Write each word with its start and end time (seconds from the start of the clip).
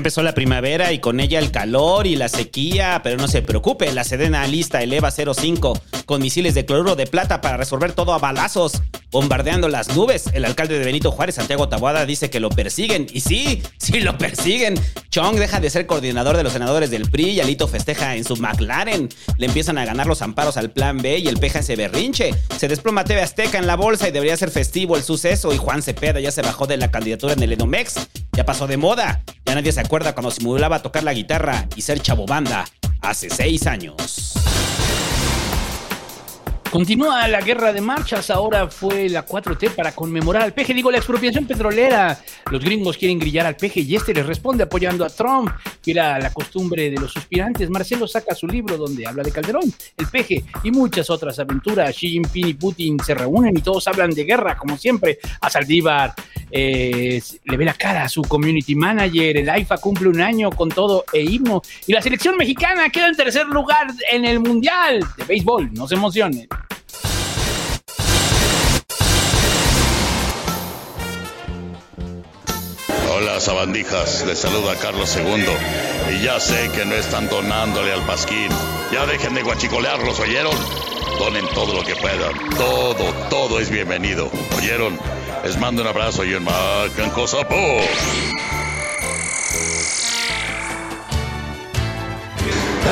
Empezó 0.00 0.22
la 0.22 0.32
primavera 0.32 0.92
y 0.92 0.98
con 0.98 1.20
ella 1.20 1.38
el 1.38 1.50
calor 1.50 2.06
y 2.06 2.16
la 2.16 2.30
sequía, 2.30 3.02
pero 3.04 3.18
no 3.18 3.28
se 3.28 3.42
preocupe, 3.42 3.92
la 3.92 4.02
Sedena 4.02 4.46
lista 4.46 4.82
el 4.82 4.94
EVA 4.94 5.10
05 5.10 5.78
con 6.10 6.22
misiles 6.22 6.54
de 6.54 6.64
cloruro 6.64 6.96
de 6.96 7.06
plata 7.06 7.40
para 7.40 7.56
resolver 7.56 7.92
todo 7.92 8.12
a 8.14 8.18
balazos, 8.18 8.82
bombardeando 9.12 9.68
las 9.68 9.94
nubes. 9.94 10.24
El 10.32 10.44
alcalde 10.44 10.78
de 10.78 10.84
Benito 10.84 11.12
Juárez, 11.12 11.36
Santiago 11.36 11.68
Taboada, 11.68 12.04
dice 12.06 12.30
que 12.30 12.40
lo 12.40 12.50
persiguen. 12.50 13.06
Y 13.12 13.20
sí, 13.20 13.62
sí 13.78 14.00
lo 14.00 14.18
persiguen. 14.18 14.74
Chong 15.10 15.36
deja 15.36 15.60
de 15.60 15.70
ser 15.70 15.86
coordinador 15.86 16.36
de 16.36 16.42
los 16.42 16.52
senadores 16.52 16.90
del 16.90 17.08
PRI 17.10 17.30
y 17.30 17.40
Alito 17.40 17.68
festeja 17.68 18.16
en 18.16 18.24
su 18.24 18.36
McLaren. 18.36 19.08
Le 19.36 19.46
empiezan 19.46 19.78
a 19.78 19.84
ganar 19.84 20.06
los 20.06 20.22
amparos 20.22 20.56
al 20.56 20.70
Plan 20.70 20.98
B 20.98 21.18
y 21.18 21.28
el 21.28 21.38
Peja 21.38 21.62
se 21.62 21.76
berrinche. 21.76 22.34
Se 22.56 22.66
desploma 22.66 23.04
TV 23.04 23.22
Azteca 23.22 23.58
en 23.58 23.68
la 23.68 23.76
bolsa 23.76 24.08
y 24.08 24.10
debería 24.10 24.36
ser 24.36 24.50
festivo 24.50 24.96
el 24.96 25.04
suceso. 25.04 25.52
Y 25.52 25.58
Juan 25.58 25.82
Cepeda 25.82 26.18
ya 26.18 26.32
se 26.32 26.42
bajó 26.42 26.66
de 26.66 26.76
la 26.76 26.90
candidatura 26.90 27.34
en 27.34 27.42
el 27.44 27.52
Edomex. 27.52 28.08
Ya 28.32 28.44
pasó 28.44 28.66
de 28.66 28.76
moda. 28.76 29.22
Ya 29.46 29.54
nadie 29.54 29.70
se 29.70 29.80
acuerda 29.80 29.89
cuando 29.90 30.30
simulaba 30.30 30.80
tocar 30.80 31.02
la 31.02 31.12
guitarra 31.12 31.66
y 31.74 31.82
ser 31.82 32.00
chabobanda 32.00 32.64
hace 33.02 33.28
seis 33.28 33.66
años. 33.66 34.34
Continúa 36.70 37.26
la 37.26 37.40
guerra 37.40 37.72
de 37.72 37.80
marchas, 37.80 38.30
ahora 38.30 38.68
fue 38.68 39.08
la 39.08 39.26
4T 39.26 39.74
para 39.74 39.90
conmemorar 39.90 40.44
al 40.44 40.52
peje, 40.52 40.72
digo 40.72 40.88
la 40.92 40.98
expropiación 40.98 41.44
petrolera. 41.44 42.16
Los 42.48 42.62
gringos 42.62 42.96
quieren 42.96 43.18
grillar 43.18 43.44
al 43.44 43.56
peje 43.56 43.80
y 43.80 43.96
este 43.96 44.14
les 44.14 44.24
responde 44.24 44.62
apoyando 44.62 45.04
a 45.04 45.10
Trump, 45.10 45.50
que 45.82 45.90
era 45.90 46.16
la 46.20 46.32
costumbre 46.32 46.88
de 46.88 46.96
los 46.96 47.12
suspirantes. 47.12 47.68
Marcelo 47.70 48.06
saca 48.06 48.36
su 48.36 48.46
libro 48.46 48.76
donde 48.76 49.04
habla 49.04 49.24
de 49.24 49.32
Calderón, 49.32 49.64
el 49.96 50.06
peje 50.06 50.44
y 50.62 50.70
muchas 50.70 51.10
otras 51.10 51.40
aventuras. 51.40 51.92
Xi 51.96 52.08
Jinping 52.08 52.46
y 52.46 52.54
Putin 52.54 53.00
se 53.00 53.16
reúnen 53.16 53.56
y 53.56 53.62
todos 53.62 53.88
hablan 53.88 54.10
de 54.10 54.22
guerra, 54.22 54.56
como 54.56 54.78
siempre. 54.78 55.18
A 55.40 55.50
Saldívar 55.50 56.14
eh, 56.52 57.20
le 57.44 57.56
ve 57.56 57.64
la 57.64 57.74
cara 57.74 58.04
a 58.04 58.08
su 58.08 58.22
community 58.22 58.76
manager, 58.76 59.36
el 59.38 59.48
AIFA 59.48 59.78
cumple 59.78 60.08
un 60.08 60.20
año 60.20 60.50
con 60.50 60.68
todo 60.68 61.04
e 61.12 61.20
himno 61.20 61.62
y 61.88 61.92
la 61.92 62.00
selección 62.00 62.36
mexicana 62.36 62.90
queda 62.90 63.08
en 63.08 63.16
tercer 63.16 63.46
lugar 63.46 63.88
en 64.12 64.24
el 64.24 64.38
Mundial 64.38 65.04
de 65.16 65.24
Béisbol, 65.24 65.72
no 65.74 65.88
se 65.88 65.96
emocionen. 65.96 66.48
Hola, 73.20 73.38
sabandijas. 73.38 74.24
Les 74.24 74.38
saluda 74.38 74.74
Carlos 74.76 75.14
II. 75.14 75.44
Y 76.10 76.22
ya 76.22 76.40
sé 76.40 76.70
que 76.74 76.86
no 76.86 76.94
están 76.94 77.28
donándole 77.28 77.92
al 77.92 78.00
pasquín. 78.06 78.48
Ya 78.92 79.04
dejen 79.04 79.34
de 79.34 79.42
guachicolearlos, 79.42 80.18
¿oyeron? 80.20 80.56
Donen 81.18 81.46
todo 81.48 81.74
lo 81.74 81.84
que 81.84 81.94
puedan. 81.96 82.32
Todo, 82.56 83.12
todo 83.28 83.60
es 83.60 83.68
bienvenido. 83.68 84.30
¿Oyeron? 84.56 84.98
Les 85.44 85.58
mando 85.58 85.82
un 85.82 85.88
abrazo 85.88 86.24
y 86.24 86.32
un 86.32 86.44
marcan 86.44 87.10
cosa 87.10 87.46
por. 87.46 87.84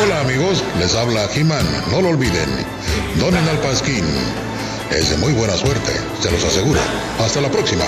Hola 0.02 0.20
amigos, 0.20 0.62
les 0.78 0.94
habla 0.94 1.26
He-Man. 1.34 1.66
No 1.90 2.02
lo 2.02 2.10
olviden. 2.10 2.50
Donen 3.18 3.48
al 3.48 3.58
pasquín. 3.60 4.04
Es 4.90 5.08
de 5.08 5.16
muy 5.16 5.32
buena 5.32 5.56
suerte, 5.56 5.92
se 6.20 6.30
los 6.30 6.44
aseguro. 6.44 6.80
Hasta 7.18 7.40
la 7.40 7.50
próxima. 7.50 7.84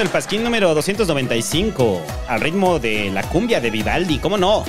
Comenzando 0.00 0.18
el 0.18 0.22
pasquín 0.22 0.42
número 0.42 0.74
295 0.74 2.02
al 2.26 2.40
ritmo 2.40 2.78
de 2.78 3.10
la 3.10 3.22
cumbia 3.22 3.60
de 3.60 3.70
Vivaldi, 3.70 4.18
¿cómo 4.18 4.38
no? 4.38 4.64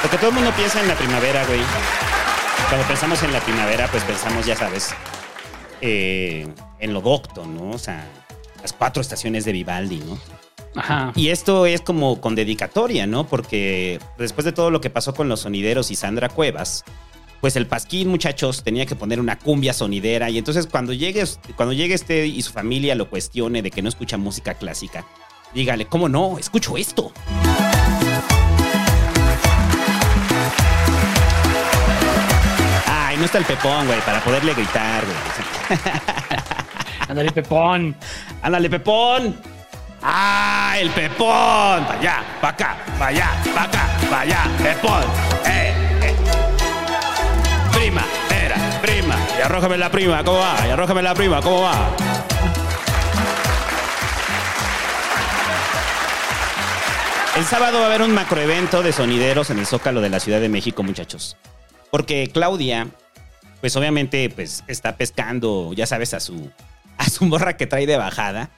Porque 0.00 0.16
todo 0.18 0.28
el 0.28 0.34
mundo 0.36 0.52
piensa 0.56 0.80
en 0.80 0.86
la 0.86 0.94
primavera, 0.94 1.44
güey. 1.46 1.58
Cuando 2.68 2.86
pensamos 2.86 3.20
en 3.24 3.32
la 3.32 3.40
primavera, 3.40 3.88
pues 3.90 4.04
pensamos, 4.04 4.46
ya 4.46 4.54
sabes, 4.54 4.94
eh, 5.80 6.46
en 6.78 6.94
lo 6.94 7.00
docto, 7.00 7.44
¿no? 7.44 7.70
O 7.70 7.78
sea, 7.78 8.06
las 8.62 8.72
cuatro 8.72 9.00
estaciones 9.00 9.44
de 9.44 9.50
Vivaldi, 9.50 9.98
¿no? 9.98 10.16
Ajá. 10.76 11.12
Y 11.16 11.30
esto 11.30 11.66
es 11.66 11.80
como 11.80 12.20
con 12.20 12.36
dedicatoria, 12.36 13.08
¿no? 13.08 13.26
Porque 13.26 13.98
después 14.16 14.44
de 14.44 14.52
todo 14.52 14.70
lo 14.70 14.80
que 14.80 14.90
pasó 14.90 15.12
con 15.12 15.28
los 15.28 15.40
sonideros 15.40 15.90
y 15.90 15.96
Sandra 15.96 16.28
Cuevas, 16.28 16.84
pues 17.40 17.56
el 17.56 17.66
Pasquín, 17.66 18.08
muchachos, 18.08 18.62
tenía 18.62 18.86
que 18.86 18.96
poner 18.96 19.20
una 19.20 19.38
cumbia 19.38 19.72
sonidera. 19.72 20.30
Y 20.30 20.38
entonces 20.38 20.66
cuando 20.66 20.92
llegue, 20.92 21.24
cuando 21.56 21.72
llegue 21.72 21.94
este 21.94 22.26
y 22.26 22.42
su 22.42 22.52
familia 22.52 22.94
lo 22.94 23.08
cuestione 23.08 23.62
de 23.62 23.70
que 23.70 23.82
no 23.82 23.88
escucha 23.88 24.16
música 24.16 24.54
clásica, 24.54 25.04
dígale, 25.54 25.86
¿cómo 25.86 26.08
no? 26.08 26.38
Escucho 26.38 26.76
esto. 26.76 27.12
Ay, 32.86 33.16
no 33.16 33.24
está 33.24 33.38
el 33.38 33.44
pepón, 33.44 33.86
güey, 33.86 34.00
para 34.00 34.22
poderle 34.22 34.54
gritar, 34.54 35.04
güey. 35.04 35.78
Ándale, 37.08 37.32
Pepón. 37.32 37.96
Ándale, 38.42 38.68
pepón. 38.68 39.34
¡Ah, 40.02 40.76
el 40.78 40.90
pepón! 40.90 41.84
Pa' 41.84 41.96
allá, 41.98 42.22
pa' 42.40 42.48
acá, 42.50 42.76
pa' 42.98 43.06
allá, 43.08 43.30
pa' 43.52 43.62
acá, 43.64 43.88
pa' 44.08 44.20
allá, 44.20 44.44
pepón. 44.62 45.02
¡Eh, 45.44 45.74
arrójame 49.48 49.78
la 49.78 49.90
prima, 49.90 50.22
¿cómo 50.24 50.40
va? 50.40 50.56
Y 50.66 50.70
arrójame 50.70 51.00
la 51.00 51.14
prima, 51.14 51.40
¿cómo 51.40 51.62
va? 51.62 51.96
El 57.34 57.44
sábado 57.44 57.78
va 57.78 57.84
a 57.84 57.86
haber 57.86 58.02
un 58.02 58.12
macroevento 58.12 58.82
de 58.82 58.92
sonideros 58.92 59.48
en 59.48 59.58
el 59.58 59.64
Zócalo 59.64 60.02
de 60.02 60.10
la 60.10 60.20
Ciudad 60.20 60.40
de 60.40 60.50
México, 60.50 60.82
muchachos. 60.82 61.38
Porque 61.90 62.28
Claudia, 62.30 62.88
pues 63.62 63.74
obviamente, 63.76 64.28
pues 64.28 64.64
está 64.68 64.98
pescando, 64.98 65.72
ya 65.72 65.86
sabes, 65.86 66.12
a 66.12 66.20
su, 66.20 66.50
a 66.98 67.08
su 67.08 67.24
morra 67.24 67.56
que 67.56 67.66
trae 67.66 67.86
de 67.86 67.96
bajada, 67.96 68.50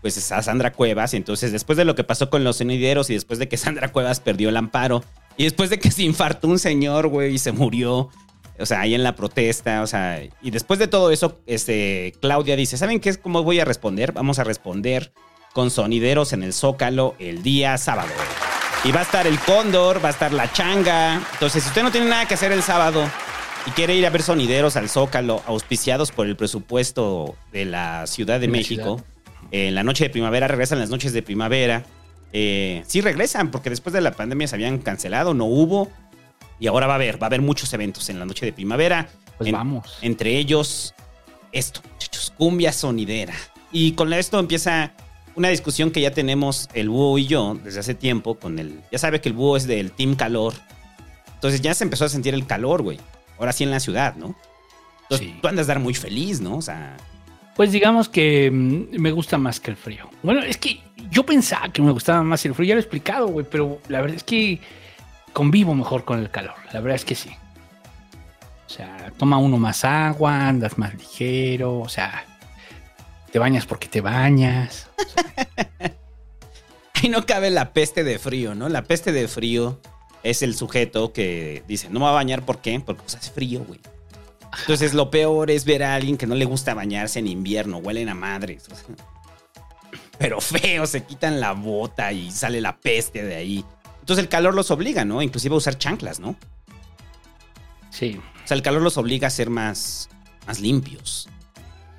pues 0.00 0.16
es 0.16 0.32
a 0.32 0.42
Sandra 0.42 0.72
Cuevas. 0.72 1.12
Entonces, 1.12 1.52
después 1.52 1.76
de 1.76 1.84
lo 1.84 1.94
que 1.94 2.04
pasó 2.04 2.30
con 2.30 2.42
los 2.42 2.56
sonideros 2.56 3.10
y 3.10 3.14
después 3.14 3.38
de 3.38 3.48
que 3.48 3.56
Sandra 3.58 3.88
Cuevas 3.88 4.20
perdió 4.20 4.48
el 4.48 4.56
amparo 4.56 5.04
y 5.36 5.44
después 5.44 5.68
de 5.68 5.78
que 5.78 5.90
se 5.90 6.04
infartó 6.04 6.48
un 6.48 6.58
señor, 6.58 7.08
güey, 7.08 7.34
y 7.34 7.38
se 7.38 7.52
murió, 7.52 8.08
o 8.58 8.66
sea, 8.66 8.80
ahí 8.80 8.94
en 8.94 9.02
la 9.02 9.14
protesta, 9.14 9.82
o 9.82 9.86
sea, 9.86 10.22
y 10.42 10.50
después 10.50 10.78
de 10.78 10.88
todo 10.88 11.10
eso, 11.10 11.40
este, 11.46 12.12
Claudia 12.20 12.56
dice, 12.56 12.76
¿saben 12.76 13.00
qué 13.00 13.08
es 13.08 13.18
cómo 13.18 13.42
voy 13.42 13.60
a 13.60 13.64
responder? 13.64 14.12
Vamos 14.12 14.38
a 14.38 14.44
responder 14.44 15.12
con 15.52 15.70
sonideros 15.70 16.32
en 16.32 16.42
el 16.42 16.52
Zócalo 16.52 17.14
el 17.18 17.42
día 17.42 17.76
sábado. 17.78 18.10
Y 18.84 18.92
va 18.92 19.00
a 19.00 19.02
estar 19.02 19.26
el 19.26 19.38
Cóndor, 19.40 20.02
va 20.02 20.08
a 20.08 20.12
estar 20.12 20.32
la 20.32 20.52
Changa. 20.52 21.20
Entonces, 21.32 21.62
si 21.62 21.68
usted 21.68 21.82
no 21.82 21.90
tiene 21.90 22.08
nada 22.08 22.26
que 22.26 22.34
hacer 22.34 22.52
el 22.52 22.62
sábado 22.62 23.04
y 23.66 23.70
quiere 23.72 23.96
ir 23.96 24.06
a 24.06 24.10
ver 24.10 24.22
sonideros 24.22 24.76
al 24.76 24.88
Zócalo, 24.88 25.42
auspiciados 25.46 26.12
por 26.12 26.26
el 26.26 26.36
presupuesto 26.36 27.36
de 27.52 27.64
la 27.64 28.06
Ciudad 28.06 28.38
de 28.38 28.46
la 28.46 28.52
México, 28.52 29.02
en 29.50 29.74
la 29.74 29.82
noche 29.82 30.04
de 30.04 30.10
primavera, 30.10 30.46
regresan 30.46 30.78
las 30.78 30.90
noches 30.90 31.12
de 31.12 31.22
primavera. 31.22 31.84
Eh, 32.32 32.84
sí 32.86 33.00
regresan, 33.00 33.50
porque 33.50 33.70
después 33.70 33.92
de 33.92 34.00
la 34.00 34.12
pandemia 34.12 34.46
se 34.46 34.54
habían 34.54 34.78
cancelado, 34.78 35.34
no 35.34 35.46
hubo. 35.46 35.90
Y 36.60 36.66
ahora 36.66 36.86
va 36.86 36.94
a 36.94 36.96
haber, 36.96 37.20
va 37.22 37.26
a 37.26 37.28
haber 37.28 37.42
muchos 37.42 37.72
eventos 37.72 38.08
en 38.10 38.18
la 38.18 38.24
noche 38.24 38.44
de 38.46 38.52
primavera. 38.52 39.08
Pues 39.36 39.48
En- 39.48 39.54
vamos. 39.54 39.98
Entre 40.02 40.36
ellos, 40.38 40.94
esto, 41.52 41.80
muchachos, 41.92 42.32
cumbia 42.36 42.72
sonidera. 42.72 43.34
Y 43.70 43.92
con 43.92 44.12
esto 44.12 44.38
empieza 44.38 44.92
una 45.36 45.48
discusión 45.48 45.90
que 45.92 46.00
ya 46.00 46.10
tenemos 46.10 46.68
el 46.74 46.88
búho 46.88 47.16
y 47.18 47.26
yo 47.26 47.56
desde 47.62 47.80
hace 47.80 47.94
tiempo 47.94 48.34
con 48.38 48.58
el... 48.58 48.80
Ya 48.90 48.98
sabe 48.98 49.20
que 49.20 49.28
el 49.28 49.34
búho 49.34 49.56
es 49.56 49.66
del 49.66 49.92
Team 49.92 50.16
Calor. 50.16 50.54
Entonces 51.34 51.60
ya 51.60 51.74
se 51.74 51.84
empezó 51.84 52.04
a 52.06 52.08
sentir 52.08 52.34
el 52.34 52.46
calor, 52.46 52.82
güey. 52.82 52.98
Ahora 53.38 53.52
sí 53.52 53.62
en 53.62 53.70
la 53.70 53.78
ciudad, 53.78 54.16
¿no? 54.16 54.34
Entonces 55.02 55.28
Sí. 55.28 55.38
tú 55.40 55.46
andas 55.48 55.66
a 55.66 55.68
dar 55.68 55.78
muy 55.78 55.94
feliz, 55.94 56.40
¿no? 56.40 56.56
O 56.56 56.62
sea, 56.62 56.96
Pues 57.54 57.70
digamos 57.72 58.08
que 58.08 58.50
mm, 58.50 59.00
me 59.00 59.12
gusta 59.12 59.38
más 59.38 59.60
que 59.60 59.70
el 59.70 59.76
frío. 59.76 60.10
Bueno, 60.24 60.42
es 60.42 60.56
que 60.58 60.80
yo 61.10 61.24
pensaba 61.24 61.68
que 61.72 61.80
me 61.82 61.92
gustaba 61.92 62.22
más 62.24 62.44
el 62.44 62.54
frío, 62.54 62.68
ya 62.70 62.74
lo 62.74 62.80
he 62.80 62.82
explicado, 62.82 63.28
güey, 63.28 63.46
pero 63.48 63.80
la 63.88 64.00
verdad 64.00 64.16
es 64.16 64.24
que 64.24 64.60
convivo 65.32 65.74
mejor 65.74 66.04
con 66.04 66.18
el 66.18 66.30
calor. 66.30 66.54
La 66.72 66.80
verdad 66.80 66.96
es 66.96 67.04
que 67.04 67.14
sí. 67.14 67.30
O 68.66 68.70
sea, 68.70 69.12
toma 69.16 69.38
uno 69.38 69.56
más 69.56 69.84
agua, 69.84 70.48
andas 70.48 70.76
más 70.76 70.94
ligero, 70.94 71.78
o 71.78 71.88
sea, 71.88 72.24
te 73.32 73.38
bañas 73.38 73.66
porque 73.66 73.88
te 73.88 74.00
bañas. 74.00 74.88
ahí 76.94 77.08
no 77.08 77.24
cabe 77.24 77.50
la 77.50 77.72
peste 77.72 78.04
de 78.04 78.18
frío, 78.18 78.54
¿no? 78.54 78.68
La 78.68 78.84
peste 78.84 79.12
de 79.12 79.26
frío 79.26 79.80
es 80.22 80.42
el 80.42 80.54
sujeto 80.54 81.12
que 81.12 81.62
dice, 81.66 81.88
no 81.88 82.00
me 82.00 82.04
va 82.06 82.10
a 82.10 82.14
bañar, 82.14 82.42
¿por 82.42 82.58
qué? 82.58 82.78
Porque 82.80 83.02
pues, 83.02 83.30
frío, 83.30 83.64
güey. 83.64 83.80
Entonces 84.60 84.94
lo 84.94 85.10
peor 85.10 85.50
es 85.50 85.64
ver 85.64 85.82
a 85.82 85.94
alguien 85.94 86.16
que 86.16 86.26
no 86.26 86.34
le 86.34 86.44
gusta 86.44 86.74
bañarse 86.74 87.18
en 87.18 87.28
invierno, 87.28 87.78
huelen 87.78 88.08
a 88.08 88.14
madres. 88.14 88.68
o 88.70 88.74
sea. 88.74 88.84
Pero 90.18 90.40
feo, 90.40 90.86
se 90.86 91.04
quitan 91.04 91.40
la 91.40 91.52
bota 91.52 92.12
y 92.12 92.30
sale 92.30 92.60
la 92.60 92.76
peste 92.76 93.22
de 93.22 93.36
ahí. 93.36 93.64
Entonces 94.08 94.24
el 94.24 94.30
calor 94.30 94.54
los 94.54 94.70
obliga, 94.70 95.04
¿no? 95.04 95.20
Inclusive 95.20 95.54
a 95.54 95.58
usar 95.58 95.76
chanclas, 95.76 96.18
¿no? 96.18 96.34
Sí. 97.90 98.18
O 98.42 98.48
sea, 98.48 98.56
el 98.56 98.62
calor 98.62 98.80
los 98.80 98.96
obliga 98.96 99.28
a 99.28 99.30
ser 99.30 99.50
más, 99.50 100.08
más 100.46 100.60
limpios. 100.60 101.28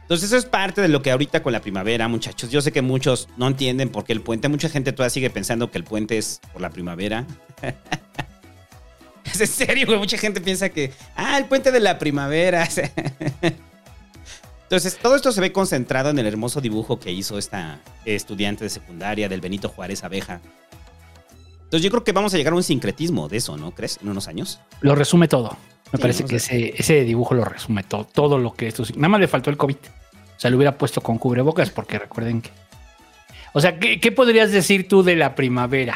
Entonces 0.01 0.29
eso 0.29 0.37
es 0.37 0.45
parte 0.45 0.81
de 0.81 0.87
lo 0.87 1.03
que 1.03 1.11
ahorita 1.11 1.43
con 1.43 1.53
la 1.53 1.61
primavera, 1.61 2.07
muchachos. 2.07 2.49
Yo 2.49 2.61
sé 2.61 2.71
que 2.71 2.81
muchos 2.81 3.29
no 3.37 3.45
entienden 3.45 3.89
por 3.89 4.05
qué 4.05 4.13
el 4.13 4.21
puente. 4.21 4.49
Mucha 4.49 4.69
gente 4.69 4.91
todavía 4.91 5.11
sigue 5.11 5.29
pensando 5.29 5.69
que 5.69 5.77
el 5.77 5.83
puente 5.83 6.17
es 6.17 6.41
por 6.51 6.63
la 6.63 6.71
primavera. 6.71 7.27
es 9.25 9.39
en 9.39 9.45
serio, 9.47 9.85
güey. 9.85 9.99
Mucha 9.99 10.17
gente 10.17 10.41
piensa 10.41 10.69
que, 10.69 10.91
ah, 11.15 11.37
el 11.37 11.45
puente 11.45 11.71
de 11.71 11.79
la 11.79 11.99
primavera. 11.99 12.67
Entonces, 14.63 14.97
todo 14.97 15.15
esto 15.15 15.31
se 15.31 15.41
ve 15.41 15.51
concentrado 15.51 16.09
en 16.09 16.17
el 16.17 16.25
hermoso 16.25 16.59
dibujo 16.59 16.99
que 16.99 17.11
hizo 17.11 17.37
esta 17.37 17.79
estudiante 18.03 18.63
de 18.63 18.71
secundaria 18.71 19.29
del 19.29 19.41
Benito 19.41 19.69
Juárez 19.69 20.03
Abeja. 20.03 20.41
Entonces, 21.69 21.83
yo 21.83 21.91
creo 21.91 22.03
que 22.03 22.13
vamos 22.13 22.33
a 22.33 22.37
llegar 22.37 22.53
a 22.53 22.55
un 22.55 22.63
sincretismo 22.63 23.29
de 23.29 23.37
eso, 23.37 23.55
¿no? 23.55 23.75
¿Crees? 23.75 23.99
En 24.01 24.09
unos 24.09 24.27
años. 24.27 24.59
Lo 24.81 24.95
resume 24.95 25.27
todo. 25.27 25.55
Me 25.91 25.97
Sí, 25.97 26.01
parece 26.01 26.25
que 26.25 26.37
ese, 26.37 26.73
ese 26.75 27.03
dibujo 27.03 27.35
lo 27.35 27.45
resume 27.45 27.83
todo, 27.83 28.05
todo 28.05 28.39
lo 28.39 28.53
que 28.53 28.67
esto... 28.67 28.83
Nada 28.95 29.09
más 29.09 29.21
le 29.21 29.27
faltó 29.27 29.51
el 29.51 29.57
COVID. 29.57 29.75
O 29.75 30.39
sea, 30.39 30.49
lo 30.49 30.57
hubiera 30.57 30.79
puesto 30.79 31.01
con 31.01 31.19
cubrebocas 31.19 31.69
porque 31.69 31.99
recuerden 31.99 32.41
que... 32.41 32.49
O 33.53 33.61
sea, 33.61 33.77
¿qué, 33.77 33.99
qué 33.99 34.11
podrías 34.11 34.51
decir 34.51 34.87
tú 34.87 35.03
de 35.03 35.15
la 35.15 35.35
primavera? 35.35 35.95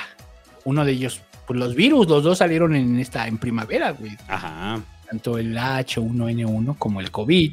Uno 0.63 0.85
de 0.85 0.91
ellos, 0.91 1.21
pues 1.47 1.59
los 1.59 1.73
virus, 1.73 2.07
los 2.07 2.23
dos 2.23 2.37
salieron 2.37 2.75
en 2.75 2.99
esta 2.99 3.27
en 3.27 3.39
primavera, 3.39 3.93
güey. 3.93 4.15
Ajá. 4.27 4.79
Tanto 5.09 5.39
el 5.39 5.57
H1N1 5.57 6.77
como 6.77 7.01
el 7.01 7.09
COVID. 7.09 7.51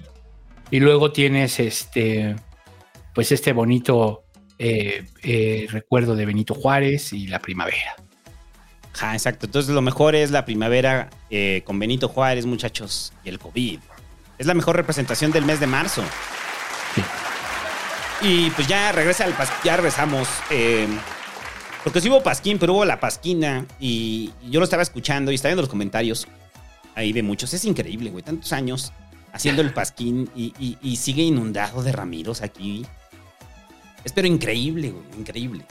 Y 0.70 0.80
luego 0.80 1.10
tienes 1.10 1.58
este, 1.58 2.36
pues 3.14 3.32
este 3.32 3.54
bonito 3.54 4.24
eh, 4.58 5.06
eh, 5.22 5.66
recuerdo 5.70 6.14
de 6.14 6.26
Benito 6.26 6.52
Juárez 6.52 7.14
y 7.14 7.26
la 7.26 7.38
primavera. 7.38 7.96
Ajá, 8.94 9.12
exacto. 9.14 9.46
Entonces 9.46 9.74
lo 9.74 9.82
mejor 9.82 10.14
es 10.14 10.30
la 10.30 10.44
primavera 10.44 11.08
eh, 11.30 11.62
con 11.64 11.78
Benito 11.78 12.08
Juárez, 12.08 12.44
muchachos, 12.46 13.12
y 13.24 13.28
el 13.28 13.38
COVID. 13.38 13.78
Es 14.38 14.46
la 14.46 14.54
mejor 14.54 14.76
representación 14.76 15.30
del 15.32 15.44
mes 15.44 15.60
de 15.60 15.66
marzo. 15.66 16.02
Sí. 16.94 17.02
Y 18.22 18.50
pues 18.50 18.66
ya 18.68 18.92
regresa 18.92 19.24
el 19.26 19.34
ya 19.64 19.76
regresamos. 19.76 20.28
eh, 20.50 20.86
porque 21.84 22.00
sí 22.02 22.10
hubo 22.10 22.22
pasquín, 22.22 22.58
pero 22.58 22.74
hubo 22.74 22.84
la 22.84 23.00
pasquina. 23.00 23.64
Y, 23.78 24.32
y 24.42 24.50
yo 24.50 24.60
lo 24.60 24.64
estaba 24.64 24.82
escuchando 24.82 25.30
y 25.32 25.36
estaba 25.36 25.50
viendo 25.50 25.62
los 25.62 25.70
comentarios 25.70 26.26
ahí 26.94 27.12
de 27.12 27.22
muchos. 27.22 27.54
Es 27.54 27.64
increíble, 27.64 28.10
güey. 28.10 28.22
Tantos 28.22 28.52
años 28.52 28.92
haciendo 29.32 29.62
el 29.62 29.72
pasquín 29.72 30.28
y, 30.34 30.52
y- 30.58 30.76
y 30.82 30.96
sigue 30.96 31.22
inundado 31.22 31.82
de 31.82 31.92
Ramiros 31.92 32.42
aquí. 32.42 32.84
Es 34.04 34.12
pero 34.12 34.26
increíble, 34.26 34.90
güey. 34.90 35.04
Increíble. 35.18 35.64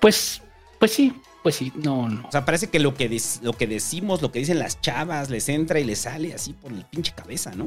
Pues, 0.00 0.42
pues 0.80 0.92
sí, 0.92 1.12
pues 1.46 1.54
sí, 1.54 1.72
no, 1.76 2.08
no. 2.08 2.26
O 2.26 2.32
sea, 2.32 2.44
parece 2.44 2.66
que 2.66 2.80
lo 2.80 2.92
que, 2.94 3.08
lo 3.42 3.52
que 3.52 3.68
decimos, 3.68 4.20
lo 4.20 4.32
que 4.32 4.40
dicen 4.40 4.58
las 4.58 4.80
chavas, 4.80 5.30
les 5.30 5.48
entra 5.48 5.78
y 5.78 5.84
les 5.84 6.00
sale 6.00 6.34
así 6.34 6.54
por 6.54 6.72
el 6.72 6.84
pinche 6.86 7.12
cabeza, 7.14 7.52
¿no? 7.54 7.66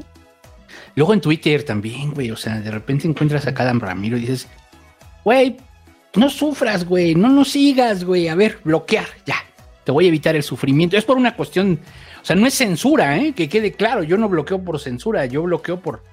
Luego 0.96 1.14
en 1.14 1.22
Twitter 1.22 1.62
también, 1.62 2.12
güey. 2.12 2.30
O 2.30 2.36
sea, 2.36 2.60
de 2.60 2.70
repente 2.70 3.08
encuentras 3.08 3.46
a 3.46 3.54
cada 3.54 3.72
Ramiro 3.72 4.18
y 4.18 4.20
dices, 4.20 4.48
güey, 5.24 5.56
no 6.14 6.28
sufras, 6.28 6.84
güey, 6.84 7.14
no 7.14 7.30
nos 7.30 7.52
sigas, 7.52 8.04
güey. 8.04 8.28
A 8.28 8.34
ver, 8.34 8.58
bloquear, 8.64 9.06
ya. 9.24 9.36
Te 9.84 9.92
voy 9.92 10.04
a 10.04 10.08
evitar 10.08 10.36
el 10.36 10.42
sufrimiento. 10.42 10.98
Es 10.98 11.04
por 11.06 11.16
una 11.16 11.34
cuestión, 11.34 11.80
o 12.20 12.24
sea, 12.24 12.36
no 12.36 12.46
es 12.46 12.52
censura, 12.52 13.16
¿eh? 13.16 13.32
Que 13.32 13.48
quede 13.48 13.72
claro. 13.72 14.02
Yo 14.02 14.18
no 14.18 14.28
bloqueo 14.28 14.62
por 14.62 14.78
censura, 14.78 15.24
yo 15.24 15.42
bloqueo 15.44 15.80
por, 15.80 16.04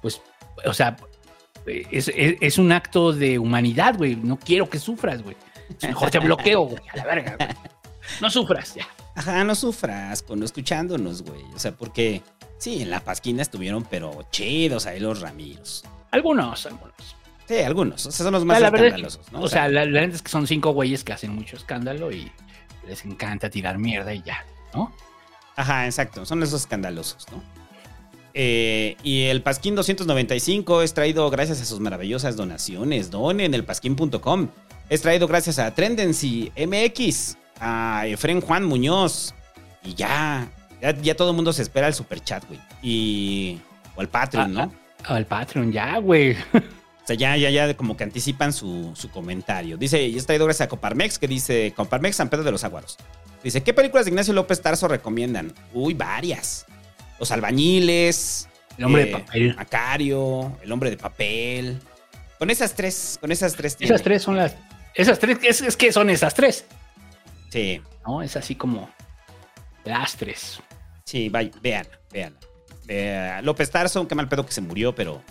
pues, 0.00 0.22
o 0.64 0.72
sea, 0.72 0.96
es, 1.66 2.08
es- 2.16 2.36
es 2.40 2.56
un 2.58 2.72
acto 2.72 3.12
de 3.12 3.38
humanidad, 3.38 3.98
güey. 3.98 4.16
No 4.16 4.38
quiero 4.38 4.70
que 4.70 4.78
sufras, 4.78 5.22
güey. 5.22 5.36
Mejor 5.82 6.10
te 6.10 6.18
bloqueo, 6.18 6.62
güey, 6.62 6.82
a 6.92 6.96
la 6.96 7.04
verga, 7.04 7.36
güey. 7.36 7.48
No 8.20 8.30
sufras, 8.30 8.74
ya. 8.74 8.86
Ajá, 9.14 9.44
no 9.44 9.54
sufras 9.54 10.22
con 10.22 10.42
escuchándonos, 10.42 11.22
güey. 11.22 11.42
O 11.54 11.58
sea, 11.58 11.72
porque 11.72 12.22
sí, 12.58 12.82
en 12.82 12.90
la 12.90 13.00
pasquina 13.00 13.42
estuvieron, 13.42 13.84
pero 13.84 14.26
chidos 14.30 14.86
ahí 14.86 15.00
los 15.00 15.20
Ramiros. 15.20 15.84
Algunos, 16.10 16.66
algunos. 16.66 17.16
Sí, 17.46 17.58
algunos. 17.58 18.06
O 18.06 18.12
sea, 18.12 18.24
son 18.24 18.32
los 18.32 18.44
más 18.44 18.56
Ah, 18.56 18.60
la 18.60 18.70
verdad 18.70 18.86
es 18.86 18.92
escandalosos, 18.94 19.32
¿no? 19.32 19.40
O 19.42 19.48
sea, 19.48 19.68
la, 19.68 19.84
la 19.84 20.00
neta 20.02 20.16
es 20.16 20.22
que 20.22 20.30
son 20.30 20.46
cinco 20.46 20.72
güeyes 20.72 21.04
que 21.04 21.12
hacen 21.12 21.34
mucho 21.34 21.56
escándalo 21.56 22.10
y 22.12 22.30
les 22.86 23.04
encanta 23.04 23.50
tirar 23.50 23.78
mierda 23.78 24.14
y 24.14 24.22
ya, 24.22 24.44
¿no? 24.74 24.92
Ajá, 25.56 25.86
exacto. 25.86 26.24
Son 26.26 26.42
esos 26.42 26.62
escandalosos, 26.62 27.26
¿no? 27.30 27.42
Eh, 28.34 28.96
y 29.02 29.24
el 29.24 29.42
Pasquín 29.42 29.74
295 29.74 30.82
es 30.82 30.94
traído 30.94 31.28
gracias 31.30 31.60
a 31.60 31.64
sus 31.64 31.80
maravillosas 31.80 32.36
donaciones. 32.36 33.10
Donen 33.10 33.54
el 33.54 33.64
pasquín.com. 33.64 34.48
Es 34.90 35.00
traído 35.02 35.26
gracias 35.26 35.58
a 35.58 35.72
Trendency 35.74 36.52
MX, 36.56 37.36
a 37.60 38.04
Efren 38.06 38.40
Juan 38.42 38.64
Muñoz. 38.64 39.34
Y 39.82 39.94
ya, 39.94 40.50
ya, 40.82 40.94
ya 40.94 41.14
todo 41.14 41.30
el 41.30 41.36
mundo 41.36 41.52
se 41.54 41.62
espera 41.62 41.86
el 41.88 41.94
superchat, 41.94 42.44
güey. 42.46 42.60
Y. 42.82 43.60
O 43.96 44.00
al 44.02 44.08
Patreon, 44.08 44.58
Ah, 44.58 44.66
¿no? 44.66 44.74
Al 45.14 45.24
Patreon, 45.26 45.72
ya, 45.72 45.96
güey. 45.98 46.36
O 47.02 47.06
sea, 47.12 47.16
ya, 47.16 47.36
ya, 47.36 47.50
ya 47.50 47.74
como 47.76 47.96
que 47.96 48.04
anticipan 48.04 48.52
su, 48.52 48.92
su 48.94 49.10
comentario. 49.10 49.76
Dice, 49.78 50.06
y 50.06 50.16
es 50.16 50.26
traído 50.26 50.44
gracias 50.44 50.66
a 50.66 50.68
Coparmex, 50.68 51.18
que 51.18 51.26
dice, 51.26 51.72
Coparmex 51.74 52.14
San 52.14 52.28
Pedro 52.28 52.44
de 52.44 52.52
los 52.52 52.62
Aguaros. 52.62 52.98
Dice, 53.42 53.62
¿qué 53.62 53.72
películas 53.72 54.04
de 54.04 54.10
Ignacio 54.10 54.32
López 54.34 54.60
Tarso 54.60 54.86
recomiendan? 54.86 55.52
Uy, 55.72 55.94
varias. 55.94 56.66
Los 57.18 57.32
albañiles. 57.32 58.48
El 58.76 58.84
hombre 58.84 59.06
de 59.06 59.10
eh, 59.10 59.12
papel. 59.18 59.56
Macario, 59.56 60.56
El 60.62 60.70
hombre 60.70 60.90
de 60.90 60.98
papel. 60.98 61.80
Con 62.38 62.50
esas 62.50 62.74
tres, 62.74 63.18
con 63.20 63.32
esas 63.32 63.54
tres. 63.54 63.76
tiene. 63.76 63.92
Esas 63.92 64.04
tres 64.04 64.22
son 64.22 64.36
las. 64.36 64.54
Esas 64.94 65.18
tres, 65.18 65.38
es, 65.42 65.60
es 65.60 65.76
que 65.76 65.92
son 65.92 66.10
esas 66.10 66.34
tres. 66.34 66.66
Sí, 67.50 67.80
¿No? 68.06 68.22
Es 68.22 68.36
así 68.36 68.54
como. 68.54 68.90
Las 69.84 70.16
tres. 70.16 70.60
sí, 71.04 71.28
vaya, 71.28 71.50
vean, 71.62 71.86
vean. 72.12 72.36
Vea, 72.84 73.40
López 73.42 73.70
Tarso, 73.70 74.06
qué 74.08 74.14
mal 74.14 74.28
pedo 74.28 74.44
que 74.44 74.52
se 74.52 74.60
murió, 74.60 74.94
pero 74.94 75.22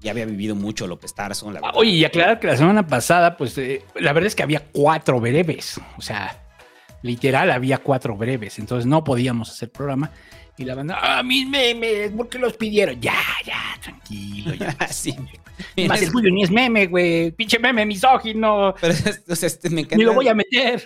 ya 0.00 0.10
había 0.10 0.26
vivido 0.26 0.54
mucho 0.54 0.86
López 0.86 1.14
Tarso. 1.14 1.50
La. 1.50 1.60
Oye, 1.74 1.90
y 1.90 2.04
aclarar 2.04 2.38
que 2.38 2.46
la 2.46 2.56
semana 2.56 2.86
pasada, 2.86 3.36
pues 3.36 3.56
eh, 3.58 3.82
la 3.94 4.12
verdad 4.12 4.26
es 4.26 4.34
que 4.34 4.42
había 4.42 4.60
cuatro 4.72 5.18
breves. 5.20 5.80
O 5.96 6.02
sea, 6.02 6.36
literal 7.02 7.50
había 7.50 7.78
cuatro 7.78 8.16
breves. 8.16 8.58
Entonces 8.58 8.86
no 8.86 9.04
podíamos 9.04 9.50
hacer 9.50 9.70
programa. 9.70 10.10
Y 10.58 10.64
la 10.64 10.74
banda, 10.74 10.98
ah, 11.00 11.22
mis 11.22 11.48
memes, 11.48 12.10
¿por 12.10 12.28
qué 12.28 12.38
los 12.38 12.56
pidieron? 12.56 13.00
Ya, 13.00 13.14
ya, 13.46 13.78
tranquilo. 13.80 14.54
Ya. 14.54 14.76
sí. 14.90 15.14
Más 15.86 16.02
el 16.02 16.10
tuyo 16.10 16.30
ni 16.30 16.42
es 16.42 16.50
meme, 16.50 16.86
güey. 16.88 17.30
Pinche 17.30 17.58
meme 17.58 17.86
misógino. 17.86 18.74
Pero, 18.80 18.94
o 19.28 19.36
sea, 19.36 19.46
este, 19.46 19.70
me 19.70 19.82
encanta. 19.82 19.96
Ni 19.96 20.02
lo 20.02 20.14
voy 20.14 20.26
a 20.26 20.34
meter. 20.34 20.80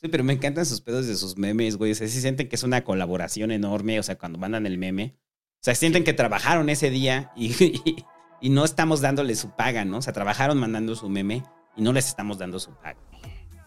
Sí, 0.00 0.08
pero 0.08 0.22
me 0.22 0.34
encantan 0.34 0.66
sus 0.66 0.82
pedos 0.82 1.06
de 1.06 1.16
sus 1.16 1.38
memes, 1.38 1.76
güey. 1.76 1.92
O 1.92 1.94
sea, 1.94 2.06
sí 2.08 2.20
sienten 2.20 2.48
que 2.48 2.56
es 2.56 2.62
una 2.62 2.84
colaboración 2.84 3.50
enorme. 3.50 3.98
O 3.98 4.02
sea, 4.02 4.18
cuando 4.18 4.38
mandan 4.38 4.66
el 4.66 4.76
meme. 4.76 5.16
O 5.54 5.64
sea, 5.66 5.74
sienten 5.74 6.04
que 6.04 6.12
trabajaron 6.12 6.68
ese 6.68 6.90
día 6.90 7.32
y, 7.34 7.52
y, 7.64 8.04
y 8.42 8.50
no 8.50 8.64
estamos 8.66 9.00
dándole 9.00 9.34
su 9.34 9.56
paga, 9.56 9.86
¿no? 9.86 9.98
O 9.98 10.02
sea, 10.02 10.12
trabajaron 10.12 10.58
mandando 10.58 10.94
su 10.94 11.08
meme 11.08 11.42
y 11.74 11.82
no 11.82 11.94
les 11.94 12.06
estamos 12.06 12.36
dando 12.36 12.58
su 12.58 12.74
paga. 12.74 12.98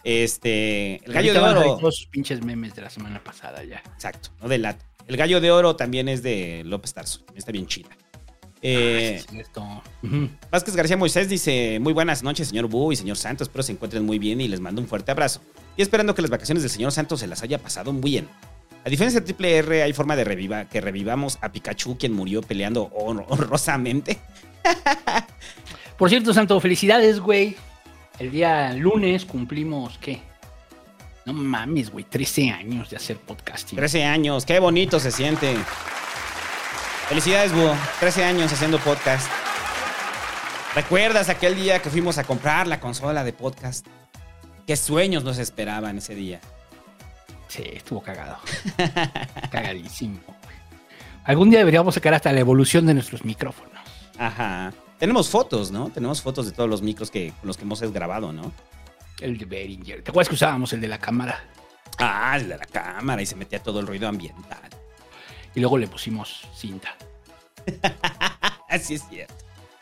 Este. 0.03 1.03
El 1.05 1.13
gallo 1.13 1.33
de 1.33 1.39
a 1.39 1.43
oro. 1.43 1.77
Todos 1.77 1.97
sus 1.97 2.07
pinches 2.07 2.43
memes 2.43 2.75
de 2.75 2.83
la 2.83 2.89
semana 2.89 3.23
pasada 3.23 3.63
ya. 3.63 3.81
Exacto, 3.95 4.29
no 4.41 4.47
de 4.47 4.59
lata. 4.59 4.88
El 5.09 5.17
gallo 5.17 5.41
de 5.41 5.51
oro 5.51 5.75
también 5.75 6.07
es 6.07 6.21
de 6.23 6.61
López 6.65 6.93
Tarso. 6.93 7.21
Está 7.35 7.51
bien 7.51 7.65
chida. 7.65 7.89
Eh, 8.61 9.15
Es 9.17 9.25
cierto. 9.27 9.63
Ujú. 10.03 10.29
Vázquez 10.51 10.75
García 10.75 10.97
Moisés 10.97 11.27
dice: 11.27 11.79
Muy 11.81 11.93
buenas 11.93 12.21
noches, 12.21 12.47
señor 12.49 12.67
Bu 12.67 12.91
y 12.91 12.95
señor 12.95 13.17
Santos. 13.17 13.47
Espero 13.47 13.63
se 13.63 13.71
encuentren 13.71 14.05
muy 14.05 14.19
bien 14.19 14.39
y 14.39 14.47
les 14.47 14.59
mando 14.59 14.81
un 14.81 14.87
fuerte 14.87 15.11
abrazo. 15.11 15.41
Y 15.75 15.81
esperando 15.81 16.13
que 16.13 16.21
las 16.21 16.29
vacaciones 16.29 16.61
del 16.61 16.69
señor 16.69 16.91
Santos 16.91 17.21
se 17.21 17.27
las 17.27 17.41
haya 17.41 17.57
pasado 17.57 17.91
muy 17.91 18.11
bien. 18.11 18.27
A 18.85 18.89
diferencia 18.89 19.19
de 19.19 19.25
Triple 19.25 19.57
R, 19.57 19.81
hay 19.83 19.93
forma 19.93 20.15
de 20.15 20.23
reviva, 20.25 20.65
que 20.65 20.79
revivamos 20.79 21.37
a 21.41 21.51
Pikachu, 21.51 21.97
quien 21.97 22.13
murió 22.13 22.41
peleando 22.43 22.89
hon- 22.91 23.25
honrosamente. 23.29 24.19
Por 25.97 26.09
cierto, 26.09 26.33
Santo, 26.33 26.59
felicidades, 26.59 27.19
güey. 27.19 27.55
El 28.19 28.31
día 28.31 28.71
lunes 28.73 29.25
cumplimos, 29.25 29.97
¿qué? 29.97 30.21
No 31.25 31.33
mames, 31.33 31.91
güey, 31.91 32.05
13 32.05 32.49
años 32.51 32.89
de 32.89 32.97
hacer 32.97 33.17
podcasting. 33.17 33.77
13 33.77 34.03
años, 34.05 34.45
qué 34.45 34.59
bonito 34.59 34.99
se 34.99 35.11
siente. 35.11 35.55
Felicidades, 37.07 37.53
Bu. 37.53 37.69
13 37.99 38.23
años 38.23 38.51
haciendo 38.53 38.79
podcast. 38.79 39.29
¿Recuerdas 40.75 41.29
aquel 41.29 41.55
día 41.55 41.81
que 41.81 41.89
fuimos 41.89 42.17
a 42.17 42.23
comprar 42.23 42.67
la 42.67 42.79
consola 42.79 43.23
de 43.23 43.33
podcast? 43.33 43.85
¿Qué 44.67 44.77
sueños 44.77 45.23
nos 45.23 45.39
esperaban 45.39 45.97
ese 45.97 46.13
día? 46.15 46.39
Sí, 47.47 47.63
estuvo 47.73 48.01
cagado. 48.01 48.37
Cagadísimo. 49.51 50.19
Algún 51.23 51.49
día 51.49 51.59
deberíamos 51.59 51.95
sacar 51.95 52.13
hasta 52.13 52.31
la 52.31 52.39
evolución 52.39 52.85
de 52.85 52.93
nuestros 52.93 53.25
micrófonos. 53.25 53.73
Ajá. 54.17 54.71
Tenemos 54.99 55.29
fotos, 55.29 55.71
¿no? 55.71 55.89
Tenemos 55.89 56.21
fotos 56.21 56.45
de 56.45 56.51
todos 56.51 56.69
los 56.69 56.81
micros 56.81 57.09
que, 57.09 57.33
con 57.39 57.47
los 57.47 57.57
que 57.57 57.63
hemos 57.63 57.81
grabado, 57.91 58.31
¿no? 58.31 58.51
El 59.19 59.37
de 59.37 59.45
Behringer. 59.45 60.01
¿Te 60.03 60.11
acuerdas 60.11 60.29
que 60.29 60.35
usábamos 60.35 60.71
el 60.73 60.81
de 60.81 60.87
la 60.87 60.99
cámara? 60.99 61.43
Ah, 61.97 62.37
el 62.37 62.47
de 62.49 62.57
la 62.57 62.65
cámara 62.65 63.21
y 63.21 63.25
se 63.25 63.35
metía 63.35 63.61
todo 63.61 63.79
el 63.79 63.87
ruido 63.87 64.07
ambiental. 64.07 64.69
Y 65.55 65.59
luego 65.59 65.77
le 65.77 65.87
pusimos 65.87 66.47
cinta 66.55 66.95
Así 68.69 68.93
es 68.95 69.03
cierto. 69.09 69.33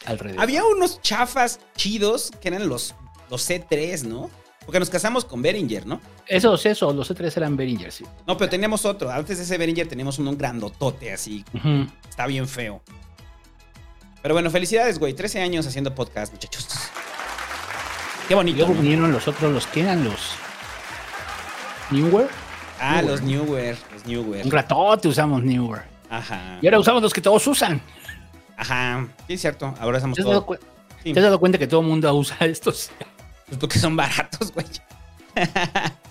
alrededor. 0.06 0.42
Había 0.42 0.64
unos 0.66 1.02
chafas 1.02 1.60
chidos 1.76 2.32
que 2.42 2.48
eran 2.48 2.68
los, 2.68 2.96
los 3.30 3.48
C3, 3.50 4.04
¿no? 4.04 4.30
Porque 4.66 4.80
nos 4.80 4.90
casamos 4.90 5.24
con 5.24 5.42
Behringer, 5.42 5.86
¿no? 5.86 6.02
Esos, 6.26 6.66
esos, 6.66 6.94
los 6.94 7.10
E3 7.10 7.38
eran 7.38 7.56
Behringer, 7.56 7.92
sí. 7.92 8.06
No, 8.26 8.36
pero 8.38 8.50
teníamos 8.50 8.84
otro. 8.86 9.10
Antes 9.10 9.38
de 9.38 9.44
ese 9.46 9.58
Behringer 9.58 9.88
teníamos 9.88 10.20
uno 10.20 10.36
grandotote 10.36 11.14
así. 11.14 11.46
Está 12.10 12.28
bien 12.28 12.48
feo. 12.48 12.82
Pero 14.22 14.34
bueno, 14.34 14.50
felicidades, 14.52 15.00
güey. 15.00 15.14
13 15.14 15.42
años 15.42 15.66
haciendo 15.68 15.96
podcast, 15.96 16.34
muchachos. 16.34 16.68
Qué 18.28 18.36
bonito. 18.36 18.58
luego 18.58 18.74
vinieron 18.74 19.12
los 19.12 19.28
otros, 19.28 19.54
los 19.54 19.68
que 19.68 19.82
eran 19.82 20.04
los 20.04 20.32
Newer. 21.92 22.28
Ah, 22.80 23.02
los 23.02 23.22
Newer. 23.22 23.78
Los 23.94 24.06
Newer. 24.06 24.46
Un 24.46 24.52
ratote 24.52 25.08
usamos 25.08 25.44
Newer. 25.44 25.84
Ajá. 26.10 26.60
Y 26.62 26.68
ahora 26.68 26.80
usamos 26.80 27.02
los 27.02 27.14
que 27.14 27.22
todos 27.22 27.46
usan. 27.48 27.82
Ajá. 28.58 29.08
Sí, 29.28 29.34
es 29.34 29.42
cierto. 29.42 29.74
Ahora 29.80 29.98
estamos 29.98 30.16
¿Te 30.16 30.22
has, 30.22 30.28
dado 30.28 30.44
todos. 30.44 30.60
Sí. 31.04 31.14
te 31.14 31.20
has 31.20 31.24
dado 31.24 31.40
cuenta 31.40 31.58
que 31.58 31.68
todo 31.68 31.82
el 31.82 31.88
mundo 31.88 32.14
usa 32.14 32.38
estos? 32.42 32.92
Pues 33.46 33.58
porque 33.58 33.80
son 33.80 33.96
baratos, 33.96 34.52
güey. 34.54 34.66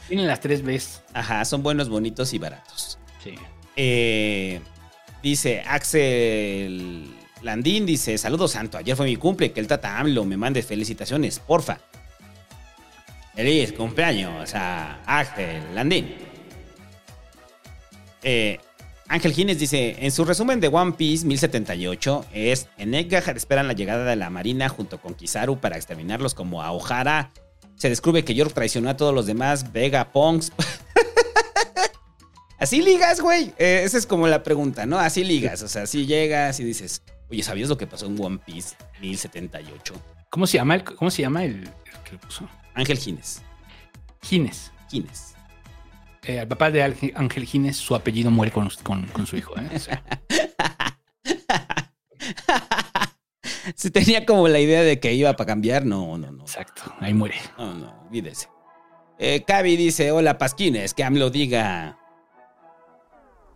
Tienen 0.08 0.26
las 0.26 0.40
tres 0.40 0.62
Bs. 0.64 1.02
Ajá, 1.12 1.44
son 1.44 1.62
buenos, 1.62 1.88
bonitos 1.88 2.32
y 2.32 2.38
baratos. 2.38 2.98
Sí. 3.22 3.34
Eh, 3.74 4.60
dice 5.22 5.62
Axel 5.66 7.14
Landín, 7.42 7.84
dice, 7.84 8.16
saludos 8.16 8.52
santo, 8.52 8.78
ayer 8.78 8.96
fue 8.96 9.06
mi 9.06 9.16
cumple, 9.16 9.52
que 9.52 9.60
el 9.60 9.66
Tata 9.66 9.98
AMLO 9.98 10.24
me 10.24 10.36
mande 10.36 10.62
felicitaciones, 10.62 11.38
porfa. 11.40 11.78
Feliz 13.36 13.72
cumpleaños 13.74 14.54
a 14.54 14.98
Ángel 15.04 15.62
Landín. 15.74 16.14
Eh, 18.22 18.58
Ángel 19.08 19.34
Gines 19.34 19.58
dice, 19.58 19.94
en 19.98 20.10
su 20.10 20.24
resumen 20.24 20.58
de 20.58 20.68
One 20.68 20.92
Piece 20.92 21.26
1078 21.26 22.24
es, 22.32 22.68
en 22.78 22.94
Edgar 22.94 23.36
esperan 23.36 23.68
la 23.68 23.74
llegada 23.74 24.06
de 24.06 24.16
la 24.16 24.30
Marina 24.30 24.70
junto 24.70 25.02
con 25.02 25.14
Kizaru 25.14 25.60
para 25.60 25.76
exterminarlos 25.76 26.32
como 26.32 26.62
a. 26.62 27.30
Se 27.76 27.90
descubre 27.90 28.24
que 28.24 28.34
York 28.34 28.54
traicionó 28.54 28.88
a 28.88 28.96
todos 28.96 29.14
los 29.14 29.26
demás, 29.26 29.70
Vega, 29.70 30.12
Ponks. 30.12 30.50
Así 32.58 32.80
ligas, 32.80 33.20
güey. 33.20 33.52
Eh, 33.58 33.82
esa 33.84 33.98
es 33.98 34.06
como 34.06 34.28
la 34.28 34.42
pregunta, 34.42 34.86
¿no? 34.86 34.98
Así 34.98 35.24
ligas. 35.24 35.60
O 35.60 35.68
sea, 35.68 35.82
así 35.82 36.06
llegas 36.06 36.58
y 36.58 36.64
dices, 36.64 37.02
oye, 37.28 37.42
¿sabías 37.42 37.68
lo 37.68 37.76
que 37.76 37.86
pasó 37.86 38.06
en 38.06 38.18
One 38.18 38.38
Piece 38.46 38.76
1078? 39.02 39.92
¿Cómo 40.30 40.46
se 40.46 40.56
llama 40.56 40.76
el, 40.76 40.84
cómo 40.84 41.10
se 41.10 41.20
llama 41.20 41.44
el, 41.44 41.64
el 41.64 42.02
que 42.02 42.12
lo 42.12 42.18
puso? 42.18 42.48
Ángel 42.76 42.98
Gines. 42.98 43.42
Gines. 44.22 44.72
Gines. 44.88 45.34
Eh, 46.22 46.38
el 46.38 46.48
papá 46.48 46.70
de 46.70 46.82
Ángel- 46.84 47.44
Gines, 47.46 47.76
su 47.76 47.94
apellido 47.94 48.30
muere 48.30 48.52
con, 48.52 48.68
con- 48.82 49.06
con 49.08 49.26
su 49.26 49.36
hijo. 49.36 49.54
¿eh? 49.58 49.68
Si 53.74 53.90
tenía 53.90 54.24
como 54.24 54.46
la 54.48 54.60
idea 54.60 54.82
de 54.82 55.00
que 55.00 55.12
iba 55.14 55.32
para 55.34 55.48
cambiar, 55.48 55.84
no, 55.84 56.16
no, 56.18 56.30
no. 56.30 56.42
exacto, 56.42 56.82
ahí 57.00 57.12
muere. 57.12 57.36
No, 57.58 57.74
no, 57.74 58.00
olvídese. 58.06 58.48
Eh, 59.18 59.42
Cavi 59.46 59.76
dice, 59.76 60.12
hola 60.12 60.38
Pasquines, 60.38 60.94
que 60.94 61.02
AMLO 61.04 61.30
diga... 61.30 61.98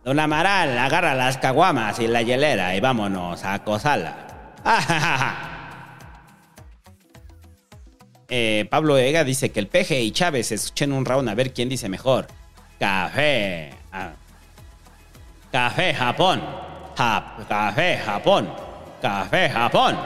Don 0.03 0.19
Amaral, 0.19 0.77
agarra 0.77 1.15
las 1.15 1.37
caguamas 1.37 1.99
y 1.99 2.07
la 2.07 2.21
hielera 2.23 2.75
y 2.75 2.79
vámonos 2.81 3.43
a 3.43 3.53
acosarla. 3.53 4.55
Eh, 8.33 8.65
Pablo 8.69 8.97
Ega 8.97 9.25
dice 9.25 9.51
que 9.51 9.59
el 9.59 9.67
Peje 9.67 9.99
y 9.99 10.11
Chávez 10.11 10.47
se 10.47 10.55
escuchen 10.55 10.93
un 10.93 11.03
round 11.03 11.27
a 11.27 11.35
ver 11.35 11.53
quién 11.53 11.67
dice 11.67 11.89
mejor. 11.89 12.27
Café. 12.79 13.73
ah. 13.91 14.11
Café 15.51 15.93
Japón. 15.93 16.41
Jap- 16.95 17.45
café 17.47 17.97
Japón. 17.97 18.49
Café 19.01 19.49
Japón. 19.49 19.97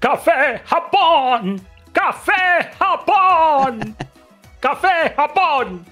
¡Café 0.00 0.60
Japón! 0.66 1.66
¡Café 1.92 2.32
Japón! 2.78 3.96
¡Café 4.60 5.14
Japón! 5.16 5.86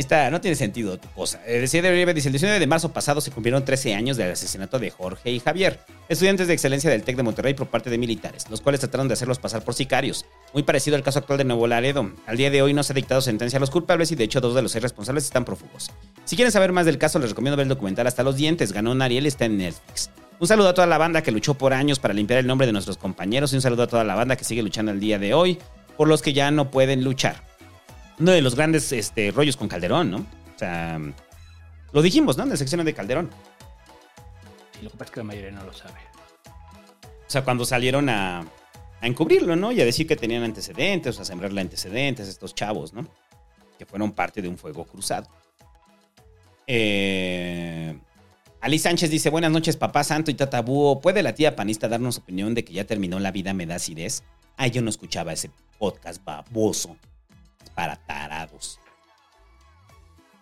Está, 0.00 0.30
no 0.30 0.40
tiene 0.40 0.54
sentido 0.54 0.98
tu 0.98 1.10
cosa. 1.10 1.42
Eh, 1.46 1.60
decía 1.60 1.82
de 1.82 2.14
dice, 2.14 2.28
el 2.28 2.32
19 2.32 2.58
de 2.58 2.66
marzo 2.66 2.90
pasado 2.90 3.20
se 3.20 3.30
cumplieron 3.30 3.66
13 3.66 3.94
años 3.94 4.16
del 4.16 4.32
asesinato 4.32 4.78
de 4.78 4.88
Jorge 4.88 5.30
y 5.30 5.40
Javier, 5.40 5.78
estudiantes 6.08 6.48
de 6.48 6.54
excelencia 6.54 6.88
del 6.88 7.02
TEC 7.02 7.16
de 7.16 7.22
Monterrey 7.22 7.52
por 7.52 7.66
parte 7.66 7.90
de 7.90 7.98
militares, 7.98 8.46
los 8.48 8.62
cuales 8.62 8.80
trataron 8.80 9.08
de 9.08 9.12
hacerlos 9.12 9.38
pasar 9.38 9.62
por 9.62 9.74
sicarios. 9.74 10.24
Muy 10.54 10.62
parecido 10.62 10.96
al 10.96 11.02
caso 11.02 11.18
actual 11.18 11.36
de 11.36 11.44
Nuevo 11.44 11.66
Laredo. 11.66 12.12
Al 12.26 12.38
día 12.38 12.50
de 12.50 12.62
hoy 12.62 12.72
no 12.72 12.82
se 12.82 12.94
ha 12.94 12.94
dictado 12.94 13.20
sentencia 13.20 13.58
a 13.58 13.60
los 13.60 13.70
culpables 13.70 14.10
y 14.10 14.14
de 14.14 14.24
hecho 14.24 14.40
dos 14.40 14.54
de 14.54 14.62
los 14.62 14.72
seis 14.72 14.82
responsables 14.82 15.24
están 15.24 15.44
prófugos. 15.44 15.90
Si 16.24 16.34
quieren 16.34 16.50
saber 16.50 16.72
más 16.72 16.86
del 16.86 16.96
caso, 16.96 17.18
les 17.18 17.28
recomiendo 17.28 17.58
ver 17.58 17.64
el 17.64 17.68
documental 17.68 18.06
Hasta 18.06 18.22
los 18.22 18.36
dientes. 18.36 18.72
Ganó 18.72 18.92
un 18.92 19.02
Ariel, 19.02 19.26
está 19.26 19.44
en 19.44 19.58
Netflix. 19.58 20.08
Un 20.38 20.48
saludo 20.48 20.70
a 20.70 20.74
toda 20.74 20.86
la 20.86 20.96
banda 20.96 21.22
que 21.22 21.30
luchó 21.30 21.52
por 21.52 21.74
años 21.74 21.98
para 21.98 22.14
limpiar 22.14 22.40
el 22.40 22.46
nombre 22.46 22.66
de 22.66 22.72
nuestros 22.72 22.96
compañeros 22.96 23.52
y 23.52 23.56
un 23.56 23.62
saludo 23.62 23.82
a 23.82 23.86
toda 23.86 24.04
la 24.04 24.14
banda 24.14 24.36
que 24.36 24.44
sigue 24.44 24.62
luchando 24.62 24.92
al 24.92 24.98
día 24.98 25.18
de 25.18 25.34
hoy 25.34 25.58
por 25.98 26.08
los 26.08 26.22
que 26.22 26.32
ya 26.32 26.50
no 26.50 26.70
pueden 26.70 27.04
luchar. 27.04 27.49
Uno 28.20 28.32
de 28.32 28.42
los 28.42 28.54
grandes 28.54 28.92
este, 28.92 29.30
rollos 29.30 29.56
con 29.56 29.66
Calderón, 29.66 30.10
¿no? 30.10 30.18
O 30.18 30.58
sea, 30.58 31.00
lo 31.92 32.02
dijimos, 32.02 32.36
¿no? 32.36 32.44
En 32.44 32.50
la 32.50 32.56
sección 32.56 32.84
de 32.84 32.92
Calderón. 32.92 33.30
Sí, 34.72 34.82
lo 34.82 34.90
que 34.90 34.96
pasa 34.98 35.04
es 35.06 35.10
que 35.12 35.20
la 35.20 35.24
mayoría 35.24 35.50
no 35.50 35.64
lo 35.64 35.72
sabe. 35.72 35.98
O 37.26 37.30
sea, 37.30 37.42
cuando 37.44 37.64
salieron 37.64 38.10
a, 38.10 38.40
a 39.00 39.06
encubrirlo, 39.06 39.56
¿no? 39.56 39.72
Y 39.72 39.80
a 39.80 39.84
decir 39.84 40.06
que 40.06 40.16
tenían 40.16 40.42
antecedentes, 40.42 41.18
o 41.18 41.22
a 41.22 41.24
sembrarle 41.24 41.62
antecedentes 41.62 42.26
a 42.26 42.30
estos 42.30 42.54
chavos, 42.54 42.92
¿no? 42.92 43.08
Que 43.78 43.86
fueron 43.86 44.12
parte 44.12 44.42
de 44.42 44.48
un 44.48 44.58
fuego 44.58 44.84
cruzado. 44.84 45.26
Eh, 46.66 47.98
Ali 48.60 48.78
Sánchez 48.78 49.10
dice, 49.10 49.30
buenas 49.30 49.50
noches, 49.50 49.76
papá 49.76 50.04
santo 50.04 50.30
y 50.30 50.34
tatabúo. 50.34 51.00
¿Puede 51.00 51.22
la 51.22 51.34
tía 51.34 51.56
panista 51.56 51.88
darnos 51.88 52.18
opinión 52.18 52.54
de 52.54 52.64
que 52.64 52.74
ya 52.74 52.84
terminó 52.84 53.18
la 53.18 53.32
vida 53.32 53.54
me 53.54 53.64
da 53.64 53.76
acidez? 53.76 54.22
Ay, 54.58 54.70
yo 54.70 54.82
no 54.82 54.90
escuchaba 54.90 55.32
ese 55.32 55.50
podcast 55.78 56.22
baboso. 56.22 56.96
Para 57.80 57.96
tarados. 57.96 58.78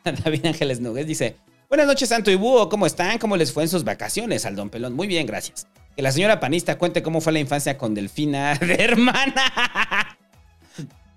David 0.25 0.45
Ángeles 0.45 0.81
Nogués 0.81 1.07
dice, 1.07 1.37
buenas 1.69 1.87
noches, 1.87 2.09
santo 2.09 2.33
y. 2.33 2.37
¿Cómo 2.37 2.85
están? 2.85 3.17
¿Cómo 3.19 3.37
les 3.37 3.53
fue 3.53 3.63
en 3.63 3.69
sus 3.69 3.85
vacaciones 3.85 4.45
al 4.45 4.57
don 4.57 4.71
Pelón? 4.71 4.95
Muy 4.95 5.07
bien, 5.07 5.25
gracias. 5.25 5.69
Que 5.95 6.03
la 6.03 6.11
señora 6.11 6.41
panista 6.41 6.77
cuente 6.79 7.01
cómo 7.01 7.21
fue 7.21 7.33
la 7.33 7.39
infancia 7.39 7.79
con 7.79 7.95
Delfina 7.95 8.55
de 8.61 8.75
hermana. 8.75 10.19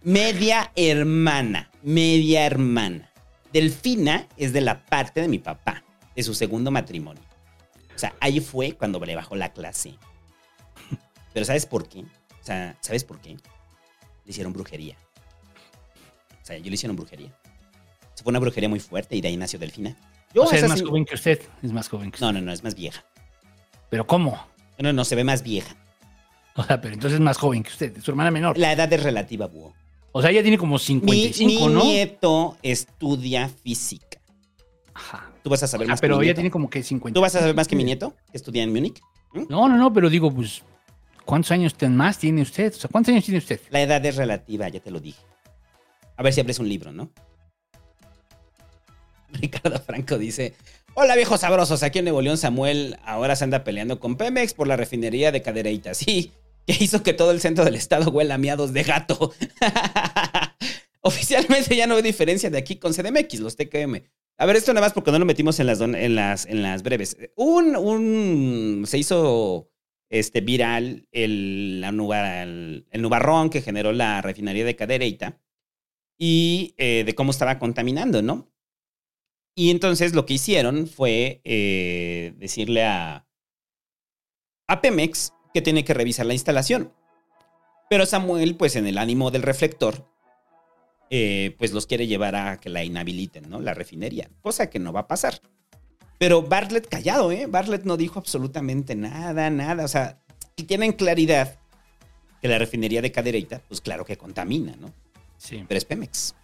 media 0.04 0.72
hermana. 0.76 1.72
Media 1.82 2.46
hermana. 2.46 3.10
Delfina 3.52 4.28
es 4.38 4.54
de 4.54 4.62
la 4.62 4.86
parte 4.86 5.22
de 5.22 5.28
mi 5.28 5.40
papá 5.40 5.84
de 6.16 6.22
su 6.22 6.36
segundo 6.36 6.70
matrimonio. 6.70 7.24
O 7.96 7.98
sea, 7.98 8.14
ahí 8.20 8.42
fue 8.42 8.74
cuando 8.74 9.00
le 9.00 9.16
bajó 9.16 9.36
la 9.36 9.54
clase. 9.54 9.96
Pero 11.34 11.48
¿sabes 11.48 11.66
por 11.66 11.90
qué? 11.90 12.02
O 12.02 12.44
sea, 12.44 12.78
¿sabes 12.80 13.04
por 13.06 13.20
qué? 13.22 13.30
Le 13.32 13.40
hicieron 14.28 14.54
brujería. 14.54 14.96
O 16.52 16.54
sea, 16.54 16.58
yo 16.62 16.70
le 16.70 16.74
hicieron 16.74 16.98
brujería. 16.98 17.34
Se 18.14 18.24
fue 18.24 18.32
una 18.32 18.40
brujería 18.40 18.68
muy 18.68 18.82
fuerte 18.82 19.16
y 19.16 19.22
de 19.22 19.30
ahí 19.30 19.38
nació 19.38 19.58
Delfina. 19.58 19.96
Yo, 20.34 20.44
o 20.44 20.48
sea, 20.48 20.60
es 20.60 20.68
más 20.68 20.80
sí- 20.80 20.86
joven 20.86 21.06
que 21.06 21.16
usted. 21.16 21.40
Es 21.64 21.72
más 21.72 21.88
joven 21.88 22.12
que 22.12 22.16
usted. 22.16 22.26
No, 22.28 22.34
no, 22.34 22.42
no, 22.42 22.52
es 22.52 22.62
más 22.64 22.76
vieja. 22.76 23.06
¿Pero 23.90 24.06
cómo? 24.06 24.46
No, 24.80 24.92
no, 24.92 25.06
se 25.06 25.16
ve 25.16 25.24
más 25.24 25.44
vieja. 25.44 25.76
O 26.56 26.64
sea, 26.64 26.82
pero 26.82 26.94
entonces 26.94 27.16
es 27.20 27.22
más 27.24 27.38
joven 27.38 27.64
que 27.64 27.70
usted. 27.70 27.98
Es 27.98 28.04
su 28.04 28.12
hermana 28.12 28.32
menor. 28.32 28.58
La 28.58 28.74
edad 28.74 28.92
es 28.92 29.02
relativa, 29.02 29.48
búho. 29.48 29.74
O 30.12 30.22
sea, 30.22 30.30
ella 30.32 30.42
tiene 30.42 30.58
como 30.58 30.74
Mi, 30.76 30.80
55, 30.80 31.68
mi 31.68 31.74
¿no? 31.74 31.84
nieto 31.86 32.58
estudia 32.62 33.48
física. 33.48 34.20
Ajá. 34.94 35.32
Tú 35.42 35.50
vas 35.50 35.64
a 35.64 35.68
saber 35.68 35.88
Ah, 35.88 35.92
más 35.92 36.02
pero 36.02 36.16
que 36.16 36.20
mi 36.20 36.26
ella 36.26 36.30
nieto. 36.32 36.38
tiene 36.40 36.52
como 36.52 36.70
que 36.70 36.84
50. 36.84 37.14
¿Tú 37.18 37.22
vas 37.22 37.34
a 37.36 37.40
saber 37.40 37.56
más 37.56 37.68
que 37.70 37.78
mi 37.78 37.86
nieto, 37.86 38.14
que 38.30 38.38
estudia 38.38 38.64
en 38.64 38.74
Múnich? 38.74 39.00
No, 39.34 39.70
no, 39.70 39.78
no, 39.78 39.94
pero 39.94 40.10
digo, 40.10 40.30
pues, 40.34 40.62
¿cuántos 41.24 41.52
años 41.52 41.74
ten- 41.76 41.96
más 41.96 42.18
tiene 42.18 42.42
usted? 42.42 42.74
O 42.76 42.78
sea, 42.80 42.90
¿cuántos 42.92 43.14
años 43.14 43.24
tiene 43.24 43.38
usted? 43.38 43.62
La 43.70 43.82
edad 43.82 44.06
es 44.06 44.18
relativa, 44.18 44.68
ya 44.68 44.82
te 44.82 44.92
lo 44.92 45.00
dije. 45.00 45.22
A 46.22 46.24
ver 46.24 46.34
si 46.34 46.40
abres 46.40 46.60
un 46.60 46.70
libro, 46.70 46.92
¿no? 46.92 47.12
Ricardo 49.30 49.80
Franco 49.80 50.20
dice: 50.20 50.54
Hola 50.94 51.16
viejos 51.16 51.42
sabrosos, 51.42 51.82
aquí 51.82 51.98
en 51.98 52.06
Nuevo 52.06 52.22
León 52.22 52.38
Samuel 52.38 53.00
ahora 53.04 53.36
se 53.36 53.44
anda 53.44 53.64
peleando 53.64 54.00
con 54.00 54.18
Pemex 54.18 54.54
por 54.54 54.68
la 54.68 54.78
refinería 54.78 55.32
de 55.32 55.42
Cadereyta. 55.42 55.96
Sí, 55.96 56.32
que 56.68 56.78
hizo 56.80 57.02
que 57.02 57.14
todo 57.14 57.32
el 57.32 57.42
centro 57.42 57.66
del 57.66 57.74
estado 57.74 58.12
huela 58.12 58.36
a 58.36 58.38
miados 58.38 58.72
de 58.72 58.84
gato. 58.84 59.34
Oficialmente 61.02 61.76
ya 61.76 61.88
no 61.88 61.96
hay 61.96 62.04
diferencia 62.04 62.52
de 62.52 62.60
aquí 62.60 62.76
con 62.76 62.94
CDMX, 62.94 63.40
los 63.40 63.56
TKM. 63.56 64.04
A 64.38 64.46
ver, 64.46 64.58
esto 64.58 64.76
nada 64.76 64.86
más 64.86 64.94
porque 64.94 65.12
no 65.12 65.18
lo 65.18 65.26
metimos 65.26 65.60
en 65.60 65.66
las, 65.66 65.82
en 65.82 66.14
las, 66.14 66.46
en 66.46 66.62
las 66.62 66.84
breves. 66.84 67.18
Un, 67.36 67.76
un, 67.76 68.84
se 68.86 69.00
hizo 69.00 69.72
este, 70.12 70.42
viral 70.42 71.08
el, 71.12 71.84
el, 71.84 72.86
el 72.92 73.02
nubarrón 73.02 73.50
que 73.50 73.64
generó 73.64 73.92
la 73.92 74.22
refinería 74.22 74.66
de 74.66 74.76
Cadereyta 74.76 75.40
y 76.24 76.76
eh, 76.78 77.04
de 77.04 77.16
cómo 77.16 77.32
estaba 77.32 77.58
contaminando, 77.58 78.22
¿no? 78.22 78.48
Y 79.56 79.72
entonces 79.72 80.14
lo 80.14 80.28
que 80.28 80.36
hicieron 80.36 80.86
fue 80.86 81.42
eh, 81.44 82.36
decirle 82.38 82.84
a, 82.84 83.26
a 84.68 84.82
Pemex 84.82 85.34
que 85.52 85.64
tiene 85.64 85.84
que 85.84 85.96
revisar 85.96 86.28
la 86.28 86.36
instalación. 86.36 86.94
Pero 87.90 88.06
Samuel, 88.06 88.56
pues 88.56 88.76
en 88.76 88.86
el 88.86 89.00
ánimo 89.00 89.32
del 89.32 89.42
reflector, 89.42 90.08
eh, 91.10 91.56
pues 91.58 91.72
los 91.72 91.88
quiere 91.88 92.06
llevar 92.06 92.36
a 92.36 92.60
que 92.60 92.70
la 92.70 92.84
inhabiliten, 92.84 93.50
¿no? 93.50 93.60
La 93.60 93.74
refinería, 93.74 94.30
cosa 94.44 94.70
que 94.70 94.78
no 94.78 94.94
va 94.94 95.02
a 95.02 95.08
pasar. 95.08 95.42
Pero 96.20 96.44
Bartlett 96.44 96.88
callado, 96.88 97.32
¿eh? 97.32 97.48
Bartlett 97.48 97.84
no 97.84 97.98
dijo 97.98 98.20
absolutamente 98.20 98.94
nada, 98.94 99.50
nada. 99.50 99.84
O 99.84 99.88
sea, 99.88 100.22
si 100.56 100.66
tienen 100.66 100.94
claridad 100.94 101.58
que 102.44 102.48
la 102.48 102.60
refinería 102.60 103.02
de 103.02 103.12
Cadereyta, 103.12 103.60
pues 103.68 103.82
claro 103.82 104.06
que 104.06 104.18
contamina, 104.18 104.76
¿no? 104.80 104.94
Sí. 105.42 105.66
Pero 105.68 105.78
es 105.78 105.86
Pemex. 105.86 106.36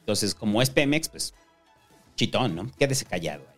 Entonces, 0.00 0.34
como 0.34 0.60
es 0.60 0.68
Pemex, 0.68 1.08
pues 1.08 1.34
chitón, 2.16 2.54
¿no? 2.54 2.70
Quédese 2.78 3.04
callado 3.06 3.44
ahí. 3.48 3.56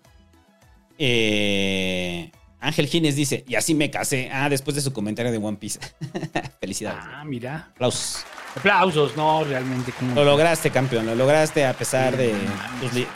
Eh, 0.99 2.31
Ángel 2.61 2.87
Gines 2.87 3.17
dice, 3.17 3.45
y 3.49 3.55
así 3.55 3.75
me 3.75 3.91
casé. 3.91 4.31
Ah, 4.33 4.49
después 4.49 4.75
de 4.77 4.83
su 4.83 4.93
comentario 4.93 5.33
de 5.33 5.39
One 5.39 5.57
Piece. 5.57 5.81
Felicidades. 6.61 7.03
Ah, 7.07 7.25
mira. 7.25 7.71
Aplausos. 7.75 8.25
Aplausos, 8.57 9.17
no, 9.17 9.43
realmente. 9.45 9.93
como- 9.93 10.15
Lo 10.15 10.25
lograste, 10.25 10.71
campeón. 10.71 11.07
Lo 11.07 11.15
lograste 11.15 11.65
a 11.65 11.73
pesar 11.73 12.17
de 12.17 12.35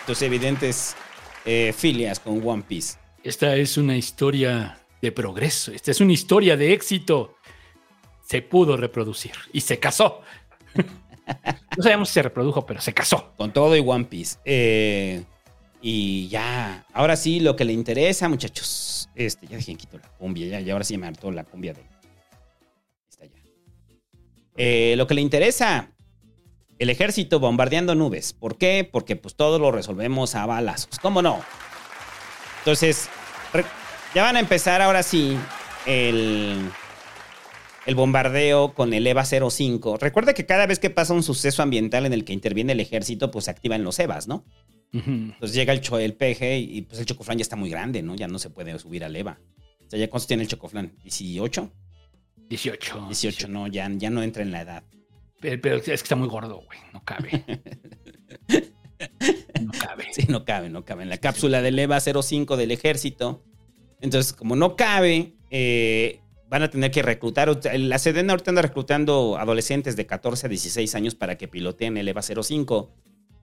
tus 0.06 0.22
evidentes 0.22 0.96
eh, 1.44 1.74
filias 1.76 2.18
con 2.20 2.46
One 2.46 2.62
Piece. 2.66 2.96
Esta 3.22 3.54
es 3.56 3.76
una 3.76 3.96
historia 3.96 4.78
de 5.02 5.12
progreso. 5.12 5.70
Esta 5.72 5.90
es 5.90 6.00
una 6.00 6.12
historia 6.12 6.56
de 6.56 6.72
éxito. 6.72 7.36
Se 8.26 8.40
pudo 8.42 8.76
reproducir 8.76 9.32
y 9.52 9.60
se 9.60 9.78
casó. 9.78 10.22
No 11.76 11.82
sabemos 11.82 12.08
si 12.08 12.14
se 12.14 12.22
reprodujo, 12.22 12.66
pero 12.66 12.80
se 12.80 12.92
casó. 12.92 13.32
Con 13.37 13.52
todo 13.52 13.76
y 13.76 13.80
One 13.80 14.04
Piece. 14.04 14.38
Eh, 14.44 15.24
y 15.80 16.28
ya, 16.28 16.87
ahora 16.92 17.16
sí, 17.16 17.40
lo 17.40 17.56
que 17.56 17.64
le 17.64 17.72
interesa, 17.72 18.28
muchachos. 18.28 19.08
Este, 19.14 19.46
ya 19.46 19.56
dejé 19.56 19.74
quito 19.74 19.98
la 19.98 20.08
cumbia, 20.18 20.46
ya, 20.46 20.60
ya 20.60 20.72
ahora 20.72 20.84
sí 20.84 20.96
me 20.96 21.06
hartó 21.06 21.30
la 21.30 21.44
cumbia 21.44 21.74
de. 21.74 21.82
Está 23.08 23.26
ya. 23.26 23.40
Eh, 24.56 24.94
lo 24.96 25.06
que 25.06 25.14
le 25.14 25.20
interesa, 25.20 25.90
el 26.78 26.90
ejército 26.90 27.40
bombardeando 27.40 27.94
nubes. 27.94 28.32
¿Por 28.32 28.56
qué? 28.56 28.88
Porque 28.90 29.16
pues 29.16 29.34
todo 29.34 29.58
lo 29.58 29.72
resolvemos 29.72 30.34
a 30.34 30.46
balazos. 30.46 30.98
¿Cómo 31.00 31.22
no? 31.22 31.40
Entonces, 32.60 33.08
ya 34.14 34.22
van 34.22 34.37
a 34.37 34.40
empezar 34.40 34.80
ahora 34.80 35.02
sí 35.02 35.38
el, 35.87 36.70
el 37.86 37.94
bombardeo 37.94 38.74
con 38.74 38.92
el 38.94 39.06
EVA 39.06 39.24
05. 39.24 39.98
Recuerda 39.98 40.34
que 40.34 40.46
cada 40.46 40.66
vez 40.66 40.78
que 40.78 40.90
pasa 40.90 41.14
un 41.14 41.22
suceso 41.22 41.62
ambiental 41.62 42.06
en 42.06 42.12
el 42.12 42.24
que 42.24 42.32
interviene 42.32 42.72
el 42.72 42.80
ejército, 42.80 43.30
pues 43.30 43.46
se 43.46 43.50
activan 43.50 43.84
los 43.84 43.98
EVAs, 43.98 44.28
¿no? 44.28 44.44
Entonces 44.92 45.54
llega 45.54 45.72
el, 45.72 45.80
el 46.00 46.14
PG 46.14 46.56
y 46.56 46.82
pues 46.82 47.00
el 47.00 47.06
chocoflán 47.06 47.38
ya 47.38 47.42
está 47.42 47.56
muy 47.56 47.68
grande, 47.68 48.00
¿no? 48.02 48.14
Ya 48.14 48.28
no 48.28 48.38
se 48.38 48.50
puede 48.50 48.78
subir 48.78 49.04
al 49.04 49.16
EVA. 49.16 49.40
O 49.86 49.90
sea, 49.90 49.98
¿ya 49.98 50.08
cuántos 50.08 50.28
tiene 50.28 50.44
el 50.44 50.48
chocoflán? 50.48 50.96
¿18? 51.04 51.70
18. 52.48 53.06
18, 53.08 53.48
no, 53.48 53.66
ya, 53.66 53.90
ya 53.90 54.10
no 54.10 54.22
entra 54.22 54.42
en 54.42 54.52
la 54.52 54.60
edad. 54.60 54.84
Pero, 55.40 55.60
pero 55.60 55.76
es 55.76 55.84
que 55.84 55.92
está 55.92 56.14
muy 56.14 56.28
gordo, 56.28 56.62
güey. 56.64 56.78
No 56.92 57.04
cabe. 57.04 57.44
No 59.60 59.72
cabe. 59.72 60.06
Sí, 60.12 60.26
no 60.28 60.44
cabe, 60.44 60.70
no 60.70 60.84
cabe. 60.84 61.02
En 61.02 61.08
la 61.08 61.18
cápsula 61.18 61.62
del 61.62 61.78
EVA 61.78 62.00
05 62.00 62.56
del 62.56 62.70
ejército. 62.70 63.42
Entonces, 64.00 64.32
como 64.32 64.56
no 64.56 64.76
cabe, 64.76 65.34
eh, 65.50 66.20
van 66.54 66.62
a 66.62 66.70
tener 66.70 66.92
que 66.92 67.02
reclutar. 67.02 67.50
La 67.80 67.98
Sedena 67.98 68.32
ahorita 68.32 68.52
anda 68.52 68.62
reclutando 68.62 69.36
adolescentes 69.36 69.96
de 69.96 70.06
14 70.06 70.46
a 70.46 70.48
16 70.48 70.94
años 70.94 71.16
para 71.16 71.36
que 71.36 71.48
piloteen 71.48 71.96
el 71.96 72.06
EVA 72.06 72.22
05, 72.22 72.92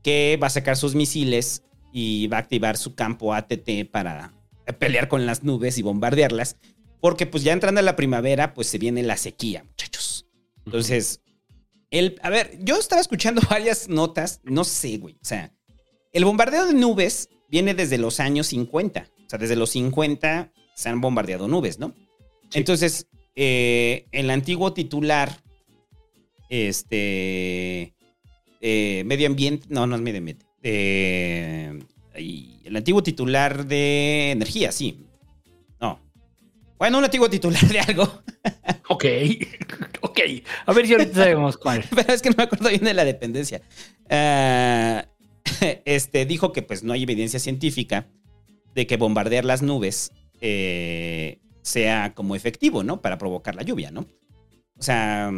que 0.02 0.40
va 0.42 0.48
a 0.48 0.50
sacar 0.50 0.78
sus 0.78 0.96
misiles 0.96 1.64
y 1.92 2.28
va 2.28 2.38
a 2.38 2.40
activar 2.40 2.78
su 2.78 2.96
campo 2.96 3.34
ATT 3.34 3.92
para 3.92 4.32
pelear 4.80 5.10
con 5.10 5.26
las 5.26 5.44
nubes 5.44 5.78
y 5.78 5.82
bombardearlas. 5.82 6.56
Porque 7.02 7.26
pues 7.26 7.44
ya 7.44 7.52
entrando 7.52 7.80
a 7.80 7.84
la 7.84 7.98
primavera, 7.98 8.54
pues 8.54 8.68
se 8.68 8.78
viene 8.78 9.04
la 9.04 9.18
sequía, 9.18 9.66
muchachos. 9.66 10.26
Entonces, 10.66 11.20
el, 11.90 12.18
a 12.24 12.30
ver, 12.30 12.60
yo 12.62 12.80
estaba 12.80 13.02
escuchando 13.02 13.42
varias 13.50 13.90
notas, 13.90 14.40
no 14.46 14.64
sé, 14.64 15.00
güey. 15.00 15.16
O 15.16 15.26
sea, 15.26 15.52
el 16.14 16.24
bombardeo 16.24 16.66
de 16.66 16.76
nubes 16.76 17.28
viene 17.50 17.74
desde 17.74 17.98
los 17.98 18.22
años 18.22 18.48
50. 18.48 19.06
O 19.26 19.30
sea, 19.30 19.38
desde 19.38 19.58
los 19.58 19.72
50 19.72 20.54
se 20.76 20.88
han 20.88 21.02
bombardeado 21.02 21.50
nubes, 21.50 21.78
¿no? 21.78 21.94
Entonces, 22.54 23.08
eh, 23.36 24.06
el 24.12 24.30
antiguo 24.30 24.74
titular, 24.74 25.36
este, 26.50 27.94
eh, 28.60 29.04
medio 29.06 29.28
ambiente, 29.28 29.68
no, 29.70 29.88
no 29.88 29.96
es 29.96 30.02
medio 30.02 30.20
ambiente, 30.20 30.46
eh, 30.64 31.80
el 32.14 32.76
antiguo 32.76 33.02
titular 33.02 33.66
de 33.66 34.32
energía, 34.32 34.72
sí. 34.72 35.06
No. 35.80 36.00
Bueno, 36.78 36.98
un 36.98 37.06
antiguo 37.06 37.30
titular 37.30 37.66
de 37.68 37.80
algo. 37.80 38.22
Ok. 38.90 39.06
Ok. 40.04 40.20
A 40.66 40.74
ver 40.74 40.88
si 40.88 40.94
ahorita 40.94 41.14
sabemos 41.14 41.56
cuál. 41.58 41.86
Pero 41.96 42.12
es 42.12 42.22
que 42.22 42.30
no 42.30 42.36
me 42.38 42.44
acuerdo 42.44 42.68
bien 42.70 42.84
de 42.84 42.94
la 42.94 43.06
dependencia. 43.06 43.62
Este 45.86 46.26
dijo 46.26 46.52
que 46.52 46.64
pues 46.64 46.84
no 46.84 46.92
hay 46.92 47.04
evidencia 47.04 47.40
científica 47.40 48.08
de 48.76 48.88
que 48.88 48.98
bombardear 48.98 49.46
las 49.46 49.62
nubes 49.62 50.12
eh, 50.42 51.40
sea 51.62 52.14
como 52.16 52.36
efectivo, 52.36 52.84
¿no? 52.84 53.02
Para 53.02 53.18
provocar 53.18 53.56
la 53.56 53.64
lluvia, 53.64 53.92
¿no? 53.92 54.02
O 54.78 54.82
sea, 54.84 55.32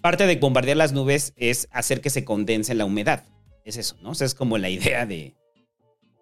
parte 0.00 0.26
de 0.26 0.36
bombardear 0.36 0.76
las 0.76 0.92
nubes 0.92 1.32
es 1.36 1.68
hacer 1.72 2.00
que 2.00 2.10
se 2.10 2.24
condense 2.24 2.74
la 2.74 2.84
humedad. 2.84 3.24
Es 3.64 3.76
eso, 3.76 3.96
¿no? 4.02 4.10
O 4.10 4.14
sea, 4.14 4.26
es 4.26 4.34
como 4.34 4.56
la 4.58 4.68
idea 4.70 5.06
de, 5.06 5.34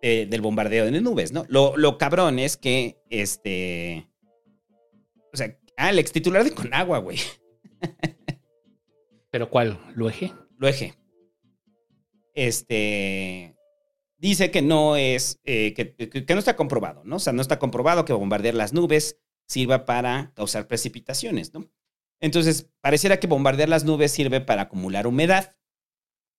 de- 0.02 0.26
del 0.26 0.40
bombardeo 0.40 0.84
de 0.86 1.00
nubes, 1.00 1.32
¿no? 1.32 1.44
Lo, 1.48 1.76
lo 1.76 1.98
cabrón 1.98 2.38
es 2.38 2.56
que, 2.56 2.98
este... 3.10 4.08
O 5.32 5.36
sea, 5.36 5.56
ah, 5.76 5.90
el 5.90 5.98
ex 5.98 6.10
titular 6.10 6.42
de 6.42 6.52
Conagua, 6.54 6.98
güey. 6.98 7.18
¿Pero 9.30 9.50
cuál? 9.50 9.78
¿Lo 9.94 10.08
eje? 10.08 10.32
Lo 10.56 10.66
eje. 10.66 10.94
Este. 12.34 13.54
Dice 14.18 14.50
que 14.50 14.62
no 14.62 14.96
es, 14.96 15.40
eh, 15.44 15.74
que, 15.74 16.34
no 16.34 16.38
está 16.38 16.56
comprobado, 16.56 17.02
¿no? 17.04 17.16
O 17.16 17.20
sea, 17.20 17.32
no 17.32 17.42
está 17.42 17.58
comprobado 17.58 18.04
que 18.04 18.12
bombardear 18.12 18.54
las 18.54 18.72
nubes 18.72 19.18
sirva 19.46 19.86
para 19.86 20.32
causar 20.34 20.66
precipitaciones, 20.66 21.54
¿no? 21.54 21.70
Entonces, 22.20 22.68
pareciera 22.80 23.20
que 23.20 23.28
bombardear 23.28 23.68
las 23.68 23.84
nubes 23.84 24.12
sirve 24.12 24.40
para 24.40 24.62
acumular 24.62 25.06
humedad 25.06 25.56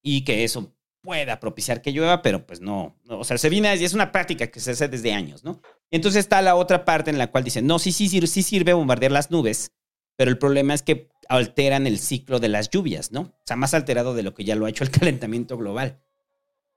y 0.03 0.23
que 0.25 0.43
eso 0.43 0.75
pueda 1.01 1.39
propiciar 1.39 1.81
que 1.81 1.93
llueva, 1.93 2.21
pero 2.21 2.45
pues 2.45 2.59
no, 2.59 2.97
o 3.07 3.23
sea, 3.23 3.37
se 3.37 3.49
viene, 3.49 3.73
y 3.77 3.85
es 3.85 3.93
una 3.93 4.11
práctica 4.11 4.47
que 4.47 4.59
se 4.59 4.71
hace 4.71 4.89
desde 4.89 5.13
años, 5.13 5.45
¿no? 5.45 5.61
Entonces 5.91 6.19
está 6.19 6.41
la 6.41 6.55
otra 6.55 6.83
parte 6.83 7.09
en 7.09 7.17
la 7.17 7.31
cual 7.31 7.45
dicen, 7.45 7.65
no, 7.65 7.79
sí, 7.79 7.93
sí, 7.93 8.09
sí, 8.09 8.25
sí 8.27 8.43
sirve 8.43 8.73
bombardear 8.73 9.13
las 9.13 9.31
nubes, 9.31 9.71
pero 10.17 10.29
el 10.29 10.37
problema 10.37 10.73
es 10.73 10.83
que 10.83 11.09
alteran 11.29 11.87
el 11.87 11.99
ciclo 11.99 12.39
de 12.39 12.49
las 12.49 12.69
lluvias, 12.69 13.11
¿no? 13.13 13.21
O 13.21 13.43
sea, 13.45 13.55
más 13.55 13.73
alterado 13.73 14.13
de 14.13 14.23
lo 14.23 14.33
que 14.33 14.43
ya 14.43 14.55
lo 14.55 14.65
ha 14.65 14.69
hecho 14.69 14.83
el 14.83 14.91
calentamiento 14.91 15.57
global. 15.57 16.01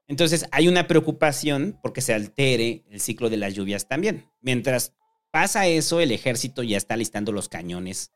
Entonces 0.09 0.47
hay 0.51 0.69
una 0.69 0.87
preocupación 0.87 1.79
porque 1.83 2.01
se 2.01 2.12
altere 2.15 2.85
el 2.91 3.01
ciclo 3.01 3.31
de 3.31 3.37
las 3.37 3.55
lluvias 3.55 3.88
también. 3.88 4.27
Mientras 4.41 4.93
pasa 5.31 5.67
eso, 5.67 6.01
el 6.01 6.12
ejército 6.12 6.62
ya 6.62 6.77
está 6.77 6.97
listando 6.97 7.33
los 7.33 7.49
cañones 7.49 8.12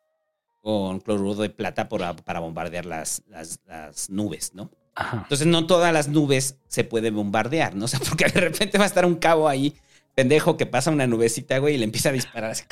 con 0.60 1.00
cloruro 1.00 1.42
de 1.42 1.50
plata 1.50 1.88
para, 1.88 2.14
para 2.16 2.40
bombardear 2.40 2.86
las, 2.86 3.22
las, 3.28 3.60
las 3.66 4.10
nubes, 4.10 4.52
¿no? 4.54 4.70
Ajá. 4.96 5.18
Entonces 5.22 5.46
no 5.46 5.66
todas 5.66 5.92
las 5.92 6.08
nubes 6.08 6.56
se 6.68 6.82
pueden 6.84 7.14
bombardear, 7.14 7.74
¿no? 7.74 7.84
O 7.86 7.88
sea, 7.88 8.00
porque 8.00 8.24
de 8.26 8.40
repente 8.40 8.76
va 8.78 8.84
a 8.84 8.88
estar 8.88 9.06
un 9.06 9.14
cabo 9.14 9.48
ahí, 9.48 9.74
pendejo, 10.14 10.56
que 10.56 10.66
pasa 10.66 10.90
una 10.90 11.06
nubecita, 11.06 11.58
güey, 11.58 11.76
y 11.76 11.78
le 11.78 11.84
empieza 11.84 12.08
a 12.08 12.12
disparar 12.12 12.50
así. 12.50 12.64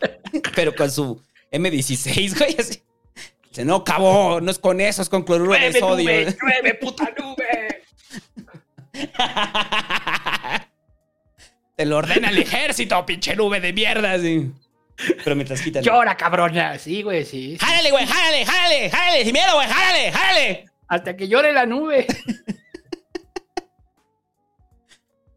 Pero 0.54 0.74
con 0.74 0.90
su 0.90 1.20
M16, 1.50 2.38
güey, 2.38 2.56
así. 2.58 2.82
Dice, 3.48 3.64
no, 3.64 3.82
cabo, 3.82 4.40
no 4.42 4.50
es 4.50 4.58
con 4.58 4.80
eso, 4.80 5.00
es 5.00 5.08
con 5.08 5.22
cloruro 5.22 5.52
de 5.52 5.58
¡Llueve, 5.58 5.80
sodio. 5.80 6.04
nube! 6.04 6.36
¡Llueve, 6.42 6.74
puta 6.74 7.08
nube! 7.18 7.67
Te 11.76 11.86
lo 11.86 11.98
ordena 11.98 12.30
el 12.30 12.38
ejército, 12.38 13.06
pinche 13.06 13.36
nube 13.36 13.60
de 13.60 13.72
mierda, 13.72 14.12
así. 14.14 14.50
Pero 15.22 15.36
mientras 15.36 15.62
quitan. 15.62 15.84
¡Llora, 15.84 16.16
cabrona! 16.16 16.78
Sí, 16.78 17.02
güey, 17.02 17.24
sí. 17.24 17.52
sí. 17.52 17.58
¡Jálale, 17.64 17.90
güey! 17.90 18.04
¡Jálale, 18.06 18.44
jálale! 18.44 18.90
¡Jálale! 18.90 19.24
¡Sin 19.24 19.32
miedo, 19.32 19.54
güey! 19.54 19.68
¡Jálale, 19.68 20.12
jálale! 20.12 20.64
Hasta 20.88 21.16
que 21.16 21.28
llore 21.28 21.52
la 21.52 21.66
nube. 21.66 22.06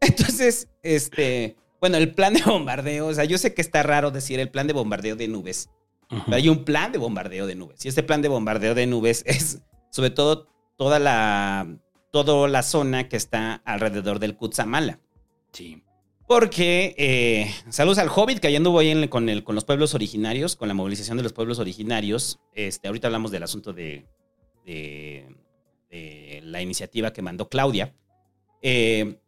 Entonces, 0.00 0.68
este. 0.82 1.56
Bueno, 1.80 1.96
el 1.96 2.12
plan 2.14 2.34
de 2.34 2.42
bombardeo, 2.42 3.06
o 3.06 3.14
sea, 3.14 3.24
yo 3.24 3.38
sé 3.38 3.54
que 3.54 3.62
está 3.62 3.82
raro 3.82 4.10
decir 4.10 4.40
el 4.40 4.50
plan 4.50 4.66
de 4.66 4.72
bombardeo 4.72 5.16
de 5.16 5.26
nubes, 5.26 5.68
pero 6.08 6.36
hay 6.36 6.48
un 6.48 6.64
plan 6.64 6.92
de 6.92 6.98
bombardeo 6.98 7.46
de 7.46 7.56
nubes. 7.56 7.84
Y 7.84 7.88
este 7.88 8.04
plan 8.04 8.22
de 8.22 8.28
bombardeo 8.28 8.74
de 8.74 8.86
nubes 8.86 9.24
es, 9.26 9.62
sobre 9.90 10.10
todo, 10.10 10.46
toda 10.76 11.00
la, 11.00 11.66
toda 12.12 12.46
la 12.46 12.62
zona 12.62 13.08
que 13.08 13.16
está 13.16 13.54
alrededor 13.64 14.20
del 14.20 14.36
Kutsamala. 14.36 15.00
Sí. 15.52 15.82
Porque, 16.28 16.94
eh, 16.96 17.52
saludos 17.70 17.98
al 17.98 18.08
Hobbit, 18.08 18.38
que 18.38 18.46
allá 18.46 18.58
anduvo 18.58 18.78
ahí 18.78 18.90
en- 18.90 19.08
con, 19.08 19.28
el, 19.28 19.42
con 19.42 19.54
los 19.54 19.64
pueblos 19.64 19.94
originarios, 19.94 20.54
con 20.56 20.68
la 20.68 20.74
movilización 20.74 21.16
de 21.16 21.24
los 21.24 21.32
pueblos 21.32 21.58
originarios. 21.58 22.38
Este, 22.54 22.86
ahorita 22.88 23.08
hablamos 23.08 23.30
del 23.32 23.42
asunto 23.42 23.72
de, 23.72 24.06
de- 24.64 25.26
de 25.90 26.40
la 26.44 26.62
iniciativa 26.62 27.12
que 27.12 27.20
mandó 27.22 27.48
Claudia. 27.48 27.94
Eh, 28.62 29.18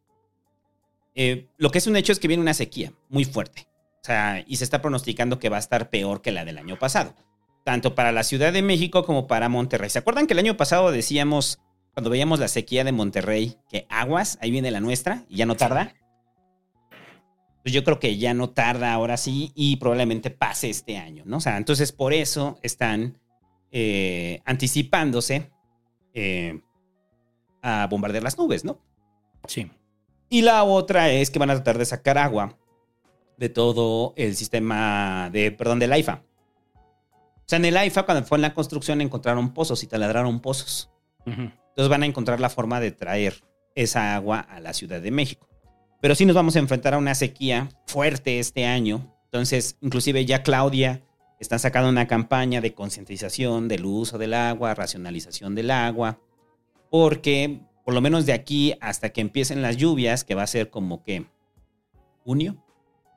eh, 1.15 1.49
lo 1.59 1.71
que 1.71 1.79
es 1.79 1.87
un 1.87 1.97
hecho 1.97 2.13
es 2.13 2.19
que 2.19 2.29
viene 2.29 2.43
una 2.43 2.55
sequía 2.55 2.93
muy 3.09 3.25
fuerte. 3.25 3.67
O 4.03 4.05
sea, 4.07 4.45
y 4.47 4.57
se 4.57 4.65
está 4.65 4.81
pronosticando 4.83 5.39
que 5.39 5.49
va 5.49 5.57
a 5.57 5.61
estar 5.61 5.91
peor 5.91 6.21
que 6.23 6.33
la 6.33 6.45
del 6.45 6.59
año 6.59 6.79
pasado. 6.79 7.15
Tanto 7.65 7.95
para 7.95 8.13
la 8.13 8.23
Ciudad 8.25 8.53
de 8.53 8.63
México 8.63 9.05
como 9.05 9.27
para 9.27 9.49
Monterrey. 9.49 9.89
¿Se 9.91 9.99
acuerdan 9.99 10.27
que 10.27 10.35
el 10.35 10.39
año 10.39 10.57
pasado 10.57 10.91
decíamos, 10.91 11.61
cuando 11.95 12.11
veíamos 12.11 12.41
la 12.41 12.49
sequía 12.49 12.83
de 12.85 12.93
Monterrey, 12.93 13.57
que 13.69 13.87
aguas, 13.89 14.37
ahí 14.43 14.51
viene 14.51 14.71
la 14.71 14.81
nuestra 14.81 15.25
y 15.29 15.37
ya 15.37 15.47
no 15.47 15.57
tarda? 15.57 15.95
Pues 17.63 17.73
yo 17.73 17.85
creo 17.85 18.01
que 18.01 18.19
ya 18.19 18.35
no 18.35 18.51
tarda 18.51 18.93
ahora 18.93 19.17
sí 19.17 19.53
y 19.55 19.77
probablemente 19.77 20.31
pase 20.31 20.69
este 20.69 20.99
año, 20.99 21.23
¿no? 21.25 21.39
O 21.39 21.41
sea, 21.41 21.57
entonces 21.57 21.93
por 21.93 22.13
eso 22.13 22.59
están 22.63 23.19
eh, 23.71 24.41
anticipándose 24.45 25.51
eh, 26.13 26.61
a 27.63 27.87
bombardear 27.89 28.25
las 28.25 28.37
nubes, 28.37 28.65
¿no? 28.65 28.81
Sí. 29.47 29.71
Y 30.29 30.43
la 30.43 30.65
otra 30.65 31.11
es 31.11 31.31
que 31.31 31.39
van 31.39 31.51
a 31.51 31.55
tratar 31.55 31.79
de 31.79 31.85
sacar 31.85 32.19
agua 32.19 32.59
de 33.37 33.49
todo 33.49 34.15
el 34.17 34.37
sistema 34.37 35.31
de, 35.33 35.53
perdón, 35.53 35.79
del 35.79 35.93
AIFA. 35.93 36.23
O 36.75 37.47
sea, 37.47 37.59
en 37.59 37.67
el 37.67 37.77
AIFA, 37.77 38.05
cuando 38.05 38.27
fue 38.27 38.39
en 38.39 38.43
la 38.43 38.53
construcción, 38.55 39.01
encontraron 39.01 39.55
pozos 39.55 39.83
y 39.83 39.87
taladraron 39.87 40.41
pozos. 40.41 40.91
Ujú. 41.27 41.51
Entonces 41.75 41.89
van 41.89 42.05
a 42.05 42.07
encontrar 42.07 42.39
la 42.39 42.51
forma 42.51 42.79
de 42.79 42.93
traer 42.93 43.43
esa 43.75 44.15
agua 44.15 44.39
a 44.39 44.61
la 44.61 44.73
Ciudad 44.73 45.01
de 45.01 45.11
México. 45.11 45.49
Pero 46.01 46.15
sí 46.15 46.25
nos 46.25 46.37
vamos 46.37 46.55
a 46.55 46.61
enfrentar 46.61 46.95
a 46.95 46.99
una 46.99 47.17
sequía 47.17 47.69
fuerte 47.89 48.39
este 48.39 48.65
año. 48.65 49.13
Entonces, 49.25 49.77
inclusive 49.81 50.25
ya 50.25 50.45
Claudia 50.45 51.03
están 51.41 51.59
sacando 51.59 51.89
una 51.89 52.07
campaña 52.07 52.61
de 52.61 52.75
concientización 52.75 53.67
del 53.67 53.85
uso 53.85 54.19
del 54.19 54.35
agua, 54.35 54.75
racionalización 54.75 55.57
del 55.57 55.73
agua, 55.73 56.21
porque 56.91 57.61
por 57.85 57.93
lo 57.93 58.01
menos 58.01 58.25
de 58.25 58.33
aquí 58.33 58.77
hasta 58.81 59.11
que 59.11 59.21
empiecen 59.21 59.61
las 59.61 59.77
lluvias, 59.77 60.23
que 60.23 60.37
va 60.37 60.45
a 60.45 60.47
ser 60.47 60.71
como 60.71 61.03
que 61.03 61.27
junio, 62.23 62.65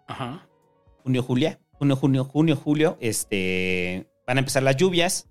Ajá. 0.07 0.47
junio, 1.03 1.21
julio, 1.21 1.59
junio, 1.73 1.95
junio, 1.95 2.25
junio, 2.25 2.55
julio, 2.55 2.97
este, 2.99 4.07
van 4.25 4.37
a 4.37 4.39
empezar 4.39 4.63
las 4.63 4.75
lluvias 4.75 5.29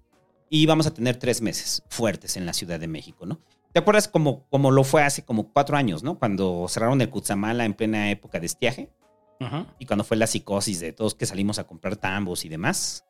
y 0.48 0.66
vamos 0.66 0.86
a 0.86 0.94
tener 0.94 1.16
tres 1.16 1.42
meses 1.42 1.82
fuertes 1.88 2.36
en 2.36 2.46
la 2.46 2.52
Ciudad 2.52 2.78
de 2.78 2.88
México, 2.88 3.26
¿no? 3.26 3.40
¿Te 3.72 3.80
acuerdas 3.80 4.08
como, 4.08 4.48
como 4.48 4.70
lo 4.70 4.84
fue 4.84 5.02
hace 5.02 5.24
como 5.24 5.52
cuatro 5.52 5.76
años, 5.76 6.02
¿no? 6.02 6.18
Cuando 6.18 6.66
cerraron 6.68 7.00
el 7.00 7.10
Cutzamala 7.10 7.64
en 7.64 7.74
plena 7.74 8.10
época 8.10 8.40
de 8.40 8.46
estiaje 8.46 8.90
y 9.78 9.84
cuando 9.84 10.02
fue 10.02 10.16
la 10.16 10.26
psicosis 10.26 10.80
de 10.80 10.92
todos 10.92 11.14
que 11.14 11.26
salimos 11.26 11.58
a 11.58 11.64
comprar 11.64 11.96
tambos 11.96 12.44
y 12.44 12.48
demás. 12.48 13.04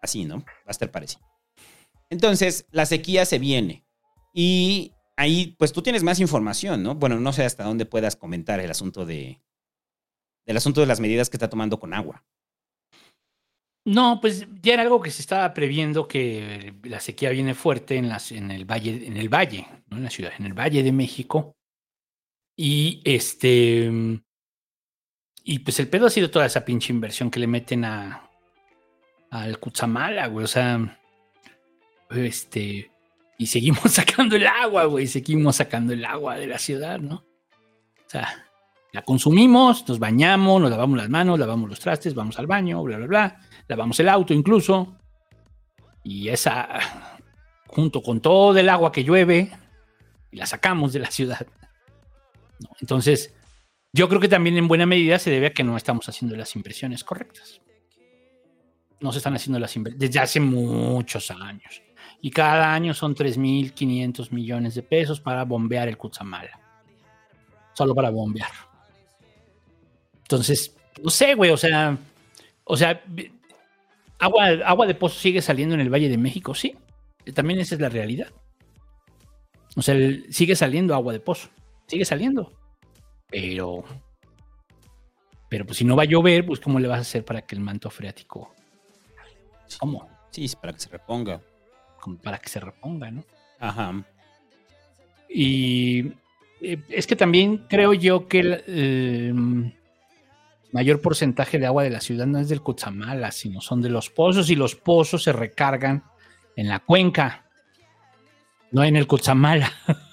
Así, 0.00 0.24
¿no? 0.24 0.38
Va 0.38 0.68
a 0.68 0.70
estar 0.70 0.90
parecido. 0.90 1.26
Entonces, 2.08 2.66
la 2.70 2.86
sequía 2.86 3.26
se 3.26 3.38
viene 3.38 3.84
y 4.32 4.94
ahí, 5.16 5.56
pues 5.58 5.72
tú 5.72 5.82
tienes 5.82 6.02
más 6.04 6.20
información, 6.20 6.82
¿no? 6.82 6.94
Bueno, 6.94 7.20
no 7.20 7.32
sé 7.32 7.44
hasta 7.44 7.64
dónde 7.64 7.84
puedas 7.84 8.16
comentar 8.16 8.60
el 8.60 8.70
asunto 8.70 9.04
de, 9.04 9.42
del 10.46 10.56
asunto 10.56 10.80
de 10.80 10.86
las 10.86 11.00
medidas 11.00 11.28
que 11.28 11.36
está 11.36 11.50
tomando 11.50 11.78
con 11.78 11.92
agua. 11.92 12.24
No, 13.88 14.20
pues 14.20 14.46
ya 14.60 14.74
era 14.74 14.82
algo 14.82 15.00
que 15.00 15.10
se 15.10 15.22
estaba 15.22 15.54
previendo 15.54 16.06
que 16.06 16.74
la 16.82 17.00
sequía 17.00 17.30
viene 17.30 17.54
fuerte 17.54 17.96
en, 17.96 18.10
las, 18.10 18.32
en 18.32 18.50
el 18.50 18.66
valle, 18.66 19.06
en 19.06 19.16
el 19.16 19.30
valle, 19.30 19.66
no 19.86 19.96
en 19.96 20.04
la 20.04 20.10
ciudad, 20.10 20.32
en 20.38 20.44
el 20.44 20.52
valle 20.52 20.82
de 20.82 20.92
México. 20.92 21.56
Y 22.54 23.00
este 23.02 23.90
y 25.42 25.60
pues 25.60 25.80
el 25.80 25.88
pedo 25.88 26.04
ha 26.04 26.10
sido 26.10 26.30
toda 26.30 26.44
esa 26.44 26.66
pinche 26.66 26.92
inversión 26.92 27.30
que 27.30 27.40
le 27.40 27.46
meten 27.46 27.86
a 27.86 28.28
al 29.30 29.58
Cutzamala, 29.58 30.26
güey. 30.26 30.44
O 30.44 30.48
sea, 30.48 31.00
este 32.10 32.90
y 33.38 33.46
seguimos 33.46 33.84
sacando 33.90 34.36
el 34.36 34.46
agua, 34.46 34.84
güey. 34.84 35.06
Seguimos 35.06 35.56
sacando 35.56 35.94
el 35.94 36.04
agua 36.04 36.36
de 36.36 36.46
la 36.46 36.58
ciudad, 36.58 36.98
¿no? 37.00 37.24
O 38.06 38.10
sea, 38.10 38.44
la 38.92 39.00
consumimos, 39.00 39.88
nos 39.88 39.98
bañamos, 39.98 40.60
nos 40.60 40.70
lavamos 40.70 40.98
las 40.98 41.08
manos, 41.08 41.38
lavamos 41.38 41.70
los 41.70 41.80
trastes, 41.80 42.14
vamos 42.14 42.38
al 42.38 42.46
baño, 42.46 42.82
bla, 42.82 42.98
bla, 42.98 43.06
bla 43.06 43.47
lavamos 43.68 44.00
el 44.00 44.08
auto 44.08 44.34
incluso, 44.34 44.96
y 46.02 46.28
esa, 46.28 46.68
junto 47.66 48.02
con 48.02 48.20
todo 48.20 48.58
el 48.58 48.68
agua 48.68 48.90
que 48.90 49.04
llueve, 49.04 49.50
y 50.30 50.36
la 50.36 50.46
sacamos 50.46 50.92
de 50.92 51.00
la 51.00 51.10
ciudad. 51.10 51.46
Entonces, 52.80 53.34
yo 53.92 54.08
creo 54.08 54.20
que 54.20 54.28
también 54.28 54.56
en 54.56 54.68
buena 54.68 54.86
medida 54.86 55.18
se 55.18 55.30
debe 55.30 55.48
a 55.48 55.52
que 55.52 55.64
no 55.64 55.76
estamos 55.76 56.08
haciendo 56.08 56.36
las 56.36 56.54
inversiones 56.56 57.04
correctas. 57.04 57.60
No 59.00 59.12
se 59.12 59.18
están 59.18 59.34
haciendo 59.34 59.58
las 59.58 59.74
inversiones 59.76 60.08
desde 60.08 60.20
hace 60.20 60.40
muchos 60.40 61.30
años. 61.30 61.82
Y 62.20 62.30
cada 62.30 62.74
año 62.74 62.94
son 62.94 63.14
3.500 63.14 64.30
millones 64.32 64.74
de 64.74 64.82
pesos 64.82 65.20
para 65.20 65.44
bombear 65.44 65.88
el 65.88 65.96
Cutzamala. 65.96 66.60
Solo 67.74 67.94
para 67.94 68.10
bombear. 68.10 68.50
Entonces, 70.22 70.76
no 71.02 71.10
sé, 71.10 71.34
güey, 71.34 71.50
o 71.50 71.56
sea, 71.56 71.96
o 72.64 72.76
sea, 72.76 73.02
agua, 74.18 74.46
agua 74.64 74.86
de 74.86 74.94
pozo 74.94 75.18
sigue 75.18 75.42
saliendo 75.42 75.74
en 75.74 75.80
el 75.80 75.92
Valle 75.92 76.08
de 76.08 76.18
México, 76.18 76.54
sí. 76.54 76.76
También 77.34 77.60
esa 77.60 77.74
es 77.74 77.80
la 77.80 77.88
realidad. 77.88 78.28
O 79.76 79.82
sea, 79.82 79.94
sigue 80.30 80.56
saliendo 80.56 80.94
agua 80.94 81.12
de 81.12 81.20
pozo. 81.20 81.48
Sigue 81.86 82.04
saliendo. 82.04 82.52
Pero. 83.28 83.84
Pero 85.48 85.64
pues 85.64 85.78
si 85.78 85.84
no 85.84 85.96
va 85.96 86.02
a 86.02 86.06
llover, 86.06 86.44
pues 86.44 86.60
¿cómo 86.60 86.78
le 86.78 86.88
vas 86.88 86.98
a 86.98 87.02
hacer 87.02 87.24
para 87.24 87.42
que 87.42 87.54
el 87.54 87.60
manto 87.60 87.90
freático. 87.90 88.54
¿Cómo? 89.78 90.08
Sí, 90.30 90.44
es 90.44 90.56
para 90.56 90.72
que 90.72 90.80
se 90.80 90.90
reponga. 90.90 91.40
Como 92.00 92.18
para 92.18 92.38
que 92.38 92.48
se 92.48 92.60
reponga, 92.60 93.10
¿no? 93.10 93.24
Ajá. 93.58 94.04
Y 95.28 96.12
eh, 96.60 96.82
es 96.88 97.06
que 97.06 97.16
también 97.16 97.66
creo 97.68 97.92
yo 97.94 98.28
que 98.28 98.40
el 98.40 98.64
eh, 98.66 99.72
mayor 100.72 101.00
porcentaje 101.00 101.58
de 101.58 101.66
agua 101.66 101.82
de 101.82 101.90
la 101.90 102.00
ciudad 102.00 102.26
no 102.26 102.38
es 102.38 102.48
del 102.48 102.62
Cutzamala, 102.62 103.30
sino 103.30 103.60
son 103.60 103.80
de 103.82 103.88
los 103.88 104.10
pozos 104.10 104.50
y 104.50 104.56
los 104.56 104.74
pozos 104.74 105.22
se 105.22 105.32
recargan 105.32 106.04
en 106.56 106.68
la 106.68 106.80
cuenca, 106.80 107.46
no 108.70 108.84
en 108.84 108.96
el 108.96 109.06
Cutzamala. 109.06 109.72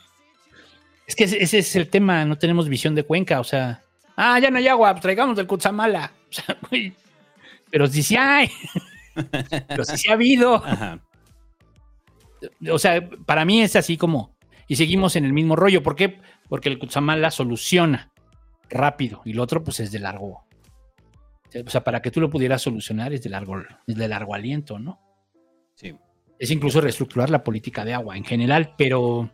Es 1.07 1.15
que 1.15 1.25
ese, 1.25 1.59
es 1.59 1.75
el 1.75 1.87
tema, 1.87 2.25
no 2.25 2.35
tenemos 2.35 2.67
visión 2.67 2.95
de 2.95 3.03
Cuenca, 3.03 3.39
o 3.39 3.43
sea, 3.43 3.83
ah, 4.15 4.39
ya 4.39 4.49
no 4.49 4.57
hay 4.57 4.67
agua, 4.67 4.95
traigamos 4.95 5.37
del 5.37 5.47
Cutzamala. 5.47 6.11
O 6.27 6.33
sea, 6.35 6.57
güey, 6.69 6.93
pero 7.69 7.87
si 7.87 8.03
sí 8.03 8.17
hay, 8.17 8.49
pero 9.67 9.85
si 9.85 9.97
sí 9.97 10.09
ha 10.09 10.13
habido. 10.13 10.55
Ajá. 10.55 10.99
O 12.69 12.79
sea, 12.79 13.07
para 13.25 13.45
mí 13.45 13.61
es 13.61 13.75
así 13.75 13.95
como, 13.95 14.35
y 14.67 14.75
seguimos 14.75 15.15
en 15.15 15.23
el 15.23 15.31
mismo 15.31 15.55
rollo. 15.55 15.81
¿Por 15.81 15.95
qué? 15.95 16.19
Porque 16.49 16.67
el 16.67 16.79
Cutzamala 16.79 17.31
soluciona 17.31 18.11
rápido 18.69 19.21
y 19.23 19.31
el 19.31 19.39
otro 19.39 19.63
pues 19.63 19.79
es 19.79 19.91
de 19.91 19.99
largo. 19.99 20.44
O 21.63 21.69
sea, 21.69 21.83
para 21.83 22.01
que 22.01 22.11
tú 22.11 22.19
lo 22.19 22.29
pudieras 22.29 22.61
solucionar 22.61 23.13
es 23.13 23.23
de 23.23 23.29
largo, 23.29 23.61
es 23.87 23.95
de 23.95 24.07
largo 24.07 24.33
aliento, 24.33 24.79
¿no? 24.79 24.99
Sí. 25.75 25.95
Es 26.37 26.51
incluso 26.51 26.81
reestructurar 26.81 27.29
la 27.29 27.43
política 27.43 27.85
de 27.85 27.93
agua 27.93 28.17
en 28.17 28.25
general, 28.25 28.73
pero... 28.77 29.29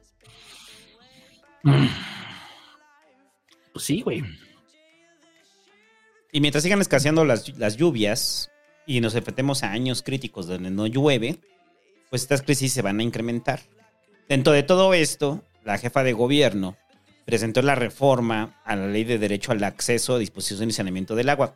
Pues 3.73 3.85
sí, 3.85 4.01
güey. 4.01 4.23
Y 6.31 6.41
mientras 6.41 6.63
sigan 6.63 6.81
escaseando 6.81 7.25
las, 7.25 7.57
las 7.57 7.77
lluvias 7.77 8.51
y 8.85 9.01
nos 9.01 9.15
enfrentemos 9.15 9.63
a 9.63 9.71
años 9.71 10.03
críticos 10.03 10.47
donde 10.47 10.71
no 10.71 10.87
llueve, 10.87 11.39
pues 12.09 12.23
estas 12.23 12.41
crisis 12.41 12.73
se 12.73 12.81
van 12.81 12.99
a 12.99 13.03
incrementar. 13.03 13.61
Dentro 14.27 14.53
de 14.53 14.63
todo 14.63 14.93
esto, 14.93 15.43
la 15.63 15.77
jefa 15.77 16.03
de 16.03 16.13
gobierno 16.13 16.77
presentó 17.31 17.61
la 17.61 17.75
reforma 17.75 18.59
a 18.65 18.75
la 18.75 18.87
ley 18.87 19.05
de 19.05 19.17
derecho 19.17 19.53
al 19.53 19.63
acceso, 19.63 20.17
disposición 20.17 20.67
y 20.67 20.73
saneamiento 20.73 21.15
del 21.15 21.29
agua, 21.29 21.55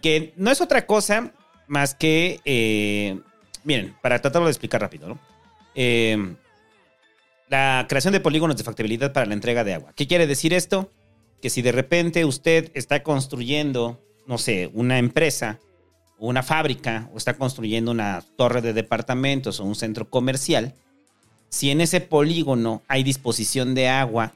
que 0.00 0.32
no 0.38 0.50
es 0.50 0.62
otra 0.62 0.86
cosa 0.86 1.34
más 1.66 1.94
que, 1.94 2.40
eh, 2.46 3.20
miren, 3.64 3.94
para 4.00 4.22
tratarlo 4.22 4.46
de 4.46 4.52
explicar 4.52 4.80
rápido, 4.80 5.08
¿no? 5.08 5.18
Eh, 5.74 6.36
la 7.50 7.84
creación 7.86 8.14
de 8.14 8.20
polígonos 8.20 8.56
de 8.56 8.64
factibilidad 8.64 9.12
para 9.12 9.26
la 9.26 9.34
entrega 9.34 9.62
de 9.62 9.74
agua. 9.74 9.92
¿Qué 9.94 10.06
quiere 10.06 10.26
decir 10.26 10.54
esto? 10.54 10.90
Que 11.42 11.50
si 11.50 11.60
de 11.60 11.72
repente 11.72 12.24
usted 12.24 12.70
está 12.72 13.02
construyendo, 13.02 14.02
no 14.26 14.38
sé, 14.38 14.70
una 14.72 14.98
empresa 14.98 15.58
o 16.18 16.28
una 16.28 16.42
fábrica 16.42 17.10
o 17.12 17.18
está 17.18 17.34
construyendo 17.34 17.90
una 17.90 18.24
torre 18.38 18.62
de 18.62 18.72
departamentos 18.72 19.60
o 19.60 19.64
un 19.64 19.74
centro 19.74 20.08
comercial, 20.08 20.72
si 21.50 21.70
en 21.70 21.82
ese 21.82 22.00
polígono 22.00 22.80
hay 22.88 23.02
disposición 23.02 23.74
de 23.74 23.88
agua, 23.90 24.32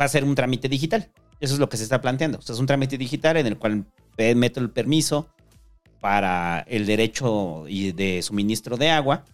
va 0.00 0.04
a 0.06 0.08
ser 0.08 0.24
un 0.24 0.34
trámite 0.34 0.68
digital. 0.68 1.10
Eso 1.40 1.54
es 1.54 1.60
lo 1.60 1.68
que 1.68 1.76
se 1.76 1.82
está 1.82 2.00
planteando. 2.00 2.38
O 2.38 2.42
sea, 2.42 2.54
es 2.54 2.60
un 2.60 2.66
trámite 2.66 2.96
digital 2.98 3.36
en 3.36 3.46
el 3.46 3.58
cual 3.58 3.84
meto 4.16 4.60
el 4.60 4.70
permiso 4.70 5.28
para 6.00 6.60
el 6.68 6.86
derecho 6.86 7.64
de 7.66 8.20
suministro 8.22 8.76
de 8.76 8.90
agua. 8.90 9.24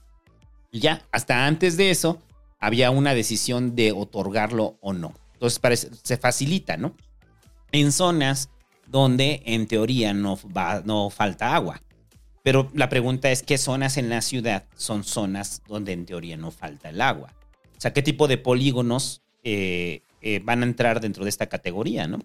Y 0.73 0.81
ya, 0.81 1.03
hasta 1.12 1.46
antes 1.46 1.77
de 1.77 1.90
eso, 1.90 2.18
había 2.59 2.90
una 2.90 3.14
decisión 3.14 3.75
de 3.75 3.92
otorgarlo 3.92 4.79
o 4.81 4.92
no. 4.92 5.14
Entonces 5.35 5.59
parece- 5.59 5.90
se 6.03 6.16
facilita, 6.16 6.77
¿no? 6.77 6.94
En 7.73 7.92
zonas 7.92 8.51
donde 8.87 9.42
en 9.46 9.66
teoría 9.66 10.12
no, 10.14 10.38
va, 10.57 10.83
no 10.85 11.11
falta 11.11 11.55
agua. 11.55 11.81
Pero 12.42 12.70
la 12.75 12.88
pregunta 12.88 13.31
es, 13.31 13.42
¿qué 13.42 13.59
zonas 13.59 13.96
en 13.96 14.09
la 14.09 14.23
ciudad 14.23 14.64
son 14.75 15.05
zonas 15.05 15.62
donde 15.68 15.92
en 15.92 16.07
teoría 16.07 16.37
no 16.37 16.51
falta 16.51 16.88
el 16.90 17.01
agua? 17.01 17.33
O 17.77 17.81
sea, 17.81 17.92
¿qué 17.92 18.03
tipo 18.03 18.29
de 18.29 18.38
polígonos 18.38 19.23
eh, 19.44 20.03
eh, 20.20 20.40
van 20.42 20.62
a 20.62 20.66
entrar 20.66 21.00
dentro 21.00 21.24
de 21.24 21.30
esta 21.30 21.48
categoría, 21.48 22.06
no? 22.06 22.18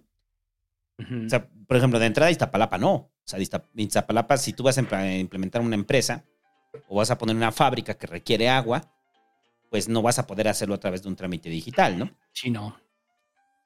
O 0.98 1.30
sea, 1.30 1.50
por 1.68 1.76
ejemplo, 1.76 2.00
de 2.00 2.06
entrada 2.06 2.32
Iztapalapa 2.32 2.78
no. 2.78 2.94
O 2.94 3.12
sea, 3.26 3.40
Iztapalapa, 3.76 4.38
si 4.38 4.54
tú 4.54 4.64
vas 4.64 4.78
a 4.78 4.82
impl- 4.82 5.20
implementar 5.20 5.62
una 5.62 5.76
empresa 5.76 6.24
o 6.88 6.96
vas 6.98 7.12
a 7.12 7.18
poner 7.18 7.36
una 7.36 7.52
fábrica 7.52 7.98
que 7.98 8.08
requiere 8.08 8.48
agua, 8.48 8.94
pues 9.70 9.90
no 9.90 10.02
vas 10.02 10.20
a 10.20 10.28
poder 10.28 10.48
hacerlo 10.48 10.76
a 10.76 10.80
través 10.80 11.04
de 11.04 11.10
un 11.10 11.16
trámite 11.18 11.50
digital, 11.50 12.00
¿no? 12.00 12.18
Sí, 12.32 12.50
no. 12.50 12.78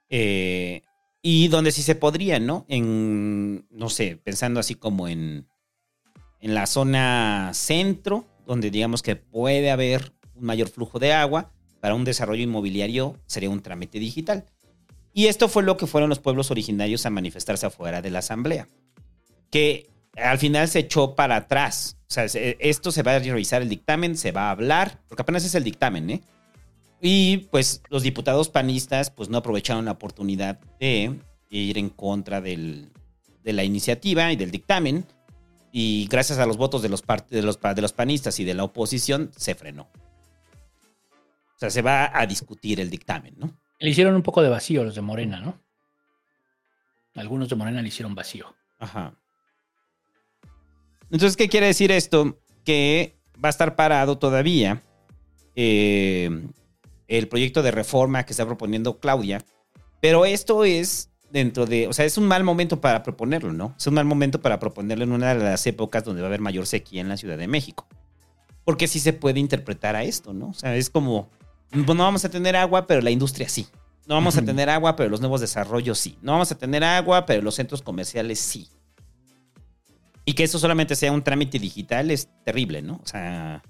Eh, 0.10 0.82
y 1.22 1.50
donde 1.50 1.72
sí 1.72 1.84
se 1.84 1.96
podría, 1.96 2.40
¿no? 2.40 2.66
En, 2.68 3.68
no 3.70 3.90
sé, 3.90 4.16
pensando 4.24 4.60
así 4.60 4.74
como 4.76 5.08
en, 5.08 5.48
en 6.40 6.56
la 6.56 6.66
zona 6.66 7.52
centro, 7.54 8.26
donde 8.48 8.72
digamos 8.72 9.04
que 9.04 9.16
puede 9.18 9.70
haber 9.70 10.14
un 10.34 10.46
mayor 10.46 10.70
flujo 10.70 10.98
de 10.98 11.14
agua, 11.14 11.52
para 11.80 11.96
un 11.96 12.04
desarrollo 12.04 12.44
inmobiliario 12.44 13.18
sería 13.26 13.50
un 13.50 13.62
trámite 13.62 14.00
digital. 14.00 14.46
Y 15.14 15.28
esto 15.28 15.48
fue 15.50 15.64
lo 15.64 15.78
que 15.78 15.88
fueron 15.88 16.10
los 16.10 16.20
pueblos 16.20 16.52
originarios 16.52 17.06
a 17.06 17.10
manifestarse 17.10 17.66
afuera 17.66 18.02
de 18.02 18.12
la 18.12 18.20
asamblea, 18.20 18.68
que 19.52 19.90
al 20.16 20.38
final 20.38 20.68
se 20.68 20.80
echó 20.80 21.16
para 21.16 21.36
atrás. 21.36 21.98
O 22.08 22.12
sea, 22.14 22.28
se- 22.30 22.58
esto 22.60 22.92
se 22.92 23.04
va 23.04 23.16
a 23.16 23.20
revisar 23.20 23.62
el 23.62 23.70
dictamen, 23.70 24.18
se 24.18 24.32
va 24.32 24.48
a 24.48 24.52
hablar, 24.52 25.02
porque 25.08 25.22
apenas 25.24 25.46
es 25.46 25.56
el 25.56 25.64
dictamen, 25.64 26.10
¿eh? 26.10 26.22
Y 27.02 27.38
pues 27.50 27.82
los 27.90 28.04
diputados 28.04 28.50
panistas 28.50 29.10
pues 29.10 29.30
no 29.30 29.38
aprovecharon 29.38 29.86
la 29.86 29.92
oportunidad 29.92 30.60
de 30.80 31.16
ir 31.50 31.78
en 31.78 31.90
contra 31.90 32.42
de 32.42 32.88
la 33.46 33.64
iniciativa 33.64 34.32
y 34.34 34.36
del 34.36 34.52
dictamen. 34.52 35.06
Y 35.72 36.08
gracias 36.10 36.40
a 36.40 36.46
los 36.46 36.58
votos 36.58 36.82
de 36.82 36.90
los 36.90 37.94
panistas 37.94 38.40
y 38.40 38.44
de 38.44 38.54
la 38.54 38.64
oposición 38.66 39.32
se 39.36 39.56
frenó. 39.56 39.88
O 41.60 41.62
sea, 41.62 41.70
se 41.70 41.82
va 41.82 42.18
a 42.18 42.26
discutir 42.26 42.80
el 42.80 42.90
dictamen, 42.90 43.36
¿no? 43.38 43.52
Le 43.80 43.90
hicieron 43.90 44.16
un 44.16 44.24
poco 44.24 44.42
de 44.42 44.48
vacío 44.48 44.82
los 44.86 44.96
de 44.96 45.02
Morena, 45.02 45.42
¿no? 45.42 45.60
Algunos 47.16 47.50
de 47.50 47.58
Morena 47.58 47.82
le 47.82 47.90
hicieron 47.90 48.16
vacío. 48.16 48.56
Ajá. 48.80 49.14
Entonces, 51.12 51.36
¿qué 51.36 51.50
quiere 51.50 51.66
decir 51.66 51.92
esto? 51.92 52.40
Que 52.64 53.20
va 53.36 53.50
a 53.50 53.52
estar 53.52 53.76
parado 53.76 54.18
todavía 54.18 54.82
eh, 55.54 56.30
el 57.10 57.28
proyecto 57.28 57.62
de 57.62 57.72
reforma 57.72 58.26
que 58.26 58.32
está 58.32 58.46
proponiendo 58.46 59.02
Claudia, 59.02 59.44
pero 60.00 60.24
esto 60.24 60.64
es 60.64 61.10
dentro 61.30 61.66
de, 61.66 61.90
o 61.90 61.94
sea, 61.94 62.06
es 62.06 62.18
un 62.18 62.26
mal 62.26 62.46
momento 62.46 62.80
para 62.80 63.04
proponerlo, 63.04 63.52
¿no? 63.52 63.76
Es 63.78 63.86
un 63.86 63.96
mal 63.96 64.06
momento 64.06 64.40
para 64.42 64.60
proponerlo 64.60 65.04
en 65.04 65.12
una 65.12 65.34
de 65.34 65.44
las 65.44 65.68
épocas 65.68 66.06
donde 66.06 66.22
va 66.22 66.28
a 66.28 66.30
haber 66.30 66.40
mayor 66.40 66.68
sequía 66.68 67.02
en 67.02 67.10
la 67.10 67.18
Ciudad 67.18 67.38
de 67.38 67.50
México. 67.50 67.86
Porque 68.64 68.88
sí 68.88 69.02
se 69.02 69.12
puede 69.12 69.42
interpretar 69.42 69.98
a 69.98 70.04
esto, 70.04 70.32
¿no? 70.34 70.52
O 70.52 70.54
sea, 70.54 70.74
es 70.78 70.90
como, 70.90 71.30
no 71.72 71.96
vamos 71.96 72.26
a 72.26 72.30
tener 72.30 72.56
agua, 72.56 72.88
pero 72.88 73.02
la 73.02 73.12
industria 73.12 73.48
sí. 73.50 73.68
No 74.08 74.16
vamos 74.16 74.38
a 74.38 74.42
tener 74.44 74.70
agua, 74.72 74.96
pero 74.96 75.10
los 75.10 75.20
nuevos 75.20 75.40
desarrollos 75.40 76.00
sí. 76.00 76.18
No 76.24 76.32
vamos 76.32 76.52
a 76.52 76.58
tener 76.58 76.84
agua, 76.84 77.26
pero 77.28 77.44
los 77.44 77.54
centros 77.56 77.82
comerciales 77.84 78.40
sí. 78.40 78.68
Y 80.26 80.34
que 80.34 80.44
eso 80.44 80.58
solamente 80.60 80.96
sea 80.96 81.12
un 81.12 81.24
trámite 81.24 81.60
digital 81.60 82.10
es 82.12 82.28
terrible, 82.44 82.82
¿no? 82.82 83.00
O 83.04 83.08
sea, 83.08 83.62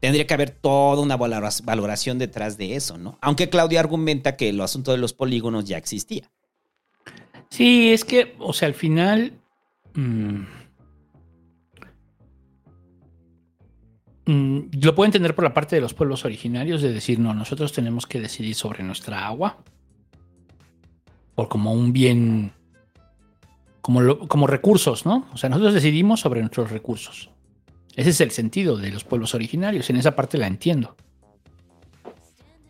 tendría 0.00 0.26
que 0.26 0.32
haber 0.34 0.50
toda 0.50 1.02
una 1.02 1.16
valora- 1.16 1.50
valoración 1.64 2.18
detrás 2.18 2.56
de 2.56 2.74
eso, 2.74 2.96
¿no? 2.96 3.18
Aunque 3.20 3.50
Claudia 3.50 3.80
argumenta 3.80 4.36
que 4.36 4.48
el 4.48 4.60
asunto 4.62 4.92
de 4.92 4.98
los 4.98 5.12
polígonos 5.12 5.66
ya 5.66 5.76
existía. 5.76 6.30
Sí, 7.50 7.92
es 7.92 8.04
que, 8.04 8.34
o 8.38 8.52
sea, 8.54 8.68
al 8.68 8.74
final. 8.74 9.32
mm, 9.94 10.40
mm, 14.26 14.58
lo 14.82 14.94
puedo 14.94 15.06
entender 15.06 15.34
por 15.34 15.44
la 15.44 15.54
parte 15.54 15.76
de 15.76 15.82
los 15.82 15.94
pueblos 15.94 16.24
originarios, 16.24 16.82
de 16.82 16.92
decir, 16.92 17.18
no, 17.18 17.32
nosotros 17.34 17.72
tenemos 17.72 18.06
que 18.06 18.20
decidir 18.20 18.54
sobre 18.54 18.82
nuestra 18.82 19.26
agua. 19.26 19.58
Por 21.34 21.48
como 21.48 21.72
un 21.72 21.92
bien. 21.92 22.52
Como, 23.80 24.00
lo- 24.00 24.26
como 24.26 24.46
recursos, 24.46 25.06
¿no? 25.06 25.26
O 25.32 25.36
sea, 25.36 25.48
nosotros 25.48 25.74
decidimos 25.74 26.20
sobre 26.20 26.40
nuestros 26.40 26.70
recursos. 26.70 27.30
Ese 27.94 28.10
es 28.10 28.20
el 28.20 28.30
sentido 28.30 28.76
de 28.76 28.90
los 28.90 29.04
pueblos 29.04 29.34
originarios. 29.34 29.88
En 29.90 29.96
esa 29.96 30.14
parte 30.16 30.38
la 30.38 30.46
entiendo. 30.46 30.96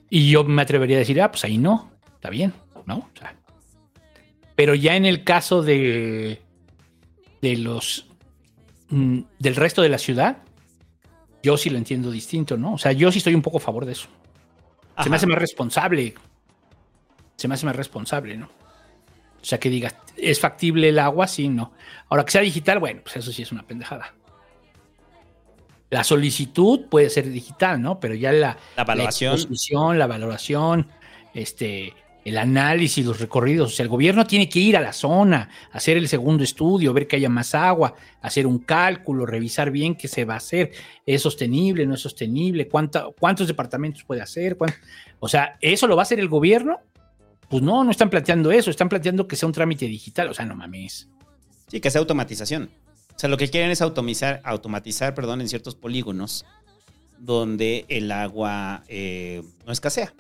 Y 0.09 0.31
yo 0.31 0.45
me 0.45 0.63
atrevería 0.63 0.97
a 0.97 1.01
decir, 1.01 1.21
ah, 1.21 1.31
pues 1.33 1.45
ahí 1.45 1.59
no, 1.59 1.91
está 2.15 2.31
bien, 2.31 2.53
¿no? 2.87 2.99
O 2.99 3.11
sea, 3.19 3.35
pero 4.55 4.75
ya 4.75 4.95
en 4.95 5.05
el 5.05 5.25
caso 5.25 5.63
de, 5.63 6.41
de 7.43 7.57
los 7.57 8.07
mm, 8.91 9.21
del 9.41 9.57
resto 9.57 9.83
de 9.83 9.89
la 9.89 9.99
ciudad, 9.99 10.39
yo 11.43 11.57
sí 11.57 11.71
lo 11.71 11.79
entiendo 11.79 12.11
distinto, 12.11 12.57
¿no? 12.57 12.75
O 12.75 12.79
sea, 12.79 12.93
yo 12.93 13.11
sí 13.13 13.19
estoy 13.19 13.35
un 13.35 13.43
poco 13.43 13.59
a 13.59 13.61
favor 13.61 13.85
de 13.85 13.93
eso. 13.93 14.09
Se 15.03 15.11
me 15.11 15.17
hace 15.17 15.27
más 15.27 15.39
responsable. 15.39 16.15
Se 17.37 17.49
me 17.49 17.55
hace 17.55 17.67
más 17.67 17.77
responsable, 17.77 18.37
¿no? 18.37 18.47
O 18.47 19.45
sea, 19.45 19.59
que 19.61 19.69
digas, 19.69 19.95
¿es 20.17 20.41
factible 20.41 20.89
el 20.89 20.99
agua? 20.99 21.29
Sí, 21.29 21.49
no. 21.49 21.73
Ahora 22.09 22.25
que 22.25 22.33
sea 22.33 22.41
digital, 22.41 22.79
bueno, 22.81 23.03
pues 23.03 23.17
eso 23.19 23.31
sí 23.31 23.43
es 23.43 23.53
una 23.53 23.63
pendejada. 23.63 24.15
La 25.91 26.03
solicitud 26.03 26.87
puede 26.89 27.11
ser 27.11 27.31
digital, 27.31 27.81
¿no? 27.81 28.01
Pero 28.01 28.15
ya 28.15 28.33
la, 28.33 28.57
La 28.75 28.83
evaluación. 28.83 29.35
exposición, 29.35 29.99
la 29.99 30.07
valoración, 30.09 30.89
este, 31.33 31.95
el 32.29 32.39
análisis, 32.39 33.07
los 33.07 33.21
recorridos. 33.21 33.73
O 33.73 33.77
sea, 33.77 33.85
el 33.85 33.89
gobierno 33.89 34.27
tiene 34.27 34.49
que 34.49 34.59
ir 34.59 34.77
a 34.77 34.81
la 34.81 34.93
zona, 34.93 35.49
hacer 35.71 35.97
el 35.97 36.09
segundo 36.09 36.43
estudio, 36.43 36.93
ver 36.93 37.07
que 37.07 37.15
haya 37.17 37.29
más 37.29 37.55
agua, 37.55 37.95
hacer 38.21 38.47
un 38.49 38.59
cálculo, 38.59 39.27
revisar 39.27 39.71
bien 39.71 39.95
qué 39.95 40.09
se 40.09 40.25
va 40.25 40.35
a 40.35 40.39
hacer. 40.39 40.73
¿Es 41.07 41.23
sostenible? 41.23 41.87
¿No 41.87 41.95
es 41.95 42.01
sostenible? 42.01 42.67
¿Cuánta- 42.69 43.07
¿Cuántos 43.19 43.47
departamentos 43.47 44.03
puede 44.03 44.23
hacer? 44.23 44.57
¿Cuán- 44.57 44.75
O 45.21 45.29
sea, 45.29 45.57
¿eso 45.61 45.87
lo 45.87 45.95
va 45.95 46.03
a 46.03 46.05
hacer 46.05 46.19
el 46.19 46.29
gobierno? 46.29 46.81
Pues 47.49 47.63
no, 47.63 47.85
no 47.85 47.93
están 47.93 48.11
planteando 48.11 48.51
eso, 48.51 48.71
están 48.71 48.89
planteando 48.89 49.29
que 49.29 49.37
sea 49.37 49.47
un 49.47 49.53
trámite 49.53 49.87
digital. 49.87 50.29
O 50.29 50.35
sea, 50.35 50.45
no 50.45 50.57
mames. 50.57 51.09
Sí, 51.69 51.81
que 51.81 51.91
sea 51.93 52.01
automatización. 52.01 52.71
O 53.15 53.19
sea, 53.19 53.31
lo 53.31 53.37
que 53.37 53.49
quieren 53.49 53.71
es 53.71 53.81
automatizar, 53.83 54.41
automatizar 54.43 55.15
perdón, 55.15 55.41
en 55.43 55.49
ciertos 55.49 55.77
polígonos 55.77 56.45
donde 57.19 57.85
el 57.89 58.11
agua 58.11 58.83
eh, 58.89 59.43
no 59.65 59.73
escasea. 59.73 60.13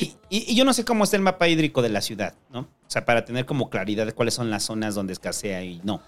Y, 0.00 0.04
y- 0.30 0.52
y 0.52 0.54
yo 0.54 0.64
no 0.64 0.72
sé 0.72 0.84
cómo 0.84 1.04
está 1.04 1.16
el 1.16 1.22
mapa 1.22 1.48
hídrico 1.48 1.82
de 1.82 1.88
la 1.90 2.00
ciudad, 2.00 2.34
¿no? 2.50 2.60
O 2.60 2.68
sea, 2.92 3.04
para 3.04 3.24
tener 3.24 3.46
como 3.46 3.70
claridad 3.70 4.06
de 4.06 4.12
cuáles 4.12 4.34
son 4.34 4.50
las 4.50 4.64
zonas 4.64 4.94
donde 4.94 5.12
escasea 5.12 5.62
y 5.64 5.80
no. 5.84 6.00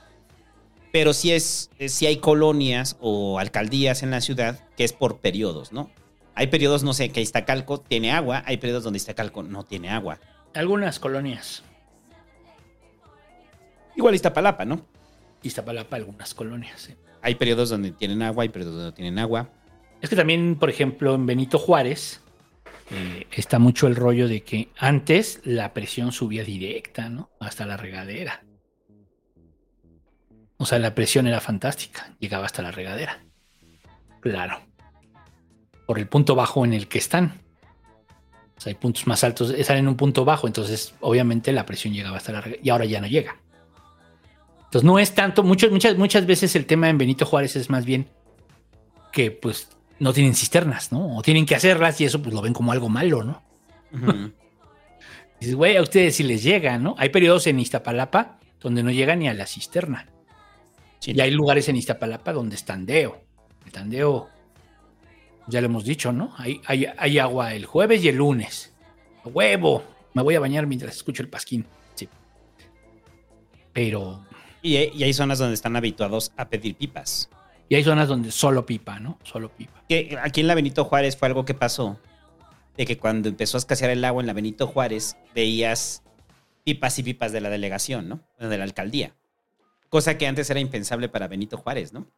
Pero 0.92 1.12
sí 1.12 1.32
es, 1.32 1.70
si 1.88 2.06
hay 2.06 2.18
colonias 2.18 2.96
o 3.00 3.38
alcaldías 3.38 4.02
en 4.02 4.10
la 4.10 4.20
ciudad 4.20 4.60
que 4.76 4.84
es 4.84 4.92
por 4.92 5.18
periodos, 5.18 5.72
¿no? 5.72 5.90
Hay 6.36 6.48
periodos, 6.48 6.82
no 6.82 6.94
sé, 6.94 7.10
que 7.10 7.20
Iztacalco 7.20 7.78
tiene 7.78 8.10
agua, 8.12 8.42
hay 8.46 8.56
periodos 8.56 8.84
donde 8.84 8.96
Iztacalco 8.96 9.42
no 9.42 9.64
tiene 9.64 9.90
agua. 9.90 10.18
Algunas 10.54 10.98
colonias. 10.98 11.62
Igual 13.96 14.14
Iztapalapa, 14.14 14.64
¿no? 14.64 14.84
Iztapalapa, 15.42 15.96
algunas 15.96 16.34
colonias. 16.34 16.80
sí. 16.80 16.94
Hay 17.22 17.36
periodos 17.36 17.70
donde 17.70 17.90
tienen 17.92 18.22
agua, 18.22 18.42
hay 18.42 18.48
periodos 18.50 18.74
donde 18.74 18.90
no 18.90 18.94
tienen 18.94 19.18
agua. 19.18 19.48
Es 20.02 20.10
que 20.10 20.16
también, 20.16 20.56
por 20.58 20.68
ejemplo, 20.68 21.14
en 21.14 21.24
Benito 21.26 21.58
Juárez 21.58 22.20
eh, 22.90 23.26
está 23.32 23.58
mucho 23.58 23.86
el 23.86 23.96
rollo 23.96 24.28
de 24.28 24.42
que 24.42 24.68
antes 24.76 25.40
la 25.44 25.72
presión 25.72 26.12
subía 26.12 26.44
directa, 26.44 27.08
¿no? 27.08 27.30
Hasta 27.40 27.66
la 27.66 27.76
regadera. 27.76 28.44
O 30.56 30.66
sea, 30.66 30.78
la 30.78 30.94
presión 30.94 31.26
era 31.26 31.40
fantástica, 31.40 32.14
llegaba 32.18 32.46
hasta 32.46 32.62
la 32.62 32.70
regadera. 32.70 33.24
Claro. 34.20 34.60
Por 35.86 35.98
el 35.98 36.08
punto 36.08 36.34
bajo 36.34 36.64
en 36.64 36.72
el 36.72 36.88
que 36.88 36.98
están. 36.98 37.40
O 38.56 38.60
sea, 38.60 38.70
hay 38.70 38.74
puntos 38.74 39.06
más 39.06 39.24
altos, 39.24 39.50
están 39.50 39.78
en 39.78 39.88
un 39.88 39.96
punto 39.96 40.24
bajo, 40.24 40.46
entonces 40.46 40.94
obviamente 41.00 41.52
la 41.52 41.66
presión 41.66 41.92
llegaba 41.92 42.18
hasta 42.18 42.32
la 42.32 42.40
regadera 42.40 42.62
y 42.64 42.70
ahora 42.70 42.84
ya 42.84 43.00
no 43.00 43.06
llega. 43.06 43.36
Entonces 44.64 44.84
no 44.84 44.98
es 44.98 45.14
tanto, 45.14 45.42
muchas, 45.42 45.70
muchas, 45.70 45.96
muchas 45.96 46.26
veces 46.26 46.54
el 46.56 46.66
tema 46.66 46.88
en 46.88 46.98
Benito 46.98 47.26
Juárez 47.26 47.56
es 47.56 47.68
más 47.68 47.84
bien 47.84 48.08
que 49.12 49.30
pues 49.30 49.68
no 49.98 50.12
tienen 50.12 50.34
cisternas, 50.34 50.92
¿no? 50.92 51.16
O 51.16 51.22
tienen 51.22 51.46
que 51.46 51.54
hacerlas 51.54 52.00
y 52.00 52.04
eso 52.04 52.20
pues 52.20 52.34
lo 52.34 52.42
ven 52.42 52.52
como 52.52 52.72
algo 52.72 52.88
malo, 52.88 53.22
¿no? 53.22 53.42
Ujú. 53.92 54.32
Dices, 55.40 55.54
güey, 55.54 55.76
a 55.76 55.82
ustedes 55.82 56.16
sí 56.16 56.22
les 56.22 56.42
llega, 56.42 56.78
¿no? 56.78 56.94
Hay 56.98 57.10
periodos 57.10 57.46
en 57.46 57.60
Iztapalapa 57.60 58.38
donde 58.60 58.82
no 58.82 58.90
llega 58.90 59.14
ni 59.14 59.28
a 59.28 59.34
la 59.34 59.46
cisterna. 59.46 60.08
Sí. 60.98 61.12
Y 61.14 61.20
hay 61.20 61.30
lugares 61.30 61.68
en 61.68 61.76
Iztapalapa 61.76 62.32
donde 62.32 62.56
es 62.56 62.64
tandeo. 62.64 63.20
El 63.66 63.72
tandeo, 63.72 64.28
ya 65.46 65.60
lo 65.60 65.66
hemos 65.66 65.84
dicho, 65.84 66.12
¿no? 66.12 66.34
Hay, 66.38 66.60
hay, 66.66 66.86
hay 66.96 67.18
agua 67.18 67.54
el 67.54 67.66
jueves 67.66 68.02
y 68.02 68.08
el 68.08 68.16
lunes. 68.16 68.72
A 69.24 69.28
huevo, 69.28 69.84
me 70.14 70.22
voy 70.22 70.34
a 70.34 70.40
bañar 70.40 70.66
mientras 70.66 70.96
escucho 70.96 71.22
el 71.22 71.28
pasquín. 71.28 71.66
Sí. 71.94 72.08
Pero, 73.72 74.24
Y, 74.62 74.76
y 74.76 75.02
hay 75.02 75.12
zonas 75.12 75.38
donde 75.38 75.54
están 75.54 75.76
habituados 75.76 76.32
a 76.36 76.48
pedir 76.48 76.74
pipas. 76.74 77.28
Y 77.68 77.74
hay 77.74 77.84
zonas 77.84 78.08
donde 78.08 78.30
solo 78.30 78.66
pipa, 78.66 79.00
¿no? 79.00 79.18
Solo 79.22 79.50
pipa. 79.50 79.82
Que 79.88 80.18
aquí 80.22 80.40
en 80.40 80.46
la 80.46 80.54
Benito 80.54 80.84
Juárez 80.84 81.16
fue 81.16 81.28
algo 81.28 81.44
que 81.44 81.54
pasó. 81.54 81.98
De 82.76 82.86
que 82.86 82.98
cuando 82.98 83.28
empezó 83.28 83.56
a 83.56 83.60
escasear 83.60 83.90
el 83.90 84.04
agua 84.04 84.20
en 84.20 84.26
la 84.26 84.32
Benito 84.32 84.66
Juárez, 84.66 85.16
veías 85.34 86.02
pipas 86.64 86.98
y 86.98 87.02
pipas 87.04 87.32
de 87.32 87.40
la 87.40 87.48
delegación, 87.48 88.08
¿no? 88.08 88.20
De 88.38 88.58
la 88.58 88.64
alcaldía. 88.64 89.14
Cosa 89.88 90.18
que 90.18 90.26
antes 90.26 90.50
era 90.50 90.58
impensable 90.58 91.08
para 91.08 91.28
Benito 91.28 91.56
Juárez, 91.56 91.92
¿no? 91.92 92.10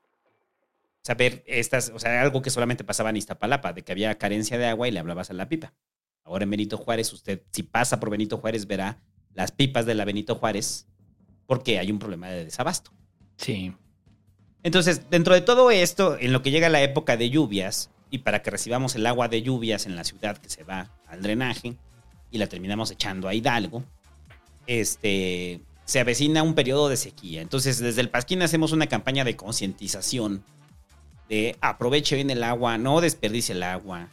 Saber 1.02 1.44
estas, 1.46 1.92
o 1.94 1.98
sea, 1.98 2.22
algo 2.22 2.42
que 2.42 2.50
solamente 2.50 2.84
pasaba 2.84 3.10
en 3.10 3.18
Iztapalapa, 3.18 3.72
de 3.72 3.82
que 3.82 3.92
había 3.92 4.16
carencia 4.16 4.56
de 4.56 4.66
agua 4.66 4.88
y 4.88 4.92
le 4.92 4.98
hablabas 4.98 5.30
a 5.30 5.34
la 5.34 5.48
pipa. 5.48 5.74
Ahora 6.24 6.44
en 6.44 6.50
Benito 6.50 6.78
Juárez, 6.78 7.12
usted, 7.12 7.42
si 7.52 7.62
pasa 7.62 8.00
por 8.00 8.10
Benito 8.10 8.38
Juárez, 8.38 8.66
verá 8.66 8.98
las 9.34 9.52
pipas 9.52 9.86
de 9.86 9.94
la 9.94 10.04
Benito 10.04 10.34
Juárez 10.36 10.88
porque 11.46 11.78
hay 11.78 11.92
un 11.92 11.98
problema 11.98 12.28
de 12.28 12.46
desabasto. 12.46 12.90
Sí. 13.36 13.72
Entonces, 14.66 15.08
dentro 15.10 15.32
de 15.32 15.42
todo 15.42 15.70
esto, 15.70 16.18
en 16.18 16.32
lo 16.32 16.42
que 16.42 16.50
llega 16.50 16.68
la 16.68 16.82
época 16.82 17.16
de 17.16 17.30
lluvias, 17.30 17.88
y 18.10 18.18
para 18.18 18.42
que 18.42 18.50
recibamos 18.50 18.96
el 18.96 19.06
agua 19.06 19.28
de 19.28 19.40
lluvias 19.40 19.86
en 19.86 19.94
la 19.94 20.02
ciudad 20.02 20.38
que 20.38 20.50
se 20.50 20.64
va 20.64 20.90
al 21.06 21.22
drenaje, 21.22 21.76
y 22.32 22.38
la 22.38 22.48
terminamos 22.48 22.90
echando 22.90 23.28
a 23.28 23.34
Hidalgo, 23.34 23.84
este, 24.66 25.60
se 25.84 26.00
avecina 26.00 26.42
un 26.42 26.56
periodo 26.56 26.88
de 26.88 26.96
sequía. 26.96 27.42
Entonces, 27.42 27.78
desde 27.78 28.00
el 28.00 28.10
Pasquín 28.10 28.42
hacemos 28.42 28.72
una 28.72 28.88
campaña 28.88 29.22
de 29.22 29.36
concientización 29.36 30.42
de 31.28 31.56
aproveche 31.60 32.16
bien 32.16 32.30
el 32.30 32.42
agua, 32.42 32.76
no 32.76 33.00
desperdicie 33.00 33.54
el 33.54 33.62
agua, 33.62 34.08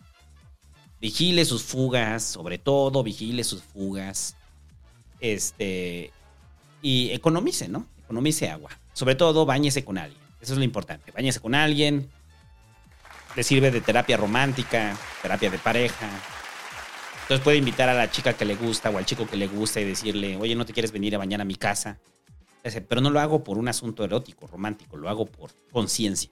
vigile 1.02 1.46
sus 1.46 1.64
fugas, 1.64 2.22
sobre 2.22 2.60
todo 2.60 3.02
vigile 3.02 3.44
sus 3.44 3.64
fugas, 3.64 4.36
este, 5.20 6.12
y 6.84 7.10
economice, 7.10 7.68
¿no? 7.70 7.88
Economice 8.04 8.52
agua. 8.52 8.70
Sobre 8.94 9.16
todo, 9.16 9.48
bañese 9.48 9.84
con 9.84 9.98
alguien. 9.98 10.23
Eso 10.44 10.52
es 10.52 10.58
lo 10.58 10.66
importante. 10.66 11.10
Bañese 11.12 11.40
con 11.40 11.56
alguien. 11.56 12.10
Le 13.34 13.44
sirve 13.44 13.72
de 13.72 13.80
terapia 13.80 14.18
romántica, 14.18 14.94
terapia 15.22 15.50
de 15.50 15.58
pareja. 15.58 16.10
Entonces 17.22 17.42
puede 17.42 17.58
invitar 17.58 17.88
a 17.88 17.94
la 17.94 18.12
chica 18.12 18.34
que 18.34 18.44
le 18.44 18.56
gusta 18.56 18.90
o 18.90 18.98
al 18.98 19.06
chico 19.06 19.26
que 19.26 19.38
le 19.38 19.48
gusta 19.48 19.80
y 19.80 19.86
decirle, 19.86 20.36
oye, 20.36 20.54
¿no 20.54 20.66
te 20.66 20.74
quieres 20.74 20.92
venir 20.92 21.16
a 21.16 21.18
bañar 21.18 21.40
a 21.40 21.46
mi 21.46 21.56
casa? 21.56 21.98
Pero 22.62 23.00
no 23.00 23.10
lo 23.10 23.22
hago 23.22 23.42
por 23.42 23.58
un 23.58 23.70
asunto 23.70 24.04
erótico, 24.04 24.46
romántico, 24.46 24.98
lo 24.98 25.08
hago 25.08 25.28
por 25.28 25.52
conciencia. 25.72 26.30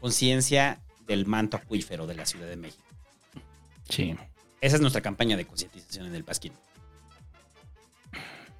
Conciencia 0.00 0.80
del 1.04 1.26
manto 1.26 1.56
acuífero 1.56 2.06
de 2.06 2.14
la 2.14 2.26
Ciudad 2.26 2.46
de 2.46 2.56
México. 2.56 2.84
Sí. 3.88 4.14
Esa 4.60 4.76
es 4.76 4.80
nuestra 4.80 5.02
campaña 5.02 5.36
de 5.36 5.44
concientización 5.44 6.06
en 6.06 6.14
el 6.14 6.22
Pasquín. 6.22 6.52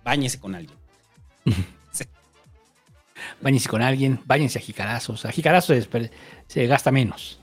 Báñese 0.02 0.40
con 0.40 0.56
alguien. 0.56 0.76
Báñense 3.44 3.68
con 3.68 3.82
alguien, 3.82 4.18
báñense 4.24 4.58
a 4.58 4.62
jicarazos. 4.62 5.26
A 5.26 5.30
jicarazos 5.30 5.86
se, 5.90 6.10
se 6.46 6.66
gasta 6.66 6.90
menos. 6.90 7.38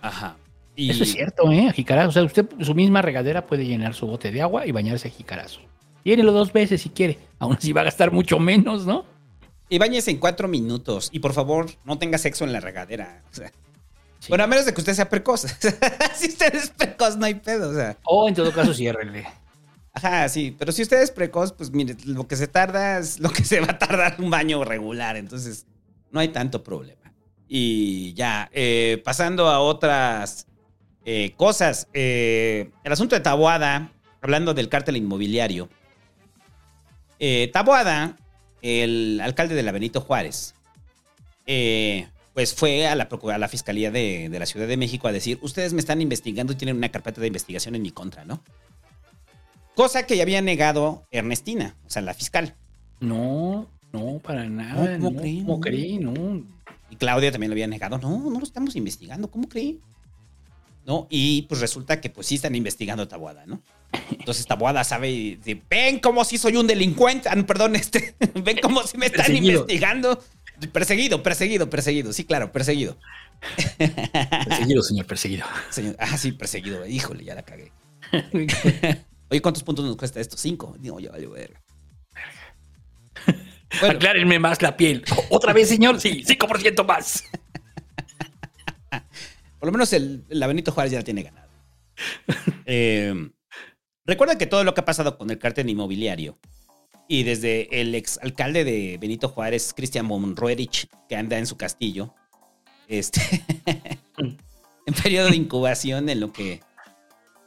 Ajá. 0.00 0.36
Y 0.76 0.90
Eso 0.90 1.02
es 1.02 1.12
cierto, 1.12 1.50
¿eh? 1.50 1.68
A 1.68 1.72
jicarazos. 1.72 2.10
O 2.10 2.12
sea, 2.12 2.22
usted 2.22 2.46
su 2.64 2.72
misma 2.74 3.02
regadera 3.02 3.46
puede 3.46 3.66
llenar 3.66 3.94
su 3.94 4.06
bote 4.06 4.30
de 4.30 4.42
agua 4.42 4.64
y 4.64 4.70
bañarse 4.70 5.08
a 5.08 5.10
jicarazos. 5.10 5.60
Llénelo 6.04 6.30
dos 6.30 6.52
veces 6.52 6.82
si 6.82 6.90
quiere. 6.90 7.18
Aún 7.40 7.56
así 7.56 7.72
va 7.72 7.80
a 7.80 7.84
gastar 7.84 8.12
mucho 8.12 8.38
menos, 8.38 8.86
¿no? 8.86 9.06
Y 9.68 9.78
bañese 9.78 10.12
en 10.12 10.18
cuatro 10.18 10.46
minutos. 10.46 11.08
Y 11.10 11.18
por 11.18 11.32
favor, 11.32 11.66
no 11.84 11.98
tenga 11.98 12.18
sexo 12.18 12.44
en 12.44 12.52
la 12.52 12.60
regadera. 12.60 13.22
O 13.32 13.34
sea, 13.34 13.50
Bueno, 14.28 14.44
a 14.44 14.46
menos 14.46 14.66
de 14.66 14.72
que 14.72 14.80
usted 14.80 14.94
sea 14.94 15.08
precoz. 15.08 15.40
si 16.14 16.28
usted 16.28 16.54
es 16.54 16.70
precoz, 16.70 17.16
no 17.16 17.26
hay 17.26 17.34
pedo. 17.34 17.70
O 17.70 17.74
sea, 17.74 17.96
O 18.04 18.28
en 18.28 18.34
todo 18.34 18.52
caso, 18.52 18.72
ciérrenle. 18.72 19.26
Ajá, 19.94 20.28
sí. 20.28 20.54
Pero 20.58 20.72
si 20.72 20.82
usted 20.82 21.00
es 21.00 21.10
precoz, 21.10 21.52
pues 21.52 21.70
mire, 21.70 21.96
lo 22.04 22.28
que 22.28 22.36
se 22.36 22.46
tarda 22.46 22.98
es 22.98 23.18
lo 23.20 23.30
que 23.30 23.44
se 23.44 23.60
va 23.60 23.68
a 23.70 23.78
tardar 23.78 24.16
un 24.18 24.28
baño 24.30 24.62
regular. 24.64 25.16
Entonces, 25.16 25.66
no 26.10 26.20
hay 26.20 26.28
tanto 26.28 26.62
problema. 26.62 27.12
Y 27.48 28.14
ya, 28.14 28.50
eh, 28.52 29.00
pasando 29.04 29.48
a 29.48 29.60
otras 29.60 30.46
eh, 31.04 31.32
cosas. 31.36 31.88
eh, 31.92 32.70
el 32.82 32.92
asunto 32.92 33.14
de 33.14 33.20
Taboada, 33.20 33.92
hablando 34.20 34.54
del 34.54 34.68
cártel 34.68 34.96
inmobiliario. 34.96 35.68
Taboada, 37.52 38.16
el 38.60 39.18
alcalde 39.22 39.54
de 39.54 39.62
la 39.62 39.72
Benito 39.72 40.02
Juárez, 40.02 40.54
pues 42.34 42.54
fue 42.54 42.86
a 42.86 42.94
la, 42.94 43.08
a 43.10 43.38
la 43.38 43.48
Fiscalía 43.48 43.90
de, 43.90 44.28
de 44.28 44.38
la 44.38 44.44
Ciudad 44.44 44.66
de 44.66 44.76
México 44.76 45.08
a 45.08 45.12
decir, 45.12 45.38
ustedes 45.40 45.72
me 45.72 45.80
están 45.80 46.02
investigando 46.02 46.52
y 46.52 46.56
tienen 46.56 46.76
una 46.76 46.90
carpeta 46.90 47.22
de 47.22 47.28
investigación 47.28 47.76
en 47.76 47.82
mi 47.82 47.92
contra, 47.92 48.26
¿no? 48.26 48.42
Cosa 49.74 50.06
que 50.06 50.16
ya 50.16 50.22
había 50.22 50.40
negado 50.40 51.06
Ernestina, 51.10 51.76
o 51.86 51.90
sea, 51.90 52.02
la 52.02 52.14
fiscal. 52.14 52.54
No, 53.00 53.68
no, 53.92 54.18
para 54.20 54.48
nada. 54.48 54.98
¿cómo 54.98 55.10
no, 55.10 55.20
cree? 55.20 55.38
¿Cómo 55.40 55.54
No. 55.54 55.60
cree? 55.60 55.98
No. 55.98 56.44
Y 56.90 56.96
Claudia 56.96 57.32
también 57.32 57.50
lo 57.50 57.54
había 57.54 57.66
negado. 57.66 57.98
No, 57.98 58.30
no 58.30 58.38
lo 58.38 58.44
estamos 58.44 58.76
investigando. 58.76 59.30
¿Cómo 59.30 59.48
cree? 59.48 59.78
¿No? 60.86 61.06
Y 61.10 61.42
pues 61.42 61.60
resulta 61.60 62.00
que 62.00 62.10
pues 62.10 62.26
sí 62.26 62.34
están 62.36 62.54
investigando 62.54 63.02
a 63.02 63.08
Tabuada, 63.08 63.46
¿no? 63.46 63.62
Entonces 64.10 64.46
Tabuada 64.46 64.84
sabe 64.84 65.10
y 65.10 65.36
dice, 65.36 65.62
ven 65.70 65.98
cómo 65.98 66.24
si 66.24 66.36
soy 66.38 66.56
un 66.56 66.66
delincuente. 66.66 67.28
Ah, 67.28 67.34
no, 67.34 67.46
perdón, 67.46 67.74
este, 67.76 68.14
ven 68.42 68.58
cómo 68.62 68.82
si 68.82 68.98
me 68.98 69.06
están 69.06 69.26
Perseguido. 69.26 69.60
investigando. 69.62 70.22
Perseguido, 70.72 71.22
perseguido, 71.22 71.68
perseguido. 71.70 72.12
Sí, 72.12 72.24
claro, 72.24 72.52
perseguido. 72.52 72.96
Perseguido, 73.76 74.82
señor, 74.82 75.06
perseguido. 75.06 75.44
Señor, 75.70 75.96
ah, 75.98 76.16
sí, 76.16 76.32
perseguido. 76.32 76.86
Híjole, 76.86 77.24
ya 77.24 77.34
la 77.34 77.42
cagué. 77.42 77.72
Oye, 79.34 79.42
¿cuántos 79.42 79.64
puntos 79.64 79.84
nos 79.84 79.96
cuesta 79.96 80.20
esto? 80.20 80.36
Cinco. 80.36 80.76
Digo, 80.78 81.00
ya 81.00 81.10
vale, 81.10 81.26
verga. 81.26 81.60
Bueno, 83.80 83.96
Aclárenme 83.96 84.38
más 84.38 84.62
la 84.62 84.76
piel. 84.76 85.04
¿Otra 85.28 85.52
vez, 85.52 85.68
señor? 85.68 86.00
Sí, 86.00 86.22
5% 86.24 86.86
más. 86.86 87.24
Por 89.58 89.66
lo 89.66 89.72
menos 89.72 89.92
el, 89.92 90.24
la 90.28 90.46
Benito 90.46 90.70
Juárez 90.70 90.92
ya 90.92 90.98
la 90.98 91.04
tiene 91.04 91.24
ganada. 91.24 91.48
Eh, 92.64 93.28
recuerda 94.06 94.38
que 94.38 94.46
todo 94.46 94.62
lo 94.62 94.72
que 94.72 94.82
ha 94.82 94.84
pasado 94.84 95.18
con 95.18 95.28
el 95.28 95.40
cártel 95.40 95.68
inmobiliario 95.68 96.38
y 97.08 97.24
desde 97.24 97.80
el 97.80 97.96
exalcalde 97.96 98.62
de 98.62 98.98
Benito 98.98 99.28
Juárez, 99.28 99.74
Cristian 99.74 100.06
Monroerich, 100.06 100.88
que 101.08 101.16
anda 101.16 101.38
en 101.38 101.48
su 101.48 101.56
castillo, 101.56 102.14
este, 102.86 103.20
en 104.16 104.94
periodo 105.02 105.30
de 105.30 105.36
incubación 105.36 106.08
en 106.08 106.20
lo 106.20 106.32
que 106.32 106.60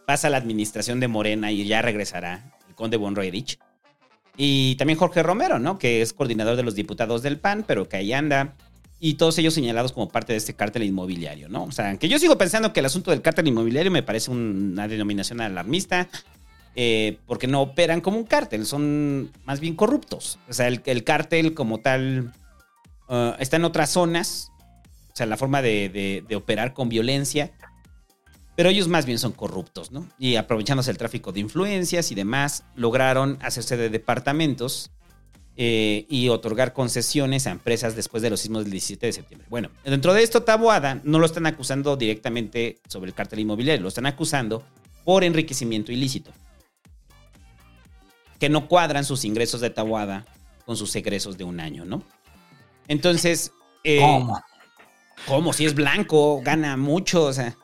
pasa 0.08 0.30
la 0.30 0.38
administración 0.38 1.02
de 1.02 1.10
Morena 1.10 1.52
y 1.52 1.68
ya 1.68 1.82
regresará 1.82 2.54
el 2.70 2.76
conde 2.76 2.98
Monroerich. 2.98 3.60
Y 4.38 4.76
también 4.78 4.98
Jorge 4.98 5.22
Romero, 5.22 5.60
¿no? 5.60 5.78
Que 5.78 6.02
es 6.02 6.14
coordinador 6.14 6.56
de 6.56 6.64
los 6.64 6.76
diputados 6.76 7.24
del 7.24 7.40
PAN, 7.40 7.66
pero 7.68 7.90
que 7.90 7.98
ahí 7.98 8.14
anda. 8.14 8.56
y 9.00 9.16
todos 9.16 9.38
ellos 9.38 9.54
señalados 9.54 9.92
como 9.92 10.10
parte 10.10 10.34
de 10.34 10.38
este 10.38 10.54
cártel 10.54 10.84
inmobiliario, 10.84 11.50
¿no? 11.50 11.66
O 11.66 11.72
sea, 11.72 11.98
que 11.98 12.08
yo 12.08 12.18
sigo 12.20 12.38
pensando 12.38 12.74
que 12.74 12.80
el 12.80 12.86
asunto 12.86 13.12
del 13.12 13.22
cártel 13.22 13.48
inmobiliario 13.48 13.92
me 13.92 14.02
parece 14.02 14.32
una 14.32 14.88
denominación 14.88 15.42
alarmista, 15.42 16.08
eh, 16.76 17.18
porque 17.28 17.48
no 17.48 17.62
operan 17.62 18.02
como 18.02 18.18
un 18.18 18.24
cártel, 18.24 18.66
son 18.66 19.32
más 19.46 19.60
bien 19.60 19.76
corruptos. 19.76 20.40
O 20.48 20.54
sea, 20.54 20.68
el, 20.68 20.82
el 20.86 21.04
cártel 21.04 21.54
como 21.54 21.80
tal 21.80 22.34
uh, 23.10 23.34
está 23.40 23.58
en 23.58 23.66
otras 23.66 23.90
zonas, 23.90 24.52
o 25.12 25.16
sea, 25.16 25.26
la 25.26 25.38
forma 25.38 25.62
de 25.62 26.24
operar 26.36 26.74
con 26.74 26.90
violencia, 26.90 27.52
pero 28.58 28.70
ellos 28.70 28.88
más 28.88 29.06
bien 29.06 29.20
son 29.20 29.34
corruptos, 29.34 29.92
¿no? 29.92 30.10
Y 30.18 30.36
aprovechándose 30.36 30.90
el 30.90 30.98
tráfico 30.98 31.32
de 31.32 31.42
influencias 31.42 32.12
y 32.12 32.16
demás, 32.16 32.64
lograron 32.74 33.38
hacerse 33.44 33.78
de 33.78 33.92
departamentos 33.92 34.90
eh, 35.58 36.08
y 36.10 36.30
otorgar 36.30 36.74
concesiones 36.74 37.46
a 37.46 37.52
empresas 37.52 37.96
después 37.96 38.24
de 38.24 38.32
los 38.32 38.40
sismos 38.40 38.64
del 38.64 38.72
17 38.72 39.06
de 39.06 39.14
septiembre. 39.14 39.48
Bueno, 39.52 39.70
dentro 39.86 40.12
de 40.12 40.24
esto, 40.24 40.42
Taboada 40.42 41.00
no 41.04 41.20
lo 41.20 41.28
están 41.28 41.46
acusando 41.46 41.98
directamente 41.98 42.82
sobre 42.88 43.10
el 43.10 43.14
cártel 43.14 43.42
inmobiliario, 43.42 43.84
lo 43.84 43.90
están 43.90 44.08
acusando 44.08 44.66
por 45.06 45.24
enriquecimiento 45.24 45.92
ilícito. 45.92 46.32
Que 48.40 48.50
no 48.50 48.68
cuadran 48.68 49.06
sus 49.06 49.24
ingresos 49.24 49.62
de 49.62 49.70
Taboada 49.70 50.26
con 50.66 50.76
sus 50.76 50.96
egresos 50.96 51.38
de 51.38 51.44
un 51.44 51.60
año, 51.60 51.86
¿no? 51.86 52.02
Entonces. 52.88 53.52
eh, 53.84 54.00
¿Cómo? 54.02 54.42
¿Cómo? 55.28 55.54
Si 55.54 55.64
es 55.64 55.76
blanco, 55.76 56.42
gana 56.44 56.76
mucho, 56.76 57.26
o 57.26 57.34
sea. 57.34 57.56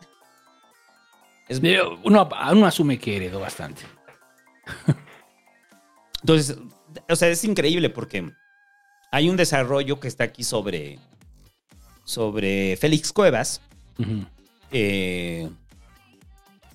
Es, 1.48 1.60
Eh, 1.64 1.80
Uno, 2.04 2.30
uno 2.52 2.66
asume 2.66 2.98
que 2.98 3.18
heredó 3.18 3.40
bastante. 3.40 3.84
Entonces, 6.22 6.58
o 7.10 7.16
sea, 7.16 7.30
es 7.30 7.44
increíble 7.44 7.90
porque 7.90 8.32
hay 9.12 9.30
un 9.30 9.38
desarrollo 9.38 10.00
que 10.00 10.08
está 10.08 10.24
aquí 10.24 10.44
sobre, 10.44 11.00
sobre 12.06 12.78
Félix 12.78 13.12
Cuevas, 13.12 13.62
eh, 14.72 15.50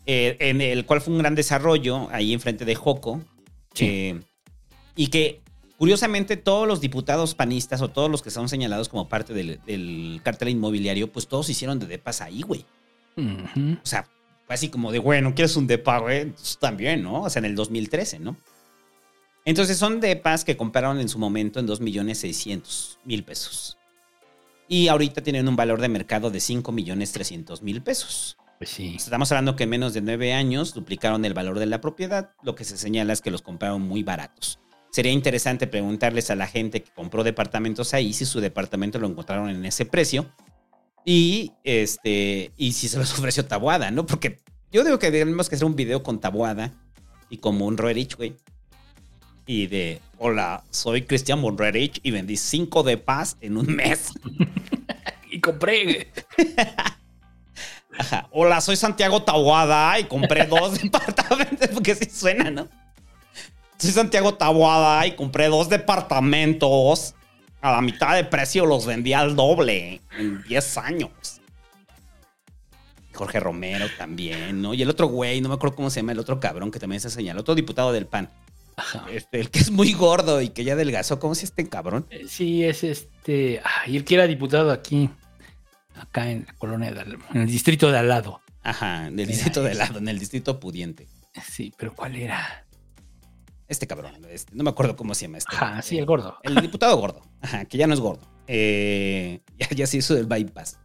eh, 0.07 0.37
en 0.39 0.61
el 0.61 0.85
cual 0.87 1.01
fue 1.01 1.15
un 1.15 1.19
gran 1.19 1.35
desarrollo 1.35 2.09
ahí 2.11 2.33
enfrente 2.33 2.65
de 2.65 2.75
Joco. 2.75 3.23
Sí. 3.75 3.87
eh, 3.87 4.21
y 4.97 5.09
que, 5.09 5.41
curiosamente, 5.79 6.37
todos 6.37 6.67
los 6.69 6.81
diputados 6.81 7.35
panistas 7.35 7.81
o 7.83 7.89
todos 7.89 8.11
los 8.11 8.21
que 8.21 8.31
son 8.31 8.49
señalados 8.49 8.89
como 8.89 9.09
parte 9.09 9.33
del, 9.33 9.61
del 9.65 10.21
cártel 10.25 10.49
inmobiliario, 10.51 11.11
pues 11.11 11.29
todos 11.29 11.49
hicieron 11.49 11.79
de 11.79 11.87
depas 11.87 12.21
ahí, 12.21 12.43
güey. 12.43 12.67
O 13.17 13.87
sea, 13.87 14.07
así 14.49 14.69
como 14.69 14.93
de, 14.93 14.99
bueno, 14.99 15.35
¿quieres 15.35 15.57
un 15.57 15.67
depa, 15.67 15.99
güey? 15.99 16.27
Pues, 16.31 16.59
también, 16.59 17.03
¿no? 17.03 17.23
O 17.23 17.31
sea, 17.31 17.41
en 17.41 17.47
el 17.47 17.55
2013, 17.55 18.19
¿no? 18.19 18.37
Entonces 19.45 19.79
son 19.79 20.01
depas 20.01 20.45
que 20.45 20.57
compraron 20.57 21.01
en 21.01 21.09
su 21.09 21.19
momento 21.19 21.59
en 21.61 21.67
2 21.67 21.81
millones 21.81 22.19
600 22.19 22.99
mil 23.05 23.25
pesos. 23.25 23.79
Y 24.69 24.89
ahorita 24.89 25.23
tienen 25.23 25.49
un 25.49 25.57
valor 25.57 25.81
de 25.81 25.89
mercado 25.89 26.31
de 26.31 26.41
5 26.41 26.71
millones 26.73 27.13
300 27.13 27.63
mil 27.63 27.83
pesos. 27.83 28.37
Pues 28.59 28.71
sí. 28.71 28.95
Estamos 28.97 29.33
hablando 29.33 29.57
que 29.57 29.65
en 29.65 29.71
menos 29.71 29.95
de 29.95 30.03
9 30.03 30.35
años 30.35 30.75
duplicaron 30.75 31.25
el 31.25 31.33
valor 31.33 31.59
de 31.59 31.67
la 31.67 31.81
propiedad. 31.81 32.33
Lo 32.43 32.55
que 32.55 32.65
se 32.65 32.77
señala 32.77 33.15
es 33.15 33.23
que 33.23 33.31
los 33.31 33.41
compraron 33.41 33.83
muy 33.83 34.03
baratos. 34.03 34.59
Sería 34.91 35.13
interesante 35.13 35.67
preguntarles 35.67 36.31
a 36.31 36.35
la 36.35 36.47
gente 36.47 36.83
que 36.83 36.91
compró 36.91 37.25
departamentos 37.25 37.95
ahí 37.95 38.13
si 38.13 38.27
su 38.27 38.41
departamento 38.41 38.99
lo 38.99 39.07
encontraron 39.07 39.49
en 39.49 39.65
ese 39.65 39.87
precio 39.87 40.31
y 41.05 41.53
este 41.65 42.53
y 42.57 42.73
si 42.73 42.89
se 42.89 42.99
los 42.99 43.13
ofreció 43.19 43.47
Tabuada, 43.47 43.91
¿no? 43.91 44.07
Porque 44.07 44.41
yo 44.71 44.85
digo 44.85 44.99
que 44.99 45.11
tenemos 45.11 45.49
que 45.49 45.57
hacer 45.57 45.67
un 45.67 45.77
video 45.77 46.03
con 46.03 46.21
Tabuada 46.21 46.73
y 47.31 47.39
con 47.39 47.57
Monroerich, 47.57 48.17
güey. 48.17 48.37
Y 49.47 49.67
de, 49.67 50.03
hola, 50.19 50.63
soy 50.69 51.03
Cristian 51.03 51.41
Monroerich 51.41 52.01
y 52.03 52.11
vendí 52.11 52.37
5 52.37 52.83
de 52.83 52.99
paz 52.99 53.37
en 53.41 53.57
un 53.57 53.75
mes. 53.75 54.11
Y 55.31 55.41
compré. 55.41 56.11
Ajá. 57.99 58.29
Hola, 58.31 58.61
soy 58.63 58.77
Santiago 58.77 59.23
Tabuada 59.23 59.99
y 60.01 60.05
compré 60.05 60.47
dos 60.47 60.81
departamentos, 60.81 61.69
porque 61.69 61.95
sí 61.95 62.09
suena, 62.11 62.51
¿no? 62.51 62.67
Soy 63.77 63.91
Santiago 63.91 64.35
Tabuada 64.35 65.07
y 65.07 65.17
compré 65.17 65.49
dos 65.49 65.69
departamentos 65.69 67.15
a 67.61 67.73
la 67.73 67.81
mitad 67.81 68.15
de 68.15 68.25
precio, 68.25 68.67
los 68.67 68.87
vendí 68.87 69.13
al 69.13 69.35
doble 69.37 70.01
en 70.19 70.43
10 70.45 70.79
años. 70.79 71.11
Jorge 73.15 73.41
Romero 73.41 73.87
también, 73.99 74.63
¿no? 74.63 74.75
Y 74.75 74.83
el 74.83 74.91
otro 74.91 75.09
güey, 75.09 75.41
no 75.41 75.49
me 75.49 75.57
acuerdo 75.57 75.75
cómo 75.75 75.91
se 75.91 76.01
llama, 76.01 76.13
el 76.13 76.21
otro 76.21 76.39
cabrón 76.39 76.71
que 76.71 76.79
también 76.79 77.01
se 77.01 77.11
señaló, 77.11 77.41
otro 77.41 77.55
diputado 77.55 77.93
del 77.93 78.07
PAN. 78.07 78.31
Este, 79.11 79.41
el 79.41 79.51
que 79.51 79.59
es 79.59 79.73
muy 79.73 79.93
gordo 79.93 80.41
y 80.41 80.51
que 80.51 80.63
ya 80.63 80.75
adelgazó, 80.75 81.19
¿cómo 81.19 81.35
se 81.35 81.41
llama 81.47 81.49
este 81.49 81.69
cabrón? 81.69 82.07
Eh, 82.11 82.27
Sí, 82.29 82.63
es 82.65 82.85
este. 82.85 83.61
Y 83.89 83.97
el 83.97 84.05
que 84.05 84.15
era 84.15 84.29
diputado 84.29 84.71
aquí, 84.71 85.11
acá 85.97 86.31
en 86.31 86.45
la 86.47 86.53
colonia, 86.55 86.93
de 86.93 87.01
al- 87.01 87.19
en 87.35 87.41
el 87.41 87.47
distrito 87.49 87.91
de 87.91 87.99
al 87.99 88.07
lado. 88.09 88.41
Ajá, 88.63 89.09
en 89.09 89.19
el 89.19 89.27
distrito 89.27 89.65
de 89.65 89.75
lado, 89.75 89.99
en 89.99 90.07
el 90.09 90.19
distrito 90.21 90.61
pudiente. 90.61 91.09
Sí, 91.51 91.73
pero 91.77 91.93
¿cuál 91.93 92.15
era? 92.15 92.65
Este 93.69 93.87
cabrón, 93.87 94.13
este, 94.31 94.55
no 94.55 94.65
me 94.65 94.71
acuerdo 94.71 94.97
cómo 94.97 95.15
se 95.15 95.27
llama 95.27 95.39
este. 95.39 95.55
Ajá, 95.55 95.83
sí, 95.83 95.97
Eh, 95.97 96.01
el 96.01 96.07
gordo. 96.07 96.39
El 96.43 96.55
diputado 96.57 96.97
gordo, 96.97 97.23
ajá, 97.43 97.67
que 97.67 97.77
ya 97.77 97.87
no 97.87 97.95
es 97.95 98.01
gordo. 98.01 98.27
Eh, 98.47 99.41
ya, 99.59 99.69
ya 99.71 99.87
se 99.87 99.99
hizo 99.99 100.17
el 100.17 100.27
bypass. 100.27 100.79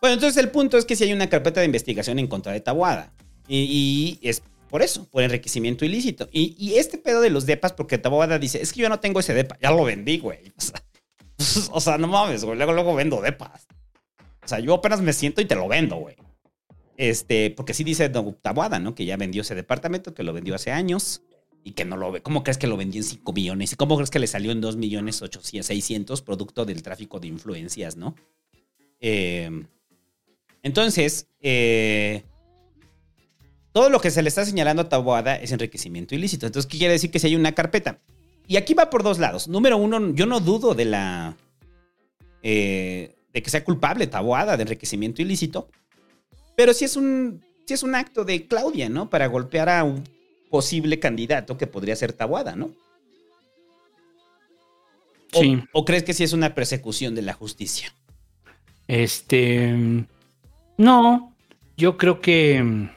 Bueno, 0.00 0.14
entonces 0.14 0.42
el 0.42 0.50
punto 0.50 0.78
es 0.78 0.84
que 0.84 0.94
si 0.94 1.04
hay 1.04 1.12
una 1.12 1.28
carpeta 1.28 1.60
de 1.60 1.66
investigación 1.66 2.18
en 2.18 2.28
contra 2.28 2.52
de 2.52 2.60
Tabuada. 2.60 3.12
Y, 3.48 4.18
y 4.22 4.28
es 4.28 4.42
por 4.68 4.82
eso, 4.82 5.04
por 5.10 5.24
enriquecimiento 5.24 5.84
ilícito. 5.84 6.28
Y, 6.30 6.54
y 6.56 6.76
este 6.76 6.96
pedo 6.96 7.20
de 7.20 7.30
los 7.30 7.44
depas, 7.44 7.72
porque 7.72 7.98
Tabuada 7.98 8.38
dice, 8.38 8.62
es 8.62 8.72
que 8.72 8.82
yo 8.82 8.88
no 8.88 9.00
tengo 9.00 9.18
ese 9.18 9.34
depa, 9.34 9.58
ya 9.60 9.72
lo 9.72 9.84
vendí, 9.84 10.18
güey. 10.18 10.52
O 10.56 10.62
sea, 10.62 10.82
o 11.72 11.80
sea, 11.80 11.98
no 11.98 12.06
mames, 12.06 12.44
güey, 12.44 12.56
luego, 12.56 12.72
luego 12.72 12.94
vendo 12.94 13.20
depas. 13.20 13.66
O 14.44 14.48
sea, 14.48 14.60
yo 14.60 14.74
apenas 14.74 15.00
me 15.00 15.12
siento 15.12 15.40
y 15.40 15.46
te 15.46 15.54
lo 15.56 15.66
vendo, 15.66 15.96
güey. 15.96 16.16
Este, 16.96 17.50
porque 17.50 17.72
sí 17.74 17.82
dice 17.82 18.10
Tabuada, 18.10 18.78
¿no? 18.78 18.94
Que 18.94 19.06
ya 19.06 19.16
vendió 19.16 19.42
ese 19.42 19.54
departamento, 19.54 20.12
que 20.12 20.22
lo 20.22 20.34
vendió 20.34 20.54
hace 20.54 20.70
años 20.70 21.22
y 21.64 21.72
que 21.72 21.84
no 21.84 21.96
lo 21.96 22.12
ve. 22.12 22.22
¿Cómo 22.22 22.42
crees 22.42 22.58
que 22.58 22.66
lo 22.66 22.76
vendió 22.76 23.00
en 23.00 23.04
5 23.04 23.32
millones? 23.32 23.72
¿Y 23.72 23.76
cómo 23.76 23.96
crees 23.96 24.10
que 24.10 24.18
le 24.18 24.26
salió 24.26 24.52
en 24.52 24.60
2 24.60 24.76
millones 24.76 25.20
800, 25.22 25.66
600 25.66 26.22
producto 26.22 26.64
del 26.64 26.82
tráfico 26.82 27.20
de 27.20 27.28
influencias, 27.28 27.96
no? 27.96 28.14
Eh, 29.00 29.50
entonces, 30.62 31.26
eh, 31.40 32.22
todo 33.72 33.88
lo 33.90 34.00
que 34.00 34.10
se 34.10 34.22
le 34.22 34.28
está 34.28 34.44
señalando 34.44 34.82
a 34.82 34.88
Taboada 34.88 35.36
es 35.36 35.52
enriquecimiento 35.52 36.14
ilícito. 36.14 36.46
Entonces, 36.46 36.70
¿qué 36.70 36.78
quiere 36.78 36.92
decir 36.92 37.10
que 37.10 37.18
si 37.18 37.28
hay 37.28 37.36
una 37.36 37.52
carpeta? 37.52 37.98
Y 38.46 38.56
aquí 38.56 38.74
va 38.74 38.90
por 38.90 39.02
dos 39.02 39.18
lados. 39.18 39.48
Número 39.48 39.76
uno, 39.76 40.12
yo 40.14 40.26
no 40.26 40.40
dudo 40.40 40.74
de 40.74 40.84
la. 40.84 41.36
eh, 42.42 43.14
de 43.32 43.42
que 43.42 43.50
sea 43.50 43.62
culpable 43.62 44.08
Taboada 44.08 44.56
de 44.56 44.62
enriquecimiento 44.62 45.22
ilícito. 45.22 45.68
Pero 46.56 46.74
sí 46.74 46.84
es 46.84 46.96
un. 46.96 47.42
Sí 47.66 47.74
es 47.74 47.84
un 47.84 47.94
acto 47.94 48.24
de 48.24 48.46
Claudia, 48.48 48.88
¿no? 48.88 49.08
Para 49.08 49.28
golpear 49.28 49.68
a 49.68 49.84
un 49.84 50.02
posible 50.50 50.98
candidato 50.98 51.56
que 51.56 51.66
podría 51.66 51.96
ser 51.96 52.12
Taboada, 52.12 52.56
¿no? 52.56 52.66
O- 55.32 55.40
Sí. 55.40 55.62
¿O 55.72 55.84
crees 55.84 56.02
que 56.02 56.12
sí 56.12 56.24
es 56.24 56.32
una 56.32 56.54
persecución 56.54 57.14
de 57.14 57.22
la 57.22 57.34
justicia? 57.34 57.92
Este. 58.88 60.04
No, 60.76 61.34
yo 61.76 61.96
creo 61.96 62.20
que. 62.20 62.88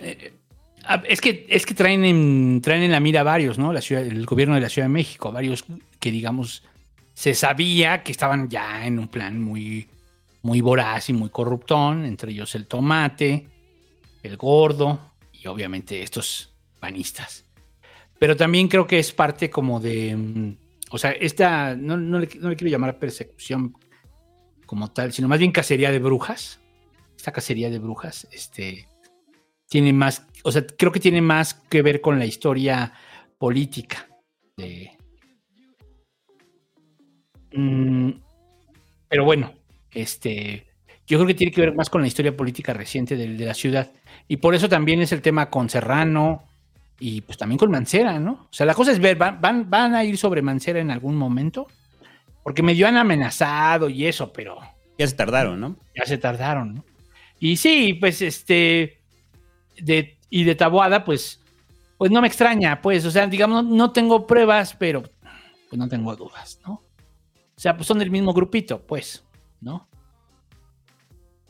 eh, 0.00 0.32
es 1.08 1.20
que, 1.20 1.46
es 1.48 1.66
que 1.66 1.74
traen, 1.74 2.04
en, 2.04 2.60
traen 2.62 2.82
en 2.82 2.92
la 2.92 3.00
mira 3.00 3.22
varios, 3.22 3.58
¿no? 3.58 3.72
La 3.72 3.80
ciudad, 3.80 4.04
el 4.04 4.24
gobierno 4.26 4.54
de 4.54 4.60
la 4.60 4.68
Ciudad 4.68 4.86
de 4.88 4.92
México, 4.92 5.32
varios 5.32 5.64
que, 6.00 6.10
digamos, 6.10 6.62
se 7.14 7.34
sabía 7.34 8.02
que 8.02 8.12
estaban 8.12 8.48
ya 8.48 8.86
en 8.86 8.98
un 8.98 9.08
plan 9.08 9.40
muy, 9.40 9.88
muy 10.42 10.60
voraz 10.60 11.08
y 11.08 11.12
muy 11.12 11.28
corruptón, 11.30 12.04
entre 12.04 12.32
ellos 12.32 12.54
el 12.54 12.66
tomate, 12.66 13.46
el 14.22 14.36
gordo 14.36 15.00
obviamente 15.48 16.02
estos 16.02 16.54
panistas. 16.80 17.44
Pero 18.18 18.36
también 18.36 18.68
creo 18.68 18.86
que 18.86 18.98
es 18.98 19.12
parte 19.12 19.50
como 19.50 19.80
de. 19.80 20.16
mm, 20.16 20.56
O 20.90 20.98
sea, 20.98 21.12
esta. 21.12 21.74
No, 21.76 21.96
no 21.96 22.18
le, 22.18 22.28
no 22.40 22.48
le 22.48 22.56
quiero 22.56 22.70
llamar 22.70 22.98
persecución 22.98 23.74
como 24.66 24.90
tal, 24.92 25.12
sino 25.12 25.28
más 25.28 25.38
bien 25.38 25.52
cacería 25.52 25.90
de 25.90 25.98
brujas. 25.98 26.60
Esta 27.16 27.32
cacería 27.32 27.70
de 27.70 27.78
brujas, 27.78 28.26
este. 28.32 28.88
Tiene 29.68 29.92
más. 29.92 30.26
O 30.44 30.52
sea, 30.52 30.66
creo 30.66 30.92
que 30.92 31.00
tiene 31.00 31.20
más 31.20 31.54
que 31.54 31.82
ver 31.82 32.00
con 32.00 32.18
la 32.18 32.26
historia 32.26 32.92
política 33.38 34.08
de. 34.56 34.96
Mm, 37.52 38.10
pero 39.08 39.24
bueno, 39.24 39.52
este. 39.90 40.66
Yo 41.06 41.18
creo 41.18 41.26
que 41.26 41.34
tiene 41.34 41.52
que 41.52 41.60
ver 41.60 41.74
más 41.74 41.88
con 41.88 42.00
la 42.00 42.08
historia 42.08 42.36
política 42.36 42.72
reciente 42.72 43.16
de, 43.16 43.28
de 43.28 43.44
la 43.44 43.54
ciudad. 43.54 43.90
Y 44.28 44.38
por 44.38 44.54
eso 44.54 44.68
también 44.68 45.00
es 45.00 45.12
el 45.12 45.22
tema 45.22 45.50
con 45.50 45.68
Serrano 45.70 46.42
y 46.98 47.20
pues 47.20 47.38
también 47.38 47.58
con 47.58 47.70
Mancera, 47.70 48.18
¿no? 48.18 48.32
O 48.50 48.52
sea, 48.52 48.66
la 48.66 48.74
cosa 48.74 48.92
es 48.92 48.98
ver, 48.98 49.16
van, 49.16 49.40
van, 49.40 49.68
van 49.68 49.94
a 49.94 50.04
ir 50.04 50.16
sobre 50.16 50.42
Mancera 50.42 50.80
en 50.80 50.90
algún 50.90 51.16
momento, 51.16 51.66
porque 52.42 52.62
medio 52.62 52.88
han 52.88 52.96
amenazado 52.96 53.88
y 53.88 54.06
eso, 54.06 54.32
pero 54.32 54.58
Ya 54.98 55.06
se 55.06 55.14
tardaron, 55.14 55.60
¿no? 55.60 55.76
ya 55.94 56.06
se 56.06 56.18
tardaron, 56.18 56.76
¿no? 56.76 56.84
Y 57.38 57.56
sí, 57.56 57.94
pues 57.94 58.22
este, 58.22 59.00
de, 59.78 60.16
y 60.30 60.44
de 60.44 60.54
Taboada, 60.54 61.04
pues, 61.04 61.40
pues 61.98 62.10
no 62.10 62.22
me 62.22 62.28
extraña, 62.28 62.80
pues, 62.80 63.04
o 63.04 63.10
sea, 63.10 63.26
digamos, 63.26 63.64
no, 63.64 63.76
no 63.76 63.92
tengo 63.92 64.26
pruebas, 64.26 64.74
pero 64.74 65.02
pues 65.02 65.78
no 65.78 65.88
tengo 65.88 66.16
dudas, 66.16 66.60
¿no? 66.66 66.72
O 66.74 67.60
sea, 67.60 67.76
pues 67.76 67.86
son 67.86 67.98
del 67.98 68.10
mismo 68.10 68.32
grupito, 68.32 68.80
pues, 68.86 69.24
¿no? 69.60 69.86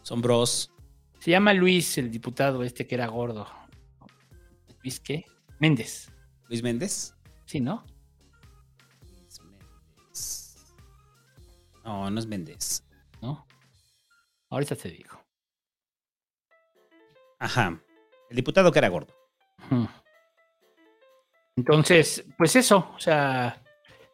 Son 0.06 0.22
bros. 0.22 0.72
Se 1.18 1.32
llama 1.32 1.52
Luis, 1.52 1.98
el 1.98 2.12
diputado 2.12 2.62
este 2.62 2.86
que 2.86 2.94
era 2.94 3.08
gordo. 3.08 3.44
¿Luis 4.84 5.00
qué? 5.00 5.24
Méndez. 5.58 6.12
Luis 6.48 6.62
Méndez. 6.62 7.16
Sí, 7.44 7.58
¿no? 7.58 7.84
Luis 9.02 9.40
Méndez. 9.40 10.56
No, 11.84 12.08
no 12.08 12.20
es 12.20 12.26
Méndez. 12.28 12.84
¿No? 13.20 13.48
Ahorita 14.48 14.76
te 14.76 14.90
digo. 14.90 15.20
Ajá. 17.40 17.82
El 18.30 18.36
diputado 18.36 18.70
que 18.70 18.78
era 18.78 18.88
gordo. 18.88 19.12
Entonces, 21.56 22.24
pues 22.38 22.54
eso, 22.54 22.92
o 22.94 23.00
sea, 23.00 23.60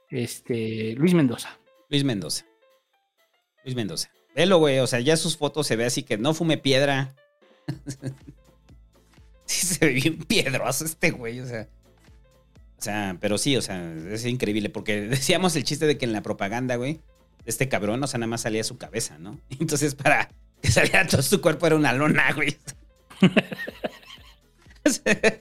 este, 0.08 0.94
Luis 0.94 1.12
Mendoza. 1.12 1.50
Luis 1.90 2.02
Mendoza. 2.02 2.46
Luis 3.62 3.76
Mendoza. 3.76 4.10
Velo, 4.34 4.58
güey. 4.58 4.78
O 4.78 4.86
sea, 4.86 5.00
ya 5.00 5.16
sus 5.16 5.36
fotos 5.36 5.66
se 5.66 5.76
ve 5.76 5.84
así 5.84 6.02
que 6.02 6.18
no 6.18 6.34
fume 6.34 6.58
piedra. 6.58 7.14
sí, 9.46 9.66
se 9.66 9.86
ve 9.86 9.92
bien 9.92 10.18
piedroso 10.18 10.84
este 10.84 11.10
güey. 11.10 11.40
O 11.40 11.46
sea. 11.46 11.68
O 12.78 12.82
sea, 12.82 13.16
pero 13.20 13.38
sí, 13.38 13.56
o 13.56 13.62
sea, 13.62 13.92
es 14.10 14.24
increíble. 14.24 14.68
Porque 14.68 15.00
decíamos 15.02 15.54
el 15.56 15.64
chiste 15.64 15.86
de 15.86 15.98
que 15.98 16.04
en 16.04 16.12
la 16.12 16.22
propaganda, 16.22 16.76
güey, 16.76 17.00
este 17.46 17.68
cabrón, 17.68 18.02
o 18.02 18.06
sea, 18.06 18.18
nada 18.18 18.28
más 18.28 18.42
salía 18.42 18.64
su 18.64 18.78
cabeza, 18.78 19.18
¿no? 19.18 19.40
Entonces, 19.60 19.94
para 19.94 20.28
que 20.60 20.70
saliera 20.70 21.06
todo 21.06 21.22
su 21.22 21.40
cuerpo 21.40 21.66
era 21.66 21.76
una 21.76 21.92
lona, 21.92 22.32
güey. 22.32 22.56
Entonces, 24.84 25.40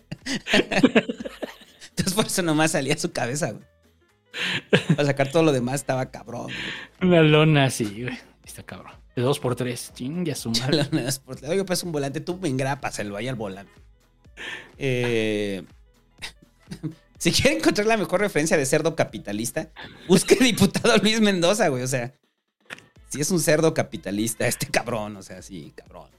por 2.15 2.25
eso 2.25 2.41
nomás 2.41 2.71
salía 2.71 2.97
su 2.97 3.11
cabeza, 3.11 3.51
güey. 3.51 3.65
Para 4.95 5.05
sacar 5.05 5.31
todo 5.31 5.43
lo 5.43 5.51
demás 5.51 5.75
estaba 5.75 6.09
cabrón, 6.09 6.45
güey. 6.45 6.55
Una 7.01 7.21
lona 7.21 7.65
así, 7.65 8.03
güey. 8.03 8.17
Está 8.51 8.63
cabrón. 8.63 8.91
De 9.15 9.21
dos 9.21 9.39
por 9.39 9.55
tres. 9.55 9.93
Ching, 9.95 10.25
ya 10.25 10.35
pues 11.65 11.83
un 11.83 11.91
volante, 11.93 12.19
tú 12.19 12.37
me 12.37 12.49
engrápaselo 12.49 13.15
ahí 13.15 13.29
al 13.29 13.35
volante. 13.35 13.71
Eh, 14.77 15.63
si 17.17 17.31
quieren 17.31 17.59
encontrar 17.59 17.87
la 17.87 17.95
mejor 17.95 18.19
referencia 18.19 18.57
de 18.57 18.65
cerdo 18.65 18.93
capitalista, 18.93 19.69
busque 20.09 20.35
diputado 20.35 20.97
Luis 20.97 21.21
Mendoza, 21.21 21.69
güey. 21.69 21.81
O 21.81 21.87
sea, 21.87 22.13
si 23.07 23.21
es 23.21 23.31
un 23.31 23.39
cerdo 23.39 23.73
capitalista, 23.73 24.45
este 24.45 24.67
cabrón, 24.67 25.15
o 25.15 25.23
sea, 25.23 25.41
sí, 25.41 25.71
cabrón. 25.73 26.09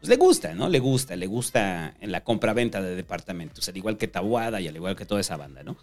Pues 0.00 0.10
le 0.10 0.16
gusta, 0.16 0.52
¿no? 0.52 0.68
Le 0.68 0.80
gusta, 0.80 1.16
le 1.16 1.26
gusta 1.28 1.94
en 1.98 2.12
la 2.12 2.22
compra-venta 2.22 2.82
de 2.82 2.94
departamentos, 2.94 3.66
al 3.70 3.76
igual 3.78 3.96
que 3.96 4.06
Tabuada 4.06 4.60
y 4.60 4.68
al 4.68 4.76
igual 4.76 4.96
que 4.96 5.06
toda 5.06 5.22
esa 5.22 5.38
banda, 5.38 5.62
¿no? 5.62 5.78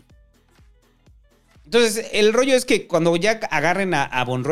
Entonces, 1.65 2.11
el 2.13 2.33
rollo 2.33 2.53
es 2.53 2.65
que 2.65 2.85
cuando 2.85 3.15
ya 3.15 3.39
agarren 3.49 3.95
a, 3.95 4.03
a 4.03 4.23
Von 4.25 4.43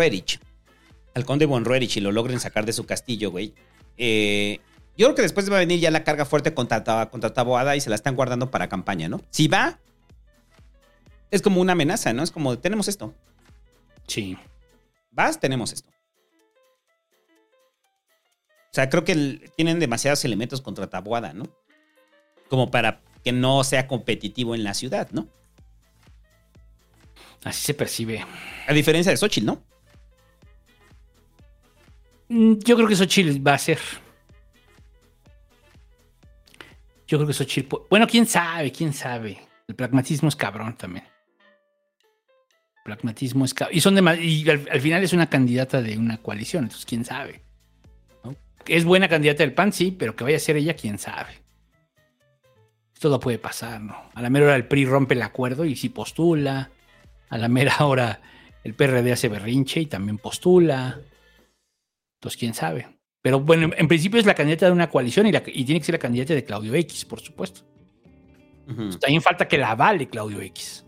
al 1.16 1.26
conde 1.26 1.45
Von 1.47 1.66
Roerich 1.66 1.97
y 1.97 2.01
lo 2.01 2.11
logren 2.11 2.39
sacar 2.39 2.66
de 2.66 2.74
su 2.74 2.86
castillo, 2.86 3.32
güey, 3.32 3.53
eh, 3.97 4.59
yo 4.97 5.07
creo 5.07 5.16
que 5.16 5.22
después 5.24 5.49
va 5.51 5.55
a 5.55 5.59
venir 5.59 5.80
ya 5.80 5.89
la 5.91 6.03
carga 6.03 6.26
fuerte 6.26 6.53
contra, 6.53 7.09
contra 7.09 7.34
Taboada 7.34 7.76
y 7.76 7.82
se 7.82 7.89
la 7.89 7.95
están 7.95 8.16
guardando 8.16 8.51
para 8.51 8.70
campaña, 8.70 9.09
¿no? 9.09 9.22
Si 9.30 9.47
va, 9.47 9.80
es 11.32 11.41
como 11.41 11.59
una 11.59 11.72
amenaza, 11.74 12.13
¿no? 12.13 12.24
Es 12.24 12.32
como, 12.32 12.57
tenemos 12.59 12.88
esto. 12.88 13.13
Sí. 14.07 14.38
Vas, 15.11 15.39
tenemos 15.39 15.74
esto. 15.74 15.89
O 18.72 18.74
sea, 18.76 18.89
creo 18.89 19.03
que 19.03 19.13
el- 19.13 19.51
tienen 19.55 19.80
demasiados 19.80 20.24
elementos 20.26 20.61
contra 20.61 20.88
Taboada, 20.89 21.34
¿no? 21.34 21.47
Como 22.49 22.72
para 22.72 23.01
que 23.24 23.32
no 23.32 23.63
sea 23.63 23.88
competitivo 23.88 24.53
en 24.55 24.63
la 24.63 24.74
ciudad, 24.74 25.09
¿no? 25.11 25.28
Así 27.43 27.61
se 27.66 27.74
percibe. 27.74 28.26
A 28.68 28.74
diferencia 28.74 29.11
de 29.11 29.18
Xochitl, 29.18 29.45
¿no? 29.45 29.63
Mm, 32.30 32.53
Yo 32.63 32.76
creo 32.76 32.88
que 32.88 32.95
Xochitl 32.95 33.45
va 33.45 33.53
a 33.53 33.57
ser. 33.57 33.80
Yo 37.07 37.17
creo 37.17 37.28
que 37.28 37.34
Xochitl. 37.34 37.69
pu- 37.69 37.86
Bueno, 37.89 38.07
quién 38.07 38.26
sabe, 38.26 38.71
quién 38.71 38.93
sabe. 38.93 39.39
El 39.67 39.76
pragmatismo 39.76 40.30
es 40.30 40.36
cabrón 40.36 40.76
también. 40.78 41.05
El 42.78 42.84
pragmatismo 42.84 43.45
es 43.45 43.53
cabrón. 43.53 43.78
Y, 43.78 43.82
son 43.82 43.95
dema- 43.95 44.19
y 44.19 44.47
al, 44.49 44.67
al 44.71 44.82
final 44.82 45.03
es 45.03 45.13
una 45.13 45.30
candidata 45.30 45.82
de 45.82 45.97
una 45.97 46.17
coalición, 46.17 46.63
entonces 46.65 46.86
quién 46.86 47.05
sabe. 47.05 47.41
Es 48.67 48.84
buena 48.84 49.07
candidata 49.07 49.43
del 49.43 49.53
PAN, 49.53 49.71
sí, 49.71 49.91
pero 49.91 50.15
que 50.15 50.23
vaya 50.23 50.38
a 50.38 50.39
ser 50.39 50.55
ella, 50.57 50.76
quién 50.76 50.97
sabe. 50.97 51.39
Todo 52.99 53.19
puede 53.19 53.38
pasar, 53.38 53.80
¿no? 53.82 54.09
A 54.15 54.21
la 54.23 54.32
mera 54.32 54.45
hora 54.47 54.55
el 54.55 54.67
PRI 54.67 54.86
rompe 54.86 55.13
el 55.13 55.21
acuerdo 55.21 55.65
y 55.65 55.76
sí 55.76 55.89
postula. 55.89 56.71
A 57.30 57.38
la 57.38 57.47
mera 57.47 57.86
hora 57.86 58.21
el 58.63 58.73
PRD 58.73 59.11
hace 59.11 59.30
berrinche 59.30 59.82
y 59.82 59.86
también 59.86 60.17
postula. 60.17 60.99
Entonces, 62.16 62.39
quién 62.39 62.53
sabe. 62.53 62.88
Pero 63.22 63.39
bueno, 63.39 63.72
en 63.76 63.88
principio 63.88 64.20
es 64.20 64.26
la 64.26 64.36
candidata 64.36 64.68
de 64.68 64.72
una 64.72 64.89
coalición 64.89 65.26
y, 65.28 65.32
la- 65.32 65.43
y 65.47 65.66
tiene 65.66 65.80
que 65.80 65.86
ser 65.86 65.93
la 65.95 65.99
candidata 65.99 66.34
de 66.34 66.43
Claudio 66.43 66.74
X, 66.76 67.05
por 67.05 67.20
supuesto. 67.22 67.61
Ujú. 68.68 68.89
También 68.99 69.22
falta 69.22 69.47
que 69.47 69.57
la 69.57 69.72
avale 69.72 70.07
Claudio 70.07 70.41
X. 70.41 70.86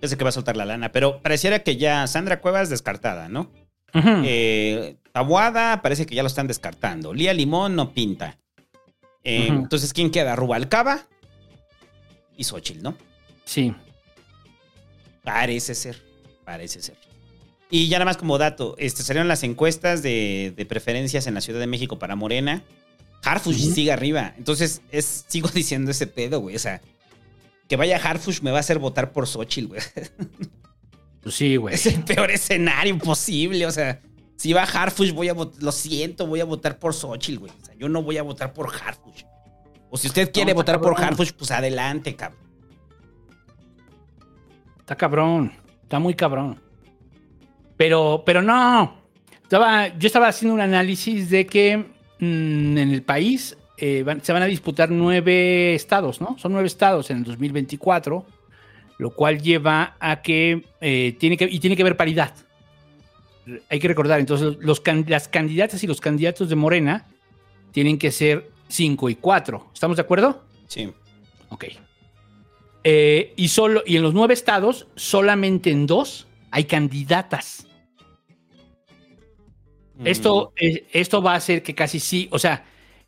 Yo 0.00 0.08
sé 0.08 0.16
que 0.16 0.24
va 0.24 0.28
a 0.28 0.32
soltar 0.32 0.56
la 0.56 0.64
lana, 0.64 0.92
pero 0.92 1.22
pareciera 1.22 1.60
que 1.60 1.76
ya 1.76 2.06
Sandra 2.06 2.40
Cuevas 2.40 2.68
descartada, 2.70 3.28
¿no? 3.28 3.50
Eh, 3.94 4.96
Tabuada 5.12 5.80
parece 5.80 6.04
que 6.04 6.14
ya 6.14 6.22
lo 6.22 6.26
están 6.26 6.46
descartando. 6.46 7.14
Lía 7.14 7.32
Limón 7.32 7.74
no 7.76 7.92
pinta. 7.94 8.38
Eh. 9.24 9.46
Entonces, 9.48 9.92
¿quién 9.94 10.10
queda? 10.10 10.36
Rubalcaba 10.36 11.06
y 12.36 12.44
Xochitl, 12.44 12.82
¿no? 12.82 12.94
Sí. 13.44 13.74
Parece 15.24 15.74
ser. 15.74 16.02
Parece 16.44 16.82
ser. 16.82 16.96
Y 17.70 17.88
ya 17.88 17.98
nada 17.98 18.06
más 18.06 18.16
como 18.16 18.38
dato, 18.38 18.76
este, 18.78 19.02
salieron 19.02 19.28
las 19.28 19.42
encuestas 19.42 20.02
de, 20.02 20.54
de 20.56 20.66
preferencias 20.66 21.26
en 21.26 21.34
la 21.34 21.40
Ciudad 21.40 21.58
de 21.58 21.66
México 21.66 21.98
para 21.98 22.14
Morena. 22.14 22.62
Harfush 23.24 23.72
sigue 23.72 23.92
arriba. 23.92 24.34
Entonces, 24.38 24.82
es, 24.90 25.24
sigo 25.26 25.48
diciendo 25.54 25.90
ese 25.90 26.06
pedo, 26.06 26.40
güey. 26.40 26.56
O 26.56 26.60
sea, 26.60 26.80
que 27.68 27.76
vaya 27.76 27.96
Harfush 27.96 28.40
me 28.42 28.50
va 28.50 28.58
a 28.58 28.60
hacer 28.60 28.78
votar 28.78 29.12
por 29.12 29.26
Xochitl, 29.26 29.68
güey. 29.68 29.80
Pues 31.22 31.34
sí, 31.34 31.56
güey. 31.56 31.74
Es 31.74 31.84
el 31.86 32.04
peor 32.04 32.30
escenario 32.30 32.96
posible. 32.98 33.66
O 33.66 33.72
sea, 33.72 34.00
si 34.36 34.52
va 34.52 34.62
Harfush, 34.62 35.10
voy 35.10 35.28
a 35.28 35.32
votar. 35.34 35.60
Lo 35.60 35.72
siento, 35.72 36.24
voy 36.24 36.38
a 36.38 36.44
votar 36.44 36.78
por 36.78 36.94
Xochitl, 36.94 37.40
güey. 37.40 37.50
O 37.50 37.66
sea, 37.66 37.74
yo 37.74 37.88
no 37.88 38.00
voy 38.00 38.16
a 38.16 38.22
votar 38.22 38.52
por 38.52 38.72
Harfush. 38.72 39.24
O 39.90 39.96
si 39.96 40.06
usted 40.06 40.30
quiere 40.30 40.52
votar 40.52 40.80
por. 40.80 40.96
Harfush, 40.96 41.32
pues 41.32 41.50
adelante, 41.50 42.14
cabrón. 42.14 42.40
Está 44.78 44.94
cabrón. 44.94 45.52
Está 45.82 45.98
muy 45.98 46.14
cabrón. 46.14 46.62
Pero, 47.76 48.22
pero 48.24 48.42
no. 48.42 48.96
Estaba, 49.42 49.88
yo 49.96 50.06
estaba 50.06 50.28
haciendo 50.28 50.54
un 50.54 50.60
análisis 50.60 51.30
de 51.30 51.46
que 51.46 51.76
mm, 51.76 52.78
en 52.78 52.90
el 52.90 53.02
país 53.02 53.56
eh, 53.76 54.02
van- 54.04 54.22
se 54.24 54.32
van 54.32 54.42
a 54.42 54.46
disputar 54.46 54.90
nueve 54.90 55.74
estados, 55.74 56.20
¿no? 56.20 56.36
Son 56.38 56.52
nueve 56.52 56.66
estados 56.66 57.10
en 57.10 57.18
el 57.18 57.24
2024, 57.24 58.26
lo 58.98 59.10
cual 59.10 59.40
lleva 59.40 59.96
a 60.00 60.22
que, 60.22 60.64
eh, 60.80 61.14
tiene 61.18 61.36
que 61.36 61.44
y 61.44 61.60
tiene 61.60 61.76
que 61.76 61.82
haber 61.82 61.96
paridad. 61.96 62.34
Hay 63.70 63.78
que 63.78 63.86
recordar, 63.88 64.18
entonces, 64.18 64.56
los, 64.60 64.82
las 65.06 65.28
candidatas 65.28 65.84
y 65.84 65.86
los 65.86 66.00
candidatos 66.00 66.48
de 66.48 66.56
Morena 66.56 67.06
tienen 67.70 67.98
que 67.98 68.10
ser 68.10 68.50
cinco 68.68 69.08
y 69.08 69.14
cuatro. 69.14 69.68
¿Estamos 69.72 69.96
de 69.96 70.02
acuerdo? 70.02 70.42
Sí. 70.66 70.90
Ok. 71.50 71.66
Eh, 72.82 73.32
y, 73.36 73.48
solo, 73.48 73.82
y 73.86 73.96
en 73.96 74.02
los 74.02 74.14
nueve 74.14 74.34
estados, 74.34 74.86
solamente 74.96 75.70
en 75.70 75.86
dos 75.86 76.26
hay 76.50 76.64
candidatas. 76.64 77.65
Esto, 80.04 80.52
eh, 80.60 80.86
esto 80.92 81.22
va 81.22 81.32
a 81.32 81.36
hacer 81.36 81.62
que 81.62 81.74
casi 81.74 82.00
sí, 82.00 82.28
o 82.30 82.38
sea, 82.38 82.64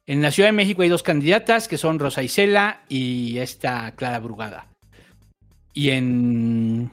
en 0.06 0.22
la 0.22 0.30
Ciudad 0.30 0.48
de 0.48 0.52
México 0.52 0.80
hay 0.82 0.88
dos 0.88 1.02
candidatas 1.02 1.68
que 1.68 1.76
son 1.76 1.98
Rosa 1.98 2.22
Isela 2.22 2.82
y 2.88 3.38
esta 3.38 3.94
Clara 3.94 4.20
Brugada. 4.20 4.66
Y 5.74 5.90
en. 5.90 6.90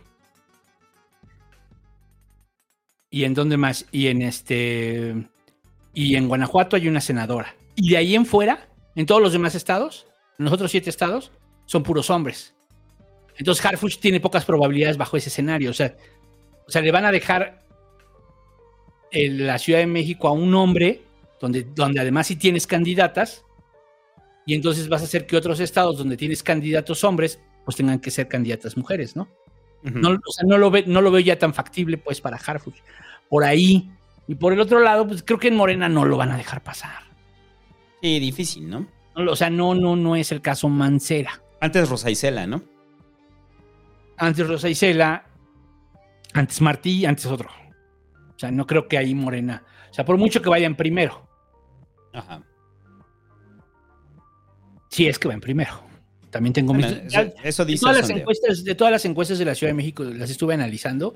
¿Y 3.09 3.23
en 3.23 3.33
dónde 3.33 3.55
más? 3.55 3.85
Y 3.91 4.07
en 4.07 4.21
este. 4.21 5.15
Y 5.93 6.17
en 6.17 6.27
Guanajuato 6.27 6.75
hay 6.75 6.89
una 6.89 6.99
senadora. 6.99 7.55
Y 7.75 7.91
de 7.91 7.97
ahí 7.97 8.15
en 8.15 8.25
fuera, 8.25 8.67
en 8.95 9.05
todos 9.05 9.21
los 9.21 9.31
demás 9.31 9.55
estados, 9.55 10.07
en 10.37 10.45
los 10.45 10.53
otros 10.53 10.71
siete 10.71 10.89
estados, 10.89 11.31
son 11.65 11.83
puros 11.83 12.09
hombres. 12.09 12.53
Entonces 13.37 13.65
Harfush 13.65 13.97
tiene 13.97 14.19
pocas 14.19 14.43
probabilidades 14.43 14.97
bajo 14.97 15.15
ese 15.15 15.29
escenario. 15.29 15.69
O 15.71 15.73
sea, 15.73 15.95
o 16.67 16.69
sea 16.69 16.81
le 16.81 16.91
van 16.91 17.05
a 17.05 17.11
dejar 17.11 17.64
en 19.11 19.45
la 19.45 19.57
Ciudad 19.57 19.79
de 19.79 19.87
México 19.87 20.27
a 20.27 20.31
un 20.31 20.53
hombre, 20.55 21.01
donde, 21.39 21.63
donde 21.63 21.99
además 21.99 22.27
sí 22.27 22.35
tienes 22.35 22.67
candidatas, 22.67 23.45
y 24.45 24.53
entonces 24.53 24.87
vas 24.87 25.01
a 25.01 25.05
hacer 25.05 25.25
que 25.25 25.37
otros 25.37 25.59
estados 25.59 25.97
donde 25.97 26.17
tienes 26.17 26.43
candidatos 26.43 27.03
hombres, 27.03 27.39
pues 27.63 27.77
tengan 27.77 27.99
que 27.99 28.11
ser 28.11 28.27
candidatas 28.27 28.77
mujeres, 28.77 29.15
¿no? 29.15 29.27
No, 29.83 30.09
o 30.09 30.31
sea, 30.31 30.45
no, 30.47 30.57
lo 30.57 30.71
ve, 30.71 30.83
no 30.87 30.99
lo 30.99 31.11
veo 31.11 31.19
ya 31.19 31.37
tan 31.37 31.53
factible, 31.53 31.97
pues, 31.97 32.19
para 32.19 32.37
Harfuch. 32.37 32.75
Por 33.29 33.43
ahí. 33.43 33.87
Y 34.27 34.33
por 34.33 34.51
el 34.51 34.59
otro 34.59 34.79
lado, 34.79 35.07
pues 35.07 35.21
creo 35.21 35.37
que 35.37 35.49
en 35.49 35.55
Morena 35.55 35.87
no 35.87 36.05
lo 36.05 36.17
van 36.17 36.31
a 36.31 36.37
dejar 36.37 36.63
pasar. 36.63 37.03
Sí, 38.01 38.19
difícil, 38.19 38.67
¿no? 38.67 38.87
O 39.15 39.35
sea, 39.35 39.51
no, 39.51 39.75
no, 39.75 39.95
no 39.95 40.15
es 40.15 40.31
el 40.31 40.41
caso 40.41 40.69
Mancera. 40.69 41.39
Antes 41.61 41.87
Rosa 41.87 42.09
Isela, 42.09 42.47
¿no? 42.47 42.63
Antes 44.17 44.47
Rosa 44.47 44.69
Isela 44.69 45.25
Antes 46.33 46.61
Martí, 46.61 47.05
antes 47.05 47.25
otro. 47.27 47.49
O 48.35 48.39
sea, 48.39 48.51
no 48.51 48.65
creo 48.67 48.87
que 48.87 48.97
ahí 48.97 49.15
Morena. 49.15 49.63
O 49.89 49.93
sea, 49.93 50.05
por 50.05 50.17
mucho 50.17 50.41
que 50.41 50.49
vayan 50.49 50.75
primero. 50.75 51.27
Ajá. 52.13 52.43
Sí, 54.89 55.07
es 55.07 55.19
que 55.19 55.27
van 55.27 55.41
primero. 55.41 55.83
También 56.29 56.53
tengo 56.53 56.73
Bueno, 56.73 56.87
mis. 56.87 57.13
eso, 57.13 57.33
eso 57.43 57.65
de, 57.65 57.71
dice 57.71 57.81
todas 57.81 57.97
las 57.97 58.09
encuestas, 58.09 58.63
de 58.63 58.75
todas 58.75 58.91
las 58.91 59.05
encuestas 59.05 59.39
de 59.39 59.45
la 59.45 59.55
Ciudad 59.55 59.71
de 59.71 59.75
México, 59.75 60.03
las 60.03 60.29
estuve 60.29 60.53
analizando. 60.53 61.15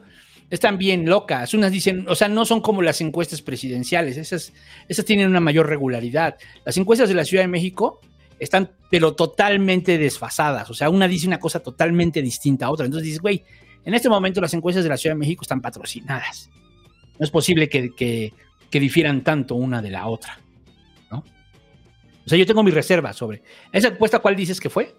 Están 0.50 0.78
bien 0.78 1.06
locas. 1.06 1.54
Unas 1.54 1.72
dicen, 1.72 2.06
o 2.08 2.16
sea, 2.16 2.28
no 2.28 2.46
son 2.46 2.62
como 2.62 2.82
las 2.82 3.02
encuestas 3.02 3.42
presidenciales. 3.42 4.18
Esas, 4.18 4.54
esas 4.88 5.06
tienen 5.06 5.28
una 5.28 5.40
mayor 5.40 5.68
regularidad. 5.68 6.38
Las 6.66 6.78
encuestas 6.78 7.10
de 7.10 7.16
la 7.16 7.26
Ciudad 7.26 7.44
de 7.44 7.50
México 7.50 8.02
están, 8.40 8.72
pero 8.90 9.14
totalmente 9.14 9.98
desfasadas. 9.98 10.70
O 10.70 10.74
sea, 10.74 10.90
una 10.90 11.08
dice 11.08 11.28
una 11.28 11.40
cosa 11.40 11.60
totalmente 11.60 12.22
distinta 12.22 12.66
a 12.66 12.72
otra. 12.72 12.86
Entonces 12.86 13.06
dices, 13.06 13.22
güey, 13.22 13.44
en 13.86 13.94
este 13.94 14.10
momento 14.10 14.42
las 14.42 14.54
encuestas 14.54 14.84
de 14.84 14.90
la 14.90 14.98
Ciudad 14.98 15.16
de 15.16 15.20
México 15.20 15.44
están 15.44 15.62
patrocinadas. 15.62 16.50
No 17.20 17.26
es 17.26 17.32
posible 17.32 17.70
que, 17.70 17.94
que- 17.94 18.34
que 18.72 18.80
difieran 18.80 19.24
tanto 19.24 19.56
una 19.56 19.82
de 19.82 19.90
la 19.92 20.08
otra. 20.08 20.40
¿no? 21.12 21.20
O 22.26 22.30
sea, 22.30 22.38
yo 22.38 22.46
tengo 22.46 22.64
mis 22.64 22.74
reservas 22.74 23.16
sobre. 23.18 23.42
¿Esa 23.72 23.90
encuesta 23.90 24.20
cuál 24.20 24.36
dices 24.36 24.60
que 24.60 24.70
fue? 24.70 24.96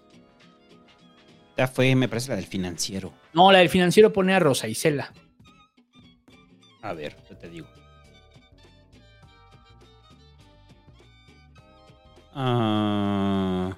Ya 1.57 1.67
fue, 1.67 1.95
me 1.95 2.07
parece 2.07 2.29
la 2.29 2.35
del 2.35 2.45
financiero. 2.45 3.13
No, 3.33 3.51
la 3.51 3.59
del 3.59 3.69
financiero 3.69 4.11
pone 4.11 4.33
a 4.33 4.39
Rosa 4.39 4.67
Isela. 4.67 5.11
A 6.81 6.93
ver, 6.93 7.15
yo 7.29 7.37
te 7.37 7.49
digo. 7.49 7.67
Ah. 12.33 13.77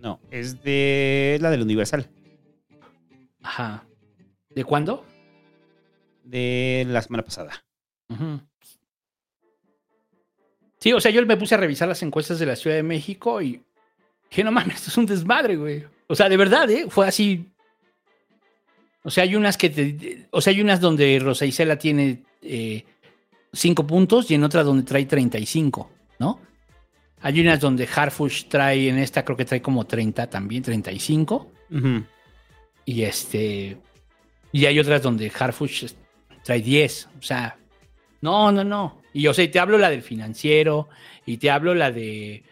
No, 0.00 0.20
es 0.30 0.62
de 0.62 1.38
la 1.40 1.50
del 1.50 1.62
Universal. 1.62 2.08
Ajá. 3.42 3.84
¿De 4.50 4.64
cuándo? 4.64 5.04
De 6.24 6.84
la 6.88 7.02
semana 7.02 7.22
pasada. 7.24 7.64
Sí, 10.78 10.92
o 10.92 11.00
sea, 11.00 11.10
yo 11.10 11.24
me 11.26 11.36
puse 11.36 11.54
a 11.54 11.58
revisar 11.58 11.88
las 11.88 12.02
encuestas 12.02 12.38
de 12.38 12.46
la 12.46 12.56
Ciudad 12.56 12.76
de 12.76 12.82
México 12.82 13.40
y 13.42 13.62
dije, 14.30 14.44
no 14.44 14.52
mames, 14.52 14.76
esto 14.76 14.90
es 14.90 14.96
un 14.98 15.06
desmadre, 15.06 15.56
güey. 15.56 15.84
O 16.06 16.14
sea, 16.14 16.28
de 16.28 16.36
verdad, 16.36 16.70
¿eh? 16.70 16.86
Fue 16.88 17.06
así. 17.08 17.46
O 19.02 19.10
sea, 19.10 19.24
hay 19.24 19.34
unas 19.36 19.56
que 19.56 19.70
te- 19.70 20.26
O 20.30 20.40
sea, 20.40 20.52
hay 20.52 20.60
unas 20.60 20.80
donde 20.80 21.18
Rosa 21.20 21.46
Isela 21.46 21.78
tiene 21.78 22.22
eh, 22.42 22.84
cinco 23.52 23.86
puntos 23.86 24.30
y 24.30 24.34
en 24.34 24.44
otras 24.44 24.64
donde 24.66 24.82
trae 24.84 25.06
35, 25.06 25.90
¿no? 26.18 26.40
Hay 27.26 27.40
unas 27.40 27.58
donde 27.58 27.88
Harfush 27.92 28.44
trae, 28.44 28.88
en 28.88 28.98
esta 28.98 29.24
creo 29.24 29.36
que 29.36 29.44
trae 29.44 29.60
como 29.60 29.84
30 29.84 30.30
también, 30.30 30.62
35. 30.62 31.50
Ujú. 31.72 32.04
Y 32.84 33.02
este. 33.02 33.78
Y 34.52 34.64
hay 34.66 34.78
otras 34.78 35.02
donde 35.02 35.32
Harfush 35.36 35.86
trae 36.44 36.60
10. 36.60 37.08
O 37.18 37.22
sea, 37.22 37.58
no, 38.20 38.52
no, 38.52 38.62
no. 38.62 39.02
Y 39.12 39.26
o 39.26 39.34
sea, 39.34 39.44
y 39.44 39.48
te 39.48 39.58
hablo 39.58 39.76
la 39.76 39.90
del 39.90 40.02
financiero, 40.02 40.88
y 41.24 41.38
te 41.38 41.50
hablo 41.50 41.74
la 41.74 41.90
de 41.90 42.44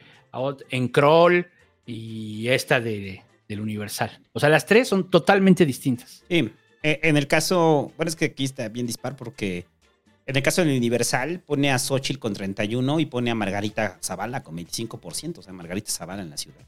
en 0.70 0.88
Kroll 0.88 1.46
y 1.86 2.48
esta 2.48 2.80
de, 2.80 3.22
del 3.46 3.60
Universal. 3.60 4.10
O 4.32 4.40
sea, 4.40 4.48
las 4.48 4.66
tres 4.66 4.88
son 4.88 5.08
totalmente 5.08 5.64
distintas. 5.64 6.24
Sí, 6.28 6.50
eh, 6.82 6.98
en 7.04 7.16
el 7.16 7.28
caso, 7.28 7.92
bueno, 7.96 8.08
es 8.08 8.16
que 8.16 8.24
aquí 8.24 8.42
está 8.42 8.68
bien 8.70 8.88
dispar 8.88 9.14
porque 9.14 9.66
en 10.26 10.36
el 10.36 10.42
caso 10.42 10.64
del 10.64 10.76
Universal 10.76 11.40
pone 11.40 11.70
a 11.70 11.78
Xochitl 11.78 12.18
con 12.18 12.32
31 12.32 13.00
y 13.00 13.06
pone 13.06 13.30
a 13.30 13.34
Margarita 13.34 13.98
Zavala 14.02 14.42
con 14.42 14.56
25%, 14.56 15.38
o 15.38 15.42
sea, 15.42 15.52
Margarita 15.52 15.90
Zavala 15.90 16.22
en 16.22 16.30
la 16.30 16.36
ciudad. 16.36 16.64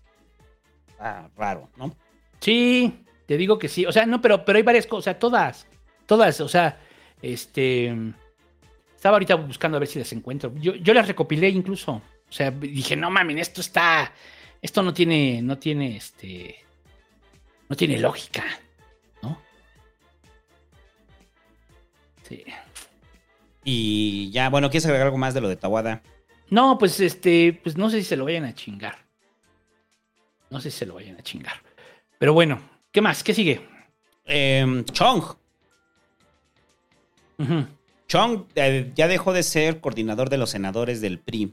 Ah, 0.98 1.28
raro, 1.36 1.70
¿no? 1.76 1.94
Sí, 2.40 3.04
te 3.26 3.36
digo 3.36 3.59
que 3.59 3.68
sí. 3.68 3.86
O 3.86 3.92
sea, 3.92 4.07
no, 4.07 4.20
pero, 4.20 4.44
pero 4.44 4.57
hay 4.57 4.62
varias 4.62 4.86
cosas, 4.86 5.00
o 5.00 5.04
sea, 5.04 5.18
todas, 5.18 5.66
todas, 6.07 6.40
o 6.40 6.48
sea, 6.48 6.78
este. 7.22 7.94
Estaba 8.94 9.16
ahorita 9.16 9.36
buscando 9.36 9.76
a 9.76 9.80
ver 9.80 9.88
si 9.88 9.98
las 9.98 10.12
encuentro. 10.12 10.52
Yo, 10.57 10.74
yo 10.74 10.94
las 10.94 11.07
recopilé 11.07 11.48
incluso. 11.48 11.92
O 11.92 12.32
sea, 12.32 12.50
dije, 12.50 12.96
no 12.96 13.11
mames, 13.11 13.40
esto 13.40 13.61
está. 13.61 14.12
Esto 14.61 14.82
no 14.82 14.92
tiene, 14.92 15.42
no 15.42 15.59
tiene 15.59 15.96
este. 15.96 16.57
No 17.68 17.76
tiene 17.76 17.98
lógica. 17.98 18.44
¿No? 19.22 19.40
Sí. 22.28 22.44
Y 23.69 24.31
ya, 24.31 24.49
bueno, 24.49 24.71
¿quieres 24.71 24.87
agregar 24.87 25.09
algo 25.09 25.19
más 25.19 25.35
de 25.35 25.41
lo 25.41 25.49
de 25.49 25.57
Tawada? 25.57 26.01
No, 26.51 26.79
pues 26.79 27.01
este, 27.01 27.59
pues 27.64 27.77
no 27.77 27.91
sé 27.91 27.99
si 27.99 28.05
se 28.05 28.17
lo 28.17 28.25
vayan 28.25 28.45
a 28.45 28.55
chingar. 28.55 28.97
No 30.51 30.61
sé 30.61 30.71
si 30.71 30.79
se 30.79 30.87
lo 30.87 30.95
vayan 30.95 31.17
a 31.17 31.23
chingar. 31.23 31.55
Pero 32.17 32.33
bueno, 32.33 32.61
¿qué 32.93 33.01
más? 33.01 33.25
¿Qué 33.25 33.35
sigue? 33.35 33.67
Em, 34.25 34.85
Chong. 34.85 35.35
Chong 38.07 38.45
eh, 38.55 38.93
ya 38.95 39.09
dejó 39.09 39.33
de 39.33 39.43
ser 39.43 39.81
coordinador 39.81 40.31
de 40.31 40.39
los 40.39 40.51
senadores 40.51 41.01
del 41.01 41.19
PRI. 41.19 41.53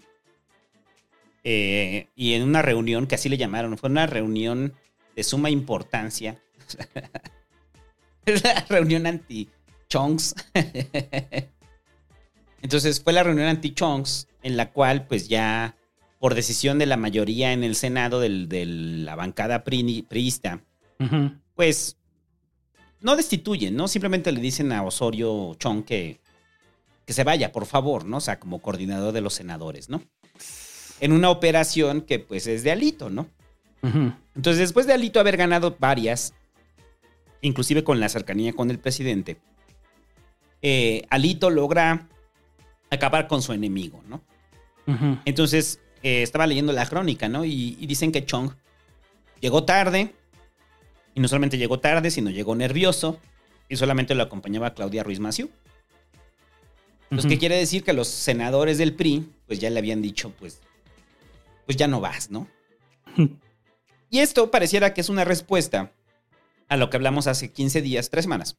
Eh, 1.43 2.09
y 2.15 2.33
en 2.35 2.43
una 2.43 2.61
reunión, 2.61 3.07
que 3.07 3.15
así 3.15 3.27
le 3.27 3.37
llamaron, 3.37 3.75
fue 3.75 3.89
una 3.89 4.05
reunión 4.05 4.73
de 5.15 5.23
suma 5.23 5.49
importancia. 5.49 6.39
Es 8.23 8.43
la 8.43 8.65
reunión 8.69 9.07
anti-Chongs. 9.07 10.35
Entonces 12.63 12.99
fue 13.03 13.13
la 13.13 13.21
reunión 13.23 13.47
anti-Chongs 13.47 14.27
en 14.41 14.57
la 14.57 14.71
cual 14.71 15.05
pues 15.05 15.27
ya 15.27 15.75
por 16.19 16.33
decisión 16.33 16.79
de 16.79 16.85
la 16.85 16.97
mayoría 16.97 17.51
en 17.53 17.63
el 17.63 17.75
Senado 17.75 18.19
del- 18.21 18.47
de 18.49 18.65
la 18.65 19.15
bancada 19.15 19.63
pri- 19.65 20.03
priista, 20.09 20.61
pues 21.55 21.97
no 23.01 23.15
destituyen, 23.17 23.75
¿no? 23.75 23.87
Simplemente 23.89 24.31
le 24.31 24.39
dicen 24.39 24.71
a 24.71 24.83
Osorio 24.83 25.53
Chong 25.59 25.83
que, 25.83 26.21
que 27.05 27.11
se 27.11 27.25
vaya, 27.25 27.51
por 27.51 27.65
favor, 27.65 28.05
¿no? 28.05 28.17
O 28.17 28.21
sea, 28.21 28.39
como 28.39 28.59
coordinador 28.61 29.11
de 29.13 29.19
los 29.19 29.33
senadores, 29.33 29.89
¿no? 29.89 30.01
En 31.01 31.11
una 31.11 31.29
operación 31.29 32.01
que 32.01 32.19
pues 32.19 32.47
es 32.47 32.63
de 32.63 32.71
Alito, 32.71 33.09
¿no? 33.09 33.27
Entonces, 34.35 34.59
después 34.59 34.87
de 34.87 34.93
Alito 34.93 35.19
haber 35.19 35.35
ganado 35.35 35.75
varias, 35.77 36.33
inclusive 37.41 37.83
con 37.83 37.99
la 37.99 38.07
cercanía 38.07 38.53
con 38.53 38.71
el 38.71 38.79
presidente, 38.79 39.35
eh, 40.61 41.01
Alito 41.09 41.49
logra 41.49 42.07
acabar 42.93 43.27
con 43.27 43.41
su 43.41 43.53
enemigo, 43.53 44.03
¿no? 44.07 44.21
Entonces, 45.25 45.79
eh, 46.01 46.23
estaba 46.23 46.45
leyendo 46.45 46.73
la 46.73 46.85
crónica, 46.85 47.29
¿no? 47.29 47.45
Y, 47.45 47.77
y 47.79 47.87
dicen 47.87 48.11
que 48.11 48.25
Chong 48.25 48.51
llegó 49.39 49.63
tarde, 49.63 50.13
y 51.15 51.19
no 51.21 51.27
solamente 51.27 51.57
llegó 51.57 51.79
tarde, 51.79 52.11
sino 52.11 52.29
llegó 52.29 52.55
nervioso, 52.55 53.19
y 53.69 53.77
solamente 53.77 54.13
lo 54.15 54.23
acompañaba 54.23 54.73
Claudia 54.73 55.03
Ruiz 55.03 55.19
Maciú. 55.19 55.49
Pues, 57.09 57.25
¿qué 57.25 57.33
Ujú. 57.33 57.39
quiere 57.39 57.57
decir? 57.57 57.83
Que 57.83 57.93
los 57.93 58.07
senadores 58.07 58.77
del 58.77 58.93
PRI, 58.93 59.29
pues 59.47 59.59
ya 59.59 59.69
le 59.69 59.79
habían 59.79 60.01
dicho, 60.01 60.31
pues, 60.39 60.59
pues 61.65 61.77
ya 61.77 61.87
no 61.87 62.01
vas, 62.01 62.29
¿no? 62.29 62.47
Y 64.09 64.19
esto 64.19 64.51
pareciera 64.51 64.93
que 64.93 65.01
es 65.01 65.09
una 65.09 65.25
respuesta 65.25 65.91
a 66.69 66.77
lo 66.77 66.91
que 66.91 66.97
hablamos 66.97 67.25
hace 67.25 67.51
15 67.51 67.81
días, 67.81 68.11
tres 68.11 68.25
semanas, 68.25 68.57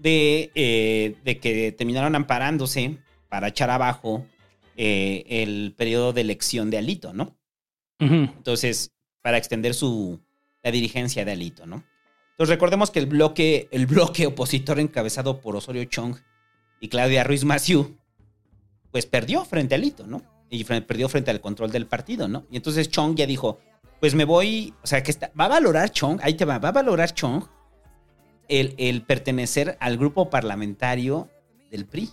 de, 0.00 0.50
eh, 0.54 1.16
de 1.24 1.38
que 1.38 1.72
terminaron 1.72 2.14
amparándose 2.14 2.98
para 3.28 3.48
echar 3.48 3.70
abajo 3.70 4.26
eh, 4.76 5.24
el 5.28 5.74
periodo 5.76 6.12
de 6.12 6.22
elección 6.22 6.70
de 6.70 6.78
Alito, 6.78 7.12
¿no? 7.12 7.36
Entonces, 7.98 8.92
para 9.20 9.36
extender 9.36 9.74
su, 9.74 10.18
la 10.62 10.70
dirigencia 10.70 11.22
de 11.26 11.32
Alito, 11.32 11.66
¿no? 11.66 11.84
Entonces, 12.30 12.54
recordemos 12.54 12.90
que 12.90 12.98
el 12.98 13.04
bloque, 13.04 13.68
el 13.72 13.86
bloque 13.86 14.26
opositor 14.26 14.80
encabezado 14.80 15.42
por 15.42 15.54
Osorio 15.54 15.84
Chong 15.84 16.16
y 16.80 16.88
Claudia 16.88 17.24
Ruiz 17.24 17.44
Maciú, 17.44 17.98
pues 18.90 19.04
perdió 19.04 19.44
frente 19.44 19.74
a 19.74 19.78
Alito, 19.78 20.06
¿no? 20.06 20.22
Y 20.48 20.64
perdió 20.64 21.10
frente 21.10 21.30
al 21.30 21.42
control 21.42 21.70
del 21.70 21.86
partido, 21.86 22.26
¿no? 22.26 22.46
Y 22.50 22.56
entonces 22.56 22.88
Chong 22.88 23.16
ya 23.16 23.26
dijo, 23.26 23.60
pues 24.00 24.14
me 24.14 24.24
voy, 24.24 24.72
o 24.82 24.86
sea, 24.86 25.02
que 25.02 25.10
está, 25.10 25.30
va 25.38 25.44
a 25.44 25.48
valorar 25.48 25.92
Chong, 25.92 26.20
ahí 26.22 26.34
te 26.34 26.46
va, 26.46 26.58
va 26.58 26.70
a 26.70 26.72
valorar 26.72 27.12
Chong 27.12 27.44
el, 28.50 28.74
el 28.76 29.02
pertenecer 29.02 29.78
al 29.80 29.96
grupo 29.96 30.28
parlamentario 30.28 31.30
del 31.70 31.86
PRI. 31.86 32.10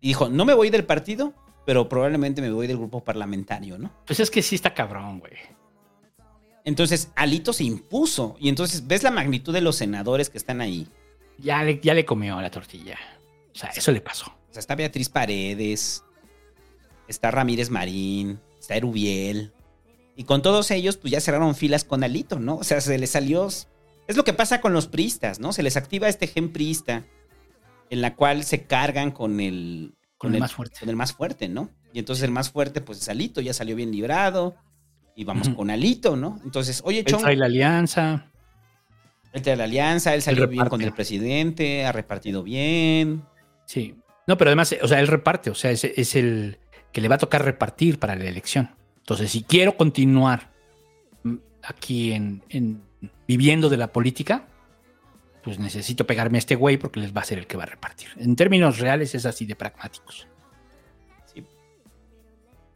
Y 0.00 0.08
dijo, 0.08 0.28
no 0.28 0.44
me 0.44 0.52
voy 0.52 0.68
del 0.68 0.84
partido, 0.84 1.32
pero 1.64 1.88
probablemente 1.88 2.42
me 2.42 2.50
voy 2.50 2.66
del 2.66 2.76
grupo 2.76 3.02
parlamentario, 3.02 3.78
¿no? 3.78 3.90
Pues 4.06 4.20
es 4.20 4.30
que 4.30 4.42
sí 4.42 4.56
está 4.56 4.74
cabrón, 4.74 5.20
güey. 5.20 5.32
Entonces, 6.64 7.10
Alito 7.14 7.52
se 7.52 7.64
impuso. 7.64 8.36
Y 8.38 8.48
entonces, 8.48 8.86
¿ves 8.86 9.02
la 9.02 9.10
magnitud 9.10 9.52
de 9.52 9.60
los 9.60 9.76
senadores 9.76 10.28
que 10.28 10.38
están 10.38 10.60
ahí? 10.60 10.88
Ya 11.38 11.62
le, 11.62 11.80
ya 11.80 11.94
le 11.94 12.04
comió 12.04 12.40
la 12.40 12.50
tortilla. 12.50 12.98
O 13.54 13.58
sea, 13.58 13.70
eso 13.70 13.92
le 13.92 14.00
pasó. 14.00 14.26
O 14.26 14.52
sea, 14.52 14.60
está 14.60 14.74
Beatriz 14.74 15.08
Paredes, 15.08 16.04
está 17.08 17.30
Ramírez 17.30 17.70
Marín, 17.70 18.40
está 18.58 18.76
Erubiel. 18.76 19.52
Y 20.16 20.24
con 20.24 20.42
todos 20.42 20.70
ellos, 20.70 20.96
pues 20.96 21.12
ya 21.12 21.20
cerraron 21.20 21.54
filas 21.54 21.84
con 21.84 22.04
Alito, 22.04 22.38
¿no? 22.38 22.56
O 22.56 22.64
sea, 22.64 22.80
se 22.80 22.98
les 22.98 23.10
salió. 23.10 23.48
Es 24.06 24.16
lo 24.16 24.24
que 24.24 24.32
pasa 24.32 24.60
con 24.60 24.72
los 24.72 24.86
priistas, 24.86 25.40
¿no? 25.40 25.52
Se 25.52 25.62
les 25.62 25.76
activa 25.76 26.08
este 26.08 26.26
gen 26.26 26.52
priista, 26.52 27.04
en 27.90 28.00
la 28.02 28.14
cual 28.14 28.44
se 28.44 28.64
cargan 28.66 29.10
con 29.10 29.40
el. 29.40 29.94
Con 30.18 30.34
el 30.34 30.40
más 30.40 30.52
fuerte. 30.52 30.80
Con 30.80 30.88
el 30.88 30.96
más 30.96 31.12
fuerte, 31.12 31.48
¿no? 31.48 31.70
Y 31.92 31.98
entonces 31.98 32.24
el 32.24 32.30
más 32.30 32.50
fuerte, 32.50 32.80
pues 32.80 33.00
es 33.00 33.08
Alito, 33.08 33.40
ya 33.40 33.52
salió 33.54 33.76
bien 33.76 33.90
librado. 33.92 34.56
y 35.16 35.24
vamos 35.24 35.48
con 35.50 35.70
Alito, 35.70 36.16
¿no? 36.16 36.40
Entonces, 36.44 36.82
oye, 36.84 37.00
Él 37.00 37.04
Chong, 37.04 37.22
trae 37.22 37.36
la 37.36 37.46
alianza. 37.46 38.30
él 39.32 39.42
trae 39.42 39.56
la 39.56 39.64
alianza, 39.64 40.14
él 40.14 40.22
salió 40.22 40.48
bien 40.48 40.66
con 40.66 40.82
el 40.82 40.92
presidente, 40.92 41.84
ha 41.86 41.92
repartido 41.92 42.42
bien. 42.42 43.22
Sí. 43.66 43.94
No, 44.26 44.36
pero 44.36 44.48
además, 44.50 44.74
o 44.82 44.88
sea, 44.88 44.98
él 45.00 45.06
reparte, 45.06 45.50
o 45.50 45.54
sea, 45.54 45.70
es, 45.70 45.84
es 45.84 46.16
el 46.16 46.58
que 46.92 47.00
le 47.00 47.08
va 47.08 47.14
a 47.16 47.18
tocar 47.18 47.44
repartir 47.44 47.98
para 47.98 48.16
la 48.16 48.24
elección. 48.24 48.70
Entonces, 48.98 49.30
si 49.30 49.42
quiero 49.42 49.76
continuar 49.76 50.50
aquí 51.62 52.12
en, 52.12 52.42
en 52.48 52.82
viviendo 53.26 53.68
de 53.68 53.76
la 53.76 53.92
política, 53.92 54.46
pues 55.42 55.58
necesito 55.58 56.06
pegarme 56.06 56.38
a 56.38 56.40
este 56.40 56.54
güey 56.54 56.76
porque 56.76 57.00
les 57.00 57.14
va 57.14 57.20
a 57.20 57.24
ser 57.24 57.38
el 57.38 57.46
que 57.46 57.56
va 57.56 57.64
a 57.64 57.66
repartir. 57.66 58.08
En 58.16 58.36
términos 58.36 58.78
reales 58.78 59.14
es 59.14 59.26
así 59.26 59.46
de 59.46 59.56
pragmáticos. 59.56 60.26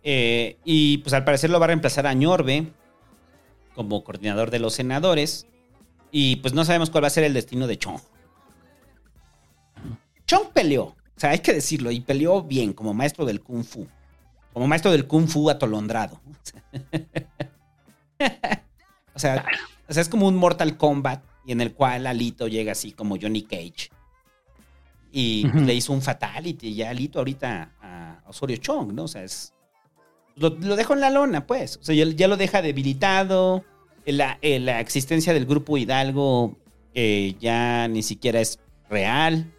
Eh, 0.02 0.56
y 0.64 0.98
pues 0.98 1.12
al 1.12 1.24
parecer 1.24 1.50
lo 1.50 1.58
va 1.58 1.66
a 1.66 1.68
reemplazar 1.68 2.06
a 2.06 2.14
Ñorbe 2.14 2.72
como 3.74 4.02
coordinador 4.04 4.50
de 4.50 4.58
los 4.58 4.74
senadores. 4.74 5.46
Y 6.10 6.36
pues 6.36 6.54
no 6.54 6.64
sabemos 6.64 6.90
cuál 6.90 7.04
va 7.04 7.08
a 7.08 7.10
ser 7.10 7.24
el 7.24 7.34
destino 7.34 7.66
de 7.66 7.78
Chong. 7.78 8.00
Chong 10.26 10.52
peleó, 10.52 10.84
o 10.84 10.96
sea, 11.16 11.30
hay 11.30 11.40
que 11.40 11.54
decirlo, 11.54 11.90
y 11.90 12.00
peleó 12.00 12.42
bien 12.42 12.72
como 12.72 12.94
maestro 12.94 13.24
del 13.24 13.40
Kung 13.40 13.64
Fu. 13.64 13.86
Como 14.52 14.66
maestro 14.66 14.90
del 14.92 15.06
Kung 15.06 15.26
Fu 15.26 15.48
atolondrado. 15.50 16.20
o, 19.14 19.18
sea, 19.18 19.44
o 19.88 19.92
sea, 19.92 20.02
es 20.02 20.08
como 20.08 20.26
un 20.28 20.36
Mortal 20.36 20.76
Kombat 20.76 21.24
y 21.46 21.52
en 21.52 21.60
el 21.60 21.72
cual 21.72 22.06
Alito 22.06 22.46
llega 22.48 22.72
así 22.72 22.92
como 22.92 23.16
Johnny 23.20 23.42
Cage. 23.42 23.90
Y 25.10 25.46
pues, 25.48 25.64
le 25.64 25.74
hizo 25.74 25.92
un 25.92 26.02
fatality 26.02 26.68
y 26.68 26.74
ya 26.74 26.90
Alito 26.90 27.18
ahorita 27.18 27.72
a 27.80 28.22
Osorio 28.26 28.58
Chong, 28.58 28.92
¿no? 28.92 29.04
O 29.04 29.08
sea, 29.08 29.24
es, 29.24 29.54
lo, 30.36 30.50
lo 30.50 30.76
dejó 30.76 30.92
en 30.92 31.00
la 31.00 31.10
lona, 31.10 31.46
pues. 31.46 31.78
O 31.78 31.84
sea, 31.84 31.94
ya, 31.94 32.04
ya 32.04 32.28
lo 32.28 32.36
deja 32.36 32.60
debilitado. 32.60 33.64
La, 34.04 34.38
eh, 34.42 34.58
la 34.58 34.80
existencia 34.80 35.32
del 35.34 35.46
grupo 35.46 35.76
Hidalgo 35.76 36.56
eh, 36.94 37.36
ya 37.40 37.88
ni 37.88 38.02
siquiera 38.02 38.40
es 38.40 38.58
real. 38.88 39.52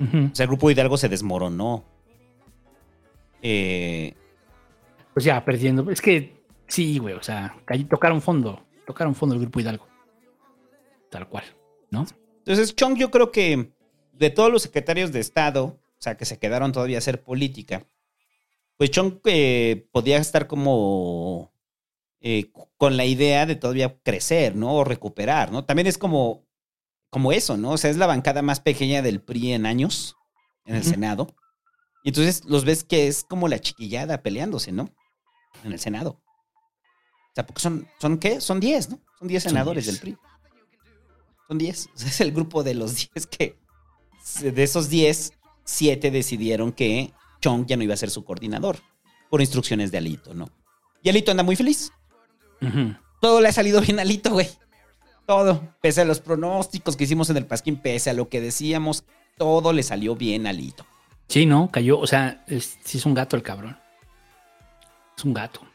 O 0.00 0.34
sea, 0.34 0.44
el 0.44 0.48
grupo 0.48 0.70
Hidalgo 0.70 0.96
se 0.96 1.08
desmoronó. 1.08 1.84
Eh, 3.42 4.14
Pues 5.14 5.24
ya, 5.24 5.44
perdiendo. 5.44 5.90
Es 5.90 6.00
que 6.00 6.36
sí, 6.68 6.98
güey, 6.98 7.14
o 7.14 7.22
sea, 7.22 7.56
tocaron 7.88 8.22
fondo. 8.22 8.62
Tocaron 8.88 9.14
fondo 9.14 9.34
el 9.34 9.42
grupo 9.42 9.60
Hidalgo. 9.60 9.86
Tal 11.10 11.28
cual, 11.28 11.44
¿no? 11.90 12.06
entonces, 12.38 12.74
Chong, 12.74 12.96
yo 12.96 13.10
creo 13.10 13.30
que 13.30 13.74
de 14.12 14.30
todos 14.30 14.50
los 14.50 14.62
secretarios 14.62 15.12
de 15.12 15.20
Estado, 15.20 15.64
o 15.64 15.98
sea, 15.98 16.16
que 16.16 16.24
se 16.24 16.38
quedaron 16.38 16.72
todavía 16.72 16.96
a 16.96 16.98
hacer 16.98 17.22
política, 17.22 17.84
pues 18.78 18.90
Chong 18.90 19.20
eh, 19.26 19.86
podía 19.92 20.16
estar 20.16 20.46
como 20.46 21.52
eh, 22.22 22.50
con 22.78 22.96
la 22.96 23.04
idea 23.04 23.44
de 23.44 23.56
todavía 23.56 24.00
crecer, 24.02 24.56
¿no? 24.56 24.76
O 24.76 24.84
recuperar, 24.84 25.52
¿no? 25.52 25.66
También 25.66 25.86
es 25.86 25.98
como, 25.98 26.46
como 27.10 27.32
eso, 27.32 27.58
¿no? 27.58 27.72
O 27.72 27.76
sea, 27.76 27.90
es 27.90 27.98
la 27.98 28.06
bancada 28.06 28.40
más 28.40 28.60
pequeña 28.60 29.02
del 29.02 29.20
PRI 29.20 29.52
en 29.52 29.66
años, 29.66 30.16
en 30.64 30.76
el. 30.76 30.84
Senado. 30.84 31.26
Y 32.04 32.08
entonces 32.08 32.42
los 32.46 32.64
ves 32.64 32.84
que 32.84 33.06
es 33.06 33.22
como 33.22 33.48
la 33.48 33.58
chiquillada 33.58 34.22
peleándose, 34.22 34.72
¿no? 34.72 34.88
En 35.62 35.72
el 35.72 35.78
Senado. 35.78 36.22
O 37.38 37.40
sea, 37.40 37.46
porque 37.46 37.60
son, 37.62 37.86
¿son 38.00 38.18
qué? 38.18 38.40
Son 38.40 38.58
10, 38.58 38.90
¿no? 38.90 38.98
Son 39.18 39.28
10 39.28 39.42
Son 39.44 39.50
senadores 39.50 39.84
10. 39.84 39.94
del 39.94 40.00
PRI. 40.00 40.18
Son 41.46 41.58
10. 41.58 41.90
O 41.94 41.98
sea, 41.98 42.08
es 42.08 42.20
el 42.20 42.32
grupo 42.32 42.64
de 42.64 42.74
los 42.74 42.96
10 43.14 43.26
que, 43.28 43.56
de 44.40 44.62
esos 44.62 44.88
10, 44.88 45.32
7 45.64 46.10
decidieron 46.10 46.72
que 46.72 47.12
Chong 47.40 47.66
ya 47.66 47.76
no 47.76 47.84
iba 47.84 47.94
a 47.94 47.96
ser 47.96 48.10
su 48.10 48.24
coordinador. 48.24 48.78
Por 49.30 49.40
instrucciones 49.40 49.92
de 49.92 49.98
Alito, 49.98 50.34
¿no? 50.34 50.48
Y 51.02 51.10
Alito 51.10 51.30
anda 51.30 51.42
muy 51.42 51.54
feliz. 51.54 51.92
Todo 53.20 53.40
le 53.40 53.48
ha 53.48 53.52
salido 53.52 53.80
bien 53.82 53.98
a 53.98 54.02
Alito, 54.02 54.30
güey. 54.30 54.48
Todo. 55.26 55.76
Pese 55.80 56.00
a 56.00 56.04
los 56.06 56.18
pronósticos 56.20 56.96
que 56.96 57.04
hicimos 57.04 57.28
en 57.30 57.36
el 57.36 57.46
Pasquín, 57.46 57.76
pese 57.76 58.10
a 58.10 58.14
lo 58.14 58.28
que 58.30 58.40
decíamos, 58.40 59.04
todo 59.36 59.72
le 59.74 59.82
salió 59.82 60.16
bien 60.16 60.46
a 60.46 60.50
Alito. 60.50 60.86
Sí, 61.28 61.44
¿no? 61.44 61.70
Cayó, 61.70 62.00
o 62.00 62.06
sea, 62.06 62.42
es, 62.48 62.78
sí 62.82 62.96
es 62.96 63.04
un 63.06 63.12
gato 63.12 63.36
el 63.36 63.42
cabrón. 63.42 63.78
Es 65.16 65.24
un 65.24 65.34
gato. 65.34 65.67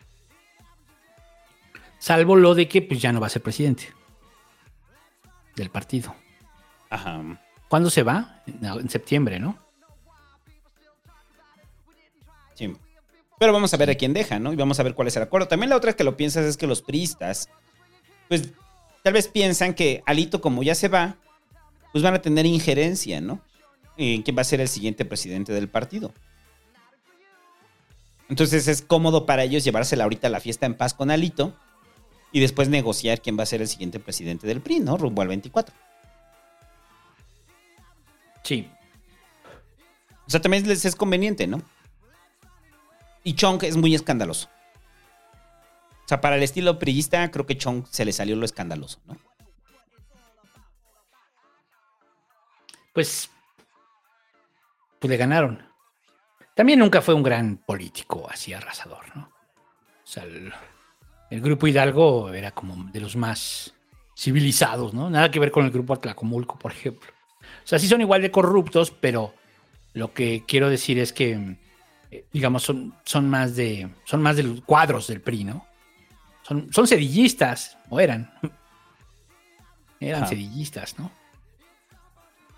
Salvo 2.04 2.36
lo 2.36 2.54
de 2.54 2.68
que 2.68 2.82
pues 2.82 3.02
ya 3.02 3.14
no 3.14 3.22
va 3.22 3.28
a 3.28 3.30
ser 3.30 3.42
presidente 3.42 3.94
del 5.56 5.70
partido. 5.70 6.14
Ajá. 6.90 7.40
¿Cuándo 7.70 7.90
se 7.90 8.04
va? 8.04 8.44
En, 8.46 8.90
septiembre, 8.90 9.40
¿no? 9.40 9.58
Sí. 12.56 12.74
Pero 13.40 13.54
vamos 13.54 13.74
a 13.74 13.78
ver 13.78 13.90
a 13.90 13.96
quién 13.96 14.12
deja, 14.12 14.38
¿no? 14.38 14.52
Y 14.52 14.58
vamos 14.58 14.82
a 14.82 14.84
ver 14.84 14.96
cuál 14.96 15.08
es 15.08 15.16
el 15.16 15.24
acuerdo. 15.24 15.48
También 15.48 15.70
la 15.70 15.78
otra 15.78 15.94
que 15.94 16.04
lo 16.04 16.18
piensas 16.18 16.44
es 16.44 16.58
que 16.58 16.68
los 16.68 16.82
priistas, 16.82 17.48
pues 18.28 18.52
tal 19.02 19.14
vez 19.14 19.30
piensan 19.30 19.74
que 19.74 20.04
Alito, 20.06 20.42
como 20.42 20.62
ya 20.62 20.76
se 20.76 20.90
va, 20.90 21.16
pues 21.94 22.04
van 22.04 22.16
a 22.16 22.22
tener 22.22 22.46
injerencia, 22.46 23.22
¿no? 23.22 23.40
En 23.96 24.24
quién 24.24 24.36
va 24.36 24.42
a 24.42 24.44
ser 24.44 24.60
el 24.60 24.68
siguiente 24.68 25.06
presidente 25.06 25.54
del 25.54 25.70
partido. 25.70 26.14
Entonces 28.28 28.68
es 28.68 28.82
cómodo 28.82 29.26
para 29.26 29.46
ellos 29.46 29.64
llevársela 29.64 30.04
ahorita 30.04 30.28
a 30.28 30.32
la 30.32 30.42
fiesta 30.42 30.66
en 30.66 30.76
paz 30.76 30.94
con 30.94 31.10
Alito 31.10 31.56
y 32.34 32.40
después 32.40 32.68
negociar 32.68 33.22
quién 33.22 33.38
va 33.38 33.44
a 33.44 33.46
ser 33.46 33.62
el 33.62 33.68
siguiente 33.68 34.00
presidente 34.00 34.48
del 34.48 34.60
PRI, 34.60 34.80
¿no? 34.80 34.98
Rumbo 34.98 35.22
al 35.22 35.28
24. 35.28 35.74
Sí. 38.44 38.70
O 40.26 40.30
sea, 40.30 40.42
también 40.42 40.68
les 40.68 40.84
es 40.84 40.96
conveniente, 40.96 41.46
¿no? 41.46 41.62
Y 43.24 43.36
Chong 43.36 43.64
es 43.64 43.78
muy 43.78 43.94
escandaloso. 43.94 44.50
O 46.04 46.08
sea, 46.08 46.22
para 46.22 46.36
el 46.36 46.44
estilo 46.44 46.80
priista, 46.80 47.30
creo 47.30 47.46
que 47.46 47.56
Chong 47.56 47.86
se 47.90 48.04
le 48.04 48.12
salió 48.12 48.36
lo 48.36 48.46
escandaloso, 48.46 49.00
¿no? 49.06 49.16
Pues, 52.94 53.30
pues 55.00 55.10
le 55.10 55.18
ganaron. 55.18 55.68
También 56.56 56.80
nunca 56.80 57.02
fue 57.02 57.14
un 57.14 57.24
gran 57.24 57.58
político 57.58 58.28
así 58.28 58.54
arrasador, 58.54 59.16
¿no? 59.16 59.32
O 60.04 60.08
sea, 60.08 60.24
el, 60.24 60.52
el 61.34 61.42
grupo 61.42 61.66
Hidalgo 61.66 62.32
era 62.32 62.52
como 62.52 62.92
de 62.92 63.00
los 63.00 63.16
más 63.16 63.74
civilizados, 64.16 64.94
¿no? 64.94 65.10
Nada 65.10 65.32
que 65.32 65.40
ver 65.40 65.50
con 65.50 65.66
el 65.66 65.72
grupo 65.72 65.94
Atlacomulco, 65.96 66.60
por 66.60 66.72
ejemplo. 66.72 67.10
O 67.42 67.68
sea, 67.68 67.80
sí 67.80 67.88
son 67.88 68.02
igual 68.02 68.22
de 68.22 68.30
corruptos, 68.30 68.92
pero 68.92 69.34
lo 69.94 70.14
que 70.14 70.44
quiero 70.48 70.70
decir 70.70 71.00
es 71.00 71.12
que, 71.12 71.58
eh, 72.12 72.26
digamos, 72.32 72.62
son, 72.62 72.94
son 73.04 73.32
más 73.32 73.56
de 73.56 73.90
son 74.04 74.22
más 74.22 74.36
de 74.36 74.44
los 74.44 74.62
cuadros 74.62 75.08
del 75.08 75.22
PRI, 75.22 75.46
¿no? 75.46 75.66
Son, 76.44 76.72
son 76.72 76.88
cedillistas, 76.88 77.80
o 77.90 78.00
eran. 78.00 78.32
Eran 80.00 80.24
Ajá. 80.24 80.30
cedillistas, 80.30 81.00
¿no? 81.00 81.10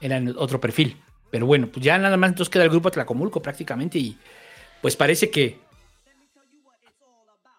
Eran 0.01 0.35
otro 0.37 0.59
perfil. 0.59 1.01
Pero 1.31 1.45
bueno, 1.45 1.67
pues 1.67 1.85
ya 1.85 1.97
nada 1.97 2.17
más 2.17 2.31
entonces 2.31 2.51
queda 2.51 2.63
el 2.63 2.69
grupo 2.69 2.89
Atlacomulco 2.89 3.41
prácticamente 3.41 3.99
y 3.99 4.17
pues 4.81 4.97
parece 4.97 5.29
que 5.29 5.59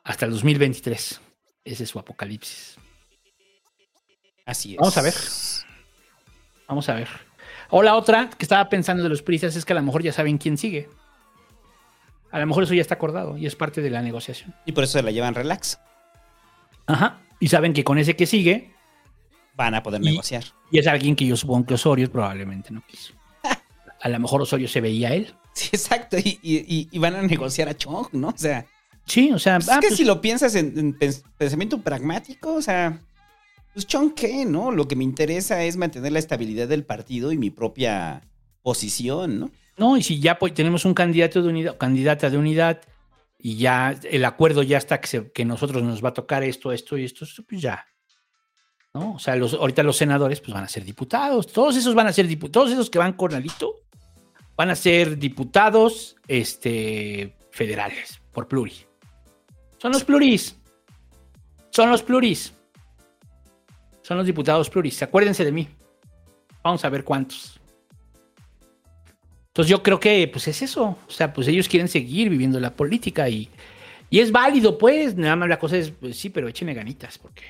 hasta 0.07 0.25
el 0.27 0.33
2023 0.33 1.21
ese 1.65 1.83
es 1.85 1.91
su 1.91 1.99
apocalipsis. 1.99 2.77
Así 4.45 4.73
es. 4.75 4.79
Vamos 4.79 4.97
a 4.97 5.03
ver. 5.03 5.15
Vamos 6.69 6.89
a 6.89 6.95
ver. 6.95 7.09
O 7.71 7.83
la 7.83 7.97
otra 7.97 8.31
que 8.31 8.45
estaba 8.45 8.69
pensando 8.69 9.03
de 9.03 9.09
los 9.09 9.23
prisas 9.23 9.57
es 9.57 9.65
que 9.65 9.73
a 9.73 9.77
lo 9.77 9.83
mejor 9.83 10.03
ya 10.03 10.13
saben 10.13 10.39
quién 10.39 10.57
sigue. 10.57 10.89
A 12.31 12.39
lo 12.39 12.47
mejor 12.47 12.63
eso 12.65 12.75
ya 12.75 12.81
está 12.83 12.95
acordado 12.95 13.37
y 13.37 13.47
es 13.47 13.57
parte 13.57 13.81
de 13.83 13.91
la 13.91 14.03
negociación. 14.03 14.55
Y 14.65 14.73
por 14.73 14.85
eso 14.85 14.95
se 14.95 15.03
la 15.03 15.11
llevan 15.11 15.35
relax. 15.35 15.79
Ajá. 16.87 17.21
Y 17.41 17.49
saben 17.49 17.73
que 17.73 17.83
con 17.85 17.99
ese 17.99 18.15
que 18.17 18.27
sigue 18.27 18.73
Van 19.55 19.75
a 19.75 19.83
poder 19.83 20.03
Y- 20.03 20.07
negociar. 20.11 20.45
y 20.71 20.79
es 20.79 20.87
alguien 20.87 21.17
que 21.17 21.27
yo 21.27 21.35
supongo 21.37 21.67
que 21.67 21.75
Osorio 21.75 22.11
probablemente 22.13 22.71
no 22.73 22.83
quiso. 22.87 23.15
A 24.03 24.09
lo 24.09 24.21
mejor 24.21 24.43
Osorio 24.43 24.69
se 24.69 24.81
veía 24.83 25.09
a 25.09 25.15
él. 25.15 25.35
Sí, 25.55 25.71
exacto. 25.73 26.19
Y, 26.19 26.39
y- 26.43 26.89
y 26.93 26.99
van 26.99 27.17
a 27.17 27.23
negociar 27.23 27.69
a 27.71 27.75
Chong, 27.75 28.09
¿no? 28.13 28.29
O 28.29 28.37
sea, 28.37 28.67
Sí, 29.07 29.31
o 29.33 29.39
sea, 29.39 29.57
pues 29.59 29.69
ah, 29.69 29.75
es 29.75 29.81
que 29.81 29.87
pues, 29.89 29.97
si 29.99 30.05
lo 30.05 30.21
piensas 30.21 30.55
en, 30.57 30.77
en 30.79 30.99
pens- 30.99 31.23
pensamiento 31.39 31.81
pragmático, 31.81 32.55
o 32.55 32.63
sea, 32.63 33.01
pues 33.73 33.87
Chong, 33.87 34.15
¿qué? 34.15 34.45
¿No? 34.45 34.73
Lo 34.73 34.89
que 34.89 34.97
me 34.97 35.05
interesa 35.05 35.63
es 35.65 35.77
mantener 35.77 36.13
la 36.13 36.19
estabilidad 36.19 36.67
del 36.69 36.85
partido 36.85 37.31
y 37.33 37.39
mi 37.39 37.51
propia 37.51 38.23
posición, 38.63 39.39
¿no? 39.39 39.51
No, 39.79 39.97
y 39.97 40.03
si 40.03 40.19
ya 40.19 40.39
pues, 40.39 40.55
tenemos 40.55 40.85
un 40.85 40.95
candidato 40.95 41.43
de 41.43 41.49
unidad, 41.51 41.77
candidata 41.77 42.31
de 42.31 42.39
unidad, 42.39 42.81
y 43.39 43.57
ya 43.59 43.95
el 44.11 44.25
acuerdo 44.25 44.63
ya 44.63 44.79
está 44.79 45.01
que, 45.01 45.07
se- 45.07 45.31
que 45.33 45.45
nosotros 45.45 45.83
nos 45.83 46.03
va 46.05 46.09
a 46.09 46.15
tocar 46.15 46.43
esto, 46.43 46.73
esto 46.73 46.97
y 46.99 47.05
esto, 47.05 47.27
pues 47.49 47.61
ya. 47.61 47.85
¿No? 48.95 49.13
O 49.15 49.19
sea, 49.19 49.37
los, 49.37 49.53
ahorita 49.55 49.83
los 49.83 49.99
senadores 49.99 50.41
pues 50.41 50.55
van 50.55 50.65
a 50.65 50.69
ser 50.69 50.83
diputados. 50.85 51.47
Todos 51.47 51.77
esos 51.77 51.95
van 51.95 52.07
a 52.07 52.13
ser 52.15 52.27
diputados. 52.27 52.53
Todos 52.53 52.73
esos 52.73 52.89
que 52.91 52.99
van 52.99 53.13
con 53.13 53.35
Alito 53.35 53.75
van 54.57 54.71
a 54.71 54.75
ser 54.75 55.19
diputados 55.19 56.17
este, 56.27 57.37
federales, 57.51 58.23
por 58.33 58.49
pluris. 58.49 58.87
Son 59.87 59.93
los 59.93 60.03
pluris. 60.03 60.57
Son 61.71 61.89
los 61.89 62.03
pluris. 62.03 62.53
Son 64.03 64.17
los 64.17 64.27
diputados 64.27 64.69
pluris. 64.69 65.01
Acuérdense 65.01 65.45
de 65.45 65.53
mí. 65.53 65.69
Vamos 66.65 66.85
a 66.85 66.89
ver 66.89 67.05
cuántos. 67.05 67.61
Entonces 69.47 69.71
yo 69.71 69.85
creo 69.85 70.01
que 70.01 70.27
pues 70.27 70.49
es 70.49 70.61
eso. 70.61 70.99
O 71.07 71.11
sea, 71.11 71.33
pues 71.33 71.47
ellos 71.47 71.69
quieren 71.69 71.87
seguir 71.87 72.31
viviendo 72.31 72.59
la 72.59 72.73
política 72.75 73.29
y, 73.29 73.49
Y 74.11 74.19
es 74.19 74.33
válido, 74.33 74.77
pues. 74.77 75.15
Nada 75.15 75.37
más 75.37 75.49
la 75.49 75.61
cosa 75.61 75.77
es, 75.77 75.93
pues, 75.93 76.19
sí, 76.19 76.31
pero 76.31 76.49
échenle 76.49 76.75
ganitas, 76.75 77.17
porque. 77.17 77.45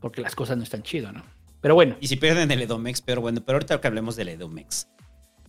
Porque 0.00 0.22
las 0.22 0.34
cosas 0.34 0.56
no 0.56 0.64
están 0.64 0.82
chido, 0.82 1.12
¿no? 1.12 1.22
Pero 1.60 1.76
bueno. 1.76 1.96
Y 2.00 2.08
si 2.08 2.16
pierden 2.16 2.50
el 2.50 2.62
Edomex, 2.62 3.00
pero 3.00 3.20
bueno, 3.20 3.42
pero 3.46 3.58
ahorita 3.58 3.80
que 3.80 3.86
hablemos 3.86 4.16
del 4.16 4.30
Edomex. 4.30 4.88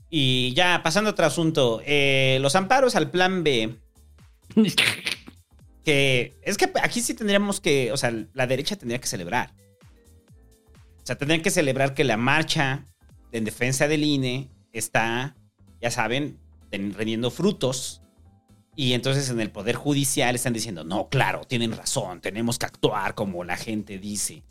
Y 0.09 0.53
ya, 0.53 0.81
pasando 0.83 1.09
a 1.09 1.13
otro 1.13 1.25
asunto. 1.25 1.81
eh, 1.85 2.39
los 2.41 2.55
amparos 2.55 2.95
al 2.95 3.11
plan 3.11 3.43
B. 3.43 3.75
que 5.83 6.33
es 6.41 6.57
que 6.57 6.71
aquí 6.81 7.01
sí 7.01 7.13
tendríamos 7.13 7.61
que, 7.61 7.91
o 7.91 7.97
sea, 7.97 8.13
la 8.33 8.47
derecha 8.47 8.75
tendría 8.75 8.99
que 8.99 9.07
celebrar. 9.07 9.53
O 11.01 11.05
sea, 11.05 11.17
tendrían 11.17 11.41
que 11.41 11.49
celebrar 11.49 11.93
que 11.93 12.03
la 12.03 12.17
marcha 12.17 12.85
en 13.31 13.45
defensa 13.45 13.87
del 13.87 14.03
INE 14.03 14.49
está, 14.73 15.35
ya 15.81 15.91
saben, 15.91 16.37
rindiendo 16.71 17.31
frutos. 17.31 18.01
Y 18.75 18.93
entonces 18.93 19.29
en 19.29 19.39
el 19.39 19.49
Poder 19.49 19.75
Judicial 19.75 20.35
están 20.35 20.53
diciendo, 20.53 20.83
no, 20.83 21.09
claro, 21.09 21.41
tienen 21.45 21.71
razón, 21.71 22.21
tenemos 22.21 22.59
que 22.59 22.65
actuar 22.65 23.15
como 23.15 23.43
la 23.43 23.57
gente 23.57 23.97
dice. 23.97 24.43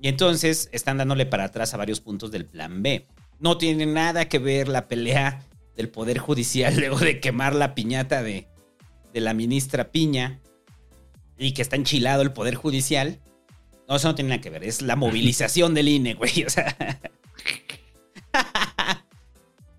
Y 0.00 0.08
entonces 0.08 0.68
están 0.72 0.96
dándole 0.98 1.26
para 1.26 1.44
atrás 1.44 1.74
a 1.74 1.76
varios 1.76 2.00
puntos 2.00 2.30
del 2.30 2.46
plan 2.46 2.82
B. 2.82 3.06
No 3.38 3.58
tiene 3.58 3.86
nada 3.86 4.28
que 4.28 4.38
ver 4.38 4.68
la 4.68 4.88
pelea 4.88 5.42
del 5.76 5.88
Poder 5.88 6.18
Judicial 6.18 6.76
luego 6.78 6.98
de 6.98 7.20
quemar 7.20 7.54
la 7.54 7.74
piñata 7.74 8.22
de, 8.22 8.46
de 9.12 9.20
la 9.20 9.34
ministra 9.34 9.90
Piña 9.90 10.40
y 11.38 11.52
que 11.52 11.62
está 11.62 11.76
enchilado 11.76 12.22
el 12.22 12.32
Poder 12.32 12.56
Judicial. 12.56 13.20
No, 13.88 13.96
eso 13.96 14.08
no 14.08 14.14
tiene 14.14 14.30
nada 14.30 14.42
que 14.42 14.50
ver. 14.50 14.64
Es 14.64 14.82
la 14.82 14.96
movilización 14.96 15.74
del 15.74 15.88
INE, 15.88 16.14
güey. 16.14 16.44
O 16.44 16.50
sea. 16.50 16.76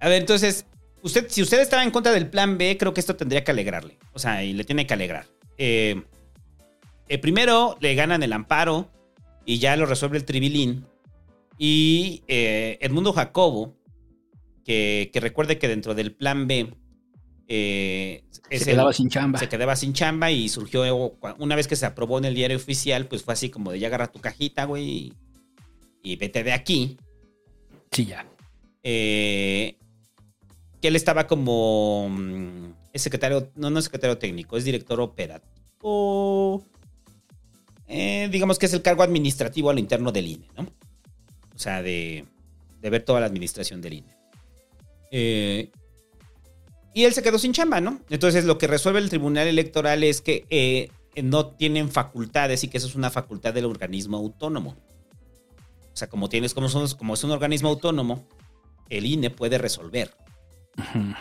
A 0.01 0.07
ver, 0.07 0.21
entonces, 0.21 0.65
usted, 1.01 1.27
si 1.29 1.41
usted 1.41 1.59
estaba 1.59 1.83
en 1.83 1.91
contra 1.91 2.13
del 2.13 2.29
plan 2.29 2.57
B, 2.57 2.77
creo 2.77 2.93
que 2.93 3.01
esto 3.01 3.15
tendría 3.17 3.43
que 3.43 3.51
alegrarle. 3.51 3.97
O 4.13 4.19
sea, 4.19 4.43
y 4.43 4.53
le 4.53 4.63
tiene 4.63 4.87
que 4.87 4.93
alegrar. 4.93 5.25
Eh, 5.57 6.01
eh, 7.09 7.17
primero 7.17 7.77
le 7.81 7.95
ganan 7.95 8.23
el 8.23 8.31
amparo 8.31 8.89
y 9.45 9.59
ya 9.59 9.75
lo 9.75 9.85
resuelve 9.85 10.17
el 10.17 10.25
tribilín. 10.25 10.85
Y 11.61 12.23
eh, 12.27 12.77
Edmundo 12.81 13.11
Jacobo, 13.13 13.75
que, 14.63 15.09
que 15.13 15.19
recuerde 15.19 15.59
que 15.59 15.67
dentro 15.67 15.93
del 15.93 16.13
plan 16.15 16.47
B 16.47 16.73
eh, 17.49 18.23
Se 18.41 18.55
el- 18.55 18.63
quedaba 18.65 18.93
sin 18.93 19.09
chamba. 19.09 19.37
se 19.39 19.49
quedaba 19.49 19.75
sin 19.75 19.91
chamba 19.93 20.31
y 20.31 20.47
surgió 20.47 21.15
una 21.37 21.55
vez 21.57 21.67
que 21.67 21.75
se 21.75 21.85
aprobó 21.85 22.17
en 22.17 22.25
el 22.25 22.33
diario 22.35 22.55
oficial, 22.57 23.07
pues 23.07 23.23
fue 23.23 23.33
así 23.33 23.49
como 23.49 23.71
de 23.71 23.79
ya 23.79 23.87
agarra 23.87 24.07
tu 24.11 24.19
cajita, 24.21 24.63
güey, 24.65 24.87
y, 24.87 25.13
y 26.01 26.15
vete 26.15 26.43
de 26.43 26.53
aquí. 26.53 26.97
Sí, 27.91 28.05
ya. 28.05 28.25
Eh, 28.83 29.75
que 30.81 30.87
él 30.87 30.95
estaba 30.95 31.27
como 31.27 32.07
mm, 32.09 32.71
es 32.93 33.01
secretario, 33.01 33.51
no, 33.55 33.69
no 33.69 33.79
es 33.79 33.85
secretario 33.85 34.17
técnico, 34.17 34.55
es 34.55 34.63
director 34.63 35.01
operativo. 35.01 36.63
Eh, 37.87 38.29
digamos 38.31 38.57
que 38.59 38.67
es 38.67 38.73
el 38.73 38.81
cargo 38.81 39.03
administrativo 39.03 39.69
a 39.69 39.73
lo 39.73 39.79
interno 39.79 40.11
del 40.13 40.27
INE, 40.27 40.47
¿no? 40.55 40.67
O 41.59 41.61
sea, 41.61 41.81
de, 41.81 42.23
de 42.79 42.89
ver 42.89 43.03
toda 43.03 43.19
la 43.19 43.25
administración 43.25 43.81
del 43.81 43.95
INE. 43.95 44.15
Eh, 45.11 45.69
y 46.93 47.03
él 47.03 47.13
se 47.13 47.21
quedó 47.21 47.37
sin 47.37 47.51
chamba, 47.51 47.81
¿no? 47.81 47.99
Entonces 48.09 48.45
lo 48.45 48.57
que 48.57 48.65
resuelve 48.67 48.99
el 48.99 49.09
Tribunal 49.09 49.45
Electoral 49.45 50.05
es 50.05 50.21
que 50.21 50.45
eh, 50.49 50.89
no 51.21 51.47
tienen 51.47 51.91
facultades 51.91 52.63
y 52.63 52.69
que 52.69 52.77
eso 52.77 52.87
es 52.87 52.95
una 52.95 53.09
facultad 53.09 53.53
del 53.53 53.65
organismo 53.65 54.15
autónomo. 54.15 54.77
O 55.91 55.97
sea, 55.99 56.07
como 56.07 56.29
tienes, 56.29 56.53
como, 56.53 56.69
son- 56.69 56.89
como 56.97 57.13
es 57.15 57.23
un 57.25 57.31
organismo 57.31 57.67
autónomo, 57.67 58.25
el 58.89 59.05
INE 59.05 59.29
puede 59.29 59.57
resolver. 59.57 60.15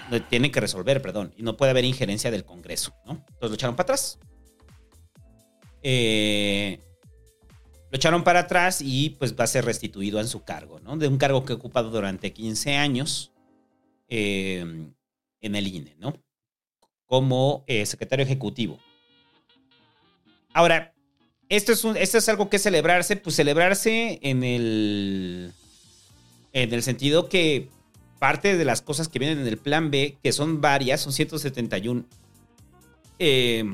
No, 0.08 0.22
Tiene 0.26 0.52
que 0.52 0.60
resolver, 0.60 1.02
perdón. 1.02 1.34
Y 1.36 1.42
no 1.42 1.56
puede 1.56 1.70
haber 1.72 1.84
injerencia 1.84 2.30
del 2.30 2.44
Congreso, 2.44 2.94
¿no? 3.06 3.14
Entonces 3.14 3.50
lo 3.50 3.54
echaron 3.54 3.74
para 3.74 3.86
atrás. 3.86 4.20
Eh, 5.82 6.78
lo 7.90 7.96
echaron 7.96 8.22
para 8.22 8.40
atrás 8.40 8.80
y 8.82 9.10
pues 9.10 9.34
va 9.38 9.44
a 9.44 9.48
ser 9.48 9.64
restituido 9.64 10.20
en 10.20 10.28
su 10.28 10.44
cargo, 10.44 10.80
¿no? 10.80 10.96
De 10.96 11.08
un 11.08 11.16
cargo 11.16 11.44
que 11.44 11.54
ha 11.54 11.56
ocupado 11.56 11.90
durante 11.90 12.32
15 12.32 12.76
años 12.76 13.32
eh, 14.08 14.90
en 15.40 15.54
el 15.54 15.66
INE, 15.66 15.96
¿no? 15.98 16.14
Como 17.06 17.64
eh, 17.66 17.86
secretario 17.86 18.24
ejecutivo. 18.24 18.78
Ahora, 20.52 20.94
esto 21.48 21.72
es, 21.72 22.28
algo 22.28 22.50
que 22.50 22.58
celebrarse, 22.58 23.16
pues 23.16 23.36
celebrarse 23.36 24.18
en 24.22 24.44
el, 24.44 25.52
en 26.52 26.74
el 26.74 26.82
sentido 26.82 27.28
que 27.30 27.70
parte 28.18 28.58
de 28.58 28.64
las 28.66 28.82
cosas 28.82 29.08
que 29.08 29.18
vienen 29.18 29.38
en 29.38 29.46
el 29.46 29.56
plan 29.56 29.90
B, 29.90 30.18
que 30.22 30.32
son 30.32 30.60
varias, 30.60 31.00
son 31.00 31.12
171 31.12 32.04
eh, 33.18 33.64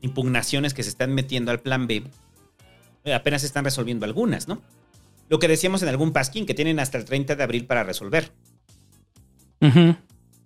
impugnaciones 0.00 0.74
que 0.74 0.82
se 0.82 0.88
están 0.88 1.14
metiendo 1.14 1.52
al 1.52 1.60
plan 1.60 1.86
B, 1.86 2.02
apenas 3.10 3.42
se 3.42 3.46
están 3.46 3.64
resolviendo 3.64 4.04
algunas, 4.04 4.48
¿no? 4.48 4.62
Lo 5.28 5.38
que 5.38 5.48
decíamos 5.48 5.82
en 5.82 5.88
algún 5.88 6.12
pasquín, 6.12 6.46
que 6.46 6.54
tienen 6.54 6.78
hasta 6.78 6.98
el 6.98 7.04
30 7.04 7.36
de 7.36 7.42
abril 7.42 7.66
para 7.66 7.82
resolver, 7.82 8.30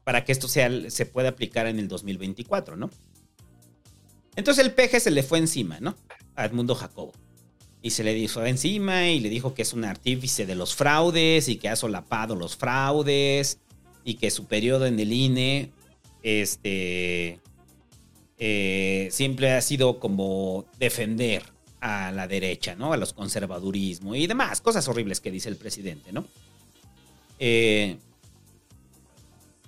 para 0.05 0.25
que 0.25 0.33
esto 0.33 0.47
sea, 0.47 0.71
se 0.91 1.07
pueda 1.07 1.31
aplicar 1.31 1.67
en 1.67 1.79
el 1.79 1.89
2024, 1.89 2.77
¿no? 2.77 2.91
Entonces 4.37 4.65
el 4.65 4.73
peje 4.73 5.01
se 5.01 5.11
le 5.11 5.23
fue 5.23 5.39
encima, 5.39 5.81
¿no? 5.81 5.97
A 6.35 6.45
Edmundo 6.45 6.75
Jacobo. 6.75 7.13
Y 7.83 7.91
se 7.91 8.05
le 8.05 8.15
dijo 8.15 8.45
encima 8.45 9.09
y 9.09 9.21
le 9.21 9.29
dijo 9.29 9.55
que 9.55 9.63
es 9.63 9.73
un 9.73 9.85
artífice 9.85 10.47
de 10.47 10.55
los 10.55 10.75
fraudes 10.75 11.49
y 11.49 11.57
que 11.57 11.69
ha 11.69 11.77
solapado 11.77 12.37
los 12.37 12.57
fraudes 12.57 13.59
y 14.05 14.15
que 14.15 14.31
su 14.31 14.47
periodo 14.47 14.87
en 14.87 15.01
el 15.01 15.13
INE 15.13 15.73
este, 16.23 17.41
eh, 18.39 19.09
siempre 19.11 19.53
ha 19.53 19.61
sido 19.63 19.99
como 19.99 20.67
defender 20.79 21.56
a 21.81 22.13
la 22.13 22.27
derecha, 22.27 22.75
¿no? 22.75 22.93
A 22.93 22.97
los 22.97 23.13
conservadurismo 23.13 24.15
y 24.15 24.27
demás, 24.27 24.61
cosas 24.61 24.87
horribles 24.89 25.21
que 25.21 25.31
dice 25.31 25.49
el 25.49 25.57
presidente, 25.57 26.13
¿no? 26.13 26.25
Eh, 27.39 27.99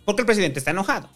porque 0.05 0.23
el 0.23 0.27
presidente 0.27 0.59
está 0.59 0.71
enojado. 0.71 1.09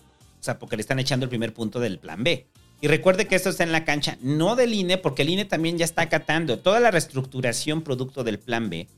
O 0.43 0.45
sea, 0.45 0.59
porque 0.59 0.77
le 0.77 0.83
están 0.83 0.99
echando 0.99 1.25
el 1.25 1.31
primer 1.31 1.55
punto 1.55 1.79
del 1.79 1.99
plan 1.99 2.25
B. 2.25 2.47
Y 2.81 2.89
recuerde 2.89 3.29
que 3.29 3.37
esto 3.37 3.49
está 3.49 3.63
en 3.63 3.71
la 3.71 3.85
cancha, 3.85 4.19
no 4.23 4.57
del 4.57 4.75
INE, 4.75 4.99
porque 4.99 5.23
el 5.23 5.31
INE 5.31 5.45
también 5.45 5.79
ya 5.79 5.85
está 5.85 6.03
acatando 6.03 6.59
toda 6.59 6.81
la 6.81 6.91
reestructuración 6.91 7.83
producto 7.83 8.25
del 8.25 8.41
plan 8.41 8.69
B, 8.69 8.89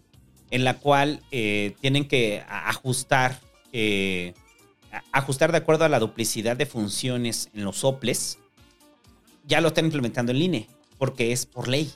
en 0.51 0.65
la 0.65 0.79
cual 0.79 1.21
eh, 1.31 1.77
tienen 1.83 2.09
que 2.09 2.43
ajustar, 2.49 3.39
eh, 3.75 4.33
ajustar 5.13 5.53
de 5.53 5.59
acuerdo 5.59 5.85
a 5.85 5.91
la 5.91 5.99
duplicidad 5.99 6.57
de 6.57 6.65
funciones 6.65 7.51
en 7.53 7.65
los 7.65 7.77
soples. 7.77 8.39
Ya 9.47 9.61
lo 9.61 9.69
están 9.69 9.85
implementando 9.85 10.33
el 10.33 10.41
INE, 10.41 10.67
porque 10.99 11.33
es 11.33 11.47
por 11.47 11.69
ley. 11.69 11.91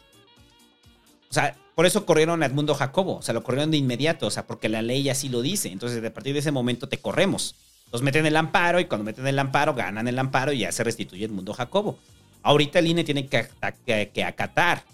O 1.30 1.34
sea, 1.34 1.57
por 1.74 1.86
eso 1.86 2.07
corrieron 2.07 2.42
a 2.42 2.46
Edmundo 2.46 2.74
Jacobo, 2.74 3.16
o 3.18 3.22
sea, 3.22 3.34
lo 3.34 3.42
corrieron 3.42 3.70
de 3.70 3.76
inmediato, 3.76 4.26
o 4.26 4.30
sea, 4.30 4.46
porque 4.46 4.68
la 4.68 4.82
ley 4.82 5.09
así 5.09 5.28
lo 5.28 5.42
dice. 5.42 5.70
Entonces, 5.70 6.03
a 6.05 6.12
partir 6.14 6.32
de 6.32 6.40
ese 6.40 6.51
momento 6.53 6.88
te 6.88 6.99
corremos. 6.99 7.55
Los 7.92 8.03
meten 8.03 8.26
el 8.26 8.36
amparo 8.36 8.80
y 8.80 8.86
cuando 8.86 9.05
meten 9.05 9.26
el 9.26 9.38
amparo, 9.38 9.74
ganan 9.74 10.09
el 10.09 10.18
amparo 10.18 10.53
y 10.53 10.59
ya 10.59 10.72
se 10.72 10.84
restituye 10.84 11.24
Edmundo 11.26 11.55
Jacobo. 11.55 11.99
Ahorita 12.42 12.78
el 12.80 12.86
INE 12.88 13.05
tiene 13.05 13.26
que, 13.26 13.38
acta- 13.38 13.72
que- 13.72 14.11
que 14.12 14.24
acatar 14.24 14.84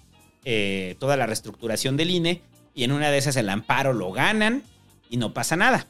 eh, 0.45 0.97
toda 0.99 1.17
la 1.17 1.27
reestructuración 1.27 1.97
del 1.97 2.11
INE 2.11 2.43
y 2.75 2.85
en 2.85 2.93
una 2.93 3.11
de 3.11 3.19
esas 3.19 3.37
el 3.37 3.49
amparo 3.49 3.93
lo 3.93 4.13
ganan 4.13 4.63
y 5.09 5.17
no 5.17 5.33
pasa 5.33 5.57
nada. 5.57 5.87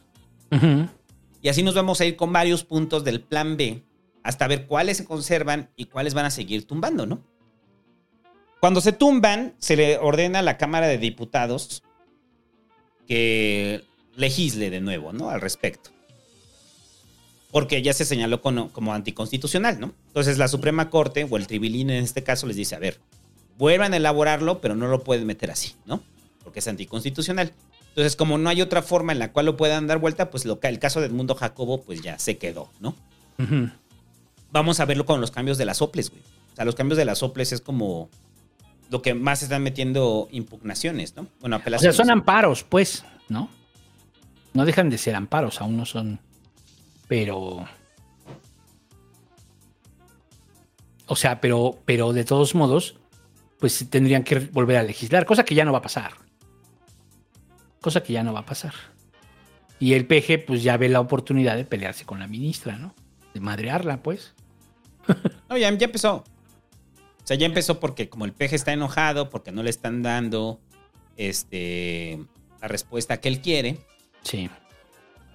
Y 1.42 1.48
así 1.48 1.62
nos 1.62 1.74
vamos 1.74 2.00
a 2.00 2.04
ir 2.04 2.16
con 2.16 2.32
varios 2.32 2.64
puntos 2.64 3.04
del 3.04 3.20
plan 3.20 3.56
B 3.56 3.82
hasta 4.22 4.46
ver 4.46 4.66
cuáles 4.66 4.96
se 4.98 5.04
conservan 5.04 5.70
y 5.76 5.86
cuáles 5.86 6.14
van 6.14 6.24
a 6.26 6.30
seguir 6.30 6.66
tumbando, 6.66 7.04
¿no? 7.06 7.20
Cuando 8.64 8.80
se 8.80 8.92
tumban, 8.92 9.52
se 9.58 9.76
le 9.76 9.98
ordena 9.98 10.38
a 10.38 10.42
la 10.42 10.56
Cámara 10.56 10.86
de 10.86 10.96
Diputados 10.96 11.82
que 13.06 13.84
legisle 14.16 14.70
de 14.70 14.80
nuevo, 14.80 15.12
¿no? 15.12 15.28
Al 15.28 15.42
respecto. 15.42 15.90
Porque 17.50 17.82
ya 17.82 17.92
se 17.92 18.06
señaló 18.06 18.40
como, 18.40 18.72
como 18.72 18.94
anticonstitucional, 18.94 19.78
¿no? 19.80 19.92
Entonces 20.06 20.38
la 20.38 20.48
Suprema 20.48 20.88
Corte, 20.88 21.26
o 21.28 21.36
el 21.36 21.46
Tribilín 21.46 21.90
en 21.90 22.02
este 22.02 22.22
caso, 22.22 22.46
les 22.46 22.56
dice, 22.56 22.74
a 22.74 22.78
ver, 22.78 23.00
vuelvan 23.58 23.92
a 23.92 23.98
elaborarlo, 23.98 24.62
pero 24.62 24.74
no 24.74 24.88
lo 24.88 25.04
pueden 25.04 25.26
meter 25.26 25.50
así, 25.50 25.74
¿no? 25.84 26.02
Porque 26.42 26.60
es 26.60 26.66
anticonstitucional. 26.66 27.52
Entonces, 27.88 28.16
como 28.16 28.38
no 28.38 28.48
hay 28.48 28.62
otra 28.62 28.80
forma 28.80 29.12
en 29.12 29.18
la 29.18 29.30
cual 29.30 29.44
lo 29.44 29.58
puedan 29.58 29.86
dar 29.86 29.98
vuelta, 29.98 30.30
pues 30.30 30.46
lo, 30.46 30.58
el 30.62 30.78
caso 30.78 31.00
de 31.00 31.08
Edmundo 31.08 31.34
Jacobo, 31.34 31.82
pues 31.82 32.00
ya 32.00 32.18
se 32.18 32.38
quedó, 32.38 32.70
¿no? 32.80 32.96
Vamos 34.52 34.80
a 34.80 34.86
verlo 34.86 35.04
con 35.04 35.20
los 35.20 35.30
cambios 35.30 35.58
de 35.58 35.66
las 35.66 35.76
soples, 35.76 36.08
güey. 36.08 36.22
O 36.54 36.56
sea, 36.56 36.64
los 36.64 36.76
cambios 36.76 36.96
de 36.96 37.04
las 37.04 37.18
soples 37.18 37.52
es 37.52 37.60
como 37.60 38.08
lo 38.90 39.02
que 39.02 39.14
más 39.14 39.42
están 39.42 39.62
metiendo 39.62 40.28
impugnaciones, 40.30 41.16
¿no? 41.16 41.26
Bueno, 41.40 41.56
O 41.56 41.58
sea, 41.58 41.62
apelaciones. 41.62 41.96
son 41.96 42.10
amparos, 42.10 42.64
pues, 42.64 43.04
¿no? 43.28 43.48
No 44.52 44.64
dejan 44.64 44.90
de 44.90 44.98
ser 44.98 45.14
amparos, 45.14 45.60
aún 45.60 45.76
no 45.76 45.84
son. 45.84 46.20
Pero. 47.08 47.66
O 51.06 51.16
sea, 51.16 51.40
pero, 51.40 51.78
pero 51.84 52.12
de 52.12 52.24
todos 52.24 52.54
modos, 52.54 52.96
pues 53.58 53.86
tendrían 53.90 54.24
que 54.24 54.38
volver 54.38 54.76
a 54.78 54.82
legislar, 54.82 55.26
cosa 55.26 55.44
que 55.44 55.54
ya 55.54 55.64
no 55.64 55.72
va 55.72 55.78
a 55.78 55.82
pasar. 55.82 56.12
Cosa 57.80 58.02
que 58.02 58.12
ya 58.12 58.22
no 58.22 58.32
va 58.32 58.40
a 58.40 58.46
pasar. 58.46 58.72
Y 59.78 59.92
el 59.94 60.06
PG, 60.06 60.46
pues 60.46 60.62
ya 60.62 60.76
ve 60.76 60.88
la 60.88 61.00
oportunidad 61.00 61.56
de 61.56 61.64
pelearse 61.64 62.06
con 62.06 62.18
la 62.20 62.26
ministra, 62.26 62.78
¿no? 62.78 62.94
de 63.34 63.40
madrearla, 63.40 64.02
pues. 64.02 64.32
No, 65.50 65.58
ya, 65.58 65.70
ya 65.76 65.84
empezó. 65.84 66.24
O 67.24 67.26
sea, 67.26 67.36
ya 67.38 67.46
empezó 67.46 67.80
porque 67.80 68.08
como 68.10 68.26
el 68.26 68.32
peje 68.32 68.54
está 68.54 68.72
enojado, 68.72 69.30
porque 69.30 69.50
no 69.50 69.62
le 69.62 69.70
están 69.70 70.02
dando 70.02 70.60
este, 71.16 72.18
la 72.60 72.68
respuesta 72.68 73.18
que 73.20 73.28
él 73.28 73.40
quiere, 73.40 73.78
Sí. 74.22 74.50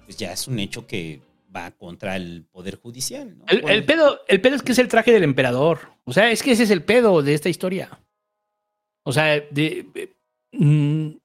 pues 0.04 0.16
ya 0.16 0.32
es 0.32 0.46
un 0.46 0.58
hecho 0.60 0.86
que 0.86 1.20
va 1.54 1.72
contra 1.72 2.14
el 2.14 2.44
Poder 2.52 2.76
Judicial. 2.76 3.36
¿no? 3.38 3.44
El, 3.48 3.84
pedo, 3.84 4.20
el 4.28 4.40
pedo 4.40 4.54
es 4.54 4.62
que 4.62 4.70
es 4.72 4.78
el 4.78 4.86
traje 4.88 5.10
del 5.12 5.24
emperador. 5.24 5.80
O 6.04 6.12
sea, 6.12 6.30
es 6.30 6.42
que 6.44 6.52
ese 6.52 6.62
es 6.62 6.70
el 6.70 6.84
pedo 6.84 7.22
de 7.22 7.34
esta 7.34 7.48
historia. 7.48 8.00
O 9.02 9.12
sea, 9.12 9.24
de, 9.24 9.86
de- 9.92 10.14
mm, 10.52 11.16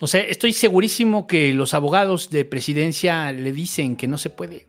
o 0.00 0.06
sea, 0.06 0.20
estoy 0.20 0.52
segurísimo 0.52 1.26
que 1.26 1.52
los 1.52 1.74
abogados 1.74 2.30
de 2.30 2.44
presidencia 2.44 3.32
le 3.32 3.50
dicen 3.50 3.96
que 3.96 4.06
no 4.06 4.18
se 4.18 4.30
puede. 4.30 4.68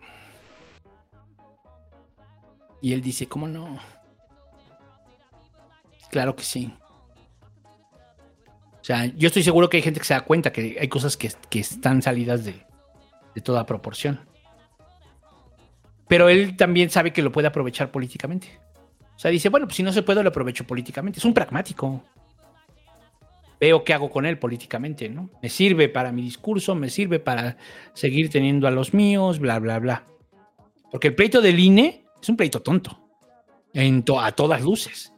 Y 2.82 2.94
él 2.94 3.02
dice, 3.02 3.28
¿cómo 3.28 3.48
no? 3.48 3.80
Claro 6.10 6.36
que 6.36 6.44
sí. 6.44 6.74
O 8.82 8.84
sea, 8.84 9.06
yo 9.06 9.28
estoy 9.28 9.44
seguro 9.44 9.70
que 9.70 9.78
hay 9.78 9.84
gente 9.84 10.00
que 10.00 10.06
se 10.06 10.14
da 10.14 10.22
cuenta 10.22 10.52
que 10.52 10.78
hay 10.80 10.88
cosas 10.88 11.18
que, 11.18 11.30
están 11.60 12.02
salidas 12.02 12.44
de, 12.46 12.66
toda 13.44 13.66
proporción. 13.66 14.20
Pero 16.08 16.28
él 16.28 16.58
también 16.58 16.90
sabe 16.90 17.14
que 17.14 17.22
lo 17.22 17.32
puede 17.32 17.48
aprovechar 17.48 17.92
políticamente. 17.92 18.60
O 19.16 19.20
sea, 19.20 19.32
dice, 19.32 19.50
bueno, 19.50 19.68
pues 19.68 19.76
si 19.78 19.84
no 19.84 19.94
se 19.94 20.02
puede, 20.02 20.24
lo 20.24 20.30
aprovecho 20.30 20.66
políticamente. 20.66 21.20
Es 21.20 21.26
un 21.26 21.34
pragmático. 21.34 22.04
Veo 23.60 23.84
qué 23.84 23.94
hago 23.94 24.10
con 24.10 24.26
él 24.26 24.40
políticamente, 24.40 25.10
¿no? 25.10 25.30
Me 25.42 25.50
sirve 25.50 25.90
para 25.90 26.12
mi 26.12 26.22
discurso, 26.22 26.74
me 26.74 26.90
sirve 26.90 27.20
para 27.20 27.58
seguir 27.94 28.30
teniendo 28.30 28.68
a 28.68 28.72
los 28.72 28.94
míos, 28.94 29.40
bla, 29.40 29.60
bla, 29.60 29.80
bla. 29.80 30.08
Porque 30.90 31.10
el 31.10 31.16
pleito 31.16 31.42
del 31.42 31.60
INE 31.60 32.06
es 32.22 32.30
un 32.30 32.38
pleito 32.38 32.62
tonto. 32.62 33.00
En 33.74 34.04
a 34.20 34.32
todas 34.32 34.62
luces. 34.62 35.14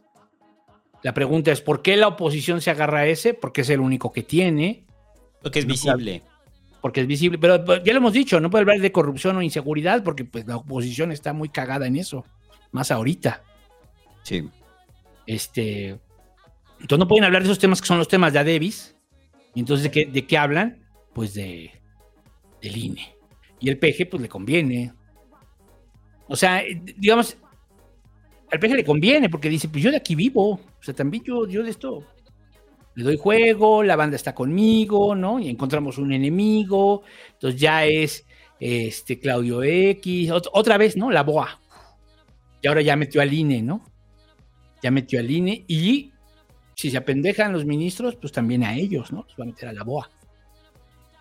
La 1.02 1.14
pregunta 1.14 1.50
es, 1.50 1.60
¿por 1.60 1.82
qué 1.82 1.96
la 1.96 2.08
oposición 2.08 2.60
se 2.60 2.70
agarra 2.70 3.00
a 3.00 3.06
ese? 3.06 3.34
Porque 3.34 3.62
es 3.62 3.70
el 3.70 3.80
único 3.80 4.12
que 4.12 4.22
tiene 4.22 4.84
Porque 5.42 5.58
es 5.58 5.66
visible. 5.66 6.22
porque 6.80 7.00
es 7.00 7.06
visible. 7.06 7.38
Pero 7.38 7.64
pues, 7.64 7.82
ya 7.84 7.92
lo 7.92 7.98
hemos 7.98 8.12
dicho, 8.12 8.38
no 8.40 8.50
puede 8.50 8.62
hablar 8.62 8.80
de 8.80 8.92
corrupción 8.92 9.36
o 9.36 9.42
inseguridad 9.42 10.04
porque 10.04 10.24
pues 10.24 10.46
la 10.46 10.56
oposición 10.56 11.10
está 11.12 11.32
muy 11.32 11.48
cagada 11.48 11.86
en 11.86 11.96
eso, 11.96 12.24
más 12.70 12.90
ahorita. 12.90 13.42
Sí. 14.22 14.48
Este, 15.26 15.98
entonces 16.80 16.98
no 16.98 17.08
pueden 17.08 17.24
hablar 17.24 17.42
de 17.42 17.46
esos 17.48 17.58
temas 17.58 17.80
que 17.80 17.86
son 17.86 17.98
los 17.98 18.08
temas 18.08 18.32
de 18.32 18.38
Adebis. 18.40 18.96
Y 19.54 19.60
entonces, 19.60 19.84
¿de 19.84 19.90
qué, 19.90 20.06
de 20.06 20.26
qué 20.26 20.38
hablan? 20.38 20.86
Pues 21.12 21.34
de 21.34 21.72
del 22.62 22.76
INE. 22.76 23.16
Y 23.60 23.68
el 23.68 23.78
PG, 23.78 24.08
pues 24.10 24.22
le 24.22 24.28
conviene. 24.28 24.92
O 26.28 26.36
sea, 26.36 26.62
eh, 26.62 26.80
digamos, 26.96 27.36
al 28.52 28.60
PG 28.60 28.74
le 28.76 28.84
conviene 28.84 29.30
porque 29.30 29.48
dice, 29.48 29.68
pues 29.68 29.82
yo 29.82 29.90
de 29.90 29.96
aquí 29.96 30.14
vivo. 30.14 30.50
O 30.52 30.82
sea, 30.82 30.94
también 30.94 31.24
yo, 31.24 31.48
yo 31.48 31.62
de 31.62 31.70
esto 31.70 32.04
le 32.94 33.04
doy 33.04 33.16
juego, 33.16 33.82
la 33.82 33.96
banda 33.96 34.16
está 34.16 34.34
conmigo, 34.34 35.14
¿no? 35.14 35.40
Y 35.40 35.48
encontramos 35.48 35.98
un 35.98 36.12
enemigo. 36.12 37.02
Entonces 37.32 37.60
ya 37.60 37.86
es 37.86 38.26
este 38.60 39.18
Claudio 39.18 39.62
X, 39.62 40.30
ot- 40.30 40.50
otra 40.52 40.76
vez, 40.78 40.96
¿no? 40.96 41.10
La 41.10 41.22
BOA. 41.22 41.58
Y 42.60 42.68
ahora 42.68 42.82
ya 42.82 42.94
metió 42.94 43.22
al 43.22 43.32
INE, 43.32 43.62
¿no? 43.62 43.82
Ya 44.82 44.90
metió 44.90 45.18
al 45.18 45.30
INE 45.30 45.64
y 45.66 46.12
si 46.76 46.90
se 46.90 46.96
apendejan 46.98 47.52
los 47.52 47.64
ministros, 47.64 48.16
pues 48.16 48.32
también 48.32 48.64
a 48.64 48.76
ellos, 48.76 49.12
¿no? 49.12 49.24
Los 49.26 49.36
va 49.38 49.44
a 49.44 49.46
meter 49.46 49.68
a 49.68 49.72
la 49.72 49.82
BOA. 49.84 50.10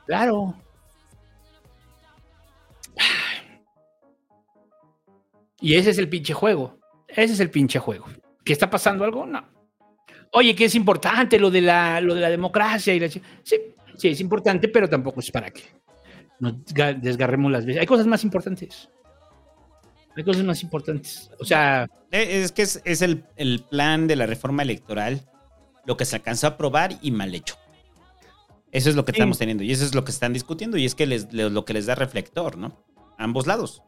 Claro. 0.06 0.56
Y 5.62 5.76
ese 5.76 5.92
es 5.92 5.98
el 5.98 6.10
pinche 6.10 6.34
juego. 6.34 6.81
Ese 7.16 7.34
es 7.34 7.40
el 7.40 7.50
pinche 7.50 7.80
juego. 7.80 8.06
¿Qué 8.44 8.54
está 8.54 8.70
pasando 8.70 9.04
algo? 9.04 9.26
No. 9.26 9.44
Oye, 10.34 10.56
que 10.56 10.66
es 10.66 10.76
importante 10.76 11.38
lo 11.40 11.52
de 11.52 11.62
la, 11.62 12.00
lo 12.02 12.16
de 12.16 12.22
la 12.22 12.30
democracia 12.30 12.94
y 12.94 13.00
la... 13.00 13.10
Sí, 13.10 13.22
sí, 13.98 14.08
es 14.08 14.20
importante, 14.22 14.68
pero 14.70 14.88
tampoco 14.90 15.20
es 15.20 15.30
para 15.30 15.52
que 15.52 15.62
nos 16.40 16.54
ga- 16.68 16.98
desgarremos 17.00 17.52
las 17.52 17.66
veces. 17.66 17.82
Hay 17.82 17.88
cosas 17.88 18.08
más 18.08 18.24
importantes. 18.24 18.90
Hay 20.16 20.24
cosas 20.24 20.44
más 20.44 20.62
importantes. 20.64 21.30
O 21.40 21.46
sea, 21.46 21.88
Eh, 22.12 22.42
Es 22.44 22.52
que 22.52 22.62
es, 22.64 22.82
es 22.86 23.02
el, 23.02 23.26
el 23.36 23.64
plan 23.70 24.08
de 24.08 24.16
la 24.16 24.26
reforma 24.26 24.64
electoral, 24.64 25.22
lo 25.86 25.98
que 25.98 26.06
se 26.06 26.16
alcanzó 26.16 26.48
a 26.48 26.52
aprobar 26.52 26.98
y 27.02 27.12
mal 27.12 27.34
hecho. 27.36 27.56
Eso 28.72 28.90
es 28.90 28.96
lo 28.96 29.04
que 29.04 29.12
Sí. 29.12 29.18
estamos 29.18 29.38
teniendo 29.38 29.64
y 29.64 29.72
eso 29.72 29.84
es 29.84 29.94
lo 29.96 30.04
que 30.06 30.12
están 30.12 30.32
discutiendo 30.34 30.78
y 30.78 30.86
es 30.86 30.96
que 30.96 31.06
les, 31.06 31.32
le- 31.34 31.50
lo 31.50 31.66
que 31.66 31.74
les 31.74 31.86
da 31.86 31.96
reflector, 31.96 32.58
¿no? 32.58 32.84
A 33.18 33.24
ambos 33.26 33.48
lados. 33.48 33.84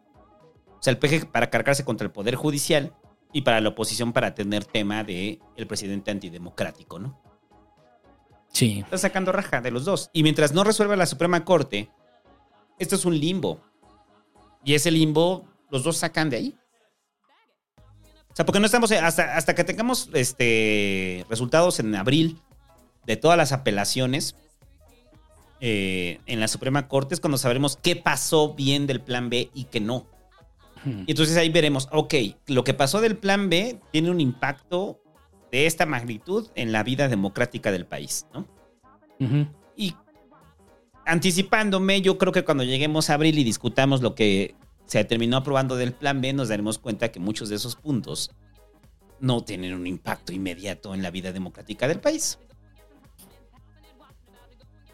O 0.67 0.82
sea, 0.84 0.91
el 0.91 0.97
PG 0.99 1.32
para 1.32 1.49
cargarse 1.49 1.86
contra 1.86 2.05
el 2.05 2.11
Poder 2.11 2.36
Judicial 2.36 2.93
y 3.34 3.41
para 3.41 3.59
la 3.59 3.69
oposición 3.69 4.13
para 4.13 4.36
tener 4.36 4.63
tema 4.63 5.03
de 5.03 5.39
el 5.57 5.67
presidente 5.67 6.11
antidemocrático, 6.11 6.99
¿no? 6.99 7.19
sí. 8.53 8.79
Está 8.79 8.99
sacando 8.99 9.31
raja 9.31 9.59
de 9.59 9.71
los 9.71 9.84
dos. 9.84 10.09
Y 10.13 10.23
mientras 10.23 10.53
no 10.53 10.63
resuelva 10.63 10.95
la 10.95 11.07
Suprema 11.07 11.43
Corte, 11.43 11.89
esto 12.79 12.95
es 12.95 13.03
un 13.03 13.19
limbo. 13.19 13.59
Y 14.63 14.75
ese 14.75 14.91
limbo, 14.91 15.45
los 15.69 15.84
dos 15.84 15.97
sacan 15.97 16.29
de 16.29 16.38
ahí. 16.38 16.55
O 18.31 18.36
sea, 18.36 18.45
porque 18.45 18.59
no 18.59 18.65
estamos, 18.65 18.91
hasta, 18.91 19.36
hasta 19.36 19.55
que 19.55 19.63
tengamos 19.63 20.09
este, 20.13 21.25
resultados 21.29 21.79
en 21.79 21.93
abril 21.95 22.39
de 23.05 23.17
todas 23.17 23.38
las 23.38 23.51
apelaciones 23.51 24.36
eh, 25.59 26.19
en 26.25 26.39
la 26.39 26.47
Suprema 26.47 26.88
Corte, 26.88 27.13
es 27.13 27.19
cuando 27.19 27.38
sabremos 27.38 27.77
qué 27.77 27.95
pasó 27.95 28.53
bien 28.53 28.88
del 28.88 29.01
plan 29.01 29.29
B 29.29 29.49
y 29.53 29.65
qué 29.65 29.79
no. 29.79 30.07
Y 30.86 31.11
entonces 31.11 31.38
ahí 31.38 31.49
veremos, 31.49 31.88
ok, 31.91 32.13
lo 32.47 32.63
que 32.63 32.73
pasó 32.73 33.01
del 33.01 33.17
plan 33.17 33.49
B 33.49 33.79
tiene 33.91 34.11
un 34.11 34.19
impacto 34.19 35.01
de 35.51 35.65
esta 35.65 35.86
magnitud 35.86 36.49
en 36.55 36.71
la 36.71 36.84
vida 36.84 37.07
democrática 37.07 37.71
del 37.71 37.86
país, 37.86 38.25
¿no? 38.34 38.47
Y 39.77 39.95
anticipándome, 41.05 42.01
yo 42.01 42.17
creo 42.17 42.34
que 42.34 42.43
cuando 42.43 42.63
lleguemos 42.63 43.09
a 43.09 43.13
abril 43.13 43.38
y 43.39 43.43
discutamos 43.43 44.01
lo 44.01 44.15
que 44.15 44.55
se 44.86 45.03
terminó 45.05 45.38
aprobando 45.38 45.75
del 45.75 45.93
plan 45.93 46.21
B, 46.21 46.34
nos 46.34 46.49
daremos 46.49 46.79
cuenta 46.79 47.11
que 47.11 47.19
muchos 47.19 47.49
de 47.49 47.55
esos 47.55 47.75
puntos 47.75 48.31
no 49.19 49.43
tienen 49.43 49.73
un 49.73 49.88
impacto 49.88 50.34
inmediato 50.34 50.93
en 50.93 51.01
la 51.01 51.11
vida 51.11 51.31
democrática 51.31 51.88
del 51.88 51.99
país. 51.99 52.39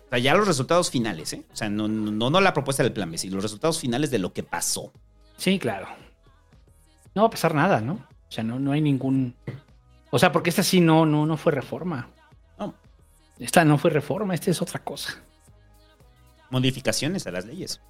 O 0.06 0.10
sea, 0.10 0.20
ya 0.20 0.34
los 0.36 0.48
resultados 0.48 0.90
finales, 0.90 1.34
¿eh? 1.34 1.46
O 1.52 1.56
sea, 1.56 1.70
no, 1.70 1.88
no, 1.88 2.30
no 2.30 2.42
la 2.42 2.54
propuesta 2.54 2.84
del 2.84 2.94
plan 2.94 3.12
B, 3.12 3.18
sino 3.18 3.36
los 3.36 3.44
resultados 3.44 3.80
finales 3.80 4.12
de 4.12 4.20
lo 4.20 4.34
que 4.34 4.44
pasó. 4.44 4.92
Sí, 5.40 5.58
claro. 5.58 5.88
No 7.16 7.24
va 7.24 7.28
a 7.30 7.32
pasar 7.32 7.56
nada, 7.56 7.80
¿no? 7.80 7.94
O 7.94 8.32
sea, 8.32 8.44
no, 8.44 8.60
no 8.60 8.74
hay 8.74 8.82
ningún. 8.82 9.34
O 10.12 10.20
sea, 10.20 10.32
porque 10.32 10.50
esta 10.50 10.64
sí 10.64 10.82
no, 10.82 11.06
no, 11.06 11.26
no 11.26 11.38
fue 11.38 11.54
reforma. 11.54 12.10
No. 12.60 12.76
Esta 13.40 13.64
no 13.64 13.78
fue 13.78 13.90
reforma, 13.90 14.36
esta 14.36 14.52
es 14.52 14.62
otra 14.62 14.84
cosa. 14.84 15.24
modificaciones 16.50 17.26
a 17.26 17.32
las 17.32 17.46
leyes. 17.46 17.82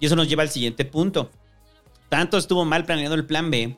Y 0.00 0.06
eso 0.06 0.16
nos 0.16 0.28
lleva 0.28 0.42
al 0.42 0.48
siguiente 0.48 0.84
punto. 0.86 1.30
Tanto 2.08 2.38
estuvo 2.38 2.64
mal 2.64 2.84
planeado 2.84 3.14
el 3.14 3.26
plan 3.26 3.50
B 3.50 3.76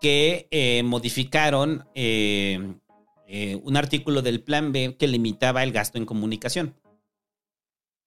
que 0.00 0.48
eh, 0.50 0.82
modificaron 0.82 1.86
eh, 1.94 2.74
eh, 3.28 3.60
un 3.62 3.76
artículo 3.76 4.22
del 4.22 4.42
plan 4.42 4.72
B 4.72 4.96
que 4.98 5.06
limitaba 5.06 5.62
el 5.62 5.70
gasto 5.70 5.98
en 5.98 6.06
comunicación. 6.06 6.74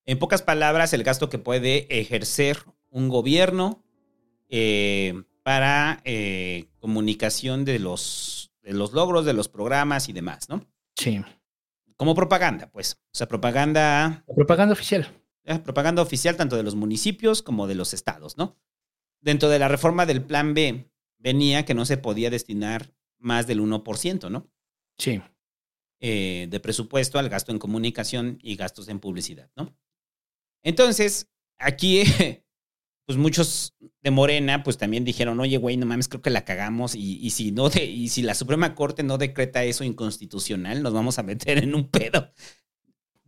En 0.05 0.19
pocas 0.19 0.41
palabras, 0.41 0.93
el 0.93 1.03
gasto 1.03 1.29
que 1.29 1.39
puede 1.39 1.87
ejercer 1.97 2.57
un 2.89 3.07
gobierno 3.09 3.84
eh, 4.57 5.23
para 5.43 6.01
eh, 6.05 6.69
comunicación 6.79 7.65
de 7.65 7.77
los, 7.79 8.51
de 8.61 8.71
los 8.73 8.93
logros, 8.93 9.25
de 9.25 9.33
los 9.33 9.49
programas 9.49 10.07
y 10.07 10.13
demás, 10.13 10.47
¿no? 10.47 10.65
Sí. 10.95 11.21
Como 11.97 12.15
propaganda, 12.15 12.71
pues. 12.71 12.93
O 13.11 13.15
sea, 13.17 13.27
propaganda 13.27 14.23
La 14.27 14.33
propaganda 14.35 14.71
oficial. 14.73 15.07
eh, 15.43 15.59
propaganda 15.59 16.01
oficial 16.01 16.37
tanto 16.37 16.55
de 16.55 16.63
los 16.63 16.75
municipios 16.75 17.41
como 17.41 17.67
de 17.67 17.75
los 17.75 17.93
estados, 17.93 18.37
¿no? 18.37 18.57
Dentro 19.21 19.49
de 19.49 19.59
la 19.59 19.67
reforma 19.67 20.05
del 20.05 20.23
plan 20.23 20.53
B 20.53 20.89
venía 21.17 21.65
que 21.65 21.73
no 21.73 21.83
se 21.85 21.97
podía 21.97 22.29
destinar 22.29 22.93
más 23.19 23.45
del 23.47 23.59
1%, 23.59 24.29
¿no? 24.29 24.49
Sí. 24.97 25.21
Eh, 25.99 26.47
de 26.49 26.59
presupuesto 26.61 27.19
al 27.19 27.27
gasto 27.29 27.51
en 27.51 27.59
comunicación 27.59 28.39
y 28.41 28.55
gastos 28.55 28.87
en 28.87 28.99
publicidad, 28.99 29.49
¿no? 29.57 29.75
Entonces, 30.63 31.29
aquí, 31.57 32.03
pues 33.05 33.17
muchos 33.17 33.75
de 34.01 34.11
Morena, 34.11 34.63
pues 34.63 34.77
también 34.77 35.03
dijeron, 35.05 35.39
oye, 35.39 35.57
güey, 35.57 35.77
no 35.77 35.85
mames, 35.85 36.07
creo 36.07 36.21
que 36.21 36.29
la 36.29 36.45
cagamos 36.45 36.95
y, 36.95 37.17
y 37.19 37.29
si 37.31 37.51
no 37.51 37.69
de, 37.69 37.85
y 37.85 38.09
si 38.09 38.21
la 38.23 38.33
Suprema 38.35 38.73
Corte 38.75 39.03
no 39.03 39.17
decreta 39.17 39.63
eso 39.63 39.83
inconstitucional, 39.83 40.81
nos 40.83 40.93
vamos 40.93 41.19
a 41.19 41.23
meter 41.23 41.59
en 41.59 41.75
un 41.75 41.87
pedo. 41.89 42.31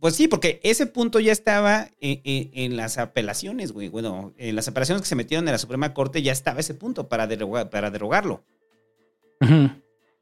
Pues 0.00 0.14
sí, 0.14 0.28
porque 0.28 0.60
ese 0.62 0.86
punto 0.86 1.18
ya 1.18 1.32
estaba 1.32 1.90
en, 2.00 2.20
en- 2.22 2.50
en 2.54 2.76
las 2.76 2.98
apelaciones, 2.98 3.72
güey. 3.72 3.88
Bueno, 3.88 4.32
en 4.38 4.54
las 4.54 4.68
apelaciones 4.68 5.02
que 5.02 5.08
se 5.08 5.16
metieron 5.16 5.46
en 5.48 5.52
la 5.52 5.58
Suprema 5.58 5.92
Corte 5.94 6.22
ya 6.22 6.30
estaba 6.32 6.60
ese 6.60 6.74
punto 6.74 7.08
para, 7.08 7.28
derogar- 7.28 7.68
para 7.68 7.90
derogarlo. 7.90 8.44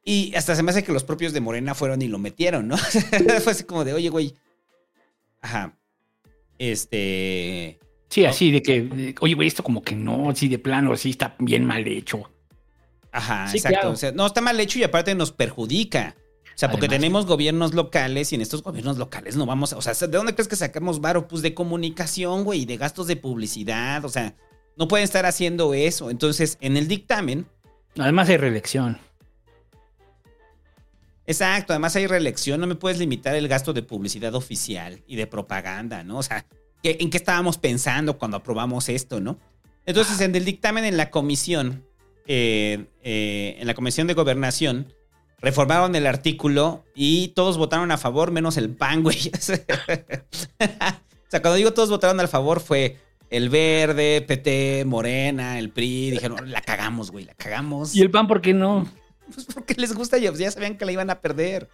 Y 0.04 0.34
hasta 0.34 0.54
se 0.54 0.62
me 0.62 0.70
hace 0.70 0.84
que 0.84 0.92
los 0.92 1.04
propios 1.04 1.32
de 1.32 1.40
Morena 1.40 1.74
fueron 1.74 2.00
y 2.00 2.09
lo 2.09 2.18
metieron, 2.18 2.68
¿no? 2.68 2.76
Fue 3.42 3.52
así 3.52 3.64
como 3.64 3.84
de, 3.84 3.92
oye, 3.92 4.09
güey. 4.09 4.34
Ajá. 5.42 5.76
Este. 6.59 7.78
Sí, 8.09 8.24
así 8.24 8.50
de 8.52 8.62
que, 8.62 8.82
de- 8.82 9.14
oye, 9.20 9.34
güey, 9.34 9.48
esto 9.48 9.62
como 9.62 9.82
que 9.82 9.94
no, 9.96 10.34
sí, 10.34 10.48
de 10.48 10.59
plano, 10.59 10.96
sí 10.96 11.11
está 11.11 11.34
bien 11.38 11.64
mal 11.64 11.86
hecho. 11.86 12.30
Ajá, 13.12 13.48
Sí, 13.48 13.57
exacto. 13.59 13.78
claro. 13.80 13.90
O 13.92 13.96
sea, 13.96 14.12
no 14.12 14.26
está 14.26 14.40
mal 14.40 14.59
hecho 14.61 14.78
y 14.78 14.84
aparte 14.84 15.14
nos 15.14 15.32
perjudica. 15.32 16.14
O 16.54 16.59
sea, 16.59 16.70
porque 16.70 16.86
Además. 16.86 17.00
tenemos 17.00 17.26
gobiernos 17.26 17.74
locales 17.74 18.32
y 18.32 18.36
en 18.36 18.40
estos 18.40 18.62
gobiernos 18.62 18.96
locales 18.96 19.36
no 19.36 19.44
vamos 19.44 19.72
a. 19.72 19.76
O 19.76 19.82
sea, 19.82 19.92
¿de 19.94 20.07
dónde 20.16 20.34
crees 20.34 20.48
que 20.48 20.57
sacamos 20.57 21.00
varo? 21.00 21.28
Pues 21.28 21.42
de 21.42 21.52
comunicación, 21.52 22.44
güey, 22.44 22.62
y 22.62 22.64
de 22.66 22.76
gastos 22.78 23.07
de 23.09 23.16
publicidad. 23.16 24.04
O 24.04 24.09
sea, 24.09 24.34
no 24.76 24.88
pueden 24.88 25.04
estar 25.04 25.26
haciendo 25.26 25.74
eso. 25.74 26.11
Entonces, 26.11 26.57
en 26.61 26.76
el 26.76 26.88
dictamen, 26.88 27.46
Además 27.98 28.28
hay 28.30 28.36
reelección. 28.38 28.98
exacto, 31.26 31.72
además 31.72 31.96
hay 31.96 32.07
reelección, 32.07 32.61
no 32.61 32.66
me 32.66 32.74
puedes 32.74 32.98
limitar 32.98 33.34
el 33.34 33.48
gasto 33.48 33.72
de 33.72 33.82
publicidad 33.82 34.34
oficial 34.34 35.02
y 35.07 35.16
de 35.16 35.26
propaganda, 35.26 36.04
¿no? 36.04 36.18
O 36.18 36.22
sea, 36.22 36.46
¿qué- 36.83 36.97
¿en 37.01 37.11
qué 37.11 37.16
estábamos 37.16 37.59
pensando 37.59 38.18
cuando 38.18 38.37
aprobamos 38.39 38.89
esto, 38.89 39.20
no? 39.20 39.39
Entonces, 39.87 40.20
en 40.20 40.35
el 40.35 40.45
dictamen 40.45 40.85
en 40.85 40.97
la 40.97 41.11
comisión, 41.11 41.85
eh, 42.27 42.87
eh, 43.03 43.57
en 43.61 43.66
la 43.66 43.74
comisión 43.74 44.07
de 44.09 44.14
gobernación, 44.14 44.93
reformaron 45.41 45.95
el 45.95 46.07
artículo 46.07 46.85
y 46.95 47.29
todos 47.29 47.57
votaron 47.59 47.91
a 47.93 47.99
favor, 47.99 48.31
menos 48.33 48.57
el 48.57 48.70
PAN, 48.70 49.03
güey. 49.03 49.31
o 49.35 49.39
sea, 51.29 51.41
cuando 51.43 51.55
digo 51.55 51.72
todos 51.72 51.89
votaron 51.91 52.18
a 52.20 52.27
favor, 52.27 52.61
fue 52.61 52.97
el 53.31 53.49
Verde, 53.49 54.24
PT, 54.27 54.85
Morena, 54.87 55.59
el 55.59 55.70
PRI. 55.70 56.11
Dijeron, 56.12 56.51
la 56.51 56.62
cagamos, 56.62 57.11
güey, 57.11 57.24
la 57.24 57.35
cagamos. 57.35 57.95
¿Y 57.95 58.01
el 58.01 58.11
PAN 58.11 58.27
por 58.29 58.41
qué 58.41 58.55
no? 58.55 58.91
Pues 59.33 59.47
porque 59.53 59.74
les 59.74 59.93
gusta 59.95 60.18
y 60.18 60.22
ya 60.22 60.51
sabían 60.51 60.77
que 60.79 60.85
la 60.85 60.93
iban 60.93 61.11
a 61.11 61.20
perder. 61.20 61.68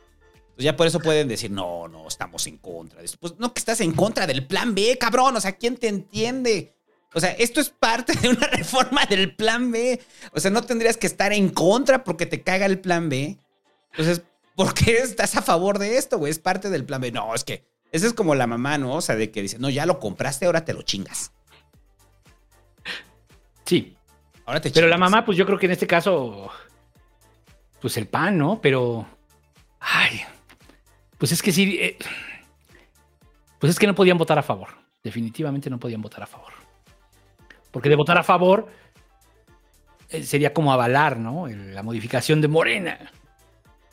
Pues 0.55 0.65
ya 0.65 0.77
por 0.77 0.87
eso 0.87 1.01
pueden 1.01 1.29
decir, 1.29 1.51
no, 1.51 1.89
no, 1.89 2.07
estamos 2.07 2.47
en 2.47 2.59
contra 2.59 2.99
de 3.01 3.07
esto. 3.07 3.19
Pues 3.21 3.39
no 3.39 3.55
que 3.55 3.59
estás 3.59 3.81
en 3.81 3.93
contra 3.93 4.27
del 4.27 4.47
plan 4.47 4.75
B, 4.75 4.99
cabrón. 4.99 5.37
O 5.37 5.41
sea, 5.41 5.53
¿quién 5.53 5.77
te 5.77 5.89
entiende? 5.89 6.75
O 7.15 7.21
sea, 7.21 7.31
esto 7.33 7.61
es 7.61 7.71
parte 7.71 8.15
de 8.15 8.29
una 8.29 8.47
reforma 8.53 9.05
del 9.07 9.35
plan 9.35 9.71
B. 9.71 10.01
O 10.33 10.41
sea, 10.41 10.51
no 10.51 10.63
tendrías 10.63 10.97
que 10.97 11.07
estar 11.07 11.33
en 11.33 11.49
contra 11.49 12.05
porque 12.05 12.27
te 12.27 12.43
caga 12.43 12.67
el 12.67 12.81
plan 12.81 13.09
B. 13.09 13.39
Entonces, 13.93 14.23
¿por 14.55 14.75
qué 14.75 14.99
estás 14.99 15.37
a 15.37 15.43
favor 15.43 15.79
de 15.79 15.97
esto, 15.97 16.19
güey? 16.19 16.31
Es 16.31 16.39
parte 16.39 16.69
del 16.71 16.85
plan 16.85 17.01
B. 17.01 17.13
No, 17.13 17.35
es 17.35 17.45
que 17.45 17.65
esa 17.91 18.07
es 18.07 18.15
como 18.15 18.35
la 18.35 18.47
mamá, 18.47 18.79
¿no? 18.79 18.95
O 18.97 19.01
sea, 19.01 19.17
de 19.17 19.31
que 19.31 19.43
dice, 19.43 19.59
no, 19.59 19.69
ya 19.71 19.87
lo 19.87 19.99
compraste, 19.99 20.47
ahora 20.47 20.65
te 20.65 20.73
lo 20.75 20.83
chingas. 20.83 21.33
Sí. 23.65 23.97
Ahora 24.45 24.61
te 24.61 24.71
Pero 24.71 24.87
la 24.87 24.97
chingas. 24.97 25.11
mamá, 25.11 25.25
pues 25.25 25.39
yo 25.39 25.47
creo 25.47 25.59
que 25.59 25.67
en 25.67 25.73
este 25.73 25.87
caso, 25.87 26.51
pues 27.81 27.97
el 27.97 28.09
PAN, 28.09 28.39
¿no? 28.39 28.61
Pero, 28.61 29.07
ay, 29.81 30.23
pues 31.23 31.31
es 31.31 31.41
que 31.41 31.53
sí, 31.53 31.79
eh, 31.81 31.97
pues 33.61 33.71
es 33.71 33.79
que 33.79 33.87
no 33.87 33.95
podían 33.95 34.19
votar 34.19 34.41
a 34.41 34.43
favor. 34.43 34.71
Definitivamente 35.05 35.71
no 35.71 35.79
podían 35.79 36.03
votar 36.03 36.21
a 36.25 36.27
favor. 36.27 36.53
Porque 37.71 37.89
de 37.89 37.95
votar 37.95 38.19
a 38.19 38.25
favor 38.25 38.67
eh, 40.09 40.25
sería 40.25 40.53
como 40.53 40.73
avalar, 40.73 41.19
¿no? 41.19 41.47
El- 41.47 41.77
La 41.77 41.85
modificación 41.85 42.41
de 42.41 42.49
Morena. 42.49 43.13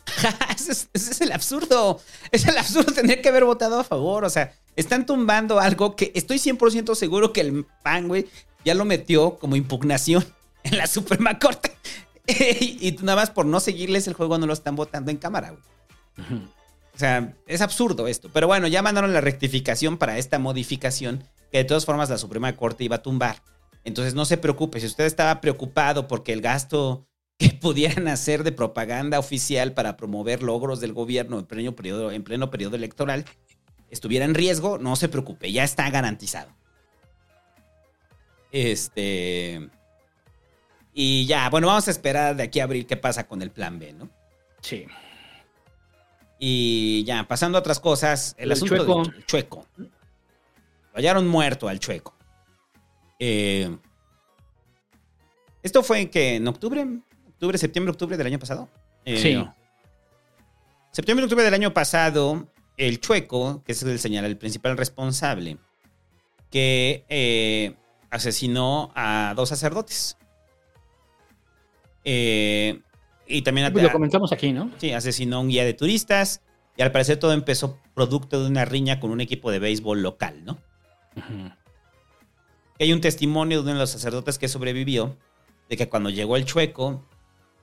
ese, 0.55 0.71
es, 0.71 0.89
ese 0.91 1.11
es 1.11 1.21
el 1.21 1.31
absurdo. 1.31 2.01
Es 2.31 2.47
el 2.47 2.57
absurdo 2.57 2.91
tener 2.93 3.21
que 3.21 3.29
haber 3.29 3.45
votado 3.45 3.79
a 3.79 3.83
favor. 3.83 4.25
O 4.25 4.29
sea, 4.31 4.51
están 4.75 5.05
tumbando 5.05 5.59
algo 5.59 5.95
que 5.95 6.11
estoy 6.15 6.37
100% 6.37 6.95
seguro 6.95 7.31
que 7.31 7.41
el 7.41 7.63
PAN, 7.83 8.07
güey, 8.07 8.27
ya 8.65 8.73
lo 8.73 8.85
metió 8.85 9.37
como 9.37 9.55
impugnación 9.55 10.25
en 10.63 10.79
la 10.79 10.87
Suprema 10.87 11.37
Corte. 11.37 11.77
y, 12.25 12.87
y 12.87 12.97
nada 13.03 13.17
más 13.17 13.29
por 13.29 13.45
no 13.45 13.59
seguirles 13.59 14.07
el 14.07 14.15
juego 14.15 14.39
no 14.39 14.47
lo 14.47 14.53
están 14.53 14.75
votando 14.75 15.11
en 15.11 15.17
cámara, 15.17 15.51
güey. 15.51 16.49
O 16.99 17.05
sea, 17.07 17.33
es 17.47 17.61
absurdo 17.61 18.09
esto. 18.09 18.29
Pero 18.33 18.47
bueno, 18.47 18.67
ya 18.67 18.81
mandaron 18.81 19.13
la 19.13 19.21
rectificación 19.21 19.97
para 19.97 20.17
esta 20.17 20.37
modificación 20.37 21.23
que 21.49 21.59
de 21.59 21.63
todas 21.63 21.85
formas 21.85 22.09
la 22.09 22.17
Suprema 22.17 22.53
Corte 22.57 22.83
iba 22.83 22.97
a 22.97 23.01
tumbar. 23.01 23.41
Entonces 23.85 24.15
no 24.15 24.25
se 24.25 24.35
preocupe, 24.35 24.81
si 24.81 24.87
usted 24.87 25.05
estaba 25.05 25.39
preocupado 25.39 26.09
porque 26.09 26.33
el 26.33 26.41
gasto 26.41 27.07
que 27.37 27.51
pudieran 27.61 28.09
hacer 28.09 28.43
de 28.43 28.51
propaganda 28.51 29.17
oficial 29.17 29.71
para 29.71 29.95
promover 29.95 30.43
logros 30.43 30.81
del 30.81 30.91
gobierno 30.91 31.39
en 31.39 31.45
pleno 31.45 31.73
periodo, 31.73 32.11
en 32.11 32.21
pleno 32.21 32.51
periodo 32.51 32.75
electoral 32.75 33.23
estuviera 33.89 34.25
en 34.25 34.35
riesgo, 34.35 34.77
no 34.77 34.97
se 34.97 35.07
preocupe, 35.07 35.53
ya 35.53 35.63
está 35.63 35.89
garantizado. 35.89 36.53
Este. 38.51 39.69
Y 40.93 41.27
ya, 41.27 41.49
bueno, 41.49 41.67
vamos 41.67 41.87
a 41.87 41.91
esperar 41.91 42.35
de 42.35 42.43
aquí 42.43 42.59
a 42.59 42.65
abril 42.65 42.85
qué 42.85 42.97
pasa 42.97 43.25
con 43.25 43.41
el 43.41 43.51
plan 43.51 43.79
B, 43.79 43.93
¿no? 43.93 44.09
Sí. 44.59 44.85
Y 46.39 47.03
ya, 47.03 47.27
pasando 47.27 47.57
a 47.57 47.61
otras 47.61 47.79
cosas, 47.79 48.33
el 48.37 48.45
El 48.45 48.51
asunto 48.53 48.75
Chueco. 48.77 49.03
del 49.03 49.25
chueco. 49.25 49.67
Lo 49.77 49.87
hallaron 50.95 51.27
muerto 51.27 51.67
al 51.67 51.79
chueco. 51.79 52.15
Eh, 53.19 53.77
esto 55.61 55.83
fue 55.83 55.99
en 56.01 56.09
que 56.09 56.35
en 56.35 56.47
octubre, 56.47 56.87
octubre, 57.27 57.57
septiembre, 57.57 57.91
octubre 57.91 58.15
del 58.15 58.27
año 58.27 58.39
pasado. 58.39 58.69
Eh, 59.05 59.17
Sí. 59.21 59.49
Septiembre, 60.91 61.25
octubre 61.25 61.43
del 61.43 61.53
año 61.53 61.73
pasado, 61.73 62.47
el 62.77 62.99
chueco, 62.99 63.61
que 63.63 63.73
es 63.73 63.83
el 63.83 63.99
señal, 63.99 64.25
el 64.25 64.37
principal 64.37 64.75
responsable, 64.77 65.57
que 66.49 67.05
eh, 67.09 67.75
asesinó 68.09 68.91
a 68.95 69.33
dos 69.35 69.49
sacerdotes. 69.49 70.17
Eh, 72.05 72.81
y 73.29 73.43
también 73.43 73.71
Pues 73.71 73.83
lo 73.83 73.91
comentamos 73.91 74.31
aquí, 74.33 74.51
¿no? 74.51 74.71
Sí, 74.77 74.91
asesinó 74.91 75.37
a 75.37 75.39
un 75.39 75.49
guía 75.49 75.63
de 75.63 75.73
turistas 75.73 76.41
y 76.75 76.81
al 76.81 76.91
parecer 76.91 77.17
todo 77.17 77.31
empezó 77.31 77.77
producto 77.93 78.41
de 78.41 78.49
una 78.49 78.65
riña 78.65 78.99
con 78.99 79.11
un 79.11 79.21
equipo 79.21 79.51
de 79.51 79.59
béisbol 79.59 80.01
local, 80.01 80.43
¿no? 80.43 80.57
Hay 82.79 82.91
un 82.91 83.01
testimonio 83.01 83.57
de 83.57 83.63
uno 83.63 83.73
de 83.73 83.79
los 83.79 83.91
sacerdotes 83.91 84.39
que 84.39 84.47
sobrevivió 84.47 85.15
de 85.69 85.77
que 85.77 85.87
cuando 85.89 86.09
llegó 86.09 86.37
el 86.37 86.45
chueco, 86.45 87.05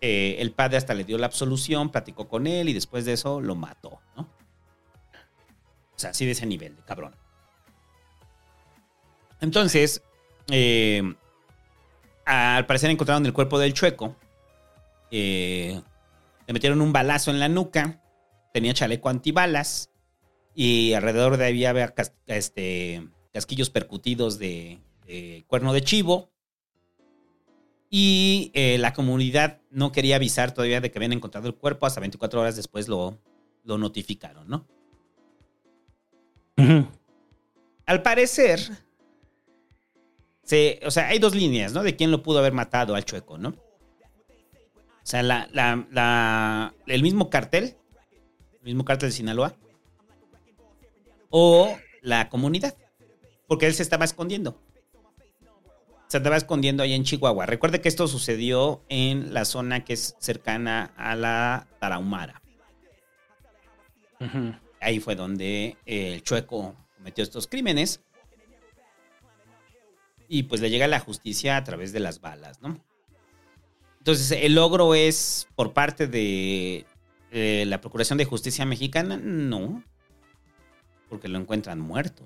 eh, 0.00 0.36
el 0.38 0.52
padre 0.52 0.76
hasta 0.76 0.94
le 0.94 1.04
dio 1.04 1.18
la 1.18 1.26
absolución, 1.26 1.90
platicó 1.90 2.28
con 2.28 2.46
él 2.46 2.68
y 2.68 2.72
después 2.72 3.04
de 3.04 3.14
eso 3.14 3.40
lo 3.40 3.56
mató, 3.56 3.98
¿no? 4.16 4.22
O 4.22 5.98
sea, 5.98 6.10
así 6.10 6.26
de 6.26 6.32
ese 6.32 6.46
nivel, 6.46 6.76
de 6.76 6.82
cabrón. 6.82 7.14
Entonces, 9.40 10.02
eh, 10.50 11.14
al 12.24 12.66
parecer 12.66 12.90
encontraron 12.90 13.24
el 13.26 13.32
cuerpo 13.32 13.58
del 13.58 13.72
chueco. 13.72 14.14
Eh, 15.10 15.80
le 16.46 16.52
metieron 16.52 16.80
un 16.80 16.92
balazo 16.92 17.30
en 17.30 17.38
la 17.40 17.48
nuca. 17.48 18.02
Tenía 18.52 18.74
chaleco 18.74 19.08
antibalas. 19.08 19.90
Y 20.54 20.94
alrededor 20.94 21.36
de 21.36 21.44
ahí 21.44 21.64
había 21.64 21.94
cas- 21.94 22.14
este, 22.26 23.06
casquillos 23.32 23.68
percutidos 23.70 24.38
de, 24.38 24.80
de 25.06 25.44
cuerno 25.46 25.72
de 25.72 25.82
chivo. 25.82 26.30
Y 27.90 28.50
eh, 28.54 28.78
la 28.78 28.92
comunidad 28.92 29.60
no 29.70 29.92
quería 29.92 30.16
avisar 30.16 30.52
todavía 30.52 30.80
de 30.80 30.90
que 30.90 30.98
habían 30.98 31.12
encontrado 31.12 31.46
el 31.46 31.54
cuerpo. 31.54 31.86
Hasta 31.86 32.00
24 32.00 32.40
horas 32.40 32.56
después 32.56 32.88
lo, 32.88 33.18
lo 33.64 33.78
notificaron, 33.78 34.48
¿no? 34.48 34.66
Al 37.84 38.02
parecer, 38.02 38.60
se, 40.42 40.80
o 40.84 40.90
sea, 40.90 41.08
hay 41.08 41.18
dos 41.18 41.34
líneas, 41.34 41.72
¿no? 41.72 41.82
De 41.82 41.94
quién 41.96 42.10
lo 42.10 42.22
pudo 42.22 42.38
haber 42.38 42.52
matado 42.52 42.94
al 42.94 43.04
chueco, 43.04 43.38
¿no? 43.38 43.54
O 45.06 45.08
sea, 45.08 45.22
la, 45.22 45.48
la- 45.52 45.86
la- 45.92 46.74
el 46.88 47.00
mismo 47.00 47.30
cartel, 47.30 47.76
el 48.58 48.64
mismo 48.64 48.84
cartel 48.84 49.10
de 49.10 49.12
Sinaloa, 49.14 49.54
o 51.30 51.78
la 52.02 52.28
comunidad, 52.28 52.74
porque 53.46 53.66
él 53.68 53.74
se 53.74 53.84
estaba 53.84 54.04
escondiendo. 54.04 54.60
Se 56.08 56.16
andaba 56.16 56.36
escondiendo 56.36 56.82
ahí 56.82 56.92
en 56.92 57.04
Chihuahua. 57.04 57.46
Recuerde 57.46 57.80
que 57.80 57.88
esto 57.88 58.08
sucedió 58.08 58.82
en 58.88 59.32
la 59.32 59.44
zona 59.44 59.84
que 59.84 59.92
es 59.92 60.16
cercana 60.18 60.92
a 60.96 61.14
la 61.14 61.68
Tarahumara. 61.78 62.42
Ahí 64.80 64.98
fue 64.98 65.14
donde 65.14 65.76
eh, 65.86 66.14
el 66.14 66.22
chueco 66.24 66.74
cometió 66.96 67.22
estos 67.22 67.46
crímenes. 67.46 68.02
Y 70.28 70.44
pues 70.44 70.60
le 70.60 70.68
llega 70.70 70.88
la 70.88 70.98
justicia 70.98 71.56
a 71.56 71.62
través 71.62 71.92
de 71.92 72.00
las 72.00 72.20
balas, 72.20 72.60
¿no? 72.60 72.84
Entonces, 74.06 74.38
el 74.40 74.54
logro 74.54 74.94
es 74.94 75.48
por 75.56 75.72
parte 75.72 76.06
de 76.06 76.86
eh, 77.32 77.64
la 77.66 77.80
Procuración 77.80 78.16
de 78.18 78.24
Justicia 78.24 78.64
Mexicana, 78.64 79.16
no. 79.20 79.82
Porque 81.08 81.26
lo 81.26 81.40
encuentran 81.40 81.80
muerto. 81.80 82.24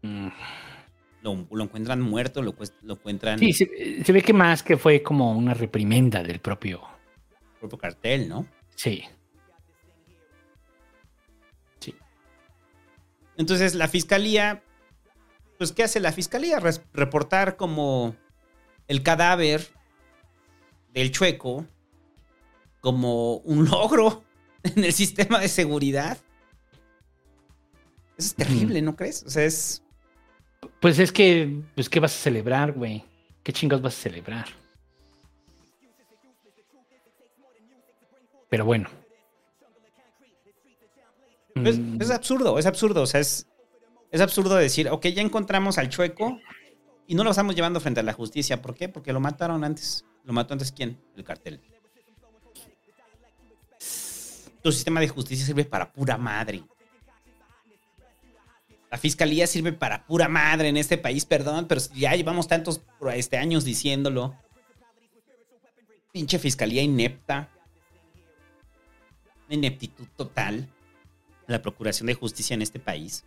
Lo, 0.00 1.46
lo 1.50 1.64
encuentran 1.64 2.00
muerto, 2.00 2.40
lo, 2.40 2.54
encuentran 2.88 3.38
Sí, 3.38 3.52
se, 3.52 4.02
se 4.02 4.12
ve 4.12 4.22
que 4.22 4.32
más 4.32 4.62
que 4.62 4.78
fue 4.78 5.02
como 5.02 5.36
una 5.36 5.52
reprimenda 5.52 6.22
del 6.22 6.38
propio. 6.40 6.80
propio 7.60 7.76
cartel, 7.76 8.26
¿no? 8.26 8.46
Sí. 8.76 9.04
Entonces, 13.36 13.74
la 13.74 13.88
fiscalía, 13.88 14.62
pues, 15.58 15.72
¿qué 15.72 15.82
hace 15.82 16.00
la 16.00 16.12
fiscalía? 16.12 16.60
Reportar 16.94 17.56
como 17.56 18.16
el 18.88 19.02
cadáver 19.02 19.74
del 20.94 21.10
chueco 21.10 21.66
como 22.80 23.36
un 23.38 23.66
logro 23.66 24.24
en 24.62 24.84
el 24.84 24.92
sistema 24.92 25.40
de 25.40 25.48
seguridad. 25.48 26.18
Eso 28.16 28.28
es 28.28 28.34
terrible, 28.34 28.80
¿no 28.80 28.94
crees? 28.96 29.22
O 29.24 29.30
sea, 29.30 29.44
es. 29.44 29.82
Pues 30.80 30.98
es 30.98 31.12
que, 31.12 31.62
pues, 31.74 31.90
¿qué 31.90 32.00
vas 32.00 32.14
a 32.14 32.18
celebrar, 32.18 32.72
güey? 32.72 33.04
¿Qué 33.42 33.52
chingados 33.52 33.82
vas 33.82 33.98
a 33.98 34.00
celebrar? 34.02 34.46
Pero 38.48 38.64
bueno. 38.64 38.88
Es, 41.56 41.78
Mm, 41.78 42.00
es 42.00 42.10
absurdo, 42.10 42.58
es 42.58 42.66
absurdo. 42.66 43.02
O 43.02 43.06
sea, 43.06 43.20
es, 43.20 43.46
es 44.10 44.20
absurdo 44.20 44.56
decir, 44.56 44.88
ok, 44.88 45.06
ya 45.06 45.22
encontramos 45.22 45.78
al 45.78 45.88
chueco 45.88 46.38
y 47.06 47.14
no 47.14 47.24
lo 47.24 47.30
estamos 47.30 47.54
llevando 47.54 47.80
frente 47.80 48.00
a 48.00 48.02
la 48.02 48.12
justicia. 48.12 48.60
¿Por 48.60 48.74
qué? 48.74 48.88
Porque 48.88 49.12
lo 49.12 49.20
mataron 49.20 49.64
antes. 49.64 50.04
¿Lo 50.24 50.32
mató 50.32 50.54
antes 50.54 50.72
quién? 50.72 50.98
El 51.16 51.24
cartel. 51.24 51.60
Tu 54.62 54.72
sistema 54.72 55.00
de 55.00 55.08
justicia 55.08 55.44
sirve 55.44 55.64
para 55.64 55.92
pura 55.92 56.16
madre. 56.16 56.64
La 58.90 58.96
fiscalía 58.96 59.46
sirve 59.46 59.72
para 59.72 60.06
pura 60.06 60.28
madre 60.28 60.68
en 60.68 60.76
este 60.76 60.96
país, 60.96 61.26
perdón, 61.26 61.66
pero 61.66 61.80
ya 61.94 62.14
llevamos 62.14 62.48
tantos 62.48 62.80
este, 63.12 63.36
años 63.36 63.64
diciéndolo. 63.64 64.34
Pinche 66.12 66.38
fiscalía 66.38 66.80
inepta. 66.80 67.50
Una 69.46 69.56
ineptitud 69.56 70.06
total. 70.16 70.68
La 71.46 71.60
procuración 71.60 72.06
de 72.06 72.14
justicia 72.14 72.54
en 72.54 72.62
este 72.62 72.78
país. 72.78 73.24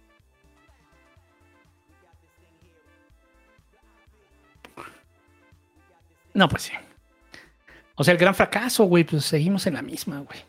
No, 6.34 6.48
pues 6.48 6.64
sí. 6.64 6.72
O 8.00 8.04
sea, 8.04 8.14
el 8.14 8.18
gran 8.20 8.36
fracaso, 8.36 8.86
güey, 8.86 9.04
pues 9.04 9.26
seguimos 9.26 9.66
en 9.68 9.74
la 9.74 9.82
misma, 9.82 10.20
güey. 10.20 10.40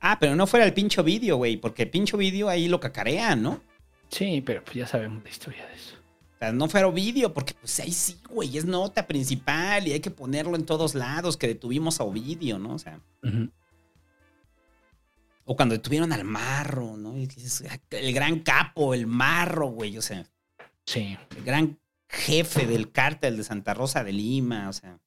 Ah, 0.00 0.18
pero 0.18 0.34
no 0.36 0.46
fuera 0.46 0.64
el 0.64 0.72
pincho 0.74 1.04
vídeo, 1.04 1.36
güey, 1.36 1.56
porque 1.56 1.82
el 1.84 1.90
pincho 1.90 2.16
vídeo 2.16 2.48
ahí 2.48 2.66
lo 2.68 2.80
cacarean, 2.80 3.42
¿no? 3.42 3.60
Sí, 4.10 4.42
pero 4.44 4.64
pues 4.64 4.74
ya 4.76 4.86
sabemos 4.86 5.22
la 5.22 5.28
historia 5.30 5.66
de 5.66 5.74
eso. 5.74 5.96
O 6.36 6.38
sea, 6.38 6.52
no 6.52 6.68
fuera 6.68 6.88
vídeo, 6.88 7.34
porque 7.34 7.52
pues 7.54 7.78
ahí 7.80 7.92
sí, 7.92 8.18
güey, 8.30 8.56
es 8.56 8.64
nota 8.64 9.06
principal 9.06 9.86
y 9.86 9.92
hay 9.92 10.00
que 10.00 10.10
ponerlo 10.10 10.56
en 10.56 10.64
todos 10.64 10.94
lados, 10.94 11.36
que 11.36 11.48
detuvimos 11.48 12.00
a 12.00 12.04
Ovidio, 12.04 12.58
¿no? 12.58 12.74
O 12.74 12.78
sea, 12.78 13.00
o 15.44 15.56
cuando 15.56 15.74
detuvieron 15.74 16.12
al 16.12 16.24
marro, 16.24 16.96
¿no? 16.96 17.16
Y 17.16 17.26
dices, 17.26 17.64
el 17.90 18.12
gran 18.14 18.40
capo, 18.40 18.94
el 18.94 19.06
marro, 19.06 19.68
güey, 19.68 19.96
o 19.98 20.02
sea, 20.02 20.24
Sí. 20.86 21.18
el 21.36 21.42
gran 21.44 21.78
jefe 22.08 22.66
del 22.66 22.92
cártel 22.92 23.36
de 23.36 23.44
Santa 23.44 23.74
Rosa 23.74 24.04
de 24.04 24.12
Lima, 24.12 24.68
o 24.68 24.72
sea. 24.72 24.98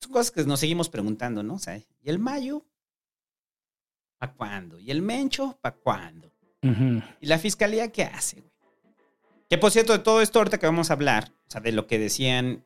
Son 0.00 0.12
cosas 0.12 0.30
que 0.30 0.44
nos 0.44 0.60
seguimos 0.60 0.88
preguntando, 0.88 1.42
¿no? 1.42 1.54
O 1.54 1.58
sea, 1.58 1.76
¿y 1.76 1.86
el 2.04 2.18
mayo? 2.18 2.64
¿Para 4.18 4.32
cuándo? 4.32 4.78
¿Y 4.78 4.90
el 4.90 5.02
mencho? 5.02 5.58
¿Para 5.60 5.76
cuándo? 5.76 6.32
¿Y 7.20 7.26
la 7.26 7.38
fiscalía 7.38 7.90
qué 7.92 8.04
hace, 8.04 8.40
güey? 8.40 8.52
Que 9.48 9.58
por 9.58 9.70
cierto, 9.70 9.92
de 9.92 10.00
todo 10.00 10.20
esto 10.20 10.38
ahorita 10.40 10.58
que 10.58 10.66
vamos 10.66 10.90
a 10.90 10.94
hablar, 10.94 11.32
o 11.46 11.50
sea, 11.50 11.60
de 11.60 11.72
lo 11.72 11.86
que 11.86 11.98
decían, 11.98 12.64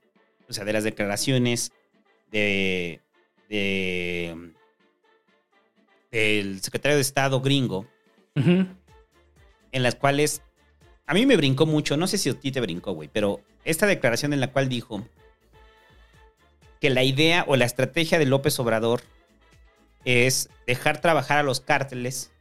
o 0.48 0.52
sea, 0.52 0.64
de 0.64 0.72
las 0.72 0.82
declaraciones 0.82 1.72
de, 2.32 3.00
de 3.48 4.52
del 6.10 6.60
secretario 6.60 6.96
de 6.96 7.02
Estado 7.02 7.40
gringo, 7.40 7.86
en 8.34 9.82
las 9.82 9.94
cuales 9.94 10.42
a 11.06 11.14
mí 11.14 11.24
me 11.26 11.36
brincó 11.36 11.66
mucho, 11.66 11.96
no 11.96 12.06
sé 12.06 12.18
si 12.18 12.30
a 12.30 12.34
ti 12.34 12.50
te 12.50 12.60
brincó, 12.60 12.92
güey, 12.92 13.08
pero 13.12 13.40
esta 13.64 13.86
declaración 13.86 14.32
en 14.32 14.40
la 14.40 14.52
cual 14.52 14.68
dijo 14.68 15.06
que 16.82 16.90
la 16.90 17.04
idea 17.04 17.44
o 17.46 17.54
la 17.54 17.64
estrategia 17.64 18.18
de 18.18 18.26
López 18.26 18.58
Obrador 18.58 19.02
es 20.04 20.50
dejar 20.66 21.00
trabajar 21.00 21.38
a 21.38 21.44
los 21.44 21.60
cárteles 21.60 22.32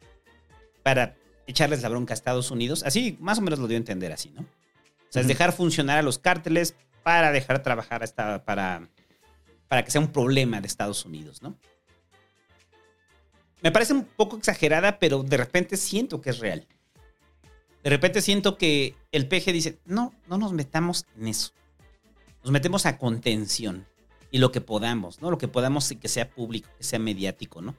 para 0.81 1.15
echarles 1.45 1.84
la 1.84 1.89
bronca 1.89 2.15
a 2.15 2.15
Estados 2.15 2.49
Unidos. 2.49 2.81
Así, 2.84 3.15
más 3.19 3.38
o 3.38 3.43
menos 3.43 3.59
lo 3.59 3.68
dio 3.68 3.77
a 3.77 3.77
entender 3.77 4.11
así, 4.11 4.31
¿no? 4.31 4.41
O 4.41 5.11
sea, 5.11 5.22
es 5.22 5.27
dejar 5.27 5.53
funcionar 5.53 5.99
a 5.99 6.01
los 6.01 6.18
cárteles 6.18 6.73
para 7.03 7.31
dejar 7.31 7.61
trabajar 7.61 8.01
a 8.01 8.05
esta, 8.05 8.43
para, 8.43 8.89
para 9.68 9.85
que 9.85 9.91
sea 9.91 10.01
un 10.01 10.11
problema 10.11 10.59
de 10.59 10.65
Estados 10.65 11.05
Unidos, 11.05 11.43
¿no? 11.43 11.55
Me 13.61 13.72
parece 13.72 13.93
un 13.93 14.05
poco 14.05 14.38
exagerada, 14.38 14.97
pero 14.97 15.22
de 15.22 15.38
repente 15.38 15.77
siento 15.77 16.19
que 16.19 16.31
es 16.31 16.39
real. 16.39 16.65
De 17.84 17.91
repente 17.91 18.23
siento 18.23 18.57
que 18.57 18.95
el 19.11 19.27
PG 19.27 19.53
dice, 19.53 19.77
no, 19.85 20.15
no 20.26 20.39
nos 20.39 20.51
metamos 20.51 21.05
en 21.15 21.27
eso. 21.27 21.51
Nos 22.43 22.51
metemos 22.51 22.88
a 22.88 22.97
contención 22.97 23.85
y 24.31 24.39
lo 24.39 24.51
que 24.51 24.61
podamos, 24.61 25.21
¿no? 25.21 25.29
Lo 25.29 25.37
que 25.37 25.49
podamos 25.49 25.91
y 25.91 25.97
que 25.97 26.07
sea 26.07 26.29
público, 26.29 26.69
que 26.77 26.83
sea 26.83 26.99
mediático, 26.99 27.61
¿no? 27.61 27.75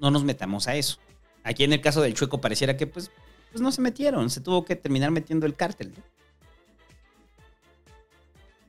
No 0.00 0.10
nos 0.10 0.24
metamos 0.24 0.66
a 0.66 0.74
eso. 0.74 0.98
Aquí 1.44 1.64
en 1.64 1.72
el 1.72 1.80
caso 1.80 2.02
del 2.02 2.14
Chueco 2.14 2.40
pareciera 2.40 2.76
que 2.76 2.86
pues, 2.86 3.10
pues 3.52 3.62
no 3.62 3.70
se 3.72 3.80
metieron, 3.80 4.28
se 4.30 4.40
tuvo 4.40 4.64
que 4.64 4.76
terminar 4.76 5.12
metiendo 5.12 5.46
el 5.46 5.54
cártel, 5.54 5.92
¿no? 5.96 6.02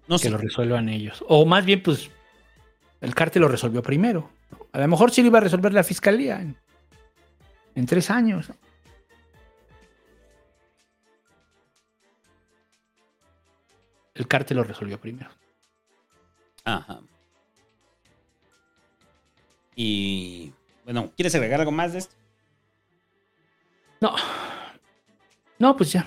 No 0.07 0.17
que 0.17 0.23
sé. 0.23 0.29
lo 0.29 0.37
resuelvan 0.37 0.89
ellos. 0.89 1.23
O 1.27 1.45
más 1.45 1.65
bien, 1.65 1.83
pues, 1.83 2.09
el 3.01 3.13
cártel 3.13 3.41
lo 3.41 3.47
resolvió 3.47 3.83
primero. 3.83 4.29
A 4.71 4.79
lo 4.79 4.87
mejor 4.87 5.11
sí 5.11 5.21
lo 5.21 5.27
iba 5.27 5.39
a 5.39 5.41
resolver 5.41 5.73
la 5.73 5.83
fiscalía 5.83 6.41
en, 6.41 6.55
en 7.75 7.85
tres 7.85 8.09
años. 8.09 8.51
El 14.15 14.27
cártel 14.27 14.57
lo 14.57 14.63
resolvió 14.63 14.99
primero. 14.99 15.29
Ajá. 16.77 16.99
Y 19.75 20.51
bueno, 20.83 21.11
¿quieres 21.15 21.33
agregar 21.35 21.59
algo 21.59 21.71
más 21.71 21.93
de 21.93 21.99
esto? 21.99 22.15
No. 24.01 24.15
No, 25.57 25.75
pues 25.75 25.91
ya. 25.91 26.05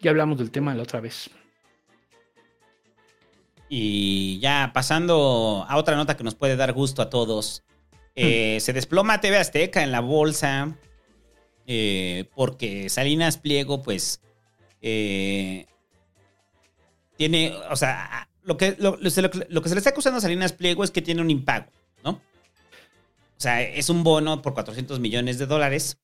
Ya 0.00 0.10
hablamos 0.10 0.38
del 0.38 0.50
tema 0.50 0.74
la 0.74 0.82
otra 0.82 1.00
vez. 1.00 1.30
Y 3.68 4.38
ya 4.40 4.70
pasando 4.72 5.64
a 5.68 5.76
otra 5.76 5.96
nota 5.96 6.16
que 6.16 6.22
nos 6.24 6.34
puede 6.34 6.56
dar 6.56 6.72
gusto 6.72 7.02
a 7.02 7.10
todos. 7.10 7.64
Eh, 8.14 8.58
Se 8.60 8.72
desploma 8.72 9.20
TV 9.20 9.36
Azteca 9.38 9.82
en 9.82 9.92
la 9.92 10.00
bolsa. 10.00 10.76
eh, 11.66 12.30
porque 12.34 12.88
Salinas 12.88 13.38
Pliego, 13.38 13.82
pues. 13.82 14.20
eh, 14.80 15.66
tiene. 17.16 17.52
O 17.70 17.76
sea, 17.76 18.28
lo 18.46 18.56
que, 18.56 18.76
lo, 18.78 18.96
lo- 18.96 19.10
lo 19.22 19.30
que- 19.30 19.46
lo 19.50 19.62
que 19.62 19.68
se 19.68 19.74
le 19.74 19.78
está 19.80 19.90
acusando 19.90 20.16
a 20.18 20.20
Salinas 20.22 20.52
Pliego 20.54 20.82
es 20.84 20.90
que 20.90 21.02
tiene 21.02 21.20
un 21.20 21.30
impago, 21.30 21.66
¿no? 22.02 22.12
O 22.12 23.38
sea, 23.38 23.60
es 23.60 23.90
un 23.90 24.02
bono 24.02 24.40
por 24.40 24.54
400 24.54 24.98
millones 25.00 25.38
de 25.38 25.44
dólares. 25.46 25.98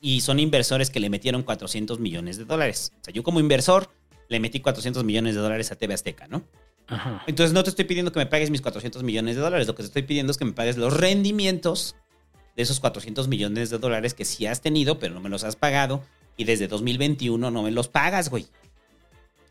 Y 0.00 0.22
son 0.22 0.40
inversores 0.40 0.90
que 0.90 0.98
le 0.98 1.10
metieron 1.10 1.42
400 1.42 2.00
millones 2.00 2.36
de 2.38 2.44
dólares. 2.44 2.92
O 3.00 3.04
sea, 3.04 3.14
yo 3.14 3.22
como 3.22 3.38
inversor 3.38 3.90
le 4.28 4.40
metí 4.40 4.58
400 4.60 5.04
millones 5.04 5.34
de 5.34 5.40
dólares 5.40 5.70
a 5.70 5.76
TV 5.76 5.94
Azteca, 5.94 6.26
¿no? 6.26 6.42
Ajá. 6.88 7.22
Entonces 7.28 7.52
no 7.54 7.62
te 7.62 7.70
estoy 7.70 7.84
pidiendo 7.84 8.10
que 8.10 8.18
me 8.18 8.26
pagues 8.26 8.50
mis 8.50 8.62
400 8.62 9.02
millones 9.04 9.36
de 9.36 9.42
dólares, 9.42 9.66
lo 9.68 9.74
que 9.76 9.82
te 9.82 9.86
estoy 9.86 10.02
pidiendo 10.02 10.32
es 10.32 10.38
que 10.38 10.44
me 10.44 10.52
pagues 10.52 10.76
los 10.76 10.96
rendimientos 10.96 11.94
de 12.56 12.62
esos 12.64 12.80
400 12.80 13.28
millones 13.28 13.70
de 13.70 13.78
dólares 13.78 14.14
que 14.14 14.24
sí 14.24 14.46
has 14.46 14.60
tenido, 14.60 14.98
pero 14.98 15.14
no 15.14 15.20
me 15.20 15.28
los 15.28 15.44
has 15.44 15.54
pagado 15.54 16.02
y 16.36 16.44
desde 16.44 16.66
2021 16.66 17.50
no 17.50 17.62
me 17.62 17.70
los 17.70 17.88
pagas, 17.88 18.28
güey. 18.30 18.46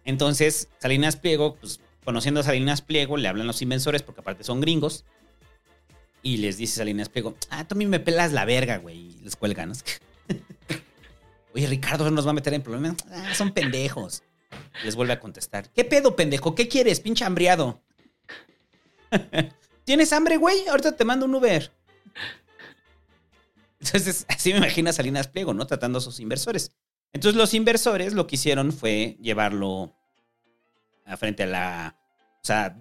Entonces, 0.06 0.70
Salinas 0.80 1.16
Pliego, 1.16 1.56
pues 1.56 1.80
conociendo 2.04 2.40
a 2.40 2.44
Salinas 2.44 2.82
Pliego, 2.82 3.18
le 3.18 3.28
hablan 3.28 3.48
los 3.48 3.62
inversores 3.62 4.02
porque 4.02 4.22
aparte 4.22 4.44
son 4.44 4.62
gringos 4.62 5.06
y 6.24 6.38
les 6.38 6.58
dice 6.58 6.78
Salinas 6.78 7.10
Pliego, 7.10 7.36
ah, 7.50 7.68
tú 7.68 7.76
a 7.76 7.78
mí 7.78 7.86
me 7.86 8.00
pelas 8.00 8.32
la 8.32 8.46
verga, 8.46 8.78
güey, 8.78 8.98
y 8.98 9.20
les 9.24 9.36
cuelgan. 9.36 9.74
Oye, 11.54 11.68
Ricardo 11.68 12.10
nos 12.12 12.26
va 12.26 12.32
a 12.32 12.34
meter 12.34 12.54
en 12.54 12.62
problemas. 12.62 12.96
Ah, 13.12 13.34
son 13.36 13.52
pendejos. 13.52 14.24
Les 14.84 14.96
vuelve 14.96 15.14
a 15.14 15.20
contestar. 15.20 15.70
¿Qué 15.72 15.84
pedo, 15.84 16.16
pendejo? 16.16 16.56
¿Qué 16.56 16.68
quieres, 16.68 17.00
pinche 17.00 17.26
hambriado? 17.26 17.82
¿Tienes 19.84 20.14
hambre, 20.14 20.38
güey? 20.38 20.68
Ahorita 20.68 20.96
te 20.96 21.04
mando 21.04 21.26
un 21.26 21.36
Uber. 21.36 21.72
Entonces, 23.80 24.26
así 24.30 24.52
me 24.52 24.60
imagino 24.60 24.90
a 24.90 24.94
Salinas 24.94 25.28
Pliego, 25.28 25.54
¿no? 25.54 25.66
Tratando 25.66 25.98
a 25.98 26.02
sus 26.02 26.20
inversores. 26.20 26.72
Entonces, 27.14 27.38
los 27.38 27.54
inversores 27.54 28.14
lo 28.14 28.28
que 28.28 28.36
hicieron 28.36 28.72
fue 28.72 29.18
llevarlo 29.22 29.94
a 31.06 31.18
frente 31.18 31.44
a 31.44 31.48
la. 31.48 31.98
O 32.44 32.46
sea, 32.46 32.78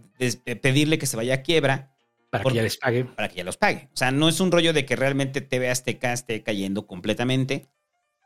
pedirle 0.62 0.98
que 0.98 1.06
se 1.06 1.16
vaya 1.16 1.34
a 1.34 1.42
quiebra 1.42 1.92
Para 2.30 2.44
que 2.44 2.54
ya 2.54 2.62
les 2.62 2.76
pague. 2.76 3.04
para 3.04 3.28
que 3.28 3.36
ya 3.36 3.44
los 3.44 3.56
pague. 3.56 3.88
O 3.92 3.96
sea, 3.96 4.10
no 4.10 4.28
es 4.28 4.40
un 4.40 4.52
rollo 4.52 4.72
de 4.72 4.86
que 4.86 4.96
realmente 4.96 5.40
TV 5.40 5.70
Azteca 5.70 6.12
esté 6.12 6.42
cayendo 6.42 6.86
completamente, 6.86 7.66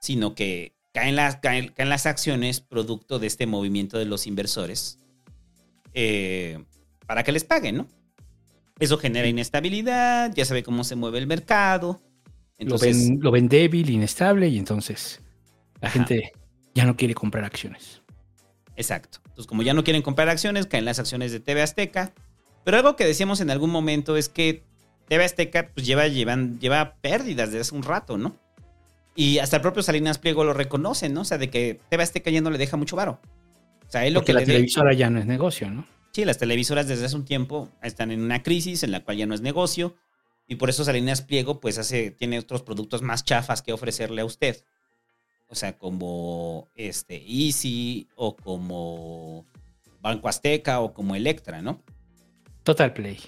sino 0.01 0.35
que 0.35 0.75
caen 0.93 1.17
las, 1.17 1.37
caen, 1.37 1.69
caen 1.69 1.89
las 1.89 2.07
acciones 2.07 2.61
producto 2.61 3.19
de 3.19 3.27
este 3.27 3.47
movimiento 3.47 3.99
de 3.99 4.05
los 4.05 4.27
inversores 4.27 4.99
eh, 5.93 6.63
para 7.07 7.25
que 7.25 7.33
les 7.33 7.45
paguen, 7.45 7.79
¿no? 7.79 7.89
Eso 8.79 8.99
genera 8.99 9.27
inestabilidad, 9.27 10.33
ya 10.35 10.45
sabe 10.45 10.63
cómo 10.63 10.85
se 10.85 10.97
mueve 10.97 11.19
el 11.19 11.27
mercado. 11.27 12.03
Lo 12.59 12.65
Entonces, 12.65 13.09
ven, 13.09 13.19
lo 13.21 13.31
ven 13.31 13.49
débil, 13.49 13.91
inestable 13.91 14.49
y 14.49 14.59
entonces 14.59 15.21
la 15.85 15.89
Ajá. 15.91 15.99
gente 16.05 16.33
ya 16.75 16.85
no 16.87 16.97
quiere 16.97 17.15
comprar 17.15 17.45
acciones. 17.45 18.03
Exacto. 18.77 19.19
Entonces, 19.25 19.47
como 19.47 19.63
ya 19.63 19.75
no 19.75 19.85
quieren 19.85 20.03
comprar 20.03 20.29
acciones, 20.29 20.67
caen 20.67 20.85
las 20.85 20.99
acciones 20.99 21.33
de 21.33 21.41
TV 21.41 21.63
Azteca. 21.63 22.13
Pero 22.65 22.77
algo 22.79 22.97
que 22.97 23.05
decíamos 23.05 23.41
en 23.41 23.51
algún 23.51 23.71
momento 23.71 24.17
es 24.17 24.29
que 24.29 24.65
TV 25.09 25.25
Azteca 25.25 25.71
pues, 25.75 25.87
lleva, 25.87 26.09
llevan, 26.09 26.59
lleva 26.59 26.97
pérdidas 27.01 27.51
desde 27.51 27.61
hace 27.61 27.75
un 27.75 27.83
rato, 27.83 28.17
¿no? 28.19 28.37
Y 29.15 29.39
hasta 29.39 29.57
el 29.57 29.63
propio 29.63 29.83
Salinas 29.83 30.19
Pliego 30.19 30.43
lo 30.45 30.55
reconoce, 30.55 31.09
¿no? 31.09 31.21
O 31.21 31.25
sea, 31.25 31.39
de 31.39 31.51
que 31.51 31.79
TV 31.89 32.03
Azteca 32.03 32.31
ya 32.31 32.41
no 32.41 32.51
le 32.51 32.59
deja 32.59 32.77
mucho 32.77 32.97
varo. 32.97 33.21
O 33.87 33.91
sea, 33.91 34.07
él 34.07 34.15
lo 34.15 34.21
Porque 34.21 34.29
que 34.29 34.33
la 34.35 34.41
le 34.41 34.47
de- 34.47 34.53
televisora 34.55 34.93
ya 34.95 35.11
no 35.11 35.21
es 35.21 35.27
negocio, 35.27 35.71
¿no? 35.71 35.87
Sí, 36.13 36.25
las 36.25 36.39
televisoras 36.39 36.89
desde 36.89 37.05
hace 37.07 37.17
un 37.17 37.25
tiempo 37.25 37.69
están 37.83 38.11
en 38.11 38.23
una 38.23 38.43
crisis 38.43 38.83
en 38.83 38.91
la 38.93 39.05
cual 39.05 39.17
ya 39.19 39.27
no 39.27 39.35
es 39.35 39.41
negocio 39.41 39.95
y 40.49 40.57
por 40.57 40.71
eso 40.71 40.85
Salinas 40.85 41.23
Pliego 41.23 41.61
pues 41.61 41.77
hace 41.79 42.11
tiene 42.13 42.39
otros 42.39 42.63
productos 42.63 43.03
más 43.03 43.25
chafas 43.25 43.63
que 43.63 43.73
ofrecerle 43.73 44.23
a 44.23 44.25
usted. 44.25 44.65
O 45.55 45.57
sea, 45.57 45.79
como 45.79 46.69
este 46.75 47.23
Easy 47.29 48.09
o 48.17 48.35
como 48.35 49.47
Banco 50.01 50.29
Azteca 50.29 50.81
o 50.81 50.93
como 50.93 51.15
Electra, 51.15 51.63
¿no? 51.63 51.81
Total 52.65 52.93
Play. 52.93 53.21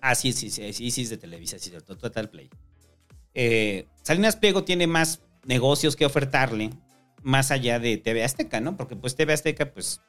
Ah, 0.00 0.14
sí, 0.14 0.32
sí, 0.32 0.48
sí, 0.48 1.02
es 1.02 1.10
de 1.10 1.18
Televisa, 1.18 1.58
sí, 1.58 1.68
cierto, 1.68 1.94
Total 1.94 2.30
Play. 2.30 2.48
Eh, 3.34 3.86
Salinas 4.00 4.36
Pliego 4.36 4.64
tiene 4.64 4.86
más 4.86 5.20
negocios 5.44 5.94
que 5.94 6.06
ofertarle 6.06 6.70
más 7.22 7.50
allá 7.50 7.78
de 7.78 7.98
TV 7.98 8.24
Azteca, 8.24 8.62
¿no? 8.62 8.78
Porque 8.78 8.96
pues 8.96 9.14
TV 9.14 9.34
Azteca 9.34 9.74
pues, 9.74 10.00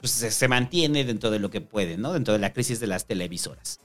pues 0.00 0.10
se, 0.10 0.32
se 0.32 0.48
mantiene 0.48 1.04
dentro 1.04 1.30
de 1.30 1.38
lo 1.38 1.50
que 1.50 1.60
puede, 1.60 1.98
¿no? 1.98 2.12
Dentro 2.12 2.34
de 2.34 2.40
la 2.40 2.52
crisis 2.52 2.80
de 2.80 2.88
las 2.88 3.06
televisoras. 3.06 3.78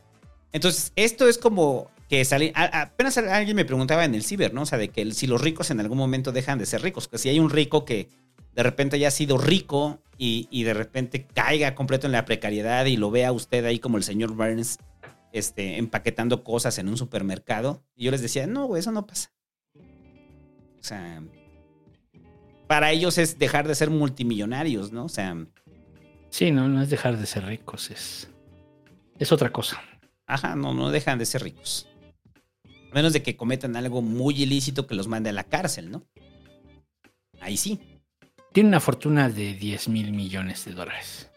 Entonces, 0.52 0.92
esto 0.96 1.28
es 1.28 1.38
como 1.38 1.90
que 2.10 2.26
sale, 2.26 2.52
apenas 2.56 3.18
alguien 3.18 3.56
me 3.56 3.66
preguntaba 3.66 4.04
en 4.04 4.16
el 4.16 4.24
ciber, 4.24 4.54
¿no? 4.54 4.64
O 4.64 4.66
sea, 4.66 4.78
de 4.78 4.90
que 4.90 5.12
si 5.14 5.28
los 5.28 5.42
ricos 5.42 5.72
en 5.72 5.80
algún 5.80 5.98
momento 5.98 6.32
dejan 6.32 6.60
de 6.60 6.66
ser 6.66 6.82
ricos, 6.82 7.08
que 7.08 7.18
si 7.18 7.30
hay 7.30 7.40
un 7.40 7.50
rico 7.50 7.86
que 7.86 8.10
de 8.54 8.64
repente 8.64 8.98
haya 8.98 9.12
sido 9.12 9.38
rico 9.38 10.02
y, 10.18 10.48
y 10.52 10.64
de 10.64 10.74
repente 10.74 11.26
caiga 11.26 11.74
completo 11.74 12.06
en 12.08 12.12
la 12.12 12.26
precariedad 12.26 12.86
y 12.86 12.98
lo 12.98 13.12
vea 13.12 13.32
usted 13.32 13.64
ahí 13.64 13.80
como 13.80 13.98
el 13.98 14.04
señor 14.04 14.34
Burns 14.34 14.78
este, 15.32 15.78
empaquetando 15.78 16.44
cosas 16.44 16.78
en 16.80 16.90
un 16.90 16.98
supermercado. 16.98 17.82
Y 17.96 18.06
yo 18.06 18.12
les 18.12 18.22
decía, 18.22 18.46
no, 18.46 18.66
güey, 18.66 18.82
eso 18.82 18.92
no 18.92 19.08
pasa. 19.08 19.32
O 19.78 20.84
sea, 20.84 21.24
para 22.68 22.92
ellos 22.92 23.18
es 23.18 23.40
dejar 23.40 23.68
de 23.70 23.76
ser 23.76 23.90
multimillonarios, 23.90 24.92
¿no? 24.92 25.06
O 25.06 25.10
sea, 25.10 25.38
Sí, 26.32 26.50
no, 26.50 26.70
no 26.70 26.82
es 26.82 26.90
dejar 26.90 27.18
de 27.18 27.26
ser 27.26 27.46
ricos, 27.46 27.92
es, 27.92 28.30
es 29.20 29.32
otra 29.34 29.52
cosa. 29.52 29.82
Ajá, 30.28 30.56
no, 30.56 30.74
no 30.74 30.90
dejan 30.92 31.20
de 31.20 31.26
ser 31.26 31.44
ricos. 31.44 31.88
A 32.92 32.94
menos 32.96 33.14
de 33.14 33.24
que 33.24 33.38
cometan 33.38 33.76
algo 33.76 34.02
muy 34.02 34.42
ilícito 34.42 34.86
que 34.88 34.96
los 34.96 35.08
mande 35.08 35.30
a 35.30 35.34
la 35.34 35.46
cárcel, 35.46 35.92
¿no? 35.92 36.06
Ahí 37.40 37.58
sí. 37.58 37.80
Tiene 38.54 38.70
una 38.70 38.80
fortuna 38.82 39.30
de 39.30 39.54
10 39.54 39.88
mil 39.88 40.12
millones 40.12 40.66
de 40.66 40.74
dólares. 40.74 41.30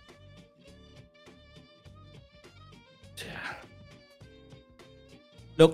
O 3.14 3.18
sea, 3.18 3.60
Lo, 5.56 5.72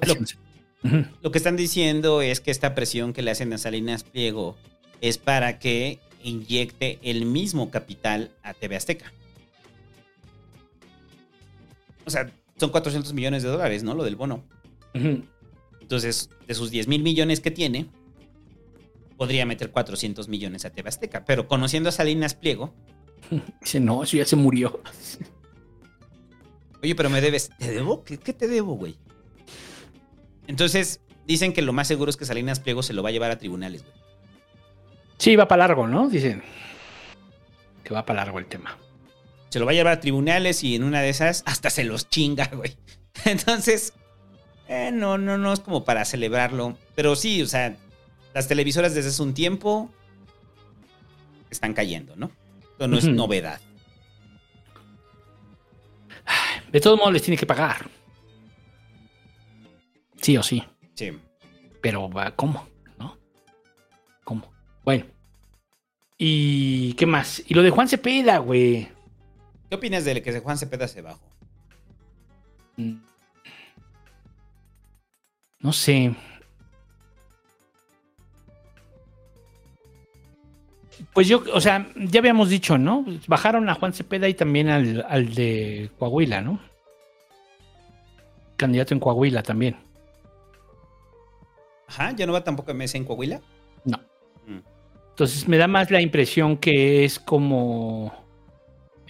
lo- 0.83 1.11
lo 1.23 1.31
que 1.31 1.39
están 1.39 1.57
diciendo 1.57 2.23
es 2.23 2.41
que 2.41 2.51
esta 2.51 2.75
presión 2.75 3.13
que 3.13 3.23
le 3.23 3.31
hacen 3.31 3.53
a 3.53 3.59
Salinas 3.59 4.05
Pliego 4.05 4.57
es 5.01 5.17
para 5.19 5.59
que 5.59 5.99
inyecte 6.23 6.99
el 7.03 7.25
mismo 7.25 7.71
capital 7.71 8.31
a 8.43 8.53
TV 8.55 8.77
Azteca. 8.77 9.13
O 12.05 12.11
sea, 12.11 12.31
son 12.61 12.71
400 12.71 13.13
millones 13.13 13.43
de 13.43 13.49
dólares, 13.49 13.83
¿no? 13.83 13.95
Lo 13.95 14.05
del 14.05 14.17
bono. 14.17 14.45
Entonces, 15.81 16.31
de 16.47 16.55
sus 16.55 16.71
10 16.71 16.87
mil 16.87 17.03
millones 17.03 17.41
que 17.41 17.51
tiene, 17.51 17.87
podría 19.17 19.45
meter 19.47 19.71
400 19.71 20.29
millones 20.29 20.65
a 20.65 20.71
TV 20.71 20.89
Azteca. 20.89 21.25
Pero 21.25 21.49
conociendo 21.49 21.89
a 21.89 21.93
Salinas 21.93 22.35
Pliego, 22.35 22.73
Dice, 23.61 23.81
no, 23.81 24.03
eso 24.03 24.17
ya 24.17 24.25
se 24.25 24.37
murió. 24.37 24.81
oye, 26.83 26.95
pero 26.95 27.11
me 27.11 27.21
debes. 27.21 27.51
¿Te 27.59 27.71
debo? 27.71 28.05
¿Qué, 28.05 28.19
qué 28.19 28.33
te 28.33 28.49
debo, 28.49 28.75
güey? 28.75 28.97
Entonces, 30.47 31.01
dicen 31.27 31.53
que 31.53 31.63
lo 31.63 31.73
más 31.73 31.89
seguro 31.89 32.11
es 32.11 32.17
que 32.17 32.25
Salinas 32.25 32.61
Pliego 32.61 32.83
se 32.83 32.93
lo 32.93 33.03
va 33.03 33.11
a 33.11 33.13
llevar 33.13 33.31
a 33.31 33.39
tribunales, 33.39 33.83
güey. 33.83 33.95
Sí, 35.19 35.37
va 35.37 35.47
para 35.47 35.67
largo, 35.67 35.87
¿no? 35.87 36.09
Dicen 36.09 36.43
que 37.85 37.95
va 37.95 38.07
para 38.07 38.25
largo 38.25 38.39
el 38.39 38.47
tema. 38.47 38.79
Se 39.51 39.59
lo 39.59 39.67
va 39.67 39.73
a 39.73 39.75
llevar 39.75 39.93
a 39.93 40.01
tribunales 40.01 40.65
y 40.65 40.77
en 40.77 40.85
una 40.85 41.03
de 41.03 41.11
esas 41.11 41.43
hasta 41.47 41.71
se 41.71 41.85
los 41.85 42.09
chinga, 42.09 42.47
güey. 42.55 42.77
Entonces, 43.25 43.93
eh, 44.69 44.91
no, 44.93 45.19
no, 45.19 45.37
no 45.37 45.53
es 45.53 45.61
como 45.61 45.85
para 45.85 46.05
celebrarlo. 46.05 46.79
Pero 46.95 47.17
sí, 47.17 47.43
o 47.43 47.47
sea, 47.47 47.77
las 48.33 48.49
televisoras 48.49 48.95
desde 48.95 49.11
hace 49.11 49.23
un 49.23 49.35
tiempo 49.35 49.91
están 51.51 51.75
cayendo, 51.75 52.15
¿no? 52.17 52.31
Esto 52.73 52.89
no 52.89 52.97
es 52.97 53.05
novedad. 53.07 53.61
De 56.71 56.81
todos 56.81 56.97
modos 56.97 57.13
les 57.13 57.23
tiene 57.23 57.37
que 57.37 57.47
pagar. 57.47 57.91
Sí 60.21 60.37
o 60.37 60.43
sí. 60.43 60.63
Sí. 60.95 61.11
Pero 61.81 62.09
¿cómo? 62.37 62.69
¿No? 62.99 63.19
¿Cómo? 64.23 64.53
Bueno. 64.85 65.07
¿Y 66.17 66.93
qué 66.95 67.07
más? 67.07 67.43
Y 67.47 67.55
lo 67.55 67.63
de 67.63 67.71
Juan 67.71 67.89
Cepeda, 67.89 68.39
güey. 68.39 68.89
¿Qué 69.71 69.77
opinas 69.77 70.05
de 70.05 70.21
que 70.21 70.41
Juan 70.41 70.59
Cepeda 70.59 70.89
se 70.89 71.01
bajó? 71.01 71.21
Mm. 72.77 72.97
No 75.61 75.73
sé. 75.73 76.13
Pues 81.13 81.29
yo, 81.29 81.45
o 81.55 81.61
sea, 81.61 81.89
ya 81.95 82.19
habíamos 82.19 82.49
dicho, 82.49 82.79
¿no? 82.79 83.05
Bajaron 83.29 83.69
a 83.69 83.75
Juan 83.75 83.93
Cepeda 83.93 84.29
y 84.29 84.35
también 84.35 84.69
al, 84.69 85.07
al 85.09 85.35
de 85.35 85.91
Coahuila, 86.01 86.41
¿no? 86.41 86.59
Candidato 88.57 88.93
en 88.93 89.01
Coahuila 89.01 89.45
también. 89.45 89.77
Ajá, 91.87 92.11
¿ya 92.17 92.27
no 92.27 92.33
va 92.33 92.43
tampoco 92.43 92.75
MS 92.75 92.97
en 92.97 93.05
Coahuila? 93.05 93.41
No. 93.85 93.99
Mm. 94.49 94.61
Entonces 95.11 95.47
me 95.47 95.59
da 95.59 95.69
más 95.69 95.93
la 95.93 96.01
impresión 96.01 96.57
que 96.57 97.05
es 97.05 97.21
como 97.21 98.21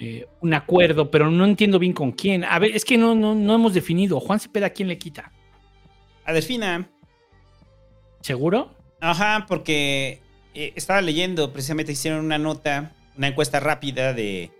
eh, 0.02 0.26
un 0.40 0.54
acuerdo, 0.54 1.10
pero 1.10 1.30
no 1.30 1.44
entiendo 1.44 1.78
bien 1.78 1.92
con 1.92 2.12
quién. 2.12 2.42
A 2.44 2.58
ver, 2.58 2.74
es 2.74 2.86
que 2.86 2.96
no, 2.96 3.14
no, 3.14 3.34
no 3.34 3.54
hemos 3.54 3.74
definido. 3.74 4.18
Juan 4.18 4.40
Cepeda, 4.40 4.68
¿a 4.68 4.70
quién 4.70 4.88
le 4.88 4.96
quita? 4.96 5.30
A 6.24 6.32
Delfina. 6.32 6.90
¿Seguro? 8.22 8.74
Ajá, 9.02 9.44
porque 9.46 10.22
eh, 10.54 10.72
estaba 10.74 11.02
leyendo, 11.02 11.52
precisamente 11.52 11.92
hicieron 11.92 12.24
una 12.24 12.38
nota, 12.38 12.94
una 13.18 13.28
encuesta 13.28 13.60
rápida 13.60 14.14
de 14.14 14.50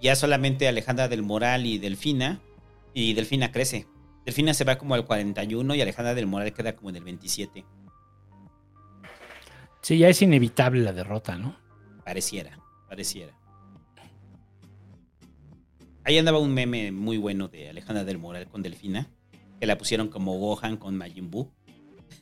ya 0.00 0.16
solamente 0.16 0.66
Alejandra 0.66 1.08
del 1.08 1.22
Moral 1.22 1.66
y 1.66 1.76
Delfina, 1.76 2.40
y 2.94 3.12
Delfina 3.12 3.52
crece. 3.52 3.86
Delfina 4.24 4.54
se 4.54 4.64
va 4.64 4.78
como 4.78 4.94
al 4.94 5.04
41 5.04 5.74
y 5.74 5.82
Alejandra 5.82 6.14
del 6.14 6.26
Moral 6.26 6.54
queda 6.54 6.74
como 6.74 6.88
en 6.88 6.96
el 6.96 7.04
27. 7.04 7.66
Sí, 9.82 9.98
ya 9.98 10.08
es 10.08 10.22
inevitable 10.22 10.80
la 10.80 10.94
derrota, 10.94 11.36
¿no? 11.36 11.54
Pareciera, 12.02 12.58
pareciera. 12.88 13.34
Ahí 16.06 16.16
andaba 16.18 16.38
un 16.38 16.54
meme 16.54 16.92
muy 16.92 17.18
bueno 17.18 17.48
de 17.48 17.68
Alejandra 17.68 18.04
del 18.04 18.18
Moral 18.18 18.46
con 18.46 18.62
Delfina, 18.62 19.10
que 19.58 19.66
la 19.66 19.76
pusieron 19.76 20.06
como 20.06 20.38
Gohan 20.38 20.76
con 20.76 20.96
Majin 20.96 21.32
Buu. 21.32 21.50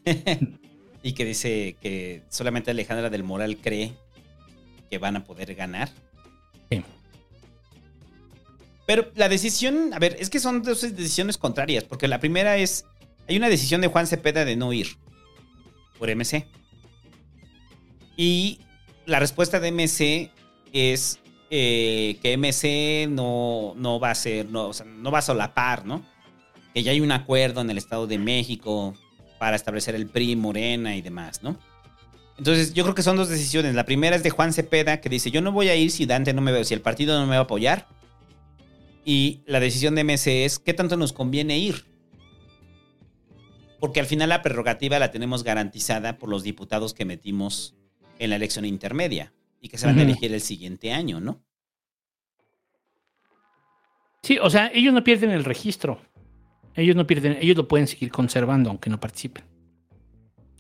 y 1.03 1.13
que 1.13 1.27
dice 1.27 1.77
que 1.83 2.23
solamente 2.31 2.71
Alejandra 2.71 3.11
del 3.11 3.25
Moral 3.25 3.59
cree 3.59 3.93
que 4.89 4.97
van 4.97 5.17
a 5.17 5.25
poder 5.25 5.55
ganar. 5.55 5.91
Sí. 6.71 6.83
Pero 8.87 9.11
la 9.17 9.29
decisión, 9.29 9.93
a 9.93 9.99
ver, 9.99 10.17
es 10.19 10.31
que 10.31 10.41
son 10.41 10.63
dos 10.63 10.81
decisiones 10.81 11.37
contrarias, 11.37 11.85
porque 11.85 12.09
la 12.09 12.21
primera 12.21 12.57
es, 12.57 12.87
hay 13.29 13.37
una 13.37 13.51
decisión 13.51 13.83
de 13.83 13.89
Juan 13.89 14.07
Cepeda 14.07 14.47
de 14.47 14.57
no 14.57 14.73
ir 14.73 14.97
por 15.99 16.09
MC. 16.09 16.47
Y 18.17 18.61
la 19.05 19.21
respuesta 19.21 19.61
de 19.61 19.73
MC 19.73 20.31
es 20.73 21.19
eh, 21.57 22.19
que 22.21 22.37
MC 22.37 23.09
no, 23.09 23.75
no 23.77 24.01
va 24.01 24.11
a 24.11 24.15
ser, 24.17 24.51
no, 24.51 24.67
o 24.67 24.73
sea, 24.73 24.85
no 24.87 25.13
va 25.13 25.21
a 25.21 25.23
solapar, 25.23 25.87
¿no? 25.87 26.05
Que 26.75 26.83
ya 26.83 26.91
hay 26.91 27.01
un 27.01 27.13
acuerdo 27.13 27.61
en 27.61 27.71
el 27.71 27.79
Estado 27.79 28.09
de 28.09 28.19
México 28.19 28.93
para 29.39 29.55
establecer 29.55 29.95
el 29.95 30.09
PRI, 30.09 30.35
Morena 30.35 30.97
y 30.97 31.01
demás, 31.01 31.45
¿no? 31.45 31.57
Entonces, 32.39 32.75
yo 32.75 32.83
creo 32.83 32.97
que 32.97 33.05
son 33.05 33.17
dos 33.17 33.29
decisiones. 33.29 33.77
La 33.77 33.85
primera 33.85 34.17
es 34.17 34.25
de 34.25 34.31
Juan 34.31 34.53
Cepeda, 34.53 35.01
que 35.01 35.09
dice, 35.09 35.31
yo 35.31 35.43
no 35.43 35.53
voy 35.53 35.69
a 35.69 35.77
ir 35.77 35.93
si 35.93 36.07
Dante 36.07 36.35
no 36.35 36.41
me 36.41 36.51
va, 36.51 36.65
si 36.65 36.75
el 36.75 36.81
partido 36.81 37.17
no 37.21 37.25
me 37.25 37.37
va 37.37 37.43
a 37.43 37.45
apoyar. 37.45 37.87
Y 39.05 39.43
la 39.47 39.61
decisión 39.61 39.95
de 39.95 40.03
MC 40.03 40.45
es, 40.45 40.59
¿qué 40.59 40.75
tanto 40.75 40.97
nos 40.97 41.13
conviene 41.13 41.57
ir? 41.57 41.85
Porque 43.79 44.01
al 44.01 44.07
final 44.07 44.31
la 44.31 44.43
prerrogativa 44.43 44.99
la 44.99 45.13
tenemos 45.13 45.45
garantizada 45.45 46.19
por 46.19 46.29
los 46.31 46.43
diputados 46.43 46.95
que 46.95 47.05
metimos 47.05 47.77
en 48.19 48.31
la 48.31 48.37
elección 48.37 48.65
intermedia 48.65 49.33
y 49.61 49.69
que 49.69 49.79
se 49.79 49.87
van 49.87 50.01
a 50.01 50.03
elegir 50.03 50.35
el 50.35 50.41
siguiente 50.41 50.93
año, 50.93 51.21
¿no? 51.21 51.44
Sí, 54.25 54.39
o 54.41 54.49
sea, 54.49 54.71
ellos 54.73 54.95
no 54.95 55.05
pierden 55.05 55.33
el 55.33 55.45
registro. 55.45 56.01
Ellos 56.75 56.97
no 56.97 57.07
pierden, 57.07 57.37
ellos 57.43 57.59
lo 57.59 57.69
pueden 57.69 57.87
seguir 57.87 58.11
conservando 58.11 58.71
aunque 58.71 58.89
no 58.89 58.99
participen. 58.99 59.45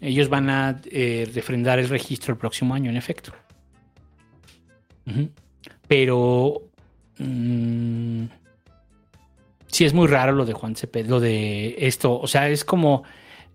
Ellos 0.02 0.28
van 0.28 0.50
a 0.50 0.82
eh, 0.84 1.26
refrendar 1.34 1.78
el 1.78 1.88
registro 1.88 2.34
el 2.34 2.38
próximo 2.38 2.74
año, 2.74 2.90
en 2.90 2.98
efecto. 2.98 3.32
Pero 5.88 6.60
mm, 7.18 8.24
sí 9.68 9.86
es 9.86 9.94
muy 9.94 10.08
raro 10.08 10.32
lo 10.32 10.44
de 10.44 10.52
Juan 10.52 10.76
Cepeda, 10.76 11.08
lo 11.08 11.20
de 11.20 11.74
esto. 11.78 12.20
O 12.20 12.26
sea, 12.26 12.50
es 12.50 12.66
como 12.66 13.04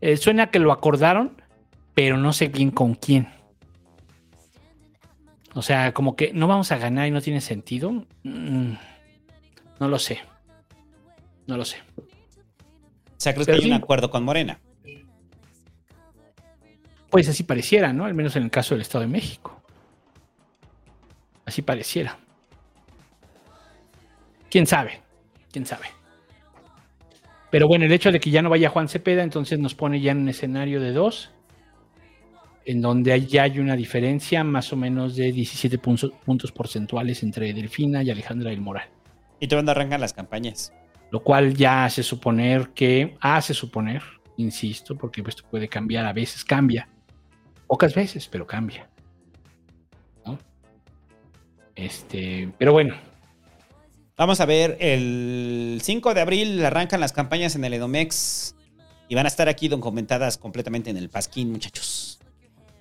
eh, 0.02 0.18
suena 0.18 0.50
que 0.50 0.58
lo 0.58 0.72
acordaron, 0.72 1.40
pero 1.94 2.18
no 2.18 2.34
sé 2.34 2.48
bien 2.48 2.72
con 2.72 2.96
quién. 2.96 3.28
O 5.54 5.62
sea, 5.62 5.94
como 5.94 6.16
que 6.16 6.34
no 6.34 6.48
vamos 6.48 6.72
a 6.72 6.80
ganar 6.80 7.08
y 7.08 7.12
no 7.12 7.22
tiene 7.22 7.42
sentido. 7.42 8.08
Mm, 8.24 8.74
no 9.80 9.88
lo 9.88 10.00
sé. 10.00 10.20
No 11.48 11.58
lo 11.58 11.66
sé. 11.66 11.78
O 11.98 12.04
sea, 13.22 13.34
¿crees 13.34 13.48
Pero 13.48 13.60
que 13.60 13.66
hay 13.66 13.72
un 13.72 13.78
acuerdo 13.78 14.10
con 14.10 14.24
Morena? 14.24 14.60
Pues 17.10 17.28
así 17.28 17.44
pareciera, 17.44 17.92
¿no? 17.92 18.06
Al 18.06 18.14
menos 18.14 18.36
en 18.36 18.44
el 18.44 18.52
caso 18.52 18.76
del 18.76 18.82
Estado 18.82 19.02
de 19.02 19.08
México. 19.08 19.62
Así 21.46 21.62
pareciera. 21.64 22.18
¿Quién 24.52 24.68
sabe? 24.68 25.02
¿Quién 25.52 25.66
sabe? 25.66 25.88
Pero 27.50 27.68
bueno, 27.68 27.86
el 27.86 27.92
hecho 27.92 28.12
de 28.12 28.20
que 28.20 28.30
ya 28.30 28.44
no 28.44 28.50
vaya 28.52 28.70
Juan 28.70 28.88
Cepeda, 28.88 29.24
entonces 29.24 29.58
nos 29.58 29.74
pone 29.74 30.00
ya 30.02 30.12
en 30.12 30.20
un 30.20 30.30
escenario 30.30 30.80
de 30.80 30.92
dos, 30.92 31.32
en 32.66 32.80
donde 32.82 33.12
hay- 33.12 33.26
ya 33.26 33.44
hay 33.44 33.58
una 33.60 33.76
diferencia 33.76 34.44
más 34.44 34.72
o 34.72 34.76
menos 34.76 35.16
de 35.16 35.32
17 35.32 35.80
puntos, 35.80 36.12
puntos 36.24 36.52
porcentuales 36.52 37.24
entre 37.24 37.52
Delfina 37.54 38.04
y 38.04 38.12
Alejandra 38.12 38.52
del 38.52 38.62
Moral. 38.62 38.88
Y 39.40 39.48
te 39.48 39.56
van 39.56 39.68
a 39.68 39.72
arrancar 39.72 40.00
las 40.00 40.14
campañas. 40.14 40.74
Lo 41.12 41.24
cual 41.24 41.56
ya 41.56 41.86
hace 41.86 42.04
suponer 42.04 42.70
que, 42.70 43.16
hace 43.20 43.54
suponer, 43.54 44.04
insisto, 44.38 44.96
porque 44.98 45.24
esto 45.28 45.44
puede 45.50 45.68
cambiar, 45.68 46.06
a 46.06 46.14
veces 46.14 46.46
cambia, 46.46 46.88
pocas 47.68 47.96
veces, 47.96 48.28
pero 48.28 48.46
cambia. 48.46 48.88
¿no? 50.26 50.38
Este, 51.76 52.52
pero 52.58 52.74
bueno, 52.74 52.96
Vamos 54.20 54.42
a 54.42 54.46
ver, 54.46 54.76
el 54.82 55.80
5 55.82 56.14
de 56.14 56.20
abril 56.20 56.66
arrancan 56.66 57.00
las 57.00 57.14
campañas 57.14 57.56
en 57.56 57.64
el 57.64 57.74
Edomex 57.76 58.54
y 59.08 59.16
van 59.16 59.24
a 59.24 59.30
estar 59.30 59.48
aquí 59.48 59.70
documentadas 59.70 60.38
completamente 60.38 60.90
en 60.90 60.98
el 60.98 61.10
Pasquín, 61.10 61.54
muchachos. 61.54 62.20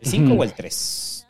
¿El 0.00 0.08
5 0.08 0.32
Ujú. 0.32 0.40
o 0.40 0.42
el 0.42 0.52
3? 0.52 1.26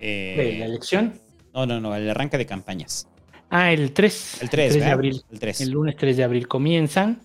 Eh, 0.00 0.34
¿de 0.38 0.58
la 0.60 0.64
elección. 0.64 1.20
no, 1.52 1.66
no, 1.66 1.78
no, 1.78 1.94
el 1.94 2.08
arranque 2.08 2.38
de 2.38 2.46
campañas. 2.46 3.06
Ah, 3.54 3.70
el 3.70 3.92
3. 3.92 4.42
El 4.42 4.48
3, 4.50 4.72
de 4.72 4.78
¿verdad? 4.80 4.94
abril. 4.94 5.22
El 5.30 5.38
3. 5.38 5.60
El 5.60 5.70
lunes 5.72 5.96
3 5.98 6.16
de 6.16 6.24
abril 6.24 6.48
comienzan 6.48 7.20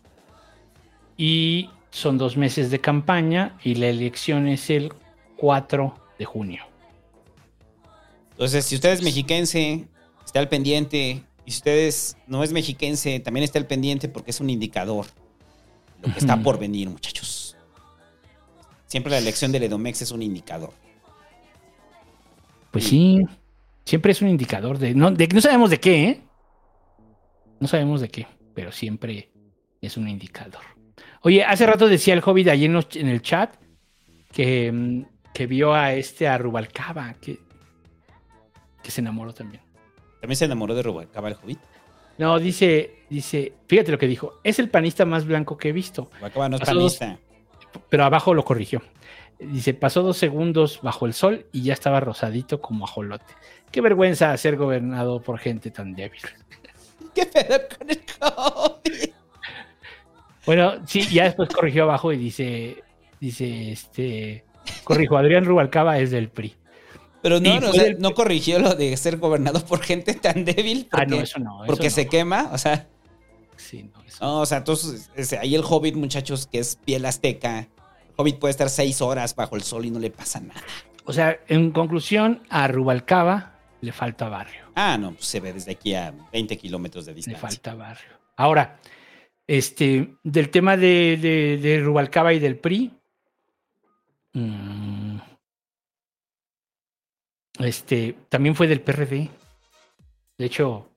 y 1.15 1.69
son 1.89 2.17
dos 2.17 2.35
meses 2.35 2.69
de 2.69 2.79
campaña 2.81 3.57
y 3.63 3.75
la 3.75 3.87
elección 3.87 4.47
es 4.49 4.69
el 4.69 4.91
4 5.37 5.95
de 6.19 6.25
junio. 6.25 6.63
Entonces, 8.31 8.65
si 8.65 8.75
usted 8.75 8.91
es 8.91 9.01
mexiquense, 9.01 9.87
está 10.25 10.39
al 10.39 10.49
pendiente. 10.49 11.23
Y 11.45 11.51
si 11.51 11.57
usted 11.59 11.87
es- 11.87 12.17
no 12.27 12.43
es 12.43 12.51
mexiquense, 12.51 13.19
también 13.21 13.45
está 13.45 13.57
al 13.57 13.65
pendiente 13.65 14.09
porque 14.09 14.31
es 14.31 14.41
un 14.41 14.49
indicador 14.49 15.05
de 16.01 16.07
lo 16.09 16.13
que 16.13 16.19
está 16.19 16.35
por 16.43 16.59
venir, 16.59 16.89
muchachos. 16.89 17.55
Siempre 18.85 19.11
la 19.11 19.17
elección 19.19 19.51
del 19.53 19.63
Edomex 19.63 20.01
es 20.01 20.11
un 20.11 20.21
indicador. 20.21 20.73
Pues 22.71 22.83
sí, 22.83 23.21
siempre 23.87 24.11
es 24.11 24.21
un 24.21 24.27
indicador 24.27 24.77
de 24.77 24.93
no, 24.93 25.09
de 25.11 25.27
no 25.29 25.39
sabemos 25.41 25.69
de 25.69 25.79
qué, 25.79 26.03
¿eh? 26.09 26.21
No 27.59 27.67
sabemos 27.67 28.01
de 28.01 28.09
qué, 28.09 28.27
pero 28.53 28.71
siempre 28.71 29.31
es 29.81 29.95
un 29.97 30.07
indicador. 30.07 30.61
Oye, 31.21 31.43
hace 31.43 31.65
rato 31.65 31.87
decía 31.87 32.13
el 32.13 32.21
Hobbit 32.23 32.49
ahí 32.49 32.65
en, 32.65 32.73
los- 32.73 32.95
en 32.95 33.07
el 33.07 33.21
chat 33.21 33.55
que, 34.31 34.71
mm, 34.71 35.05
que 35.33 35.47
vio 35.47 35.73
a 35.73 35.93
este 35.93 36.27
a 36.27 36.37
Rubalcaba, 36.37 37.13
que, 37.21 37.39
que 38.83 38.91
se 38.91 39.01
enamoró 39.01 39.33
también. 39.33 39.61
También 40.21 40.35
se 40.35 40.45
enamoró 40.45 40.75
de 40.75 40.83
Rubalcaba 40.83 41.29
el 41.29 41.35
Hobbit. 41.35 41.59
No, 42.17 42.37
dice, 42.39 43.05
dice, 43.09 43.53
fíjate 43.67 43.91
lo 43.91 43.97
que 43.97 44.07
dijo, 44.07 44.39
es 44.43 44.59
el 44.59 44.69
panista 44.69 45.05
más 45.05 45.25
blanco 45.25 45.55
que 45.57 45.69
he 45.69 45.71
visto, 45.71 46.09
Rubalcaba 46.17 46.49
no 46.49 46.55
es 46.57 46.61
Pasó 46.61 46.73
dos- 46.79 46.97
panista. 46.97 47.19
pero 47.89 48.03
abajo 48.03 48.33
lo 48.33 48.43
corrigió. 48.43 48.81
Dice, 49.39 49.73
pasó 49.73 50.01
dos 50.01 50.17
segundos 50.17 50.79
bajo 50.81 51.05
el 51.05 51.13
sol 51.13 51.45
y 51.51 51.61
ya 51.63 51.73
estaba 51.73 51.99
rosadito 51.99 52.59
como 52.59 52.85
ajolote. 52.85 53.33
Qué 53.71 53.81
vergüenza 53.81 54.35
ser 54.37 54.57
gobernado 54.57 55.21
por 55.21 55.37
gente 55.37 55.69
tan 55.69 55.93
débil. 55.93 56.21
¿Qué 57.13 57.25
pedo 57.25 57.59
con 57.77 57.89
el 57.89 58.01
Hobbit? 58.21 59.13
Bueno, 60.45 60.75
sí, 60.87 61.01
ya 61.11 61.25
después 61.25 61.49
corrigió 61.49 61.83
abajo 61.83 62.11
y 62.13 62.17
dice, 62.17 62.83
dice, 63.19 63.73
este, 63.73 64.45
corrijo, 64.83 65.17
Adrián 65.17 65.45
Rubalcaba 65.45 65.99
es 65.99 66.09
del 66.11 66.29
PRI. 66.29 66.55
Pero 67.21 67.39
no, 67.39 67.59
no, 67.59 67.67
o 67.67 67.69
fue 67.69 67.79
sea, 67.79 67.83
del- 67.83 67.99
no 67.99 68.13
corrigió 68.13 68.59
lo 68.59 68.73
de 68.75 68.95
ser 68.95 69.17
gobernado 69.17 69.63
por 69.65 69.81
gente 69.81 70.13
tan 70.13 70.45
débil. 70.45 70.87
Ah, 70.91 71.05
no, 71.05 71.17
eso 71.17 71.39
no. 71.39 71.63
eso 71.63 71.67
porque 71.67 71.89
no. 71.89 71.95
se 71.95 72.07
quema, 72.07 72.49
o 72.53 72.57
sea. 72.57 72.87
Sí, 73.57 73.83
no, 73.83 74.01
eso 74.03 74.23
No, 74.23 74.41
o 74.41 74.45
sea, 74.45 74.59
entonces, 74.59 75.09
ahí 75.33 75.53
el 75.55 75.63
Hobbit, 75.67 75.95
muchachos, 75.95 76.47
que 76.47 76.59
es 76.59 76.77
piel 76.77 77.05
azteca. 77.05 77.67
Hobbit 78.17 78.39
puede 78.39 78.51
estar 78.51 78.69
seis 78.69 79.01
horas 79.01 79.35
bajo 79.35 79.55
el 79.55 79.63
sol 79.63 79.85
y 79.85 79.91
no 79.91 79.99
le 79.99 80.09
pasa 80.11 80.39
nada. 80.39 80.61
O 81.05 81.13
sea, 81.13 81.39
en 81.47 81.71
conclusión, 81.71 82.41
a 82.49 82.67
Rubalcaba 82.67 83.53
le 83.81 83.91
falta 83.93 84.27
barrio. 84.27 84.65
Ah, 84.75 84.97
no, 84.99 85.13
pues 85.13 85.25
se 85.25 85.39
ve 85.39 85.53
desde 85.53 85.71
aquí 85.71 85.93
a 85.95 86.13
20 86.33 86.57
kilómetros 86.57 87.05
de 87.05 87.11
Le 87.13 87.15
distancia. 87.17 87.39
falta 87.41 87.73
barrio. 87.75 88.09
Ahora, 88.35 88.79
este, 89.47 90.15
del 90.23 90.49
tema 90.49 90.75
de, 90.75 91.17
de- 91.21 91.57
de 91.57 91.79
Rubalcaba 91.79 92.33
y 92.33 92.39
del 92.39 92.57
PRI. 92.57 92.91
mm, 94.33 95.17
este, 97.59 98.15
también 98.29 98.55
fue 98.55 98.67
del 98.67 98.81
PRD. 98.81 99.29
De 100.37 100.45
hecho, 100.45 100.89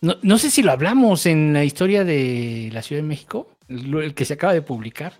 no, 0.00 0.16
no 0.22 0.38
sé 0.38 0.50
si 0.50 0.62
lo 0.62 0.72
hablamos 0.72 1.26
en 1.26 1.52
la 1.52 1.64
historia 1.64 2.04
de 2.04 2.70
la 2.72 2.82
Ciudad 2.82 3.02
de 3.02 3.08
México, 3.08 3.48
el, 3.68 3.94
el 3.94 4.14
que 4.14 4.24
se 4.24 4.34
acaba 4.34 4.52
de 4.54 4.62
publicar. 4.62 5.12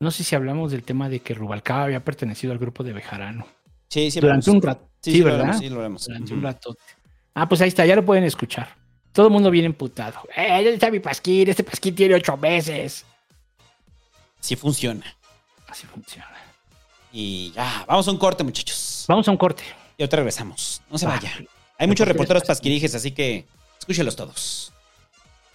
No 0.00 0.10
sé 0.10 0.24
si 0.24 0.34
hablamos 0.34 0.72
del 0.72 0.82
tema 0.82 1.08
de 1.08 1.20
que 1.20 1.34
Rubalcaba 1.34 1.84
había 1.84 2.04
pertenecido 2.04 2.52
al 2.52 2.58
grupo 2.58 2.84
de 2.84 2.92
Bejarano. 2.92 3.46
Sí, 3.88 4.10
sí, 4.10 4.20
Durante 4.20 4.50
hablamos. 4.50 4.64
un 4.64 4.68
rato. 4.68 4.88
Sí, 5.00 5.10
Sí, 5.10 5.12
sí, 5.12 5.18
lo 5.20 5.24
¿verdad? 5.26 5.40
hablamos, 5.40 5.60
sí, 5.62 5.68
lo 5.68 5.76
hablamos. 5.76 6.04
Durante 6.06 6.34
un 6.34 6.42
rato. 6.42 6.76
Ah, 7.34 7.48
pues 7.48 7.60
ahí 7.60 7.68
está, 7.68 7.86
ya 7.86 7.96
lo 7.96 8.04
pueden 8.04 8.24
escuchar. 8.24 8.68
Todo 9.12 9.26
el 9.28 9.32
mundo 9.32 9.50
viene 9.50 9.66
emputado. 9.66 10.20
¡Eh, 10.36 10.48
¿dónde 10.56 10.74
está 10.74 10.90
mi 10.90 11.00
pasquín? 11.00 11.48
Este 11.48 11.64
pasquín 11.64 11.94
tiene 11.94 12.14
ocho 12.14 12.36
meses. 12.36 13.04
Sí 14.40 14.56
funciona. 14.56 15.04
Así 15.68 15.86
funciona. 15.86 16.28
Y 17.12 17.52
ya, 17.52 17.84
vamos 17.88 18.06
a 18.08 18.10
un 18.10 18.18
corte, 18.18 18.44
muchachos. 18.44 19.04
Vamos 19.08 19.26
a 19.26 19.30
un 19.30 19.36
corte. 19.38 19.62
Y 19.96 20.02
ahorita 20.02 20.16
regresamos. 20.18 20.82
No 20.90 20.98
se 20.98 21.06
Ah. 21.06 21.10
vaya. 21.10 21.32
Hay 21.78 21.86
muchos 21.86 22.06
Reporteros 22.06 22.42
pasquirijes, 22.44 22.94
así 22.94 23.12
que 23.12 23.46
escúchelos 23.78 24.16
todos. 24.16 24.72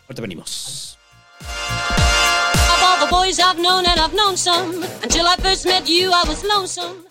Ahorita 0.07 0.22
venimos. 0.22 0.97
Boys 3.11 3.39
I've 3.39 3.59
known, 3.59 3.85
and 3.85 3.99
I've 3.99 4.15
known 4.15 4.38
some. 4.38 4.85
Until 5.03 5.27
I 5.27 5.35
first 5.35 5.65
met 5.65 5.89
you, 5.89 6.11
I 6.13 6.23
was 6.25 6.45
lonesome. 6.45 7.03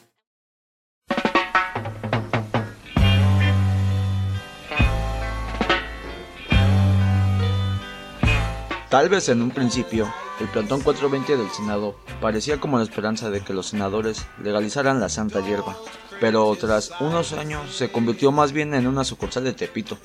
Tal 8.88 9.10
vez 9.10 9.28
en 9.28 9.42
un 9.42 9.50
principio, 9.50 10.10
el 10.40 10.48
plantón 10.48 10.80
420 10.80 11.36
del 11.36 11.50
Senado 11.50 11.94
parecía 12.22 12.58
como 12.58 12.78
la 12.78 12.84
esperanza 12.84 13.28
de 13.28 13.42
que 13.42 13.52
los 13.52 13.66
senadores 13.66 14.26
legalizaran 14.42 15.00
la 15.00 15.10
santa 15.10 15.40
hierba, 15.40 15.76
pero 16.18 16.56
tras 16.58 16.92
unos 17.00 17.34
años 17.34 17.76
se 17.76 17.92
convirtió 17.92 18.32
más 18.32 18.52
bien 18.52 18.72
en 18.72 18.86
una 18.86 19.04
sucursal 19.04 19.44
de 19.44 19.52
Tepito, 19.52 19.98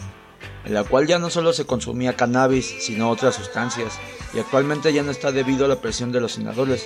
en 0.66 0.74
la 0.74 0.84
cual 0.84 1.06
ya 1.06 1.20
no 1.20 1.30
solo 1.30 1.54
se 1.54 1.66
consumía 1.66 2.16
cannabis, 2.16 2.66
sino 2.80 3.10
otras 3.10 3.36
sustancias, 3.36 4.00
y 4.34 4.40
actualmente 4.40 4.92
ya 4.92 5.04
no 5.04 5.12
está 5.12 5.32
debido 5.32 5.66
a 5.66 5.68
la 5.68 5.80
presión 5.80 6.12
de 6.12 6.20
los 6.20 6.34
senadores. 6.34 6.86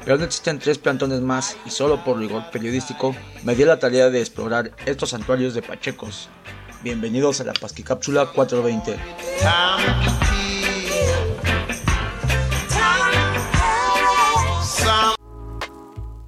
Pero 0.00 0.14
aún 0.14 0.24
existen 0.24 0.58
tres 0.58 0.78
plantones 0.78 1.20
más, 1.20 1.56
y 1.64 1.70
solo 1.70 2.04
por 2.04 2.18
rigor 2.18 2.50
periodístico 2.50 3.14
me 3.44 3.54
di 3.54 3.64
la 3.64 3.78
tarea 3.78 4.10
de 4.10 4.20
explorar 4.20 4.72
estos 4.84 5.10
santuarios 5.10 5.54
de 5.54 5.62
Pachecos. 5.62 6.28
Bienvenidos 6.82 7.40
a 7.40 7.44
la 7.44 7.52
Pasquicápsula 7.52 8.26
420. 8.26 8.98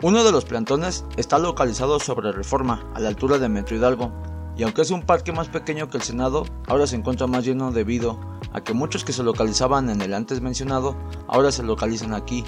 Uno 0.03 0.25
de 0.25 0.33
los 0.33 0.45
plantones 0.45 1.05
está 1.17 1.39
localizado 1.39 2.01
sobre 2.01 2.33
Reforma, 2.33 2.91
a 2.95 3.01
la 3.01 3.09
altura 3.09 3.39
de 3.39 3.49
Metro 3.49 3.77
Hidalgo, 3.77 4.13
y 4.57 4.63
aunque 4.63 4.83
es 4.83 4.91
un 4.91 5.03
parque 5.03 5.33
más 5.33 5.49
pequeño 5.49 5.89
que 5.89 5.97
el 5.97 6.03
Senado, 6.03 6.45
ahora 6.67 6.87
se 6.87 6.97
encuentra 6.97 7.27
más 7.27 7.45
lleno 7.45 7.73
debido 7.73 8.19
a 8.53 8.63
que 8.63 8.75
muchos 8.75 9.05
que 9.05 9.13
se 9.13 9.23
localizaban 9.23 9.89
en 9.89 10.03
el 10.03 10.15
antes 10.15 10.41
mencionado 10.41 10.97
ahora 11.27 11.51
se 11.53 11.63
localizan 11.63 12.15
aquí, 12.15 12.45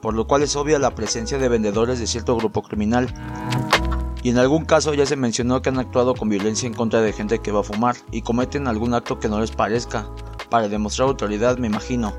por 0.00 0.14
lo 0.14 0.26
cual 0.26 0.42
es 0.42 0.54
obvia 0.56 0.78
la 0.78 0.94
presencia 0.94 1.38
de 1.38 1.48
vendedores 1.48 1.98
de 1.98 2.06
cierto 2.06 2.36
grupo 2.36 2.62
criminal. 2.62 3.12
Y 4.22 4.30
en 4.30 4.38
algún 4.38 4.64
caso 4.64 4.94
ya 4.94 5.06
se 5.06 5.16
mencionó 5.16 5.62
que 5.62 5.68
han 5.68 5.78
actuado 5.78 6.14
con 6.14 6.28
violencia 6.28 6.66
en 6.66 6.74
contra 6.74 7.00
de 7.00 7.12
gente 7.12 7.38
que 7.40 7.52
va 7.52 7.60
a 7.60 7.64
fumar 7.64 7.96
y 8.10 8.22
cometen 8.22 8.68
algún 8.68 8.94
acto 8.94 9.18
que 9.18 9.28
no 9.28 9.40
les 9.40 9.50
parezca, 9.50 10.08
para 10.50 10.68
demostrar 10.68 11.08
autoridad 11.08 11.58
me 11.58 11.66
imagino. 11.66 12.12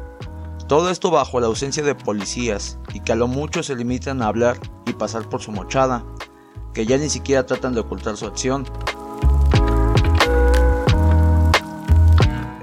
Todo 0.68 0.92
esto 0.92 1.10
bajo 1.10 1.40
la 1.40 1.48
ausencia 1.48 1.82
de 1.82 1.96
policías 1.96 2.78
y 2.94 3.00
que 3.00 3.14
a 3.14 3.16
lo 3.16 3.28
mucho 3.28 3.64
se 3.64 3.76
limitan 3.76 4.22
a 4.22 4.28
hablar 4.28 4.60
y 4.86 4.94
pasar 4.94 5.28
por 5.28 5.42
su 5.42 5.52
mochada, 5.52 6.06
que 6.74 6.86
ya 6.86 6.98
ni 6.98 7.10
siquiera 7.10 7.46
tratan 7.46 7.74
de 7.74 7.80
ocultar 7.80 8.18
su 8.18 8.28
acción. 8.28 8.66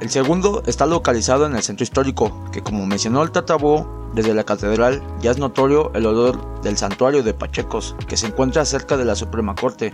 El 0.06 0.12
segundo 0.12 0.62
está 0.66 0.86
localizado 0.86 1.46
en 1.46 1.56
el 1.56 1.64
centro 1.64 1.82
histórico, 1.82 2.44
que 2.52 2.62
como 2.62 2.86
mencionó 2.86 3.24
el 3.24 3.32
Tatabó, 3.32 4.06
Desde 4.14 4.34
la 4.34 4.44
catedral 4.44 5.02
ya 5.20 5.32
es 5.32 5.38
notorio 5.38 5.90
el 5.94 6.06
olor 6.06 6.62
del 6.62 6.76
santuario 6.76 7.24
de 7.24 7.34
Pachecos, 7.34 7.96
que 8.06 8.16
se 8.16 8.28
encuentra 8.28 8.64
cerca 8.64 8.96
de 8.96 9.04
la 9.04 9.16
Suprema 9.16 9.56
Corte. 9.56 9.92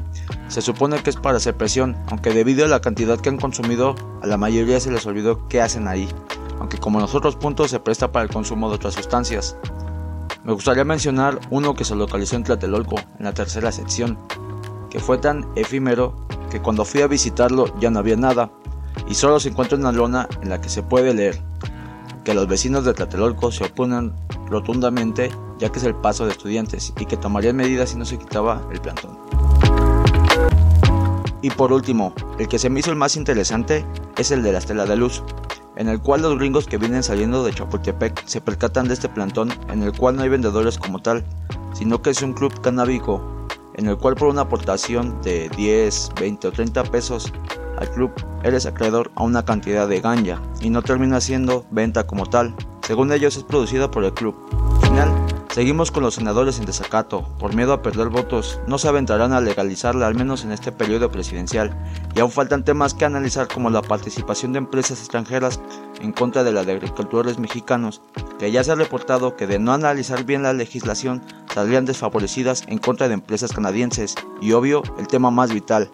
Se 0.48 0.60
supone 0.60 1.02
que 1.02 1.08
es 1.08 1.16
para 1.16 1.38
hacer 1.38 1.56
presión, 1.56 1.96
aunque 2.10 2.34
debido 2.34 2.66
a 2.66 2.68
la 2.68 2.82
cantidad 2.82 3.18
que 3.18 3.30
han 3.30 3.38
consumido, 3.38 3.94
a 4.22 4.26
la 4.26 4.36
mayoría 4.36 4.80
se 4.80 4.92
les 4.92 5.06
olvidó 5.06 5.48
qué 5.48 5.62
hacen 5.62 5.88
ahí, 5.88 6.06
aunque 6.60 6.76
como 6.76 6.98
en 6.98 7.04
los 7.04 7.14
otros 7.14 7.36
puntos 7.36 7.70
se 7.70 7.80
presta 7.80 8.12
para 8.12 8.24
el 8.24 8.30
consumo 8.30 8.68
de 8.68 8.74
otras 8.74 8.92
sustancias. 8.92 9.56
Me 10.44 10.52
gustaría 10.52 10.84
mencionar 10.84 11.40
uno 11.48 11.74
que 11.74 11.86
se 11.86 11.96
localizó 11.96 12.36
en 12.36 12.44
Tlatelolco, 12.44 12.96
en 13.18 13.24
la 13.24 13.32
tercera 13.32 13.72
sección, 13.72 14.18
que 14.90 15.00
fue 15.00 15.16
tan 15.16 15.48
efímero 15.56 16.14
que 16.50 16.60
cuando 16.60 16.84
fui 16.84 17.00
a 17.00 17.06
visitarlo 17.06 17.72
ya 17.80 17.90
no 17.90 17.98
había 17.98 18.16
nada, 18.16 18.50
y 19.08 19.14
solo 19.14 19.40
se 19.40 19.50
encuentra 19.50 19.78
una 19.78 19.92
lona 19.92 20.28
en 20.42 20.48
la 20.48 20.60
que 20.60 20.68
se 20.68 20.82
puede 20.82 21.14
leer 21.14 21.40
que 22.24 22.34
los 22.34 22.46
vecinos 22.46 22.84
de 22.84 22.94
Tlatelolco 22.94 23.50
se 23.50 23.64
oponen 23.64 24.12
rotundamente 24.48 25.30
ya 25.58 25.70
que 25.70 25.78
es 25.78 25.84
el 25.84 25.94
paso 25.94 26.24
de 26.24 26.32
estudiantes 26.32 26.92
y 26.98 27.06
que 27.06 27.16
tomarían 27.16 27.56
medidas 27.56 27.90
si 27.90 27.96
no 27.96 28.04
se 28.04 28.18
quitaba 28.18 28.60
el 28.72 28.80
plantón. 28.80 29.16
Y 31.40 31.50
por 31.50 31.72
último, 31.72 32.14
el 32.38 32.48
que 32.48 32.58
se 32.58 32.70
me 32.70 32.80
hizo 32.80 32.90
el 32.90 32.96
más 32.96 33.16
interesante 33.16 33.84
es 34.16 34.30
el 34.30 34.42
de 34.42 34.52
la 34.52 34.58
estela 34.58 34.86
de 34.86 34.96
luz, 34.96 35.22
en 35.76 35.88
el 35.88 36.00
cual 36.00 36.22
los 36.22 36.36
gringos 36.36 36.66
que 36.66 36.78
vienen 36.78 37.02
saliendo 37.02 37.44
de 37.44 37.52
Chapultepec 37.52 38.26
se 38.26 38.40
percatan 38.40 38.88
de 38.88 38.94
este 38.94 39.08
plantón 39.08 39.52
en 39.68 39.82
el 39.82 39.92
cual 39.92 40.16
no 40.16 40.22
hay 40.22 40.28
vendedores 40.28 40.78
como 40.78 41.00
tal, 41.00 41.24
sino 41.74 42.02
que 42.02 42.10
es 42.10 42.22
un 42.22 42.32
club 42.32 42.60
canábico, 42.60 43.22
en 43.74 43.88
el 43.88 43.96
cual 43.96 44.14
por 44.14 44.28
una 44.28 44.42
aportación 44.42 45.20
de 45.22 45.48
10, 45.56 46.12
20 46.20 46.48
o 46.48 46.52
30 46.52 46.84
pesos 46.84 47.32
al 47.78 47.90
club 47.90 48.12
eres 48.42 48.66
acreedor 48.66 49.10
a 49.14 49.22
una 49.22 49.44
cantidad 49.44 49.88
de 49.88 50.00
ganja 50.00 50.40
y 50.60 50.70
no 50.70 50.82
termina 50.82 51.20
siendo 51.20 51.64
venta 51.70 52.06
como 52.06 52.26
tal. 52.26 52.54
Según 52.82 53.12
ellos 53.12 53.36
es 53.36 53.44
producida 53.44 53.90
por 53.90 54.04
el 54.04 54.12
club. 54.12 54.34
Final, 54.82 55.08
seguimos 55.50 55.92
con 55.92 56.02
los 56.02 56.14
senadores 56.14 56.58
en 56.58 56.66
desacato. 56.66 57.22
Por 57.38 57.54
miedo 57.54 57.72
a 57.72 57.80
perder 57.80 58.08
votos, 58.08 58.60
no 58.66 58.76
se 58.76 58.88
aventarán 58.88 59.32
a 59.32 59.40
legalizarla 59.40 60.08
al 60.08 60.16
menos 60.16 60.44
en 60.44 60.50
este 60.50 60.72
periodo 60.72 61.10
presidencial. 61.10 61.76
Y 62.14 62.20
aún 62.20 62.32
faltan 62.32 62.64
temas 62.64 62.92
que 62.92 63.04
analizar 63.04 63.46
como 63.46 63.70
la 63.70 63.82
participación 63.82 64.52
de 64.52 64.58
empresas 64.58 64.98
extranjeras 64.98 65.60
en 66.00 66.12
contra 66.12 66.42
de 66.42 66.52
la 66.52 66.64
de 66.64 66.72
agricultores 66.72 67.38
mexicanos, 67.38 68.02
que 68.38 68.50
ya 68.50 68.64
se 68.64 68.72
ha 68.72 68.74
reportado 68.74 69.36
que 69.36 69.46
de 69.46 69.60
no 69.60 69.72
analizar 69.72 70.24
bien 70.24 70.42
la 70.42 70.52
legislación 70.52 71.22
saldrían 71.54 71.84
desfavorecidas 71.84 72.64
en 72.66 72.78
contra 72.78 73.06
de 73.06 73.14
empresas 73.14 73.52
canadienses. 73.52 74.16
Y 74.40 74.52
obvio, 74.52 74.82
el 74.98 75.06
tema 75.06 75.30
más 75.30 75.52
vital, 75.52 75.90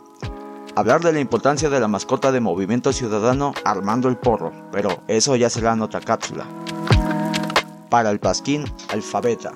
hablar 0.74 1.00
de 1.00 1.12
la 1.12 1.20
importancia 1.20 1.68
de 1.70 1.80
la 1.80 1.88
mascota 1.88 2.32
de 2.32 2.40
Movimiento 2.40 2.92
Ciudadano 2.92 3.54
Armando 3.64 4.08
el 4.08 4.16
Porro, 4.16 4.52
pero 4.72 5.02
eso 5.08 5.36
ya 5.36 5.50
será 5.50 5.72
en 5.72 5.82
otra 5.82 6.00
cápsula. 6.00 6.46
Para 7.90 8.10
el 8.10 8.20
Pasquín 8.20 8.64
Alfabeta. 8.90 9.52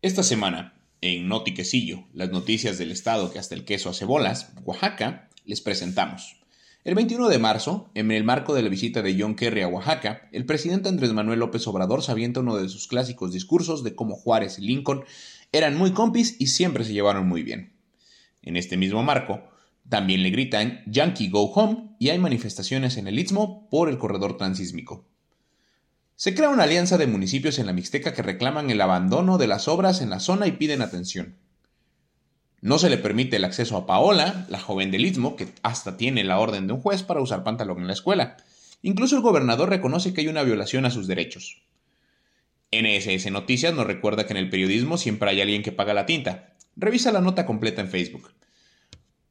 Esta 0.00 0.22
semana, 0.22 0.74
en 1.00 1.28
Notiquecillo, 1.28 2.04
las 2.12 2.30
noticias 2.30 2.76
del 2.76 2.90
estado 2.90 3.32
que 3.32 3.38
hasta 3.38 3.54
el 3.54 3.64
queso 3.64 3.88
hace 3.88 4.04
bolas, 4.04 4.52
Oaxaca, 4.64 5.30
les 5.44 5.60
presentamos 5.60 6.43
el 6.84 6.94
21 6.94 7.30
de 7.30 7.38
marzo, 7.38 7.90
en 7.94 8.10
el 8.10 8.24
marco 8.24 8.54
de 8.54 8.62
la 8.62 8.68
visita 8.68 9.00
de 9.00 9.16
John 9.18 9.34
Kerry 9.34 9.62
a 9.62 9.68
Oaxaca, 9.68 10.28
el 10.32 10.44
presidente 10.44 10.90
Andrés 10.90 11.14
Manuel 11.14 11.38
López 11.38 11.66
Obrador 11.66 12.02
se 12.02 12.12
avienta 12.12 12.40
uno 12.40 12.56
de 12.56 12.68
sus 12.68 12.86
clásicos 12.88 13.32
discursos 13.32 13.82
de 13.82 13.94
cómo 13.94 14.16
Juárez 14.16 14.58
y 14.58 14.66
Lincoln 14.66 15.04
eran 15.50 15.78
muy 15.78 15.92
compis 15.92 16.36
y 16.38 16.48
siempre 16.48 16.84
se 16.84 16.92
llevaron 16.92 17.26
muy 17.26 17.42
bien. 17.42 17.72
En 18.42 18.58
este 18.58 18.76
mismo 18.76 19.02
marco, 19.02 19.42
también 19.88 20.22
le 20.22 20.28
gritan 20.28 20.82
Yankee 20.86 21.30
Go 21.30 21.50
Home 21.52 21.96
y 21.98 22.10
hay 22.10 22.18
manifestaciones 22.18 22.98
en 22.98 23.08
el 23.08 23.18
Istmo 23.18 23.66
por 23.70 23.88
el 23.88 23.96
corredor 23.96 24.36
transísmico. 24.36 25.06
Se 26.16 26.34
crea 26.34 26.50
una 26.50 26.64
alianza 26.64 26.98
de 26.98 27.06
municipios 27.06 27.58
en 27.58 27.64
la 27.64 27.72
Mixteca 27.72 28.12
que 28.12 28.22
reclaman 28.22 28.68
el 28.70 28.82
abandono 28.82 29.38
de 29.38 29.46
las 29.46 29.68
obras 29.68 30.02
en 30.02 30.10
la 30.10 30.20
zona 30.20 30.46
y 30.46 30.52
piden 30.52 30.82
atención. 30.82 31.36
No 32.64 32.78
se 32.78 32.88
le 32.88 32.96
permite 32.96 33.36
el 33.36 33.44
acceso 33.44 33.76
a 33.76 33.84
Paola, 33.84 34.46
la 34.48 34.58
joven 34.58 34.90
del 34.90 35.04
Istmo, 35.04 35.36
que 35.36 35.48
hasta 35.60 35.98
tiene 35.98 36.24
la 36.24 36.38
orden 36.38 36.66
de 36.66 36.72
un 36.72 36.80
juez 36.80 37.02
para 37.02 37.20
usar 37.20 37.44
pantalón 37.44 37.80
en 37.82 37.88
la 37.88 37.92
escuela. 37.92 38.38
Incluso 38.80 39.16
el 39.16 39.22
gobernador 39.22 39.68
reconoce 39.68 40.14
que 40.14 40.22
hay 40.22 40.28
una 40.28 40.44
violación 40.44 40.86
a 40.86 40.90
sus 40.90 41.06
derechos. 41.06 41.60
NSS 42.72 43.30
Noticias 43.30 43.74
nos 43.74 43.86
recuerda 43.86 44.24
que 44.24 44.32
en 44.32 44.38
el 44.38 44.48
periodismo 44.48 44.96
siempre 44.96 45.28
hay 45.28 45.42
alguien 45.42 45.62
que 45.62 45.72
paga 45.72 45.92
la 45.92 46.06
tinta. 46.06 46.54
Revisa 46.74 47.12
la 47.12 47.20
nota 47.20 47.44
completa 47.44 47.82
en 47.82 47.90
Facebook. 47.90 48.32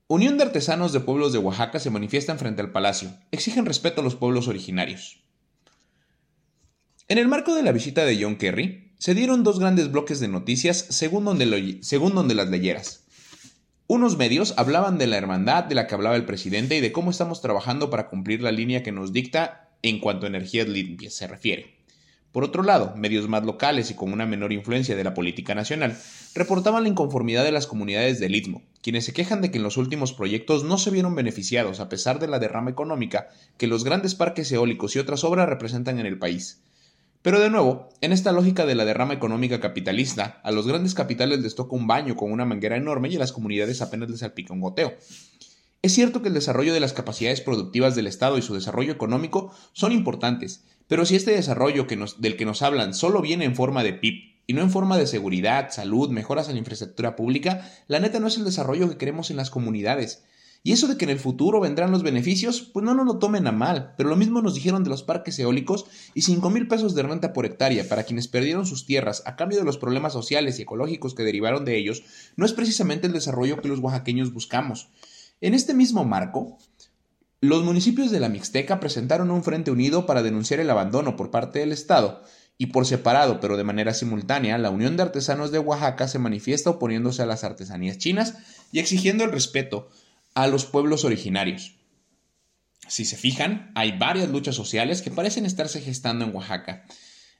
Unión 0.05 0.37
de 0.37 0.43
Artesanos 0.43 0.93
de 0.93 0.99
Pueblos 0.99 1.33
de 1.33 1.39
Oaxaca 1.39 1.79
se 1.79 1.89
manifiestan 1.89 2.37
frente 2.37 2.61
al 2.61 2.71
palacio. 2.71 3.15
Exigen 3.31 3.65
respeto 3.65 4.01
a 4.01 4.03
los 4.03 4.13
pueblos 4.13 4.47
originarios. 4.47 5.23
En 7.07 7.17
el 7.17 7.27
marco 7.27 7.55
de 7.55 7.63
la 7.63 7.71
visita 7.71 8.05
de 8.05 8.21
John 8.21 8.35
Kerry, 8.35 8.93
se 8.99 9.15
dieron 9.15 9.43
dos 9.43 9.57
grandes 9.57 9.91
bloques 9.91 10.19
de 10.19 10.27
noticias 10.27 10.85
según 10.91 11.25
donde, 11.25 11.79
según 11.81 12.13
donde 12.13 12.35
las 12.35 12.49
leyeras. 12.51 13.02
Unos 13.93 14.17
medios 14.17 14.55
hablaban 14.57 14.97
de 14.97 15.05
la 15.05 15.17
hermandad 15.17 15.65
de 15.65 15.75
la 15.75 15.85
que 15.85 15.93
hablaba 15.93 16.15
el 16.15 16.25
presidente 16.25 16.75
y 16.75 16.81
de 16.81 16.91
cómo 16.91 17.11
estamos 17.11 17.41
trabajando 17.41 17.91
para 17.91 18.07
cumplir 18.07 18.41
la 18.41 18.51
línea 18.51 18.81
que 18.81 18.91
nos 18.91 19.13
dicta 19.13 19.69
en 19.83 19.99
cuanto 19.99 20.25
a 20.25 20.29
energías 20.29 20.67
limpias 20.67 21.13
se 21.13 21.27
refiere. 21.27 21.75
Por 22.31 22.43
otro 22.43 22.63
lado, 22.63 22.95
medios 22.95 23.29
más 23.29 23.45
locales 23.45 23.91
y 23.91 23.93
con 23.93 24.11
una 24.11 24.25
menor 24.25 24.51
influencia 24.51 24.95
de 24.95 25.03
la 25.03 25.13
política 25.13 25.53
nacional 25.53 25.95
reportaban 26.33 26.81
la 26.81 26.89
inconformidad 26.89 27.43
de 27.43 27.51
las 27.51 27.67
comunidades 27.67 28.19
del 28.19 28.33
Istmo, 28.33 28.63
quienes 28.81 29.05
se 29.05 29.13
quejan 29.13 29.41
de 29.41 29.51
que 29.51 29.59
en 29.59 29.63
los 29.63 29.77
últimos 29.77 30.11
proyectos 30.11 30.63
no 30.63 30.79
se 30.79 30.89
vieron 30.89 31.13
beneficiados 31.13 31.79
a 31.79 31.87
pesar 31.87 32.17
de 32.17 32.27
la 32.27 32.39
derrama 32.39 32.71
económica 32.71 33.27
que 33.59 33.67
los 33.67 33.83
grandes 33.83 34.15
parques 34.15 34.51
eólicos 34.51 34.95
y 34.95 34.99
otras 34.99 35.23
obras 35.23 35.47
representan 35.47 35.99
en 35.99 36.07
el 36.07 36.17
país. 36.17 36.63
Pero 37.23 37.39
de 37.39 37.49
nuevo, 37.49 37.89
en 38.01 38.11
esta 38.11 38.33
lógica 38.33 38.65
de 38.65 38.75
la 38.75 38.83
derrama 38.83 39.13
económica 39.13 39.61
capitalista, 39.61 40.41
a 40.43 40.51
los 40.51 40.67
grandes 40.67 40.93
capitales 40.93 41.39
les 41.39 41.55
toca 41.55 41.73
un 41.73 41.87
baño 41.87 42.17
con 42.17 42.33
una 42.33 42.43
manguera 42.43 42.75
enorme 42.75 43.07
y 43.07 43.15
a 43.15 43.19
las 43.19 43.31
comunidades 43.31 43.81
apenas 43.81 44.09
les 44.09 44.19
salpica 44.19 44.53
un 44.53 44.59
goteo. 44.59 44.93
Es 45.81 45.93
cierto 45.93 46.21
que 46.21 46.27
el 46.27 46.33
desarrollo 46.33 46.73
de 46.73 46.81
las 46.81 46.91
capacidades 46.91 47.39
productivas 47.39 47.95
del 47.95 48.07
Estado 48.07 48.37
y 48.37 48.41
su 48.41 48.53
desarrollo 48.53 48.91
económico 48.91 49.53
son 49.71 49.93
importantes, 49.93 50.65
pero 50.89 51.05
si 51.05 51.15
este 51.15 51.31
desarrollo 51.31 51.87
del 52.17 52.35
que 52.35 52.45
nos 52.45 52.61
hablan 52.61 52.93
solo 52.93 53.21
viene 53.21 53.45
en 53.45 53.55
forma 53.55 53.83
de 53.83 53.93
PIB 53.93 54.33
y 54.45 54.51
no 54.51 54.61
en 54.61 54.69
forma 54.69 54.97
de 54.97 55.07
seguridad, 55.07 55.71
salud, 55.71 56.09
mejoras 56.09 56.49
en 56.49 56.55
la 56.55 56.59
infraestructura 56.59 57.15
pública, 57.15 57.71
la 57.87 58.01
neta 58.01 58.19
no 58.19 58.27
es 58.27 58.35
el 58.35 58.43
desarrollo 58.43 58.89
que 58.89 58.97
queremos 58.97 59.31
en 59.31 59.37
las 59.37 59.49
comunidades. 59.49 60.25
Y 60.65 60.71
eso 60.71 60.87
de 60.87 60.95
que 60.95 61.03
en 61.03 61.11
el 61.11 61.19
futuro 61.19 61.59
vendrán 61.59 61.91
los 61.91 62.03
beneficios, 62.03 62.61
pues 62.61 62.85
no 62.85 62.93
nos 62.93 63.05
lo 63.05 63.19
tomen 63.19 63.45
a 63.47 63.51
mal, 63.51 63.93
pero 63.97 64.07
lo 64.07 64.15
mismo 64.15 64.41
nos 64.41 64.55
dijeron 64.55 64.85
de 64.85 64.89
los 64.89 65.03
parques 65.03 65.37
eólicos 65.37 65.85
y 66.13 66.21
5 66.21 66.49
mil 66.49 66.69
pesos 66.69 66.95
de 66.95 67.03
renta 67.03 67.33
por 67.33 67.45
hectárea 67.45 67.87
para 67.89 68.03
quienes 68.03 68.29
perdieron 68.29 68.65
sus 68.65 68.85
tierras 68.85 69.23
a 69.25 69.35
cambio 69.35 69.59
de 69.59 69.65
los 69.65 69.77
problemas 69.77 70.13
sociales 70.13 70.57
y 70.57 70.61
ecológicos 70.61 71.15
que 71.15 71.23
derivaron 71.23 71.65
de 71.65 71.77
ellos, 71.77 72.03
no 72.37 72.45
es 72.45 72.53
precisamente 72.53 73.07
el 73.07 73.13
desarrollo 73.13 73.61
que 73.61 73.67
los 73.67 73.79
oaxaqueños 73.79 74.31
buscamos. 74.31 74.87
En 75.41 75.53
este 75.53 75.73
mismo 75.73 76.05
marco, 76.05 76.57
los 77.41 77.65
municipios 77.65 78.09
de 78.09 78.21
la 78.21 78.29
Mixteca 78.29 78.79
presentaron 78.79 79.31
un 79.31 79.43
frente 79.43 79.69
unido 79.69 80.05
para 80.05 80.23
denunciar 80.23 80.61
el 80.61 80.69
abandono 80.69 81.17
por 81.17 81.29
parte 81.29 81.59
del 81.59 81.73
Estado, 81.73 82.23
y 82.57 82.67
por 82.67 82.85
separado 82.85 83.41
pero 83.41 83.57
de 83.57 83.65
manera 83.65 83.93
simultánea, 83.93 84.57
la 84.57 84.69
Unión 84.69 84.95
de 84.95 85.03
Artesanos 85.03 85.51
de 85.51 85.59
Oaxaca 85.59 86.07
se 86.07 86.19
manifiesta 86.19 86.69
oponiéndose 86.69 87.21
a 87.21 87.25
las 87.25 87.43
artesanías 87.43 87.97
chinas 87.97 88.35
y 88.71 88.79
exigiendo 88.79 89.25
el 89.25 89.31
respeto 89.31 89.89
a 90.35 90.47
los 90.47 90.65
pueblos 90.65 91.05
originarios. 91.05 91.75
Si 92.87 93.05
se 93.05 93.17
fijan, 93.17 93.71
hay 93.75 93.97
varias 93.97 94.29
luchas 94.29 94.55
sociales 94.55 95.01
que 95.01 95.11
parecen 95.11 95.45
estarse 95.45 95.81
gestando 95.81 96.25
en 96.25 96.35
Oaxaca. 96.35 96.85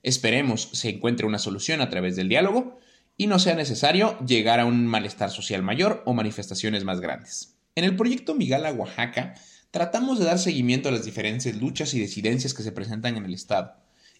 Esperemos 0.02 0.70
se 0.74 0.90
encuentre 0.90 1.26
una 1.26 1.40
solución 1.40 1.82
a 1.82 1.90
través 1.90 2.16
del 2.16 2.30
diálogo 2.30 2.80
y 3.18 3.28
no 3.28 3.40
sea 3.40 3.56
necesario 3.56 4.18
llegar 4.26 4.60
a 4.60 4.66
un 4.66 4.88
malestar 4.88 5.32
social 5.32 5.62
mayor 5.64 6.04
o 6.06 6.14
manifestaciones 6.14 6.84
más 6.84 7.00
grandes. 7.00 7.58
En 7.76 7.84
el 7.84 7.96
proyecto 7.96 8.36
Migala 8.36 8.72
Oaxaca 8.72 9.36
tratamos 9.72 10.20
de 10.20 10.26
dar 10.26 10.40
seguimiento 10.40 10.90
a 10.90 10.92
las 10.92 11.06
diferentes 11.06 11.60
luchas 11.60 11.94
y 11.94 12.00
decidencias 12.00 12.54
que 12.54 12.64
se 12.64 12.72
presentan 12.72 13.18
en 13.18 13.26
el 13.26 13.34
Estado. 13.34 13.76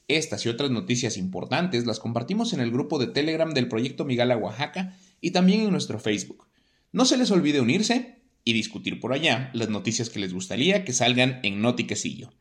Estas 0.08 0.46
y 0.46 0.50
otras 0.50 0.72
noticias 0.72 1.16
importantes 1.18 1.86
las 1.86 2.00
compartimos 2.00 2.54
en 2.54 2.60
el 2.60 2.72
grupo 2.72 3.00
de 3.00 3.08
Telegram 3.08 3.54
del 3.54 3.70
proyecto 3.70 4.04
Migala 4.04 4.36
Oaxaca 4.36 4.98
y 5.22 5.32
también 5.32 5.62
en 5.62 5.72
nuestro 5.72 6.00
Facebook. 6.00 6.48
No 6.92 7.06
se 7.06 7.18
les 7.18 7.32
olvide 7.32 7.62
unirse 7.62 8.23
y 8.44 8.54
discutir 8.54 9.00
por 9.00 9.14
allá 9.14 9.50
las 9.54 9.70
noticias 9.70 10.10
que 10.10 10.20
les 10.20 10.34
gustaría 10.34 10.84
que 10.86 10.94
salgan 10.94 11.40
en 11.44 11.62
Notiquecillo. 11.62 12.32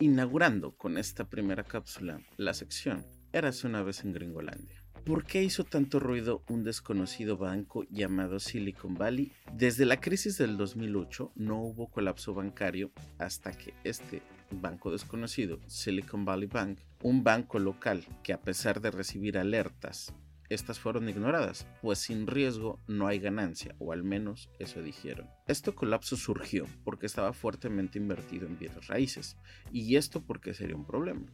Inaugurando 0.00 0.76
con 0.76 0.98
esta 0.98 1.28
primera 1.28 1.64
cápsula 1.64 2.20
la 2.36 2.54
sección 2.54 3.06
Eras 3.32 3.64
una 3.64 3.82
vez 3.82 4.04
en 4.04 4.12
Gringolandia. 4.12 4.84
¿Por 5.04 5.24
qué 5.24 5.42
hizo 5.42 5.64
tanto 5.64 5.98
ruido 5.98 6.44
un 6.48 6.62
desconocido 6.62 7.36
banco 7.36 7.84
llamado 7.90 8.38
Silicon 8.38 8.94
Valley? 8.94 9.32
Desde 9.52 9.84
la 9.84 10.00
crisis 10.00 10.38
del 10.38 10.56
2008 10.56 11.32
no 11.34 11.60
hubo 11.60 11.90
colapso 11.90 12.32
bancario 12.32 12.92
hasta 13.18 13.52
que 13.52 13.74
este 13.82 14.22
banco 14.50 14.92
desconocido, 14.92 15.58
Silicon 15.66 16.24
Valley 16.24 16.46
Bank, 16.46 16.78
un 17.02 17.24
banco 17.24 17.58
local 17.58 18.04
que 18.22 18.32
a 18.32 18.40
pesar 18.40 18.80
de 18.80 18.92
recibir 18.92 19.36
alertas 19.36 20.14
estas 20.48 20.78
fueron 20.78 21.08
ignoradas, 21.08 21.66
pues 21.80 21.98
sin 21.98 22.26
riesgo 22.26 22.80
no 22.86 23.06
hay 23.06 23.18
ganancia, 23.18 23.74
o 23.78 23.92
al 23.92 24.02
menos 24.02 24.50
eso 24.58 24.82
dijeron. 24.82 25.28
Este 25.46 25.72
colapso 25.72 26.16
surgió 26.16 26.66
porque 26.84 27.06
estaba 27.06 27.32
fuertemente 27.32 27.98
invertido 27.98 28.46
en 28.46 28.58
bienes 28.58 28.86
raíces, 28.86 29.36
y 29.72 29.96
esto 29.96 30.22
porque 30.22 30.54
sería 30.54 30.76
un 30.76 30.86
problema. 30.86 31.26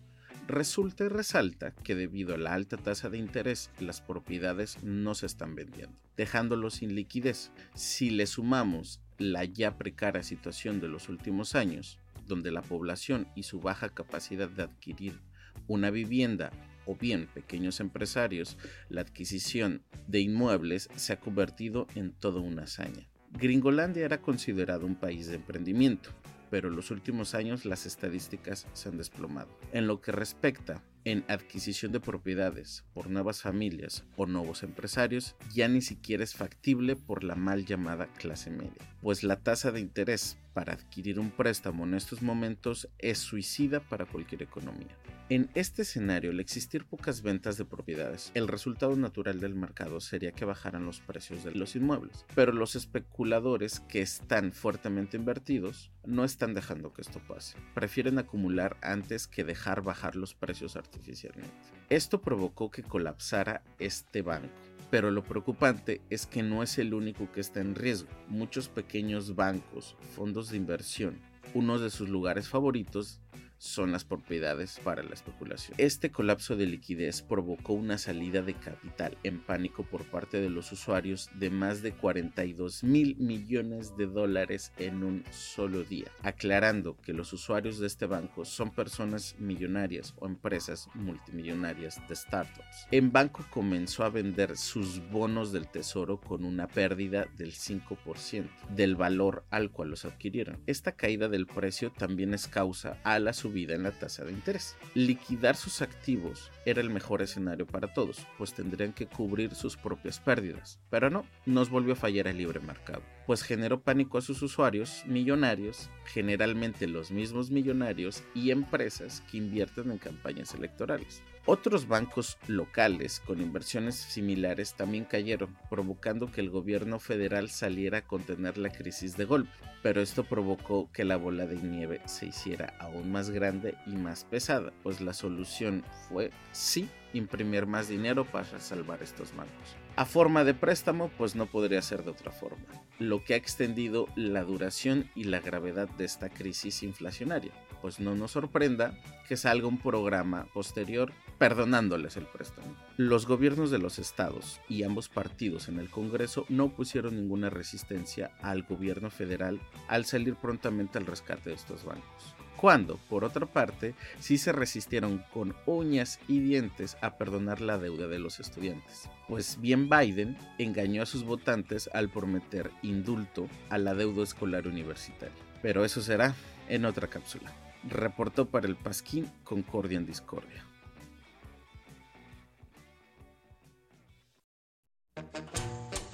Resulta 0.47 1.05
y 1.05 1.09
resalta 1.09 1.73
que 1.73 1.95
debido 1.95 2.35
a 2.35 2.39
la 2.39 2.55
alta 2.55 2.77
tasa 2.77 3.09
de 3.09 3.19
interés, 3.19 3.71
las 3.79 4.01
propiedades 4.01 4.83
no 4.83 5.15
se 5.15 5.27
están 5.27 5.55
vendiendo, 5.55 5.97
dejándolo 6.17 6.71
sin 6.71 6.95
liquidez. 6.95 7.53
Si 7.75 8.11
le 8.11 8.27
sumamos 8.27 9.01
la 9.19 9.45
ya 9.45 9.77
precaria 9.77 10.23
situación 10.23 10.81
de 10.81 10.89
los 10.89 11.09
últimos 11.09 11.55
años, 11.55 11.99
donde 12.27 12.51
la 12.51 12.63
población 12.63 13.29
y 13.37 13.45
su 13.45 13.61
baja 13.61 13.91
capacidad 13.91 14.49
de 14.49 14.63
adquirir 14.63 15.21
una 15.69 15.91
vivienda 15.91 16.51
o 16.87 16.97
bien 16.97 17.29
pequeños 17.33 17.81
empresarios, 17.81 18.57
la 18.89 19.01
adquisición 19.01 19.83
de 20.07 20.21
inmuebles 20.21 20.89
se 20.97 21.13
ha 21.13 21.21
convertido 21.21 21.87
en 21.95 22.13
toda 22.13 22.41
una 22.41 22.63
hazaña. 22.63 23.09
Gringolandia 23.33 24.05
era 24.05 24.21
considerado 24.21 24.87
un 24.87 24.97
país 24.97 25.29
de 25.29 25.37
emprendimiento, 25.37 26.11
pero 26.51 26.69
en 26.69 26.77
los 26.77 26.91
últimos 26.91 27.35
años 27.35 27.65
las 27.65 27.87
estadísticas 27.87 28.67
se 28.73 28.89
han 28.89 28.97
desplomado. 28.97 29.49
En 29.73 29.87
lo 29.87 30.01
que 30.01 30.13
respecta 30.13 30.83
en 31.05 31.25
adquisición 31.29 31.93
de 31.93 32.01
propiedades 32.01 32.85
por 32.95 33.09
nuevas 33.09 33.43
familias 33.43 34.05
o 34.17 34.27
nuevos 34.27 34.63
empresarios 34.63 35.37
ya 35.55 35.69
ni 35.69 35.81
siquiera 35.81 36.25
es 36.25 36.35
factible 36.35 36.97
por 36.97 37.25
la 37.25 37.35
mal 37.35 37.65
llamada 37.65 38.07
clase 38.15 38.51
media, 38.51 38.95
pues 39.03 39.23
la 39.23 39.37
tasa 39.37 39.73
de 39.73 39.81
interés 39.81 40.37
para 40.53 40.73
adquirir 40.73 41.19
un 41.19 41.31
préstamo 41.31 41.85
en 41.85 41.95
estos 41.95 42.23
momentos 42.23 42.89
es 42.99 43.19
suicida 43.19 43.81
para 43.81 44.07
cualquier 44.07 44.43
economía. 44.43 44.97
En 45.29 45.49
este 45.55 45.83
escenario, 45.83 46.33
al 46.33 46.41
existir 46.41 46.85
pocas 46.85 47.23
ventas 47.23 47.57
de 47.57 47.65
propiedades, 47.65 48.33
el 48.35 48.49
resultado 48.49 48.97
natural 48.97 49.39
del 49.39 49.55
mercado 49.55 50.01
sería 50.01 50.33
que 50.33 50.45
bajaran 50.45 50.85
los 50.85 50.99
precios 50.99 51.45
de 51.45 51.53
los 51.53 51.77
inmuebles, 51.77 52.25
pero 52.35 52.53
los 52.53 52.75
especuladores 52.75 53.79
que 53.79 54.03
están 54.03 54.53
fuertemente 54.53 55.17
invertidos 55.17 55.93
no 56.05 56.25
están 56.25 56.53
dejando 56.53 56.93
que 56.93 57.03
esto 57.03 57.21
pase. 57.29 57.57
Prefieren 57.75 58.19
acumular 58.19 58.77
antes 58.83 59.29
que 59.29 59.45
dejar 59.45 59.83
bajar 59.83 60.17
los 60.17 60.35
precios 60.35 60.77
artificialmente. 60.91 61.55
Esto 61.89 62.21
provocó 62.21 62.71
que 62.71 62.83
colapsara 62.83 63.63
este 63.79 64.23
banco. 64.23 64.49
Pero 64.91 65.13
lo 65.13 65.23
preocupante 65.23 66.01
es 66.11 66.27
que 66.27 66.43
no 66.43 66.65
es 66.65 66.79
el 66.79 66.95
único 66.95 67.31
que 67.31 67.41
está 67.41 67.61
en 67.61 67.77
riesgo. 67.77 68.09
Muchos 68.29 68.69
pequeños 68.69 69.37
bancos, 69.37 69.97
fondos 70.17 70.51
de 70.51 70.57
inversión, 70.57 71.21
uno 71.55 71.79
de 71.79 71.91
sus 71.91 72.09
lugares 72.09 72.49
favoritos 72.49 73.21
son 73.61 73.93
las 73.93 74.05
propiedades 74.05 74.81
para 74.83 75.03
la 75.03 75.13
especulación. 75.13 75.75
Este 75.79 76.11
colapso 76.11 76.57
de 76.57 76.65
liquidez 76.65 77.21
provocó 77.21 77.75
una 77.75 77.99
salida 77.99 78.41
de 78.41 78.55
capital 78.55 79.19
en 79.23 79.39
pánico 79.41 79.83
por 79.85 80.07
parte 80.07 80.41
de 80.41 80.49
los 80.49 80.73
usuarios 80.73 81.29
de 81.35 81.51
más 81.51 81.83
de 81.83 81.93
42 81.93 82.83
mil 82.83 83.17
millones 83.19 83.99
de 83.99 84.07
dólares 84.07 84.73
en 84.79 85.05
un 85.05 85.25
solo 85.31 85.85
día, 85.85 86.11
aclarando 86.23 86.97
que 87.03 87.13
los 87.13 87.35
usuarios 87.35 87.79
de 87.79 87.87
este 87.87 88.07
banco 88.07 88.47
son 88.47 88.71
personas 88.71 89.37
millonarias 89.39 90.15
o 90.19 90.27
empresas 90.27 90.89
multimillonarias 90.95 92.01
de 92.09 92.17
startups. 92.17 92.87
En 92.91 93.13
banco 93.13 93.45
comenzó 93.51 94.05
a 94.05 94.11
vender 94.11 94.57
sus 94.57 95.07
bonos 95.11 95.53
del 95.53 95.69
tesoro 95.69 96.19
con 96.19 96.47
una 96.47 96.67
pérdida 96.67 97.27
del 97.37 97.53
5% 97.53 98.49
del 98.71 98.97
valor 98.97 99.45
al 99.51 99.71
cual 99.71 99.91
los 99.91 100.07
adquirieron. 100.07 100.63
Esta 100.67 100.93
caída 100.93 101.29
del 101.29 101.47
precio 101.47 101.93
también 101.93 102.33
es 102.33 102.49
causa 102.49 102.97
a 103.05 103.19
la 103.19 103.35
vida 103.51 103.75
en 103.75 103.83
la 103.83 103.91
tasa 103.91 104.25
de 104.25 104.33
interés. 104.33 104.77
Liquidar 104.95 105.57
sus 105.57 105.83
activos 105.83 106.51
era 106.65 106.81
el 106.81 106.91
mejor 106.91 107.23
escenario 107.23 107.67
para 107.67 107.93
todos, 107.93 108.27
pues 108.39 108.55
tendrían 108.55 108.93
que 108.93 109.07
cubrir 109.07 109.55
sus 109.55 109.77
propias 109.77 110.21
pérdidas. 110.21 110.79
Pero 110.91 111.11
no, 111.11 111.25
nos 111.47 111.71
volvió 111.71 111.95
a 111.95 111.97
fallar 111.97 112.27
el 112.27 112.39
libre 112.39 112.61
mercado, 112.61 113.03
pues 113.27 113.43
generó 113.43 113.81
pánico 113.81 114.19
a 114.19 114.23
sus 114.23 114.43
usuarios 114.43 115.03
millonarios, 115.07 115.91
generalmente 116.05 116.87
los 116.87 117.11
mismos 117.11 117.51
millonarios 117.51 118.23
y 118.35 118.51
empresas 118.51 119.23
que 119.31 119.39
invierten 119.39 119.91
en 119.91 119.99
campañas 119.99 120.55
electorales. 120.55 121.23
Otros 121.53 121.89
bancos 121.89 122.39
locales 122.47 123.19
con 123.27 123.41
inversiones 123.41 123.97
similares 123.97 124.75
también 124.75 125.05
cayeron, 125.05 125.57
provocando 125.69 126.31
que 126.31 126.41
el 126.41 126.49
gobierno 126.49 127.01
federal 127.01 127.51
saliera 127.51 127.99
a 127.99 128.07
contener 128.07 128.57
la 128.57 128.71
crisis 128.71 129.17
de 129.17 129.25
golpe, 129.25 129.51
pero 129.83 130.01
esto 130.01 130.23
provocó 130.23 130.89
que 130.93 131.03
la 131.03 131.17
bola 131.17 131.47
de 131.47 131.57
nieve 131.57 132.03
se 132.05 132.27
hiciera 132.27 132.73
aún 132.79 133.11
más 133.11 133.31
grande 133.31 133.75
y 133.85 133.97
más 133.97 134.23
pesada, 134.23 134.73
pues 134.85 135.01
la 135.01 135.13
solución 135.13 135.85
fue 136.09 136.31
sí 136.53 136.89
imprimir 137.15 137.67
más 137.67 137.89
dinero 137.89 138.25
para 138.25 138.61
salvar 138.61 139.03
estos 139.03 139.35
bancos. 139.35 139.75
A 139.97 140.05
forma 140.05 140.45
de 140.45 140.55
préstamo, 140.55 141.11
pues 141.19 141.35
no 141.35 141.47
podría 141.47 141.83
ser 141.83 142.05
de 142.05 142.13
otra 142.13 142.31
forma, 142.31 142.65
lo 143.01 143.25
que 143.25 143.35
ha 143.35 143.37
extendido 143.37 144.07
la 144.15 144.45
duración 144.45 145.11
y 145.17 145.25
la 145.25 145.41
gravedad 145.41 145.89
de 145.89 146.05
esta 146.05 146.29
crisis 146.29 146.85
inflacionaria, 146.85 147.51
pues 147.83 147.99
no 147.99 148.15
nos 148.15 148.31
sorprenda 148.31 148.97
que 149.27 149.37
salga 149.37 149.67
un 149.67 149.79
programa 149.79 150.47
posterior 150.55 151.13
perdonándoles 151.41 152.19
el 152.19 152.27
préstamo. 152.27 152.77
Los 152.99 153.27
gobiernos 153.27 153.71
de 153.71 153.79
los 153.79 153.99
estados 153.99 154.61
y 154.69 154.83
ambos 154.83 155.09
partidos 155.09 155.69
en 155.69 155.79
el 155.79 155.89
Congreso 155.89 156.45
no 156.51 156.69
pusieron 156.69 157.17
ninguna 157.17 157.49
resistencia 157.49 158.31
al 158.43 158.65
gobierno 158.65 159.09
federal 159.09 159.59
al 159.89 160.05
salir 160.05 160.35
prontamente 160.35 160.99
al 160.99 161.07
rescate 161.07 161.49
de 161.49 161.57
estos 161.57 161.87
bancos 161.87 162.35
cuando, 162.59 162.99
por 163.09 163.25
otra 163.25 163.47
parte, 163.47 163.95
sí 164.19 164.37
se 164.37 164.53
resistieron 164.53 165.25
con 165.33 165.57
uñas 165.65 166.21
y 166.29 166.41
dientes 166.41 166.99
a 167.01 167.17
perdonar 167.17 167.63
la 167.63 167.79
deuda 167.79 168.07
de 168.07 168.19
los 168.19 168.39
estudiantes. 168.39 169.09
Pues 169.29 169.59
bien 169.63 169.89
Biden 169.89 170.37
engañó 170.59 171.03
a 171.03 171.07
sus 171.07 171.25
votantes 171.25 171.89
al 171.95 172.11
prometer 172.11 172.71
indulto 172.83 173.49
a 173.71 173.79
la 173.79 173.95
deuda 173.95 174.25
escolar 174.25 174.69
universitaria. 174.69 175.35
Pero 175.63 175.87
eso 175.87 176.03
será 176.03 176.35
en 176.69 176.85
otra 176.85 177.07
cápsula. 177.07 177.51
Reportó 177.89 178.51
para 178.51 178.67
el 178.67 178.77
Pasquín 178.77 179.31
Concordia 179.43 179.97
en 179.97 180.05
Discordia. 180.05 180.70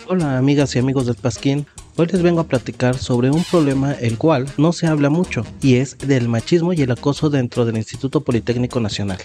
Hola 0.09 0.39
amigas 0.39 0.77
y 0.77 0.79
amigos 0.79 1.07
del 1.07 1.17
Pasquín, 1.17 1.67
Hoy 1.97 2.07
les 2.07 2.23
vengo 2.23 2.41
a 2.41 2.47
platicar 2.47 2.99
sobre 2.99 3.31
un 3.31 3.43
problema 3.43 3.93
el 3.95 4.19
cual 4.19 4.47
no 4.59 4.73
se 4.75 4.87
habla 4.87 5.09
mucho 5.09 5.45
y 5.63 5.77
es 5.77 5.97
del 5.99 6.29
machismo 6.29 6.75
y 6.75 6.83
el 6.83 6.91
acoso 6.91 7.31
dentro 7.31 7.65
del 7.65 7.79
Instituto 7.79 8.21
Politécnico 8.21 8.79
Nacional. 8.81 9.19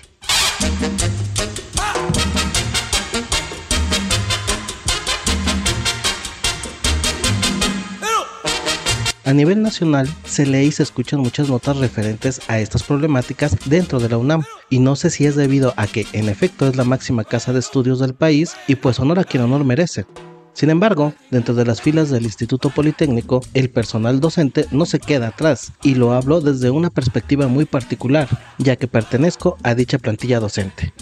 A 9.26 9.34
nivel 9.34 9.62
nacional 9.62 10.10
se 10.26 10.46
lee 10.46 10.68
y 10.68 10.72
se 10.72 10.84
escuchan 10.84 11.20
muchas 11.20 11.50
notas 11.50 11.78
referentes 11.78 12.42
a 12.48 12.60
estas 12.60 12.84
problemáticas 12.84 13.58
dentro 13.66 14.00
de 14.00 14.10
la 14.10 14.18
UNAM 14.18 14.44
y 14.70 14.80
no 14.80 14.96
sé 14.96 15.10
si 15.10 15.26
es 15.26 15.36
debido 15.36 15.74
a 15.76 15.88
que 15.88 16.08
en 16.14 16.30
efecto 16.30 16.68
es 16.68 16.78
la 16.78 16.86
máxima 16.86 17.26
casa 17.26 17.52
de 17.52 17.60
estudios 17.60 18.00
del 18.00 18.14
país 18.14 18.56
y 18.68 18.76
pues 18.76 19.00
honor 19.00 19.20
a 19.20 19.26
quien 19.26 19.44
honor 19.44 19.64
merece. 19.66 20.06
Sin 20.54 20.70
embargo, 20.70 21.14
dentro 21.30 21.56
de 21.56 21.66
las 21.66 21.82
filas 21.82 22.10
del 22.10 22.24
Instituto 22.24 22.70
Politécnico, 22.70 23.42
el 23.54 23.70
personal 23.70 24.20
docente 24.20 24.66
no 24.72 24.86
se 24.86 25.00
queda 25.00 25.28
atrás, 25.28 25.72
y 25.82 25.96
lo 25.96 26.12
hablo 26.14 26.42
desde 26.42 26.70
una 26.70 26.90
perspectiva 26.90 27.48
muy 27.48 27.66
particular, 27.66 28.28
ya 28.58 28.76
que 28.76 28.88
pertenezco 28.88 29.58
a 29.64 29.76
dicha 29.76 29.98
plantilla 29.98 30.40
docente. 30.40 30.94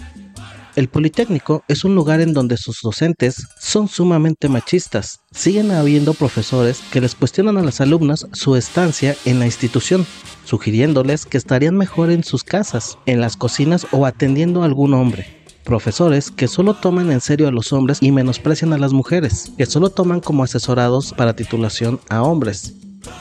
El 0.76 0.88
Politécnico 0.88 1.64
es 1.68 1.84
un 1.84 1.96
lugar 1.96 2.22
en 2.22 2.32
donde 2.32 2.56
sus 2.56 2.80
docentes 2.82 3.48
son 3.60 3.88
sumamente 3.88 4.48
machistas. 4.48 5.20
Siguen 5.32 5.72
habiendo 5.72 6.14
profesores 6.14 6.80
que 6.92 7.02
les 7.02 7.16
cuestionan 7.16 7.58
a 7.58 7.64
las 7.64 7.82
alumnas 7.82 8.28
su 8.34 8.56
estancia 8.56 9.16
en 9.26 9.40
la 9.40 9.46
institución, 9.46 10.06
sugiriéndoles 10.46 11.26
que 11.26 11.38
estarían 11.38 11.76
mejor 11.76 12.12
en 12.12 12.24
sus 12.24 12.44
casas, 12.44 12.98
en 13.08 13.20
las 13.20 13.36
cocinas 13.36 13.88
o 13.92 14.06
atendiendo 14.06 14.62
a 14.62 14.66
algún 14.66 14.94
hombre 14.94 15.39
profesores 15.70 16.32
que 16.32 16.48
solo 16.48 16.74
toman 16.74 17.12
en 17.12 17.22
serio 17.22 17.48
a 17.48 17.52
los 17.52 17.74
hombres 17.74 18.00
y 18.02 18.12
menosprecian 18.12 18.74
a 18.74 18.80
las 18.80 18.92
mujeres, 18.92 19.52
que 19.56 19.68
solo 19.68 19.92
toman 19.92 20.20
como 20.20 20.44
asesorados 20.44 21.14
para 21.14 21.36
titulación 21.36 22.00
a 22.10 22.24
hombres, 22.24 22.74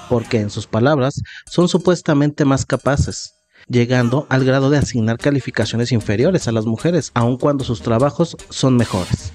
porque 0.09 0.41
en 0.41 0.49
sus 0.49 0.67
palabras 0.67 1.21
son 1.45 1.69
supuestamente 1.69 2.47
más 2.47 2.65
capaces, 2.65 3.35
llegando 3.69 4.27
al 4.31 4.47
grado 4.47 4.71
de 4.71 4.79
asignar 4.79 5.19
calificaciones 5.19 5.93
inferiores 5.93 6.49
a 6.49 6.53
las 6.53 6.65
mujeres, 6.65 7.11
aun 7.13 7.37
cuando 7.37 7.65
sus 7.65 7.83
trabajos 7.83 8.35
son 8.49 8.79
mejores. 8.79 9.31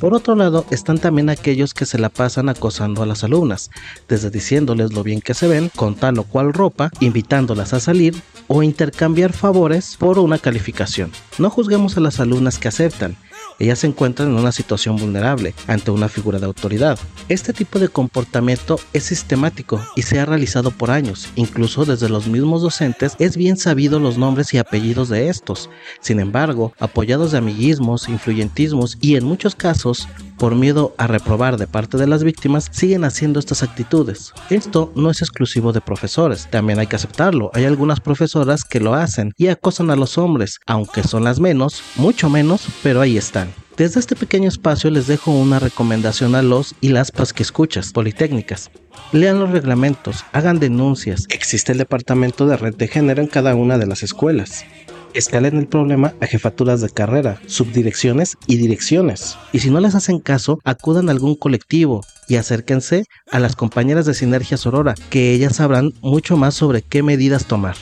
Por 0.00 0.14
otro 0.14 0.36
lado, 0.36 0.64
están 0.70 0.98
también 0.98 1.28
aquellos 1.28 1.74
que 1.74 1.84
se 1.84 1.98
la 1.98 2.08
pasan 2.08 2.48
acosando 2.48 3.02
a 3.02 3.06
las 3.06 3.24
alumnas, 3.24 3.70
desde 4.08 4.30
diciéndoles 4.30 4.92
lo 4.92 5.02
bien 5.02 5.20
que 5.20 5.34
se 5.34 5.48
ven 5.48 5.70
con 5.74 5.96
tal 5.96 6.18
o 6.20 6.24
cual 6.24 6.52
ropa, 6.52 6.90
invitándolas 7.00 7.72
a 7.72 7.80
salir 7.80 8.14
o 8.46 8.62
intercambiar 8.62 9.32
favores 9.32 9.96
por 9.98 10.20
una 10.20 10.38
calificación. 10.38 11.10
No 11.38 11.50
juzguemos 11.50 11.96
a 11.96 12.00
las 12.00 12.20
alumnas 12.20 12.58
que 12.58 12.68
aceptan, 12.68 13.16
Ellas 13.58 13.80
se 13.80 13.88
encuentran 13.88 14.28
en 14.28 14.36
una 14.36 14.52
situación 14.52 14.96
vulnerable 14.96 15.54
ante 15.66 15.90
una 15.90 16.08
figura 16.08 16.38
de 16.38 16.46
autoridad. 16.46 16.98
Este 17.28 17.52
tipo 17.52 17.78
de 17.78 17.88
comportamiento 17.88 18.78
es 18.92 19.04
sistemático 19.04 19.80
y 19.96 20.02
se 20.02 20.20
ha 20.20 20.26
realizado 20.26 20.70
por 20.70 20.90
años. 20.90 21.28
Incluso 21.34 21.84
desde 21.84 22.08
los 22.08 22.26
mismos 22.28 22.62
docentes 22.62 23.16
es 23.18 23.36
bien 23.36 23.56
sabido 23.56 23.98
los 23.98 24.16
nombres 24.16 24.54
y 24.54 24.58
apellidos 24.58 25.08
de 25.08 25.28
estos. 25.28 25.70
Sin 26.00 26.20
embargo, 26.20 26.72
apoyados 26.78 27.32
de 27.32 27.38
amiguismos, 27.38 28.08
influyentismos 28.08 28.96
y 29.00 29.16
en 29.16 29.24
muchos 29.24 29.54
casos 29.54 30.08
por 30.38 30.54
miedo 30.54 30.94
a 30.96 31.06
reprobar 31.06 31.56
de 31.56 31.66
parte 31.66 31.98
de 31.98 32.06
las 32.06 32.24
víctimas, 32.24 32.68
siguen 32.70 33.04
haciendo 33.04 33.40
estas 33.40 33.62
actitudes. 33.62 34.32
Esto 34.50 34.92
no 34.94 35.10
es 35.10 35.20
exclusivo 35.20 35.72
de 35.72 35.80
profesores, 35.80 36.48
también 36.50 36.78
hay 36.78 36.86
que 36.86 36.96
aceptarlo. 36.96 37.50
Hay 37.54 37.64
algunas 37.64 38.00
profesoras 38.00 38.64
que 38.64 38.80
lo 38.80 38.94
hacen 38.94 39.32
y 39.36 39.48
acosan 39.48 39.90
a 39.90 39.96
los 39.96 40.18
hombres, 40.18 40.60
aunque 40.66 41.02
son 41.02 41.24
las 41.24 41.40
menos, 41.40 41.82
mucho 41.96 42.30
menos, 42.30 42.66
pero 42.82 43.00
ahí 43.00 43.16
están. 43.16 43.52
Desde 43.78 44.00
este 44.00 44.16
pequeño 44.16 44.48
espacio 44.48 44.90
les 44.90 45.06
dejo 45.06 45.30
una 45.30 45.60
recomendación 45.60 46.34
a 46.34 46.42
los 46.42 46.74
y 46.80 46.88
las 46.88 47.12
que 47.12 47.44
escuchas 47.44 47.92
politécnicas. 47.92 48.72
Lean 49.12 49.38
los 49.38 49.50
reglamentos, 49.50 50.24
hagan 50.32 50.58
denuncias. 50.58 51.26
Existe 51.30 51.70
el 51.70 51.78
departamento 51.78 52.46
de 52.46 52.56
red 52.56 52.74
de 52.74 52.88
género 52.88 53.22
en 53.22 53.28
cada 53.28 53.54
una 53.54 53.78
de 53.78 53.86
las 53.86 54.02
escuelas. 54.02 54.64
Escalen 55.14 55.56
el 55.56 55.66
problema 55.66 56.14
a 56.20 56.26
jefaturas 56.26 56.80
de 56.80 56.90
carrera, 56.90 57.40
subdirecciones 57.46 58.36
y 58.46 58.56
direcciones. 58.56 59.36
Y 59.52 59.60
si 59.60 59.70
no 59.70 59.80
les 59.80 59.94
hacen 59.94 60.18
caso, 60.20 60.58
acudan 60.64 61.08
a 61.08 61.12
algún 61.12 61.34
colectivo 61.34 62.04
y 62.28 62.36
acérquense 62.36 63.06
a 63.30 63.38
las 63.38 63.56
compañeras 63.56 64.04
de 64.06 64.14
Sinergia 64.14 64.56
Sorora, 64.58 64.94
que 65.10 65.32
ellas 65.32 65.56
sabrán 65.56 65.92
mucho 66.02 66.36
más 66.36 66.54
sobre 66.54 66.82
qué 66.82 67.02
medidas 67.02 67.46
tomar. 67.46 67.76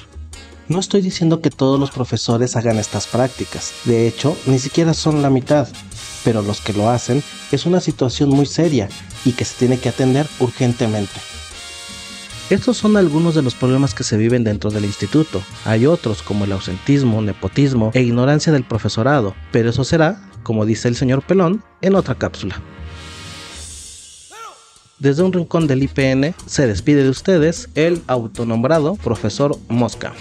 No 0.68 0.80
estoy 0.80 1.00
diciendo 1.00 1.40
que 1.40 1.50
todos 1.50 1.78
los 1.78 1.90
profesores 1.90 2.56
hagan 2.56 2.78
estas 2.78 3.06
prácticas, 3.06 3.72
de 3.84 4.08
hecho, 4.08 4.36
ni 4.46 4.58
siquiera 4.58 4.94
son 4.94 5.22
la 5.22 5.30
mitad, 5.30 5.68
pero 6.24 6.42
los 6.42 6.60
que 6.60 6.72
lo 6.72 6.90
hacen 6.90 7.22
es 7.52 7.66
una 7.66 7.80
situación 7.80 8.30
muy 8.30 8.46
seria 8.46 8.88
y 9.24 9.32
que 9.32 9.44
se 9.44 9.56
tiene 9.58 9.78
que 9.78 9.88
atender 9.88 10.26
urgentemente. 10.40 11.20
Estos 12.48 12.76
son 12.76 12.96
algunos 12.96 13.34
de 13.34 13.42
los 13.42 13.56
problemas 13.56 13.92
que 13.92 14.04
se 14.04 14.16
viven 14.16 14.44
dentro 14.44 14.70
del 14.70 14.84
instituto. 14.84 15.42
Hay 15.64 15.84
otros 15.84 16.22
como 16.22 16.44
el 16.44 16.52
ausentismo, 16.52 17.20
nepotismo 17.20 17.90
e 17.92 18.02
ignorancia 18.02 18.52
del 18.52 18.62
profesorado, 18.62 19.34
pero 19.50 19.70
eso 19.70 19.82
será, 19.82 20.30
como 20.44 20.64
dice 20.64 20.86
el 20.86 20.94
señor 20.94 21.22
Pelón, 21.22 21.64
en 21.82 21.96
otra 21.96 22.14
cápsula. 22.14 22.62
Desde 25.00 25.24
un 25.24 25.32
rincón 25.32 25.66
del 25.66 25.82
IPN 25.82 26.36
se 26.46 26.68
despide 26.68 27.02
de 27.02 27.10
ustedes 27.10 27.68
el 27.74 28.00
autonombrado 28.06 28.94
profesor 28.94 29.58
Mosca. 29.68 30.14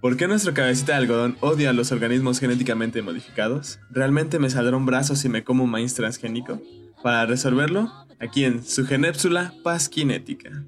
¿Por 0.00 0.16
qué 0.16 0.28
nuestra 0.28 0.54
cabecita 0.54 0.92
de 0.92 0.98
algodón 0.98 1.36
odia 1.40 1.70
a 1.70 1.72
los 1.72 1.90
organismos 1.90 2.38
genéticamente 2.38 3.02
modificados? 3.02 3.80
¿Realmente 3.90 4.38
me 4.38 4.48
saldrá 4.48 4.76
un 4.76 4.86
brazo 4.86 5.16
si 5.16 5.28
me 5.28 5.42
como 5.42 5.64
un 5.64 5.70
maíz 5.70 5.94
transgénico? 5.94 6.62
Para 7.02 7.26
resolverlo, 7.26 7.92
aquí 8.20 8.44
en 8.44 8.64
su 8.64 8.86
genépsula 8.86 9.54
pasquinética. 9.64 10.64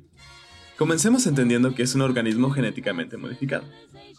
Comencemos 0.77 1.29
entendiendo 1.29 1.77
que 1.77 1.85
es 1.85 1.95
un 1.95 2.01
organismo 2.01 2.51
genéticamente 2.51 3.19
modificado. 3.19 3.65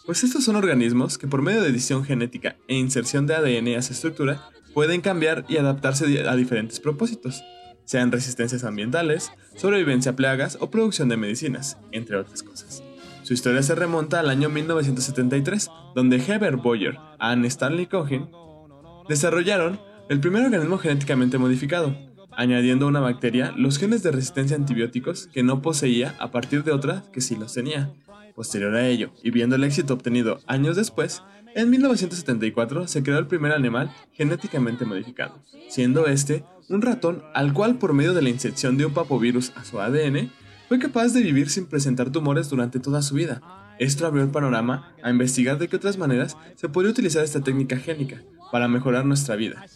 Pues 0.06 0.24
estos 0.24 0.44
son 0.44 0.56
organismos 0.56 1.18
que 1.18 1.28
por 1.28 1.42
medio 1.42 1.60
de 1.60 1.68
edición 1.68 2.04
genética 2.04 2.56
e 2.66 2.76
inserción 2.76 3.26
de 3.26 3.34
ADN 3.34 3.76
a 3.76 3.82
su 3.82 3.92
estructura 3.92 4.48
pueden 4.72 5.02
cambiar 5.02 5.44
y 5.46 5.58
adaptarse 5.58 6.26
a 6.26 6.36
diferentes 6.36 6.80
propósitos, 6.80 7.42
sean 7.84 8.12
resistencias 8.12 8.64
ambientales, 8.64 9.30
sobrevivencia 9.56 10.12
a 10.12 10.16
plagas 10.16 10.56
o 10.60 10.70
producción 10.70 11.10
de 11.10 11.18
medicinas, 11.18 11.76
entre 11.90 12.16
otras 12.16 12.42
cosas. 12.42 12.81
Su 13.22 13.34
historia 13.34 13.62
se 13.62 13.74
remonta 13.74 14.18
al 14.18 14.30
año 14.30 14.48
1973, 14.48 15.70
donde 15.94 16.16
Heber 16.16 16.56
Boyer, 16.56 16.98
Anne 17.18 17.46
Stanley 17.46 17.86
Cohen 17.86 18.28
desarrollaron 19.08 19.80
el 20.08 20.20
primer 20.20 20.44
organismo 20.44 20.78
genéticamente 20.78 21.38
modificado, 21.38 21.96
añadiendo 22.32 22.86
a 22.86 22.88
una 22.88 23.00
bacteria 23.00 23.52
los 23.56 23.78
genes 23.78 24.02
de 24.02 24.10
resistencia 24.10 24.56
a 24.56 24.60
antibióticos 24.60 25.28
que 25.32 25.44
no 25.44 25.62
poseía 25.62 26.16
a 26.18 26.30
partir 26.32 26.64
de 26.64 26.72
otra 26.72 27.04
que 27.12 27.20
sí 27.20 27.36
los 27.36 27.54
tenía. 27.54 27.92
Posterior 28.34 28.74
a 28.74 28.88
ello, 28.88 29.12
y 29.22 29.30
viendo 29.30 29.56
el 29.56 29.64
éxito 29.64 29.94
obtenido 29.94 30.40
años 30.46 30.74
después, 30.74 31.22
en 31.54 31.70
1974 31.70 32.88
se 32.88 33.02
creó 33.02 33.18
el 33.18 33.26
primer 33.26 33.52
animal 33.52 33.94
genéticamente 34.12 34.84
modificado, 34.84 35.42
siendo 35.68 36.06
este 36.06 36.44
un 36.68 36.82
ratón 36.82 37.22
al 37.34 37.52
cual 37.52 37.78
por 37.78 37.92
medio 37.92 38.14
de 38.14 38.22
la 38.22 38.30
inserción 38.30 38.78
de 38.78 38.86
un 38.86 38.94
papovirus 38.94 39.52
a 39.54 39.64
su 39.64 39.80
ADN 39.80 40.32
fue 40.72 40.78
capaz 40.78 41.12
de 41.12 41.20
vivir 41.20 41.50
sin 41.50 41.66
presentar 41.66 42.08
tumores 42.10 42.48
durante 42.48 42.80
toda 42.80 43.02
su 43.02 43.14
vida. 43.14 43.42
Esto 43.78 44.06
abrió 44.06 44.22
el 44.22 44.30
panorama 44.30 44.94
a 45.02 45.10
investigar 45.10 45.58
de 45.58 45.68
qué 45.68 45.76
otras 45.76 45.98
maneras 45.98 46.34
se 46.56 46.70
podría 46.70 46.92
utilizar 46.92 47.22
esta 47.22 47.42
técnica 47.42 47.76
génica 47.76 48.22
para 48.50 48.68
mejorar 48.68 49.04
nuestra 49.04 49.36
vida, 49.36 49.66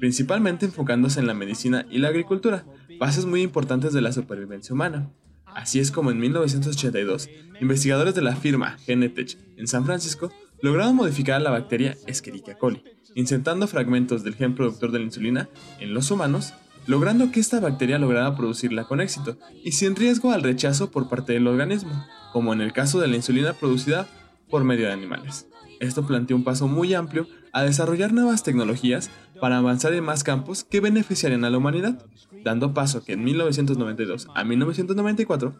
principalmente 0.00 0.64
enfocándose 0.64 1.20
en 1.20 1.26
la 1.26 1.34
medicina 1.34 1.84
y 1.90 1.98
la 1.98 2.08
agricultura, 2.08 2.64
bases 2.98 3.26
muy 3.26 3.42
importantes 3.42 3.92
de 3.92 4.00
la 4.00 4.12
supervivencia 4.12 4.72
humana. 4.72 5.10
Así 5.44 5.78
es 5.78 5.90
como 5.90 6.10
en 6.10 6.20
1982, 6.20 7.28
investigadores 7.60 8.14
de 8.14 8.22
la 8.22 8.34
firma 8.34 8.78
Genetech 8.78 9.36
en 9.58 9.66
San 9.66 9.84
Francisco 9.84 10.32
lograron 10.62 10.96
modificar 10.96 11.42
la 11.42 11.50
bacteria 11.50 11.98
Escherichia 12.06 12.56
coli, 12.56 12.82
insertando 13.14 13.66
fragmentos 13.66 14.24
del 14.24 14.36
gen 14.36 14.54
productor 14.54 14.90
de 14.90 15.00
la 15.00 15.04
insulina 15.04 15.50
en 15.80 15.92
los 15.92 16.10
humanos 16.10 16.54
logrando 16.86 17.30
que 17.30 17.40
esta 17.40 17.60
bacteria 17.60 17.98
lograra 17.98 18.36
producirla 18.36 18.84
con 18.84 19.00
éxito 19.00 19.36
y 19.64 19.72
sin 19.72 19.96
riesgo 19.96 20.32
al 20.32 20.42
rechazo 20.42 20.90
por 20.90 21.08
parte 21.08 21.32
del 21.32 21.46
organismo, 21.46 22.06
como 22.32 22.52
en 22.52 22.60
el 22.60 22.72
caso 22.72 23.00
de 23.00 23.08
la 23.08 23.16
insulina 23.16 23.52
producida 23.54 24.08
por 24.48 24.64
medio 24.64 24.86
de 24.86 24.92
animales. 24.92 25.48
Esto 25.80 26.06
planteó 26.06 26.36
un 26.36 26.44
paso 26.44 26.68
muy 26.68 26.94
amplio 26.94 27.26
a 27.52 27.62
desarrollar 27.62 28.12
nuevas 28.12 28.42
tecnologías 28.42 29.10
para 29.40 29.58
avanzar 29.58 29.92
en 29.92 30.04
más 30.04 30.24
campos 30.24 30.64
que 30.64 30.80
beneficiarían 30.80 31.44
a 31.44 31.50
la 31.50 31.58
humanidad, 31.58 32.06
dando 32.44 32.72
paso 32.72 33.04
que 33.04 33.12
en 33.12 33.24
1992 33.24 34.28
a 34.34 34.44
1994 34.44 35.54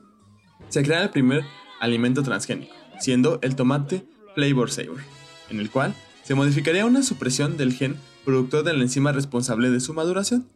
se 0.69 0.83
creara 0.83 1.05
el 1.05 1.11
primer 1.11 1.45
alimento 1.81 2.23
transgénico, 2.23 2.75
siendo 2.99 3.39
el 3.43 3.57
tomate 3.57 4.07
Flavor 4.35 4.71
Saver, 4.71 5.05
en 5.51 5.61
el 5.61 5.71
cual 5.71 5.95
se 6.23 6.35
modificaría 6.35 6.87
una 6.87 7.03
supresión 7.03 7.57
del 7.57 7.73
gen 7.73 7.97
productor 8.25 8.65
de 8.65 8.75
la 8.75 8.83
enzima 8.83 9.13
responsable 9.13 9.71
de 9.71 9.81
su 9.81 9.95
maduración, 9.95 10.49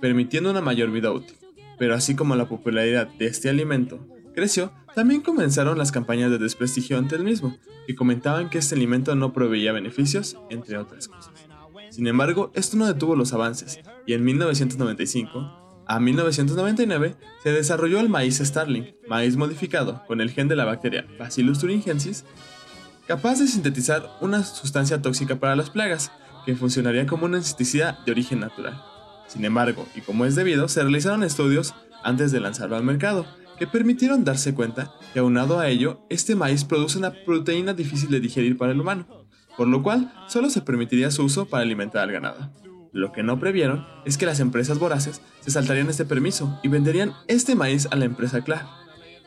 permitiendo 0.00 0.50
una 0.50 0.60
mayor 0.60 0.90
vida 0.90 1.12
útil. 1.12 1.36
Pero 1.78 1.94
así 1.94 2.14
como 2.14 2.36
la 2.36 2.48
popularidad 2.48 3.08
de 3.18 3.26
este 3.26 3.48
alimento 3.48 4.06
creció, 4.34 4.72
también 4.94 5.20
comenzaron 5.20 5.78
las 5.78 5.92
campañas 5.92 6.30
de 6.30 6.38
desprestigio 6.38 6.98
ante 6.98 7.16
el 7.16 7.24
mismo, 7.24 7.56
que 7.86 7.94
comentaban 7.94 8.50
que 8.50 8.58
este 8.58 8.74
alimento 8.74 9.14
no 9.14 9.32
proveía 9.32 9.72
beneficios, 9.72 10.38
entre 10.50 10.78
otras 10.78 11.08
cosas. 11.08 11.32
Sin 11.90 12.06
embargo, 12.06 12.50
esto 12.54 12.76
no 12.76 12.86
detuvo 12.86 13.16
los 13.16 13.32
avances, 13.32 13.80
y 14.06 14.14
en 14.14 14.24
1995 14.24 15.84
a 15.86 16.00
1999 16.00 17.14
se 17.42 17.52
desarrolló 17.52 18.00
el 18.00 18.08
maíz 18.08 18.38
Starling, 18.38 18.96
maíz 19.08 19.36
modificado 19.36 20.02
con 20.06 20.20
el 20.20 20.30
gen 20.30 20.48
de 20.48 20.56
la 20.56 20.64
bacteria 20.64 21.06
Bacillus 21.18 21.60
thuringiensis, 21.60 22.24
capaz 23.06 23.38
de 23.38 23.46
sintetizar 23.46 24.10
una 24.20 24.42
sustancia 24.42 25.00
tóxica 25.00 25.36
para 25.36 25.54
las 25.54 25.70
plagas, 25.70 26.10
que 26.44 26.56
funcionaría 26.56 27.06
como 27.06 27.26
un 27.26 27.34
insecticida 27.34 28.00
de 28.04 28.12
origen 28.12 28.40
natural. 28.40 28.82
Sin 29.26 29.44
embargo, 29.44 29.86
y 29.94 30.00
como 30.00 30.24
es 30.24 30.34
debido, 30.34 30.68
se 30.68 30.82
realizaron 30.82 31.22
estudios 31.22 31.74
antes 32.02 32.32
de 32.32 32.40
lanzarlo 32.40 32.76
al 32.76 32.84
mercado, 32.84 33.26
que 33.58 33.66
permitieron 33.66 34.24
darse 34.24 34.54
cuenta 34.54 34.92
que 35.12 35.20
aunado 35.20 35.58
a 35.58 35.68
ello, 35.68 36.00
este 36.10 36.34
maíz 36.34 36.64
produce 36.64 36.98
una 36.98 37.12
proteína 37.24 37.72
difícil 37.72 38.10
de 38.10 38.20
digerir 38.20 38.56
para 38.56 38.72
el 38.72 38.80
humano, 38.80 39.06
por 39.56 39.66
lo 39.66 39.82
cual 39.82 40.12
solo 40.28 40.50
se 40.50 40.60
permitiría 40.60 41.10
su 41.10 41.24
uso 41.24 41.46
para 41.46 41.62
alimentar 41.62 42.02
al 42.02 42.12
ganado. 42.12 42.52
Lo 42.92 43.12
que 43.12 43.22
no 43.22 43.38
previeron 43.38 43.86
es 44.04 44.16
que 44.16 44.26
las 44.26 44.40
empresas 44.40 44.78
voraces 44.78 45.20
se 45.40 45.50
saltarían 45.50 45.88
este 45.90 46.04
permiso 46.04 46.60
y 46.62 46.68
venderían 46.68 47.12
este 47.28 47.54
maíz 47.54 47.88
a 47.90 47.96
la 47.96 48.04
empresa 48.04 48.42
Clar, 48.42 48.66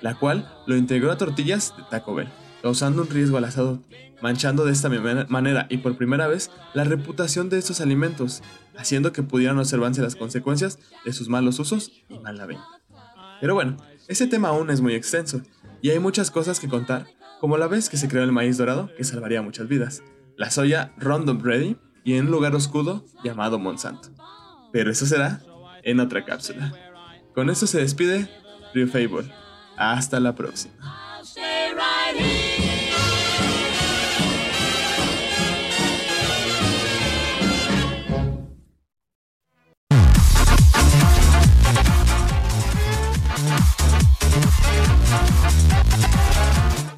la 0.01 0.15
cual 0.15 0.51
lo 0.65 0.75
integró 0.75 1.11
a 1.11 1.17
tortillas 1.17 1.75
de 1.77 1.83
Taco 1.89 2.15
Bell, 2.15 2.29
causando 2.61 3.01
un 3.01 3.09
riesgo 3.09 3.37
a 3.37 3.41
la 3.41 3.51
salud, 3.51 3.79
manchando 4.21 4.65
de 4.65 4.71
esta 4.71 4.89
manera 4.89 5.67
y 5.69 5.77
por 5.77 5.97
primera 5.97 6.27
vez 6.27 6.51
la 6.73 6.83
reputación 6.83 7.49
de 7.49 7.57
estos 7.57 7.81
alimentos, 7.81 8.41
haciendo 8.77 9.11
que 9.13 9.23
pudieran 9.23 9.59
observarse 9.59 10.01
las 10.01 10.15
consecuencias 10.15 10.79
de 11.05 11.13
sus 11.13 11.29
malos 11.29 11.59
usos 11.59 11.91
y 12.09 12.19
mala 12.19 12.45
venta. 12.45 12.65
Pero 13.41 13.53
bueno, 13.53 13.77
ese 14.07 14.27
tema 14.27 14.49
aún 14.49 14.69
es 14.69 14.81
muy 14.81 14.93
extenso, 14.93 15.41
y 15.81 15.91
hay 15.91 15.99
muchas 15.99 16.31
cosas 16.31 16.59
que 16.59 16.67
contar, 16.67 17.07
como 17.39 17.57
la 17.57 17.67
vez 17.67 17.89
que 17.89 17.97
se 17.97 18.07
creó 18.07 18.23
el 18.23 18.31
maíz 18.31 18.57
dorado 18.57 18.89
que 18.97 19.03
salvaría 19.03 19.41
muchas 19.41 19.67
vidas, 19.67 20.03
la 20.35 20.51
soya 20.51 20.93
Rondon 20.97 21.43
Ready 21.43 21.77
y 22.03 22.15
en 22.15 22.25
un 22.25 22.31
lugar 22.31 22.55
oscuro 22.55 23.05
llamado 23.23 23.59
Monsanto. 23.59 24.09
Pero 24.71 24.91
eso 24.91 25.05
será 25.05 25.41
en 25.83 25.99
otra 25.99 26.25
cápsula. 26.25 26.73
Con 27.33 27.49
eso 27.49 27.67
se 27.67 27.79
despide 27.79 28.29
Rio 28.73 28.87
Fable. 28.87 29.31
Hasta 29.77 30.19
la 30.19 30.35
próxima. 30.35 30.73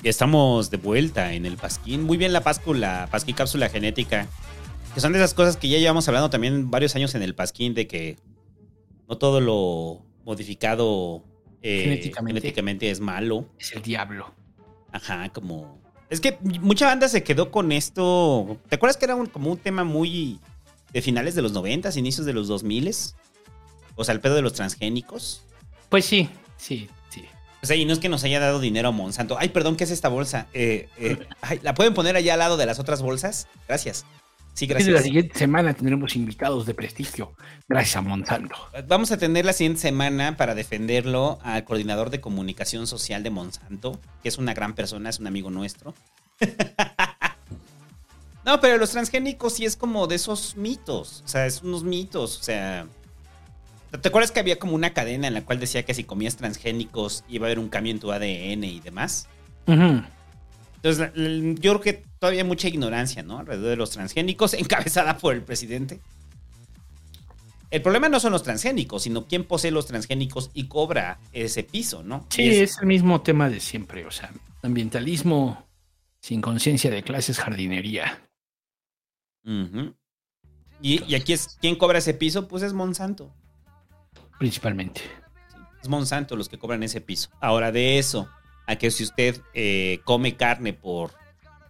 Estamos 0.03 0.71
de 0.71 0.77
vuelta 0.77 1.33
en 1.33 1.45
el 1.45 1.57
Pasquín. 1.57 2.03
Muy 2.03 2.17
bien 2.17 2.33
la 2.33 2.41
Páscula, 2.41 3.07
Pasquín 3.11 3.35
Cápsula 3.35 3.69
Genética. 3.69 4.27
Que 4.95 4.99
son 4.99 5.13
de 5.13 5.19
esas 5.19 5.33
cosas 5.33 5.57
que 5.57 5.69
ya 5.69 5.77
llevamos 5.77 6.07
hablando 6.07 6.29
también 6.29 6.71
varios 6.71 6.95
años 6.95 7.13
en 7.15 7.21
el 7.21 7.35
Pasquín, 7.35 7.73
de 7.73 7.87
que 7.87 8.17
no 9.07 9.17
todo 9.17 9.39
lo 9.39 10.01
modificado 10.25 11.23
eh, 11.61 11.83
Genéticamente. 11.83 12.41
genéticamente 12.41 12.89
es 12.91 12.99
malo. 12.99 13.45
Es 13.59 13.71
el 13.73 13.81
diablo. 13.83 14.33
Ajá, 14.91 15.29
como... 15.29 15.79
Es 16.09 16.19
que 16.19 16.37
mucha 16.41 16.87
banda 16.87 17.07
se 17.07 17.23
quedó 17.23 17.51
con 17.51 17.71
esto. 17.71 18.57
¿Te 18.67 18.75
acuerdas 18.75 18.97
que 18.97 19.05
era 19.05 19.15
un- 19.15 19.27
como 19.27 19.51
un 19.51 19.57
tema 19.57 19.83
muy 19.85 20.39
de 20.91 21.01
finales 21.01 21.35
de 21.35 21.41
los 21.41 21.53
90, 21.53 21.89
inicios 21.97 22.25
de 22.25 22.33
los 22.33 22.47
2000? 22.49 22.91
O 23.95 24.03
sea, 24.03 24.13
el 24.13 24.19
pedo 24.19 24.35
de 24.35 24.41
los 24.41 24.51
transgénicos. 24.53 25.43
Pues 25.89 26.03
sí, 26.05 26.27
sí, 26.57 26.79
sí. 26.79 26.89
O 27.63 27.65
sea, 27.65 27.75
y 27.75 27.85
no 27.85 27.93
es 27.93 27.99
que 27.99 28.09
nos 28.09 28.23
haya 28.23 28.39
dado 28.39 28.59
dinero 28.59 28.89
a 28.89 28.91
Monsanto. 28.91 29.37
Ay, 29.39 29.49
perdón, 29.49 29.75
¿qué 29.75 29.83
es 29.83 29.91
esta 29.91 30.09
bolsa? 30.09 30.47
Eh, 30.53 30.89
eh, 30.97 31.19
ay, 31.41 31.59
¿La 31.61 31.75
pueden 31.75 31.93
poner 31.93 32.15
allá 32.15 32.33
al 32.33 32.39
lado 32.39 32.57
de 32.57 32.65
las 32.65 32.79
otras 32.79 33.01
bolsas? 33.01 33.47
Gracias. 33.67 34.05
Sí, 34.53 34.65
Y 34.65 34.67
La 34.67 34.73
gracias. 34.75 35.03
siguiente 35.03 35.39
semana 35.39 35.73
tendremos 35.73 36.15
invitados 36.15 36.65
de 36.65 36.73
prestigio. 36.73 37.33
Gracias 37.69 37.95
a 37.95 38.01
Monsanto. 38.01 38.55
Vamos 38.87 39.11
a 39.11 39.17
tener 39.17 39.45
la 39.45 39.53
siguiente 39.53 39.79
semana 39.79 40.35
para 40.37 40.55
defenderlo 40.55 41.39
al 41.43 41.63
coordinador 41.63 42.09
de 42.09 42.19
comunicación 42.19 42.87
social 42.87 43.23
de 43.23 43.29
Monsanto, 43.29 43.99
que 44.21 44.29
es 44.29 44.37
una 44.37 44.53
gran 44.53 44.73
persona, 44.73 45.09
es 45.09 45.19
un 45.19 45.27
amigo 45.27 45.49
nuestro. 45.51 45.93
no, 48.45 48.59
pero 48.59 48.77
los 48.77 48.91
transgénicos 48.91 49.53
sí 49.53 49.65
es 49.65 49.77
como 49.77 50.07
de 50.07 50.15
esos 50.15 50.57
mitos. 50.57 51.21
O 51.25 51.27
sea, 51.27 51.45
es 51.45 51.61
unos 51.61 51.83
mitos. 51.83 52.39
O 52.39 52.43
sea. 52.43 52.87
¿Te 53.99 54.07
acuerdas 54.07 54.31
que 54.31 54.39
había 54.39 54.57
como 54.57 54.73
una 54.75 54.93
cadena 54.93 55.27
en 55.27 55.33
la 55.33 55.43
cual 55.43 55.59
decía 55.59 55.83
que 55.83 55.93
si 55.93 56.03
comías 56.05 56.37
transgénicos 56.37 57.23
iba 57.27 57.45
a 57.45 57.47
haber 57.49 57.59
un 57.59 57.67
cambio 57.69 57.91
en 57.91 57.99
tu 57.99 58.11
ADN 58.11 58.63
y 58.63 58.79
demás? 58.79 59.27
Entonces, 60.77 61.11
yo 61.59 61.71
creo 61.73 61.81
que 61.81 62.03
todavía 62.19 62.41
hay 62.41 62.47
mucha 62.47 62.67
ignorancia, 62.67 63.21
¿no? 63.21 63.39
Alrededor 63.39 63.69
de 63.69 63.75
los 63.75 63.91
transgénicos, 63.91 64.53
encabezada 64.55 65.17
por 65.17 65.33
el 65.35 65.41
presidente. 65.43 65.99
El 67.69 67.81
problema 67.81 68.09
no 68.09 68.19
son 68.19 68.31
los 68.33 68.43
transgénicos, 68.43 69.03
sino 69.03 69.27
quién 69.27 69.43
posee 69.45 69.71
los 69.71 69.85
transgénicos 69.87 70.51
y 70.53 70.67
cobra 70.67 71.19
ese 71.31 71.63
piso, 71.63 72.03
¿no? 72.03 72.25
Sí, 72.29 72.43
es- 72.49 72.71
es 72.71 72.77
el 72.81 72.87
mismo 72.87 73.21
tema 73.21 73.49
de 73.49 73.59
siempre. 73.59 74.05
O 74.05 74.11
sea, 74.11 74.31
ambientalismo 74.61 75.67
sin 76.19 76.41
conciencia 76.41 76.89
de 76.91 77.03
clases, 77.03 77.39
jardinería. 77.39 78.21
Y, 80.81 81.03
y 81.05 81.15
aquí 81.15 81.33
es, 81.33 81.57
¿quién 81.61 81.75
cobra 81.75 81.99
ese 81.99 82.13
piso? 82.13 82.47
Pues 82.47 82.63
es 82.63 82.73
Monsanto. 82.73 83.33
Principalmente. 84.41 85.01
Es 85.83 85.87
Monsanto 85.87 86.35
los 86.35 86.49
que 86.49 86.57
cobran 86.57 86.81
ese 86.81 86.99
piso. 86.99 87.29
Ahora, 87.41 87.71
de 87.71 87.99
eso, 87.99 88.27
a 88.65 88.75
que 88.75 88.89
si 88.89 89.03
usted 89.03 89.39
eh, 89.53 89.99
come 90.03 90.35
carne 90.35 90.73
por 90.73 91.13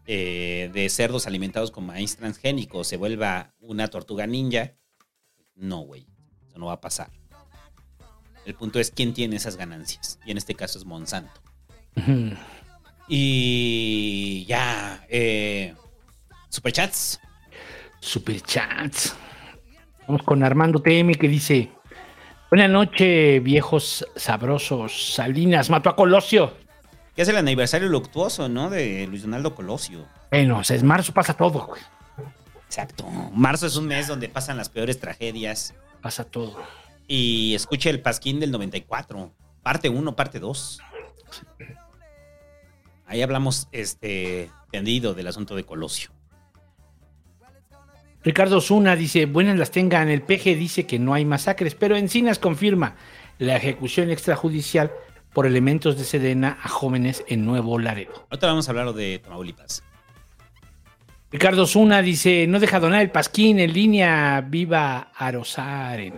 eh, 0.06 0.72
de 0.73 0.88
cerdos 0.88 1.27
alimentados 1.27 1.69
con 1.69 1.85
maíz 1.85 2.15
transgénico 2.15 2.85
se 2.85 2.95
vuelva 2.95 3.53
una 3.60 3.89
tortuga 3.89 4.26
ninja, 4.26 4.72
no, 5.53 5.80
güey. 5.80 6.07
Eso 6.48 6.60
no 6.60 6.68
va 6.68 6.76
a 6.76 6.80
pasar. 6.80 7.11
El 8.45 8.56
punto 8.56 8.80
es 8.80 8.89
quién 8.89 9.14
tiene 9.14 9.35
esas 9.35 9.57
ganancias. 9.57 10.18
Y 10.26 10.31
en 10.31 10.38
este 10.38 10.56
caso 10.56 10.80
es 10.80 10.85
Monsanto. 10.85 11.41
Y 13.10 14.45
ya, 14.48 15.06
eh, 15.10 15.76
superchats. 16.48 17.19
Superchats. 17.99 19.14
Vamos 20.07 20.23
con 20.23 20.41
Armando 20.41 20.81
TM 20.81 21.15
que 21.15 21.27
dice: 21.27 21.69
Buenas 22.52 22.69
noches, 22.69 23.41
viejos 23.41 24.06
sabrosos. 24.18 25.14
Salinas 25.14 25.69
mató 25.69 25.90
a 25.90 25.95
Colosio. 25.95 26.53
Que 27.15 27.22
es 27.22 27.30
el 27.30 27.38
aniversario 27.38 27.88
luctuoso, 27.88 28.49
¿no? 28.49 28.69
De 28.69 29.07
Luis 29.07 29.22
Donaldo 29.22 29.56
Colosio. 29.56 30.06
Bueno, 30.32 30.57
o 30.57 30.64
sea, 30.65 30.76
es 30.76 30.84
marzo, 30.84 31.14
pasa 31.14 31.34
todo, 31.34 31.65
güey. 31.65 31.82
Exacto. 32.65 33.06
Marzo 33.34 33.68
es 33.68 33.78
un 33.78 33.88
mes 33.88 34.07
donde 34.07 34.28
pasan 34.28 34.57
las 34.57 34.68
peores 34.68 34.99
tragedias. 34.99 35.73
Pasa 36.02 36.26
todo. 36.26 36.61
Y 37.07 37.56
escuche 37.56 37.90
el 37.90 38.02
Pasquín 38.02 38.41
del 38.41 38.52
94. 38.52 39.32
Parte 39.64 39.88
1, 39.88 40.14
parte 40.18 40.40
2. 40.41 40.82
Ahí 43.06 43.22
hablamos 43.22 43.69
este 43.72 44.52
tendido 44.73 45.14
del 45.14 45.28
asunto 45.28 45.56
de 45.56 45.64
Colosio. 45.64 46.11
Ricardo 48.23 48.61
Zuna 48.61 48.95
dice: 48.95 49.26
Buenas 49.26 49.57
las 49.57 49.72
tengan. 49.72 50.10
El 50.10 50.22
PG 50.22 50.57
dice 50.57 50.85
que 50.85 50.99
no 50.99 51.14
hay 51.14 51.26
masacres, 51.26 51.76
pero 51.76 51.95
Encinas 51.95 52.39
confirma 52.39 52.95
la 53.39 53.56
ejecución 53.56 54.11
extrajudicial 54.11 54.91
por 55.34 55.45
elementos 55.48 55.98
de 55.98 56.03
Sedena 56.03 56.60
a 56.61 56.69
jóvenes 56.69 57.23
en 57.27 57.45
Nuevo 57.45 57.80
Laredo. 57.80 58.27
Ahorita 58.30 58.48
vamos 58.48 58.68
a 58.68 58.72
hablar 58.72 58.93
de 58.93 59.19
Tamaulipas. 59.19 59.84
Ricardo 61.31 61.65
Zuna 61.65 62.02
dice: 62.02 62.45
No 62.48 62.60
deja 62.60 62.80
donar 62.80 63.02
el 63.02 63.10
pasquín 63.10 63.60
en 63.60 63.73
línea. 63.73 64.45
Viva 64.48 65.11
Arosaren. 65.15 66.14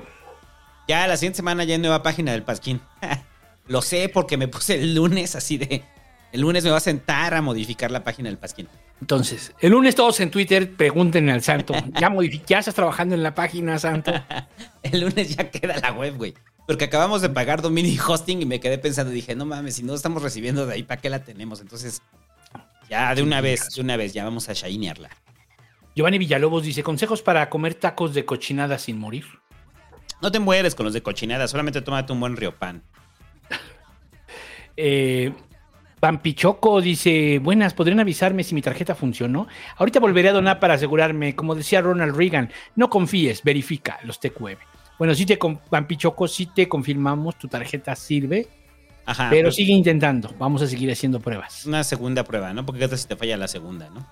Ya 0.87 1.07
la 1.07 1.15
siguiente 1.15 1.37
semana 1.37 1.63
ya 1.63 1.75
hay 1.75 1.79
nueva 1.79 2.03
página 2.03 2.33
del 2.33 2.43
Pasquín. 2.43 2.81
Lo 3.67 3.81
sé 3.81 4.09
porque 4.09 4.35
me 4.35 4.49
puse 4.49 4.75
el 4.75 4.95
lunes 4.95 5.35
así 5.35 5.57
de. 5.57 5.83
El 6.33 6.41
lunes 6.41 6.63
me 6.63 6.71
va 6.71 6.77
a 6.77 6.81
sentar 6.81 7.35
a 7.35 7.43
modificar 7.43 7.91
la 7.91 8.03
página 8.03 8.27
del 8.27 8.39
Pasquín. 8.39 8.67
Entonces, 8.99 9.53
el 9.59 9.71
lunes 9.71 9.93
todos 9.93 10.19
en 10.19 10.31
Twitter 10.31 10.73
pregúntenle 10.75 11.31
al 11.31 11.43
santo. 11.43 11.75
Ya, 11.99 12.11
ya 12.47 12.57
estás 12.57 12.73
trabajando 12.73 13.13
en 13.13 13.21
la 13.21 13.35
página, 13.35 13.77
santo. 13.77 14.11
El 14.81 15.01
lunes 15.01 15.35
ya 15.35 15.51
queda 15.51 15.77
la 15.77 15.91
web, 15.91 16.17
güey. 16.17 16.33
Porque 16.65 16.85
acabamos 16.85 17.21
de 17.21 17.29
pagar 17.29 17.61
dominio 17.61 17.91
y 17.91 17.99
hosting 17.99 18.41
y 18.41 18.45
me 18.45 18.59
quedé 18.59 18.79
pensando, 18.79 19.11
dije, 19.11 19.35
no 19.35 19.45
mames, 19.45 19.75
si 19.75 19.83
no 19.83 19.93
estamos 19.93 20.23
recibiendo 20.23 20.65
de 20.65 20.73
ahí, 20.73 20.83
¿para 20.83 20.99
qué 20.99 21.09
la 21.09 21.23
tenemos? 21.23 21.61
Entonces, 21.61 22.01
ya 22.89 23.13
de 23.13 23.21
una 23.21 23.39
vez, 23.39 23.69
de 23.75 23.81
una 23.81 23.95
vez, 23.95 24.13
ya 24.13 24.23
vamos 24.23 24.49
a 24.49 24.53
shinearla. 24.53 25.09
Giovanni 25.95 26.17
Villalobos 26.17 26.63
dice: 26.63 26.81
Consejos 26.81 27.21
para 27.21 27.47
comer 27.49 27.75
tacos 27.75 28.15
de 28.15 28.25
cochinada 28.25 28.79
sin 28.79 28.97
morir. 28.97 29.25
No 30.21 30.31
te 30.31 30.39
mueres 30.39 30.73
con 30.73 30.85
los 30.85 30.93
de 30.93 31.03
cochinada, 31.03 31.47
solamente 31.47 31.81
tómate 31.81 32.11
un 32.11 32.19
buen 32.19 32.35
riopan. 32.37 32.81
Eh, 34.75 35.31
Pampichoco 36.03 36.81
dice: 36.81 37.39
Buenas, 37.39 37.73
¿podrían 37.73 38.01
avisarme 38.01 38.43
si 38.43 38.53
mi 38.53 38.61
tarjeta 38.61 38.93
funcionó? 38.93 39.47
Ahorita 39.77 40.01
volveré 40.01 40.27
a 40.27 40.33
donar 40.33 40.59
para 40.59 40.73
asegurarme. 40.73 41.33
Como 41.33 41.55
decía 41.55 41.79
Ronald 41.79 42.13
Reagan, 42.13 42.51
no 42.75 42.89
confíes, 42.89 43.41
verifica 43.41 43.99
los 44.03 44.19
TQM. 44.19 44.57
Bueno, 44.99 45.15
sí 45.15 45.25
te, 45.25 45.39
Pampichoco, 45.69 46.27
sí 46.27 46.47
te 46.47 46.67
confirmamos, 46.67 47.37
tu 47.37 47.47
tarjeta 47.47 47.95
sirve, 47.95 48.49
Ajá. 49.05 49.29
pero 49.29 49.43
pues, 49.43 49.55
sigue 49.55 49.71
intentando. 49.71 50.35
Vamos 50.37 50.61
a 50.61 50.67
seguir 50.67 50.91
haciendo 50.91 51.21
pruebas. 51.21 51.65
Una 51.65 51.85
segunda 51.85 52.25
prueba, 52.25 52.51
¿no? 52.51 52.65
Porque 52.65 52.81
qué 52.81 52.89
tal 52.89 52.97
si 52.97 53.07
te 53.07 53.15
falla 53.15 53.37
la 53.37 53.47
segunda, 53.47 53.89
¿no? 53.89 54.05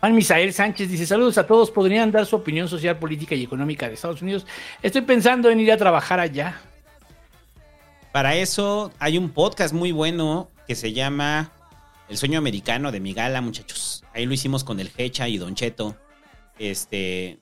Juan 0.00 0.14
Misael 0.14 0.52
Sánchez 0.52 0.90
dice: 0.90 1.06
Saludos 1.06 1.38
a 1.38 1.46
todos. 1.46 1.70
¿Podrían 1.70 2.10
dar 2.10 2.26
su 2.26 2.36
opinión 2.36 2.68
social, 2.68 2.98
política 2.98 3.34
y 3.34 3.44
económica 3.44 3.88
de 3.88 3.94
Estados 3.94 4.20
Unidos? 4.20 4.46
Estoy 4.82 5.00
pensando 5.00 5.48
en 5.48 5.58
ir 5.58 5.72
a 5.72 5.78
trabajar 5.78 6.20
allá. 6.20 6.60
Para 8.12 8.34
eso 8.34 8.92
hay 8.98 9.18
un 9.18 9.30
podcast 9.30 9.72
muy 9.72 9.92
bueno 9.92 10.50
que 10.66 10.74
se 10.74 10.92
llama 10.92 11.52
El 12.08 12.16
sueño 12.16 12.38
americano 12.38 12.90
de 12.90 12.98
Migala, 12.98 13.40
muchachos. 13.40 14.04
Ahí 14.12 14.26
lo 14.26 14.34
hicimos 14.34 14.64
con 14.64 14.80
el 14.80 14.90
Hecha 14.96 15.28
y 15.28 15.38
Don 15.38 15.54
Cheto. 15.54 15.96
Este, 16.58 17.40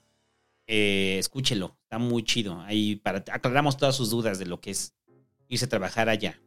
eh, 0.66 1.16
escúchelo, 1.18 1.78
está 1.84 1.98
muy 1.98 2.22
chido. 2.22 2.60
Ahí 2.60 2.96
para, 2.96 3.24
aclaramos 3.32 3.78
todas 3.78 3.96
sus 3.96 4.10
dudas 4.10 4.38
de 4.38 4.44
lo 4.44 4.60
que 4.60 4.72
es 4.72 4.94
irse 5.48 5.64
a 5.64 5.68
trabajar 5.70 6.10
allá. 6.10 6.38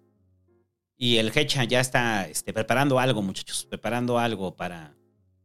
Y 0.96 1.18
el 1.18 1.36
Hecha 1.36 1.64
ya 1.64 1.80
está 1.80 2.28
este, 2.28 2.54
preparando 2.54 3.00
algo, 3.00 3.24
muchachos, 3.24 3.66
preparando 3.66 4.20
algo 4.20 4.56
para 4.56 4.94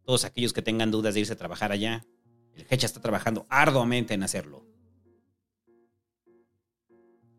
todos 0.04 0.26
aquellos 0.26 0.52
que 0.52 0.60
tengan 0.60 0.90
dudas 0.90 1.14
de 1.14 1.20
irse 1.20 1.32
a 1.32 1.36
trabajar 1.36 1.72
allá. 1.72 2.04
El 2.52 2.66
Hecha 2.68 2.84
está 2.84 3.00
trabajando 3.00 3.46
arduamente 3.48 4.12
en 4.12 4.22
hacerlo. 4.22 4.65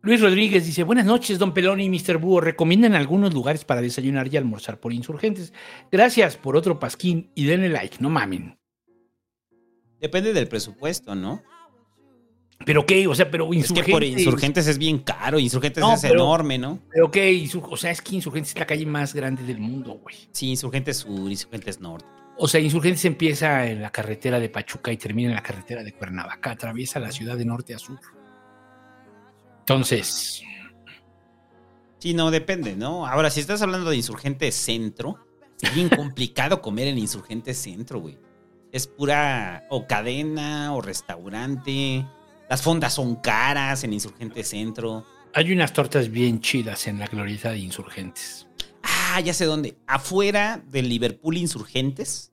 Luis 0.07 0.21
Rodríguez 0.21 0.65
dice, 0.65 0.83
buenas 0.83 1.05
noches, 1.05 1.37
don 1.37 1.53
Pelón 1.53 1.81
y 1.81 1.89
Mr. 1.89 2.17
Búho. 2.17 2.39
Recomiendan 2.39 2.95
algunos 2.95 3.33
lugares 3.33 3.65
para 3.65 3.81
desayunar 3.81 4.33
y 4.33 4.37
almorzar 4.37 4.79
por 4.79 4.93
insurgentes. 4.93 5.51
Gracias 5.91 6.37
por 6.37 6.55
otro 6.55 6.79
pasquín 6.79 7.29
y 7.35 7.43
denle 7.43 7.67
like, 7.67 7.97
no 7.99 8.09
mamen. 8.09 8.57
Depende 9.99 10.31
del 10.31 10.47
presupuesto, 10.47 11.13
¿no? 11.13 11.43
¿Pero 12.65 12.85
qué? 12.85 13.05
O 13.05 13.13
sea, 13.15 13.29
pero 13.29 13.51
Es 13.51 13.57
insurgentes... 13.57 13.85
que 13.85 13.91
por 13.91 14.03
Insurgentes 14.05 14.67
es 14.67 14.77
bien 14.77 14.99
caro, 14.99 15.39
Insurgentes 15.39 15.81
No, 15.81 15.93
es 15.95 16.01
pero- 16.01 16.13
enorme, 16.15 16.57
¿no? 16.57 16.79
¿Pero 16.89 17.11
qué? 17.11 17.29
Insur- 17.33 17.67
O 17.69 17.75
sea, 17.75 17.91
es 17.91 18.01
que 18.01 18.15
Insurgentes 18.15 18.51
es 18.53 18.59
la 18.59 18.65
calle 18.65 18.85
más 18.85 19.13
grande 19.13 19.43
del 19.43 19.59
mundo, 19.59 19.99
güey. 20.01 20.15
Sí, 20.31 20.51
Insurgentes 20.51 20.97
Sur, 20.97 21.29
Insurgentes 21.29 21.81
Norte. 21.81 22.07
O 22.37 22.47
sea, 22.47 22.61
Insurgentes 22.61 23.03
empieza 23.03 23.67
en 23.67 23.81
la 23.81 23.89
carretera 23.91 24.39
de 24.39 24.47
Pachuca 24.47 24.89
y 24.89 24.95
termina 24.97 25.29
en 25.31 25.35
la 25.35 25.43
carretera 25.43 25.83
de 25.83 25.91
Cuernavaca. 25.91 26.51
Atraviesa 26.51 26.97
la 27.01 27.11
ciudad 27.11 27.37
de 27.37 27.43
norte 27.43 27.75
a 27.75 27.79
sur. 27.79 27.99
Entonces, 29.67 30.45
Sí, 31.99 32.13
no, 32.13 32.31
depende, 32.31 32.77
¿no? 32.77 33.05
Ahora, 33.05 33.29
si 33.29 33.41
estás 33.41 33.61
hablando 33.61 33.89
de 33.89 33.97
Insurgentes 33.97 34.55
Centro, 34.55 35.17
es 35.59 35.75
bien 35.75 35.89
complicado 35.89 36.61
comer 36.61 36.87
en 36.87 36.97
Insurgentes 36.97 37.57
Centro, 37.57 37.99
güey. 37.99 38.17
Es 38.71 38.87
pura 38.87 39.65
o 39.69 39.87
cadena 39.87 40.73
o 40.73 40.81
restaurante. 40.81 42.05
Las 42.49 42.61
fondas 42.61 42.93
son 42.93 43.15
caras 43.15 43.83
en 43.83 43.91
Insurgentes 43.91 44.47
Centro. 44.47 45.05
Hay 45.33 45.51
unas 45.51 45.73
tortas 45.73 46.09
bien 46.09 46.39
chidas 46.39 46.87
en 46.87 46.99
la 46.99 47.07
glorieta 47.07 47.51
de 47.51 47.59
Insurgentes. 47.59 48.47
Ah, 48.83 49.19
ya 49.19 49.33
sé 49.33 49.43
dónde. 49.43 49.75
Afuera 49.85 50.63
del 50.65 50.87
Liverpool 50.87 51.35
Insurgentes. 51.35 52.31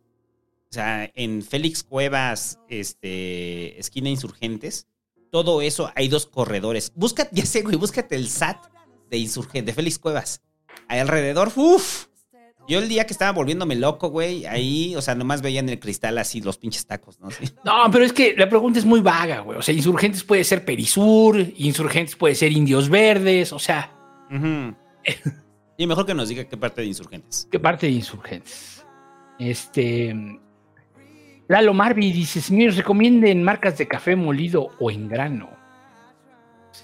O 0.70 0.74
sea, 0.74 1.10
en 1.14 1.42
Félix 1.42 1.82
Cuevas, 1.82 2.60
este, 2.68 3.76
esquina 3.80 4.08
Insurgentes. 4.08 4.86
Todo 5.34 5.62
eso, 5.62 5.90
hay 5.96 6.06
dos 6.06 6.26
corredores. 6.26 6.92
Busca, 6.94 7.28
ya 7.32 7.44
sé, 7.44 7.62
güey, 7.62 7.74
búscate 7.74 8.14
el 8.14 8.28
SAT 8.28 8.68
de 9.10 9.18
Insurgente, 9.18 9.72
de 9.72 9.74
Félix 9.74 9.98
Cuevas. 9.98 10.40
Ahí 10.86 11.00
alrededor, 11.00 11.50
uff. 11.56 12.06
Yo 12.68 12.78
el 12.78 12.88
día 12.88 13.04
que 13.04 13.12
estaba 13.12 13.32
volviéndome 13.32 13.74
loco, 13.74 14.10
güey, 14.10 14.46
ahí, 14.46 14.94
o 14.94 15.02
sea, 15.02 15.16
nomás 15.16 15.42
veía 15.42 15.58
en 15.58 15.68
el 15.68 15.80
cristal 15.80 16.18
así 16.18 16.40
los 16.40 16.56
pinches 16.56 16.86
tacos, 16.86 17.18
¿no? 17.18 17.32
Sí. 17.32 17.46
No, 17.64 17.90
pero 17.90 18.04
es 18.04 18.12
que 18.12 18.36
la 18.36 18.48
pregunta 18.48 18.78
es 18.78 18.84
muy 18.84 19.00
vaga, 19.00 19.40
güey. 19.40 19.58
O 19.58 19.62
sea, 19.62 19.74
Insurgentes 19.74 20.22
puede 20.22 20.44
ser 20.44 20.64
Perisur, 20.64 21.36
Insurgentes 21.56 22.14
puede 22.14 22.36
ser 22.36 22.52
Indios 22.52 22.88
Verdes, 22.88 23.52
o 23.52 23.58
sea. 23.58 23.92
Y 25.76 25.86
mejor 25.88 26.06
que 26.06 26.14
nos 26.14 26.28
diga 26.28 26.44
qué 26.44 26.56
parte 26.56 26.80
de 26.82 26.86
Insurgentes. 26.86 27.48
¿Qué 27.50 27.58
parte 27.58 27.86
de 27.86 27.92
Insurgentes? 27.92 28.86
Este. 29.40 30.14
Lalo 31.48 31.74
Marvi 31.74 32.12
dice: 32.12 32.40
Señores, 32.40 32.76
recomienden 32.76 33.42
marcas 33.42 33.78
de 33.78 33.88
café 33.88 34.16
molido 34.16 34.70
o 34.78 34.90
en 34.90 35.08
grano. 35.08 35.50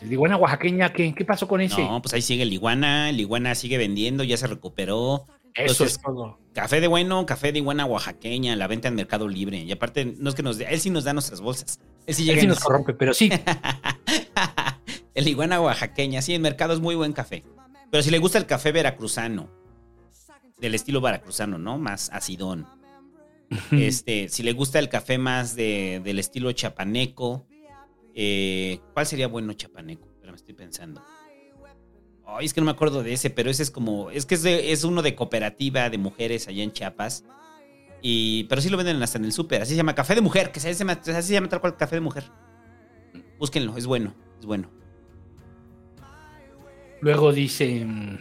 El 0.01 0.13
iguana 0.13 0.37
oaxaqueña, 0.37 0.93
¿qué, 0.93 1.15
¿qué 1.15 1.25
pasó 1.25 1.49
con 1.49 1.61
ese? 1.61 1.83
No, 1.83 2.01
pues 2.01 2.15
ahí 2.15 2.23
sigue 2.23 2.45
el 2.45 2.53
iguana, 2.53 3.11
el 3.11 3.21
iguana 3.21 3.55
sigue 3.55 3.77
vendiendo, 3.77 4.23
ya 4.25 4.37
se 4.37 4.47
recuperó. 4.47 5.27
Eso 5.55 5.73
Entonces, 5.73 5.93
es 5.93 6.03
todo. 6.03 6.39
Café 6.53 6.81
de 6.81 6.87
bueno, 6.87 7.27
café 7.27 7.53
de 7.53 7.59
iguana 7.59 7.87
oaxaqueña, 7.87 8.55
la 8.57 8.67
venta 8.67 8.89
en 8.89 8.95
Mercado 8.95 9.29
Libre. 9.29 9.59
Y 9.59 9.73
aparte, 9.73 10.15
no 10.19 10.31
es 10.31 10.37
que 10.37 10.43
nos 10.43 10.59
dé, 10.59 10.67
él 10.71 10.81
sí 10.81 10.91
nos 10.91 11.05
da 11.05 11.13
nuestras 11.13 11.41
bolsas. 11.41 11.81
Él 12.07 12.15
sí 12.15 12.23
Él 12.23 12.29
llega 12.29 12.41
sí 12.41 12.47
y 12.47 12.49
nos 12.49 12.61
corrompe, 12.61 12.95
pero 12.95 13.13
sí. 13.13 13.31
El 15.15 15.27
iguana 15.27 15.61
oaxaqueña, 15.61 16.23
sí, 16.23 16.35
en 16.35 16.43
mercado 16.43 16.73
es 16.73 16.81
muy 16.81 16.95
buen 16.95 17.13
café. 17.13 17.45
Pero 17.91 18.03
si 18.03 18.11
le 18.11 18.19
gusta 18.19 18.39
el 18.39 18.47
café 18.47 18.71
veracruzano, 18.71 19.51
del 20.59 20.75
estilo 20.75 21.01
veracruzano, 21.01 21.59
¿no? 21.59 21.79
Más 21.79 22.11
acidón. 22.13 22.67
Este, 23.73 24.29
si 24.29 24.43
le 24.43 24.53
gusta 24.53 24.79
el 24.79 24.89
café 24.89 25.19
más 25.19 25.57
de, 25.57 26.01
del 26.05 26.19
estilo 26.19 26.53
chapaneco, 26.53 27.47
eh, 28.15 28.79
¿cuál 28.95 29.07
sería 29.07 29.27
bueno 29.29 29.53
chapaneco? 29.55 30.09
Pero 30.21 30.33
me 30.33 30.37
estoy 30.37 30.55
pensando. 30.55 31.03
Ay, 32.27 32.47
es 32.47 32.55
que 32.55 32.61
no 32.61 32.65
me 32.67 32.71
acuerdo 32.71 33.03
de 33.03 33.13
ese, 33.13 33.29
pero 33.31 33.51
ese 33.51 33.65
es 33.65 33.71
como, 33.73 34.11
es 34.11 34.25
que 34.25 34.37
es, 34.37 34.43
de- 34.45 34.71
es 34.71 34.85
uno 34.85 35.03
de 35.03 35.17
cooperativa 35.17 35.91
de 35.91 35.99
mujeres 35.99 36.47
allá 36.47 36.63
en 36.63 36.73
Chiapas. 36.73 37.25
Y, 38.03 38.45
pero 38.45 38.63
sí 38.63 38.69
lo 38.71 38.77
venden 38.77 39.03
hasta 39.03 39.19
en 39.19 39.25
el 39.27 39.33
súper, 39.33 39.63
así 39.63 39.73
se 39.73 39.77
llama 39.77 39.95
café 39.95 40.15
de 40.15 40.21
mujer, 40.23 40.53
que 40.53 40.61
se 40.61 40.73
llama, 40.73 40.93
así 40.93 41.13
se 41.23 41.33
llama 41.35 41.49
tal 41.49 41.61
cual 41.61 41.77
café 41.77 41.97
de 41.97 42.01
mujer. 42.01 42.25
Búsquenlo, 43.39 43.77
es 43.77 43.85
bueno, 43.87 44.15
es 44.39 44.47
bueno. 44.47 44.71
Luego 47.01 47.33
dice. 47.33 47.85
mm, 47.85 48.19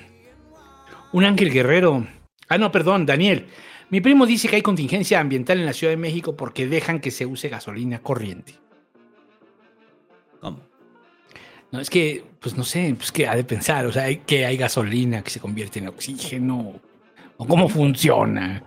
Un 1.11 1.23
ángel 1.25 1.51
guerrero. 1.51 2.07
Ah, 2.47 2.57
no, 2.57 2.71
perdón, 2.71 3.05
Daniel. 3.05 3.45
Mi 3.89 4.01
primo 4.01 4.25
dice 4.25 4.47
que 4.47 4.57
hay 4.57 4.61
contingencia 4.61 5.19
ambiental 5.19 5.59
en 5.59 5.65
la 5.65 5.73
Ciudad 5.73 5.91
de 5.91 5.97
México 5.97 6.35
porque 6.35 6.67
dejan 6.67 6.99
que 6.99 7.11
se 7.11 7.25
use 7.25 7.49
gasolina 7.49 7.99
corriente. 7.99 8.55
¿Cómo? 10.39 10.59
No, 11.71 11.79
es 11.79 11.89
que, 11.89 12.23
pues 12.39 12.55
no 12.55 12.63
sé, 12.63 12.93
pues 12.95 13.11
que 13.11 13.27
ha 13.27 13.35
de 13.35 13.43
pensar, 13.43 13.85
o 13.85 13.91
sea, 13.91 14.13
que 14.25 14.45
hay 14.45 14.57
gasolina 14.57 15.21
que 15.23 15.29
se 15.29 15.39
convierte 15.39 15.79
en 15.79 15.87
oxígeno, 15.87 16.79
o 17.37 17.47
cómo 17.47 17.69
funciona. 17.69 18.63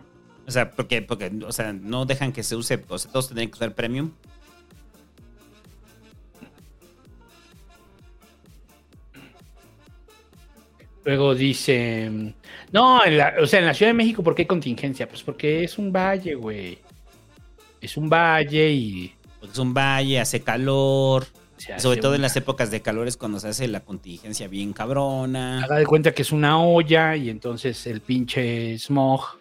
O 0.47 0.51
sea, 0.51 0.70
porque, 0.70 1.03
porque, 1.03 1.31
o 1.47 1.53
sea, 1.53 1.73
no 1.73 2.05
dejan 2.05 2.32
que 2.32 2.43
se 2.43 2.57
use, 2.57 2.82
o 2.89 2.99
sea, 2.99 3.11
todos 3.11 3.28
tendrían 3.28 3.51
que 3.51 3.57
usar 3.57 3.74
premium. 3.74 4.12
Luego 11.05 11.35
dice, 11.35 12.11
no, 12.70 13.05
en 13.05 13.19
la- 13.19 13.35
o 13.43 13.47
sea, 13.47 13.59
en 13.59 13.66
la 13.66 13.74
Ciudad 13.74 13.91
de 13.91 13.95
México, 13.95 14.23
¿por 14.23 14.35
qué 14.35 14.43
hay 14.43 14.47
contingencia? 14.47 15.09
Pues 15.09 15.23
porque 15.23 15.65
es 15.65 15.77
un 15.79 15.93
valle, 15.93 16.35
güey. 16.35 16.79
Es 17.81 17.97
un 17.97 18.09
valle 18.09 18.70
y... 18.70 19.15
Porque 19.41 19.53
es 19.53 19.59
un 19.59 19.74
valle, 19.74 20.20
hace 20.20 20.41
calor. 20.43 21.27
Sobre 21.79 22.01
todo 22.01 22.15
en 22.16 22.23
las 22.23 22.37
épocas 22.37 22.70
de 22.73 22.83
calor 22.83 23.07
es 23.07 23.16
cuando 23.16 23.39
se 23.39 23.49
hace 23.49 23.69
la 23.69 23.81
contingencia 23.81 24.49
bien 24.49 24.73
cabrona. 24.73 25.62
Haga 25.65 25.77
de 25.77 25.87
cuenta 25.87 26.12
que 26.12 26.23
es 26.23 26.33
una 26.33 26.61
olla 26.61 27.15
y 27.16 27.31
entonces 27.31 27.87
el 27.87 28.01
pinche 28.01 28.77
smog 28.79 29.39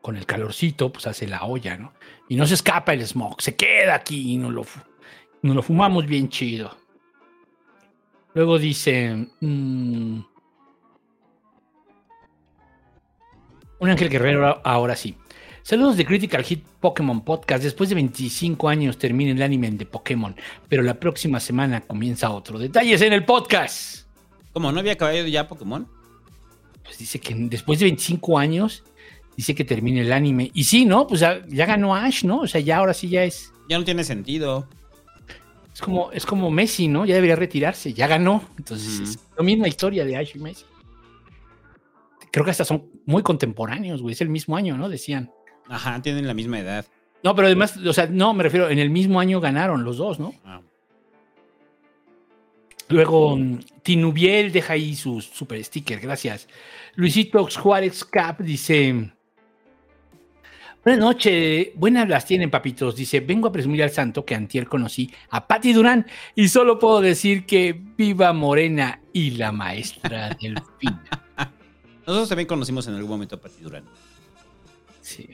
con 0.00 0.16
el 0.16 0.26
calorcito, 0.26 0.90
pues 0.92 1.06
hace 1.06 1.28
la 1.28 1.44
olla, 1.44 1.76
¿no? 1.76 1.92
Y 2.28 2.36
no 2.36 2.46
se 2.46 2.54
escapa 2.54 2.92
el 2.92 3.06
smog, 3.06 3.40
se 3.40 3.54
queda 3.56 3.94
aquí 3.94 4.32
y 4.32 4.36
nos 4.36 4.52
lo, 4.52 4.66
nos 5.42 5.54
lo 5.56 5.62
fumamos 5.62 6.06
bien 6.06 6.28
chido. 6.28 6.76
Luego 8.34 8.58
dice... 8.58 9.28
mm, 9.40 10.20
un 13.78 13.90
ángel 13.90 14.08
guerrero 14.08 14.60
ahora 14.64 14.96
sí. 14.96 15.16
Saludos 15.62 15.96
de 15.96 16.04
Critical 16.04 16.42
Hit 16.42 16.64
Pokémon 16.80 17.20
Podcast. 17.24 17.62
Después 17.62 17.88
de 17.88 17.94
25 17.96 18.68
años 18.68 18.98
termina 18.98 19.32
el 19.32 19.42
anime 19.42 19.70
de 19.70 19.86
Pokémon, 19.86 20.34
pero 20.68 20.82
la 20.82 20.98
próxima 20.98 21.40
semana 21.40 21.80
comienza 21.82 22.30
otro. 22.30 22.58
Detalles 22.58 23.00
en 23.02 23.12
el 23.12 23.24
podcast. 23.24 24.06
¿Cómo? 24.52 24.72
¿No 24.72 24.80
había 24.80 24.92
acabado 24.92 25.26
ya 25.26 25.46
Pokémon? 25.46 25.86
Pues 26.82 26.98
dice 26.98 27.20
que 27.20 27.34
después 27.34 27.78
de 27.78 27.86
25 27.86 28.38
años, 28.38 28.82
dice 29.36 29.54
que 29.54 29.64
termina 29.64 30.00
el 30.00 30.12
anime. 30.12 30.50
Y 30.54 30.64
sí, 30.64 30.84
¿no? 30.84 31.06
Pues 31.06 31.20
ya, 31.20 31.42
ya 31.48 31.66
ganó 31.66 31.94
Ash, 31.94 32.24
¿no? 32.24 32.40
O 32.40 32.46
sea, 32.46 32.60
ya 32.60 32.78
ahora 32.78 32.94
sí 32.94 33.08
ya 33.08 33.24
es. 33.24 33.52
Ya 33.68 33.78
no 33.78 33.84
tiene 33.84 34.04
sentido. 34.04 34.68
Es 35.74 35.80
como, 35.80 36.12
es 36.12 36.26
como 36.26 36.50
Messi, 36.50 36.88
¿no? 36.88 37.06
Ya 37.06 37.14
debería 37.14 37.36
retirarse, 37.36 37.94
ya 37.94 38.06
ganó. 38.06 38.42
Entonces, 38.58 39.00
es 39.00 39.18
la 39.36 39.42
misma 39.42 39.68
historia 39.68 40.04
de 40.04 40.16
Ash 40.16 40.32
y 40.34 40.38
Messi. 40.38 40.64
Creo 42.30 42.44
que 42.44 42.50
hasta 42.50 42.64
son 42.64 42.90
muy 43.06 43.22
contemporáneos, 43.22 44.02
güey. 44.02 44.12
Es 44.12 44.20
el 44.20 44.28
mismo 44.28 44.56
año, 44.56 44.76
¿no? 44.76 44.88
Decían. 44.88 45.30
Ajá, 45.68 46.00
tienen 46.02 46.26
la 46.26 46.34
misma 46.34 46.60
edad. 46.60 46.84
No, 47.22 47.34
pero 47.34 47.46
además, 47.46 47.76
o 47.76 47.92
sea, 47.92 48.06
no, 48.06 48.34
me 48.34 48.42
refiero, 48.42 48.68
en 48.68 48.78
el 48.78 48.90
mismo 48.90 49.20
año 49.20 49.40
ganaron 49.40 49.84
los 49.84 49.96
dos, 49.96 50.18
¿no? 50.18 50.34
Ah. 50.44 50.60
Luego, 52.88 53.36
mm, 53.36 53.60
Tinubiel 53.82 54.52
deja 54.52 54.74
ahí 54.74 54.94
su 54.94 55.20
super 55.20 55.62
sticker, 55.62 56.00
gracias. 56.00 56.48
Luisito 56.94 57.46
Juárez 57.46 58.04
Cap 58.04 58.40
dice: 58.40 59.12
Buenas 60.84 61.00
noches, 61.00 61.68
buenas 61.76 62.08
las 62.08 62.26
tienen, 62.26 62.50
papitos. 62.50 62.96
Dice: 62.96 63.20
Vengo 63.20 63.46
a 63.46 63.52
presumir 63.52 63.84
al 63.84 63.90
santo 63.90 64.24
que 64.24 64.34
antier 64.34 64.66
conocí 64.66 65.12
a 65.30 65.46
Patti 65.46 65.72
Durán 65.72 66.06
y 66.34 66.48
solo 66.48 66.80
puedo 66.80 67.00
decir 67.00 67.46
que 67.46 67.80
viva 67.96 68.32
Morena 68.32 69.00
y 69.12 69.30
la 69.32 69.52
maestra 69.52 70.30
del 70.42 70.60
fin. 70.80 70.98
Nosotros 72.04 72.28
también 72.28 72.48
conocimos 72.48 72.88
en 72.88 72.94
algún 72.94 73.10
momento 73.10 73.36
a 73.36 73.40
Pati 73.40 73.62
Durán. 73.62 73.84
Sí. 75.00 75.28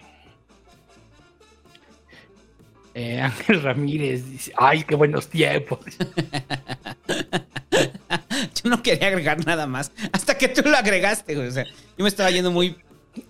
Eh, 2.93 3.19
Ángel 3.19 3.63
Ramírez 3.63 4.29
dice: 4.29 4.53
Ay, 4.55 4.85
qué 4.85 4.97
buenos 4.97 5.29
tiempos. 5.29 5.81
Yo 8.63 8.69
no 8.69 8.83
quería 8.83 9.09
agregar 9.09 9.47
nada 9.47 9.67
más. 9.67 9.93
Hasta 10.13 10.37
que 10.37 10.49
tú 10.49 10.61
lo 10.69 10.77
agregaste, 10.77 11.35
güey. 11.35 11.49
O 11.49 11.53
sea, 11.53 11.65
yo 11.65 12.03
me 12.03 12.09
estaba 12.09 12.31
yendo 12.31 12.51
muy. 12.51 12.77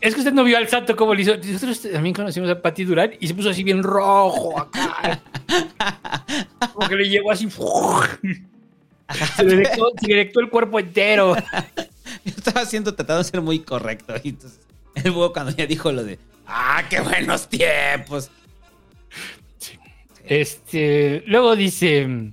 Es 0.00 0.14
que 0.14 0.20
usted 0.20 0.32
no 0.32 0.44
vio 0.44 0.56
al 0.58 0.68
santo 0.68 0.96
como 0.96 1.14
lo 1.14 1.20
hizo. 1.20 1.36
Nosotros 1.36 1.80
también 1.82 2.14
conocimos 2.14 2.50
a 2.50 2.60
Pati 2.60 2.84
Durán 2.84 3.12
y 3.20 3.28
se 3.28 3.34
puso 3.34 3.50
así 3.50 3.62
bien 3.62 3.82
rojo 3.82 4.58
acá. 4.58 5.20
como 6.72 6.88
que 6.88 6.96
le 6.96 7.08
llegó 7.08 7.30
así. 7.30 7.48
se, 7.50 9.44
le 9.44 9.56
directó, 9.56 9.92
se 10.00 10.06
le 10.06 10.14
directó 10.14 10.40
el 10.40 10.50
cuerpo 10.50 10.78
entero. 10.78 11.34
Yo 12.24 12.32
estaba 12.36 12.62
haciendo, 12.62 12.94
tratando 12.94 13.22
de 13.22 13.30
ser 13.30 13.40
muy 13.40 13.60
correcto. 13.60 14.14
Y 14.22 14.30
entonces, 14.30 14.60
el 14.94 15.10
búho 15.10 15.32
cuando 15.32 15.52
ya 15.52 15.66
dijo 15.66 15.92
lo 15.92 16.04
de. 16.04 16.18
¡Ah, 16.46 16.82
qué 16.88 17.00
buenos 17.00 17.48
tiempos! 17.48 18.30
Este, 20.24 21.22
luego 21.26 21.56
dice 21.56 22.32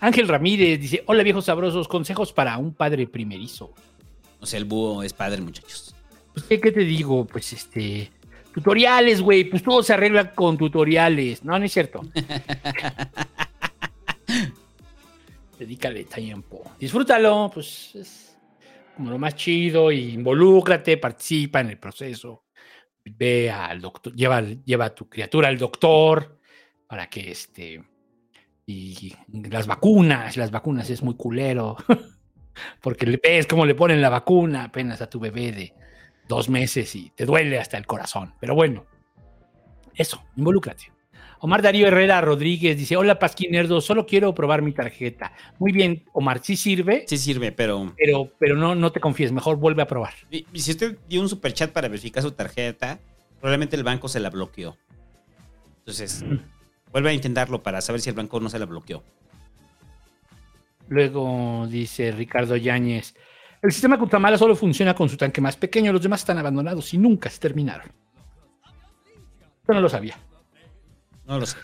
Ángel 0.00 0.28
Ramírez, 0.28 0.80
dice, 0.80 1.02
hola 1.06 1.22
viejos 1.22 1.44
sabrosos, 1.44 1.86
consejos 1.88 2.32
para 2.32 2.56
un 2.56 2.72
padre 2.72 3.06
primerizo. 3.06 3.72
O 4.40 4.46
sea, 4.46 4.58
el 4.58 4.64
búho 4.64 5.02
es 5.02 5.12
padre, 5.12 5.42
muchachos. 5.42 5.94
Pues, 6.32 6.46
¿qué, 6.46 6.60
qué 6.60 6.72
te 6.72 6.80
digo? 6.80 7.26
Pues 7.26 7.52
este, 7.52 8.10
tutoriales, 8.52 9.20
güey, 9.20 9.44
pues 9.44 9.62
todo 9.62 9.82
se 9.82 9.92
arregla 9.92 10.32
con 10.32 10.56
tutoriales. 10.58 11.44
No, 11.44 11.58
no 11.58 11.64
es 11.64 11.72
cierto. 11.72 12.02
Dedícale 15.58 16.04
tiempo. 16.04 16.72
Disfrútalo, 16.78 17.50
pues 17.52 17.94
es 17.94 18.38
como 18.96 19.10
lo 19.10 19.18
más 19.18 19.34
chido, 19.34 19.90
y 19.92 20.12
involúcrate, 20.12 20.96
participa 20.96 21.60
en 21.60 21.70
el 21.70 21.78
proceso. 21.78 22.44
Ve 23.04 23.50
al 23.50 23.80
doctor, 23.80 24.14
lleva, 24.14 24.42
lleva 24.42 24.86
a 24.86 24.94
tu 24.94 25.08
criatura 25.08 25.48
al 25.48 25.58
doctor 25.58 26.38
para 26.86 27.08
que 27.08 27.30
este. 27.30 27.82
Y 28.66 29.14
las 29.50 29.66
vacunas, 29.66 30.36
las 30.36 30.50
vacunas 30.50 30.88
es 30.90 31.02
muy 31.02 31.14
culero. 31.14 31.76
Porque 32.80 33.06
le 33.06 33.18
ves 33.22 33.46
cómo 33.46 33.64
le 33.64 33.74
ponen 33.74 34.02
la 34.02 34.10
vacuna 34.10 34.64
apenas 34.64 35.00
a 35.00 35.08
tu 35.08 35.18
bebé 35.18 35.50
de 35.52 35.74
dos 36.30 36.48
meses 36.48 36.94
y 36.94 37.10
te 37.10 37.26
duele 37.26 37.58
hasta 37.58 37.76
el 37.76 37.86
corazón. 37.86 38.32
Pero 38.40 38.54
bueno, 38.54 38.86
eso, 39.94 40.22
involúcrate. 40.36 40.90
Omar 41.40 41.60
Darío 41.62 41.88
Herrera 41.88 42.20
Rodríguez 42.20 42.76
dice: 42.76 42.96
Hola 42.96 43.18
Pasquinerdo, 43.18 43.80
solo 43.80 44.06
quiero 44.06 44.34
probar 44.34 44.62
mi 44.62 44.72
tarjeta. 44.72 45.32
Muy 45.58 45.72
bien, 45.72 46.04
Omar, 46.12 46.40
sí 46.42 46.56
sirve. 46.56 47.04
Sí 47.08 47.18
sirve, 47.18 47.50
pero. 47.50 47.92
Pero, 47.96 48.30
pero 48.38 48.56
no, 48.56 48.74
no 48.74 48.92
te 48.92 49.00
confíes, 49.00 49.32
mejor 49.32 49.56
vuelve 49.56 49.82
a 49.82 49.86
probar. 49.86 50.14
Y, 50.30 50.46
y 50.52 50.60
si 50.60 50.70
usted 50.70 50.98
dio 51.08 51.20
un 51.20 51.28
superchat 51.28 51.72
para 51.72 51.88
verificar 51.88 52.22
su 52.22 52.32
tarjeta, 52.32 53.00
probablemente 53.40 53.76
el 53.76 53.84
banco 53.84 54.08
se 54.08 54.20
la 54.20 54.30
bloqueó. 54.30 54.76
Entonces, 55.78 56.24
vuelve 56.92 57.10
a 57.10 57.14
intentarlo 57.14 57.62
para 57.62 57.80
saber 57.80 58.00
si 58.00 58.10
el 58.10 58.16
banco 58.16 58.38
no 58.38 58.48
se 58.48 58.58
la 58.58 58.66
bloqueó. 58.66 59.02
Luego 60.88 61.66
dice 61.68 62.12
Ricardo 62.12 62.56
Yáñez: 62.56 63.14
El 63.62 63.72
sistema 63.72 63.98
Cutamala 63.98 64.38
solo 64.38 64.56
funciona 64.56 64.94
con 64.94 65.08
su 65.08 65.16
tanque 65.16 65.40
más 65.40 65.56
pequeño, 65.56 65.92
los 65.92 66.02
demás 66.02 66.20
están 66.20 66.38
abandonados 66.38 66.94
y 66.94 66.98
nunca 66.98 67.28
se 67.28 67.38
terminaron. 67.38 67.90
Yo 69.68 69.74
no 69.74 69.80
lo 69.80 69.88
sabía. 69.88 70.18
No 71.26 71.38
lo 71.38 71.46
sé. 71.46 71.56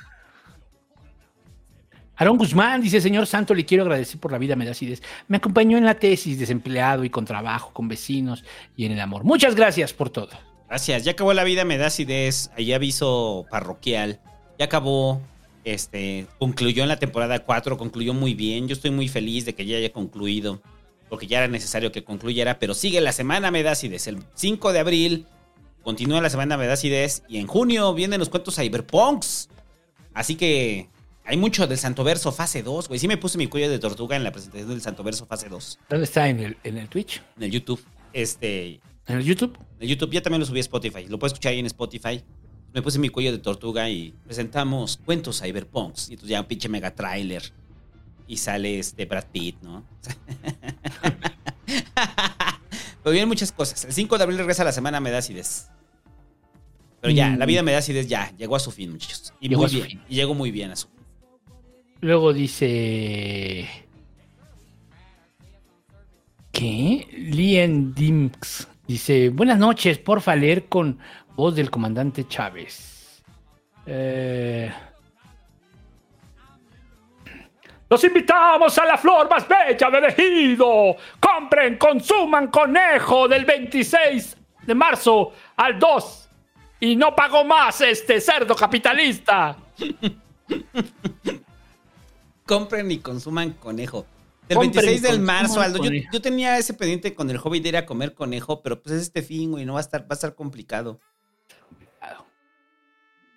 Aarón 2.17 2.39
Guzmán 2.39 2.81
dice, 2.81 3.01
señor 3.01 3.27
Santo, 3.27 3.55
le 3.55 3.67
quiero 3.67 3.85
agradecer 3.85 4.19
por 4.19 4.33
la 4.33 4.39
vida, 4.39 4.57
me 4.57 4.65
da 4.65 4.71
acidez. 4.71 5.03
Me 5.29 5.37
acompañó 5.37 5.77
en 5.77 5.85
la 5.85 5.99
tesis, 5.99 6.39
desempleado 6.39 7.05
y 7.05 7.11
con 7.11 7.27
trabajo, 7.27 7.73
con 7.73 7.89
vecinos 7.89 8.43
y 8.75 8.87
en 8.87 8.93
el 8.93 9.01
amor. 9.01 9.25
Muchas 9.25 9.55
gracias 9.55 9.93
por 9.93 10.09
todo. 10.09 10.31
Gracias. 10.69 11.05
Ya 11.05 11.13
acabó 11.13 11.35
la 11.35 11.45
vida, 11.45 11.65
me 11.65 11.77
da 11.77 11.87
acidez. 11.87 12.51
Ahí 12.57 12.73
aviso 12.73 13.47
parroquial. 13.51 14.21
Ya 14.59 14.65
acabó. 14.67 15.21
Este, 15.65 16.27
concluyó 16.39 16.85
en 16.85 16.89
la 16.89 16.99
temporada 16.99 17.41
4, 17.41 17.77
concluyó 17.77 18.15
muy 18.15 18.35
bien. 18.35 18.69
Yo 18.69 18.75
estoy 18.75 18.93
muy 18.93 19.09
feliz 19.09 19.45
de 19.45 19.55
que 19.55 19.67
ya 19.67 19.77
haya 19.77 19.93
concluido. 19.93 20.63
Porque 21.09 21.27
ya 21.27 21.39
era 21.39 21.49
necesario 21.49 21.93
que 21.93 22.05
concluyera. 22.05 22.59
Pero 22.59 22.75
sigue 22.75 23.01
la 23.01 23.13
semana, 23.13 23.51
me 23.51 23.63
da 23.63 23.73
acidez. 23.73 24.07
El 24.07 24.23
5 24.35 24.73
de 24.73 24.79
abril 24.79 25.27
continúa 25.83 26.21
la 26.21 26.31
semana, 26.31 26.57
me 26.57 26.67
da 26.67 26.75
acidez. 26.75 27.23
Y 27.29 27.39
en 27.39 27.47
junio 27.47 27.95
vienen 27.95 28.19
los 28.19 28.29
cuentos 28.29 28.57
Cyberpunks. 28.57 29.49
Así 30.15 30.35
que 30.35 30.89
hay 31.25 31.37
mucho 31.37 31.67
del 31.67 31.79
Santoverso 31.79 32.33
fase 32.33 32.63
2, 32.63 32.89
güey. 32.89 33.01
Sí 33.01 33.09
me 33.09 33.17
puse 33.17 33.37
mi 33.37 33.49
cuello 33.49 33.69
de 33.69 33.79
tortuga 33.79 34.17
en 34.17 34.25
la 34.25 34.33
presentación 34.33 34.69
del 34.71 34.81
Santoverso 34.81 35.27
fase 35.27 35.49
2. 35.49 35.79
¿Dónde 35.91 36.05
está? 36.05 36.29
¿En 36.29 36.41
el, 36.41 36.57
en 36.65 36.79
el 36.79 36.89
Twitch? 36.89 37.23
En 37.37 37.43
el 37.43 37.51
YouTube. 37.51 37.85
Este. 38.13 38.81
¿En 39.07 39.19
el 39.19 39.25
YouTube? 39.25 39.57
En 39.77 39.83
el 39.83 39.89
YouTube 39.89 40.13
ya 40.13 40.23
también 40.23 40.41
lo 40.41 40.47
subí 40.47 40.59
a 40.59 40.61
Spotify. 40.61 41.07
Lo 41.09 41.19
puedes 41.19 41.33
escuchar 41.33 41.53
ahí 41.53 41.59
en 41.59 41.67
Spotify. 41.67 42.23
Me 42.73 42.83
puse 42.83 42.99
mi 42.99 43.09
cuello 43.09 43.33
de 43.33 43.39
tortuga 43.39 43.89
y 43.89 44.15
presentamos 44.25 44.99
cuentos 45.05 45.41
cyberpunks. 45.41 46.09
Y 46.09 46.13
entonces 46.13 46.31
ya 46.31 46.41
un 46.41 46.47
pinche 46.47 46.69
mega 46.69 46.95
trailer. 46.95 47.43
Y 48.27 48.37
sale 48.39 48.79
este 48.79 49.05
Brad 49.07 49.25
Pitt, 49.33 49.61
¿no? 49.63 49.85
Pero 53.03 53.13
vienen 53.13 53.29
muchas 53.29 53.53
cosas. 53.53 53.85
El 53.85 53.93
5 53.93 54.19
de 54.19 54.25
abril 54.25 54.39
regresa 54.39 54.65
la 54.65 54.73
semana 54.73 54.99
me 55.01 55.11
da 55.11 55.19
acidez. 55.19 55.69
Pero 57.01 57.13
ya, 57.15 57.29
Mm. 57.31 57.39
la 57.39 57.47
vida 57.47 57.63
me 57.63 57.73
da 57.73 57.79
acidez 57.79 58.09
ya. 58.09 58.33
Llegó 58.37 58.57
a 58.57 58.61
su 58.61 58.71
fin, 58.73 58.91
muchachos. 58.93 59.33
Y 59.41 59.49
Llegó 59.49 59.63
muy 59.63 59.71
bien. 59.71 59.87
fin. 59.87 60.03
Y 60.09 60.15
llegó 60.17 60.35
muy 60.35 60.51
bien 60.51 60.71
a 60.73 60.77
su 60.77 60.89
fin. 60.89 60.97
Luego 62.01 62.33
dice... 62.33 63.69
¿Qué? 66.53 67.07
Lien 67.13 67.95
Dimks 67.95 68.67
dice, 68.89 69.29
buenas 69.29 69.59
noches, 69.59 69.99
porfa 69.99 70.35
leer 70.35 70.67
con 70.69 70.99
voz 71.37 71.55
del 71.55 71.71
comandante 71.71 72.27
Chávez. 72.27 73.23
Eh, 73.85 74.73
Los 77.89 78.03
invitamos 78.03 78.77
a 78.79 78.85
la 78.85 78.99
flor 78.99 79.31
más 79.31 79.47
bella 79.47 79.91
del 79.91 80.05
ejido. 80.07 80.97
Compren, 81.21 81.79
consuman 81.79 82.49
conejo 82.49 83.29
del 83.29 83.45
26 83.45 84.37
de 84.67 84.75
marzo 84.75 85.33
al 85.57 85.79
2. 85.79 86.29
Y 86.81 86.97
no 86.97 87.15
pago 87.15 87.45
más 87.45 87.81
este 87.81 88.21
cerdo 88.21 88.57
capitalista. 88.57 89.57
Compren 92.45 92.91
y 92.91 92.99
consuman 92.99 93.53
conejo. 93.53 94.05
Del 94.49 94.59
Compren 94.59 94.85
y 94.85 94.87
26 94.87 95.03
del 95.03 95.21
marzo. 95.21 95.65
Yo, 95.65 95.79
conejo. 95.79 96.09
yo 96.13 96.21
tenía 96.21 96.59
ese 96.59 96.75
pendiente 96.75 97.15
con 97.15 97.31
el 97.31 97.39
hobby 97.39 97.61
de 97.61 97.69
ir 97.71 97.77
a 97.77 97.87
comer 97.87 98.15
conejo, 98.15 98.63
pero 98.63 98.83
pues 98.83 98.97
es 98.97 99.03
este 99.03 99.23
fin, 99.23 99.53
güey. 99.53 99.65
No 99.65 99.75
va 99.75 99.81
a 99.81 99.83
estar, 99.83 100.03
va 100.03 100.09
a 100.11 100.15
estar 100.15 100.35
complicado. 100.35 101.01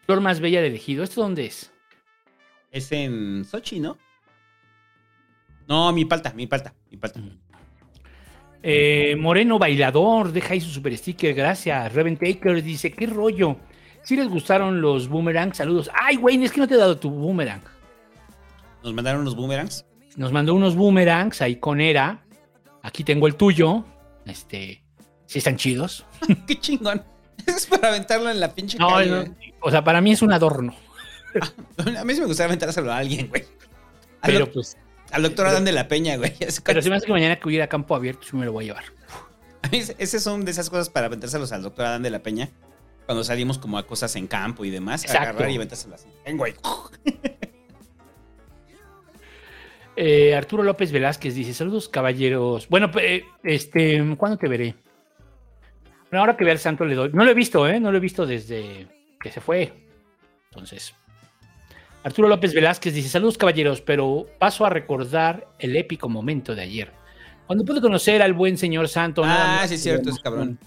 Flor 0.05 0.21
más 0.21 0.39
bella 0.39 0.63
del 0.63 0.73
ejido. 0.73 1.03
¿Esto 1.03 1.21
dónde 1.21 1.45
es? 1.45 1.71
Es 2.71 2.91
en 2.91 3.45
Sochi, 3.45 3.79
¿no? 3.79 3.95
No, 5.69 5.91
mi 5.93 6.03
palta, 6.05 6.33
mi 6.33 6.47
palta, 6.47 6.73
mi 6.89 6.97
palta. 6.97 7.21
Eh, 8.61 9.15
Moreno 9.17 9.57
Bailador, 9.59 10.31
deja 10.31 10.53
ahí 10.53 10.61
su 10.61 10.69
super 10.69 10.97
sticker, 10.97 11.33
gracias. 11.33 11.93
Reven 11.93 12.17
Taker 12.17 12.61
dice, 12.61 12.91
¿qué 12.91 13.05
rollo? 13.05 13.55
Si 14.03 14.15
les 14.15 14.27
gustaron 14.27 14.81
los 14.81 15.07
boomerangs, 15.07 15.57
saludos. 15.57 15.89
Ay, 15.93 16.15
güey, 16.17 16.43
es 16.43 16.51
que 16.51 16.59
no 16.59 16.67
te 16.67 16.73
he 16.73 16.77
dado 16.77 16.97
tu 16.97 17.09
boomerang. 17.09 17.61
Nos 18.83 18.93
mandaron 18.93 19.23
los 19.23 19.35
boomerangs. 19.35 19.85
Nos 20.17 20.31
mandó 20.31 20.55
unos 20.55 20.75
boomerangs 20.75 21.41
ahí 21.41 21.57
con 21.57 21.79
Era. 21.79 22.23
Aquí 22.81 23.03
tengo 23.03 23.27
el 23.27 23.35
tuyo. 23.35 23.85
Este, 24.25 24.83
sí 25.25 25.37
están 25.39 25.55
chidos. 25.57 26.05
Qué 26.47 26.59
chingón. 26.59 27.03
Es 27.47 27.67
para 27.67 27.87
aventarlo 27.87 28.29
en 28.29 28.39
la 28.41 28.53
pinche 28.53 28.77
No, 28.77 28.89
calle. 28.89 29.09
no, 29.09 29.35
o 29.61 29.71
sea, 29.71 29.81
para 29.81 30.01
mí 30.01 30.11
es 30.11 30.21
un 30.21 30.33
adorno. 30.33 30.75
A 31.97 32.03
mí 32.03 32.13
sí 32.13 32.19
me 32.19 32.25
gustaría 32.25 32.47
aventárselo 32.47 32.91
a 32.91 32.97
alguien, 32.97 33.29
güey. 33.29 33.43
Pero 34.23 34.51
pues, 34.51 34.77
al 35.11 35.23
doctor 35.23 35.47
Adán 35.47 35.65
de 35.65 35.71
la 35.71 35.87
Peña, 35.87 36.17
güey. 36.17 36.33
Es 36.39 36.61
pero 36.61 36.81
se 36.81 36.89
me 36.89 36.95
hace 36.95 37.05
que 37.05 37.11
mañana 37.11 37.37
que 37.37 37.47
hubiera 37.47 37.67
campo 37.67 37.95
abierto, 37.95 38.27
sí 38.29 38.35
me 38.35 38.45
lo 38.45 38.51
voy 38.51 38.65
a 38.65 38.67
llevar. 38.67 38.83
A 39.61 39.67
mí 39.69 39.81
esas 39.97 40.23
son 40.23 40.45
de 40.45 40.51
esas 40.51 40.69
cosas 40.69 40.89
para 40.89 41.07
aventárselos 41.07 41.51
al 41.51 41.63
doctor 41.63 41.85
Adán 41.85 42.03
de 42.03 42.09
la 42.09 42.19
Peña. 42.19 42.49
Cuando 43.05 43.23
salimos 43.23 43.57
como 43.57 43.77
a 43.77 43.87
cosas 43.87 44.15
en 44.15 44.27
campo 44.27 44.65
y 44.65 44.69
demás. 44.69 45.03
Exacto. 45.03 45.29
Agarrar 45.29 45.49
y 45.49 45.55
aventárselo 45.55 45.95
así. 45.95 46.07
Ven, 46.25 46.37
güey. 46.37 46.53
Eh, 50.01 50.33
Arturo 50.33 50.63
López 50.63 50.93
Velázquez 50.93 51.35
dice: 51.35 51.53
Saludos, 51.53 51.89
caballeros. 51.89 52.69
Bueno, 52.69 52.89
eh, 53.01 53.25
este, 53.43 54.01
¿cuándo 54.17 54.37
te 54.37 54.47
veré? 54.47 54.75
Bueno, 56.09 56.21
ahora 56.21 56.37
que 56.37 56.45
vea 56.45 56.53
el 56.53 56.59
santo 56.59 56.85
le 56.85 56.95
doy. 56.95 57.09
No 57.11 57.25
lo 57.25 57.31
he 57.31 57.33
visto, 57.33 57.67
¿eh? 57.67 57.81
No 57.81 57.91
lo 57.91 57.97
he 57.97 57.99
visto 57.99 58.25
desde 58.25 58.87
que 59.19 59.29
se 59.29 59.41
fue. 59.41 59.73
Entonces. 60.51 60.95
Arturo 62.03 62.27
López 62.27 62.53
Velázquez 62.53 62.93
dice: 62.93 63.09
Saludos, 63.09 63.37
caballeros, 63.37 63.81
pero 63.81 64.27
paso 64.39 64.65
a 64.65 64.69
recordar 64.69 65.47
el 65.59 65.75
épico 65.75 66.07
momento 66.09 66.55
de 66.55 66.61
ayer. 66.61 66.91
Cuando 67.47 67.65
pude 67.65 67.81
conocer 67.81 68.21
al 68.21 68.33
buen 68.33 68.57
señor 68.57 68.87
santo. 68.87 69.23
Ah, 69.25 69.65
sí, 69.67 69.75
es 69.75 69.83
cierto, 69.83 70.09
es 70.09 70.19
cabrón. 70.19 70.59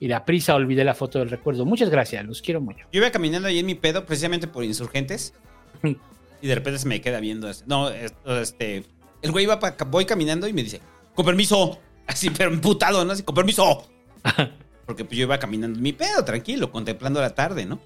Y 0.00 0.06
la 0.08 0.24
prisa 0.24 0.54
olvidé 0.54 0.84
la 0.84 0.94
foto 0.94 1.18
del 1.18 1.30
recuerdo. 1.30 1.64
Muchas 1.64 1.90
gracias, 1.90 2.24
los 2.24 2.40
quiero 2.42 2.60
mucho. 2.60 2.86
Yo 2.92 3.00
iba 3.00 3.10
caminando 3.10 3.48
ahí 3.48 3.58
en 3.58 3.66
mi 3.66 3.74
pedo, 3.74 4.06
precisamente 4.06 4.46
por 4.46 4.62
insurgentes. 4.62 5.34
Y 5.82 6.46
de 6.46 6.54
repente 6.54 6.78
se 6.78 6.86
me 6.86 7.00
queda 7.00 7.18
viendo. 7.18 7.48
así. 7.48 7.64
No, 7.66 7.88
es- 7.90 8.14
este. 8.26 8.84
El 9.22 9.32
güey 9.32 9.46
va 9.46 9.58
pa- 9.58 9.74
voy 9.86 10.04
caminando 10.04 10.46
y 10.46 10.52
me 10.52 10.62
dice, 10.62 10.80
con 11.14 11.24
permiso. 11.26 11.80
Así, 12.06 12.30
pero 12.30 12.50
emputado, 12.50 13.04
¿no? 13.04 13.12
Así, 13.12 13.22
con 13.22 13.34
permiso. 13.34 13.86
Porque 14.86 15.04
pues 15.04 15.18
yo 15.18 15.24
iba 15.24 15.38
caminando 15.38 15.76
en 15.76 15.82
mi 15.82 15.92
pedo, 15.92 16.24
tranquilo, 16.24 16.70
contemplando 16.72 17.20
la 17.20 17.34
tarde, 17.34 17.66
¿no? 17.66 17.80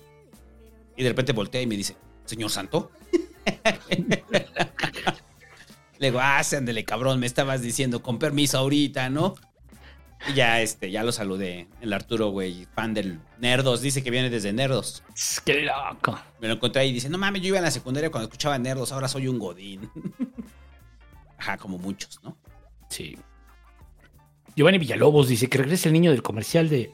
Y 0.97 1.03
de 1.03 1.09
repente 1.09 1.33
voltea 1.33 1.61
y 1.61 1.67
me 1.67 1.77
dice, 1.77 1.97
señor 2.25 2.51
Santo. 2.51 2.91
Le 5.99 6.09
digo, 6.09 6.19
ah, 6.21 6.43
sí, 6.43 6.57
ándale, 6.57 6.85
cabrón, 6.85 7.21
me 7.21 7.27
estabas 7.27 7.63
diciendo 7.63 8.03
con 8.03 8.19
permiso 8.19 8.59
ahorita, 8.59 9.09
¿no? 9.09 9.35
Y 10.29 10.35
ya, 10.35 10.61
este, 10.61 10.91
ya 10.91 11.03
lo 11.03 11.13
saludé. 11.13 11.69
El 11.81 11.93
Arturo, 11.93 12.31
güey, 12.31 12.67
fan 12.75 12.95
del 12.95 13.21
Nerdos, 13.39 13.81
dice 13.83 14.03
que 14.03 14.11
viene 14.11 14.31
desde 14.31 14.53
Nerdos. 14.53 15.03
Qué 15.45 15.63
loco. 15.63 16.19
Me 16.41 16.49
lo 16.49 16.55
encontré 16.55 16.83
ahí 16.83 16.91
y 16.91 16.93
dice, 16.93 17.09
no 17.09 17.19
mames, 17.19 17.43
yo 17.43 17.49
iba 17.49 17.59
en 17.59 17.65
la 17.65 17.71
secundaria 17.71 18.11
cuando 18.11 18.29
escuchaba 18.29 18.59
Nerdos, 18.59 18.93
ahora 18.93 19.09
soy 19.09 19.29
un 19.29 19.39
godín. 19.39 19.91
Ajá, 21.39 21.57
como 21.57 21.79
muchos, 21.79 22.21
¿no? 22.23 22.37
Sí. 22.89 23.17
Giovanni 24.55 24.79
Villalobos 24.79 25.29
dice 25.29 25.49
que 25.49 25.59
regresa 25.59 25.89
el 25.89 25.95
niño 25.95 26.11
del 26.11 26.23
comercial 26.23 26.69
de 26.69 26.93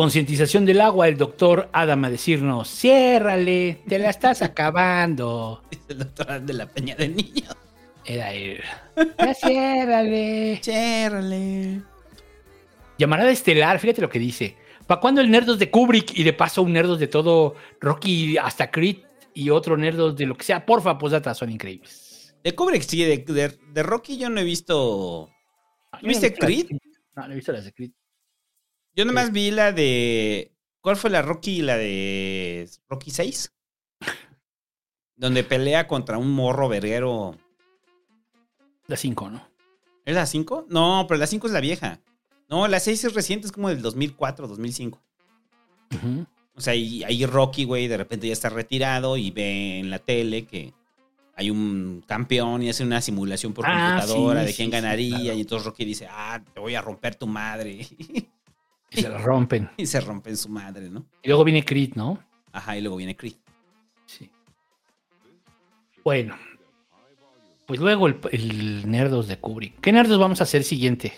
concientización 0.00 0.66
del 0.66 0.82
agua, 0.82 1.08
el 1.08 1.16
doctor 1.16 1.70
Adam 1.72 2.04
a 2.04 2.10
decirnos, 2.10 2.68
ciérrale, 2.68 3.80
te 3.88 3.98
la 3.98 4.10
estás 4.10 4.42
acabando. 4.42 5.62
Dice 5.70 5.84
el 5.88 5.98
doctor 6.00 6.42
de 6.42 6.52
la 6.52 6.66
Peña 6.66 6.94
de 6.96 7.08
Niños. 7.08 7.56
Era 8.04 8.30
él. 8.34 8.60
Ya 9.18 9.32
ciérrale. 9.32 10.60
Ciérrale. 10.62 11.80
Llamarada 12.98 13.30
estelar, 13.30 13.78
fíjate 13.78 14.02
lo 14.02 14.10
que 14.10 14.18
dice. 14.18 14.54
¿Para 14.86 15.00
cuándo 15.00 15.22
el 15.22 15.30
Nerdos 15.30 15.58
de 15.58 15.70
Kubrick 15.70 16.14
y 16.14 16.24
de 16.24 16.34
paso 16.34 16.60
un 16.60 16.74
Nerdos 16.74 16.98
de 16.98 17.06
todo 17.08 17.54
Rocky 17.80 18.36
hasta 18.36 18.70
Creed 18.70 18.98
y 19.32 19.48
otro 19.48 19.78
Nerdos 19.78 20.14
de 20.14 20.26
lo 20.26 20.36
que 20.36 20.44
sea? 20.44 20.66
Porfa, 20.66 20.98
pues 20.98 21.12
data, 21.12 21.34
son 21.34 21.50
increíbles. 21.50 22.34
De 22.44 22.54
Kubrick, 22.54 22.82
sí, 22.82 23.02
de, 23.02 23.16
de- 23.26 23.58
de 23.72 23.82
Rocky 23.82 24.18
yo 24.18 24.28
no 24.28 24.40
he 24.42 24.44
visto... 24.44 25.30
No 25.94 25.98
he 26.02 26.08
¿Viste 26.08 26.28
las- 26.28 26.38
Creed? 26.38 26.66
No, 27.16 27.26
no 27.26 27.32
he 27.32 27.36
visto 27.36 27.52
las 27.52 27.64
de 27.64 27.72
Creed. 27.72 27.92
Yo 28.96 29.04
nomás 29.04 29.30
vi 29.30 29.50
la 29.50 29.72
de... 29.72 30.52
¿Cuál 30.80 30.96
fue 30.96 31.10
la 31.10 31.20
Rocky? 31.22 31.62
La 31.62 31.76
de 31.76 32.68
Rocky 32.88 33.10
6. 33.10 33.52
Donde 35.16 35.44
pelea 35.44 35.86
contra 35.86 36.18
un 36.18 36.30
morro 36.32 36.68
verguero. 36.68 37.36
La 38.86 38.96
5, 38.96 39.30
¿no? 39.30 39.48
¿Es 40.04 40.14
la 40.14 40.26
5? 40.26 40.66
No, 40.68 41.04
pero 41.08 41.18
la 41.18 41.26
5 41.26 41.46
es 41.46 41.52
la 41.52 41.60
vieja. 41.60 42.00
No, 42.48 42.68
la 42.68 42.78
6 42.80 43.04
es 43.04 43.14
reciente, 43.14 43.46
es 43.46 43.52
como 43.52 43.68
del 43.68 43.82
2004, 43.82 44.46
2005. 44.46 45.02
Ujú. 45.94 46.26
O 46.54 46.60
sea, 46.60 46.74
y 46.74 47.02
ahí 47.04 47.26
Rocky, 47.26 47.64
güey, 47.64 47.88
de 47.88 47.96
repente 47.96 48.28
ya 48.28 48.32
está 48.32 48.48
retirado 48.48 49.16
y 49.16 49.30
ve 49.30 49.78
en 49.80 49.90
la 49.90 49.98
tele 49.98 50.46
que 50.46 50.72
hay 51.34 51.50
un 51.50 52.02
campeón 52.06 52.62
y 52.62 52.70
hace 52.70 52.82
una 52.84 53.00
simulación 53.02 53.52
por 53.52 53.66
Ah, 53.66 53.96
computadora 53.98 54.40
sí, 54.42 54.46
de 54.46 54.54
quién 54.54 54.68
sí, 54.68 54.72
ganaría. 54.72 55.18
claro. 55.18 55.34
Y 55.34 55.40
entonces 55.40 55.66
Rocky 55.66 55.84
dice, 55.84 56.06
ah, 56.10 56.42
te 56.54 56.60
voy 56.60 56.74
a 56.76 56.80
romper 56.82 57.16
tu 57.16 57.26
madre. 57.26 57.86
Y 58.90 59.00
se 59.00 59.08
la 59.08 59.18
rompen. 59.18 59.70
y 59.76 59.86
se 59.86 60.00
rompen 60.00 60.36
su 60.36 60.48
madre, 60.48 60.88
¿no? 60.90 61.06
Y 61.22 61.28
luego 61.28 61.44
viene 61.44 61.64
Creed, 61.64 61.94
¿no? 61.94 62.18
Ajá, 62.52 62.76
y 62.76 62.80
luego 62.80 62.96
viene 62.96 63.16
Creed. 63.16 63.34
Bueno. 66.04 66.36
Pues 67.66 67.80
luego 67.80 68.06
el, 68.06 68.20
el 68.30 68.90
Nerdos 68.90 69.26
de 69.26 69.38
Kubrick. 69.40 69.80
¿Qué 69.80 69.90
Nerdos 69.90 70.20
vamos 70.20 70.40
a 70.40 70.44
hacer 70.44 70.62
siguiente? 70.62 71.12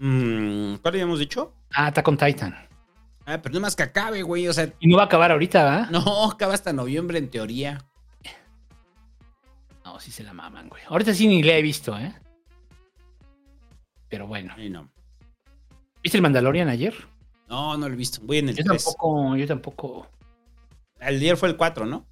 Mm, 0.00 0.76
¿Cuál 0.76 0.94
habíamos 0.94 1.20
dicho? 1.20 1.54
Ah, 1.72 1.86
Attack 1.86 2.08
on 2.08 2.16
Titan. 2.16 2.54
Ah, 3.26 3.40
pero 3.40 3.54
no 3.54 3.60
más 3.60 3.76
que 3.76 3.84
acabe, 3.84 4.22
güey. 4.22 4.48
O 4.48 4.52
sea, 4.52 4.72
Y 4.80 4.88
no 4.88 4.96
va 4.96 5.04
a 5.04 5.06
acabar 5.06 5.30
ahorita, 5.30 5.62
¿verdad? 5.62 5.90
no, 5.90 6.30
acaba 6.30 6.54
hasta 6.54 6.72
noviembre 6.72 7.18
en 7.18 7.30
teoría. 7.30 7.84
No, 9.84 10.00
sí 10.00 10.10
se 10.10 10.24
la 10.24 10.32
maman, 10.32 10.68
güey. 10.68 10.82
Ahorita 10.88 11.14
sí 11.14 11.28
ni 11.28 11.42
le 11.42 11.58
he 11.58 11.62
visto, 11.62 11.96
¿eh? 11.98 12.14
Pero 14.08 14.26
bueno. 14.26 14.54
Ay, 14.56 14.70
no. 14.70 14.90
¿Viste 16.02 16.16
el 16.18 16.22
Mandalorian 16.22 16.68
ayer? 16.68 16.94
No, 17.48 17.76
no 17.76 17.88
lo 17.88 17.94
he 17.94 17.96
visto. 17.96 18.20
Voy 18.22 18.38
en 18.38 18.48
el 18.50 18.56
Yo 18.56 18.64
3. 18.64 18.84
tampoco, 18.84 19.36
yo 19.36 19.46
tampoco. 19.46 20.06
El 21.00 21.18
día 21.20 21.36
fue 21.36 21.48
el 21.48 21.56
4, 21.56 21.86
¿no? 21.86 22.06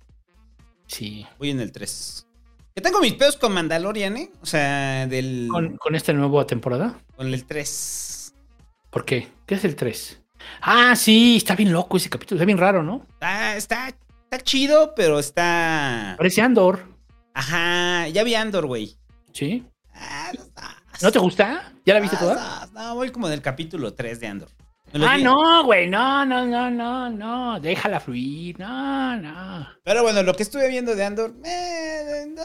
Sí. 0.86 1.26
Voy 1.38 1.50
en 1.50 1.60
el 1.60 1.72
3. 1.72 2.26
Que 2.74 2.82
tengo 2.82 3.00
mis 3.00 3.14
pedos 3.14 3.36
con 3.36 3.52
Mandalorian, 3.52 4.16
¿eh? 4.16 4.30
O 4.40 4.46
sea, 4.46 5.06
del. 5.06 5.48
¿Con, 5.50 5.76
con 5.76 5.94
esta 5.94 6.12
nueva 6.12 6.46
temporada? 6.46 7.00
Con 7.16 7.32
el 7.32 7.44
3. 7.44 8.34
¿Por 8.90 9.04
qué? 9.04 9.28
¿Qué 9.46 9.54
es 9.56 9.64
el 9.64 9.76
3? 9.76 10.22
Ah, 10.60 10.94
sí, 10.96 11.36
está 11.36 11.54
bien 11.54 11.72
loco 11.72 11.96
ese 11.96 12.08
capítulo. 12.08 12.36
Está 12.38 12.46
bien 12.46 12.58
raro, 12.58 12.82
¿no? 12.82 13.04
Está, 13.14 13.56
está, 13.56 13.88
está 13.88 14.38
chido, 14.40 14.94
pero 14.94 15.18
está. 15.18 16.14
Parece 16.16 16.40
Andor. 16.42 16.84
Ajá, 17.34 18.08
ya 18.08 18.22
vi 18.24 18.34
Andor, 18.34 18.66
güey. 18.66 18.96
¿Sí? 19.32 19.64
¿No 21.02 21.12
te 21.12 21.18
gusta? 21.18 21.72
¿Ya 21.84 21.94
la 21.94 22.00
viste 22.00 22.16
Ah, 22.18 22.20
toda? 22.20 22.68
No, 22.72 22.94
voy 22.96 23.10
como 23.10 23.28
del 23.28 23.40
capítulo 23.40 23.94
3 23.94 24.20
de 24.20 24.26
Andor. 24.26 24.48
Ah, 24.94 25.18
no, 25.18 25.64
güey. 25.64 25.88
No, 25.88 26.24
no, 26.24 26.46
no, 26.46 26.70
no, 26.70 27.10
no. 27.10 27.60
Déjala 27.60 28.00
fluir. 28.00 28.58
No, 28.58 29.16
no. 29.16 29.68
Pero 29.84 30.02
bueno, 30.02 30.22
lo 30.22 30.34
que 30.34 30.42
estuve 30.42 30.66
viendo 30.68 30.94
de 30.96 31.04
Andor. 31.04 31.34
eh, 31.44 32.24
no- 32.28 32.42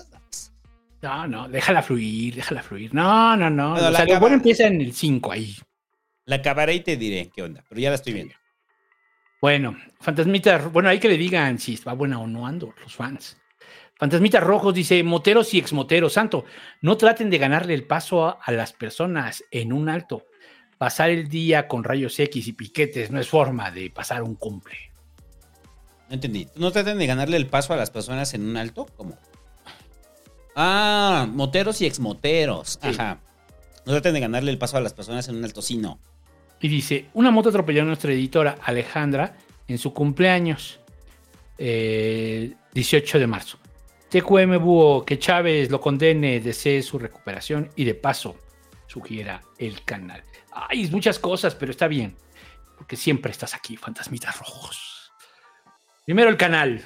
No, 1.02 1.28
no, 1.28 1.50
déjala 1.50 1.82
fluir, 1.82 2.36
déjala 2.36 2.62
fluir. 2.64 2.94
No, 2.94 3.36
no, 3.36 3.50
no. 3.50 3.72
Bueno, 3.72 3.88
o 3.88 3.92
la 3.92 3.98
sea, 4.06 4.14
lo 4.16 4.20
bueno 4.20 4.36
empieza 4.36 4.68
en 4.68 4.80
el 4.82 4.94
5 4.94 5.32
ahí. 5.32 5.56
La 6.26 6.38
acabaré 6.38 6.76
y 6.76 6.80
te 6.82 6.96
diré 6.96 7.30
qué 7.34 7.42
onda. 7.44 7.64
Pero 7.68 7.82
ya 7.82 7.90
la 7.90 7.96
estoy 7.96 8.14
viendo. 8.14 8.34
Bueno, 9.42 9.76
Fantasmitas, 10.00 10.72
bueno, 10.72 10.88
hay 10.90 11.00
que 11.00 11.10
le 11.10 11.18
digan 11.18 11.60
si 11.60 11.76
va 11.86 11.94
buena 11.94 12.20
o 12.20 12.28
no 12.28 12.48
Andor, 12.48 12.76
los 12.82 12.96
fans. 12.96 13.38
Fantasmitas 14.04 14.44
Rojos 14.44 14.74
dice, 14.74 15.02
moteros 15.02 15.54
y 15.54 15.60
exmoteros, 15.60 16.12
santo, 16.12 16.44
no 16.82 16.98
traten 16.98 17.30
de 17.30 17.38
ganarle 17.38 17.74
el 17.74 17.86
paso 17.86 18.26
a, 18.26 18.32
a 18.32 18.52
las 18.52 18.74
personas 18.74 19.46
en 19.50 19.72
un 19.72 19.88
alto. 19.88 20.26
Pasar 20.78 21.10
el 21.10 21.30
día 21.30 21.70
con 21.70 21.86
rayos 21.86 22.20
X 22.20 22.46
y 22.50 22.52
piquetes 22.52 23.12
no 23.12 23.22
es 23.22 23.30
forma 23.30 23.72
de 23.72 23.90
pasar 23.90 24.22
un 24.22 24.36
cumple. 24.36 24.76
No 26.10 26.16
entendí. 26.16 26.50
¿No 26.58 26.70
tratan 26.74 26.98
de 26.98 27.08
ganarle 27.08 27.38
el 27.38 27.48
paso 27.48 27.72
a 27.72 27.78
las 27.78 27.92
personas 27.92 28.34
en 28.34 28.46
un 28.46 28.58
alto? 28.58 28.88
¿Cómo? 28.98 29.18
Ah, 30.54 31.26
moteros 31.32 31.80
y 31.80 31.86
exmoteros. 31.86 32.78
Sí. 32.82 32.90
Ajá. 32.90 33.22
No 33.86 33.94
traten 33.94 34.16
de 34.16 34.20
ganarle 34.20 34.52
el 34.52 34.58
paso 34.58 34.76
a 34.76 34.82
las 34.82 34.94
personas 34.94 35.30
en 35.30 35.38
un 35.38 35.46
alto, 35.46 35.62
sí, 35.62 35.78
no. 35.78 35.98
Y 36.60 36.68
dice, 36.68 37.06
una 37.14 37.32
moto 37.32 37.48
atropelló 37.48 37.84
a 37.84 37.86
nuestra 37.86 38.12
editora 38.12 38.58
Alejandra 38.66 39.38
en 39.66 39.78
su 39.78 39.94
cumpleaños, 39.94 40.82
eh, 41.58 42.54
18 42.74 43.18
de 43.18 43.28
marzo. 43.28 43.63
TQM 44.14 44.60
Búho, 44.60 45.04
que 45.04 45.18
Chávez 45.18 45.72
lo 45.72 45.82
condene, 45.82 46.40
desee 46.40 46.84
su 46.84 47.00
recuperación 47.00 47.72
y 47.76 47.84
de 47.84 47.96
paso 47.96 48.38
sugiera 48.86 49.42
el 49.58 49.84
canal. 49.84 50.24
Ay, 50.52 50.88
muchas 50.92 51.18
cosas, 51.18 51.56
pero 51.56 51.72
está 51.72 51.88
bien, 51.88 52.16
porque 52.78 52.96
siempre 52.96 53.32
estás 53.32 53.56
aquí, 53.56 53.76
fantasmitas 53.76 54.38
rojos. 54.38 55.12
Primero 56.06 56.30
el 56.30 56.38
canal. 56.38 56.86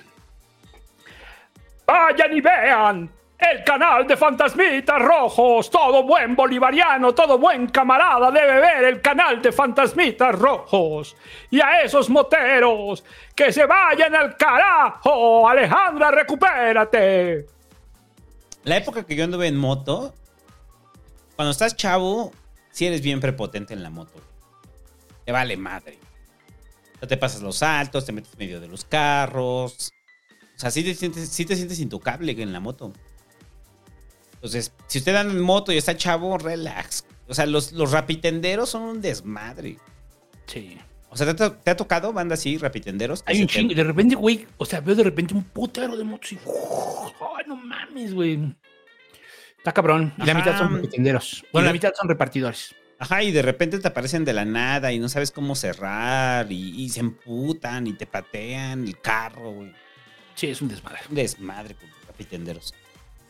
Vayan 1.86 2.34
y 2.34 2.40
vean 2.40 3.12
el 3.38 3.64
canal 3.64 4.08
de 4.08 4.18
Fantasmitas 4.18 5.02
Rojos. 5.02 5.70
Todo 5.70 6.04
buen 6.04 6.36
bolivariano, 6.36 7.14
todo 7.14 7.38
buen 7.38 7.68
camarada 7.68 8.32
debe 8.32 8.60
ver 8.60 8.84
el 8.86 9.02
canal 9.02 9.42
de 9.42 9.52
Fantasmitas 9.52 10.38
Rojos. 10.38 11.16
Y 11.52 11.62
a 11.62 11.82
esos 11.82 12.10
moteros, 12.10 13.04
que 13.36 13.52
se 13.52 13.66
vayan 13.66 14.16
al 14.16 14.36
carajo. 14.36 15.48
Alejandra, 15.48 16.12
recupérate. 16.12 17.46
La 18.64 18.78
época 18.78 19.06
que 19.06 19.16
yo 19.16 19.24
anduve 19.24 19.48
en 19.48 19.58
moto, 19.58 20.14
cuando 21.36 21.52
estás 21.52 21.76
chavo, 21.76 22.32
sí 22.72 22.88
eres 22.88 23.02
bien 23.02 23.20
prepotente 23.20 23.74
en 23.74 23.84
la 23.84 23.90
moto. 23.90 24.20
Te 25.26 25.32
vale 25.32 25.56
madre. 25.58 26.00
No 27.00 27.08
te 27.08 27.16
pasas 27.16 27.42
los 27.42 27.58
saltos, 27.58 28.06
te 28.06 28.12
metes 28.12 28.34
en 28.34 28.40
medio 28.40 28.60
de 28.60 28.68
los 28.68 28.84
carros. 28.84 29.92
O 30.56 30.60
sea, 30.60 30.72
sí 30.72 30.84
te 30.84 30.96
sientes, 30.96 31.30
sí 31.30 31.46
te 31.46 31.56
sientes 31.56 31.80
intocable 31.80 32.32
en 32.32 32.52
la 32.52 32.60
moto. 32.60 32.92
Entonces, 34.38 34.72
si 34.88 35.00
usted 35.00 35.16
anda 35.16 35.34
en 35.34 35.42
moto 35.42 35.72
y 35.72 35.78
está 35.78 35.96
chavo, 35.98 36.38
relax. 36.38 37.06
O 37.28 37.34
sea, 37.34 37.46
los, 37.46 37.72
los 37.74 37.92
rapitenderos 37.92 38.70
son 38.70 38.84
un 38.84 39.02
desmadre. 39.02 39.78
Sí. 40.46 40.78
O 41.10 41.18
sea, 41.18 41.36
¿te, 41.36 41.44
ha- 41.44 41.54
te 41.58 41.72
ha 41.72 41.76
tocado 41.78 42.14
banda 42.14 42.36
así, 42.36 42.58
rapitenderos? 42.58 43.24
Hay 43.26 43.42
un 43.42 43.48
te- 43.48 43.54
chingo. 43.54 43.74
De 43.74 43.84
repente, 43.84 44.16
güey, 44.16 44.46
o 44.58 44.66
sea, 44.66 44.80
veo 44.82 44.96
de 44.96 45.04
repente 45.04 45.34
un 45.34 45.44
putero 45.44 45.98
de 45.98 46.04
motos 46.04 46.32
y. 46.34 46.36
Ay, 46.38 47.44
no 47.48 47.56
mames, 47.56 48.14
güey. 48.14 48.56
Está 49.58 49.74
cabrón. 49.74 50.14
Y 50.18 50.26
la 50.26 50.34
mitad 50.34 50.58
son 50.58 50.76
repartideros. 50.76 51.44
Y 51.44 51.48
Bueno, 51.52 51.66
la 51.68 51.74
mitad 51.74 51.92
son 51.98 52.08
repartidores. 52.08 52.76
Ajá, 53.00 53.22
y 53.24 53.32
de 53.32 53.42
repente 53.42 53.78
te 53.80 53.88
aparecen 53.88 54.26
de 54.26 54.34
la 54.34 54.46
nada 54.46 54.92
y 54.92 55.00
no 55.00 55.08
sabes 55.10 55.32
cómo 55.32 55.54
cerrar 55.56 56.52
y, 56.52 56.82
y 56.82 56.90
se 56.90 57.00
emputan 57.02 57.86
y 57.88 57.94
te 57.94 58.06
patean 58.08 58.86
el 58.88 59.00
carro, 59.00 59.52
güey. 59.52 59.72
Sí, 60.36 60.48
es 60.48 60.62
un 60.62 60.68
desmadre. 60.70 61.00
Un 61.10 61.16
desmadre 61.16 61.76
con 61.76 61.90
los 61.90 62.08
rapitenderos. 62.08 62.74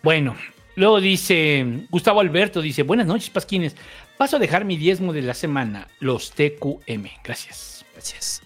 Bueno, 0.04 0.36
luego 0.78 1.02
dice 1.02 1.86
Gustavo 1.90 2.22
Alberto, 2.22 2.62
dice, 2.62 2.84
buenas 2.84 3.06
noches, 3.08 3.30
Pasquines. 3.30 3.76
Paso 4.18 4.38
a 4.38 4.40
dejar 4.40 4.64
mi 4.64 4.78
diezmo 4.78 5.12
de 5.12 5.22
la 5.22 5.34
semana, 5.34 5.88
los 6.00 6.32
TQM. 6.32 7.06
Gracias. 7.24 7.86
Gracias. 7.94 8.42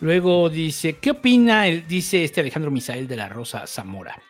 Luego 0.00 0.50
dice, 0.50 0.98
¿qué 0.98 1.12
opina? 1.12 1.66
el- 1.68 1.86
dice 1.86 2.22
este 2.24 2.40
Alejandro 2.40 2.70
Misael 2.70 3.06
de 3.08 3.16
la 3.16 3.28
Rosa 3.28 3.66
Zamora. 3.66 4.20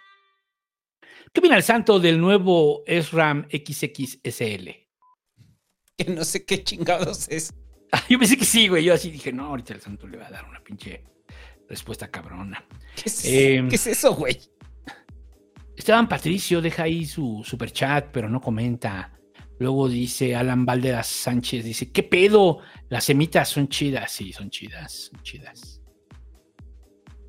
¿Qué 1.33 1.41
opina 1.41 1.57
el 1.57 1.63
santo 1.65 1.99
del 1.99 2.21
nuevo 2.21 2.83
SRAM 2.87 3.47
XXSL? 3.51 4.69
Que 5.97 6.05
no 6.09 6.25
sé 6.25 6.45
qué 6.45 6.63
chingados 6.63 7.29
es. 7.29 7.53
Ah, 7.93 8.03
Yo 8.09 8.19
pensé 8.19 8.37
que 8.37 8.45
sí, 8.45 8.69
güey. 8.69 8.85
Yo 8.85 8.95
así 8.95 9.11
dije, 9.11 9.33
no, 9.33 9.47
ahorita 9.47 9.75
el 9.75 9.81
santo 9.81 10.07
le 10.07 10.19
va 10.19 10.27
a 10.29 10.31
dar 10.31 10.45
una 10.49 10.61
pinche 10.63 11.03
respuesta 11.69 12.11
cabrona. 12.11 12.65
¿Qué 12.95 13.03
es, 13.07 13.25
Eh, 13.25 13.65
¿qué 13.69 13.75
es 13.77 13.87
eso, 13.89 14.15
güey? 14.15 14.39
Esteban 15.77 16.09
Patricio 16.09 16.61
deja 16.61 16.85
ahí 16.85 17.05
su 17.05 17.43
super 17.45 17.71
chat, 17.71 18.07
pero 18.11 18.29
no 18.29 18.41
comenta. 18.41 19.13
Luego 19.59 19.89
dice 19.89 20.35
Alan 20.35 20.67
Valderas 20.67 21.07
Sánchez, 21.07 21.65
dice, 21.65 21.91
¿qué 21.93 22.03
pedo? 22.03 22.59
Las 22.89 23.05
semitas 23.05 23.49
son 23.49 23.69
chidas. 23.69 24.13
Sí, 24.13 24.33
son 24.33 24.51
chidas, 24.51 25.11
son 25.11 25.23
chidas. 25.23 25.81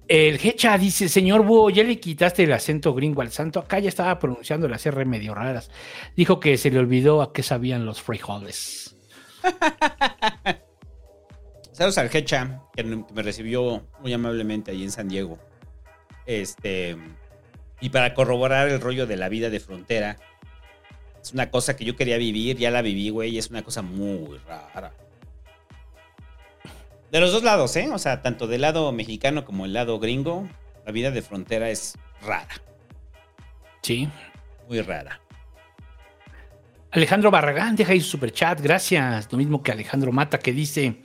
El 0.08 0.36
Hecha 0.42 0.78
dice, 0.78 1.10
señor 1.10 1.44
Búho, 1.46 1.70
ya 1.70 1.84
le 1.84 2.00
quitaste 2.00 2.44
el 2.44 2.54
acento 2.54 2.94
gringo 2.94 3.22
al 3.22 3.32
santo. 3.32 3.60
Acá 3.60 3.80
ya 3.80 3.90
estaba 3.90 4.18
pronunciando 4.20 4.68
las 4.70 4.86
R 4.86 5.04
medio 5.06 5.36
raras. 5.36 5.70
Dijo 6.16 6.40
que 6.40 6.58
se 6.58 6.72
le 6.72 6.80
olvidó 6.80 7.22
a 7.22 7.34
qué 7.34 7.44
sabían 7.44 7.86
los 7.86 8.02
frijoles. 8.02 8.96
Saludos 11.74 11.98
al 11.98 12.10
Hecha, 12.14 12.62
que 12.74 12.84
me 12.84 13.22
recibió 13.22 13.86
muy 14.02 14.14
amablemente 14.14 14.72
ahí 14.72 14.84
en 14.84 14.92
San 14.92 15.10
Diego. 15.10 15.38
Este. 16.26 16.98
Y 17.80 17.90
para 17.90 18.14
corroborar 18.14 18.70
el 18.70 18.82
rollo 18.82 19.06
de 19.06 19.18
la 19.18 19.30
vida 19.30 19.50
de 19.50 19.60
frontera, 19.60 20.18
es 21.22 21.34
una 21.34 21.52
cosa 21.52 21.76
que 21.76 21.86
yo 21.86 21.96
quería 21.96 22.18
vivir, 22.18 22.58
ya 22.58 22.72
la 22.72 22.82
viví, 22.82 23.10
güey, 23.10 23.32
y 23.32 23.38
es 23.38 23.50
una 23.50 23.64
cosa 23.64 23.82
muy 23.82 24.38
rara. 24.48 24.94
De 27.12 27.20
los 27.20 27.32
dos 27.32 27.44
lados, 27.44 27.76
¿eh? 27.76 27.90
O 27.94 28.00
sea, 28.00 28.22
tanto 28.22 28.48
del 28.48 28.62
lado 28.62 28.92
mexicano 28.92 29.46
como 29.46 29.66
el 29.66 29.74
lado 29.74 30.00
gringo, 30.00 30.48
la 30.86 30.92
vida 30.92 31.12
de 31.12 31.22
frontera 31.22 31.70
es 31.70 31.98
rara. 32.22 32.62
Sí. 33.82 34.10
Muy 34.68 34.82
rara. 34.82 35.22
Alejandro 36.92 37.32
Barragán 37.32 37.76
deja 37.76 37.94
ahí 37.94 38.02
su 38.02 38.12
super 38.12 38.32
chat, 38.32 38.60
gracias. 38.60 39.32
Lo 39.32 39.38
mismo 39.38 39.62
que 39.62 39.72
Alejandro 39.72 40.12
Mata 40.12 40.40
que 40.40 40.52
dice, 40.52 41.02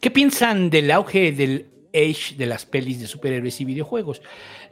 ¿qué 0.00 0.10
piensan 0.10 0.70
del 0.70 0.90
auge 0.90 1.32
del 1.32 1.70
age 1.94 2.34
de 2.36 2.46
las 2.46 2.66
pelis 2.66 3.00
de 3.00 3.06
superhéroes 3.06 3.60
y 3.60 3.64
videojuegos? 3.64 4.22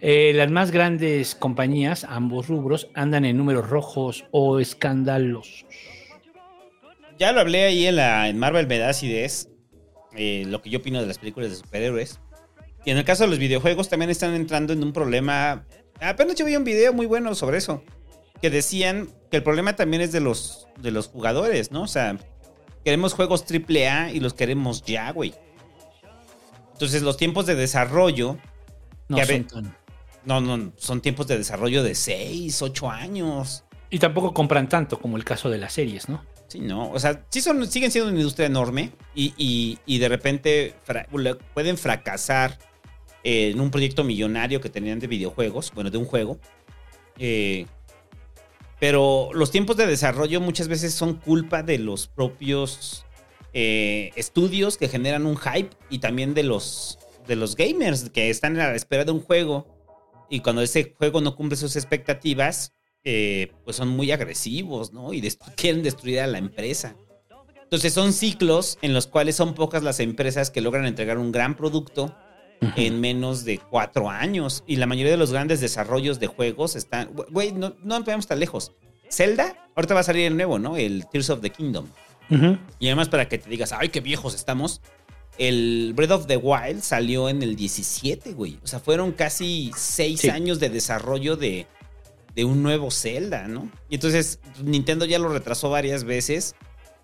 Eh, 0.06 0.32
las 0.34 0.50
más 0.50 0.70
grandes 0.70 1.34
compañías, 1.34 2.04
ambos 2.04 2.48
rubros, 2.48 2.88
andan 2.92 3.24
en 3.24 3.38
números 3.38 3.70
rojos 3.70 4.26
o 4.32 4.60
escandalosos. 4.60 5.64
Ya 7.18 7.32
lo 7.32 7.40
hablé 7.40 7.64
ahí 7.64 7.86
en, 7.86 7.96
la, 7.96 8.28
en 8.28 8.38
Marvel 8.38 8.66
Me 8.66 8.76
da 8.78 8.90
acidez. 8.90 9.48
eh, 10.14 10.44
lo 10.46 10.60
que 10.60 10.68
yo 10.68 10.80
opino 10.80 11.00
de 11.00 11.06
las 11.06 11.16
películas 11.18 11.48
de 11.48 11.56
superhéroes. 11.56 12.20
Y 12.84 12.90
en 12.90 12.98
el 12.98 13.04
caso 13.04 13.24
de 13.24 13.30
los 13.30 13.38
videojuegos 13.38 13.88
también 13.88 14.10
están 14.10 14.34
entrando 14.34 14.74
en 14.74 14.82
un 14.82 14.92
problema. 14.92 15.64
Apenas 16.02 16.36
yo 16.36 16.44
vi 16.44 16.54
un 16.56 16.64
video 16.64 16.92
muy 16.92 17.06
bueno 17.06 17.34
sobre 17.34 17.56
eso. 17.56 17.82
Que 18.42 18.50
decían 18.50 19.08
que 19.30 19.38
el 19.38 19.42
problema 19.42 19.74
también 19.74 20.02
es 20.02 20.12
de 20.12 20.20
los, 20.20 20.68
de 20.78 20.90
los 20.90 21.08
jugadores, 21.08 21.72
¿no? 21.72 21.82
O 21.84 21.86
sea, 21.88 22.18
queremos 22.84 23.14
juegos 23.14 23.42
AAA 23.50 24.10
y 24.12 24.20
los 24.20 24.34
queremos 24.34 24.82
ya, 24.84 25.10
güey. 25.12 25.32
Entonces 26.74 27.00
los 27.00 27.16
tiempos 27.16 27.46
de 27.46 27.54
desarrollo... 27.54 28.36
No 29.08 29.16
que 29.16 29.24
son 29.26 29.44
tan- 29.46 29.76
no, 30.24 30.40
no, 30.40 30.72
son 30.76 31.00
tiempos 31.00 31.26
de 31.26 31.38
desarrollo 31.38 31.82
de 31.82 31.94
6, 31.94 32.62
8 32.62 32.90
años. 32.90 33.64
Y 33.90 33.98
tampoco 33.98 34.32
compran 34.34 34.68
tanto 34.68 34.98
como 35.00 35.16
el 35.16 35.24
caso 35.24 35.50
de 35.50 35.58
las 35.58 35.72
series, 35.72 36.08
¿no? 36.08 36.24
Sí, 36.48 36.60
no. 36.60 36.90
O 36.90 36.98
sea, 36.98 37.24
sí 37.30 37.40
son, 37.40 37.66
siguen 37.66 37.90
siendo 37.90 38.10
una 38.10 38.18
industria 38.18 38.46
enorme 38.46 38.92
y, 39.14 39.34
y- 39.36 39.78
y 39.86 39.98
de 39.98 40.08
repente 40.08 40.74
fra- 40.84 41.06
pueden 41.54 41.78
fracasar 41.78 42.58
en 43.22 43.60
un 43.60 43.70
proyecto 43.70 44.04
millonario 44.04 44.60
que 44.60 44.68
tenían 44.68 44.98
de 44.98 45.06
videojuegos, 45.06 45.72
bueno, 45.74 45.90
de 45.90 45.98
un 45.98 46.04
juego. 46.04 46.38
Eh, 47.18 47.66
pero 48.80 49.30
los 49.32 49.50
tiempos 49.50 49.76
de 49.76 49.86
desarrollo 49.86 50.40
muchas 50.40 50.68
veces 50.68 50.92
son 50.94 51.14
culpa 51.14 51.62
de 51.62 51.78
los 51.78 52.06
propios 52.08 53.04
eh, 53.52 54.10
estudios 54.16 54.76
que 54.76 54.88
generan 54.88 55.26
un 55.26 55.36
hype 55.36 55.70
y 55.88 55.98
también 56.00 56.34
de 56.34 56.42
los, 56.42 56.98
de 57.26 57.36
los 57.36 57.56
gamers 57.56 58.10
que 58.10 58.28
están 58.30 58.58
a 58.58 58.68
la 58.68 58.74
espera 58.74 59.04
de 59.04 59.12
un 59.12 59.20
juego 59.20 59.66
y 60.28 60.40
cuando 60.40 60.62
ese 60.62 60.94
juego 60.96 61.20
no 61.20 61.36
cumple 61.36 61.56
sus 61.56 61.76
expectativas, 61.76 62.72
eh, 63.04 63.52
pues 63.64 63.76
son 63.76 63.88
muy 63.88 64.10
agresivos, 64.12 64.92
¿no? 64.92 65.12
Y 65.12 65.20
dest- 65.20 65.54
quieren 65.56 65.82
destruir 65.82 66.20
a 66.20 66.26
la 66.26 66.38
empresa. 66.38 66.96
Entonces 67.62 67.92
son 67.92 68.12
ciclos 68.12 68.78
en 68.82 68.94
los 68.94 69.06
cuales 69.06 69.36
son 69.36 69.54
pocas 69.54 69.82
las 69.82 70.00
empresas 70.00 70.50
que 70.50 70.60
logran 70.60 70.86
entregar 70.86 71.18
un 71.18 71.32
gran 71.32 71.56
producto 71.56 72.14
en 72.76 73.00
menos 73.00 73.44
de 73.44 73.58
cuatro 73.58 74.08
años. 74.08 74.64
Y 74.66 74.76
la 74.76 74.86
mayoría 74.86 75.10
de 75.12 75.18
los 75.18 75.32
grandes 75.32 75.60
desarrollos 75.60 76.20
de 76.20 76.28
juegos 76.28 76.76
están... 76.76 77.10
Güey, 77.30 77.52
no, 77.52 77.74
no 77.82 78.02
tan 78.04 78.40
lejos. 78.40 78.72
Zelda, 79.10 79.68
ahorita 79.74 79.94
va 79.94 80.00
a 80.00 80.04
salir 80.04 80.26
el 80.26 80.36
nuevo, 80.36 80.58
¿no? 80.58 80.76
El 80.76 81.06
Tears 81.10 81.30
of 81.30 81.40
the 81.40 81.50
Kingdom. 81.50 81.86
Y 82.78 82.86
además 82.86 83.08
para 83.08 83.28
que 83.28 83.38
te 83.38 83.50
digas, 83.50 83.72
ay, 83.72 83.90
qué 83.90 84.00
viejos 84.00 84.34
estamos. 84.34 84.80
El 85.38 85.92
Breath 85.96 86.10
of 86.12 86.26
the 86.26 86.36
Wild 86.36 86.82
salió 86.82 87.28
en 87.28 87.42
el 87.42 87.56
17, 87.56 88.32
güey. 88.34 88.58
O 88.62 88.66
sea, 88.66 88.78
fueron 88.80 89.12
casi 89.12 89.72
seis 89.76 90.20
Sí. 90.20 90.28
años 90.30 90.60
de 90.60 90.68
desarrollo 90.68 91.36
de, 91.36 91.66
de 92.34 92.44
un 92.44 92.62
nuevo 92.62 92.90
Zelda, 92.90 93.48
¿no? 93.48 93.70
Y 93.88 93.96
entonces 93.96 94.38
Nintendo 94.62 95.04
ya 95.04 95.18
lo 95.18 95.28
retrasó 95.28 95.70
varias 95.70 96.04
veces. 96.04 96.54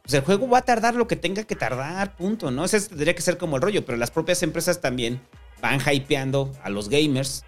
Pues 0.02 0.14
el 0.14 0.22
juego 0.22 0.48
va 0.48 0.58
a 0.58 0.62
tardar 0.62 0.94
lo 0.94 1.06
que 1.08 1.16
tenga 1.16 1.44
que 1.44 1.56
tardar, 1.56 2.16
punto, 2.16 2.50
¿no? 2.50 2.64
Ese 2.64 2.80
tendría 2.80 3.14
que 3.14 3.22
ser 3.22 3.36
como 3.36 3.56
el 3.56 3.62
rollo, 3.62 3.84
pero 3.84 3.98
las 3.98 4.10
propias 4.10 4.42
empresas 4.42 4.80
también 4.80 5.20
van 5.60 5.80
hypeando 5.80 6.52
a 6.62 6.70
los 6.70 6.88
gamers. 6.88 7.44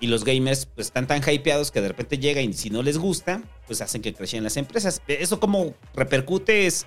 Y 0.00 0.08
los 0.08 0.24
gamers 0.24 0.66
pues 0.66 0.88
están 0.88 1.06
tan 1.06 1.22
hypeados 1.26 1.70
que 1.70 1.80
de 1.80 1.88
repente 1.88 2.18
llega 2.18 2.42
y 2.42 2.52
si 2.52 2.68
no 2.70 2.82
les 2.82 2.98
gusta, 2.98 3.42
pues 3.66 3.80
hacen 3.80 4.02
que 4.02 4.12
crezcan 4.12 4.44
las 4.44 4.56
empresas. 4.58 5.00
Eso 5.08 5.40
como 5.40 5.74
repercute 5.94 6.66
es, 6.66 6.86